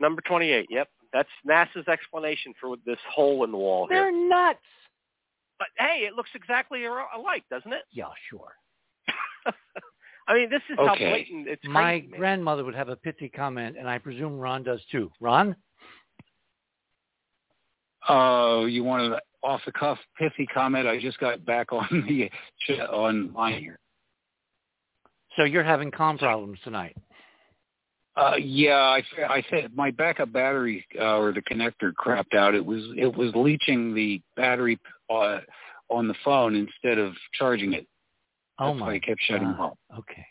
Number 0.00 0.22
28, 0.26 0.66
yep. 0.70 0.88
That's 1.12 1.28
NASA's 1.48 1.88
explanation 1.88 2.54
for 2.60 2.76
this 2.86 2.98
hole 3.12 3.44
in 3.44 3.50
the 3.50 3.58
wall 3.58 3.86
here. 3.88 4.02
They're 4.02 4.28
nuts. 4.28 4.58
But 5.58 5.68
hey, 5.78 6.04
it 6.06 6.14
looks 6.14 6.30
exactly 6.34 6.84
alike, 6.86 7.44
doesn't 7.50 7.72
it? 7.72 7.82
Yeah, 7.92 8.06
sure. 8.30 8.52
I 10.28 10.34
mean, 10.34 10.48
this 10.48 10.62
is 10.70 10.76
how 10.78 10.96
blatant 10.96 11.48
it's 11.48 11.62
My 11.64 11.98
crazy, 11.98 12.06
man. 12.08 12.20
grandmother 12.20 12.64
would 12.64 12.74
have 12.74 12.88
a 12.88 12.96
pithy 12.96 13.28
comment, 13.28 13.76
and 13.76 13.88
I 13.88 13.98
presume 13.98 14.38
Ron 14.38 14.62
does 14.62 14.80
too. 14.90 15.10
Ron? 15.20 15.56
Uh, 18.08 18.64
you 18.66 18.84
wanted 18.84 19.12
an 19.12 19.18
off 19.42 19.60
the 19.66 19.72
cuff 19.72 19.98
pithy 20.18 20.46
comment? 20.46 20.86
I 20.86 20.98
just 21.00 21.18
got 21.18 21.44
back 21.44 21.72
on 21.72 21.86
the 22.08 22.30
on 22.90 23.32
line 23.34 23.60
here. 23.60 23.78
So 25.36 25.44
you're 25.44 25.64
having 25.64 25.90
com 25.90 26.16
problems 26.16 26.58
tonight. 26.64 26.96
Uh, 28.16 28.34
yeah, 28.36 28.74
I, 28.74 29.02
I 29.28 29.44
said 29.50 29.70
my 29.74 29.90
backup 29.92 30.32
battery 30.32 30.84
uh, 30.98 31.16
or 31.18 31.32
the 31.32 31.42
connector 31.42 31.92
crapped 31.92 32.34
out. 32.36 32.54
It 32.54 32.64
was 32.64 32.82
it 32.96 33.14
was 33.16 33.32
leaching 33.34 33.94
the 33.94 34.20
battery 34.36 34.78
uh, 35.08 35.38
on 35.88 36.08
the 36.08 36.14
phone 36.24 36.54
instead 36.56 36.98
of 36.98 37.12
charging 37.34 37.72
it. 37.74 37.86
Oh 38.58 38.72
That's 38.72 38.80
why 38.80 38.86
my 38.88 38.94
it 38.94 39.04
kept 39.04 39.20
shutting 39.22 39.52
God. 39.52 39.60
off. 39.60 39.78
Okay. 40.00 40.26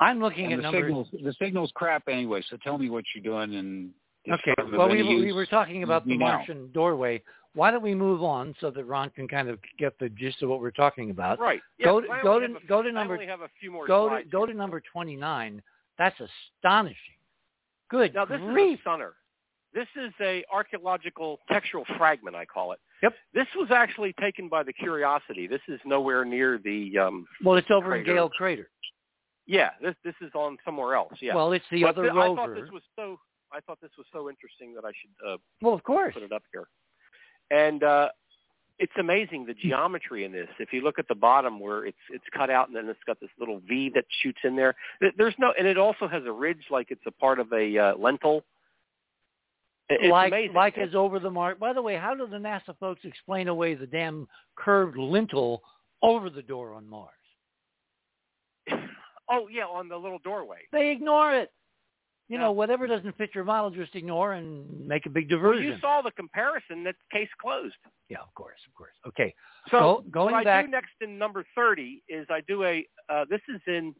I'm 0.00 0.18
looking 0.20 0.46
And 0.46 0.54
at 0.54 0.56
the 0.58 0.62
numbers. 0.62 0.82
signals 0.82 1.08
the 1.24 1.34
signals 1.40 1.70
crap 1.74 2.08
anyway. 2.08 2.42
So 2.50 2.56
tell 2.62 2.78
me 2.78 2.90
what 2.90 3.04
you're 3.14 3.22
doing 3.22 3.56
and 3.56 3.90
if 4.24 4.34
Okay. 4.40 4.54
I'm 4.58 4.76
Well, 4.76 4.88
we, 4.88 5.02
were- 5.02 5.24
we 5.24 5.32
were 5.32 5.46
talking 5.46 5.82
about 5.82 6.04
the 6.04 6.10
use 6.12 6.20
now. 6.20 6.36
Martian 6.38 6.70
doorway. 6.72 7.22
Why 7.54 7.70
don't 7.70 7.82
we 7.82 7.94
move 7.94 8.22
on 8.22 8.54
so 8.60 8.70
that 8.70 8.84
Ron 8.84 9.10
can 9.10 9.26
kind 9.28 9.48
of 9.48 9.58
get 9.78 9.98
the 9.98 10.08
gist 10.10 10.42
of 10.42 10.48
what 10.50 10.60
we're 10.60 10.70
talking 10.70 11.10
about? 11.10 11.38
Right. 11.40 11.60
Yeah, 11.78 11.86
Go 11.86 12.00
to- 12.00 12.08
go 12.22 12.38
to- 12.40 12.46
a- 12.46 12.66
go 12.68 12.82
to 12.82 12.88
I 12.88 12.92
number- 12.92 13.14
only 13.14 13.26
have 13.26 13.40
a 13.40 13.48
few 13.60 13.70
more 13.70 13.86
Go 13.86 14.08
to 14.08 14.24
go 14.24 14.46
to 14.46 14.52
number 14.54 14.80
29. 14.92 15.62
That's 15.98 16.16
astonishing. 16.20 16.96
Good 17.90 18.14
Now 18.14 18.24
this 18.24 18.40
grief. 18.40 18.74
is 18.74 18.78
a 18.78 18.82
stunner. 18.82 19.12
This 19.72 19.86
is 19.96 20.12
a 20.20 20.44
archaeological 20.52 21.38
textual 21.50 21.84
fragment, 21.96 22.34
I 22.34 22.44
call 22.44 22.72
it. 22.72 22.80
Yep. 23.02 23.14
This 23.34 23.46
was 23.56 23.68
actually 23.70 24.12
taken 24.20 24.48
by 24.48 24.62
the 24.62 24.72
Curiosity. 24.72 25.46
This 25.46 25.60
is 25.68 25.80
nowhere 25.84 26.24
near 26.24 26.58
the. 26.62 26.98
Um, 26.98 27.26
well, 27.44 27.56
it's 27.56 27.70
over 27.70 27.96
in. 27.96 28.04
Gale 28.04 28.28
Crater. 28.28 28.68
yeah, 29.46 29.70
this 29.80 29.94
this 30.04 30.14
is 30.20 30.30
on 30.34 30.56
somewhere 30.64 30.94
else. 30.94 31.12
Yeah. 31.20 31.34
Well, 31.34 31.52
it's 31.52 31.64
the 31.70 31.82
But 31.82 31.90
other 31.90 32.02
th- 32.10 32.14
I 32.14 32.34
thought 32.34 32.54
this 32.54 32.70
was 32.72 32.82
so. 32.96 33.18
I 33.52 33.60
thought 33.60 33.78
this 33.80 33.90
was 33.98 34.06
so 34.12 34.28
interesting 34.28 34.74
that 34.74 34.84
I 34.84 34.90
should 35.00 35.28
uh, 35.34 35.36
well, 35.62 35.74
of 35.74 35.82
course. 35.82 36.14
put 36.14 36.22
it 36.22 36.32
up 36.32 36.42
here. 36.52 36.66
And 37.50 37.82
uh, 37.82 38.08
it's 38.80 38.92
amazing 38.98 39.44
the 39.44 39.52
geometry 39.52 40.24
in 40.24 40.32
this. 40.32 40.48
If 40.58 40.72
you 40.72 40.80
look 40.82 40.98
at 40.98 41.06
the 41.06 41.14
bottom 41.14 41.60
where 41.60 41.84
it's 41.84 41.98
it's 42.10 42.24
cut 42.34 42.48
out 42.48 42.68
and 42.68 42.76
then 42.76 42.88
it's 42.88 43.04
got 43.06 43.20
this 43.20 43.28
little 43.38 43.60
V 43.68 43.92
that 43.94 44.06
shoots 44.22 44.38
in 44.42 44.56
there. 44.56 44.74
There's 45.18 45.34
no, 45.38 45.52
and 45.56 45.66
it 45.68 45.76
also 45.76 46.08
has 46.08 46.22
a 46.26 46.32
ridge 46.32 46.64
like 46.70 46.90
it's 46.90 47.04
a 47.06 47.10
part 47.10 47.38
of 47.38 47.52
a 47.52 47.78
uh, 47.78 47.94
lintel. 47.96 48.42
It's 49.90 50.10
like 50.10 50.32
amazing. 50.32 50.54
like 50.54 50.78
as 50.78 50.94
over 50.94 51.18
the 51.18 51.30
mark. 51.30 51.58
By 51.58 51.74
the 51.74 51.82
way, 51.82 51.96
how 51.96 52.14
do 52.14 52.26
the 52.26 52.38
NASA 52.38 52.76
folks 52.78 53.02
explain 53.04 53.48
away 53.48 53.74
the 53.74 53.86
damn 53.86 54.26
curved 54.56 54.96
lintel 54.96 55.62
over 56.02 56.30
the 56.30 56.42
door 56.42 56.72
on 56.72 56.88
Mars? 56.88 57.10
oh 59.30 59.48
yeah, 59.52 59.64
on 59.64 59.88
the 59.88 59.96
little 59.96 60.20
doorway. 60.24 60.60
They 60.72 60.90
ignore 60.90 61.34
it. 61.34 61.52
You 62.30 62.36
Yeah. 62.36 62.44
know, 62.44 62.52
whatever 62.52 62.86
doesn't 62.86 63.16
fit 63.18 63.34
your 63.34 63.42
model, 63.42 63.70
just 63.70 63.94
ignore 63.96 64.34
and 64.34 64.86
make 64.86 65.04
a 65.04 65.10
big 65.10 65.28
diversion. 65.28 65.64
Well, 65.64 65.74
you 65.74 65.80
saw 65.80 66.00
the 66.00 66.12
comparison. 66.12 66.84
That 66.84 66.94
case 67.10 67.28
closed. 67.38 67.74
yeah, 68.08 68.18
of 68.20 68.32
course, 68.34 68.60
of 68.68 68.72
course. 68.74 68.94
Okay, 69.04 69.34
So 69.68 69.78
Go- 69.78 70.00
going 70.10 70.32
what 70.34 70.40
I 70.42 70.44
back- 70.44 70.64
do 70.66 70.70
next 70.70 70.92
in 71.00 71.18
number 71.18 71.44
thirty 71.56 72.02
is 72.08 72.30
I 72.30 72.40
do 72.42 72.62
a. 72.64 72.88
Uh, 73.08 73.24
this 73.28 73.40
is 73.48 73.60
in 73.66 73.94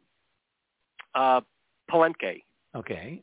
uh, 1.13 1.41
Palenque. 1.89 2.43
okay. 2.73 3.21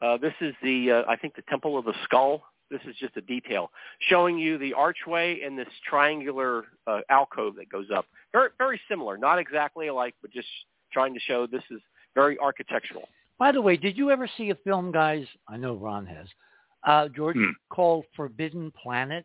Uh, 0.00 0.16
this 0.18 0.34
is 0.40 0.54
the 0.62 0.90
uh, 0.90 1.04
I 1.08 1.16
think 1.16 1.34
the 1.34 1.42
Temple 1.42 1.76
of 1.76 1.84
the 1.84 1.94
Skull. 2.04 2.44
This 2.70 2.80
is 2.86 2.94
just 2.96 3.16
a 3.16 3.20
detail 3.20 3.70
showing 4.08 4.38
you 4.38 4.56
the 4.56 4.72
archway 4.72 5.40
and 5.42 5.58
this 5.58 5.68
triangular 5.84 6.64
uh, 6.86 7.00
alcove 7.10 7.56
that 7.56 7.68
goes 7.68 7.90
up. 7.90 8.06
Very 8.32 8.50
very 8.56 8.80
similar, 8.88 9.18
not 9.18 9.38
exactly 9.40 9.88
alike, 9.88 10.14
but 10.22 10.30
just 10.30 10.48
trying 10.92 11.12
to 11.14 11.20
show 11.20 11.46
this 11.46 11.62
is 11.70 11.80
very 12.14 12.38
architectural. 12.38 13.08
By 13.38 13.52
the 13.52 13.60
way, 13.60 13.76
did 13.76 13.96
you 13.96 14.10
ever 14.10 14.28
see 14.36 14.50
a 14.50 14.54
film, 14.56 14.92
guys? 14.92 15.26
I 15.48 15.56
know 15.56 15.74
Ron 15.74 16.06
has. 16.06 16.28
Uh, 16.84 17.08
George 17.08 17.36
Hmm. 17.36 17.50
called 17.70 18.04
Forbidden 18.14 18.70
Planet. 18.72 19.24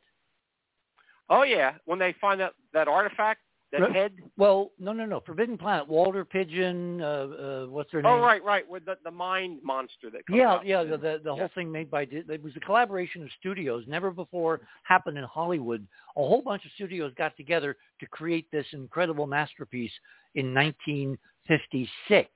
Oh 1.29 1.43
yeah, 1.43 1.73
when 1.85 1.99
they 1.99 2.13
find 2.13 2.39
that 2.39 2.53
that 2.73 2.87
artifact, 2.87 3.41
that 3.71 3.81
Right. 3.81 3.91
head. 3.91 4.17
Well, 4.37 4.71
no, 4.79 4.93
no, 4.93 5.05
no. 5.05 5.19
Forbidden 5.19 5.57
Planet. 5.57 5.87
Walter 5.87 6.23
Pidgeon. 6.23 7.01
Uh, 7.01 7.05
uh, 7.05 7.65
what's 7.67 7.91
their 7.91 8.01
name? 8.01 8.13
Oh 8.13 8.21
right, 8.21 8.41
right, 8.43 8.67
with 8.67 8.85
the 8.85 8.97
the 9.03 9.11
mind 9.11 9.61
monster 9.61 10.09
that 10.09 10.25
comes 10.25 10.37
Yeah, 10.39 10.53
out. 10.53 10.65
yeah. 10.65 10.83
The 10.83 10.97
the, 10.97 11.19
the 11.23 11.33
Yeah. 11.33 11.39
whole 11.39 11.49
thing 11.49 11.71
made 11.71 11.91
by 11.91 12.03
it 12.03 12.41
was 12.41 12.55
a 12.55 12.61
collaboration 12.61 13.23
of 13.23 13.31
studios. 13.33 13.85
Never 13.87 14.09
before 14.11 14.61
happened 14.83 15.17
in 15.17 15.25
Hollywood. 15.25 15.85
A 16.15 16.21
whole 16.21 16.41
bunch 16.41 16.65
of 16.65 16.71
studios 16.73 17.13
got 17.15 17.35
together 17.35 17.75
to 17.99 18.07
create 18.07 18.49
this 18.51 18.65
incredible 18.71 19.27
masterpiece 19.27 19.93
in 20.35 20.53
1956. 20.53 22.29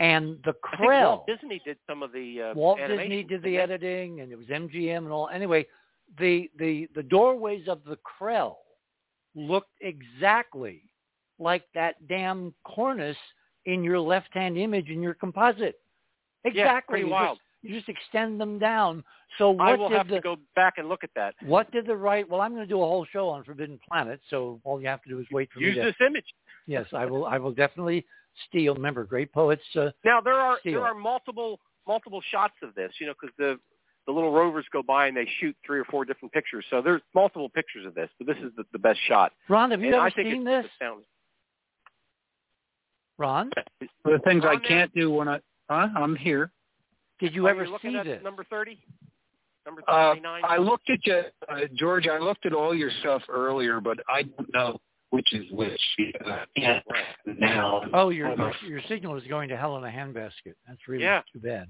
And 0.00 0.38
the 0.44 0.54
think 0.78 0.90
Walt 0.90 1.26
Disney 1.26 1.60
did 1.64 1.76
some 1.88 2.02
of 2.02 2.12
the 2.12 2.50
uh, 2.50 2.54
Walt 2.54 2.78
Disney 2.78 3.22
did 3.22 3.42
the 3.42 3.58
editing, 3.58 4.20
and 4.20 4.32
it 4.32 4.36
was 4.36 4.46
MGM 4.48 4.98
and 4.98 5.12
all. 5.12 5.28
Anyway, 5.28 5.66
the 6.18 6.50
the 6.58 6.88
the 6.94 7.02
doorways 7.02 7.68
of 7.68 7.80
the 7.84 7.96
Krell 7.98 8.56
looked 9.36 9.70
exactly 9.80 10.82
like 11.38 11.64
that 11.74 11.94
damn 12.08 12.52
cornice 12.64 13.16
in 13.66 13.82
your 13.82 14.00
left-hand 14.00 14.58
image 14.58 14.88
in 14.88 15.00
your 15.00 15.14
composite. 15.14 15.76
Exactly. 16.44 16.60
Yeah, 16.60 16.80
pretty 16.80 17.04
wild. 17.04 17.38
Just, 17.64 17.72
you 17.72 17.78
just 17.80 17.88
extend 17.88 18.40
them 18.40 18.58
down. 18.58 19.02
So 19.38 19.50
what 19.50 19.68
I 19.68 19.74
will 19.74 19.88
did 19.88 19.98
have 19.98 20.08
the 20.08 20.16
to 20.16 20.20
go 20.20 20.36
back 20.54 20.74
and 20.78 20.88
look 20.88 21.02
at 21.02 21.10
that. 21.16 21.34
what 21.44 21.70
did 21.72 21.86
the 21.86 21.96
right? 21.96 22.28
Well, 22.28 22.40
I'm 22.40 22.52
going 22.54 22.62
to 22.62 22.68
do 22.72 22.80
a 22.80 22.86
whole 22.86 23.04
show 23.12 23.28
on 23.28 23.42
Forbidden 23.44 23.78
Planet. 23.88 24.20
So 24.30 24.60
all 24.64 24.80
you 24.80 24.86
have 24.88 25.02
to 25.02 25.08
do 25.08 25.18
is 25.18 25.26
wait 25.32 25.50
for 25.52 25.60
Use 25.60 25.76
me 25.76 25.82
to. 25.82 25.86
this 25.88 25.96
image. 26.06 26.26
Yes, 26.66 26.86
I 26.92 27.06
will. 27.06 27.26
I 27.26 27.38
will 27.38 27.52
definitely 27.52 28.04
steal. 28.48 28.74
Remember, 28.74 29.04
great 29.04 29.32
poets. 29.32 29.62
Uh, 29.76 29.90
Now 30.04 30.20
there 30.20 30.34
are 30.34 30.58
Steal. 30.60 30.74
there 30.80 30.84
are 30.84 30.94
multiple 30.94 31.58
multiple 31.86 32.22
shots 32.30 32.54
of 32.62 32.74
this, 32.74 32.92
you 33.00 33.06
know, 33.06 33.12
because 33.20 33.34
the 33.38 33.58
the 34.06 34.12
little 34.12 34.32
rovers 34.32 34.66
go 34.72 34.82
by 34.82 35.06
and 35.06 35.16
they 35.16 35.26
shoot 35.40 35.56
three 35.66 35.78
or 35.80 35.84
four 35.86 36.04
different 36.04 36.32
pictures. 36.32 36.64
So 36.70 36.82
there's 36.82 37.00
multiple 37.14 37.48
pictures 37.48 37.86
of 37.86 37.94
this, 37.94 38.10
but 38.18 38.26
this 38.26 38.36
is 38.38 38.52
the, 38.56 38.64
the 38.72 38.78
best 38.78 38.98
shot. 39.08 39.32
Ron, 39.48 39.70
have 39.70 39.80
you 39.80 39.86
and 39.88 39.94
ever 39.96 40.04
I 40.04 40.10
think 40.10 40.28
seen 40.30 40.44
this? 40.44 40.66
astounding. 40.74 41.06
Ron, 43.18 43.50
The 44.04 44.18
things 44.24 44.44
I 44.44 44.56
can't 44.56 44.92
do 44.94 45.10
when 45.10 45.28
I 45.28 45.40
huh? 45.70 45.88
I'm 45.96 46.16
here. 46.16 46.50
Did 47.24 47.34
you 47.34 47.46
Are 47.46 47.50
ever 47.50 47.64
you 47.64 47.70
looking 47.72 47.92
see 47.92 47.96
at 47.98 48.04
this? 48.04 48.22
number 48.22 48.44
thirty? 48.44 48.78
Number 49.66 49.82
Uh, 49.88 50.10
thirty-nine. 50.10 50.42
I 50.46 50.58
looked 50.58 50.90
at 50.90 50.98
you, 51.06 51.22
uh, 51.48 51.60
George. 51.74 52.06
I 52.06 52.18
looked 52.18 52.44
at 52.46 52.52
all 52.52 52.74
your 52.74 52.90
stuff 53.00 53.22
earlier, 53.28 53.80
but 53.80 53.98
I 54.08 54.22
don't 54.22 54.52
know 54.52 54.78
which 55.10 55.32
is 55.32 55.50
which. 55.52 55.80
Uh, 56.26 56.44
yeah, 56.56 56.80
now. 57.38 57.82
Oh, 57.94 58.10
your 58.10 58.34
your, 58.36 58.52
your 58.68 58.80
signal 58.88 59.16
is 59.16 59.24
going 59.28 59.48
to 59.48 59.56
hell 59.56 59.76
in 59.78 59.84
a 59.84 59.88
handbasket. 59.88 60.54
That's 60.68 60.86
really 60.88 61.04
Yeah. 61.04 61.22
too 61.32 61.40
bad. 61.40 61.68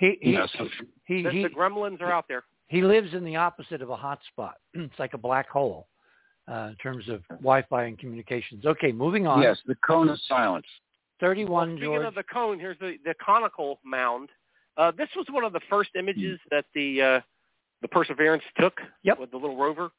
He 0.00 0.18
he 0.20 0.32
Yeah, 0.34 0.46
so 0.56 0.68
he, 1.06 1.22
the, 1.22 1.30
he, 1.30 1.42
the 1.42 1.48
gremlins 1.50 2.00
are 2.00 2.12
out 2.12 2.26
there. 2.28 2.44
he 2.68 2.82
lives 2.82 3.12
in 3.14 3.24
the 3.24 3.36
opposite 3.36 3.80
of 3.82 3.90
a 3.90 3.96
hot 3.96 4.20
spot. 4.30 4.54
it's 4.74 4.98
like 4.98 5.14
a 5.14 5.18
black 5.18 5.48
hole 5.48 5.88
uh, 6.48 6.68
in 6.70 6.76
terms 6.82 7.08
of 7.08 7.22
Wi-Fi 7.28 7.84
and 7.84 7.98
communications. 7.98 8.66
Okay, 8.66 8.92
moving 8.92 9.26
on. 9.26 9.40
yes, 9.42 9.58
the 9.66 9.76
cone 9.86 10.08
of 10.10 10.18
silence. 10.28 10.66
Thirty-one, 11.20 11.70
Speaking 11.76 11.84
George. 11.84 12.06
of 12.06 12.14
the 12.14 12.24
cone, 12.24 12.58
here's 12.60 12.78
the, 12.80 12.96
the 13.04 13.14
conical 13.24 13.78
mound. 13.84 14.28
Uh, 14.76 14.90
this 14.96 15.08
was 15.16 15.26
one 15.30 15.44
of 15.44 15.52
the 15.52 15.60
first 15.70 15.90
images 15.98 16.38
that 16.50 16.64
the 16.74 17.00
uh, 17.02 17.20
the 17.82 17.88
Perseverance 17.88 18.42
took 18.58 18.80
Yep. 19.02 19.18
with 19.20 19.30
the 19.30 19.36
little 19.36 19.56
rover. 19.56 19.90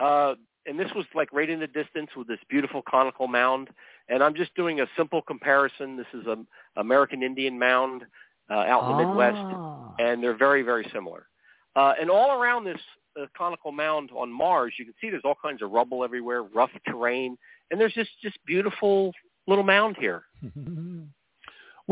Uh, 0.00 0.34
and 0.66 0.78
this 0.78 0.90
was 0.94 1.04
like 1.14 1.32
right 1.32 1.50
in 1.50 1.58
the 1.60 1.66
distance 1.66 2.10
with 2.16 2.28
this 2.28 2.38
beautiful 2.48 2.82
conical 2.88 3.26
mound. 3.26 3.68
And 4.08 4.22
I'm 4.22 4.34
just 4.34 4.54
doing 4.54 4.80
a 4.80 4.86
simple 4.96 5.20
comparison. 5.22 5.96
This 5.96 6.06
is 6.14 6.26
a 6.26 6.36
American 6.76 7.22
Indian 7.22 7.58
mound 7.58 8.04
uh, 8.50 8.54
out 8.54 8.90
in 8.90 8.96
the 8.96 9.04
Midwest, 9.06 9.36
Ah. 9.38 9.94
and 9.98 10.22
they're 10.22 10.36
very, 10.36 10.62
very 10.62 10.86
similar. 10.92 11.26
Uh, 11.74 11.94
and 12.00 12.10
all 12.10 12.40
around 12.40 12.64
this 12.64 12.80
uh, 13.20 13.26
conical 13.36 13.72
mound 13.72 14.10
on 14.14 14.30
Mars, 14.30 14.74
you 14.78 14.84
can 14.84 14.94
see 15.00 15.10
there's 15.10 15.22
all 15.24 15.36
kinds 15.40 15.62
of 15.62 15.70
rubble 15.72 16.04
everywhere, 16.04 16.42
rough 16.42 16.70
terrain, 16.86 17.36
and 17.70 17.80
there's 17.80 17.94
just 17.94 18.10
just 18.22 18.36
beautiful 18.46 19.12
little 19.46 19.64
mound 19.64 19.96
here. 19.98 20.24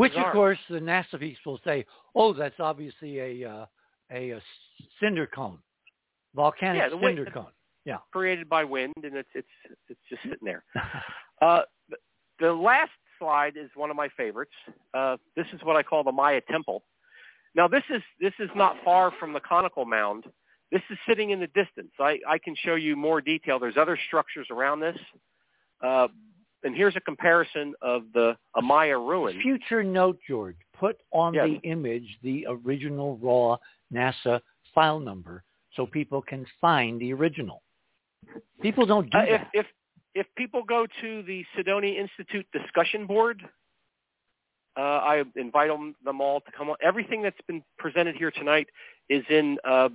Which, 0.01 0.13
of 0.15 0.31
course, 0.33 0.57
the 0.69 0.79
NASA 0.79 1.19
people 1.19 1.53
will 1.53 1.61
say, 1.63 1.85
"Oh, 2.15 2.33
that's 2.33 2.59
obviously 2.59 3.19
a 3.19 3.49
uh, 3.49 3.65
a, 4.11 4.31
a 4.31 4.41
cinder 4.99 5.27
cone, 5.27 5.59
volcanic 6.35 6.91
Yeah, 6.91 6.99
cinder 6.99 7.25
cone." 7.25 7.51
Yeah. 7.85 7.97
created 8.11 8.47
by 8.47 8.63
wind, 8.63 8.93
and 9.03 9.15
it's 9.15 9.29
it's 9.33 9.47
it's 9.89 9.99
just 10.09 10.23
sitting 10.23 10.45
there. 10.45 10.63
Uh, 11.41 11.63
the, 11.89 11.97
the 12.39 12.53
last 12.53 12.91
slide 13.17 13.57
is 13.57 13.67
one 13.73 13.89
of 13.89 13.95
my 13.95 14.07
favorites. 14.15 14.51
Uh, 14.93 15.17
this 15.35 15.47
is 15.53 15.59
what 15.63 15.75
I 15.75 15.81
call 15.81 16.03
the 16.03 16.11
Maya 16.11 16.39
Temple. 16.51 16.83
Now 17.55 17.67
this 17.67 17.81
is 17.89 18.03
this 18.19 18.33
is 18.39 18.51
not 18.55 18.75
far 18.85 19.11
from 19.19 19.33
the 19.33 19.39
conical 19.39 19.83
mound. 19.83 20.25
This 20.71 20.83
is 20.91 20.99
sitting 21.07 21.31
in 21.31 21.39
the 21.39 21.47
distance. 21.47 21.91
I, 21.99 22.19
I 22.27 22.37
can 22.37 22.55
show 22.55 22.75
you 22.75 22.95
more 22.95 23.21
detail. 23.21 23.57
There's 23.57 23.75
other 23.75 23.97
structures 24.07 24.45
around 24.51 24.81
this. 24.81 24.97
Uh, 25.83 26.09
and 26.63 26.75
here's 26.75 26.95
a 26.95 27.01
comparison 27.01 27.73
of 27.81 28.03
the 28.13 28.35
Amaya 28.55 28.97
ruin. 28.97 29.39
Future 29.41 29.83
note, 29.83 30.19
George. 30.27 30.57
Put 30.73 30.97
on 31.11 31.33
Yes. 31.33 31.47
the 31.47 31.55
image 31.69 32.17
the 32.23 32.45
original 32.49 33.17
raw 33.17 33.57
NASA 33.93 34.41
file 34.73 34.99
number 34.99 35.43
so 35.75 35.85
people 35.85 36.21
can 36.21 36.45
find 36.59 36.99
the 36.99 37.13
original. 37.13 37.61
People 38.61 38.85
don't 38.85 39.09
do 39.09 39.17
Uh, 39.17 39.21
if, 39.23 39.29
that. 39.41 39.49
if 39.53 39.65
if 40.13 40.27
people 40.35 40.61
go 40.63 40.85
to 41.01 41.23
the 41.23 41.45
Cydonia 41.55 41.99
Institute 41.99 42.45
discussion 42.51 43.05
board, 43.05 43.41
uh, 44.77 44.79
I 44.81 45.23
invite 45.35 45.69
them, 45.69 45.95
them 46.03 46.19
all 46.21 46.41
to 46.41 46.51
come 46.51 46.69
on. 46.69 46.75
Everything 46.81 47.21
that's 47.21 47.39
been 47.47 47.63
presented 47.77 48.15
here 48.15 48.31
tonight 48.31 48.67
is 49.09 49.23
in 49.29 49.57
uh, 49.63 49.89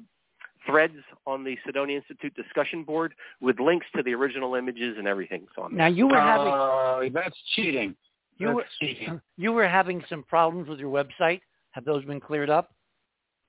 threads 0.66 0.94
on 1.26 1.44
the 1.44 1.56
Cydonia 1.64 1.96
Institute 1.98 2.34
discussion 2.34 2.82
board 2.84 3.14
with 3.40 3.58
links 3.60 3.86
to 3.96 4.02
the 4.02 4.12
original 4.14 4.54
images 4.54 4.96
and 4.98 5.06
everything's 5.06 5.50
on 5.58 5.70
there. 5.74 5.88
now 5.88 5.94
you 5.94 6.06
were 6.08 6.20
having 6.20 6.52
Uh, 6.52 7.20
that's 7.22 7.36
cheating. 7.54 7.94
you 8.38 8.48
that's 8.48 8.56
were 8.56 8.66
cheating. 8.80 9.20
you 9.36 9.52
were 9.52 9.68
having 9.68 10.02
some 10.08 10.22
problems 10.24 10.68
with 10.68 10.78
your 10.78 10.90
website. 10.92 11.40
Have 11.72 11.84
those 11.84 12.04
been 12.04 12.20
cleared 12.20 12.50
up? 12.50 12.70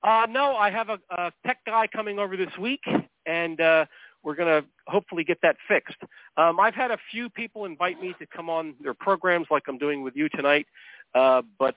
Uh, 0.04 0.28
no, 0.30 0.56
I 0.56 0.70
have 0.70 0.90
a, 0.90 1.00
a 1.10 1.32
tech 1.46 1.58
guy 1.66 1.88
coming 1.88 2.20
over 2.20 2.38
this 2.38 2.56
week, 2.60 2.82
and 3.26 3.60
uh, 3.60 3.86
we're 4.24 4.36
going 4.36 4.62
to 4.62 4.68
hopefully 4.88 5.24
get 5.24 5.40
that 5.42 5.56
fixed. 5.68 5.98
Um, 6.38 6.60
I've 6.60 6.76
had 6.76 6.92
a 6.92 6.98
few 7.12 7.30
people 7.30 7.66
invite 7.66 8.00
me 8.00 8.14
to 8.20 8.28
come 8.28 8.50
on 8.50 8.76
their 8.82 8.94
programs 8.94 9.48
like 9.50 9.64
I'm 9.68 9.78
doing 9.80 10.04
with 10.04 10.16
you 10.16 10.30
tonight, 10.30 10.68
uh, 11.16 11.42
but 11.58 11.76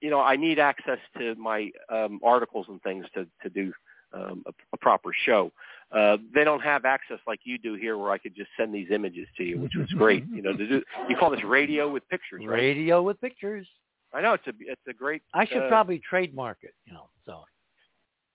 you 0.00 0.10
know 0.10 0.20
I 0.20 0.36
need 0.36 0.58
access 0.58 0.98
to 1.18 1.34
my 1.36 1.70
um, 1.90 2.20
articles 2.22 2.66
and 2.68 2.82
things 2.82 3.06
to 3.14 3.26
to 3.42 3.48
do 3.48 3.72
um, 4.14 4.42
a, 4.46 4.52
a 4.72 4.76
proper 4.78 5.10
show. 5.24 5.52
Uh, 5.92 6.16
they 6.34 6.44
don't 6.44 6.60
have 6.60 6.84
access 6.84 7.18
like 7.26 7.40
you 7.44 7.58
do 7.58 7.74
here, 7.74 7.96
where 7.98 8.10
I 8.10 8.18
could 8.18 8.34
just 8.34 8.50
send 8.56 8.74
these 8.74 8.88
images 8.90 9.28
to 9.36 9.44
you, 9.44 9.58
which 9.60 9.74
was 9.76 9.88
great. 9.90 10.24
You 10.32 10.42
know, 10.42 10.52
to 10.56 10.66
do 10.66 10.82
you 11.08 11.16
call 11.16 11.30
this 11.30 11.44
radio 11.44 11.90
with 11.90 12.08
pictures, 12.08 12.42
right? 12.44 12.56
Radio 12.56 13.02
with 13.02 13.20
pictures. 13.20 13.66
I 14.12 14.20
know 14.20 14.32
it's 14.34 14.46
a 14.46 14.52
it's 14.60 14.80
a 14.88 14.92
great. 14.92 15.22
I 15.34 15.46
should 15.46 15.62
uh, 15.62 15.68
probably 15.68 16.00
trademark 16.08 16.58
it. 16.62 16.74
You 16.86 16.94
know. 16.94 17.08
So 17.26 17.44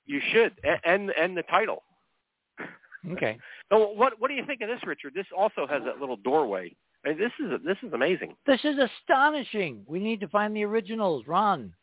You 0.05 0.21
should, 0.31 0.53
and 0.85 1.11
and 1.11 1.35
the 1.35 1.43
title. 1.43 1.83
okay. 3.11 3.37
So 3.71 3.89
what 3.91 4.13
what 4.19 4.29
do 4.29 4.35
you 4.35 4.45
think 4.45 4.61
of 4.61 4.69
this, 4.69 4.79
Richard? 4.85 5.13
This 5.13 5.27
also 5.37 5.67
has 5.67 5.83
that 5.85 5.99
little 5.99 6.17
doorway. 6.17 6.75
I 7.05 7.09
mean, 7.09 7.17
this 7.17 7.31
is 7.39 7.59
this 7.65 7.77
is 7.83 7.93
amazing. 7.93 8.35
This 8.45 8.59
is 8.63 8.75
astonishing. 8.77 9.83
We 9.87 9.99
need 9.99 10.19
to 10.21 10.27
find 10.27 10.55
the 10.55 10.63
originals, 10.63 11.25
Ron. 11.27 11.73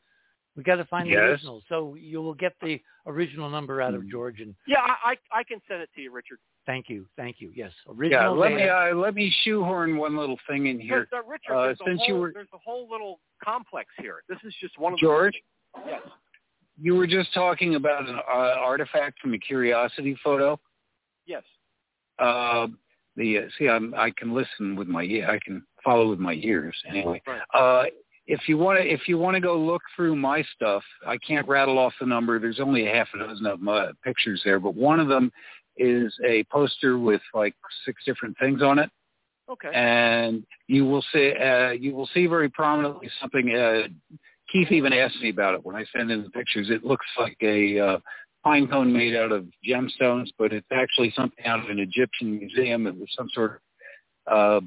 We 0.56 0.62
got 0.62 0.76
to 0.76 0.84
find 0.86 1.06
the 1.06 1.12
Yes. 1.12 1.20
originals. 1.20 1.62
So 1.68 1.94
you 1.96 2.22
will 2.22 2.34
get 2.34 2.54
the 2.62 2.80
original 3.06 3.50
number 3.50 3.82
out 3.82 3.94
of 3.94 4.08
George. 4.08 4.40
And 4.40 4.54
Yeah, 4.66 4.78
I 4.80 5.12
I, 5.32 5.40
I 5.40 5.44
can 5.44 5.60
send 5.68 5.82
it 5.82 5.90
to 5.94 6.00
you, 6.00 6.10
Richard. 6.10 6.38
thank 6.64 6.88
you, 6.88 7.06
thank 7.16 7.40
you. 7.40 7.52
Yes, 7.54 7.72
original. 7.86 8.10
Yeah, 8.10 8.26
original. 8.32 8.38
let 8.38 8.52
me 8.54 8.68
uh, 8.68 8.94
let 8.96 9.14
me 9.14 9.34
shoehorn 9.44 9.98
one 9.98 10.16
little 10.16 10.38
thing 10.48 10.66
in 10.66 10.80
here. 10.80 11.06
There's, 11.10 11.22
uh, 11.24 11.28
Richard, 11.28 11.52
Uh, 11.54 11.62
there's, 11.66 11.80
a 11.80 11.84
since 11.84 12.02
you 12.08 12.16
were- 12.16 12.32
there's 12.32 12.48
a 12.54 12.58
whole 12.58 12.88
little 12.90 13.20
complex 13.44 13.90
here. 13.98 14.22
This 14.28 14.38
is 14.44 14.54
just 14.60 14.78
one 14.78 14.94
of 14.94 14.98
George? 14.98 15.34
the 15.74 15.80
Yes. 15.86 16.02
You 16.78 16.94
were 16.94 17.06
just 17.06 17.32
talking 17.34 17.74
about 17.74 18.08
an 18.08 18.16
uh, 18.16 18.54
artifact 18.72 19.18
from 19.20 19.34
a 19.34 19.38
curiosity 19.38 20.14
photo. 20.24 20.58
Yes. 21.26 21.42
Uh, 22.18 22.68
the 23.16 23.38
uh, 23.38 23.42
see, 23.58 23.68
I'm, 23.68 23.94
I 23.94 24.10
can 24.10 24.32
listen 24.34 24.74
with 24.76 24.88
my 24.88 25.02
ear. 25.02 25.28
I 25.30 25.38
can 25.38 25.62
follow 25.84 26.08
with 26.10 26.18
my 26.18 26.34
ears 26.34 26.76
anyway. 26.88 27.20
Right. 27.26 27.90
Uh, 28.28 28.32
if 28.34 28.48
you 28.48 28.58
want 28.58 28.80
to, 28.80 28.86
if 28.86 29.08
you 29.08 29.18
want 29.18 29.34
to 29.34 29.40
go 29.40 29.56
look 29.58 29.82
through 29.94 30.16
my 30.16 30.44
stuff, 30.54 30.82
I 31.06 31.16
can't 31.18 31.46
rattle 31.48 31.78
off 31.78 31.94
the 32.00 32.06
number. 32.06 32.38
There's 32.38 32.60
only 32.60 32.86
a 32.86 32.94
half 32.94 33.08
a 33.14 33.18
dozen 33.18 33.46
of 33.46 33.60
my 33.60 33.90
pictures 34.04 34.42
there, 34.44 34.60
but 34.60 34.74
one 34.74 35.00
of 35.00 35.08
them 35.08 35.30
is 35.76 36.14
a 36.26 36.44
poster 36.44 36.98
with 36.98 37.20
like 37.34 37.54
six 37.84 38.02
different 38.04 38.36
things 38.38 38.62
on 38.62 38.78
it, 38.78 38.90
Okay. 39.48 39.70
and 39.72 40.44
you 40.66 40.84
will 40.84 41.04
see 41.12 41.32
uh, 41.32 41.70
you 41.70 41.94
will 41.94 42.08
see 42.14 42.26
very 42.26 42.48
prominently 42.48 43.10
something. 43.20 43.54
Uh, 43.54 43.82
Keith 44.50 44.70
even 44.70 44.92
asked 44.92 45.20
me 45.20 45.30
about 45.30 45.54
it 45.54 45.64
when 45.64 45.76
I 45.76 45.84
sent 45.96 46.10
in 46.10 46.22
the 46.22 46.30
pictures. 46.30 46.70
It 46.70 46.84
looks 46.84 47.06
like 47.18 47.36
a 47.42 47.78
uh, 47.78 47.98
pine 48.44 48.68
cone 48.68 48.92
made 48.92 49.16
out 49.16 49.32
of 49.32 49.46
gemstones, 49.68 50.28
but 50.38 50.52
it's 50.52 50.66
actually 50.72 51.12
something 51.16 51.44
out 51.44 51.58
of 51.58 51.68
an 51.68 51.80
Egyptian 51.80 52.38
museum. 52.38 52.86
It 52.86 52.96
was 52.96 53.08
some 53.16 53.28
sort 53.32 53.60
of 54.28 54.62
uh, 54.62 54.66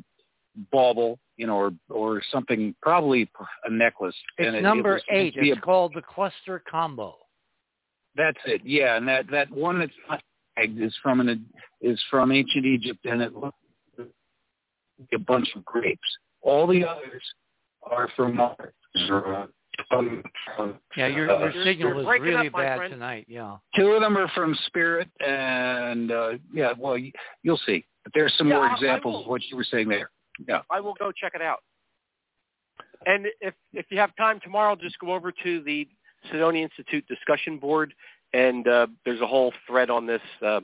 bauble, 0.71 1.17
you 1.39 1.47
know, 1.47 1.55
or 1.55 1.71
or 1.89 2.21
something, 2.31 2.75
probably 2.81 3.29
a 3.63 3.71
necklace. 3.71 4.13
It's 4.37 4.47
and 4.47 4.57
it, 4.57 4.61
number 4.61 4.97
it 4.97 5.03
eight. 5.09 5.33
to 5.35 5.41
be 5.41 5.49
a- 5.51 5.53
It's 5.53 5.61
called 5.61 5.93
the 5.95 6.01
cluster 6.01 6.61
combo. 6.69 7.15
that's 8.15 8.37
it. 8.45 8.61
Yeah, 8.65 8.97
and 8.97 9.07
that 9.07 9.27
that 9.31 9.49
one 9.49 9.79
that's 9.79 9.91
not 10.09 10.21
tagged 10.57 10.81
is 10.81 10.93
from 11.01 11.21
an 11.21 11.45
is 11.79 11.99
from 12.11 12.33
ancient 12.33 12.65
Egypt, 12.65 13.05
and 13.05 13.21
it 13.21 13.33
looks 13.35 13.57
like 13.97 14.09
a 15.13 15.19
bunch 15.19 15.47
of 15.55 15.63
grapes. 15.63 16.09
All 16.41 16.67
the 16.67 16.83
others 16.85 17.23
are 17.83 18.09
from 18.17 18.35
Mars. 18.35 18.73
Um, 19.91 20.23
Yeah, 20.97 21.07
your 21.07 21.27
your 21.27 21.51
you're- 21.51 21.63
signal 21.63 22.03
you're 22.03 22.15
is 22.15 22.21
really 22.21 22.47
up, 22.47 22.53
bad 22.53 22.77
friend. 22.79 22.91
tonight. 22.91 23.25
Yeah. 23.29 23.57
Two 23.77 23.91
of 23.93 24.01
them 24.01 24.17
are 24.17 24.27
from 24.35 24.53
Spirit, 24.67 25.07
and 25.25 26.11
uh, 26.11 26.31
yeah, 26.53 26.73
well, 26.77 26.93
y- 26.95 27.13
you'll 27.43 27.61
see. 27.65 27.85
But 28.03 28.11
there's 28.13 28.35
some 28.37 28.49
Yeah, 28.49 28.55
more 28.55 28.65
I- 28.65 28.71
I 28.71 28.73
examples 28.75 29.13
will. 29.13 29.21
of 29.21 29.27
what 29.27 29.41
you 29.49 29.55
were 29.55 29.63
saying 29.63 29.87
there. 29.87 30.09
Yeah. 30.47 30.61
I 30.69 30.79
will 30.79 30.93
go 30.95 31.11
check 31.11 31.33
it 31.35 31.41
out. 31.41 31.59
And 33.05 33.27
if 33.41 33.53
if 33.73 33.85
you 33.89 33.97
have 33.99 34.15
time 34.15 34.39
tomorrow, 34.43 34.75
just 34.75 34.99
go 34.99 35.13
over 35.13 35.31
to 35.31 35.61
the 35.61 35.87
Cydonia 36.31 36.63
Institute 36.63 37.05
discussion 37.07 37.57
board, 37.57 37.93
and 38.33 38.67
uh, 38.67 38.87
there's 39.05 39.21
a 39.21 39.27
whole 39.27 39.53
thread 39.67 39.89
on 39.89 40.05
this 40.05 40.21
uh, 40.45 40.59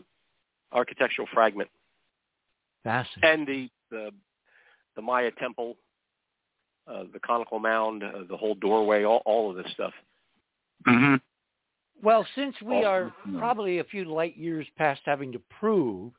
architectural 0.74 1.28
fragment 1.34 1.70
Fascinating. 2.84 3.40
and 3.40 3.48
the 3.48 3.70
the, 3.92 4.10
the 4.98 5.02
Maya 5.02 5.32
temple, 5.40 5.78
uh, 6.88 7.04
the 7.14 7.20
conical 7.20 7.60
mound, 7.60 8.04
uh, 8.04 8.24
the 8.30 8.36
whole 8.36 8.56
doorway, 8.56 9.04
all, 9.06 9.22
all 9.26 9.50
of 9.50 9.56
this 9.56 9.72
stuff. 9.72 9.94
Mm-hmm. 10.88 11.16
Well, 12.04 12.28
since 12.36 12.56
we 12.62 12.78
Oh, 12.78 12.84
are 12.86 13.14
no. 13.26 13.40
probably 13.40 13.80
a 13.80 13.84
few 13.86 14.04
light 14.06 14.36
years 14.36 14.68
past 14.78 15.02
having 15.06 15.32
to 15.32 15.40
prove 15.60 16.12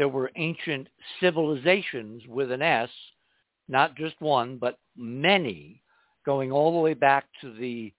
there 0.00 0.08
were 0.08 0.30
ancient 0.36 0.88
civilizations 1.20 2.22
with 2.26 2.50
an 2.50 2.62
S, 2.62 2.88
not 3.68 3.94
just 3.94 4.18
one, 4.18 4.56
but 4.56 4.78
many, 4.96 5.82
going 6.24 6.50
all 6.50 6.72
the 6.72 6.78
way 6.78 6.94
back 6.94 7.26
to 7.42 7.52
the 7.52 7.92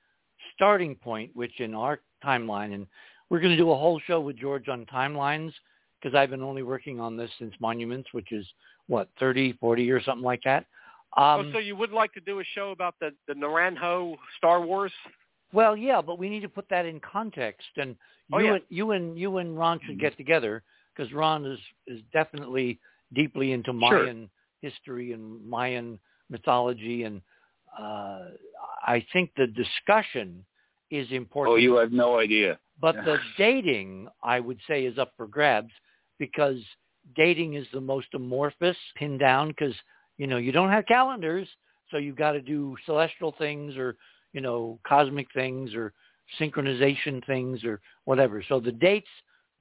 starting 0.55 0.95
point, 0.95 1.29
which 1.35 1.59
in 1.59 1.75
our 1.75 1.99
timeline, 2.25 2.73
and 2.73 2.87
we're 3.29 3.39
going 3.39 3.55
to 3.55 3.63
do 3.63 3.69
a 3.69 3.77
whole 3.77 4.01
show 4.07 4.19
with 4.19 4.35
George 4.35 4.67
on 4.67 4.83
timelines 4.87 5.53
because 6.01 6.15
I've 6.15 6.31
been 6.31 6.41
only 6.41 6.63
working 6.63 6.99
on 6.99 7.15
this 7.15 7.29
since 7.37 7.53
Monuments, 7.59 8.09
which 8.13 8.31
is, 8.31 8.47
what, 8.87 9.07
30, 9.19 9.53
40 9.61 9.91
or 9.91 10.01
something 10.01 10.25
like 10.25 10.41
that. 10.43 10.65
Um, 11.17 11.49
oh, 11.49 11.51
so 11.53 11.59
you 11.59 11.75
would 11.75 11.91
like 11.91 12.13
to 12.13 12.19
do 12.21 12.39
a 12.39 12.43
show 12.55 12.71
about 12.71 12.95
the 12.99 13.11
the 13.27 13.35
Naranjo 13.35 14.17
Star 14.39 14.59
Wars? 14.59 14.91
Well, 15.53 15.77
yeah, 15.77 16.01
but 16.01 16.17
we 16.17 16.29
need 16.29 16.39
to 16.39 16.49
put 16.49 16.67
that 16.69 16.87
in 16.87 16.99
context, 16.99 17.67
and 17.77 17.89
you 18.29 18.37
Oh, 18.37 18.39
yeah. 18.39 18.53
and 18.53 18.63
you 18.69 18.91
and 18.91 19.19
you 19.19 19.37
and 19.37 19.55
Ron 19.55 19.79
should 19.85 19.99
get 19.99 20.17
together 20.17 20.63
because 20.95 21.11
Ron 21.13 21.45
is 21.45 21.59
is 21.87 22.01
definitely 22.13 22.79
deeply 23.13 23.51
into 23.51 23.71
Sure. 23.71 23.79
Mayan 23.99 24.29
history 24.61 25.13
and 25.13 25.43
Mayan 25.47 25.99
mythology, 26.29 27.03
and 27.03 27.21
uh, 27.77 28.25
I 28.85 29.05
think 29.13 29.31
the 29.35 29.47
discussion 29.47 30.45
is 30.89 31.07
important. 31.11 31.55
Oh, 31.55 31.57
you 31.57 31.75
have 31.75 31.91
no 31.91 32.19
idea. 32.19 32.59
But 32.79 32.95
the 33.05 33.17
dating, 33.37 34.07
I 34.23 34.39
would 34.39 34.59
say, 34.67 34.85
is 34.85 34.97
up 34.97 35.13
for 35.17 35.27
grabs 35.27 35.71
because 36.19 36.57
dating 37.15 37.55
is 37.55 37.67
the 37.73 37.81
most 37.81 38.07
amorphous, 38.13 38.77
pinned 38.95 39.19
down 39.19 39.49
because, 39.49 39.75
you 40.17 40.27
know, 40.27 40.37
you 40.37 40.51
don't 40.51 40.69
have 40.69 40.85
calendars, 40.85 41.47
so 41.89 41.97
you've 41.97 42.15
got 42.17 42.33
to 42.33 42.41
do 42.41 42.75
celestial 42.85 43.33
things 43.37 43.75
or, 43.75 43.95
you 44.33 44.41
know, 44.41 44.79
cosmic 44.87 45.27
things 45.33 45.73
or 45.73 45.93
synchronization 46.39 47.25
things 47.25 47.63
or 47.63 47.81
whatever. 48.05 48.43
So 48.47 48.59
the 48.59 48.71
dates 48.71 49.09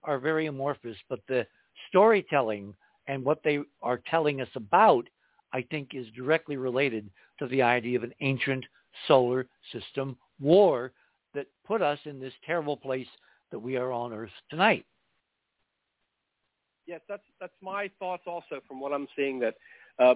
are 0.05 0.19
very 0.19 0.47
amorphous, 0.47 0.97
but 1.09 1.21
the 1.29 1.47
storytelling 1.89 2.75
and 3.07 3.25
what 3.25 3.43
they 3.43 3.61
are 3.83 4.01
telling 4.11 4.41
us 4.41 4.49
about, 4.55 5.05
I 5.53 5.63
think, 5.71 5.91
is 5.95 6.07
directly 6.17 6.57
related 6.57 7.11
to 7.39 7.47
the 7.49 7.63
idea 7.63 7.99
of 7.99 8.05
an 8.05 8.15
ancient 8.21 8.65
solar 9.09 9.47
system 9.73 10.17
war 10.41 10.93
that 11.35 11.47
put 11.67 11.83
us 11.83 11.99
in 12.05 12.21
this 12.21 12.33
terrible 12.47 12.77
place 12.77 13.07
that 13.51 13.59
we 13.59 13.77
are 13.77 13.93
on 13.93 14.13
Earth 14.13 14.31
tonight. 14.49 14.85
Yes, 16.87 17.01
that's 17.09 17.23
that's 17.41 17.53
my 17.61 17.91
thoughts 17.99 18.25
also 18.27 18.61
from 18.67 18.81
what 18.81 18.93
I'm 18.93 19.07
seeing. 19.17 19.39
That 19.39 19.55
uh, 19.99 20.15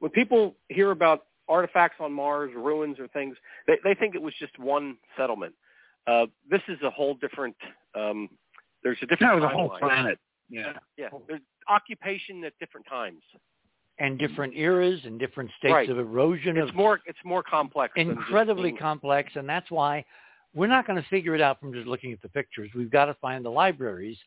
when 0.00 0.10
people 0.10 0.56
hear 0.68 0.90
about 0.90 1.26
artifacts 1.48 1.98
on 2.00 2.12
Mars, 2.12 2.50
ruins 2.56 2.98
or 2.98 3.06
things, 3.08 3.36
they, 3.66 3.74
they 3.84 3.94
think 3.94 4.14
it 4.14 4.22
was 4.22 4.34
just 4.38 4.58
one 4.58 4.96
settlement. 5.16 5.54
Uh, 6.06 6.26
this 6.50 6.62
is 6.68 6.78
a 6.82 6.90
whole 6.90 7.14
different. 7.14 7.56
Um, 7.94 8.28
there's 8.82 8.98
a 9.02 9.06
different. 9.06 9.34
No, 9.34 9.40
the 9.40 9.48
whole 9.48 9.70
timeline. 9.70 9.78
planet. 9.80 10.18
Yeah. 10.48 10.72
Yeah, 10.96 11.08
there's 11.26 11.40
occupation 11.68 12.44
at 12.44 12.52
different 12.60 12.86
times. 12.86 13.22
And 13.98 14.18
different 14.18 14.54
eras 14.54 15.00
and 15.04 15.18
different 15.18 15.50
states 15.58 15.72
Right. 15.72 15.88
of 15.88 15.98
erosion 15.98 16.58
It's 16.58 16.68
of 16.68 16.76
more 16.76 17.00
it's 17.06 17.18
more 17.24 17.42
complex. 17.42 17.94
incredibly 17.96 18.70
complex, 18.72 19.32
and 19.36 19.48
that's 19.48 19.70
why 19.70 20.04
we're 20.54 20.66
not 20.66 20.86
going 20.86 21.02
to 21.02 21.08
figure 21.08 21.34
it 21.34 21.40
out 21.40 21.58
from 21.60 21.72
just 21.72 21.86
looking 21.86 22.12
at 22.12 22.20
the 22.20 22.28
pictures. 22.28 22.70
We've 22.74 22.90
got 22.90 23.06
to 23.06 23.14
find 23.14 23.42
the 23.44 23.50
libraries, 23.50 24.18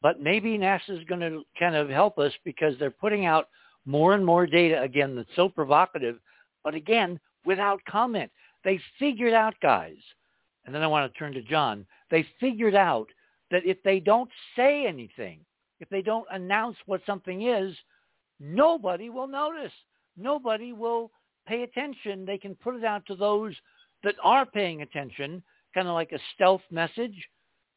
but 0.00 0.20
maybe 0.20 0.56
NASA 0.56 0.90
is 0.90 1.04
going 1.04 1.20
to 1.20 1.42
kind 1.58 1.74
of 1.74 1.88
help 1.88 2.18
us 2.18 2.32
because 2.44 2.78
they're 2.78 2.90
putting 2.90 3.26
out 3.26 3.48
more 3.84 4.14
and 4.14 4.24
more 4.24 4.46
data 4.46 4.80
again 4.80 5.16
that's 5.16 5.34
so 5.34 5.48
provocative, 5.48 6.18
but 6.62 6.74
again, 6.74 7.18
without 7.44 7.80
comment. 7.86 8.30
They 8.62 8.78
figured 8.98 9.32
out, 9.32 9.54
guys, 9.62 9.96
and 10.66 10.74
then 10.74 10.82
I 10.82 10.86
want 10.86 11.10
to 11.12 11.18
turn 11.18 11.32
to 11.32 11.42
John, 11.42 11.86
they 12.10 12.24
figured 12.38 12.74
out 12.76 13.08
that 13.50 13.64
if 13.64 13.82
they 13.82 14.00
don't 14.00 14.30
say 14.56 14.86
anything, 14.86 15.40
if 15.80 15.88
they 15.88 16.02
don't 16.02 16.26
announce 16.30 16.76
what 16.86 17.00
something 17.06 17.48
is, 17.48 17.74
nobody 18.38 19.10
will 19.10 19.26
notice. 19.26 19.72
Nobody 20.16 20.72
will 20.72 21.10
pay 21.46 21.62
attention. 21.62 22.24
They 22.24 22.38
can 22.38 22.54
put 22.54 22.76
it 22.76 22.84
out 22.84 23.06
to 23.06 23.14
those 23.14 23.54
that 24.02 24.14
are 24.22 24.46
paying 24.46 24.82
attention, 24.82 25.42
kind 25.74 25.88
of 25.88 25.94
like 25.94 26.12
a 26.12 26.18
stealth 26.34 26.62
message, 26.70 27.14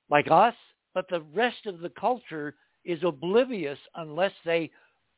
like 0.10 0.30
us, 0.30 0.56
but 0.94 1.10
the 1.10 1.22
rest 1.34 1.66
of 1.66 1.80
the 1.80 1.90
culture 1.90 2.56
is 2.86 3.00
oblivious 3.04 3.80
unless 3.96 4.34
they, 4.46 4.70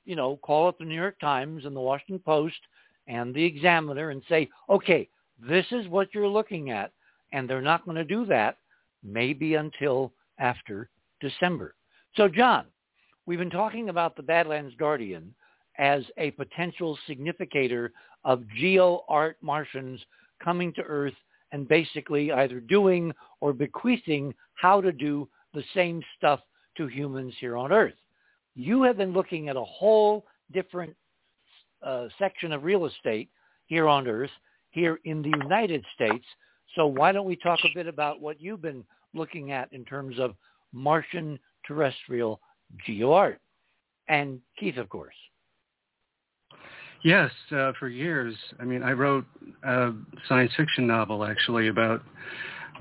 you 0.06 0.16
know, 0.16 0.38
call 0.38 0.68
up 0.68 0.78
the 0.78 0.86
New 0.86 0.96
York 0.96 1.20
Times 1.20 1.66
and 1.66 1.76
the 1.76 1.82
Washington 1.82 2.20
Post 2.20 2.56
and 3.08 3.34
the 3.34 3.44
Examiner 3.44 4.12
and 4.12 4.22
say, 4.30 4.50
okay, 4.70 5.10
this 5.48 5.66
is 5.72 5.88
what 5.88 6.14
you're 6.14 6.28
looking 6.28 6.72
at. 6.72 6.92
And 7.34 7.50
they're 7.50 7.62
not 7.62 7.86
going 7.86 7.98
to 7.98 8.04
do 8.04 8.26
that 8.28 8.58
maybe 9.04 9.56
until 9.56 10.12
after 10.40 10.90
December. 11.22 11.76
So, 12.16 12.28
John, 12.28 12.66
we've 13.26 13.40
been 13.40 13.50
talking 13.50 13.90
about 13.90 14.16
the 14.16 14.24
Badlands 14.24 14.76
Guardian 14.78 15.34
as 15.78 16.04
a 16.18 16.32
potential 16.32 16.98
significator 17.08 17.92
of 18.24 18.44
geo-art 18.58 19.38
Martians 19.42 20.00
coming 20.44 20.74
to 20.74 20.82
Earth 20.84 21.14
and 21.52 21.68
basically 21.68 22.32
either 22.32 22.60
doing 22.60 23.12
or 23.42 23.54
bequeathing 23.54 24.34
how 24.56 24.82
to 24.82 24.92
do 24.92 25.28
the 25.54 25.64
same 25.74 26.02
stuff 26.18 26.40
to 26.78 26.88
humans 26.88 27.34
here 27.40 27.58
on 27.58 27.72
Earth. 27.72 27.94
You 28.56 28.84
have 28.84 28.98
been 28.98 29.14
looking 29.14 29.50
at 29.50 29.56
a 29.56 29.64
whole 29.64 30.26
different 30.54 30.96
uh, 31.86 32.08
section 32.18 32.52
of 32.52 32.64
real 32.64 32.86
estate 32.86 33.30
here 33.68 33.88
on 33.88 34.08
Earth, 34.08 34.32
here 34.70 35.00
in 35.06 35.22
the 35.22 35.30
United 35.30 35.84
States. 35.94 36.26
So 36.76 36.88
why 36.88 37.12
don't 37.12 37.26
we 37.26 37.36
talk 37.36 37.60
a 37.64 37.74
bit 37.74 37.88
about 37.88 38.22
what 38.22 38.42
you've 38.42 38.62
been 38.62 38.84
looking 39.16 39.52
at 39.52 39.72
in 39.74 39.86
terms 39.86 40.20
of 40.20 40.36
Martian 40.74 41.40
terrestrial 41.66 42.40
geoart? 42.88 43.38
And 44.08 44.40
Keith, 44.60 44.78
of 44.78 44.90
course. 44.90 45.16
Yes, 47.04 47.32
uh, 47.52 47.72
for 47.80 47.88
years. 47.88 48.36
I 48.60 48.64
mean, 48.64 48.82
I 48.82 48.92
wrote 48.92 49.26
a 49.64 49.92
science 50.28 50.52
fiction 50.58 50.88
novel 50.88 51.24
actually 51.24 51.68
about 51.68 52.02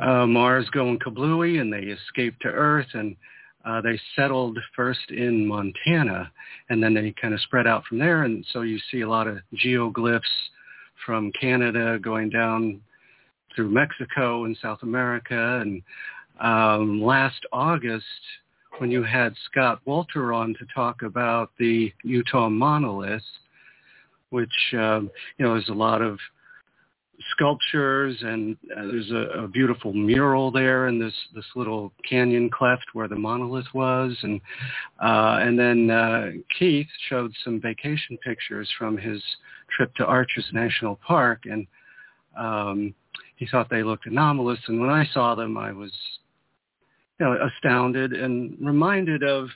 uh, 0.01 0.27
Mars 0.27 0.69
going 0.71 0.99
kablooey 0.99 1.61
and 1.61 1.73
they 1.73 1.93
escaped 1.93 2.41
to 2.43 2.49
Earth 2.49 2.87
and 2.95 3.17
uh, 3.65 3.81
they 3.81 4.01
settled 4.17 4.59
first 4.75 5.11
in 5.11 5.47
Montana 5.47 6.31
and 6.69 6.83
then 6.83 6.95
they 6.95 7.15
kind 7.21 7.35
of 7.35 7.41
spread 7.41 7.67
out 7.67 7.85
from 7.85 7.99
there. 7.99 8.25
And 8.25 8.45
so 8.53 8.63
you 8.63 8.79
see 8.91 9.03
a 9.03 9.09
lot 9.09 9.27
of 9.27 9.39
geoglyphs 9.63 10.21
from 11.05 11.31
Canada 11.39 11.99
going 12.01 12.31
down 12.31 12.81
through 13.55 13.71
Mexico 13.71 14.45
and 14.45 14.57
South 14.61 14.83
America. 14.83 15.61
And 15.61 15.83
um, 16.41 17.03
last 17.03 17.41
August, 17.53 18.05
when 18.79 18.91
you 18.91 19.03
had 19.03 19.35
Scott 19.51 19.81
Walter 19.85 20.33
on 20.33 20.55
to 20.55 20.67
talk 20.75 21.03
about 21.03 21.51
the 21.59 21.93
Utah 22.03 22.49
monolith, 22.49 23.23
which 24.31 24.75
um, 24.75 25.11
you 25.39 25.45
know 25.45 25.55
there's 25.55 25.69
a 25.69 25.75
lot 25.75 26.03
of 26.03 26.19
sculptures 27.31 28.17
and 28.23 28.57
uh, 28.77 28.87
there's 28.87 29.11
a, 29.11 29.43
a 29.45 29.49
beautiful 29.49 29.93
mural 29.93 30.51
there 30.51 30.89
in 30.89 30.99
this 30.99 31.15
this 31.35 31.45
little 31.55 31.93
canyon 32.09 32.51
cleft 32.51 32.85
where 32.93 33.09
the 33.09 33.17
monolith 33.17 33.73
was. 33.75 34.17
And 34.23 34.41
uh 35.01 35.39
and 35.41 35.59
then 35.59 35.91
uh 35.91 36.31
Keith 36.59 36.89
showed 37.09 37.33
some 37.45 37.61
vacation 37.61 38.19
pictures 38.19 38.69
from 38.79 38.97
his 38.97 39.23
trip 39.71 39.95
to 39.97 40.07
Arches 40.07 40.47
National 40.53 40.97
Park. 41.07 41.45
And 41.45 41.67
um 42.37 42.95
he 43.37 43.47
thought 43.47 43.69
they 43.71 43.83
looked 43.83 44.07
anomalous. 44.07 44.61
And 44.67 44.81
when 44.81 44.91
I 44.91 45.07
saw 45.13 45.35
them 45.35 45.57
I 45.57 45.73
was 45.73 45.93
you 47.21 47.27
know 47.27 47.37
astounded 47.47 48.13
and 48.13 48.57
reminded 48.61 49.23
of 49.23 49.49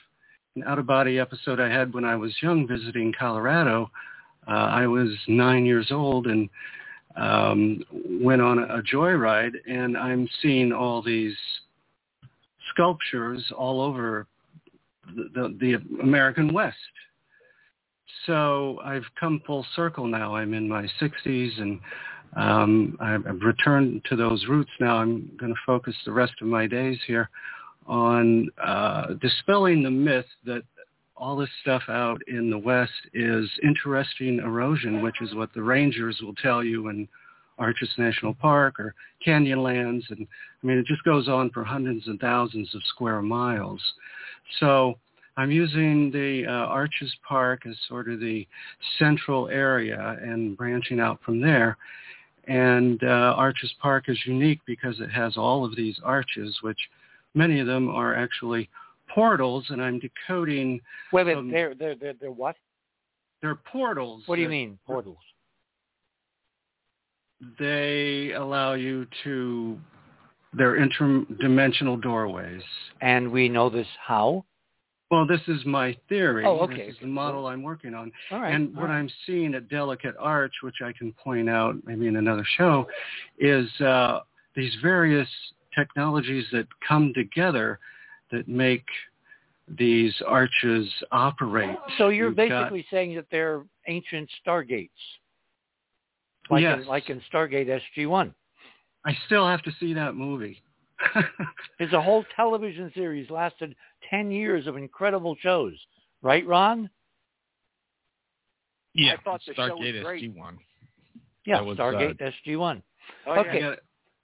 an 0.55 0.63
out 0.65 0.79
of 0.79 0.85
body 0.85 1.19
episode 1.19 1.59
I 1.59 1.69
had 1.69 1.93
when 1.93 2.05
I 2.05 2.15
was 2.15 2.33
young 2.41 2.67
visiting 2.67 3.13
Colorado 3.17 3.89
uh, 4.49 4.51
I 4.51 4.87
was 4.87 5.09
nine 5.27 5.65
years 5.65 5.91
old 5.91 6.25
and 6.25 6.49
um, 7.15 7.83
went 8.21 8.41
on 8.41 8.59
a, 8.59 8.77
a 8.77 8.81
joyride, 8.81 9.53
and 9.67 9.97
I'm 9.97 10.27
seeing 10.41 10.71
all 10.71 11.01
these 11.01 11.35
sculptures 12.71 13.43
all 13.55 13.81
over 13.81 14.25
the, 15.15 15.29
the, 15.33 15.57
the 15.59 16.01
American 16.01 16.53
West. 16.53 16.77
So 18.25 18.79
I've 18.83 19.05
come 19.19 19.41
full 19.45 19.65
circle 19.75 20.07
now. 20.07 20.35
I'm 20.35 20.53
in 20.53 20.67
my 20.67 20.87
60s 21.01 21.61
and 21.61 21.79
um, 22.35 22.97
I've 22.99 23.41
returned 23.41 24.03
to 24.09 24.15
those 24.15 24.45
roots 24.47 24.71
now. 24.79 24.97
I'm 24.97 25.31
going 25.39 25.53
to 25.53 25.59
focus 25.65 25.95
the 26.05 26.11
rest 26.11 26.33
of 26.41 26.47
my 26.47 26.67
days 26.67 26.99
here 27.07 27.29
on 27.87 28.49
uh, 28.63 29.13
dispelling 29.21 29.83
the 29.83 29.89
myth 29.89 30.27
that 30.45 30.61
all 31.17 31.35
this 31.35 31.49
stuff 31.61 31.83
out 31.89 32.21
in 32.27 32.49
the 32.49 32.57
west 32.57 32.91
is 33.13 33.49
interesting 33.63 34.39
erosion, 34.39 35.01
which 35.01 35.21
is 35.21 35.35
what 35.35 35.53
the 35.53 35.61
rangers 35.61 36.19
will 36.21 36.35
tell 36.35 36.63
you 36.63 36.87
in 36.89 37.07
Arches 37.57 37.89
National 37.97 38.33
Park 38.33 38.79
or 38.79 38.95
Canyonlands. 39.25 40.03
And 40.09 40.25
I 40.63 40.67
mean, 40.67 40.77
it 40.77 40.85
just 40.85 41.03
goes 41.03 41.27
on 41.27 41.49
for 41.49 41.63
hundreds 41.63 42.07
and 42.07 42.19
thousands 42.19 42.73
of 42.73 42.81
square 42.85 43.21
miles. 43.21 43.81
So 44.59 44.97
I'm 45.35 45.51
using 45.51 46.11
the 46.11 46.45
uh, 46.47 46.51
Arches 46.51 47.13
Park 47.27 47.65
as 47.65 47.75
sort 47.87 48.09
of 48.09 48.19
the 48.19 48.47
central 48.97 49.49
area 49.49 50.17
and 50.21 50.55
branching 50.55 50.99
out 50.99 51.19
from 51.23 51.41
there. 51.41 51.77
And 52.49 53.03
uh, 53.03 53.35
Arches 53.37 53.71
Park 53.79 54.05
is 54.09 54.19
unique 54.25 54.59
because 54.65 54.99
it 54.99 55.11
has 55.11 55.37
all 55.37 55.63
of 55.63 55.75
these 55.75 55.99
arches, 56.03 56.57
which 56.61 56.79
many 57.35 57.59
of 57.59 57.67
them 57.67 57.87
are 57.89 58.15
actually 58.15 58.67
portals, 59.07 59.67
and 59.69 59.79
I'm 59.79 59.99
decoding. 59.99 60.81
Wait, 61.13 61.27
wait, 61.27 61.37
um, 61.37 61.51
they're 61.51 61.75
they're 61.75 61.93
they're 61.93 62.13
they're 62.19 62.31
what? 62.31 62.55
They're 63.43 63.53
portals. 63.53 64.23
What 64.25 64.37
do 64.37 64.41
you 64.41 64.49
mean 64.49 64.79
portals? 64.87 65.19
They 67.59 68.31
allow 68.31 68.73
you 68.73 69.05
to. 69.23 69.77
They're 70.51 70.79
interdimensional 70.79 72.01
doorways. 72.01 72.63
And 73.01 73.31
we 73.31 73.47
know 73.47 73.69
this 73.69 73.87
how? 74.03 74.43
Well, 75.11 75.25
this 75.25 75.41
is 75.47 75.65
my 75.65 75.97
theory. 76.07 76.45
Oh, 76.45 76.59
okay. 76.59 76.85
This 76.87 76.95
is 76.95 77.01
the 77.01 77.07
model 77.07 77.47
I'm 77.47 77.63
working 77.63 77.95
on. 77.95 78.11
All 78.31 78.41
right. 78.41 78.53
And 78.53 78.75
all 78.75 78.83
what 78.83 78.89
right. 78.89 78.97
I'm 78.97 79.09
seeing 79.25 79.55
at 79.55 79.67
Delicate 79.67 80.15
Arch, 80.19 80.53
which 80.61 80.75
I 80.83 80.91
can 80.91 81.13
point 81.13 81.49
out 81.49 81.75
maybe 81.83 82.07
in 82.07 82.17
another 82.17 82.45
show, 82.57 82.87
is 83.39 83.67
uh, 83.81 84.19
these 84.55 84.75
various 84.83 85.27
technologies 85.75 86.45
that 86.51 86.67
come 86.87 87.11
together 87.15 87.79
that 88.31 88.47
make 88.47 88.85
these 89.77 90.13
arches 90.27 90.87
operate. 91.11 91.77
So 91.97 92.09
you're 92.09 92.27
You've 92.27 92.35
basically 92.35 92.85
saying 92.91 93.15
that 93.15 93.25
they're 93.31 93.63
ancient 93.87 94.29
stargates, 94.45 94.89
like 96.49 96.61
Yes. 96.61 96.81
in, 96.81 96.87
like 96.87 97.09
in 97.09 97.21
Stargate 97.31 97.67
SG-1. 97.97 98.33
I 99.05 99.17
still 99.25 99.47
have 99.47 99.61
to 99.63 99.71
see 99.79 99.93
that 99.93 100.15
movie. 100.15 100.61
There's 101.79 101.93
a 101.93 102.01
whole 102.01 102.23
television 102.35 102.91
series 102.93 103.29
lasted 103.29 103.75
10 104.09 104.31
years 104.31 104.67
of 104.67 104.77
incredible 104.77 105.35
shows, 105.39 105.73
right, 106.21 106.45
Ron? 106.45 106.89
Yeah, 108.93 109.13
I 109.13 109.21
thought 109.21 109.41
the 109.45 109.53
show 109.53 109.75
was 109.75 109.79
Stargate 109.79 110.03
great. 110.03 110.23
SG-1. 110.35 110.57
Yeah, 111.45 111.57
That 111.57 111.65
was, 111.65 111.77
Stargate 111.77 112.21
uh, 112.21 112.31
SG-1. 112.47 112.81
Oh. 113.27 113.31
Okay. 113.39 113.49
I 113.49 113.59
got- 113.59 113.79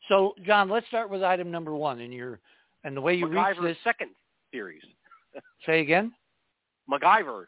So, 0.07 0.33
John, 0.45 0.69
let's 0.69 0.87
start 0.87 1.09
with 1.09 1.23
item 1.23 1.51
number 1.51 1.75
one. 1.75 1.99
And 2.01 2.13
your 2.13 2.39
and 2.83 2.95
the 2.95 3.01
way 3.01 3.15
you 3.15 3.27
reach 3.27 3.37
MacGyver's 3.37 3.61
this. 3.63 3.77
second 3.83 4.09
series. 4.51 4.83
Say 5.65 5.81
again. 5.81 6.11
MacGyver. 6.91 7.45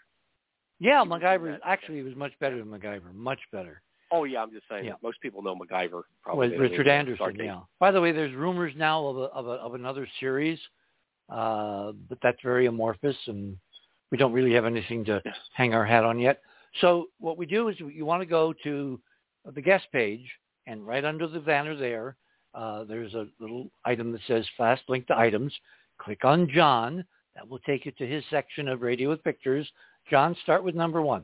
Yeah, 0.80 1.04
He 1.04 1.10
MacGyver. 1.10 1.60
Actually, 1.64 2.00
it 2.00 2.04
was 2.06 2.16
much 2.16 2.34
better 2.40 2.58
than 2.58 2.68
MacGyver. 2.68 3.14
Much 3.14 3.40
better. 3.52 3.82
Oh 4.12 4.24
yeah, 4.24 4.42
I'm 4.42 4.52
just 4.52 4.66
saying. 4.70 4.86
Yeah. 4.86 4.94
Most 5.04 5.20
people 5.22 5.42
know 5.42 5.56
MacGyver. 5.56 6.04
Probably 6.24 6.50
With 6.50 6.60
Richard 6.60 6.88
Anderson. 6.88 7.36
Yeah. 7.38 7.62
By 7.80 7.92
the 7.92 8.00
way, 8.00 8.12
there's 8.12 8.34
rumors 8.34 8.74
now 8.78 9.06
of 9.06 9.18
a, 9.18 9.22
of 9.22 9.48
a, 9.48 9.52
of 9.52 9.74
another 9.74 10.08
series, 10.20 10.60
uh, 11.30 11.92
but 12.10 12.18
that's 12.22 12.38
very 12.44 12.68
amorphous, 12.68 13.18
and 13.28 13.58
we 14.12 14.18
don't 14.18 14.32
really 14.34 14.54
have 14.54 14.66
anything 14.66 15.04
to 15.06 15.22
Yes. 15.26 15.36
hang 15.54 15.74
our 15.74 15.86
hat 15.86 16.04
on 16.04 16.20
yet. 16.20 16.42
So 16.82 17.08
what 17.20 17.38
we 17.38 17.46
do 17.46 17.68
is 17.70 17.76
you 17.80 18.06
want 18.06 18.22
to 18.22 18.26
go 18.26 18.54
to 18.64 19.00
the 19.54 19.62
guest 19.62 19.86
page, 19.92 20.26
and 20.68 20.86
right 20.86 21.04
under 21.04 21.28
the 21.28 21.40
banner 21.40 21.76
there, 21.76 22.16
uh, 22.54 22.84
there's 22.86 23.14
a 23.14 23.28
little 23.40 23.70
item 23.86 24.12
that 24.14 24.22
says 24.28 24.46
fast 24.58 24.84
link 24.88 25.08
to 25.08 25.18
items. 25.18 25.54
Click 26.00 26.24
on 26.24 26.50
John. 26.50 27.04
That 27.36 27.48
will 27.48 27.60
take 27.60 27.86
you 27.86 27.92
to 28.00 28.08
his 28.08 28.24
section 28.32 28.68
of 28.68 28.82
Radio 28.82 29.10
with 29.10 29.24
Pictures. 29.24 29.70
John, 30.10 30.36
start 30.42 30.64
with 30.64 30.74
number 30.74 31.02
one. 31.04 31.24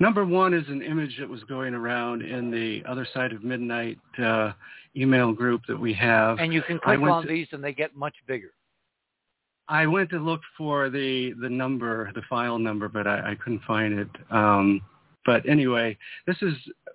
Number 0.00 0.24
one 0.24 0.54
is 0.54 0.66
an 0.68 0.82
image 0.82 1.16
that 1.18 1.28
was 1.28 1.42
going 1.44 1.74
around 1.74 2.22
in 2.22 2.50
the 2.50 2.82
other 2.88 3.06
side 3.12 3.32
of 3.32 3.42
midnight 3.42 3.98
uh, 4.22 4.52
email 4.96 5.32
group 5.32 5.62
that 5.68 5.78
we 5.78 5.92
have. 5.94 6.38
And 6.38 6.52
you 6.52 6.62
can 6.62 6.78
click 6.78 7.00
on 7.00 7.22
to- 7.22 7.28
these 7.28 7.48
and 7.52 7.62
they 7.62 7.72
get 7.72 7.96
much 7.96 8.14
bigger. 8.26 8.52
I 9.70 9.86
went 9.86 10.08
to 10.10 10.18
look 10.18 10.40
for 10.56 10.88
the 10.88 11.34
the 11.42 11.48
number, 11.48 12.10
the 12.14 12.22
file 12.30 12.58
number, 12.58 12.88
but 12.88 13.06
I, 13.06 13.32
I 13.32 13.34
couldn't 13.34 13.62
find 13.64 13.98
it. 13.98 14.08
Um, 14.30 14.80
but 15.26 15.46
anyway, 15.46 15.98
this 16.26 16.36
is 16.40 16.54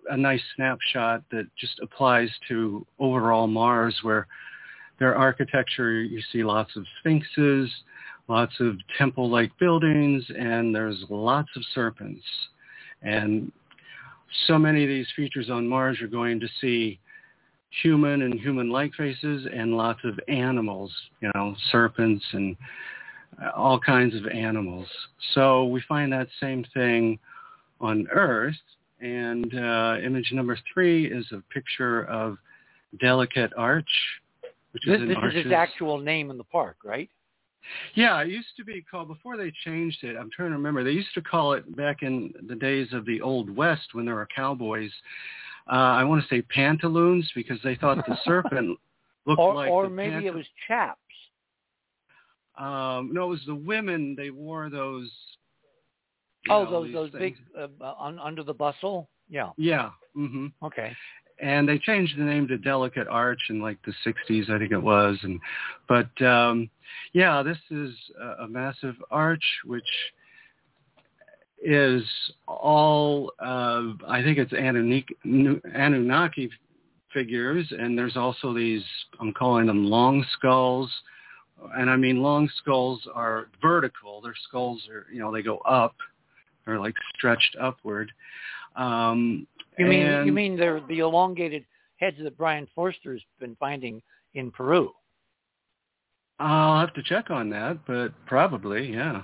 a 0.09 0.17
nice 0.17 0.41
snapshot 0.55 1.23
that 1.29 1.45
just 1.55 1.79
applies 1.83 2.29
to 2.47 2.83
overall 2.99 3.45
Mars, 3.45 3.95
where 4.01 4.25
their 4.99 5.15
architecture, 5.15 6.01
you 6.01 6.19
see 6.31 6.43
lots 6.43 6.75
of 6.75 6.85
sphinxes, 6.99 7.69
lots 8.27 8.53
of 8.59 8.77
temple-like 8.97 9.51
buildings, 9.59 10.23
and 10.35 10.73
there's 10.73 11.03
lots 11.09 11.49
of 11.55 11.63
serpents. 11.75 12.23
And 13.03 13.51
so 14.47 14.57
many 14.57 14.83
of 14.83 14.89
these 14.89 15.07
features 15.15 15.49
on 15.49 15.67
Mars 15.67 15.97
you're 15.99 16.09
going 16.09 16.39
to 16.39 16.47
see 16.59 16.99
human 17.81 18.21
and 18.21 18.39
human-like 18.39 18.93
faces 18.93 19.47
and 19.53 19.75
lots 19.75 19.99
of 20.03 20.19
animals, 20.27 20.91
you 21.21 21.31
know, 21.33 21.55
serpents 21.71 22.23
and 22.33 22.55
all 23.55 23.79
kinds 23.79 24.15
of 24.15 24.27
animals. 24.27 24.87
So 25.33 25.65
we 25.65 25.81
find 25.87 26.11
that 26.13 26.27
same 26.39 26.63
thing 26.73 27.19
on 27.81 28.07
Earth. 28.11 28.55
And 29.01 29.53
uh, 29.57 29.97
image 30.03 30.31
number 30.31 30.57
three 30.73 31.11
is 31.11 31.25
a 31.31 31.41
picture 31.53 32.05
of 32.05 32.37
Delicate 32.99 33.51
Arch, 33.57 33.89
which 34.71 34.83
This, 34.85 34.97
is 34.97 35.01
in 35.01 35.07
this 35.09 35.17
is 35.31 35.45
its 35.45 35.51
actual 35.53 35.97
name 35.97 36.29
in 36.29 36.37
the 36.37 36.43
park, 36.45 36.77
right? 36.85 37.09
Yeah, 37.95 38.21
it 38.21 38.29
used 38.29 38.55
to 38.57 38.63
be 38.63 38.81
called 38.81 39.07
before 39.07 39.37
they 39.37 39.51
changed 39.63 40.03
it. 40.03 40.15
I'm 40.15 40.29
trying 40.31 40.49
to 40.49 40.55
remember. 40.55 40.83
They 40.83 40.91
used 40.91 41.13
to 41.15 41.21
call 41.21 41.53
it 41.53 41.75
back 41.75 42.01
in 42.01 42.33
the 42.47 42.55
days 42.55 42.93
of 42.93 43.05
the 43.05 43.21
old 43.21 43.49
west 43.55 43.89
when 43.93 44.05
there 44.05 44.15
were 44.15 44.27
cowboys. 44.35 44.91
Uh, 45.71 45.95
I 45.95 46.03
want 46.03 46.21
to 46.21 46.27
say 46.27 46.41
pantaloons 46.41 47.29
because 47.35 47.59
they 47.63 47.75
thought 47.75 48.05
the 48.05 48.17
serpent 48.25 48.77
looked 49.25 49.39
or 49.39 49.53
like 49.53 49.71
or 49.71 49.89
maybe 49.89 50.11
pant- 50.11 50.25
it 50.25 50.33
was 50.33 50.45
chaps. 50.67 50.99
Um, 52.57 53.09
no, 53.13 53.25
it 53.25 53.29
was 53.29 53.43
the 53.47 53.55
women. 53.55 54.15
They 54.15 54.29
wore 54.29 54.69
those. 54.69 55.11
Oh, 56.49 56.65
know, 56.65 56.83
those 56.83 56.93
those 56.93 57.11
big 57.11 57.37
uh, 57.57 57.93
un, 57.99 58.19
under 58.19 58.43
the 58.43 58.53
bustle. 58.53 59.09
Yeah. 59.29 59.51
Yeah. 59.57 59.91
hmm 60.13 60.47
Okay. 60.61 60.93
And 61.43 61.67
they 61.67 61.77
changed 61.77 62.17
the 62.17 62.23
name 62.23 62.47
to 62.47 62.57
Delicate 62.57 63.07
Arch 63.09 63.41
in 63.49 63.59
like 63.59 63.77
the 63.85 63.93
60s, 64.05 64.49
I 64.49 64.57
think 64.57 64.71
it 64.71 64.81
was. 64.81 65.17
And 65.23 65.39
but 65.89 66.25
um, 66.25 66.69
yeah, 67.11 67.43
this 67.43 67.57
is 67.69 67.93
a, 68.19 68.43
a 68.43 68.47
massive 68.47 68.95
arch 69.11 69.43
which 69.65 69.83
is 71.61 72.03
all 72.47 73.33
uh, 73.39 73.91
I 74.07 74.21
think 74.23 74.37
it's 74.37 74.53
Anunnaki, 74.53 75.17
Anunnaki 75.25 76.49
figures, 77.13 77.67
and 77.77 77.97
there's 77.97 78.15
also 78.15 78.53
these 78.53 78.83
I'm 79.19 79.33
calling 79.33 79.67
them 79.67 79.85
long 79.85 80.25
skulls. 80.37 80.89
And 81.77 81.89
I 81.89 81.95
mean, 81.97 82.21
long 82.21 82.49
skulls 82.57 83.01
are 83.13 83.47
vertical. 83.61 84.21
Their 84.21 84.35
skulls 84.47 84.81
are, 84.89 85.05
you 85.13 85.19
know, 85.19 85.31
they 85.31 85.41
go 85.41 85.57
up. 85.59 85.95
They're 86.65 86.79
like 86.79 86.95
stretched 87.15 87.55
upward. 87.61 88.11
Um, 88.75 89.47
You 89.77 89.85
mean 89.85 90.25
you 90.25 90.33
mean 90.33 90.57
they're 90.57 90.81
the 90.87 90.99
elongated 90.99 91.65
heads 91.97 92.17
that 92.21 92.37
Brien 92.37 92.67
Foerster's 92.75 93.23
been 93.39 93.55
finding 93.59 94.01
in 94.33 94.51
Peru? 94.51 94.91
I'll 96.39 96.79
have 96.79 96.93
to 96.95 97.03
check 97.03 97.29
on 97.29 97.49
that, 97.51 97.85
but 97.85 98.13
probably, 98.25 98.91
yeah. 98.91 99.23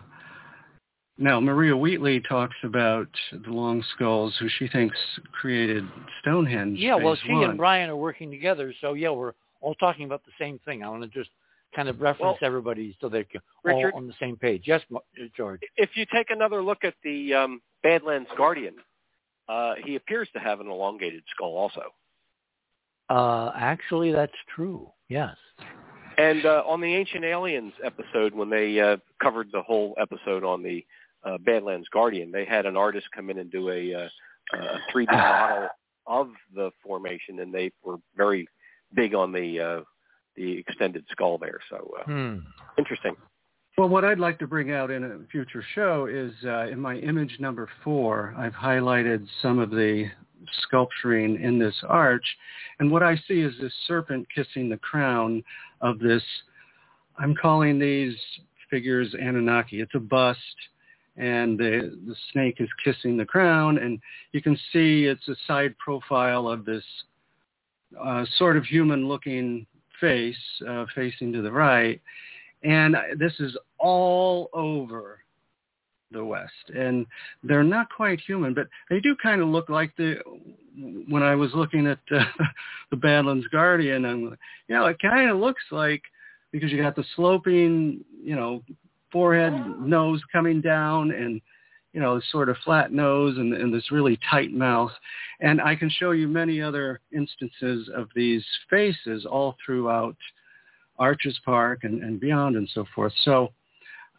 Now, 1.18 1.42
Maria 1.42 1.76
Wheatley 1.76 2.22
talks 2.22 2.56
about 2.64 3.10
the 3.34 3.52
long 3.52 3.84
skulls, 3.94 4.34
who 4.40 4.48
she 4.58 4.70
thinks 4.70 4.98
created 5.34 5.84
Stonehenge. 6.22 6.80
Yeah. 6.80 6.96
Well, 6.96 7.18
she 7.26 7.34
one. 7.34 7.50
and 7.50 7.58
Brian 7.58 7.90
are 7.90 7.98
working 7.98 8.32
together, 8.32 8.74
so 8.80 8.94
yeah, 8.94 9.10
we're 9.10 9.34
all 9.60 9.76
talking 9.76 10.06
about 10.06 10.24
the 10.24 10.32
same 10.40 10.60
thing. 10.64 10.82
I 10.82 10.88
want 10.88 11.04
to 11.04 11.10
just 11.10 11.30
kind 11.76 11.90
of 11.90 12.00
reference 12.00 12.38
Well, 12.42 12.48
everybody 12.48 12.96
so 13.02 13.10
they're 13.10 13.26
Richard- 13.64 13.92
all 13.94 13.98
on 13.98 14.08
the 14.08 14.14
same 14.20 14.38
page. 14.38 14.64
Yes, 14.66 14.82
George. 15.36 15.60
If 15.76 15.90
you 15.96 16.06
take 16.14 16.30
another 16.30 16.64
look 16.64 16.84
at 16.84 16.94
the 17.04 17.34
um, 17.34 17.62
Badlands 17.84 18.30
Guardian, 18.38 18.76
uh, 19.50 19.74
he 19.84 19.96
appears 19.96 20.30
to 20.34 20.40
have 20.40 20.60
an 20.62 20.68
elongated 20.70 21.24
skull 21.34 21.58
also. 21.58 21.82
Uh, 23.10 23.52
actually, 23.56 24.12
that's 24.12 24.32
true. 24.56 24.90
Yes. 25.10 25.36
And 26.18 26.46
uh, 26.46 26.64
on 26.68 26.80
the 26.82 26.94
Ancient 26.94 27.24
Aliens 27.24 27.74
episode, 27.84 28.34
when 28.34 28.50
they 28.50 28.80
uh, 28.80 28.98
covered 29.22 29.48
the 29.52 29.62
whole 29.62 29.96
episode 30.00 30.44
on 30.44 30.62
the 30.62 30.86
uh, 31.24 31.38
Badlands 31.40 31.88
Guardian, 31.92 32.32
they 32.32 32.46
had 32.46 32.66
an 32.66 32.78
artist 32.78 33.08
come 33.16 33.30
in 33.30 33.40
and 33.40 33.52
do 33.52 33.70
a, 33.70 33.94
uh, 33.96 34.10
a 34.54 34.80
3D 34.94 35.12
model 35.12 35.68
of 36.06 36.30
the 36.54 36.72
formation, 36.84 37.40
and 37.40 37.54
they 37.54 37.72
were 37.84 37.98
very 38.16 38.48
big 38.94 39.16
on 39.16 39.32
the 39.32 39.60
uh, 39.60 39.82
the 40.36 40.58
extended 40.58 41.06
skull 41.12 41.38
there. 41.38 41.60
So 41.70 41.92
uh, 42.00 42.04
Hmm. 42.04 42.38
interesting. 42.78 43.16
Well, 43.80 43.88
what 43.88 44.04
I'd 44.04 44.20
like 44.20 44.38
to 44.40 44.46
bring 44.46 44.74
out 44.74 44.92
in 44.92 45.06
a 45.06 45.20
future 45.32 45.64
show 45.74 46.06
is 46.12 46.34
uh, 46.44 46.68
in 46.68 46.82
my 46.82 46.98
image 46.98 47.38
number 47.40 47.70
four, 47.82 48.36
I've 48.38 48.52
highlighted 48.52 49.26
some 49.42 49.58
of 49.58 49.70
the 49.70 50.06
sculpturing 50.64 51.42
in 51.42 51.58
this 51.58 51.76
arch. 51.88 52.26
And 52.82 52.92
what 52.92 53.04
I 53.04 53.16
see 53.26 53.40
is 53.40 53.54
this 53.62 53.72
serpent 53.88 54.28
kissing 54.36 54.68
the 54.68 54.76
crown 54.76 55.42
of 55.80 55.98
this, 56.00 56.22
I'm 57.18 57.34
calling 57.42 57.80
these 57.80 58.18
figures 58.70 59.16
Anunnaki. 59.18 59.80
It's 59.80 59.96
a 59.96 60.00
bust 60.00 60.40
and 61.16 61.58
the, 61.58 61.98
the 62.06 62.16
snake 62.34 62.58
is 62.60 62.68
kissing 62.84 63.16
the 63.16 63.24
crown. 63.24 63.78
And 63.78 63.98
you 64.34 64.42
can 64.42 64.60
see 64.74 65.06
it's 65.06 65.30
a 65.30 65.36
side 65.48 65.74
profile 65.78 66.50
of 66.50 66.66
this 66.66 66.84
uh, 67.98 68.26
sort 68.36 68.58
of 68.58 68.66
human-looking 68.66 69.66
face 70.02 70.36
uh, 70.68 70.84
facing 70.94 71.32
to 71.32 71.42
the 71.42 71.52
right. 71.52 72.02
And 72.64 72.96
this 73.18 73.34
is 73.40 73.58
all 73.80 74.50
over 74.54 75.20
the 76.12 76.24
West. 76.24 76.70
And 76.76 77.06
they're 77.44 77.64
not 77.64 77.88
quite 77.96 78.20
human, 78.20 78.54
but 78.54 78.68
they 78.90 79.00
do 79.00 79.16
kind 79.22 79.42
of 79.42 79.48
look 79.48 79.70
like 79.70 79.96
the, 79.96 80.18
when 81.08 81.24
I 81.24 81.36
was 81.36 81.52
looking 81.54 81.88
at 81.88 82.00
uh, 82.12 82.24
the 82.92 82.98
Badlands 82.98 83.48
Guardian, 83.48 84.06
and 84.06 84.22
you 84.68 84.76
know, 84.76 84.86
it 84.88 84.98
kind 85.02 85.30
of 85.30 85.38
looks 85.38 85.64
like, 85.72 86.02
because 86.52 86.72
you 86.72 86.82
got 86.82 86.96
the 86.96 87.06
sloping, 87.16 88.04
you 88.24 88.36
know, 88.36 88.64
forehead, 89.12 89.54
nose 89.80 90.22
coming 90.32 90.62
down 90.62 91.12
and, 91.12 91.42
you 91.94 92.00
know, 92.00 92.20
sort 92.32 92.50
of 92.50 92.58
flat 92.64 92.92
nose 92.92 93.38
and, 93.38 93.54
and 93.54 93.74
this 93.74 93.92
really 93.92 94.20
tight 94.30 94.52
mouth. 94.52 94.92
And 95.40 95.62
I 95.62 95.76
can 95.76 95.90
show 95.90 96.12
you 96.12 96.28
many 96.28 96.62
other 96.62 97.02
instances 97.12 97.90
of 97.96 98.10
these 98.16 98.46
faces 98.70 99.26
all 99.26 99.56
throughout 99.64 100.16
Arches 101.00 101.40
Park 101.46 101.80
and, 101.84 102.04
and 102.04 102.20
beyond 102.20 102.56
and 102.56 102.70
so 102.74 102.86
forth. 102.94 103.14
So 103.24 103.54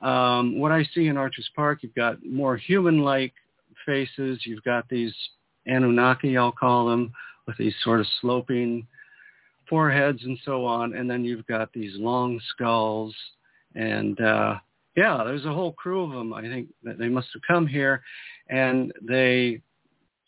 um, 0.03 0.59
what 0.59 0.73
I 0.73 0.85
see 0.95 1.07
in 1.09 1.17
Arches 1.17 1.49
Park, 1.55 1.83
you've 1.83 1.95
got 1.95 2.25
more 2.25 2.57
human-like 2.57 3.35
faces. 3.87 4.41
You've 4.45 4.65
got 4.65 4.89
these 4.89 5.15
Anunnaki, 5.67 6.37
I'll 6.37 6.53
call 6.53 6.89
them, 6.89 7.13
with 7.47 7.57
these 7.59 7.75
sort 7.83 8.01
of 8.01 8.07
sloping 8.21 8.87
foreheads 9.69 10.25
and 10.25 10.39
so 10.45 10.65
on. 10.65 10.95
And 10.95 11.09
then 11.09 11.25
you've 11.25 11.47
got 11.47 11.73
these 11.73 11.93
long 11.97 12.41
skulls. 12.51 13.15
And 13.75 14.21
uh, 14.21 14.57
yeah, 14.97 15.23
there's 15.25 15.45
a 15.45 15.53
whole 15.53 15.73
crew 15.73 16.03
of 16.05 16.11
them. 16.11 16.33
I 16.33 16.43
think 16.43 16.69
that 16.83 16.99
they 16.99 17.09
must 17.09 17.29
have 17.35 17.43
come 17.47 17.67
here 17.67 18.03
and 18.49 18.93
they 19.03 19.61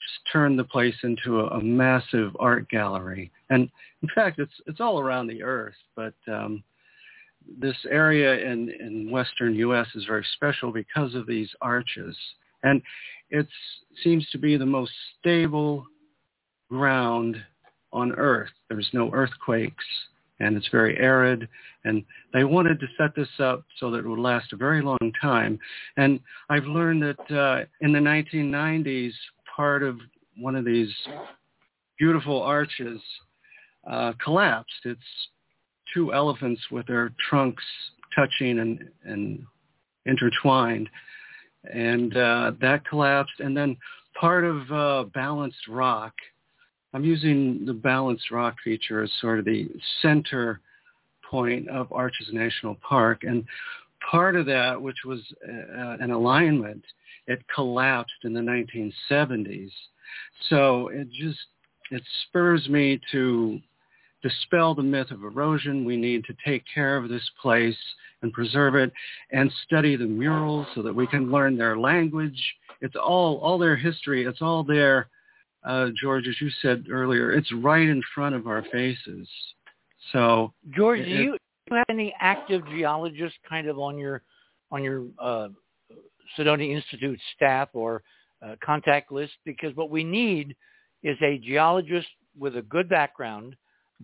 just 0.02 0.32
turned 0.32 0.58
the 0.58 0.64
place 0.64 0.94
into 1.02 1.40
a, 1.40 1.46
a 1.48 1.62
massive 1.62 2.36
art 2.40 2.68
gallery. 2.68 3.30
And 3.50 3.70
in 4.02 4.08
fact, 4.14 4.38
it's 4.38 4.52
it's 4.66 4.80
all 4.80 5.00
around 5.00 5.26
the 5.26 5.42
earth, 5.42 5.74
but 5.94 6.14
um, 6.28 6.62
this 7.58 7.76
area 7.90 8.38
in 8.50 8.70
in 8.70 9.10
western 9.10 9.54
U.S. 9.56 9.86
is 9.94 10.04
very 10.04 10.26
special 10.34 10.72
because 10.72 11.14
of 11.14 11.26
these 11.26 11.50
arches, 11.60 12.16
and 12.62 12.82
it 13.30 13.48
seems 14.04 14.28
to 14.30 14.38
be 14.38 14.56
the 14.56 14.66
most 14.66 14.92
stable 15.18 15.86
ground 16.68 17.36
on 17.92 18.12
Earth. 18.12 18.50
There's 18.68 18.88
no 18.92 19.10
earthquakes, 19.12 19.84
and 20.40 20.56
it's 20.56 20.68
very 20.68 20.96
arid. 20.98 21.48
And 21.84 22.04
they 22.32 22.44
wanted 22.44 22.78
to 22.80 22.86
set 22.98 23.14
this 23.14 23.28
up 23.38 23.64
so 23.78 23.90
that 23.90 23.98
it 23.98 24.06
would 24.06 24.18
last 24.18 24.52
a 24.52 24.56
very 24.56 24.82
long 24.82 25.12
time. 25.20 25.58
And 25.96 26.20
I've 26.48 26.64
learned 26.64 27.02
that 27.02 27.36
uh, 27.36 27.64
in 27.80 27.92
the 27.92 27.98
1990s, 27.98 29.12
part 29.54 29.82
of 29.82 29.98
one 30.38 30.56
of 30.56 30.64
these 30.64 30.90
beautiful 31.98 32.42
arches 32.42 33.00
uh, 33.90 34.12
collapsed. 34.22 34.80
It's 34.84 35.00
two 35.92 36.12
elephants 36.12 36.60
with 36.70 36.86
their 36.86 37.12
trunks 37.28 37.64
touching 38.14 38.58
and, 38.60 38.88
and 39.04 39.44
intertwined. 40.06 40.88
And 41.72 42.16
uh, 42.16 42.52
that 42.60 42.86
collapsed. 42.88 43.40
And 43.40 43.56
then 43.56 43.76
part 44.18 44.44
of 44.44 44.72
uh, 44.72 45.04
balanced 45.14 45.68
rock, 45.68 46.12
I'm 46.94 47.04
using 47.04 47.64
the 47.64 47.72
balanced 47.72 48.30
rock 48.30 48.56
feature 48.62 49.02
as 49.02 49.10
sort 49.20 49.38
of 49.38 49.44
the 49.44 49.68
center 50.02 50.60
point 51.28 51.68
of 51.68 51.90
Arches 51.92 52.28
National 52.32 52.76
Park. 52.86 53.22
And 53.22 53.44
part 54.10 54.36
of 54.36 54.46
that, 54.46 54.80
which 54.80 54.98
was 55.06 55.20
uh, 55.48 55.96
an 56.00 56.10
alignment, 56.10 56.84
it 57.26 57.42
collapsed 57.54 58.24
in 58.24 58.32
the 58.32 58.40
1970s. 58.40 59.70
So 60.48 60.88
it 60.88 61.08
just, 61.10 61.38
it 61.90 62.02
spurs 62.24 62.68
me 62.68 63.00
to 63.12 63.60
dispel 64.22 64.74
the 64.74 64.82
myth 64.82 65.10
of 65.10 65.24
erosion. 65.24 65.84
We 65.84 65.96
need 65.96 66.24
to 66.24 66.34
take 66.44 66.62
care 66.72 66.96
of 66.96 67.08
this 67.08 67.28
place 67.40 67.76
and 68.22 68.32
preserve 68.32 68.74
it 68.74 68.92
and 69.32 69.52
study 69.64 69.96
the 69.96 70.06
murals 70.06 70.66
so 70.74 70.82
that 70.82 70.94
we 70.94 71.06
can 71.06 71.30
learn 71.30 71.56
their 71.56 71.78
language. 71.78 72.40
It's 72.80 72.96
all, 72.96 73.38
all 73.38 73.58
their 73.58 73.76
history. 73.76 74.24
It's 74.24 74.42
all 74.42 74.62
there, 74.62 75.08
uh, 75.64 75.88
George, 76.00 76.28
as 76.28 76.40
you 76.40 76.50
said 76.60 76.86
earlier. 76.90 77.32
It's 77.32 77.52
right 77.52 77.88
in 77.88 78.02
front 78.14 78.34
of 78.34 78.46
our 78.46 78.64
faces. 78.70 79.28
So, 80.12 80.52
George, 80.70 81.00
it, 81.00 81.04
do 81.04 81.10
you, 81.10 81.30
do 81.32 81.36
you 81.70 81.76
have 81.76 81.86
any 81.88 82.14
active 82.20 82.66
geologists 82.66 83.38
kind 83.48 83.68
of 83.68 83.78
on 83.78 83.98
your 83.98 84.22
on 84.72 84.82
your 84.82 85.04
uh, 85.18 85.48
Cydonia 86.36 86.74
Institute 86.74 87.18
staff 87.34 87.68
or 87.72 88.02
uh, 88.44 88.56
contact 88.64 89.12
list? 89.12 89.32
Because 89.44 89.74
what 89.76 89.90
we 89.90 90.04
need 90.04 90.56
is 91.02 91.16
a 91.22 91.38
geologist 91.38 92.08
with 92.38 92.56
a 92.56 92.62
good 92.62 92.88
background 92.88 93.56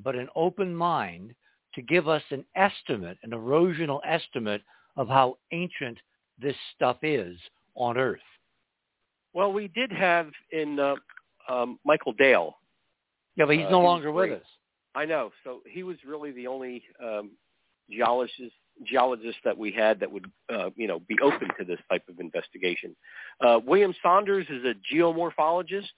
but 0.03 0.15
an 0.15 0.29
open 0.37 0.75
mind 0.75 1.35
to 1.75 1.83
give 1.83 2.09
us 2.09 2.23
an 2.31 2.45
estimate, 2.57 3.19
an 3.23 3.31
erosional 3.31 4.01
estimate 4.07 4.63
of 4.97 5.09
how 5.09 5.37
ancient 5.53 5.99
this 6.41 6.55
stuff 6.75 6.99
is 7.03 7.37
on 7.75 7.97
Earth. 7.97 8.21
Well, 9.33 9.53
we 9.53 9.69
did 9.69 9.93
have 9.93 10.31
in 10.53 10.79
uh, 10.79 10.95
um, 11.49 11.79
Michael 11.85 12.13
Dale. 12.13 12.57
Yeah, 13.37 13.45
but 13.45 13.57
he's 13.57 13.67
uh, 13.67 13.71
no 13.71 13.81
longer 13.81 14.11
with 14.11 14.33
us. 14.33 14.47
I 14.95 15.05
know. 15.05 15.31
So 15.45 15.61
he 15.67 15.83
was 15.83 15.97
really 16.07 16.33
the 16.33 16.47
only 16.47 16.83
um, 17.03 17.33
geologist 17.91 18.55
geologist 18.85 19.39
that 19.45 19.57
we 19.57 19.73
had 19.73 20.01
that 20.01 20.11
would 20.11 20.31
uh, 20.53 20.71
you 20.77 20.87
know 20.87 21.01
be 21.01 21.17
open 21.23 21.49
to 21.59 21.65
this 21.65 21.79
type 21.91 22.03
of 22.09 22.21
investigation. 22.21 22.95
Uh, 23.41 23.61
William 23.65 23.95
Saunders 24.03 24.47
is 24.49 24.65
a 24.65 24.75
geomorphologist. 24.95 25.89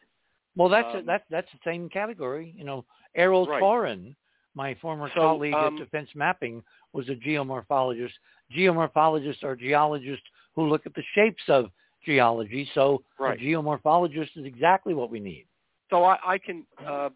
Well, 0.56 0.68
that's 0.68 0.88
um, 0.94 1.00
a, 1.00 1.02
that's 1.04 1.24
that's 1.30 1.48
the 1.52 1.58
same 1.64 1.88
category. 1.88 2.54
You 2.56 2.64
know, 2.64 2.84
Errol 3.14 3.46
right. 3.46 3.62
Torun, 3.62 4.14
my 4.54 4.74
former 4.80 5.08
so, 5.14 5.20
colleague 5.20 5.54
um, 5.54 5.76
at 5.76 5.84
Defense 5.84 6.08
Mapping, 6.14 6.62
was 6.92 7.08
a 7.08 7.14
geomorphologist. 7.14 8.12
Geomorphologists 8.56 9.44
are 9.44 9.54
geologists 9.54 10.26
who 10.54 10.68
look 10.68 10.86
at 10.86 10.94
the 10.94 11.02
shapes 11.14 11.42
of 11.48 11.70
geology. 12.04 12.68
So 12.74 13.02
right. 13.18 13.38
a 13.38 13.42
geomorphologist 13.42 14.30
is 14.36 14.44
exactly 14.44 14.94
what 14.94 15.10
we 15.10 15.20
need. 15.20 15.46
So 15.90 16.04
I, 16.04 16.18
I 16.24 16.38
can 16.38 16.64
uh, 16.86 17.10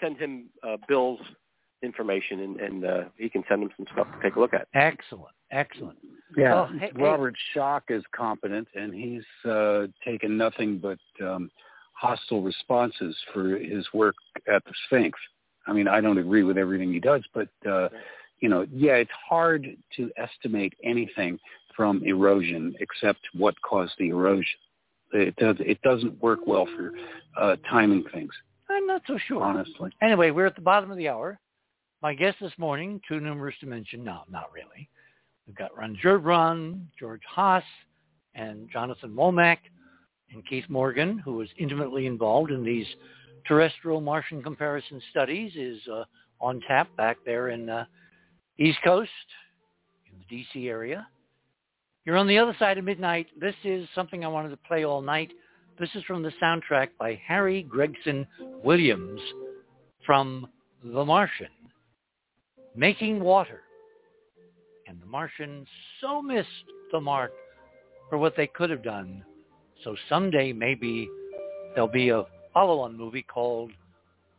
send 0.00 0.18
him 0.18 0.46
uh, 0.62 0.76
Bill's 0.88 1.20
information, 1.82 2.40
and, 2.40 2.60
and 2.60 2.84
uh, 2.84 3.00
he 3.16 3.28
can 3.28 3.44
send 3.48 3.62
him 3.62 3.70
some 3.76 3.86
stuff 3.92 4.06
to 4.12 4.22
take 4.22 4.36
a 4.36 4.40
look 4.40 4.54
at. 4.54 4.68
Excellent, 4.74 5.34
excellent. 5.50 5.98
Yeah, 6.36 6.54
well, 6.54 6.70
hey, 6.78 6.92
Robert 6.94 7.36
hey. 7.52 7.60
Schoch 7.60 7.82
is 7.90 8.02
competent, 8.14 8.68
and 8.74 8.92
he's 8.94 9.50
uh, 9.50 9.86
taken 10.04 10.36
nothing 10.36 10.78
but 10.78 10.98
um, 11.24 11.50
hostile 11.92 12.42
responses 12.42 13.16
for 13.32 13.56
his 13.56 13.86
work 13.94 14.16
at 14.52 14.64
the 14.64 14.72
Sphinx. 14.86 15.18
I 15.66 15.72
mean, 15.72 15.88
I 15.88 16.00
don't 16.00 16.18
agree 16.18 16.42
with 16.42 16.58
everything 16.58 16.92
he 16.92 17.00
does, 17.00 17.22
but 17.34 17.48
uh, 17.68 17.88
you 18.40 18.48
know, 18.48 18.66
yeah, 18.72 18.94
it's 18.94 19.10
hard 19.28 19.66
to 19.96 20.10
estimate 20.16 20.74
anything 20.84 21.38
from 21.76 22.02
erosion 22.04 22.74
except 22.80 23.20
what 23.34 23.54
caused 23.62 23.92
the 23.98 24.08
erosion. 24.08 24.58
It 25.12 25.36
does. 25.36 25.56
It 25.60 25.80
doesn't 25.82 26.20
work 26.22 26.40
well 26.46 26.66
for 26.76 26.92
uh, 27.40 27.56
timing 27.70 28.04
things. 28.12 28.32
I'm 28.68 28.86
not 28.86 29.02
so 29.06 29.18
sure, 29.28 29.42
honestly. 29.42 29.90
Anyway, 30.02 30.30
we're 30.30 30.46
at 30.46 30.56
the 30.56 30.62
bottom 30.62 30.90
of 30.90 30.96
the 30.96 31.08
hour. 31.08 31.38
My 32.06 32.14
guest 32.14 32.36
this 32.40 32.52
morning, 32.56 33.00
too 33.08 33.18
numerous 33.18 33.56
to 33.58 33.66
mention. 33.66 34.04
No, 34.04 34.20
not 34.30 34.52
really. 34.52 34.88
We've 35.44 35.56
got 35.56 35.76
Ron 35.76 35.98
Gerbron, 36.00 36.82
George 36.96 37.22
Haas, 37.28 37.64
and 38.36 38.70
Jonathan 38.72 39.10
Womack 39.10 39.56
and 40.30 40.46
Keith 40.46 40.66
Morgan, 40.68 41.18
who 41.18 41.32
was 41.32 41.48
intimately 41.58 42.06
involved 42.06 42.52
in 42.52 42.62
these 42.62 42.86
terrestrial 43.44 44.00
Martian 44.00 44.40
comparison 44.40 45.02
studies, 45.10 45.50
is 45.56 45.80
uh, 45.92 46.04
on 46.40 46.60
tap 46.68 46.96
back 46.96 47.16
there 47.26 47.48
in 47.48 47.68
uh, 47.68 47.86
East 48.56 48.78
Coast, 48.84 49.10
in 50.08 50.16
the 50.16 50.24
D.C. 50.26 50.68
area. 50.68 51.08
You're 52.04 52.18
on 52.18 52.28
the 52.28 52.38
other 52.38 52.54
side 52.56 52.78
of 52.78 52.84
midnight. 52.84 53.26
This 53.36 53.56
is 53.64 53.88
something 53.96 54.24
I 54.24 54.28
wanted 54.28 54.50
to 54.50 54.58
play 54.58 54.84
all 54.84 55.02
night. 55.02 55.32
This 55.80 55.90
is 55.96 56.04
from 56.04 56.22
the 56.22 56.30
soundtrack 56.40 56.90
by 57.00 57.20
Harry 57.26 57.64
Gregson 57.64 58.28
Williams 58.62 59.20
from 60.06 60.46
The 60.84 61.04
Martian, 61.04 61.48
Making 62.76 63.20
Water. 63.20 63.62
And 64.86 65.00
The 65.00 65.06
Martians 65.06 65.66
so 66.00 66.22
missed 66.22 66.48
the 66.92 67.00
mark 67.00 67.32
for 68.08 68.18
what 68.18 68.34
they 68.36 68.46
could 68.46 68.70
have 68.70 68.84
done 68.84 69.24
so 69.84 69.94
someday 70.08 70.52
maybe 70.52 71.08
there'll 71.74 71.88
be 71.88 72.08
a 72.08 72.24
follow-on 72.52 72.96
movie 72.96 73.22
called 73.22 73.72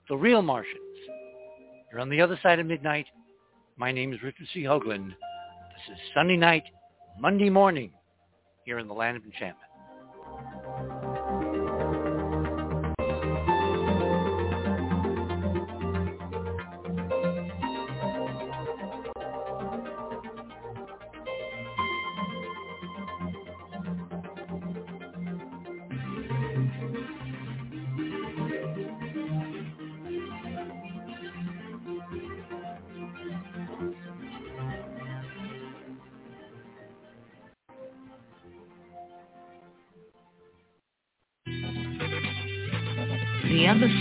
The 0.09 0.17
Real 0.17 0.41
Martians. 0.41 0.81
You're 1.91 2.01
on 2.01 2.09
the 2.09 2.21
other 2.21 2.39
side 2.41 2.59
of 2.59 2.65
midnight. 2.65 3.05
My 3.77 3.91
name 3.91 4.13
is 4.13 4.21
Richard 4.23 4.47
C. 4.53 4.63
Hoagland. 4.63 5.07
This 5.09 5.95
is 5.95 5.97
Sunday 6.13 6.37
night, 6.37 6.63
Monday 7.19 7.49
morning, 7.49 7.91
here 8.65 8.79
in 8.79 8.87
the 8.87 8.93
Land 8.93 9.17
of 9.17 9.23
Enchantment. 9.23 9.66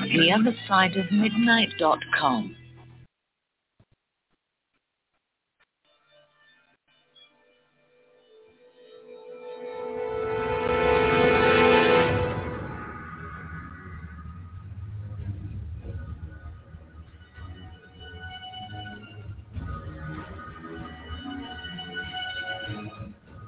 The 0.00 0.32
other 0.32 0.54
side 0.66 0.96
of 0.96 1.10
midnight.com. 1.12 2.56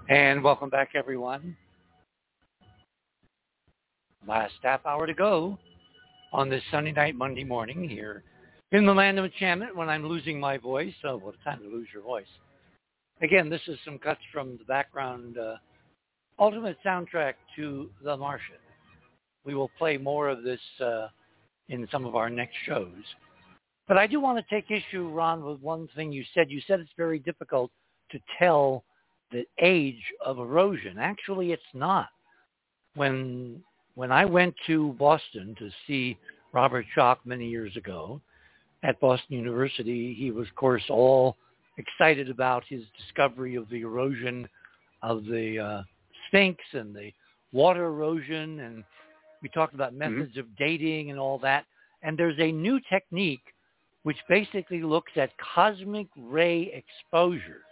And 0.08 0.42
welcome 0.44 0.70
back, 0.70 0.90
everyone 0.94 1.56
last 4.26 4.54
half 4.62 4.84
hour 4.84 5.06
to 5.06 5.14
go 5.14 5.58
on 6.32 6.48
this 6.48 6.62
Sunday 6.70 6.92
night, 6.92 7.14
Monday 7.14 7.44
morning 7.44 7.88
here 7.88 8.22
in 8.72 8.84
the 8.84 8.92
land 8.92 9.18
of 9.18 9.24
enchantment 9.24 9.76
when 9.76 9.88
I'm 9.88 10.06
losing 10.06 10.40
my 10.40 10.58
voice. 10.58 10.92
So 11.02 11.16
what 11.16 11.34
a 11.40 11.44
time 11.44 11.60
to 11.60 11.68
lose 11.68 11.88
your 11.92 12.02
voice. 12.02 12.26
Again, 13.22 13.48
this 13.48 13.62
is 13.68 13.78
some 13.84 13.98
cuts 13.98 14.20
from 14.32 14.58
the 14.58 14.64
background 14.64 15.38
uh, 15.38 15.56
ultimate 16.38 16.76
soundtrack 16.84 17.34
to 17.56 17.90
The 18.04 18.16
Martian. 18.16 18.56
We 19.44 19.54
will 19.54 19.70
play 19.78 19.96
more 19.96 20.28
of 20.28 20.42
this 20.42 20.60
uh, 20.84 21.08
in 21.68 21.88
some 21.90 22.04
of 22.04 22.16
our 22.16 22.28
next 22.28 22.56
shows. 22.66 22.92
But 23.88 23.96
I 23.96 24.06
do 24.06 24.20
want 24.20 24.38
to 24.38 24.54
take 24.54 24.70
issue, 24.70 25.08
Ron, 25.08 25.44
with 25.44 25.60
one 25.60 25.88
thing 25.94 26.12
you 26.12 26.24
said. 26.34 26.50
You 26.50 26.60
said 26.66 26.80
it's 26.80 26.90
very 26.96 27.20
difficult 27.20 27.70
to 28.10 28.18
tell 28.38 28.84
the 29.30 29.44
age 29.60 30.02
of 30.24 30.38
erosion. 30.38 30.98
Actually, 30.98 31.52
it's 31.52 31.62
not. 31.72 32.08
When 32.94 33.62
when 33.96 34.12
I 34.12 34.24
went 34.24 34.54
to 34.68 34.94
Boston 34.98 35.56
to 35.58 35.70
see 35.86 36.16
Robert 36.52 36.86
Schoch 36.96 37.16
many 37.24 37.48
years 37.48 37.76
ago 37.76 38.20
at 38.84 39.00
Boston 39.00 39.36
University, 39.36 40.14
he 40.14 40.30
was, 40.30 40.46
of 40.46 40.54
course, 40.54 40.84
all 40.88 41.36
excited 41.78 42.30
about 42.30 42.62
his 42.68 42.82
discovery 42.96 43.56
of 43.56 43.68
the 43.68 43.80
erosion 43.80 44.48
of 45.02 45.24
the 45.24 45.58
uh, 45.58 45.82
Sphinx 46.28 46.62
and 46.72 46.94
the 46.94 47.10
water 47.52 47.86
erosion, 47.86 48.60
and 48.60 48.84
we 49.42 49.48
talked 49.48 49.74
about 49.74 49.92
Mm-hmm. 49.92 50.18
methods 50.18 50.36
of 50.36 50.44
dating 50.56 51.10
and 51.10 51.18
all 51.18 51.38
that. 51.38 51.64
And 52.02 52.16
there's 52.18 52.38
a 52.38 52.52
new 52.52 52.78
technique 52.90 53.42
which 54.02 54.18
basically 54.28 54.82
looks 54.82 55.12
at 55.16 55.30
cosmic 55.54 56.06
ray 56.16 56.70
exposure. 56.72 57.62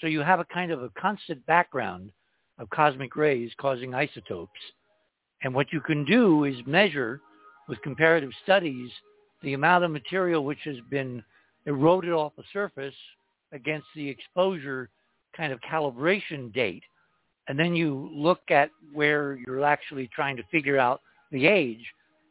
So 0.00 0.06
you 0.06 0.20
have 0.20 0.40
a 0.40 0.44
kind 0.46 0.72
of 0.72 0.82
a 0.82 0.90
constant 0.98 1.44
background 1.46 2.10
of 2.58 2.68
cosmic 2.70 3.16
rays 3.16 3.50
causing 3.58 3.94
isotopes. 3.94 4.58
And 5.42 5.54
what 5.54 5.72
you 5.72 5.80
can 5.80 6.04
do 6.04 6.44
is 6.44 6.56
measure 6.66 7.20
with 7.68 7.80
comparative 7.82 8.30
studies 8.42 8.90
the 9.42 9.54
amount 9.54 9.84
of 9.84 9.90
material 9.90 10.44
which 10.44 10.60
has 10.64 10.76
been 10.90 11.22
eroded 11.66 12.12
off 12.12 12.32
the 12.36 12.44
surface 12.52 12.94
against 13.52 13.86
the 13.94 14.08
exposure 14.08 14.88
kind 15.36 15.52
of 15.52 15.60
calibration 15.60 16.52
date. 16.52 16.82
And 17.48 17.58
then 17.58 17.76
you 17.76 18.10
look 18.12 18.50
at 18.50 18.70
where 18.92 19.36
you're 19.36 19.64
actually 19.64 20.08
trying 20.14 20.36
to 20.36 20.42
figure 20.50 20.78
out 20.78 21.00
the 21.30 21.46
age. 21.46 21.84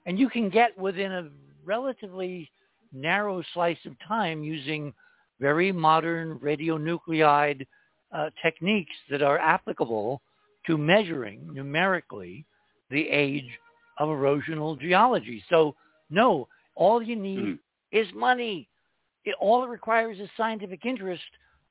And 0.05 0.19
you 0.19 0.29
can 0.29 0.49
get 0.49 0.77
within 0.77 1.11
a 1.11 1.29
relatively 1.63 2.49
narrow 2.91 3.43
slice 3.53 3.77
of 3.85 3.93
time 4.07 4.43
using 4.43 4.93
very 5.39 5.71
modern 5.71 6.39
radionuclide 6.39 7.65
uh, 8.13 8.29
techniques 8.41 8.95
that 9.09 9.21
are 9.21 9.37
applicable 9.37 10.21
to 10.67 10.77
measuring 10.77 11.53
numerically 11.53 12.45
the 12.89 13.07
age 13.09 13.49
of 13.97 14.09
erosional 14.09 14.79
geology. 14.79 15.43
So 15.49 15.75
no, 16.09 16.47
all 16.75 17.01
you 17.01 17.15
need 17.15 17.39
Mhm. 17.39 17.59
is 17.91 18.11
money. 18.13 18.67
It, 19.23 19.35
all 19.39 19.63
it 19.63 19.67
requires 19.69 20.19
is 20.19 20.29
scientific 20.37 20.85
interest 20.85 21.23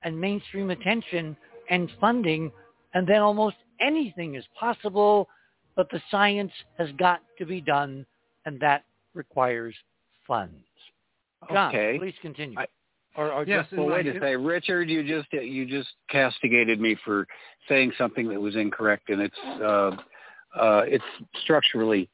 and 0.03 0.19
mainstream 0.21 0.71
attention 0.71 1.37
and 1.71 1.91
funding, 2.01 2.53
and 2.95 3.07
then 3.07 3.21
almost 3.21 3.57
anything 3.81 4.35
is 4.35 4.45
possible, 4.59 5.29
but 5.77 5.89
the 5.91 6.01
science 6.11 6.53
has 6.79 6.91
got 6.93 7.23
to 7.39 7.47
be 7.47 7.61
done, 7.61 8.05
and 8.45 8.59
that 8.61 8.85
requires 9.15 9.75
funds. 10.27 10.65
John, 11.51 11.69
Okay. 11.69 11.99
please 11.99 12.19
continue. 12.21 12.59
I- 12.59 12.67
or, 13.17 13.31
or 13.31 13.45
Yes, 13.45 13.67
just 13.67 13.79
Well, 13.79 13.87
wait 13.87 14.07
a 14.09 14.15
second, 14.15 14.45
Richard. 14.45 14.91
You 14.91 15.05
just 15.05 15.33
you 15.33 15.67
just 15.67 15.89
castigated 16.09 16.81
me 16.81 16.97
for 16.97 17.29
saying 17.69 17.93
something 17.93 18.29
that 18.29 18.41
was 18.41 18.57
incorrect, 18.57 19.09
and 19.09 19.23
it's 19.23 19.39
uh, 19.39 19.97
uh, 20.59 20.83
it's 20.87 21.05
structurally 21.43 22.09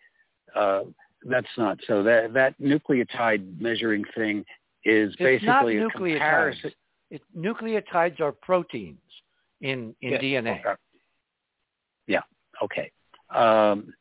uh, 0.55 0.83
that's 1.25 1.47
not 1.59 1.79
so. 1.87 2.03
That 2.03 2.33
that 2.33 2.61
nucleotide 2.61 3.61
measuring 3.61 4.05
thing 4.17 4.45
is 4.85 5.15
It's 5.19 5.45
not 5.45 5.65
basically 5.67 5.79
a 5.79 5.83
nucleotides. 5.83 6.13
comparison. 6.13 6.73
It, 7.11 7.23
nucleotides 7.37 8.21
are 8.21 8.33
proteins 8.33 8.99
in, 9.61 9.95
in 10.01 10.13
DNA. 10.15 10.61
okay. 10.61 10.75
Yeah. 12.07 12.21
Okay. 12.63 12.91
Um, 13.35 13.93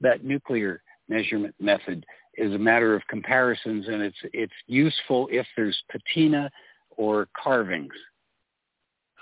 that 0.00 0.24
nuclear 0.24 0.82
measurement 1.08 1.54
method 1.60 2.04
is 2.36 2.52
a 2.52 2.58
matter 2.58 2.94
of 2.94 3.02
comparisons, 3.08 3.88
and 3.88 4.02
it's 4.02 4.16
it's 4.32 4.52
useful 4.66 5.28
if 5.30 5.46
there's 5.56 5.80
patina 5.90 6.50
or 6.96 7.28
carvings, 7.42 7.94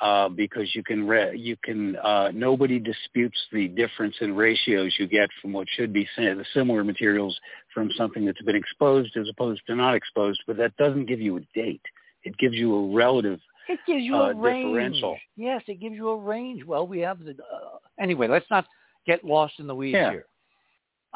uh, 0.04 0.28
because 0.28 0.68
you 0.74 0.84
can 0.84 1.08
re- 1.08 1.34
you 1.34 1.56
can 1.64 1.96
uh, 1.96 2.30
nobody 2.34 2.78
disputes 2.78 3.38
the 3.52 3.68
difference 3.68 4.14
in 4.20 4.36
ratios 4.36 4.94
you 4.98 5.06
get 5.06 5.30
from 5.40 5.50
what 5.54 5.66
should 5.76 5.94
be 5.94 6.06
the 6.18 6.44
similar 6.52 6.84
materials 6.84 7.34
from 7.72 7.90
something 7.96 8.26
that's 8.26 8.42
been 8.42 8.54
exposed 8.54 9.16
as 9.16 9.26
opposed 9.30 9.62
to 9.66 9.74
not 9.74 9.94
exposed, 9.94 10.38
but 10.46 10.58
that 10.58 10.76
doesn't 10.76 11.06
give 11.06 11.20
you 11.20 11.38
a 11.38 11.40
date. 11.54 11.80
It 12.22 12.36
gives 12.36 12.54
you 12.54 12.74
a 12.74 12.94
relative 12.94 13.40
It 13.66 13.80
gives 13.86 14.02
you 14.02 14.14
uh, 14.16 14.30
a 14.30 14.34
range. 14.34 14.66
differential. 14.66 15.16
Yes, 15.36 15.62
it 15.68 15.80
gives 15.80 15.94
you 15.96 16.10
a 16.10 16.16
range. 16.18 16.64
Well, 16.66 16.86
we 16.86 17.00
have 17.00 17.18
the. 17.20 17.30
Uh, 17.30 17.78
anyway, 17.98 18.28
let's 18.28 18.46
not 18.50 18.66
get 19.06 19.24
lost 19.24 19.54
in 19.58 19.66
the 19.66 19.74
weeds 19.74 19.94
Yeah. 19.94 20.10
here. 20.10 20.26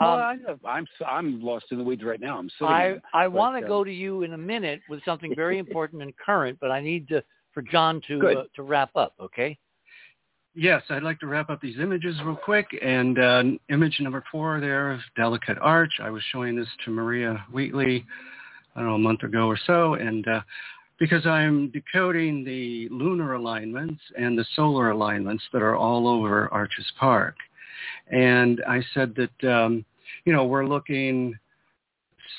Well, 0.00 0.14
Um, 0.14 0.20
I 0.20 0.34
know. 0.36 0.58
I'm 0.64 0.86
I'm 1.06 1.42
lost 1.42 1.66
in 1.72 1.76
the 1.78 1.84
weeds 1.84 2.04
right 2.04 2.20
now. 2.20 2.38
I'm 2.38 2.48
sitting. 2.58 2.68
I 2.72 2.96
I 3.12 3.28
want 3.28 3.58
to 3.60 3.64
uh, 3.66 3.68
go 3.68 3.84
to 3.84 3.92
you 3.92 4.22
in 4.22 4.32
a 4.32 4.38
minute 4.38 4.80
with 4.88 5.04
something 5.04 5.34
very 5.34 5.58
important 5.64 6.00
and 6.00 6.16
current, 6.16 6.56
but 6.58 6.70
I 6.70 6.80
need 6.80 7.06
to 7.08 7.22
for 7.58 7.62
John 7.62 8.00
to 8.06 8.28
uh, 8.28 8.42
to 8.54 8.62
wrap 8.62 8.94
up. 8.94 9.14
Okay. 9.18 9.58
Yes, 10.54 10.82
I'd 10.90 11.02
like 11.02 11.18
to 11.20 11.26
wrap 11.26 11.50
up 11.50 11.60
these 11.60 11.78
images 11.80 12.16
real 12.24 12.36
quick. 12.36 12.66
And 12.80 13.18
uh, 13.18 13.42
image 13.68 13.98
number 14.00 14.22
four 14.30 14.60
there 14.60 14.92
of 14.92 15.00
Delicate 15.16 15.58
Arch. 15.60 15.92
I 16.00 16.08
was 16.10 16.22
showing 16.30 16.54
this 16.54 16.68
to 16.84 16.92
Maria 16.92 17.44
Wheatley, 17.52 18.06
I 18.76 18.80
don't 18.80 18.88
know, 18.88 18.94
a 18.94 18.98
month 18.98 19.24
ago 19.24 19.46
or 19.48 19.58
so. 19.66 19.94
And 19.94 20.26
uh, 20.28 20.40
because 21.00 21.26
I'm 21.26 21.70
decoding 21.70 22.44
the 22.44 22.88
lunar 22.90 23.34
alignments 23.34 24.00
and 24.16 24.38
the 24.38 24.46
solar 24.54 24.90
alignments 24.90 25.42
that 25.52 25.62
are 25.62 25.74
all 25.74 26.06
over 26.06 26.48
Arches 26.52 26.86
Park. 26.98 27.34
And 28.08 28.62
I 28.68 28.82
said 28.94 29.16
that, 29.16 29.52
um, 29.52 29.84
you 30.24 30.32
know, 30.32 30.44
we're 30.44 30.66
looking 30.66 31.36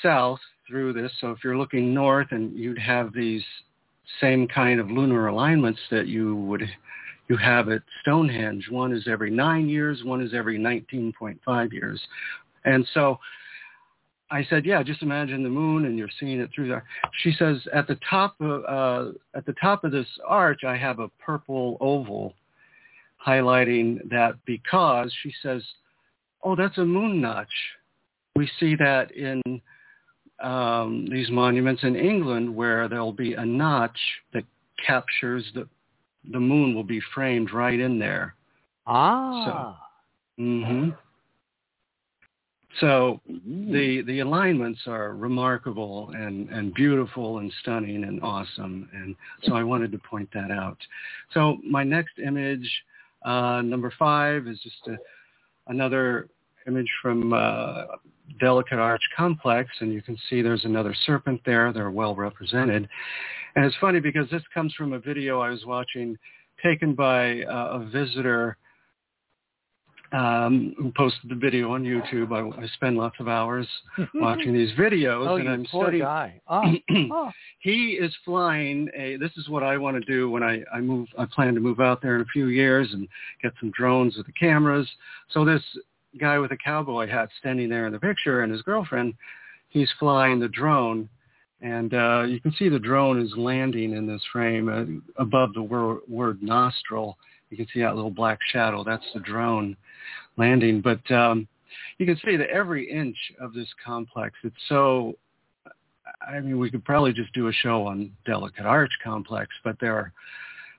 south 0.01 0.39
through 0.65 0.93
this. 0.93 1.11
So 1.19 1.31
if 1.31 1.39
you're 1.43 1.57
looking 1.57 1.93
north 1.93 2.27
and 2.31 2.57
you'd 2.57 2.79
have 2.79 3.13
these 3.13 3.43
same 4.21 4.47
kind 4.47 4.79
of 4.79 4.89
lunar 4.89 5.27
alignments 5.27 5.79
that 5.91 6.07
you 6.07 6.35
would 6.35 6.63
you 7.29 7.37
have 7.37 7.69
at 7.69 7.83
Stonehenge. 8.01 8.67
One 8.69 8.91
is 8.91 9.07
every 9.07 9.29
nine 9.29 9.69
years, 9.69 10.03
one 10.03 10.21
is 10.21 10.33
every 10.33 10.57
19.5 10.57 11.71
years. 11.71 12.01
And 12.65 12.87
so 12.93 13.19
I 14.31 14.43
said, 14.49 14.65
yeah, 14.65 14.83
just 14.83 15.01
imagine 15.01 15.43
the 15.43 15.49
moon 15.49 15.85
and 15.85 15.97
you're 15.97 16.09
seeing 16.19 16.39
it 16.39 16.49
through 16.53 16.69
there. 16.69 16.83
She 17.21 17.31
says, 17.31 17.57
at 17.73 17.87
the 17.87 17.99
top 18.09 18.35
of, 18.41 18.63
uh, 18.65 19.11
at 19.35 19.45
the 19.45 19.55
top 19.61 19.83
of 19.83 19.91
this 19.91 20.07
arch, 20.27 20.63
I 20.63 20.75
have 20.75 20.99
a 20.99 21.09
purple 21.23 21.77
oval 21.79 22.33
highlighting 23.25 24.09
that 24.09 24.33
because 24.45 25.13
she 25.21 25.33
says, 25.41 25.63
oh, 26.43 26.55
that's 26.55 26.77
a 26.77 26.85
moon 26.85 27.21
notch. 27.21 27.47
We 28.35 28.49
see 28.59 28.75
that 28.75 29.11
in 29.11 29.41
um, 30.41 31.07
these 31.09 31.29
monuments 31.29 31.83
in 31.83 31.95
England 31.95 32.53
where 32.53 32.87
there'll 32.87 33.13
be 33.13 33.33
a 33.33 33.45
notch 33.45 33.97
that 34.33 34.43
captures 34.85 35.45
the 35.53 35.67
the 36.31 36.39
moon 36.39 36.75
will 36.75 36.83
be 36.83 37.01
framed 37.13 37.53
right 37.53 37.79
in 37.79 37.97
there. 37.97 38.35
Ah. 38.85 39.79
Mm-hmm. 40.39 40.89
So 42.79 43.19
mhm. 43.29 43.71
the 43.71 44.01
the 44.03 44.19
alignments 44.19 44.81
are 44.87 45.13
remarkable 45.13 46.11
and 46.13 46.49
and 46.49 46.73
beautiful 46.73 47.39
and 47.39 47.51
stunning 47.61 48.03
and 48.03 48.21
awesome, 48.21 48.89
and 48.93 49.15
so 49.43 49.53
I 49.53 49.63
wanted 49.63 49.91
to 49.91 49.97
point 49.97 50.29
that 50.33 50.51
out. 50.51 50.77
So 51.33 51.57
my 51.67 51.83
next 51.83 52.19
image, 52.19 52.69
uh, 53.25 53.61
number 53.63 53.91
five, 53.97 54.47
is 54.47 54.59
just 54.61 54.87
a, 54.87 54.97
another 55.67 56.29
image 56.69 56.89
from 57.01 57.33
uh, 57.33 57.83
Delicate 58.39 58.79
Arch 58.79 59.01
Complex, 59.17 59.69
and 59.81 59.91
you 59.91 60.01
can 60.01 60.17
see 60.29 60.41
there's 60.41 60.65
another 60.65 60.95
serpent 61.05 61.41
there. 61.45 61.73
They're 61.73 61.91
well 61.91 62.15
represented, 62.15 62.87
and 63.55 63.65
it's 63.65 63.75
funny 63.81 63.99
because 63.99 64.29
this 64.29 64.43
comes 64.53 64.73
from 64.75 64.93
a 64.93 64.99
video 64.99 65.41
I 65.41 65.49
was 65.49 65.65
watching, 65.65 66.15
taken 66.63 66.93
by 66.93 67.41
uh, 67.43 67.79
a 67.79 67.89
visitor 67.91 68.57
um, 70.11 70.73
who 70.77 70.91
posted 70.95 71.29
the 71.29 71.35
video 71.35 71.73
on 71.73 71.83
YouTube. 71.83 72.31
I, 72.31 72.61
I 72.61 72.67
spend 72.73 72.97
lots 72.97 73.15
of 73.19 73.27
hours 73.27 73.67
watching 74.15 74.53
these 74.53 74.71
videos, 74.71 75.27
oh, 75.27 75.35
and 75.35 75.45
you 75.45 75.51
I'm 75.51 75.65
poor 75.65 75.85
studying. 75.85 76.03
guy. 76.03 76.41
Oh. 76.47 76.73
oh. 77.11 77.31
he 77.59 77.91
is 77.91 78.15
flying 78.25 78.89
a. 78.95 79.17
This 79.17 79.31
is 79.37 79.49
what 79.49 79.63
I 79.63 79.77
want 79.77 80.03
to 80.03 80.11
do 80.11 80.29
when 80.29 80.43
I 80.43 80.63
I 80.73 80.81
move. 80.81 81.07
I 81.17 81.25
plan 81.25 81.53
to 81.55 81.59
move 81.59 81.79
out 81.79 82.01
there 82.01 82.15
in 82.15 82.21
a 82.21 82.25
few 82.33 82.47
years 82.47 82.89
and 82.93 83.07
get 83.41 83.53
some 83.59 83.71
drones 83.71 84.17
with 84.17 84.25
the 84.25 84.33
cameras. 84.33 84.89
So 85.29 85.45
this 85.45 85.61
guy 86.19 86.39
with 86.39 86.51
a 86.51 86.57
cowboy 86.57 87.07
hat 87.07 87.29
standing 87.39 87.69
there 87.69 87.87
in 87.87 87.93
the 87.93 87.99
picture, 87.99 88.41
and 88.41 88.51
his 88.51 88.61
girlfriend, 88.61 89.13
he's 89.69 89.89
flying 89.99 90.39
the 90.39 90.47
drone, 90.47 91.09
and 91.61 91.93
uh, 91.93 92.23
you 92.23 92.39
can 92.39 92.53
see 92.53 92.69
the 92.69 92.79
drone 92.79 93.21
is 93.21 93.33
landing 93.37 93.93
in 93.93 94.07
this 94.07 94.23
frame 94.31 94.69
uh, 95.17 95.21
above 95.21 95.53
the 95.53 95.61
wor- 95.61 96.01
word 96.07 96.41
nostril. 96.41 97.17
You 97.49 97.57
can 97.57 97.67
see 97.73 97.81
that 97.81 97.95
little 97.95 98.11
black 98.11 98.39
shadow. 98.51 98.83
That's 98.83 99.05
the 99.13 99.19
drone 99.19 99.75
landing. 100.37 100.81
But 100.81 101.11
um, 101.11 101.47
you 101.97 102.05
can 102.05 102.19
see 102.23 102.37
that 102.37 102.49
every 102.49 102.89
inch 102.89 103.17
of 103.41 103.53
this 103.53 103.67
complex, 103.83 104.35
it's 104.43 104.55
so 104.67 105.15
I 106.27 106.39
mean, 106.39 106.59
we 106.59 106.69
could 106.69 106.85
probably 106.85 107.13
just 107.13 107.33
do 107.33 107.47
a 107.47 107.53
show 107.53 107.85
on 107.85 108.11
Delicate 108.25 108.65
Arch 108.65 108.91
Complex, 109.03 109.49
but 109.63 109.77
there 109.79 109.95
are 109.95 110.11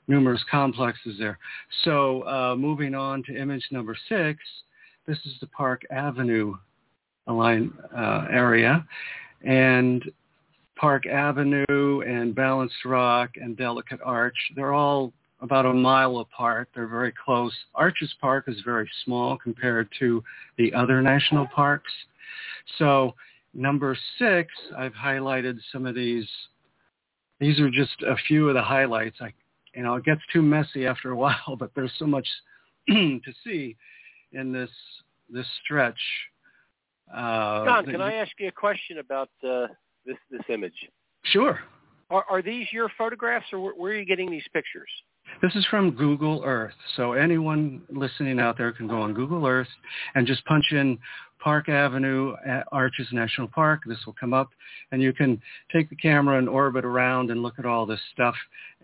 numerous 0.09 0.43
complexes 0.51 1.17
there. 1.19 1.39
So 1.85 2.23
uh, 2.27 2.57
moving 2.57 2.95
on 2.95 3.23
to 3.25 3.37
image 3.37 3.67
number 3.71 3.97
six, 4.09 4.39
this 5.11 5.19
is 5.27 5.35
the 5.41 5.47
Park 5.49 5.83
Avenue 5.91 6.55
align, 7.27 7.73
uh, 7.97 8.29
area. 8.31 8.87
And 9.43 10.09
Park 10.77 11.05
Avenue 11.07 12.03
and 12.07 12.33
Balanced 12.33 12.85
Rock 12.85 13.31
and 13.35 13.57
Delicate 13.57 13.99
Arch, 14.05 14.37
they're 14.55 14.73
all 14.73 15.13
about 15.41 15.67
a 15.67 15.75
mile 15.75 16.19
apart. 16.19 16.69
They're 16.73 16.87
very 16.87 17.13
close. 17.25 17.53
Arches 17.75 18.15
Park 18.21 18.45
is 18.47 18.61
very 18.65 18.89
small 19.05 19.37
compared 19.37 19.89
to 19.99 20.23
the 20.59 20.73
other 20.75 21.03
national 21.03 21.49
parks. 21.49 21.91
So 22.79 23.17
number 23.53 23.99
six, 24.17 24.53
I've 24.79 24.93
highlighted 24.93 25.59
some 25.73 25.87
of 25.87 25.97
these. 25.97 26.29
These 27.41 27.59
are 27.59 27.71
just 27.71 28.01
a 28.07 28.15
few 28.29 28.49
of 28.49 28.55
the 28.55 28.63
highlights. 28.63 29.17
I, 29.21 29.33
you 29.75 29.83
know, 29.83 29.97
it 29.97 30.05
gets 30.05 30.21
too 30.33 30.43
messy 30.43 30.87
after 30.87 31.11
a 31.11 31.17
while, 31.25 31.57
but 31.59 31.73
there's 31.75 31.95
so 31.99 32.07
much 32.07 32.29
to 32.89 33.21
see 33.43 33.77
in 34.33 34.53
this 34.53 34.71
this 35.29 35.47
stretch. 35.65 36.01
Uh, 37.13 37.65
John, 37.65 37.87
can 37.87 38.01
I 38.01 38.15
ask 38.15 38.33
you 38.39 38.49
a 38.49 38.53
question 38.53 38.99
about 38.99 39.31
uh, 39.47 39.67
this 40.07 40.17
this 40.31 40.43
image? 40.49 40.75
Sure. 41.25 41.61
Are, 42.11 42.25
are 42.29 42.43
these 42.43 42.67
your 42.73 42.91
photographs, 42.99 43.47
or 43.53 43.61
where, 43.61 43.75
where 43.75 43.93
are 43.93 43.97
you 43.97 44.05
getting 44.05 44.31
these 44.31 44.47
pictures? 44.53 44.89
This 45.43 45.55
is 45.55 45.65
from 45.71 45.93
Google 45.93 46.43
Earth. 46.45 46.75
So 46.97 47.13
anyone 47.13 47.83
listening 47.89 48.41
out 48.41 48.59
there 48.59 48.73
can 48.73 48.89
go 48.89 49.01
on 49.01 49.15
Google 49.15 49.47
Earth 49.47 49.69
and 50.15 50.27
just 50.27 50.45
punch 50.45 50.67
in 50.73 50.99
Park 51.41 51.69
Avenue 51.69 52.35
at 52.47 52.67
Arches 52.71 53.09
National 53.13 53.49
Park. 53.49 53.83
This 53.87 53.99
will 54.07 54.15
come 54.19 54.33
up 54.33 54.51
and 54.93 55.03
you 55.03 55.13
can 55.13 55.41
take 55.73 55.89
the 55.89 55.97
camera 55.97 56.39
and 56.39 56.49
orbit 56.49 56.85
around 56.85 57.31
and 57.31 57.43
look 57.43 57.59
at 57.59 57.67
all 57.67 57.87
this 57.87 58.01
stuff. 58.13 58.35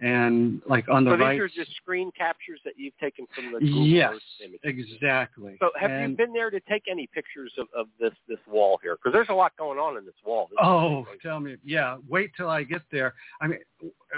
And 0.02 0.60
like 0.68 0.88
on 0.88 1.04
the 1.04 1.12
so 1.12 1.16
right. 1.16 1.32
these 1.32 1.40
are 1.40 1.48
just 1.48 1.74
screen 1.76 2.10
captures 2.16 2.60
that 2.64 2.74
you've 2.76 2.96
taken 2.98 3.26
from 3.34 3.52
the 3.52 3.60
Google 3.60 3.86
yes, 3.86 4.14
images. 4.44 4.60
exactly. 4.94 5.56
So 5.60 5.70
have 5.78 5.90
and, 5.90 6.10
you 6.10 6.16
been 6.16 6.32
there 6.32 6.50
to 6.50 6.60
take 6.68 6.84
any 6.90 7.06
pictures 7.06 7.52
of, 7.58 7.66
of 7.74 7.86
this 7.98 8.12
this 8.28 8.38
wall 8.46 8.78
here? 8.82 8.96
Because 8.96 9.14
there's 9.14 9.30
a 9.30 9.34
lot 9.34 9.52
going 9.56 9.78
on 9.78 9.96
in 9.96 10.04
this 10.04 10.14
wall. 10.24 10.48
This 10.50 10.58
Oh, 10.62 11.06
tell 11.22 11.40
me. 11.40 11.56
Yeah, 11.64 11.96
wait 12.08 12.30
till 12.36 12.48
I 12.48 12.62
get 12.62 12.82
there. 12.92 13.14
I 13.40 13.46
mean, 13.48 13.60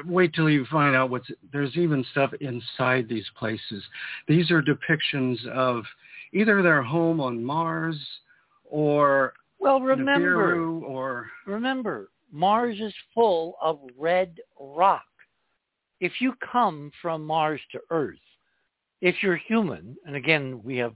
wait 0.04 0.34
till 0.34 0.50
you 0.50 0.64
find 0.66 0.96
out 0.96 1.10
what's 1.10 1.30
there's 1.52 1.76
even 1.76 2.04
stuff 2.10 2.32
inside 2.40 3.08
these 3.08 3.26
places. 3.38 3.84
These 4.26 4.50
are 4.50 4.62
depictions 4.62 5.46
of 5.46 5.84
either 6.32 6.62
their 6.62 6.82
home 6.82 7.20
on 7.20 7.44
Mars 7.44 7.98
or 8.70 9.34
Well, 9.58 9.80
remember, 9.80 10.56
Nibiru 10.56 10.82
or 10.82 11.26
remember, 11.46 12.10
Mars 12.32 12.78
is 12.80 12.94
full 13.14 13.56
of 13.60 13.80
red 13.96 14.36
rock. 14.60 15.02
If 16.00 16.20
you 16.20 16.34
come 16.52 16.92
from 17.02 17.24
Mars 17.24 17.60
to 17.72 17.80
Earth, 17.90 18.18
if 19.00 19.16
you're 19.22 19.36
human, 19.36 19.96
and 20.06 20.16
again, 20.16 20.60
we 20.62 20.76
have 20.76 20.94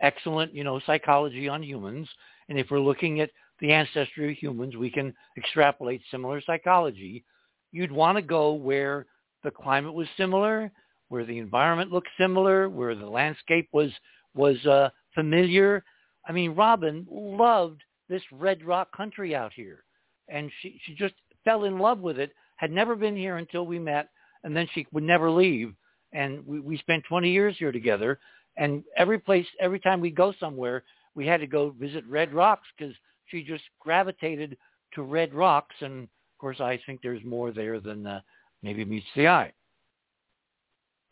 excellent, 0.00 0.54
you 0.54 0.64
know, 0.64 0.80
psychology 0.86 1.48
on 1.48 1.62
humans, 1.62 2.08
and 2.48 2.58
if 2.58 2.70
we're 2.70 2.80
looking 2.80 3.20
at 3.20 3.30
the 3.60 3.72
ancestry 3.72 4.32
of 4.32 4.38
humans, 4.38 4.76
we 4.76 4.90
can 4.90 5.14
extrapolate 5.36 6.00
similar 6.10 6.40
psychology. 6.40 7.24
You'd 7.72 7.92
want 7.92 8.16
to 8.16 8.22
go 8.22 8.52
where 8.52 9.06
the 9.44 9.50
climate 9.50 9.92
was 9.92 10.08
similar, 10.16 10.72
where 11.08 11.24
the 11.24 11.38
environment 11.38 11.92
looked 11.92 12.08
similar, 12.18 12.68
where 12.68 12.94
the 12.94 13.08
landscape 13.08 13.68
was 13.72 13.90
was 14.34 14.64
uh, 14.66 14.90
familiar. 15.14 15.84
I 16.26 16.32
mean, 16.32 16.52
Robin 16.52 17.06
loved 17.10 17.82
this 18.08 18.22
red 18.32 18.64
rock 18.64 18.94
country 18.96 19.34
out 19.34 19.52
here, 19.54 19.84
and 20.28 20.50
she 20.60 20.80
she 20.84 20.94
just 20.94 21.14
fell 21.44 21.64
in 21.64 21.78
love 21.78 22.00
with 22.00 22.18
it. 22.18 22.32
Had 22.56 22.70
never 22.70 22.94
been 22.94 23.16
here 23.16 23.36
until 23.36 23.66
we 23.66 23.78
met, 23.78 24.10
and 24.44 24.54
then 24.54 24.68
she 24.74 24.86
would 24.92 25.04
never 25.04 25.30
leave. 25.30 25.74
And 26.12 26.44
we, 26.46 26.60
we 26.60 26.78
spent 26.78 27.04
20 27.08 27.30
years 27.30 27.56
here 27.58 27.72
together. 27.72 28.18
And 28.56 28.82
every 28.96 29.18
place, 29.18 29.46
every 29.60 29.78
time 29.78 30.00
we 30.00 30.10
go 30.10 30.34
somewhere, 30.40 30.82
we 31.14 31.26
had 31.26 31.40
to 31.40 31.46
go 31.46 31.70
visit 31.70 32.04
Red 32.06 32.32
Rocks 32.34 32.66
because 32.76 32.94
she 33.26 33.42
just 33.42 33.64
gravitated 33.78 34.56
to 34.94 35.02
Red 35.02 35.32
Rocks. 35.32 35.74
And 35.80 36.02
of 36.02 36.38
course, 36.38 36.60
I 36.60 36.80
think 36.84 37.00
there's 37.02 37.24
more 37.24 37.52
there 37.52 37.80
than 37.80 38.06
uh, 38.06 38.20
maybe 38.62 38.84
meets 38.84 39.06
the 39.14 39.28
eye. 39.28 39.52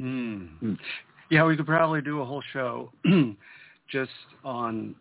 Mm. 0.02 0.78
Yeah, 1.30 1.44
we 1.44 1.56
could 1.56 1.66
probably 1.66 2.00
do 2.00 2.20
a 2.20 2.24
whole 2.24 2.42
show 2.52 2.92
just 3.90 4.10
on 4.44 4.94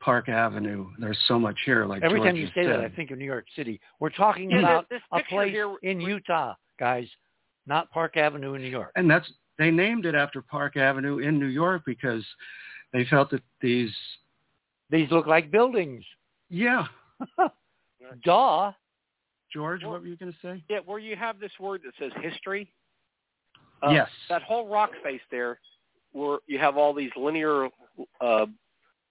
Park 0.00 0.28
Avenue. 0.28 0.88
There's 0.98 1.18
so 1.28 1.38
much 1.38 1.56
here. 1.64 1.84
Like 1.86 2.02
Every 2.02 2.18
George 2.18 2.28
time 2.28 2.36
you 2.36 2.46
has 2.46 2.54
say 2.54 2.66
that. 2.66 2.80
I 2.80 2.88
think 2.88 3.10
of 3.10 3.18
New 3.18 3.24
York 3.24 3.46
City. 3.54 3.80
We're 4.00 4.10
talking 4.10 4.50
Yeah, 4.50 4.58
about 4.58 4.88
this 4.88 5.00
a 5.12 5.20
place 5.28 5.52
here- 5.52 5.76
in 5.82 6.00
Utah, 6.00 6.54
guys, 6.78 7.08
not 7.66 7.90
Park 7.90 8.16
Avenue 8.16 8.54
in 8.54 8.62
New 8.62 8.68
York. 8.68 8.92
and 8.96 9.10
that's 9.10 9.30
they 9.58 9.70
named 9.70 10.06
it 10.06 10.14
after 10.14 10.42
Park 10.42 10.76
Avenue 10.76 11.18
in 11.18 11.38
New 11.38 11.46
York 11.46 11.82
because 11.86 12.24
they 12.92 13.04
felt 13.04 13.30
that 13.30 13.42
these 13.60 13.94
These 14.90 15.10
look 15.10 15.26
like 15.26 15.50
buildings. 15.50 16.04
yeah 16.48 16.86
Duh. 18.24 18.72
George 19.52 19.82
Well- 19.82 19.92
what 19.92 20.00
were 20.02 20.06
you 20.08 20.16
going 20.16 20.32
to 20.32 20.38
say 20.40 20.64
Yeah, 20.68 20.78
where 20.84 20.98
you 20.98 21.14
have 21.16 21.38
this 21.38 21.52
word 21.60 21.82
that 21.84 21.94
says 21.98 22.12
history. 22.22 22.72
Uh, 23.82 23.90
yes 23.90 24.08
That 24.28 24.42
whole 24.42 24.66
rock 24.68 24.90
face 25.02 25.20
there, 25.30 25.60
where 26.12 26.38
you 26.46 26.58
have 26.58 26.76
all 26.76 26.92
these 26.94 27.10
linear, 27.16 27.68
uh, 28.20 28.46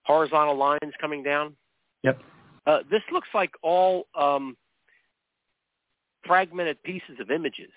horizontal 0.03 0.57
lines 0.57 0.93
coming 0.99 1.23
down. 1.23 1.55
yep 2.03 2.19
Uh, 2.65 2.79
this 2.89 3.01
looks 3.11 3.29
like 3.33 3.51
all 3.63 4.07
um, 4.17 4.55
fragmented 6.25 6.81
pieces 6.83 7.19
of 7.19 7.31
images. 7.31 7.71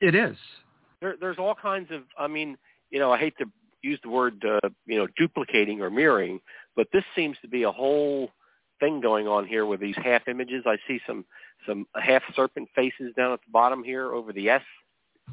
it 0.00 0.14
is 0.14 0.36
There, 1.00 1.16
there's 1.20 1.38
all 1.38 1.54
kinds 1.54 1.90
of. 1.90 2.02
I 2.18 2.26
mean, 2.26 2.56
you 2.90 2.98
know, 2.98 3.12
I 3.12 3.18
hate 3.18 3.34
to 3.38 3.46
use 3.82 3.98
the 4.02 4.10
word, 4.10 4.44
uh, 4.44 4.68
you 4.86 4.96
know, 4.96 5.06
duplicating 5.16 5.80
or 5.80 5.90
mirroring, 5.90 6.40
but 6.76 6.86
this 6.92 7.04
seems 7.16 7.36
to 7.42 7.48
be 7.48 7.64
a 7.64 7.72
whole 7.72 8.30
thing 8.80 9.00
going 9.00 9.28
on 9.28 9.46
here 9.46 9.66
with 9.66 9.80
these 9.80 9.96
half 10.02 10.28
images. 10.28 10.64
I 10.66 10.76
see 10.88 11.00
some 11.06 11.24
some 11.66 11.86
half 12.00 12.22
serpent 12.34 12.68
faces 12.74 13.12
down 13.16 13.32
at 13.32 13.40
the 13.40 13.50
bottom 13.52 13.84
here 13.84 14.12
over 14.12 14.32
the 14.32 14.48
S. 14.48 14.62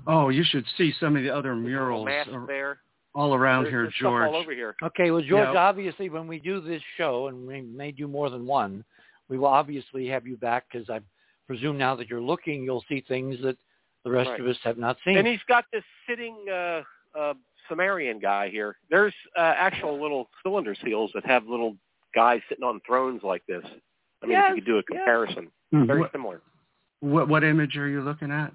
oh 0.07 0.29
you 0.29 0.43
should 0.43 0.65
see 0.77 0.93
some 0.99 1.15
of 1.15 1.23
the 1.23 1.29
other 1.29 1.55
There's 1.55 1.65
a 1.65 1.83
little 1.83 2.05
murals 2.05 2.47
there. 2.47 2.79
All 3.15 3.33
around 3.33 3.63
There's, 3.63 3.71
here 3.73 3.81
there's 3.83 3.93
stuff 3.95 4.01
George 4.03 4.27
all 4.29 4.35
over 4.35 4.53
here. 4.53 4.75
Okay, 4.83 5.11
well, 5.11 5.21
George, 5.21 5.49
Yeah. 5.53 5.59
obviously, 5.59 6.09
when 6.09 6.27
we 6.27 6.39
do 6.39 6.61
this 6.61 6.81
show, 6.97 7.27
and 7.27 7.47
we 7.47 7.61
may 7.61 7.91
do 7.91 8.07
more 8.07 8.29
than 8.29 8.45
one, 8.45 8.83
we 9.29 9.37
will 9.37 9.47
obviously 9.47 10.07
have 10.07 10.27
you 10.27 10.37
back 10.37 10.65
because 10.71 10.89
I 10.89 10.99
presume 11.47 11.77
now 11.77 11.95
that 11.95 12.09
you're 12.09 12.21
looking, 12.21 12.63
you'll 12.63 12.83
see 12.87 13.01
things 13.01 13.37
that 13.41 13.57
the 14.03 14.11
rest 14.11 14.29
Right. 14.29 14.39
of 14.39 14.47
us 14.47 14.57
have 14.63 14.77
not 14.77 14.97
seen. 15.03 15.17
And 15.17 15.27
he's 15.27 15.43
got 15.47 15.65
this 15.73 15.83
sitting 16.07 16.35
uh, 16.49 16.83
uh, 17.17 17.33
Sumerian 17.67 18.19
guy 18.19 18.49
here. 18.49 18.77
There's 18.89 19.13
uh, 19.37 19.41
actual 19.57 19.99
little 20.01 20.29
cylinder 20.43 20.75
seals 20.83 21.11
that 21.15 21.25
have 21.25 21.45
little 21.47 21.75
guys 22.15 22.41
sitting 22.49 22.63
on 22.63 22.79
thrones 22.85 23.21
like 23.23 23.43
this. 23.47 23.63
I 24.21 24.25
mean, 24.25 24.31
Yes, 24.37 24.51
if 24.51 24.55
you 24.57 24.61
could 24.61 24.67
do 24.67 24.73
a 24.75 24.77
yes. 24.77 24.85
comparison, 24.99 25.51
Hmm, 25.71 25.85
very 25.85 25.99
what, 26.01 26.11
similar. 26.11 26.41
what 27.01 27.27
what 27.27 27.43
image 27.43 27.77
are 27.77 27.87
you 27.87 28.01
looking 28.01 28.31
at 28.31 28.51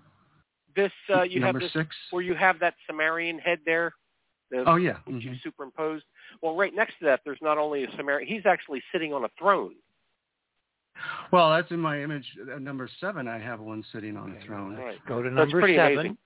This 0.75 0.91
uh, 1.15 1.23
you 1.23 1.41
number 1.41 1.61
have 1.61 1.67
this 1.67 1.73
six 1.73 1.95
where 2.11 2.23
you 2.23 2.35
have 2.35 2.59
that 2.61 2.75
Sumerian 2.89 3.39
head 3.39 3.61
there. 3.65 3.95
The, 4.55 4.71
oh 4.71 4.77
yeah 4.77 4.99
which 5.07 5.25
you 5.25 5.33
mhm. 5.33 5.43
superimposed. 5.43 6.05
Well, 6.43 6.55
right 6.57 6.75
next 6.75 6.99
to 7.01 7.05
that, 7.07 7.21
there's 7.25 7.39
not 7.43 7.59
only 7.59 7.85
a 7.85 7.89
Samaritan; 7.97 8.29
He's 8.33 8.47
actually 8.47 8.83
sitting 8.93 9.13
on 9.13 9.25
a 9.25 9.29
throne. 9.39 9.75
well 11.33 11.51
that's 11.51 11.71
in 11.73 11.81
my 11.81 12.01
image 12.03 12.25
uh, 12.55 12.59
number 12.59 12.89
seven 13.01 13.27
I 13.27 13.39
have 13.39 13.59
one 13.61 13.85
sitting 13.93 14.17
on 14.17 14.37
a 14.41 14.47
throne 14.47 14.77
Right. 14.77 14.99
Go 15.09 15.23
to 15.23 15.31
number 15.31 15.59
pretty 15.59 15.77
seven. 15.77 15.93
amazing. 15.99 16.19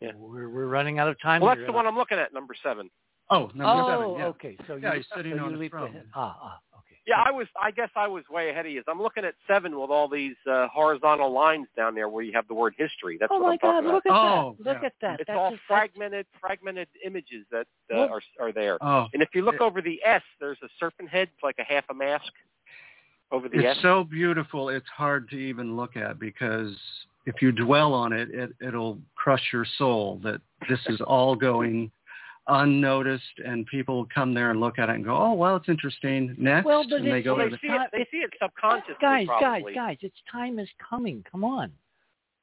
Yeah. 0.00 0.12
We're, 0.16 0.48
we're 0.48 0.66
running 0.68 0.98
out 0.98 1.08
of 1.08 1.20
time 1.20 1.42
Well, 1.42 1.50
here. 1.54 1.62
that's 1.62 1.68
the 1.68 1.72
one 1.74 1.86
I'm 1.86 1.96
looking 1.96 2.18
at, 2.18 2.32
number 2.32 2.54
seven. 2.62 2.88
oh 3.30 3.50
number 3.54 3.64
oh, 3.66 3.88
seven 3.90 4.18
yeah 4.18 4.26
okay. 4.28 4.56
So 4.66 4.76
Yeah, 4.76 4.92
you, 4.92 4.96
he's 4.98 5.06
sitting 5.14 5.36
so 5.36 5.44
on 5.44 5.56
you 5.58 5.62
a 5.62 5.68
throne. 5.68 5.96
Ah, 6.14 6.36
ah, 6.42 6.46
okay. 6.46 6.67
Yeah, 7.08 7.22
I 7.26 7.30
was. 7.30 7.46
I 7.60 7.70
guess 7.70 7.88
I 7.96 8.06
was 8.06 8.22
way 8.30 8.50
ahead 8.50 8.66
of 8.66 8.72
you. 8.72 8.82
I'm 8.86 9.00
looking 9.00 9.24
at 9.24 9.34
seven 9.46 9.80
with 9.80 9.88
all 9.88 10.08
these 10.08 10.36
uh, 10.48 10.68
horizontal 10.68 11.32
lines 11.32 11.66
down 11.74 11.94
there 11.94 12.08
where 12.10 12.22
you 12.22 12.32
have 12.34 12.46
the 12.48 12.54
word 12.54 12.74
history. 12.76 13.16
That's 13.18 13.32
oh 13.34 13.38
what 13.38 13.46
my 13.46 13.52
I'm 13.52 13.82
talking 13.82 13.84
God! 13.88 13.94
Look 13.94 14.06
at 14.06 14.12
Oh, 14.12 14.56
that! 14.58 14.68
Look 14.70 14.78
yeah. 14.82 14.86
at 14.86 14.92
that! 15.00 15.20
It's 15.20 15.26
That's 15.28 15.38
all 15.38 15.50
just- 15.52 15.62
fragmented, 15.66 16.26
fragmented 16.38 16.86
images 17.04 17.46
that 17.50 17.66
uh, 17.92 18.08
are 18.08 18.20
are 18.38 18.52
there. 18.52 18.76
oh 18.82 19.06
And 19.14 19.22
if 19.22 19.30
you 19.34 19.40
look 19.42 19.54
it- 19.54 19.60
over 19.62 19.80
the 19.80 19.98
S, 20.04 20.22
there's 20.38 20.58
a 20.62 20.68
serpent 20.78 21.08
head, 21.08 21.30
like 21.42 21.56
a 21.58 21.64
half 21.64 21.84
a 21.90 21.94
mask 21.94 22.30
over 23.32 23.48
the 23.48 23.56
S. 23.58 23.64
It's 23.76 23.82
so 23.82 24.04
beautiful. 24.04 24.68
It's 24.68 24.88
hard 24.94 25.30
to 25.30 25.36
even 25.36 25.76
look 25.76 25.96
at 25.96 26.18
because 26.18 26.76
if 27.26 27.40
you 27.40 27.52
dwell 27.52 27.94
on 27.94 28.12
it, 28.12 28.28
it 28.30 28.50
it'll 28.60 28.98
crush 29.14 29.42
your 29.52 29.66
soul. 29.78 30.20
That 30.22 30.42
this 30.68 30.80
is 30.88 31.00
all 31.00 31.34
going 31.34 31.90
unnoticed, 32.48 33.38
and 33.44 33.66
people 33.66 34.06
come 34.14 34.32
there 34.34 34.50
and 34.50 34.60
look 34.60 34.78
at 34.78 34.88
it 34.88 34.96
and 34.96 35.04
go, 35.04 35.16
"Oh, 35.16 35.34
well, 35.34 35.56
it's 35.56 35.68
interesting." 35.68 36.34
Next, 36.38 36.64
Well, 36.64 36.84
but 36.88 36.96
and 37.00 37.06
they 37.06 37.10
it's- 37.18 37.24
go 37.24 37.34
well, 37.36 37.44
to 37.44 37.50
they 37.50 37.56
the, 37.56 37.68
see 37.68 37.74
it. 37.74 37.90
They 37.92 38.06
see 38.10 38.22
it 38.22 38.30
subconsciously, 38.40 38.94
guys, 39.00 39.26
probably. 39.26 39.74
guys, 39.74 39.96
guys! 39.96 39.98
Its 40.02 40.16
time 40.30 40.58
is 40.58 40.68
coming. 40.78 41.24
Come 41.30 41.44
on. 41.44 41.72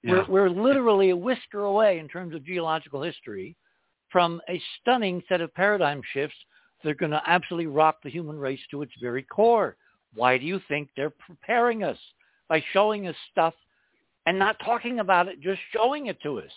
yeah. 0.03 0.23
We're, 0.27 0.27
we're 0.27 0.49
literally 0.49 1.09
a 1.09 1.15
whisker 1.15 1.63
away 1.65 1.99
in 1.99 2.07
terms 2.07 2.35
of 2.35 2.43
geological 2.45 3.01
history 3.01 3.55
from 4.09 4.39
a 4.47 4.61
stunning 4.79 5.21
set 5.27 5.41
of 5.41 5.53
paradigm 5.55 6.01
shifts 6.13 6.37
that 6.83 6.89
are 6.91 6.95
going 6.95 7.11
to 7.11 7.21
absolutely 7.25 7.67
rock 7.67 7.97
the 8.03 8.09
human 8.09 8.37
race 8.37 8.59
to 8.71 8.81
its 8.83 8.91
very 9.01 9.23
core. 9.23 9.75
Why 10.13 10.37
do 10.37 10.45
you 10.45 10.59
think 10.67 10.89
they're 10.95 11.09
preparing 11.09 11.83
us 11.83 11.97
by 12.47 12.63
showing 12.71 13.07
us 13.07 13.15
stuff 13.31 13.53
and 14.27 14.37
not 14.37 14.57
talking 14.63 14.99
about 14.99 15.27
it, 15.27 15.41
just 15.41 15.59
showing 15.73 16.05
it 16.07 16.21
to 16.21 16.39
us? 16.39 16.51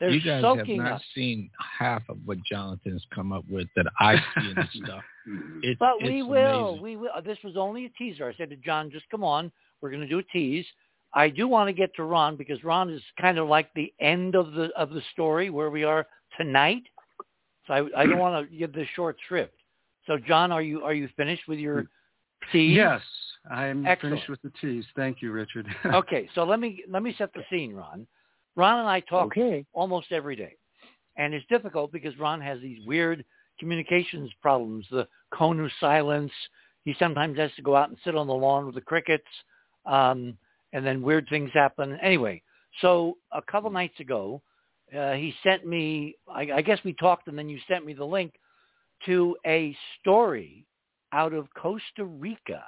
They're 0.00 0.10
you 0.10 0.20
guys 0.20 0.44
have 0.44 0.68
not 0.68 0.92
us. 0.92 1.02
seen 1.14 1.50
half 1.78 2.02
of 2.08 2.18
what 2.24 2.38
Jonathan's 2.44 3.04
come 3.12 3.32
up 3.32 3.44
with 3.50 3.66
that 3.74 3.86
I 3.98 4.16
see 4.16 4.50
in 4.50 4.54
this 4.56 4.82
stuff. 4.84 5.02
Mm-hmm. 5.28 5.60
It's, 5.62 5.78
But 5.78 6.02
we 6.02 6.20
it's 6.20 6.26
will. 6.26 6.68
amazing. 6.70 6.82
We 6.82 6.96
will. 6.96 7.10
This 7.22 7.36
was 7.44 7.54
only 7.58 7.84
a 7.84 7.90
teaser. 7.90 8.26
I 8.26 8.34
said 8.34 8.48
to 8.48 8.56
John, 8.56 8.90
just 8.90 9.04
come 9.10 9.22
on. 9.22 9.52
We're 9.82 9.90
going 9.90 10.00
to 10.00 10.08
do 10.08 10.20
a 10.20 10.22
tease. 10.22 10.64
I 11.12 11.28
do 11.28 11.46
want 11.46 11.68
to 11.68 11.74
get 11.74 11.94
to 11.96 12.04
Ron 12.04 12.34
because 12.36 12.64
Ron 12.64 12.88
is 12.88 13.02
kind 13.20 13.36
of 13.36 13.46
like 13.46 13.68
the 13.74 13.92
end 14.00 14.34
of 14.34 14.52
the 14.52 14.70
of 14.74 14.88
the 14.88 15.02
story 15.12 15.50
where 15.50 15.68
we 15.68 15.84
are 15.84 16.06
tonight. 16.38 16.82
So 17.66 17.74
I, 17.74 18.02
I 18.02 18.06
don't 18.06 18.18
want 18.18 18.48
to 18.50 18.56
give 18.56 18.72
this 18.72 18.88
short 18.96 19.18
shrift. 19.28 19.52
So 20.06 20.16
John, 20.16 20.50
are 20.50 20.62
you 20.62 20.82
are 20.82 20.94
you 20.94 21.10
finished 21.14 21.42
with 21.46 21.58
your 21.58 21.84
tease? 22.50 22.74
Yes, 22.74 23.02
I'm 23.50 23.86
Excellent. 23.86 24.14
finished 24.14 24.30
with 24.30 24.40
the 24.42 24.52
tease. 24.60 24.86
Thank 24.96 25.20
you, 25.20 25.30
Richard. 25.32 25.66
okay, 25.86 26.28
so 26.34 26.44
let 26.44 26.58
me 26.58 26.84
let 26.90 27.02
me 27.02 27.14
set 27.18 27.34
the 27.34 27.42
scene, 27.50 27.74
Ron. 27.74 28.06
Ron 28.58 28.80
and 28.80 28.88
I 28.88 28.98
talk 29.00 29.28
Okay. 29.28 29.64
almost 29.72 30.10
every 30.10 30.34
day, 30.34 30.56
and 31.16 31.32
it's 31.32 31.46
difficult 31.46 31.92
because 31.92 32.18
Ron 32.18 32.40
has 32.40 32.60
these 32.60 32.84
weird 32.84 33.24
communications 33.60 34.30
problems. 34.42 34.84
The 34.90 35.06
cone 35.32 35.60
of 35.60 35.70
silence. 35.78 36.32
He 36.84 36.94
sometimes 36.98 37.38
has 37.38 37.54
to 37.54 37.62
go 37.62 37.76
out 37.76 37.88
and 37.88 37.98
sit 38.02 38.16
on 38.16 38.26
the 38.26 38.34
lawn 38.34 38.66
with 38.66 38.74
the 38.74 38.80
crickets, 38.80 39.28
um, 39.86 40.36
and 40.72 40.84
then 40.84 41.02
weird 41.02 41.28
things 41.28 41.50
happen. 41.54 41.98
Anyway, 42.02 42.42
so 42.80 43.16
a 43.32 43.42
couple 43.42 43.70
nights 43.70 44.00
ago, 44.00 44.42
uh, 44.96 45.12
he 45.12 45.32
sent 45.44 45.64
me. 45.64 46.16
I, 46.28 46.50
I 46.56 46.62
guess 46.62 46.80
we 46.84 46.94
talked, 46.94 47.28
and 47.28 47.38
then 47.38 47.48
you 47.48 47.60
sent 47.68 47.86
me 47.86 47.92
the 47.92 48.04
link 48.04 48.34
to 49.06 49.36
a 49.46 49.76
story 50.00 50.66
out 51.12 51.32
of 51.32 51.46
Costa 51.54 52.04
Rica 52.04 52.64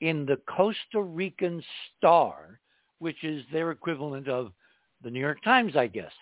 in 0.00 0.24
the 0.24 0.38
Costa 0.48 1.02
Rican 1.02 1.62
Star, 1.98 2.58
which 3.00 3.22
is 3.22 3.44
their 3.52 3.70
equivalent 3.70 4.26
of 4.26 4.52
the 5.02 5.10
New 5.10 5.20
York 5.20 5.42
Times, 5.42 5.76
I 5.76 5.86
guess. 5.86 6.12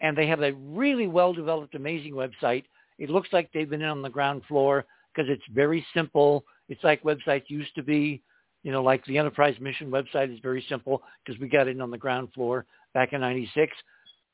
And 0.00 0.16
they 0.16 0.26
have 0.26 0.42
a 0.42 0.52
really 0.52 1.06
well-developed, 1.06 1.74
amazing 1.74 2.12
website. 2.12 2.64
It 2.98 3.10
looks 3.10 3.28
like 3.32 3.50
they've 3.52 3.68
been 3.68 3.82
in 3.82 3.88
on 3.88 4.02
the 4.02 4.08
ground 4.08 4.42
floor 4.46 4.84
because 5.14 5.30
it's 5.30 5.42
very 5.54 5.84
simple. 5.94 6.44
It's 6.68 6.84
like 6.84 7.02
websites 7.02 7.44
used 7.48 7.74
to 7.76 7.82
be. 7.82 8.22
You 8.62 8.72
know, 8.72 8.82
like 8.82 9.04
the 9.04 9.16
Enterprise 9.16 9.54
Mission 9.60 9.90
website 9.90 10.32
is 10.32 10.40
very 10.40 10.64
simple 10.68 11.02
because 11.24 11.40
we 11.40 11.48
got 11.48 11.68
in 11.68 11.80
on 11.80 11.90
the 11.90 11.98
ground 11.98 12.30
floor 12.34 12.66
back 12.94 13.12
in 13.12 13.20
96. 13.20 13.72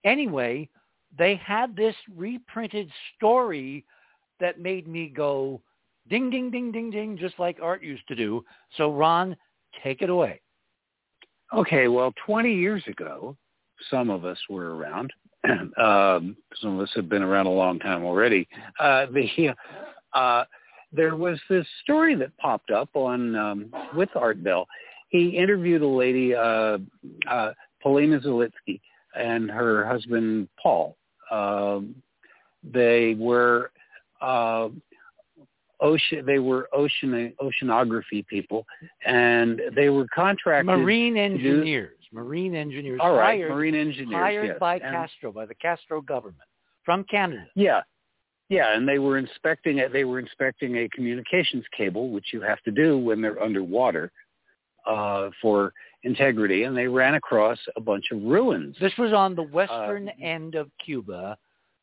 Anyway, 0.04 0.68
they 1.18 1.36
had 1.36 1.76
this 1.76 1.94
reprinted 2.16 2.88
story 3.14 3.84
that 4.40 4.58
made 4.58 4.88
me 4.88 5.08
go 5.08 5.60
ding, 6.08 6.30
ding, 6.30 6.50
ding, 6.50 6.72
ding, 6.72 6.90
ding, 6.90 7.18
just 7.18 7.38
like 7.38 7.58
Art 7.62 7.82
used 7.82 8.06
to 8.08 8.14
do. 8.14 8.44
So 8.76 8.92
Ron, 8.92 9.36
take 9.82 10.02
it 10.02 10.10
away. 10.10 10.40
Okay, 11.54 11.88
well, 11.88 12.14
20 12.24 12.54
years 12.54 12.82
ago, 12.86 13.36
some 13.91 14.10
of 14.10 14.25
us 14.25 14.39
were 14.49 14.76
around. 14.76 15.12
um, 15.49 16.36
some 16.60 16.78
of 16.78 16.81
us 16.81 16.91
have 16.94 17.09
been 17.09 17.23
around 17.23 17.47
a 17.47 17.51
long 17.51 17.78
time 17.78 18.05
already. 18.05 18.49
Uh, 18.78 19.07
the 19.12 19.55
uh, 20.15 20.44
there 20.92 21.17
was 21.17 21.41
this 21.49 21.67
story 21.83 22.15
that 22.17 22.36
popped 22.36 22.70
up 22.70 22.91
on 22.94 23.34
um, 23.34 23.73
with 23.97 24.10
Art 24.15 24.42
Bell. 24.44 24.67
He 25.09 25.31
interviewed 25.31 25.83
a 25.83 25.86
lady, 25.86 26.34
uh, 26.34 26.78
uh, 27.28 27.52
Paulina 27.83 28.20
Zelitsky, 28.20 28.81
and 29.15 29.51
her 29.51 29.86
husband 29.86 30.49
Paul. 30.62 30.97
Um, 31.31 31.94
they 32.62 33.15
were 33.18 33.70
uh, 34.20 34.68
ocean. 35.81 36.25
They 36.25 36.39
were 36.39 36.68
ocean 36.73 37.33
oceanography 37.41 38.26
people, 38.26 38.67
and 39.05 39.60
they 39.75 39.89
were 39.89 40.07
contracted. 40.15 40.67
Marine 40.67 41.17
engineers. 41.17 41.97
Marine 42.12 42.55
engineers 42.55 43.00
All 43.02 43.15
right, 43.15 43.41
hired, 43.41 43.50
marine 43.50 43.74
engineers. 43.74 44.20
hired 44.20 44.47
yes. 44.49 44.57
by 44.60 44.74
And- 44.74 44.82
Castro, 44.82 45.32
by 45.32 45.47
the 45.47 45.55
Castro 45.55 46.00
government 46.00 46.49
from 46.84 47.05
Canada. 47.05 47.47
Yeah. 47.55 47.82
Yeah, 48.49 48.76
and 48.76 48.86
they 48.86 48.99
were 48.99 49.16
inspecting 49.16 49.78
it. 49.78 49.92
They 49.94 50.05
were 50.05 50.18
inspecting 50.18 50.76
a 50.76 50.89
communications 50.91 51.65
cable, 51.74 52.10
which 52.10 52.34
you 52.34 52.42
have 52.42 52.60
to 52.65 52.70
do 52.70 52.99
when 52.99 53.23
they're 53.23 53.42
underwater 53.42 54.12
uh, 54.86 55.31
for 55.41 55.73
integrity. 56.02 56.65
And 56.65 56.76
they 56.76 56.86
ran 56.86 57.15
across 57.15 57.58
a 57.76 57.81
bunch 57.81 58.05
of 58.12 58.23
ruins. 58.23 58.76
This 58.78 58.92
was 58.99 59.15
on 59.15 59.34
the 59.34 59.44
western 59.44 60.08
Uh, 60.10 60.12
end 60.20 60.55
of 60.55 60.70
Cuba, 60.84 61.39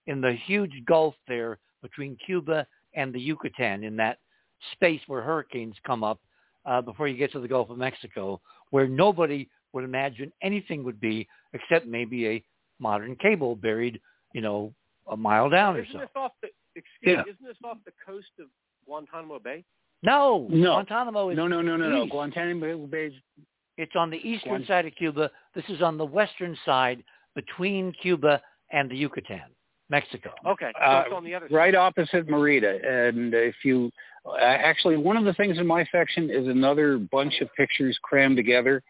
in 0.06 0.22
the 0.22 0.34
huge 0.34 0.84
gulf 0.86 1.16
there 1.28 1.58
between 1.82 2.16
Cuba 2.18 2.68
and 2.94 3.12
the 3.12 3.20
Yucatan, 3.20 3.84
in 3.84 3.96
that 3.96 4.20
space 4.74 5.02
where 5.08 5.22
hurricanes 5.24 5.76
come 5.88 6.04
up 6.04 6.20
uh, 6.66 6.82
before 6.82 7.08
you 7.08 7.18
get 7.18 7.32
to 7.32 7.40
the 7.40 7.48
Gulf 7.48 7.70
of 7.72 7.78
Mexico, 7.78 8.42
where 8.70 8.88
nobody 8.88 9.50
would 9.74 9.84
imagine 9.84 10.32
anything 10.42 10.84
would 10.84 11.00
be 11.00 11.28
except 11.54 11.86
maybe 11.88 12.28
a 12.28 12.44
modern 12.80 13.16
cable 13.16 13.56
buried, 13.56 14.00
you 14.34 14.42
know, 14.42 14.74
a 15.10 15.18
mile 15.18 15.50
down 15.50 15.76
or 15.76 15.82
Isn't 15.82 15.94
so. 15.94 16.00
this 16.00 16.10
off 16.16 16.32
the 16.42 16.50
excuse 16.76 17.18
Yeah. 17.18 17.24
me, 17.24 17.32
isn't 17.32 17.46
this 17.46 17.58
off 17.64 17.78
the 17.86 17.92
coast 18.06 18.28
of 18.40 18.48
Guantanamo 18.86 19.40
Bay? 19.40 19.64
No, 20.04 20.48
No. 20.50 20.74
Guantanamo 20.74 21.30
is 21.30 21.38
No, 21.38 21.48
no, 21.48 21.62
no, 21.62 21.76
no, 21.78 21.90
no. 21.90 22.06
Guantanamo 22.08 22.88
Bay. 22.88 23.08
Is... 23.08 23.14
It's 23.78 23.96
on 23.96 24.10
the 24.10 24.18
eastern 24.18 24.64
Guan- 24.64 24.68
side 24.68 24.86
of 24.86 24.94
Cuba. 24.96 25.30
This 25.56 25.66
is 25.70 25.82
on 25.82 25.98
the 25.98 26.06
western 26.06 26.58
side 26.66 27.04
between 27.36 27.94
Cuba 28.02 28.42
and 28.72 28.90
the 28.90 28.96
Yucatan, 28.96 29.42
Mexico. 29.90 30.32
Okay, 30.46 30.72
so 30.78 30.84
Uh, 30.84 31.04
it's 31.06 31.14
on 31.14 31.24
the 31.24 31.34
other 31.36 31.48
right 31.50 31.76
opposite 31.76 32.28
Merida. 32.30 32.80
And 32.88 33.34
if 33.34 33.56
you 33.64 33.92
uh, 34.26 34.36
actually, 34.38 34.98
one 34.98 35.18
of 35.18 35.24
the 35.26 35.34
things 35.34 35.58
in 35.58 35.66
my 35.66 35.86
section 35.92 36.30
is 36.30 36.48
another 36.48 36.98
bunch 36.98 37.40
of 37.42 37.48
pictures 37.56 37.98
crammed 38.04 38.36
together 38.38 38.84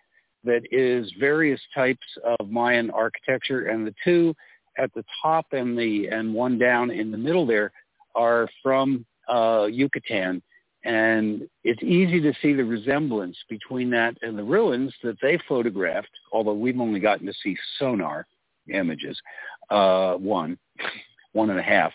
that 0.43 0.61
is 0.72 1.11
various 1.19 1.61
types 1.74 2.06
of 2.40 2.50
Mayan 2.50 2.90
architecture, 2.92 3.68
and 3.68 3.85
the 3.85 3.95
two 4.03 4.35
at 4.77 4.93
the 4.93 5.03
top 5.22 5.48
and 5.51 5.77
the 5.77 6.08
and 6.08 6.34
one 6.34 6.58
down 6.58 6.92
in 6.92 7.11
the 7.11 7.18
middle 7.18 7.45
there 7.45 7.72
are 8.16 8.48
from 8.64 9.06
uh, 9.27 9.68
Yucatan. 9.69 10.42
And 10.85 11.48
it's 11.66 11.84
easy 11.84 12.22
to 12.22 12.34
see 12.42 12.53
the 12.53 12.64
resemblance 12.64 13.38
between 13.50 13.90
that 13.90 14.16
and 14.22 14.38
the 14.38 14.43
ruins 14.43 14.93
that 15.03 15.18
they 15.22 15.38
photographed, 15.48 16.09
although 16.32 16.53
we've 16.53 16.80
only 16.80 17.01
gotten 17.01 17.27
to 17.27 17.34
see 17.43 17.58
sonar 17.77 18.26
images, 18.74 19.19
uh, 19.69 20.14
one, 20.14 20.58
one 21.34 21.50
and 21.50 21.59
a 21.59 21.64
half, 21.64 21.92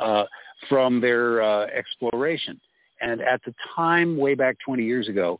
uh, 0.00 0.24
from 0.68 1.00
their 1.00 1.42
uh, 1.42 1.66
exploration. 1.66 2.58
And 3.02 3.20
at 3.20 3.42
the 3.44 3.54
time, 3.76 4.16
way 4.16 4.34
back 4.34 4.56
20 4.64 4.82
years 4.82 5.08
ago, 5.08 5.38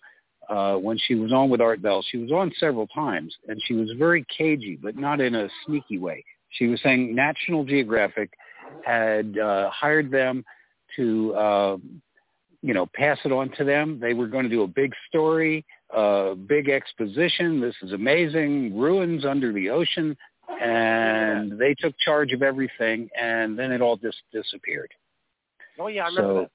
uh, 0.49 0.77
when 0.77 0.99
she 0.99 1.15
was 1.15 1.33
on 1.33 1.51
with 1.51 1.61
Art 1.61 1.83
Bell, 1.83 2.05
she 2.11 2.19
was 2.19 2.33
on 2.33 2.53
several 2.59 2.87
times, 2.89 3.35
and 3.49 3.61
she 3.67 3.75
was 3.75 3.91
very 3.99 4.25
cagey, 4.37 4.79
but 4.81 4.97
not 4.97 5.21
in 5.21 5.35
a 5.35 5.49
sneaky 5.67 5.99
way. 5.99 6.25
She 6.51 6.67
was 6.67 6.81
saying 6.83 7.15
National 7.15 7.65
Geographic 7.65 8.33
had 8.85 9.39
uh, 9.39 9.71
hired 9.71 10.11
them 10.11 10.45
to, 10.97 11.35
uh, 11.35 11.77
you 12.63 12.75
know, 12.75 12.87
pass 12.95 13.19
it 13.25 13.33
on 13.33 13.51
to 13.57 13.65
them. 13.65 13.99
They 14.01 14.15
were 14.15 14.27
going 14.27 14.45
to 14.45 14.51
do 14.51 14.63
a 14.63 14.67
big 14.67 14.93
story, 15.09 15.65
a 15.91 16.35
big 16.35 16.69
exposition. 16.69 17.61
This 17.61 17.75
is 17.83 17.93
amazing, 17.93 18.77
ruins 18.77 19.25
under 19.25 19.53
the 19.53 19.71
ocean, 19.71 20.17
and 20.61 21.59
they 21.59 21.75
took 21.75 21.95
charge 21.99 22.33
of 22.33 22.43
everything, 22.43 23.09
and 23.19 23.59
then 23.59 23.73
it 23.73 23.81
all 23.81 23.97
just 23.97 24.19
disappeared. 24.33 24.93
Oh 25.79 25.87
yeah, 25.87 26.05
I 26.05 26.09
remember 26.09 26.29
So, 26.29 26.41
that. 26.41 26.51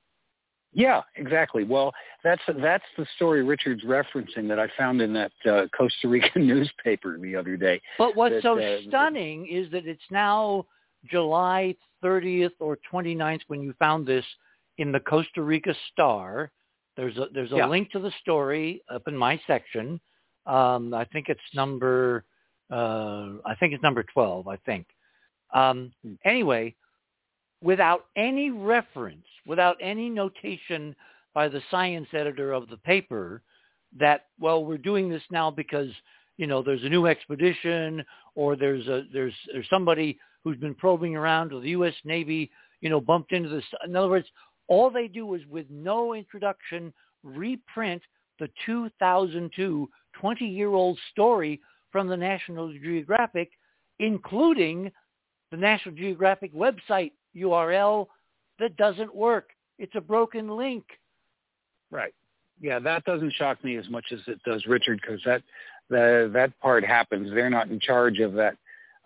Yeah, 0.78 1.02
exactly. 1.16 1.64
Well, 1.64 1.92
that's 2.24 2.42
that's 2.62 2.84
the 3.00 3.06
story 3.16 3.44
Richard's 3.44 3.84
referencing 3.84 4.48
that 4.48 4.60
I 4.60 4.68
found 4.78 5.02
in 5.02 5.12
that 5.14 5.32
uh, 5.50 5.66
Costa 5.76 6.08
Rican 6.08 6.46
newspaper 6.48 7.18
the 7.18 7.36
other 7.36 7.58
day. 7.58 7.82
But 7.98 8.16
what's 8.16 8.36
that, 8.36 8.44
so 8.44 8.60
uh, 8.60 8.78
stunning 8.88 9.48
is 9.48 9.72
that 9.72 9.88
it's 9.88 10.00
now 10.12 10.68
July 11.10 11.76
30th 12.04 12.52
or 12.60 12.78
29th 12.94 13.42
when 13.48 13.64
you 13.64 13.74
found 13.80 14.06
this 14.06 14.24
in 14.78 14.92
the 14.92 15.00
Costa 15.00 15.42
Rica 15.42 15.74
Star. 15.92 16.52
There's 16.96 17.18
a 17.18 17.26
there's 17.34 17.54
a 17.54 17.58
Yeah. 17.58 17.68
link 17.68 17.90
to 17.94 18.00
the 18.00 18.12
story 18.22 18.84
up 18.88 19.08
in 19.08 19.18
my 19.18 19.42
section. 19.48 20.00
Um, 20.46 20.94
I 20.94 21.06
think 21.06 21.28
it's 21.28 21.42
number 21.56 22.24
uh, 22.72 23.30
I 23.48 23.56
think 23.60 23.74
it's 23.74 23.82
number 23.82 24.04
12. 24.14 24.48
I 24.48 24.58
think. 24.58 24.86
Um, 25.56 25.92
Hmm. 26.04 26.14
anyway, 26.24 26.76
without 27.62 28.06
any 28.16 28.50
reference, 28.50 29.26
without 29.46 29.78
any 29.82 30.10
notation 30.10 30.96
by 31.34 31.48
the 31.48 31.62
science 31.70 32.08
editor 32.14 32.52
of 32.52 32.70
the 32.70 32.78
paper 32.78 33.42
that 33.98 34.26
well 34.40 34.66
we're 34.66 34.78
doing 34.78 35.10
this 35.10 35.22
now 35.32 35.50
because 35.50 35.90
you 36.38 36.48
know 36.48 36.62
there's 36.62 36.84
a 36.84 36.90
new 36.90 37.06
expedition 37.06 38.04
or 38.36 38.56
there's 38.56 38.88
a 38.88 39.04
there's 39.14 39.34
there's 39.52 39.70
somebody 39.70 40.18
who's 40.44 40.58
been 40.58 40.76
probing 40.76 41.16
around 41.16 41.54
or 41.54 41.62
the 41.62 41.70
US 41.70 41.94
Navy 42.04 42.50
you 42.82 42.90
know 42.90 43.00
bumped 43.00 43.32
into 43.32 43.50
this. 43.50 43.64
In 43.86 43.96
other 43.96 44.10
words 44.10 44.28
all 44.68 44.90
they 44.90 45.08
do 45.08 45.34
is 45.34 45.42
with 45.46 45.66
no 45.70 46.14
introduction 46.14 46.94
reprint 47.24 48.02
the 48.40 48.50
2002 48.66 49.90
20-year-old 50.22 50.98
story 51.12 51.62
from 51.92 52.08
the 52.08 52.18
National 52.18 52.72
Geographic 52.74 53.52
including 54.00 54.92
the 55.52 55.58
National 55.58 55.96
Geographic 55.96 56.54
website 56.54 57.12
URL 57.38 58.08
that 58.60 58.76
doesn't 58.78 59.14
work 59.16 59.50
it's 59.78 59.96
a 59.96 60.02
broken 60.02 60.50
link 60.50 60.86
Right. 61.92 62.14
Yeah, 62.60 62.80
that 62.80 63.06
doesn't 63.06 63.34
shock 63.34 63.64
me 63.64 63.78
as 63.78 63.88
much 63.90 64.06
as 64.12 64.20
it 64.28 64.42
does 64.44 64.66
Richard 64.66 65.00
because 65.02 65.22
that 65.26 65.44
that 65.90 66.52
part 66.62 66.84
happens. 66.84 67.30
They're 67.34 67.50
not 67.50 67.70
in 67.70 67.80
charge 67.80 68.20
of 68.20 68.34
that 68.34 68.58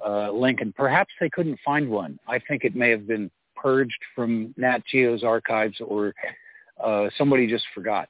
uh, 0.03 0.31
link, 0.31 0.61
and 0.61 0.73
perhaps 0.73 1.13
they 1.19 1.29
couldn't 1.29 1.59
find 1.63 1.89
one. 1.89 2.17
I 2.27 2.39
think 2.39 2.63
it 2.63 2.75
may 2.75 2.89
have 2.89 3.07
been 3.07 3.29
purged 3.55 3.99
from 4.15 4.53
Nat 4.57 4.79
Geo's 4.91 5.23
archives, 5.23 5.79
or 5.81 6.15
uh, 6.83 7.09
somebody 7.17 7.45
just 7.45 7.65
forgot. 7.75 8.09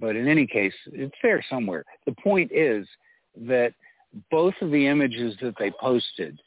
But 0.00 0.16
in 0.16 0.26
any 0.26 0.46
case, 0.46 0.72
it's 0.86 1.14
there 1.22 1.44
somewhere. 1.48 1.84
The 2.06 2.14
point 2.24 2.50
is 2.50 2.86
that 3.42 3.74
both 4.30 4.54
of 4.62 4.70
the 4.72 4.86
images 4.86 5.36
that 5.42 5.54
they 5.58 5.70
posted 5.70 6.40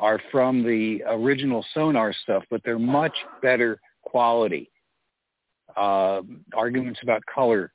are 0.00 0.20
from 0.32 0.64
the 0.64 1.02
original 1.06 1.64
sonar 1.74 2.12
stuff, 2.22 2.42
but 2.50 2.62
they're 2.64 2.78
much 2.78 3.14
better 3.42 3.78
quality. 4.02 4.70
Uh, 5.76 6.22
arguments 6.54 6.98
about 7.02 7.22
color 7.32 7.72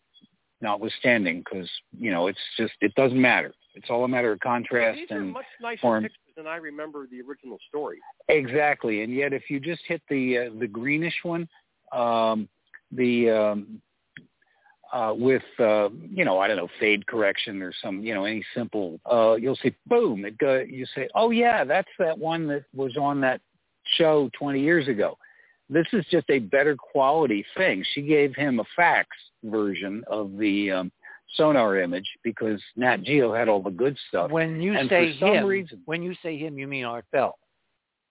notwithstanding, 0.62 1.44
because 1.46 1.70
you 1.98 2.12
know 2.12 2.28
it's 2.28 2.40
just 2.58 2.74
it 2.82 2.94
doesn't 2.96 3.22
matter. 3.22 3.54
It's 3.76 3.90
all 3.90 4.04
a 4.04 4.08
matter 4.08 4.32
of 4.32 4.40
contrast 4.40 4.98
These 4.98 5.08
and 5.12 5.20
are 5.20 5.24
much 5.34 5.46
nicer 5.62 5.82
form. 5.82 6.04
pictures 6.04 6.34
than 6.36 6.48
I 6.48 6.58
remember 6.58 7.08
the 7.08 7.22
original 7.22 7.58
story. 7.70 8.00
Exactly, 8.28 9.04
and 9.04 9.14
yet 9.14 9.32
if 9.32 9.50
you 9.50 9.60
just 9.60 9.82
hit 9.88 10.02
the 10.10 10.38
uh, 10.38 10.50
the 10.60 10.68
greenish 10.68 11.16
one, 11.24 11.48
um, 11.94 12.50
the 12.92 13.30
um, 13.30 13.82
uh, 14.94 15.14
with 15.16 15.44
uh, 15.60 15.90
you 16.10 16.26
know 16.26 16.40
I 16.40 16.48
don't 16.48 16.58
know 16.58 16.70
fade 16.80 17.06
correction 17.08 17.62
or 17.62 17.74
some 17.84 18.02
you 18.02 18.14
know 18.14 18.26
any 18.26 18.44
simple, 18.56 19.00
uh, 19.12 19.36
you'll 19.36 19.58
see 19.58 19.76
boom. 19.88 20.26
It 20.26 20.38
go, 20.38 20.60
you 20.68 20.86
say, 20.96 21.08
oh 21.16 21.32
yeah, 21.32 21.64
that's 21.64 21.90
that 22.00 22.18
one 22.18 22.48
that 22.48 22.66
was 22.74 22.96
on 22.98 23.22
that 23.22 23.42
show 23.98 24.30
20 24.38 24.60
years 24.60 24.88
ago. 24.88 25.18
This 25.70 25.88
is 25.94 26.06
just 26.12 26.30
a 26.30 26.40
better 26.40 26.76
quality 26.76 27.46
thing. 27.58 27.84
She 27.94 28.02
gave 28.02 28.36
him 28.36 28.60
a 28.60 28.64
fax 28.76 29.10
version 29.44 30.04
of 30.08 30.38
the 30.38 30.72
um, 30.72 30.92
sonar 31.36 31.78
image 31.80 32.08
because 32.24 32.62
Nat 32.76 33.04
Geo 33.04 33.34
had 33.34 33.50
all 33.50 33.62
the 33.62 33.72
good 33.72 33.98
stuff. 34.10 34.32
When 34.32 34.62
you 34.62 34.76
And 34.78 34.90
say 34.90 35.12
him, 35.14 35.46
reason- 35.46 35.82
when 35.86 36.04
you 36.04 36.14
say 36.22 36.38
him, 36.38 36.58
you 36.58 36.68
mean 36.68 36.86
Art 36.86 37.06
Bell. 37.12 37.38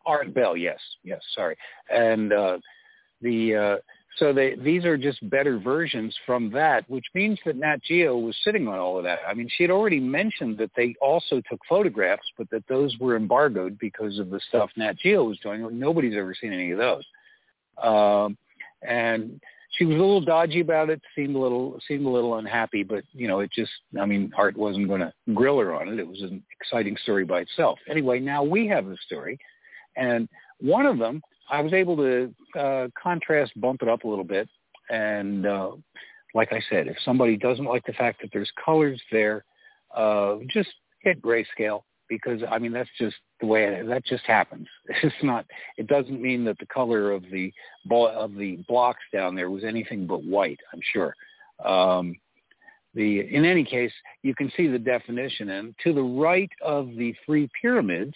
Art 0.06 0.34
Bell, 0.34 0.56
yes, 0.56 0.78
yes, 1.02 1.22
sorry. 1.34 1.56
And 1.90 2.32
uh, 2.32 2.58
the 3.22 3.54
uh, 3.54 3.76
so 4.16 4.32
they 4.32 4.54
these 4.56 4.84
are 4.84 4.96
just 4.96 5.28
better 5.28 5.58
versions 5.58 6.14
from 6.24 6.50
that, 6.50 6.88
which 6.88 7.06
means 7.14 7.38
that 7.44 7.56
Nat 7.56 7.82
Geo 7.82 8.16
was 8.16 8.36
sitting 8.44 8.68
on 8.68 8.78
all 8.78 8.96
of 8.96 9.04
that. 9.04 9.20
I 9.26 9.34
mean, 9.34 9.48
she 9.56 9.64
had 9.64 9.70
already 9.70 10.00
mentioned 10.00 10.58
that 10.58 10.70
they 10.76 10.94
also 11.00 11.42
took 11.50 11.60
photographs, 11.68 12.26
but 12.38 12.48
that 12.50 12.64
those 12.68 12.96
were 12.98 13.16
embargoed 13.16 13.78
because 13.78 14.18
of 14.18 14.30
the 14.30 14.40
stuff 14.48 14.70
Nat 14.76 14.96
Geo 14.98 15.24
was 15.24 15.38
doing. 15.40 15.66
Nobody's 15.78 16.16
ever 16.16 16.34
seen 16.34 16.52
any 16.52 16.70
of 16.70 16.78
those. 16.78 17.04
Um, 17.82 18.38
and 18.82 19.40
she 19.76 19.84
was 19.84 19.96
a 19.96 19.98
little 19.98 20.20
dodgy 20.20 20.60
about 20.60 20.90
it, 20.90 21.00
seemed 21.16 21.34
a 21.34 21.38
little 21.38 21.80
seemed 21.88 22.06
a 22.06 22.10
little 22.10 22.36
unhappy, 22.36 22.84
but 22.84 23.02
you 23.12 23.26
know, 23.26 23.40
it 23.40 23.50
just 23.52 23.72
I 24.00 24.06
mean, 24.06 24.32
Art 24.36 24.56
wasn't 24.56 24.88
going 24.88 25.00
to 25.00 25.12
grill 25.34 25.58
her 25.58 25.74
on 25.74 25.88
it. 25.88 25.98
It 25.98 26.06
was 26.06 26.22
an 26.22 26.42
exciting 26.60 26.96
story 27.02 27.24
by 27.24 27.40
itself. 27.40 27.78
Anyway, 27.88 28.20
now 28.20 28.44
we 28.44 28.68
have 28.68 28.86
the 28.86 28.96
story, 29.06 29.38
and 29.96 30.28
one 30.60 30.86
of 30.86 30.98
them 30.98 31.20
I 31.50 31.60
was 31.60 31.72
able 31.72 31.96
to 31.96 32.34
uh, 32.58 32.88
contrast 33.00 33.52
bump 33.60 33.82
it 33.82 33.88
up 33.88 34.04
a 34.04 34.08
little 34.08 34.24
bit, 34.24 34.48
and 34.90 35.46
uh, 35.46 35.72
like 36.34 36.52
I 36.52 36.60
said, 36.70 36.88
if 36.88 36.96
somebody 37.04 37.36
doesn't 37.36 37.64
like 37.64 37.84
the 37.86 37.92
fact 37.92 38.20
that 38.22 38.30
there's 38.32 38.50
colors 38.62 39.00
there, 39.12 39.44
uh, 39.94 40.36
just 40.48 40.70
hit 41.00 41.22
grayscale 41.22 41.82
because 42.08 42.42
I 42.50 42.58
mean 42.58 42.72
that's 42.72 42.90
just 42.98 43.16
the 43.40 43.46
way 43.46 43.64
it, 43.64 43.86
that 43.88 44.04
just 44.04 44.24
happens. 44.24 44.66
It's 45.02 45.14
not. 45.22 45.46
It 45.76 45.86
doesn't 45.86 46.20
mean 46.20 46.44
that 46.44 46.58
the 46.58 46.66
color 46.66 47.12
of 47.12 47.24
the 47.30 47.52
of 47.90 48.34
the 48.34 48.58
blocks 48.68 49.02
down 49.12 49.34
there 49.34 49.50
was 49.50 49.64
anything 49.64 50.06
but 50.06 50.24
white. 50.24 50.60
I'm 50.72 50.80
sure. 50.92 51.14
Um, 51.64 52.16
the 52.94 53.20
in 53.34 53.44
any 53.44 53.64
case, 53.64 53.92
you 54.22 54.34
can 54.34 54.50
see 54.56 54.68
the 54.68 54.78
definition, 54.78 55.50
and 55.50 55.74
to 55.84 55.92
the 55.92 56.02
right 56.02 56.50
of 56.62 56.88
the 56.96 57.14
three 57.24 57.48
pyramids, 57.60 58.14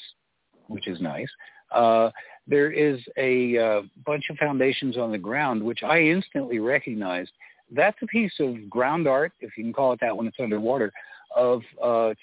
which 0.69 0.87
is 0.87 1.01
nice, 1.01 1.29
uh, 1.73 2.11
there 2.49 2.73
is 2.73 2.99
a 3.19 3.59
uh, 3.59 3.83
bunch 4.07 4.25
of 4.31 4.37
foundations 4.39 4.97
on 4.97 5.13
the 5.13 5.19
ground, 5.19 5.63
which 5.63 5.83
I 5.83 6.01
instantly 6.01 6.59
recognized. 6.59 7.31
That's 7.71 7.99
a 8.03 8.07
piece 8.07 8.33
of 8.41 8.69
ground 8.71 9.07
art, 9.07 9.33
if 9.41 9.57
you 9.57 9.65
can 9.65 9.73
call 9.73 9.93
it 9.93 10.01
that 10.01 10.17
when 10.17 10.27
it's 10.27 10.39
underwater, 10.41 10.91
of 11.37 11.63
uh, 11.83 12.15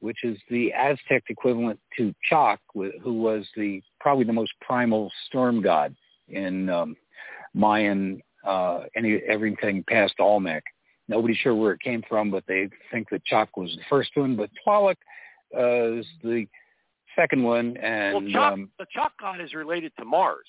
which 0.00 0.24
is 0.24 0.36
the 0.50 0.72
Aztec 0.72 1.24
equivalent 1.28 1.80
to 1.96 2.14
Chak, 2.28 2.60
wh- 2.76 3.00
who 3.02 3.14
was 3.14 3.46
the 3.56 3.82
probably 4.00 4.24
the 4.24 4.32
most 4.32 4.52
primal 4.60 5.10
storm 5.26 5.62
god 5.62 5.94
in 6.28 6.68
um, 6.68 6.96
Mayan, 7.54 8.20
uh, 8.46 8.80
any 8.96 9.20
everything 9.28 9.84
past 9.88 10.14
Olmec. 10.18 10.64
Nobody's 11.08 11.36
sure 11.38 11.54
where 11.54 11.72
it 11.72 11.80
came 11.80 12.02
from, 12.08 12.30
but 12.30 12.44
they 12.46 12.68
think 12.90 13.08
that 13.10 13.24
Chak 13.24 13.56
was 13.56 13.70
the 13.76 13.82
first 13.88 14.10
one. 14.14 14.36
But 14.36 14.50
Tlaloc 14.66 14.96
uh, 15.56 15.98
is 15.98 16.06
the 16.22 16.46
second 17.16 17.42
one, 17.42 17.76
and 17.78 18.14
well, 18.14 18.32
Chak, 18.32 18.52
um, 18.52 18.70
the 18.78 18.86
Chak 18.92 19.12
god 19.20 19.40
is 19.40 19.54
related 19.54 19.92
to 19.98 20.04
Mars. 20.04 20.46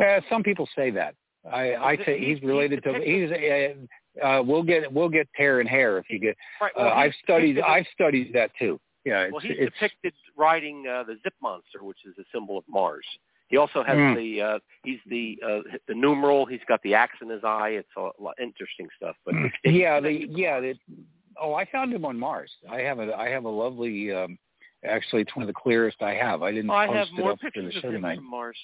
uh, 0.00 0.20
some 0.28 0.42
people 0.42 0.68
say 0.76 0.90
that. 0.90 1.14
I, 1.50 1.74
I 1.74 1.96
say 2.04 2.18
he's- 2.18 2.38
he's 2.40 2.42
related 2.48 2.82
he's 2.84 2.94
to. 2.94 3.00
He's. 3.04 3.30
Uh, 3.30 4.26
uh, 4.26 4.42
we'll 4.42 4.62
get 4.62 4.90
we'll 4.92 5.08
get 5.10 5.28
hair 5.34 5.60
and 5.60 5.68
hair 5.68 5.98
if 5.98 6.06
you 6.08 6.18
get. 6.18 6.36
Right. 6.60 6.72
Uh, 6.76 6.88
I've 6.88 7.12
studied 7.22 7.60
I've 7.60 7.86
studied 7.92 8.32
that 8.32 8.50
too. 8.58 8.80
Yeah, 9.04 9.22
it's 9.24 9.32
well, 9.32 9.40
he's 9.40 9.56
depicted 9.56 10.12
riding 10.36 10.84
uh, 10.88 11.04
the 11.04 11.16
Zip 11.22 11.34
monster, 11.40 11.84
which 11.84 11.98
is 12.04 12.14
a 12.18 12.24
symbol 12.34 12.58
of 12.58 12.64
Mars. 12.68 13.04
He 13.48 13.56
also 13.58 13.84
has 13.84 13.96
Hmm. 13.96 14.14
the 14.16 14.40
uh, 14.42 14.58
he's 14.84 14.98
the 15.06 15.38
uh, 15.46 15.60
the 15.86 15.94
numeral. 15.94 16.46
He's 16.46 16.64
got 16.66 16.82
the 16.82 16.94
axe 16.94 17.18
in 17.22 17.28
his 17.30 17.44
eye. 17.44 17.70
It's 17.78 17.88
a 17.96 18.08
lot 18.20 18.34
interesting 18.42 18.88
stuff. 18.96 19.14
But 19.24 19.34
yeah, 19.64 20.00
the 20.00 20.26
yeah. 20.30 20.58
The, 20.60 20.74
oh, 21.40 21.54
I 21.54 21.64
found 21.66 21.92
him 21.92 22.04
on 22.04 22.18
Mars. 22.18 22.50
I 22.68 22.80
have 22.80 22.98
a 22.98 23.14
I 23.14 23.28
have 23.28 23.44
a 23.44 23.48
lovely. 23.48 24.12
Um, 24.12 24.36
actually, 24.88 25.22
it's 25.22 25.34
one 25.36 25.42
of 25.42 25.46
the 25.48 25.52
clearest 25.54 26.00
I 26.02 26.14
have. 26.14 26.42
I 26.42 26.52
didn't 26.52 26.70
I 26.70 26.86
post 26.86 26.96
have 26.98 27.08
it 27.08 27.20
more 27.20 27.32
up 27.32 27.40
for 27.40 27.46
the 27.46 27.50
pictures 27.52 27.76
of 27.76 27.82
show 27.82 27.90
tonight. 27.90 28.16
from 28.16 28.30
Mars. 28.30 28.56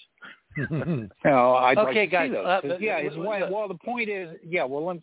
No, 1.24 1.54
I'd 1.54 1.78
Okay, 1.78 1.84
like 1.86 1.94
to 1.94 2.06
guys, 2.08 2.28
see 2.30 2.34
those. 2.34 2.46
uh, 2.46 2.60
'cause, 2.60 2.70
but- 2.72 2.80
yeah, 2.80 3.02
but- 3.08 3.18
why, 3.18 3.40
but- 3.40 3.50
well, 3.50 3.68
the 3.68 3.74
point 3.74 4.08
is, 4.08 4.36
yeah. 4.44 4.64
Well, 4.64 4.84
let 4.84 4.98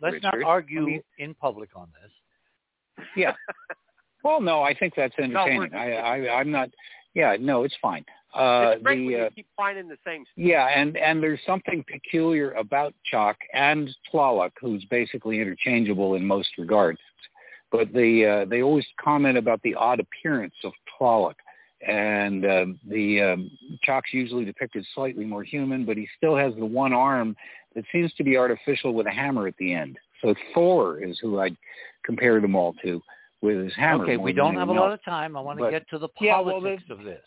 Let's 0.00 0.22
not 0.22 0.42
argue 0.42 0.82
I 0.82 0.86
mean- 0.86 1.02
in 1.18 1.34
public 1.34 1.70
on 1.76 1.88
this. 2.02 3.06
Yeah. 3.16 3.34
well, 4.24 4.40
no, 4.40 4.62
I 4.62 4.74
think 4.74 4.94
that's 4.96 5.14
entertaining. 5.18 5.58
we're- 5.72 5.76
I, 5.98 6.26
I, 6.26 6.40
I'm 6.40 6.50
not. 6.50 6.70
Yeah, 7.14 7.36
no, 7.38 7.64
it's 7.64 7.76
fine. 7.80 8.04
Uh, 8.34 8.72
it's 8.74 8.82
great 8.82 8.98
when 8.98 9.06
the 9.06 9.12
you 9.12 9.18
uh, 9.24 9.30
keep 9.30 9.46
finding 9.56 9.86
the 9.88 9.96
same. 10.04 10.22
Stuff. 10.24 10.32
yeah, 10.36 10.66
and 10.66 10.96
and 10.96 11.22
there's 11.22 11.38
something 11.46 11.84
peculiar 11.86 12.50
about 12.52 12.92
Chak 13.04 13.38
and 13.52 13.88
Tlaloc, 14.12 14.50
who's 14.60 14.84
basically 14.86 15.40
interchangeable 15.40 16.14
in 16.16 16.24
most 16.26 16.48
regards. 16.58 16.98
But 17.74 17.92
the 17.92 18.24
uh, 18.24 18.44
they 18.48 18.62
always 18.62 18.86
comment 19.02 19.36
about 19.36 19.60
the 19.62 19.74
odd 19.74 19.98
appearance 19.98 20.54
of 20.62 20.72
Tlaloc, 20.96 21.34
and 21.84 22.44
uh, 22.46 22.66
the 22.88 23.20
um, 23.20 23.50
Chak's 23.82 24.12
usually 24.12 24.44
depicted 24.44 24.86
slightly 24.94 25.24
more 25.24 25.42
human, 25.42 25.84
but 25.84 25.96
he 25.96 26.06
still 26.16 26.36
has 26.36 26.54
the 26.56 26.64
one 26.64 26.92
arm 26.92 27.34
that 27.74 27.84
seems 27.90 28.14
to 28.14 28.22
be 28.22 28.36
artificial 28.36 28.94
with 28.94 29.08
a 29.08 29.10
hammer 29.10 29.48
at 29.48 29.56
the 29.56 29.74
end. 29.74 29.98
So 30.22 30.36
Thor 30.54 31.02
is 31.02 31.18
who 31.20 31.40
I'd 31.40 31.56
compare 32.04 32.40
them 32.40 32.54
all 32.54 32.74
to 32.84 33.02
with 33.42 33.64
his 33.64 33.74
hammer. 33.74 34.04
okay, 34.04 34.18
we 34.18 34.32
don't 34.32 34.54
have 34.54 34.68
a 34.68 34.72
lot 34.72 34.92
else. 34.92 35.00
of 35.00 35.04
time. 35.04 35.36
I 35.36 35.40
want 35.40 35.58
to 35.58 35.64
But- 35.64 35.70
get 35.72 35.88
to 35.88 35.98
the 35.98 36.08
Yeah, 36.20 36.38
well, 36.42 36.60
politics 36.60 36.84
the- 36.86 36.94
of 36.94 37.02
this. 37.02 37.24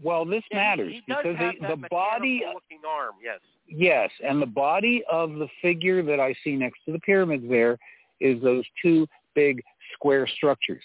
Well, 0.00 0.24
this 0.24 0.44
Yeah, 0.52 0.56
matters 0.58 0.92
he, 0.92 1.00
does 1.08 1.16
because 1.24 1.36
have 1.36 1.54
the, 1.60 1.66
that 1.66 1.80
the 1.80 1.88
body 1.88 2.44
looking 2.54 2.78
arm. 2.88 3.16
Yes. 3.20 3.40
Yes, 3.66 4.10
and 4.24 4.40
the 4.40 4.46
body 4.46 5.02
of 5.10 5.34
the 5.34 5.48
figure 5.60 6.00
that 6.04 6.20
I 6.20 6.32
see 6.44 6.54
next 6.54 6.84
to 6.84 6.92
the 6.92 7.00
pyramids 7.00 7.44
there 7.48 7.76
is 8.20 8.40
those 8.42 8.64
two 8.82 9.06
big 9.38 9.62
square 9.94 10.26
structures. 10.36 10.82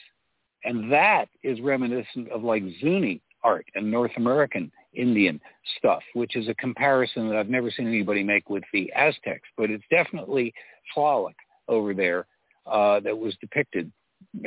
And 0.65 0.91
that 0.91 1.25
is 1.43 1.59
reminiscent 1.61 2.29
of 2.29 2.43
like 2.43 2.63
Zuni 2.79 3.21
art 3.43 3.65
and 3.75 3.89
North 3.89 4.11
American 4.15 4.71
Indian 4.93 5.41
stuff, 5.77 6.03
which 6.13 6.35
is 6.35 6.47
a 6.47 6.55
comparison 6.55 7.27
that 7.29 7.37
I've 7.37 7.49
never 7.49 7.71
seen 7.71 7.87
anybody 7.87 8.23
make 8.23 8.49
with 8.49 8.63
the 8.71 8.91
Aztecs, 8.93 9.49
but 9.57 9.69
it's 9.69 9.83
definitely 9.89 10.53
Tlaloc 10.95 11.33
over 11.67 11.93
there 11.93 12.27
uh, 12.65 12.99
that 13.01 13.17
was 13.17 13.35
depicted. 13.41 13.91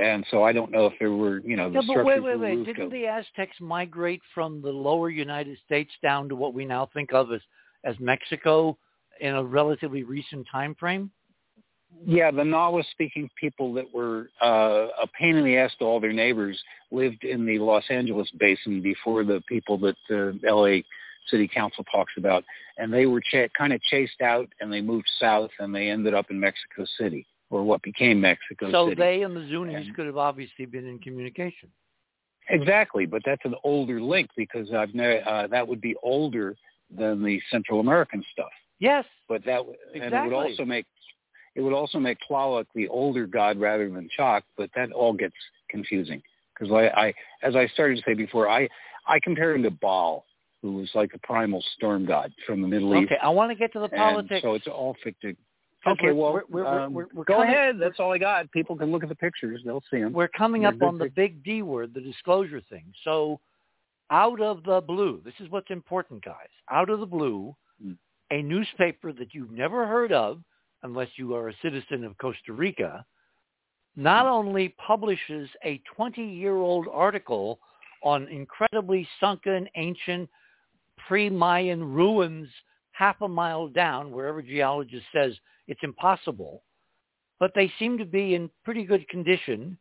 And 0.01 0.25
so 0.31 0.43
I 0.43 0.53
don't 0.53 0.71
know 0.71 0.87
if 0.87 0.95
there 0.99 1.13
were, 1.13 1.41
you 1.41 1.57
know, 1.57 1.69
the 1.69 1.75
Yeah, 1.75 1.81
but 1.81 1.93
structures 1.93 2.23
wait, 2.25 2.39
wait, 2.39 2.41
wait. 2.41 2.65
Didn't 2.65 2.85
over. 2.85 2.97
the 2.97 3.07
Aztecs 3.07 3.57
migrate 3.61 4.23
from 4.35 4.63
the 4.63 4.71
lower 4.71 5.11
United 5.11 5.59
States 5.67 5.93
down 6.03 6.29
to 6.31 6.37
what 6.37 6.55
we 6.55 6.65
now 6.65 6.89
think 6.95 7.13
of 7.13 7.33
as, 7.33 7.43
as 7.85 7.95
Mexico 8.01 8.79
in 9.21 9.35
a 9.35 9.45
relatively 9.45 10.03
recent 10.03 10.47
time 10.51 10.75
frame? 10.75 11.11
Yeah, 12.05 12.31
the 12.31 12.43
Nahua-speaking 12.43 13.31
people 13.41 13.73
that 13.75 13.93
were 13.93 14.29
uh, 14.43 14.89
a 15.03 15.07
pain 15.19 15.37
in 15.37 15.45
the 15.45 15.57
ass 15.57 15.73
to 15.79 15.85
all 15.85 15.99
their 16.01 16.13
neighbors 16.13 16.61
lived 16.91 17.25
in 17.25 17.47
the 17.47 17.59
Los 17.59 17.85
Angeles 17.91 18.31
basin 18.39 18.83
before 18.83 19.25
the 19.25 19.43
people 19.49 19.79
that 19.79 19.97
the 20.09 20.39
L.A. 20.47 20.85
City 21.29 21.49
Council 21.49 21.85
talks 21.93 22.13
about, 22.17 22.45
and 22.79 22.93
they 22.93 23.07
were 23.07 23.21
ch- 23.21 23.51
kind 23.57 23.73
of 23.73 23.81
chased 23.83 24.21
out, 24.21 24.49
and 24.61 24.73
they 24.73 24.81
moved 24.81 25.11
south, 25.19 25.51
and 25.59 25.75
they 25.75 25.89
ended 25.89 26.15
up 26.15 26.31
in 26.31 26.39
Mexico 26.39 26.85
City, 26.99 27.27
or 27.51 27.65
what 27.65 27.83
became 27.83 28.21
Mexico 28.21 28.71
so 28.71 28.89
City. 28.91 29.01
they 29.01 29.23
and 29.23 29.35
the 29.35 29.41
Zunis 29.41 29.87
And- 29.87 29.95
could 29.97 30.07
have 30.07 30.19
obviously 30.19 30.67
been 30.67 30.87
in 30.87 30.99
communication. 30.99 31.71
Exactly, 32.49 33.07
but 33.07 33.23
that's 33.25 33.45
an 33.45 33.57
older 33.65 34.01
link 34.01 34.31
because 34.37 34.73
I've 34.73 34.95
ne- 34.95 35.21
uh, 35.21 35.49
that 35.49 35.67
would 35.67 35.81
be 35.81 35.97
older 36.03 36.55
than 36.97 37.25
the 37.25 37.41
Central 37.51 37.81
American 37.81 38.23
stuff. 38.31 38.53
Yes. 38.79 39.05
But 39.29 39.45
that 39.47 39.57
w- 39.57 39.75
and 39.95 40.15
it 40.15 40.23
would 40.25 40.33
also 40.33 40.65
make 40.65 40.87
it 41.57 41.63
would 41.63 41.73
also 41.73 41.99
make 41.99 42.19
Tlaloc 42.31 42.67
the 42.75 42.87
older 42.89 43.27
god 43.27 43.59
rather 43.59 43.89
than 43.91 44.09
Chak, 44.15 44.45
but 44.57 44.71
that 44.77 44.93
all 44.93 45.13
gets 45.15 45.35
confusing 45.71 46.23
because 46.55 46.73
I, 46.73 46.87
I, 47.07 47.15
as 47.43 47.57
I 47.57 47.67
started 47.69 47.97
to 47.97 48.03
say 48.07 48.15
before, 48.15 48.49
I 48.49 48.69
I 49.09 49.19
compare 49.21 49.55
him 49.55 49.63
to 49.65 49.71
Baal, 49.71 50.25
who 50.63 50.73
was 50.75 50.91
like 50.95 51.13
the 51.13 51.19
primal 51.19 51.65
storm 51.77 52.07
god 52.07 52.33
from 52.47 52.61
the 52.61 52.69
Middle 52.69 52.95
East. 52.95 53.11
Okay, 53.13 53.21
I 53.23 53.31
want 53.31 53.51
to 53.51 53.55
get 53.57 53.73
to 53.73 53.79
the 53.81 53.85
And 53.87 53.97
politics. 53.97 54.43
so 54.43 54.55
it's 54.55 54.67
all 54.67 54.95
fictive. 55.03 55.37
Okay, 55.87 56.11
well, 56.11 56.33
we're, 56.33 56.43
we're, 56.51 56.67
um, 56.67 56.93
we're, 56.93 57.07
we're 57.15 57.23
go 57.25 57.35
coming, 57.35 57.49
ahead. 57.49 57.77
That's 57.81 58.01
all 58.01 58.13
I 58.13 58.19
got. 58.19 58.51
People 58.51 58.77
can 58.77 58.91
look 58.91 59.03
at 59.05 59.09
the 59.09 59.15
pictures; 59.15 59.63
they'll 59.65 59.85
see 59.91 60.01
them. 60.01 60.13
We're 60.13 60.29
coming 60.29 60.65
up 60.67 60.75
on 60.83 60.99
the 60.99 61.09
big 61.09 61.43
D 61.45 61.63
word, 61.63 61.95
the 61.95 62.01
disclosure 62.01 62.61
thing. 62.69 62.85
So, 63.05 63.39
out 64.11 64.41
of 64.41 64.65
the 64.65 64.81
blue, 64.81 65.23
this 65.25 65.35
is 65.39 65.49
what's 65.51 65.71
important, 65.71 66.25
guys. 66.25 66.49
Out 66.71 66.91
of 66.91 67.01
the 67.01 67.07
blue, 67.07 67.55
Hmm. 67.81 67.93
a 68.33 68.43
newspaper 68.43 69.13
that 69.13 69.33
you've 69.33 69.53
never 69.53 69.87
heard 69.87 70.11
of, 70.13 70.43
unless 70.83 71.09
you 71.17 71.35
are 71.35 71.49
a 71.49 71.57
citizen 71.63 72.05
of 72.05 72.17
Costa 72.19 72.53
Rica, 72.53 73.05
not 73.97 74.27
only 74.27 74.75
publishes 74.85 75.49
a 75.65 75.81
20-year-old 75.99 76.87
article 76.93 77.59
on 78.03 78.29
incredibly 78.29 79.09
sunken, 79.21 79.69
ancient, 79.77 80.29
pre-Mayan 81.09 81.83
ruins 81.83 82.49
half 82.93 83.21
a 83.23 83.29
mile 83.29 83.69
down, 83.69 84.11
wherever 84.11 84.43
geologist 84.43 85.05
says 85.13 85.35
it's 85.67 85.81
impossible, 85.83 86.63
but 87.39 87.53
they 87.55 87.71
seem 87.79 87.99
to 87.99 88.05
be 88.05 88.35
in 88.35 88.51
pretty 88.65 88.85
good 88.85 89.07
condition. 89.09 89.77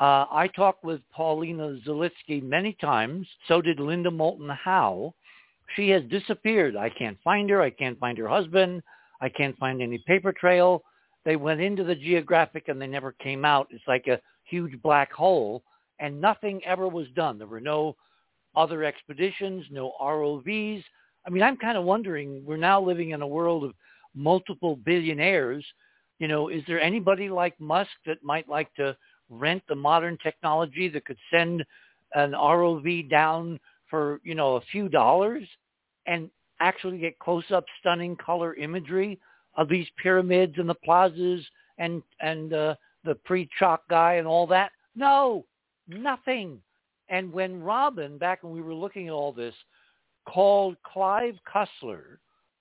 Uh, 0.00 0.26
I 0.30 0.48
talked 0.54 0.84
with 0.84 1.00
Paulina 1.12 1.78
Zelitsky 1.86 2.42
many 2.42 2.74
times. 2.80 3.26
So 3.48 3.60
did 3.60 3.80
Linda 3.80 4.10
Moulton 4.10 4.48
Howe. 4.48 5.14
She 5.76 5.88
has 5.90 6.02
disappeared. 6.04 6.76
I 6.76 6.90
can't 6.90 7.18
find 7.24 7.50
her. 7.50 7.60
I 7.60 7.70
can't 7.70 7.98
find 7.98 8.16
her 8.18 8.28
husband. 8.28 8.82
I 9.22 9.28
can't 9.28 9.56
find 9.56 9.80
any 9.80 9.98
paper 9.98 10.32
trail. 10.32 10.82
They 11.24 11.36
went 11.36 11.60
into 11.60 11.84
the 11.84 11.94
geographic 11.94 12.64
and 12.66 12.82
they 12.82 12.88
never 12.88 13.12
came 13.12 13.44
out. 13.44 13.68
It's 13.70 13.86
like 13.86 14.08
a 14.08 14.20
huge 14.44 14.82
black 14.82 15.12
hole 15.12 15.62
and 16.00 16.20
nothing 16.20 16.60
ever 16.64 16.88
was 16.88 17.06
done. 17.14 17.38
There 17.38 17.46
were 17.46 17.60
no 17.60 17.96
other 18.56 18.82
expeditions, 18.82 19.64
no 19.70 19.92
ROVs. 20.02 20.82
I 21.24 21.30
mean, 21.30 21.44
I'm 21.44 21.56
kind 21.56 21.78
of 21.78 21.84
wondering, 21.84 22.44
we're 22.44 22.56
now 22.56 22.82
living 22.82 23.10
in 23.10 23.22
a 23.22 23.26
world 23.26 23.62
of 23.62 23.72
multiple 24.14 24.74
billionaires. 24.74 25.64
You 26.18 26.26
know, 26.26 26.48
is 26.48 26.62
there 26.66 26.80
anybody 26.80 27.30
like 27.30 27.58
Musk 27.60 27.90
that 28.06 28.22
might 28.24 28.48
like 28.48 28.74
to 28.74 28.96
rent 29.30 29.62
the 29.68 29.76
modern 29.76 30.18
technology 30.20 30.88
that 30.88 31.04
could 31.06 31.18
send 31.32 31.64
an 32.14 32.32
ROV 32.32 33.08
down 33.08 33.60
for, 33.88 34.20
you 34.24 34.34
know, 34.34 34.56
a 34.56 34.60
few 34.72 34.88
dollars 34.88 35.44
and 36.06 36.28
actually 36.62 36.98
get 36.98 37.18
close-up 37.18 37.64
stunning 37.80 38.16
color 38.16 38.54
imagery 38.54 39.18
of 39.56 39.68
these 39.68 39.86
pyramids 40.02 40.54
and 40.58 40.68
the 40.68 40.74
plazas 40.74 41.44
and, 41.78 42.02
and 42.20 42.52
uh, 42.52 42.74
the 43.04 43.14
pre-Chak 43.24 43.80
guy 43.90 44.14
and 44.14 44.26
all 44.26 44.46
that? 44.46 44.70
No, 44.94 45.44
nothing. 45.88 46.58
And 47.08 47.32
when 47.32 47.62
Robin, 47.62 48.16
back 48.16 48.42
when 48.42 48.52
we 48.52 48.62
were 48.62 48.74
looking 48.74 49.08
at 49.08 49.12
all 49.12 49.32
this, 49.32 49.54
called 50.26 50.76
Clive 50.84 51.36
Cussler 51.52 52.18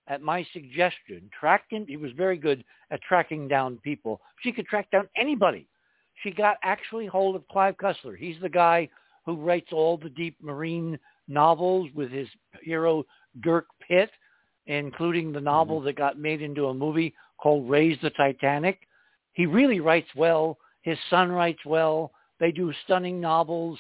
at 0.08 0.22
my 0.22 0.46
suggestion, 0.52 1.30
tracked 1.38 1.72
him, 1.72 1.86
he 1.88 1.98
was 1.98 2.12
very 2.18 2.38
good 2.38 2.64
at 2.90 3.02
tracking 3.02 3.48
down 3.48 3.78
people. 3.84 4.20
She 4.42 4.52
could 4.52 4.66
track 4.66 4.90
down 4.92 5.08
anybody. 5.16 5.68
She 6.24 6.32
got 6.32 6.58
actually 6.64 7.06
hold 7.06 7.36
of 7.36 7.48
Clive 7.48 7.78
Cussler. 7.78 8.18
He's 8.18 8.40
the 8.42 8.50
guy 8.50 8.90
who 9.26 9.36
writes 9.36 9.70
all 9.72 9.98
the 9.98 10.10
deep 10.10 10.36
marine 10.42 11.00
novels 11.28 11.90
with 11.94 12.12
his 12.12 12.28
hero 12.62 13.06
Dirk 13.42 13.68
Pitt, 13.92 14.10
including 14.68 15.34
the 15.34 15.42
novel 15.42 15.78
mm-hmm. 15.78 15.88
that 15.88 15.98
got 15.98 16.18
made 16.18 16.42
into 16.42 16.68
a 16.68 16.74
movie 16.74 17.14
called 17.38 17.70
Raise 17.70 17.98
the 18.02 18.10
Titanic. 18.11 18.80
He 19.34 19.45
really 19.45 19.82
writes 19.82 20.08
well. 20.16 20.58
His 20.82 20.98
son 21.10 21.30
writes 21.30 21.60
well. 21.66 22.11
They 22.40 22.53
do 22.53 22.72
stunning 22.86 23.20
novels. 23.20 23.78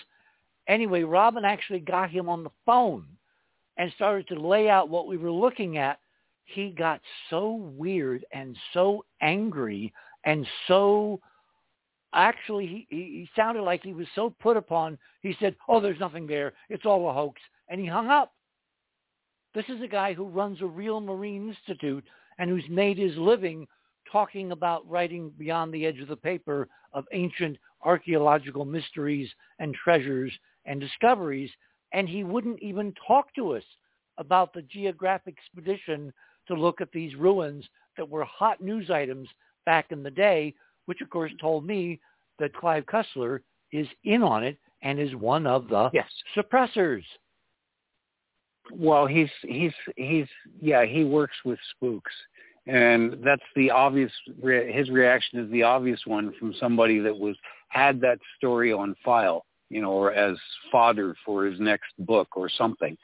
Anyway, 0.67 1.03
Robin 1.03 1.45
actually 1.45 1.79
got 1.79 2.11
him 2.11 2.27
on 2.27 2.43
the 2.43 2.51
phone 2.65 3.05
and 3.77 3.89
started 3.95 4.27
to 4.27 4.47
lay 4.47 4.69
out 4.69 4.89
what 4.89 5.07
we 5.07 5.15
were 5.15 5.31
looking 5.31 5.77
at. 5.77 5.99
He 6.43 6.71
got 6.71 6.99
so 7.29 7.71
weird 7.77 8.25
and 8.33 8.57
so 8.73 9.05
angry 9.21 9.93
and 10.25 10.45
so 10.67 11.21
actually 12.13 12.85
he, 12.89 12.97
he 12.97 13.29
sounded 13.35 13.63
like 13.63 13.81
he 13.81 13.93
was 13.93 14.07
so 14.13 14.33
put 14.41 14.57
upon. 14.57 14.97
He 15.21 15.35
said, 15.39 15.55
oh, 15.69 15.79
there's 15.79 15.99
nothing 15.99 16.27
there. 16.27 16.51
It's 16.69 16.85
all 16.85 17.09
a 17.09 17.13
hoax. 17.13 17.39
And 17.69 17.79
he 17.79 17.87
hung 17.87 18.09
up. 18.09 18.33
This 19.53 19.65
is 19.67 19.81
a 19.81 19.87
guy 19.87 20.13
who 20.13 20.25
runs 20.25 20.61
a 20.61 20.65
real 20.65 21.01
Marine 21.01 21.49
Institute 21.49 22.05
and 22.37 22.49
who's 22.49 22.67
made 22.69 22.97
his 22.97 23.17
living 23.17 23.67
talking 24.09 24.51
about 24.51 24.89
writing 24.89 25.31
beyond 25.37 25.73
the 25.73 25.85
edge 25.85 25.99
of 25.99 26.07
the 26.07 26.15
paper 26.15 26.69
of 26.93 27.05
ancient 27.11 27.57
archaeological 27.83 28.65
mysteries 28.65 29.29
and 29.59 29.73
treasures 29.75 30.31
and 30.65 30.79
discoveries. 30.79 31.49
And 31.91 32.07
he 32.07 32.23
wouldn't 32.23 32.61
even 32.61 32.93
talk 33.05 33.33
to 33.35 33.55
us 33.55 33.63
about 34.17 34.53
the 34.53 34.61
geographic 34.63 35.37
expedition 35.37 36.13
to 36.47 36.53
look 36.53 36.79
at 36.79 36.91
these 36.91 37.15
ruins 37.15 37.67
that 37.97 38.07
were 38.07 38.23
hot 38.23 38.61
news 38.61 38.89
items 38.89 39.27
back 39.65 39.91
in 39.91 40.01
the 40.01 40.11
day, 40.11 40.53
which 40.85 41.01
of 41.01 41.09
course 41.09 41.31
told 41.39 41.65
me 41.65 41.99
that 42.39 42.53
Clive 42.53 42.85
Cussler 42.85 43.41
is 43.71 43.87
in 44.05 44.23
on 44.23 44.43
it 44.43 44.57
and 44.81 44.99
is 44.99 45.13
one 45.15 45.45
of 45.45 45.67
the 45.67 45.89
Yes. 45.93 46.09
suppressors. 46.35 47.03
Well, 48.73 49.05
he's 49.05 49.29
he's 49.43 49.73
he's 49.95 50.27
yeah, 50.61 50.85
he 50.85 51.03
works 51.03 51.35
with 51.45 51.59
spooks, 51.75 52.13
and 52.67 53.17
that's 53.23 53.43
the 53.55 53.71
obvious. 53.71 54.11
Re- 54.41 54.71
his 54.71 54.89
reaction 54.89 55.39
is 55.39 55.51
the 55.51 55.63
obvious 55.63 56.01
one 56.05 56.33
from 56.39 56.53
somebody 56.59 56.99
that 56.99 57.17
was 57.17 57.35
had 57.69 58.01
that 58.01 58.19
story 58.37 58.71
on 58.71 58.95
file, 59.03 59.45
you 59.69 59.81
know, 59.81 59.91
or 59.91 60.13
as 60.13 60.37
fodder 60.71 61.15
for 61.25 61.45
his 61.45 61.59
next 61.59 61.93
book 61.99 62.29
or 62.35 62.49
something, 62.49 62.97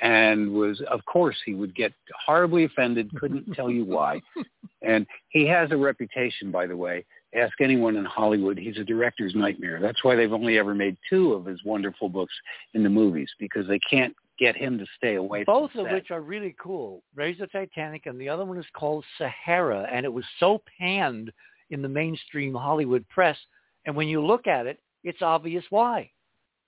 and 0.00 0.52
was 0.52 0.80
of 0.90 1.04
course 1.04 1.36
he 1.44 1.54
would 1.54 1.74
get 1.74 1.92
horribly 2.26 2.64
offended, 2.64 3.10
couldn't 3.18 3.52
tell 3.54 3.70
you 3.70 3.84
why, 3.84 4.20
and 4.82 5.06
he 5.28 5.46
has 5.46 5.70
a 5.70 5.76
reputation, 5.76 6.50
by 6.50 6.66
the 6.66 6.76
way. 6.76 7.04
Ask 7.34 7.62
anyone 7.62 7.96
in 7.96 8.04
Hollywood, 8.04 8.58
he's 8.58 8.76
a 8.76 8.84
director's 8.84 9.34
nightmare. 9.34 9.78
That's 9.80 10.04
why 10.04 10.14
they've 10.14 10.34
only 10.34 10.58
ever 10.58 10.74
made 10.74 10.98
two 11.08 11.32
of 11.32 11.46
his 11.46 11.64
wonderful 11.64 12.10
books 12.10 12.34
in 12.74 12.82
the 12.82 12.90
movies 12.90 13.30
because 13.38 13.66
they 13.66 13.78
can't 13.78 14.14
get 14.38 14.56
him 14.56 14.78
to 14.78 14.86
stay 14.96 15.16
away 15.16 15.44
Both 15.44 15.74
of 15.74 15.86
set. 15.86 15.92
which 15.92 16.10
are 16.10 16.20
really 16.20 16.54
cool. 16.60 17.02
Raise 17.14 17.38
the 17.38 17.46
Titanic 17.46 18.06
and 18.06 18.20
the 18.20 18.28
other 18.28 18.44
one 18.44 18.58
is 18.58 18.66
called 18.74 19.04
Sahara 19.18 19.86
and 19.92 20.04
it 20.04 20.12
was 20.12 20.24
so 20.40 20.62
panned 20.78 21.32
in 21.70 21.82
the 21.82 21.88
mainstream 21.88 22.54
Hollywood 22.54 23.08
press 23.08 23.36
and 23.84 23.96
when 23.96 24.08
you 24.08 24.24
look 24.24 24.46
at 24.46 24.66
it, 24.66 24.80
it's 25.04 25.22
obvious 25.22 25.64
why. 25.70 26.10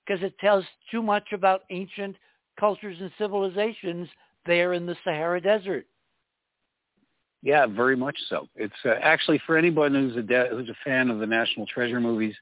Because 0.07 0.23
it 0.23 0.39
tells 0.39 0.65
too 0.91 1.03
much 1.03 1.33
about 1.33 1.63
ancient 1.71 2.17
cultures 2.59 2.97
and 3.01 3.11
civilizations 3.19 4.09
there 4.47 4.73
in 4.75 4.87
the 4.87 4.97
Sahara 5.05 5.41
Desert. 5.41 5.87
Yeah, 7.43 7.67
very 7.67 7.97
much 7.97 8.17
so. 8.29 8.49
It's 8.57 8.75
uh, 8.85 8.95
actually 9.03 9.41
for 9.47 9.59
anyone 9.59 9.93
who's 9.93 10.17
a 10.17 10.23
de- 10.23 10.49
who's 10.49 10.71
a 10.71 10.77
fan 10.85 11.11
of 11.11 11.19
the 11.19 11.27
National 11.27 11.67
Treasure 11.67 12.01
movies. 12.01 12.35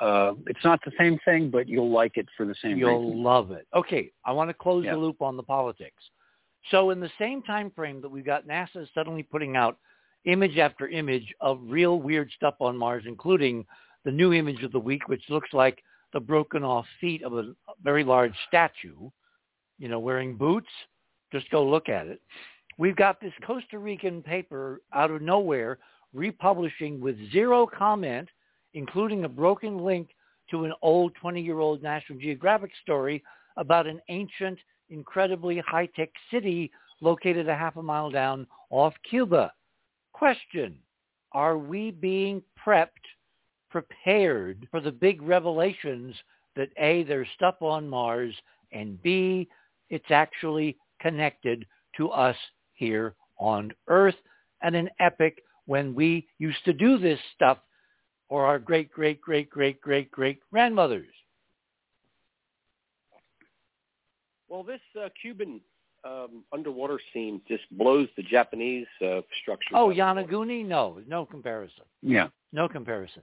Uh, 0.00 0.34
it's 0.46 0.64
not 0.64 0.80
the 0.84 0.92
same 0.98 1.18
thing, 1.24 1.50
but 1.50 1.68
you'll 1.68 1.90
like 1.90 2.16
it 2.16 2.26
for 2.36 2.44
the 2.44 2.54
same 2.62 2.72
reason. 2.74 2.88
You'll 2.88 3.22
love 3.22 3.50
it. 3.50 3.66
Okay, 3.74 4.10
I 4.24 4.32
want 4.32 4.50
to 4.50 4.54
close 4.54 4.84
Yeah. 4.84 4.92
the 4.92 4.98
loop 4.98 5.22
on 5.22 5.36
the 5.36 5.42
politics. 5.42 6.02
So 6.70 6.90
in 6.90 7.00
the 7.00 7.10
same 7.18 7.42
time 7.42 7.70
frame 7.70 8.00
that 8.00 8.08
we've 8.08 8.24
got 8.24 8.46
NASA 8.46 8.86
suddenly 8.92 9.22
putting 9.22 9.56
out 9.56 9.78
image 10.24 10.58
after 10.58 10.88
image 10.88 11.32
of 11.40 11.60
real 11.62 12.00
weird 12.00 12.30
stuff 12.32 12.54
on 12.60 12.76
Mars, 12.76 13.04
including 13.06 13.64
the 14.04 14.10
new 14.10 14.32
image 14.32 14.62
of 14.62 14.72
the 14.72 14.80
week, 14.80 15.08
which 15.08 15.22
looks 15.28 15.52
like 15.52 15.82
the 16.12 16.20
broken 16.20 16.64
off 16.64 16.86
feet 17.00 17.22
of 17.22 17.34
a 17.34 17.54
very 17.82 18.02
large 18.04 18.34
statue, 18.48 19.08
you 19.78 19.88
know, 19.88 19.98
wearing 19.98 20.36
boots. 20.36 20.70
Just 21.32 21.48
go 21.50 21.64
look 21.64 21.88
at 21.88 22.06
it. 22.06 22.20
We've 22.78 22.96
got 22.96 23.20
this 23.20 23.32
Costa 23.46 23.78
Rican 23.78 24.22
paper 24.22 24.82
out 24.92 25.10
of 25.10 25.22
nowhere 25.22 25.78
republishing 26.12 27.00
with 27.00 27.16
zero 27.30 27.66
comment, 27.66 28.28
including 28.76 29.24
a 29.24 29.28
broken 29.28 29.78
link 29.78 30.10
to 30.50 30.64
an 30.64 30.72
old 30.82 31.10
20-year-old 31.22 31.82
National 31.82 32.18
Geographic 32.18 32.70
story 32.82 33.24
about 33.56 33.86
an 33.86 34.00
ancient, 34.10 34.58
incredibly 34.90 35.58
high-tech 35.66 36.10
city 36.30 36.70
located 37.00 37.48
a 37.48 37.56
half 37.56 37.76
a 37.76 37.82
mile 37.82 38.10
down 38.10 38.46
off 38.68 38.92
Cuba. 39.08 39.50
Question, 40.12 40.76
are 41.32 41.56
we 41.56 41.90
being 41.90 42.42
prepped, 42.64 42.88
prepared 43.70 44.68
for 44.70 44.80
the 44.80 44.92
big 44.92 45.22
revelations 45.22 46.14
that 46.54 46.68
A, 46.76 47.02
there's 47.04 47.28
stuff 47.34 47.56
on 47.62 47.88
Mars, 47.88 48.34
and 48.72 49.02
B, 49.02 49.48
it's 49.88 50.10
actually 50.10 50.76
connected 51.00 51.66
to 51.96 52.10
us 52.10 52.36
here 52.74 53.14
on 53.38 53.72
Earth 53.88 54.14
and 54.62 54.76
an 54.76 54.90
epic 55.00 55.42
when 55.64 55.94
we 55.94 56.28
used 56.38 56.62
to 56.66 56.74
do 56.74 56.98
this 56.98 57.18
stuff 57.34 57.58
or 58.28 58.46
our 58.46 58.58
great, 58.58 58.90
great, 58.90 59.20
great, 59.20 59.48
great, 59.50 59.80
great, 59.80 60.10
great 60.10 60.40
grandmothers. 60.50 61.06
Well, 64.48 64.62
this 64.62 64.80
uh, 65.00 65.08
Cuban 65.20 65.60
um, 66.04 66.44
underwater 66.52 66.98
scene 67.12 67.40
just 67.48 67.64
blows 67.72 68.08
the 68.16 68.22
Japanese 68.22 68.86
uh, 69.04 69.20
structure. 69.42 69.74
Oh, 69.74 69.88
Yonaguni? 69.88 70.64
No, 70.64 71.00
no 71.06 71.26
comparison. 71.26 71.84
Yeah, 72.02 72.28
No 72.52 72.68
comparison. 72.68 73.22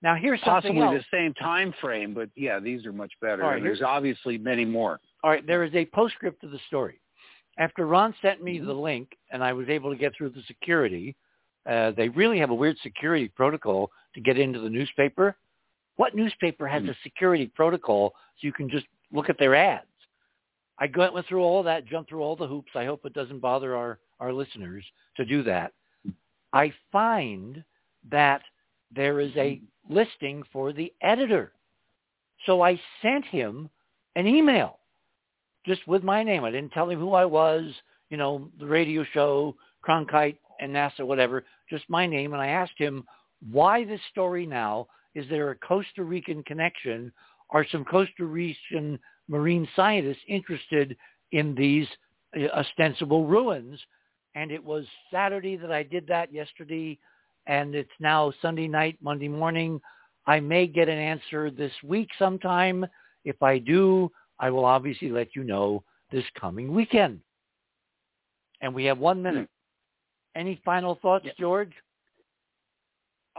Now 0.00 0.14
here's 0.14 0.38
something 0.44 0.76
possibly 0.76 0.96
else. 0.96 1.04
the 1.10 1.16
same 1.16 1.34
time 1.34 1.74
frame, 1.80 2.14
but 2.14 2.28
yeah, 2.36 2.60
these 2.60 2.86
are 2.86 2.92
much 2.92 3.12
better. 3.20 3.42
All 3.42 3.48
right, 3.48 3.56
and 3.56 3.66
there's 3.66 3.82
obviously 3.82 4.38
many 4.38 4.64
more. 4.64 5.00
All 5.24 5.30
right, 5.30 5.44
there 5.44 5.64
is 5.64 5.74
a 5.74 5.86
postscript 5.86 6.40
to 6.42 6.48
the 6.48 6.60
story. 6.68 7.00
After 7.58 7.84
Ron 7.84 8.14
sent 8.22 8.40
me 8.40 8.60
the 8.60 8.72
link 8.72 9.08
and 9.32 9.42
I 9.42 9.52
was 9.52 9.68
able 9.68 9.90
to 9.90 9.96
get 9.96 10.12
through 10.16 10.30
the 10.30 10.42
security, 10.46 11.16
Uh, 11.66 11.90
they 11.96 12.08
really 12.10 12.38
have 12.38 12.50
a 12.50 12.54
weird 12.54 12.78
security 12.78 13.28
protocol 13.28 13.90
to 14.18 14.24
get 14.24 14.38
into 14.38 14.58
the 14.58 14.68
newspaper. 14.68 15.36
What 15.96 16.14
newspaper 16.14 16.66
has 16.66 16.82
Hmm. 16.82 16.90
a 16.90 16.94
security 17.02 17.46
protocol 17.46 18.14
so 18.36 18.46
you 18.46 18.52
can 18.52 18.68
just 18.68 18.86
look 19.12 19.30
at 19.30 19.38
their 19.38 19.54
ads? 19.54 19.86
I 20.78 20.88
went 20.94 21.12
went 21.12 21.26
through 21.26 21.42
all 21.42 21.62
that, 21.64 21.86
jumped 21.86 22.10
through 22.10 22.22
all 22.22 22.36
the 22.36 22.46
hoops. 22.46 22.74
I 22.74 22.84
hope 22.84 23.04
it 23.04 23.12
doesn't 23.12 23.40
bother 23.40 23.76
our, 23.76 23.98
our 24.20 24.32
listeners 24.32 24.84
to 25.16 25.24
do 25.24 25.42
that. 25.44 25.72
I 26.52 26.72
find 26.92 27.64
that 28.10 28.42
there 28.90 29.20
is 29.20 29.36
a 29.36 29.60
listing 29.88 30.42
for 30.52 30.72
the 30.72 30.92
editor. 31.00 31.52
So 32.46 32.62
I 32.62 32.80
sent 33.02 33.24
him 33.26 33.68
an 34.14 34.26
email 34.26 34.78
just 35.66 35.86
with 35.86 36.02
my 36.04 36.22
name. 36.22 36.44
I 36.44 36.50
didn't 36.50 36.72
tell 36.72 36.88
him 36.88 36.98
who 36.98 37.12
I 37.12 37.24
was, 37.24 37.72
you 38.08 38.16
know, 38.16 38.50
the 38.58 38.66
radio 38.66 39.04
show, 39.12 39.56
Cronkite 39.86 40.38
and 40.60 40.74
NASA, 40.74 41.00
whatever, 41.00 41.44
just 41.68 41.84
my 41.88 42.06
name. 42.06 42.32
And 42.32 42.42
I 42.42 42.48
asked 42.48 42.78
him, 42.78 43.04
why 43.50 43.84
this 43.84 44.00
story 44.10 44.46
now? 44.46 44.88
Is 45.14 45.26
there 45.28 45.50
a 45.50 45.56
Costa 45.56 46.04
Rican 46.04 46.42
connection? 46.44 47.12
Are 47.50 47.66
some 47.70 47.84
Costa 47.84 48.24
Rican 48.24 48.98
marine 49.28 49.68
scientists 49.74 50.22
interested 50.28 50.96
in 51.32 51.54
these 51.54 51.86
uh, 52.36 52.46
ostensible 52.48 53.26
ruins? 53.26 53.78
And 54.34 54.50
it 54.50 54.62
was 54.62 54.84
Saturday 55.10 55.56
that 55.56 55.72
I 55.72 55.82
did 55.82 56.06
that 56.08 56.32
yesterday, 56.32 56.98
and 57.46 57.74
it's 57.74 57.90
now 57.98 58.32
Sunday 58.42 58.68
night, 58.68 58.98
Monday 59.00 59.28
morning. 59.28 59.80
I 60.26 60.40
may 60.40 60.66
get 60.66 60.88
an 60.88 60.98
answer 60.98 61.50
this 61.50 61.72
week 61.82 62.10
sometime. 62.18 62.86
If 63.24 63.42
I 63.42 63.58
do, 63.58 64.12
I 64.38 64.50
will 64.50 64.64
obviously 64.64 65.10
let 65.10 65.34
you 65.34 65.42
know 65.42 65.82
this 66.12 66.24
coming 66.38 66.74
weekend. 66.74 67.20
And 68.60 68.74
we 68.74 68.84
have 68.84 68.98
one 68.98 69.22
minute. 69.22 69.48
Any 70.36 70.60
final 70.64 70.98
thoughts, 71.00 71.26
George? 71.38 71.72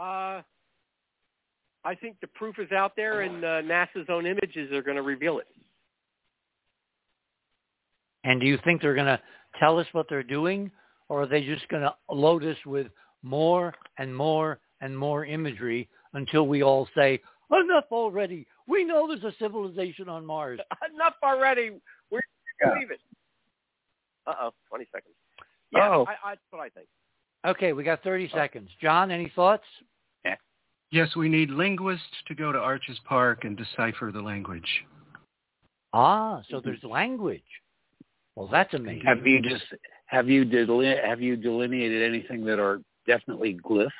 Uh, 0.00 0.42
I 1.84 1.94
think 1.94 2.16
the 2.20 2.26
proof 2.28 2.58
is 2.58 2.72
out 2.72 2.92
there, 2.96 3.22
and 3.22 3.44
uh, 3.44 3.62
NASA's 3.62 4.08
own 4.08 4.26
images 4.26 4.72
are 4.72 4.82
going 4.82 4.96
to 4.96 5.02
reveal 5.02 5.38
it. 5.38 5.46
And 8.24 8.40
do 8.40 8.46
you 8.46 8.58
think 8.64 8.82
they're 8.82 8.94
going 8.94 9.06
to 9.06 9.20
tell 9.58 9.78
us 9.78 9.86
what 9.92 10.06
they're 10.08 10.22
doing, 10.22 10.70
or 11.08 11.22
are 11.22 11.26
they 11.26 11.42
just 11.42 11.66
going 11.68 11.82
to 11.82 11.94
load 12.10 12.44
us 12.44 12.56
with 12.66 12.86
more 13.22 13.74
and 13.98 14.14
more 14.14 14.58
and 14.80 14.96
more 14.96 15.24
imagery 15.24 15.88
until 16.14 16.46
we 16.46 16.62
all 16.62 16.88
say, 16.96 17.20
enough 17.52 17.84
already. 17.90 18.46
We 18.66 18.84
know 18.84 19.08
there's 19.08 19.24
a 19.24 19.36
civilization 19.38 20.08
on 20.08 20.24
Mars. 20.24 20.60
Enough 20.94 21.14
already. 21.22 21.72
We're 22.10 22.20
Yeah. 22.62 22.74
believe 22.74 22.90
it. 22.92 23.00
Uh-oh, 24.26 24.52
20 24.68 24.86
seconds. 24.92 25.14
Yeah, 25.72 25.88
Oh. 25.88 26.06
I, 26.06 26.12
I, 26.12 26.30
that's 26.32 26.40
what 26.50 26.60
I 26.60 26.68
think. 26.68 26.86
Okay, 27.46 27.72
we 27.72 27.82
got 27.84 28.02
30 28.02 28.30
seconds. 28.34 28.70
John, 28.80 29.10
any 29.10 29.32
thoughts? 29.34 29.64
Yes, 30.92 31.14
we 31.14 31.28
need 31.28 31.50
linguists 31.50 32.04
to 32.26 32.34
go 32.34 32.50
to 32.50 32.58
Arches 32.58 32.98
Park 33.04 33.44
and 33.44 33.56
decipher 33.56 34.10
the 34.12 34.20
language. 34.20 34.84
Ah, 35.92 36.42
so 36.50 36.60
there's 36.60 36.82
language. 36.82 37.42
Well, 38.34 38.48
that's 38.50 38.74
amazing. 38.74 39.04
Have 39.04 39.26
you 39.26 39.40
just 39.40 39.64
have 40.06 40.28
you 40.28 40.44
deline- 40.44 40.98
have 41.04 41.20
you 41.20 41.36
delineated 41.36 42.02
anything 42.02 42.44
that 42.44 42.58
are 42.58 42.80
definitely 43.06 43.54
glyphs? 43.58 43.90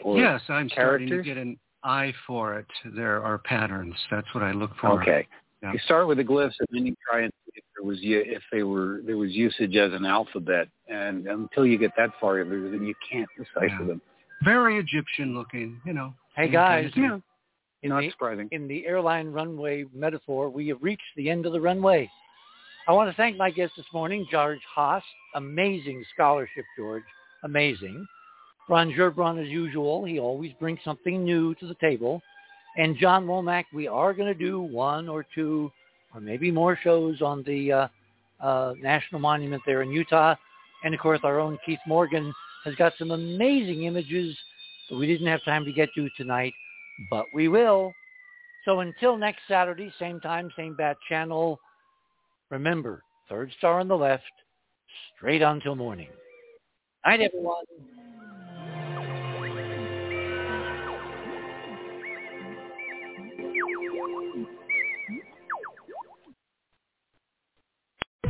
Or 0.00 0.18
yes, 0.18 0.42
I'm 0.48 0.68
starting 0.70 1.08
to 1.08 1.22
get 1.22 1.36
an 1.36 1.58
eye 1.84 2.12
for 2.26 2.58
it. 2.58 2.66
There 2.84 3.22
are 3.22 3.38
patterns. 3.38 3.94
That's 4.10 4.32
what 4.34 4.42
I 4.42 4.52
look 4.52 4.74
for. 4.76 5.00
Okay. 5.00 5.28
Yeah. 5.62 5.72
You 5.72 5.78
start 5.80 6.08
with 6.08 6.18
the 6.18 6.24
glyphs 6.24 6.54
and 6.58 6.68
then 6.72 6.86
you 6.86 6.96
try 7.08 7.20
and 7.22 7.32
see 7.46 7.52
if 7.58 7.64
there 7.76 7.84
was 7.84 7.98
if 8.02 8.42
they 8.50 8.64
were 8.64 9.00
there 9.04 9.16
was 9.16 9.30
usage 9.30 9.76
as 9.76 9.92
an 9.92 10.04
alphabet, 10.04 10.68
and 10.88 11.26
until 11.28 11.64
you 11.64 11.78
get 11.78 11.92
that 11.96 12.10
far, 12.20 12.42
there- 12.44 12.58
you 12.58 12.94
can't 13.08 13.28
decipher 13.36 13.66
Yeah. 13.66 13.84
them. 13.84 14.02
Very 14.44 14.78
Egyptian 14.78 15.34
looking, 15.34 15.80
you 15.84 15.92
know. 15.92 16.14
Hey, 16.36 16.48
guys. 16.48 16.84
kind 16.84 16.86
of 16.86 16.94
thing. 16.94 17.22
In 17.82 17.90
Not 17.90 18.00
the, 18.00 18.10
surprising. 18.10 18.48
in 18.52 18.68
the 18.68 18.86
airline 18.86 19.32
runway 19.32 19.84
metaphor, 19.92 20.48
we 20.48 20.68
have 20.68 20.78
reached 20.80 21.02
the 21.16 21.28
end 21.28 21.46
of 21.46 21.52
the 21.52 21.60
runway. 21.60 22.08
I 22.86 22.92
want 22.92 23.10
to 23.10 23.16
thank 23.16 23.36
my 23.36 23.50
guest 23.50 23.72
this 23.76 23.86
morning, 23.92 24.26
George 24.30 24.60
Haas. 24.72 25.02
Amazing 25.34 26.04
scholarship, 26.14 26.64
George. 26.76 27.02
Amazing. 27.42 28.06
Ron 28.68 28.92
Gerbrun, 28.92 29.42
as 29.42 29.48
usual, 29.48 30.04
he 30.04 30.20
always 30.20 30.52
brings 30.60 30.78
something 30.84 31.24
new 31.24 31.54
to 31.56 31.66
the 31.66 31.74
table. 31.74 32.22
And 32.76 32.96
John 32.96 33.26
Womack, 33.26 33.64
we 33.74 33.88
are 33.88 34.14
going 34.14 34.32
to 34.32 34.38
do 34.38 34.60
one 34.60 35.08
or 35.08 35.26
two 35.34 35.70
or 36.14 36.20
maybe 36.20 36.50
more 36.50 36.78
shows 36.82 37.22
on 37.22 37.42
the 37.44 37.72
uh, 37.72 37.88
uh, 38.40 38.74
National 38.80 39.20
Monument 39.20 39.62
there 39.66 39.82
in 39.82 39.90
Utah. 39.90 40.34
And, 40.84 40.94
of 40.94 41.00
course, 41.00 41.20
our 41.22 41.40
own 41.40 41.58
Keith 41.64 41.78
Morgan 41.86 42.32
has 42.64 42.74
got 42.76 42.92
some 42.98 43.10
amazing 43.10 43.84
images 43.84 44.36
that 44.88 44.96
we 44.96 45.06
didn't 45.06 45.26
have 45.26 45.44
time 45.44 45.64
to 45.64 45.72
get 45.72 45.88
to 45.94 46.08
tonight, 46.16 46.52
but 47.10 47.26
we 47.32 47.48
will. 47.48 47.92
So 48.64 48.80
until 48.80 49.16
next 49.16 49.40
Saturday, 49.48 49.92
same 49.98 50.20
time, 50.20 50.50
same 50.56 50.74
bat 50.76 50.96
channel, 51.08 51.58
remember, 52.50 53.02
third 53.28 53.50
star 53.58 53.80
on 53.80 53.88
the 53.88 53.96
left, 53.96 54.22
straight 55.16 55.42
on 55.42 55.60
till 55.60 55.74
morning. 55.74 56.08
Night, 57.04 57.20
everyone. 57.20 57.64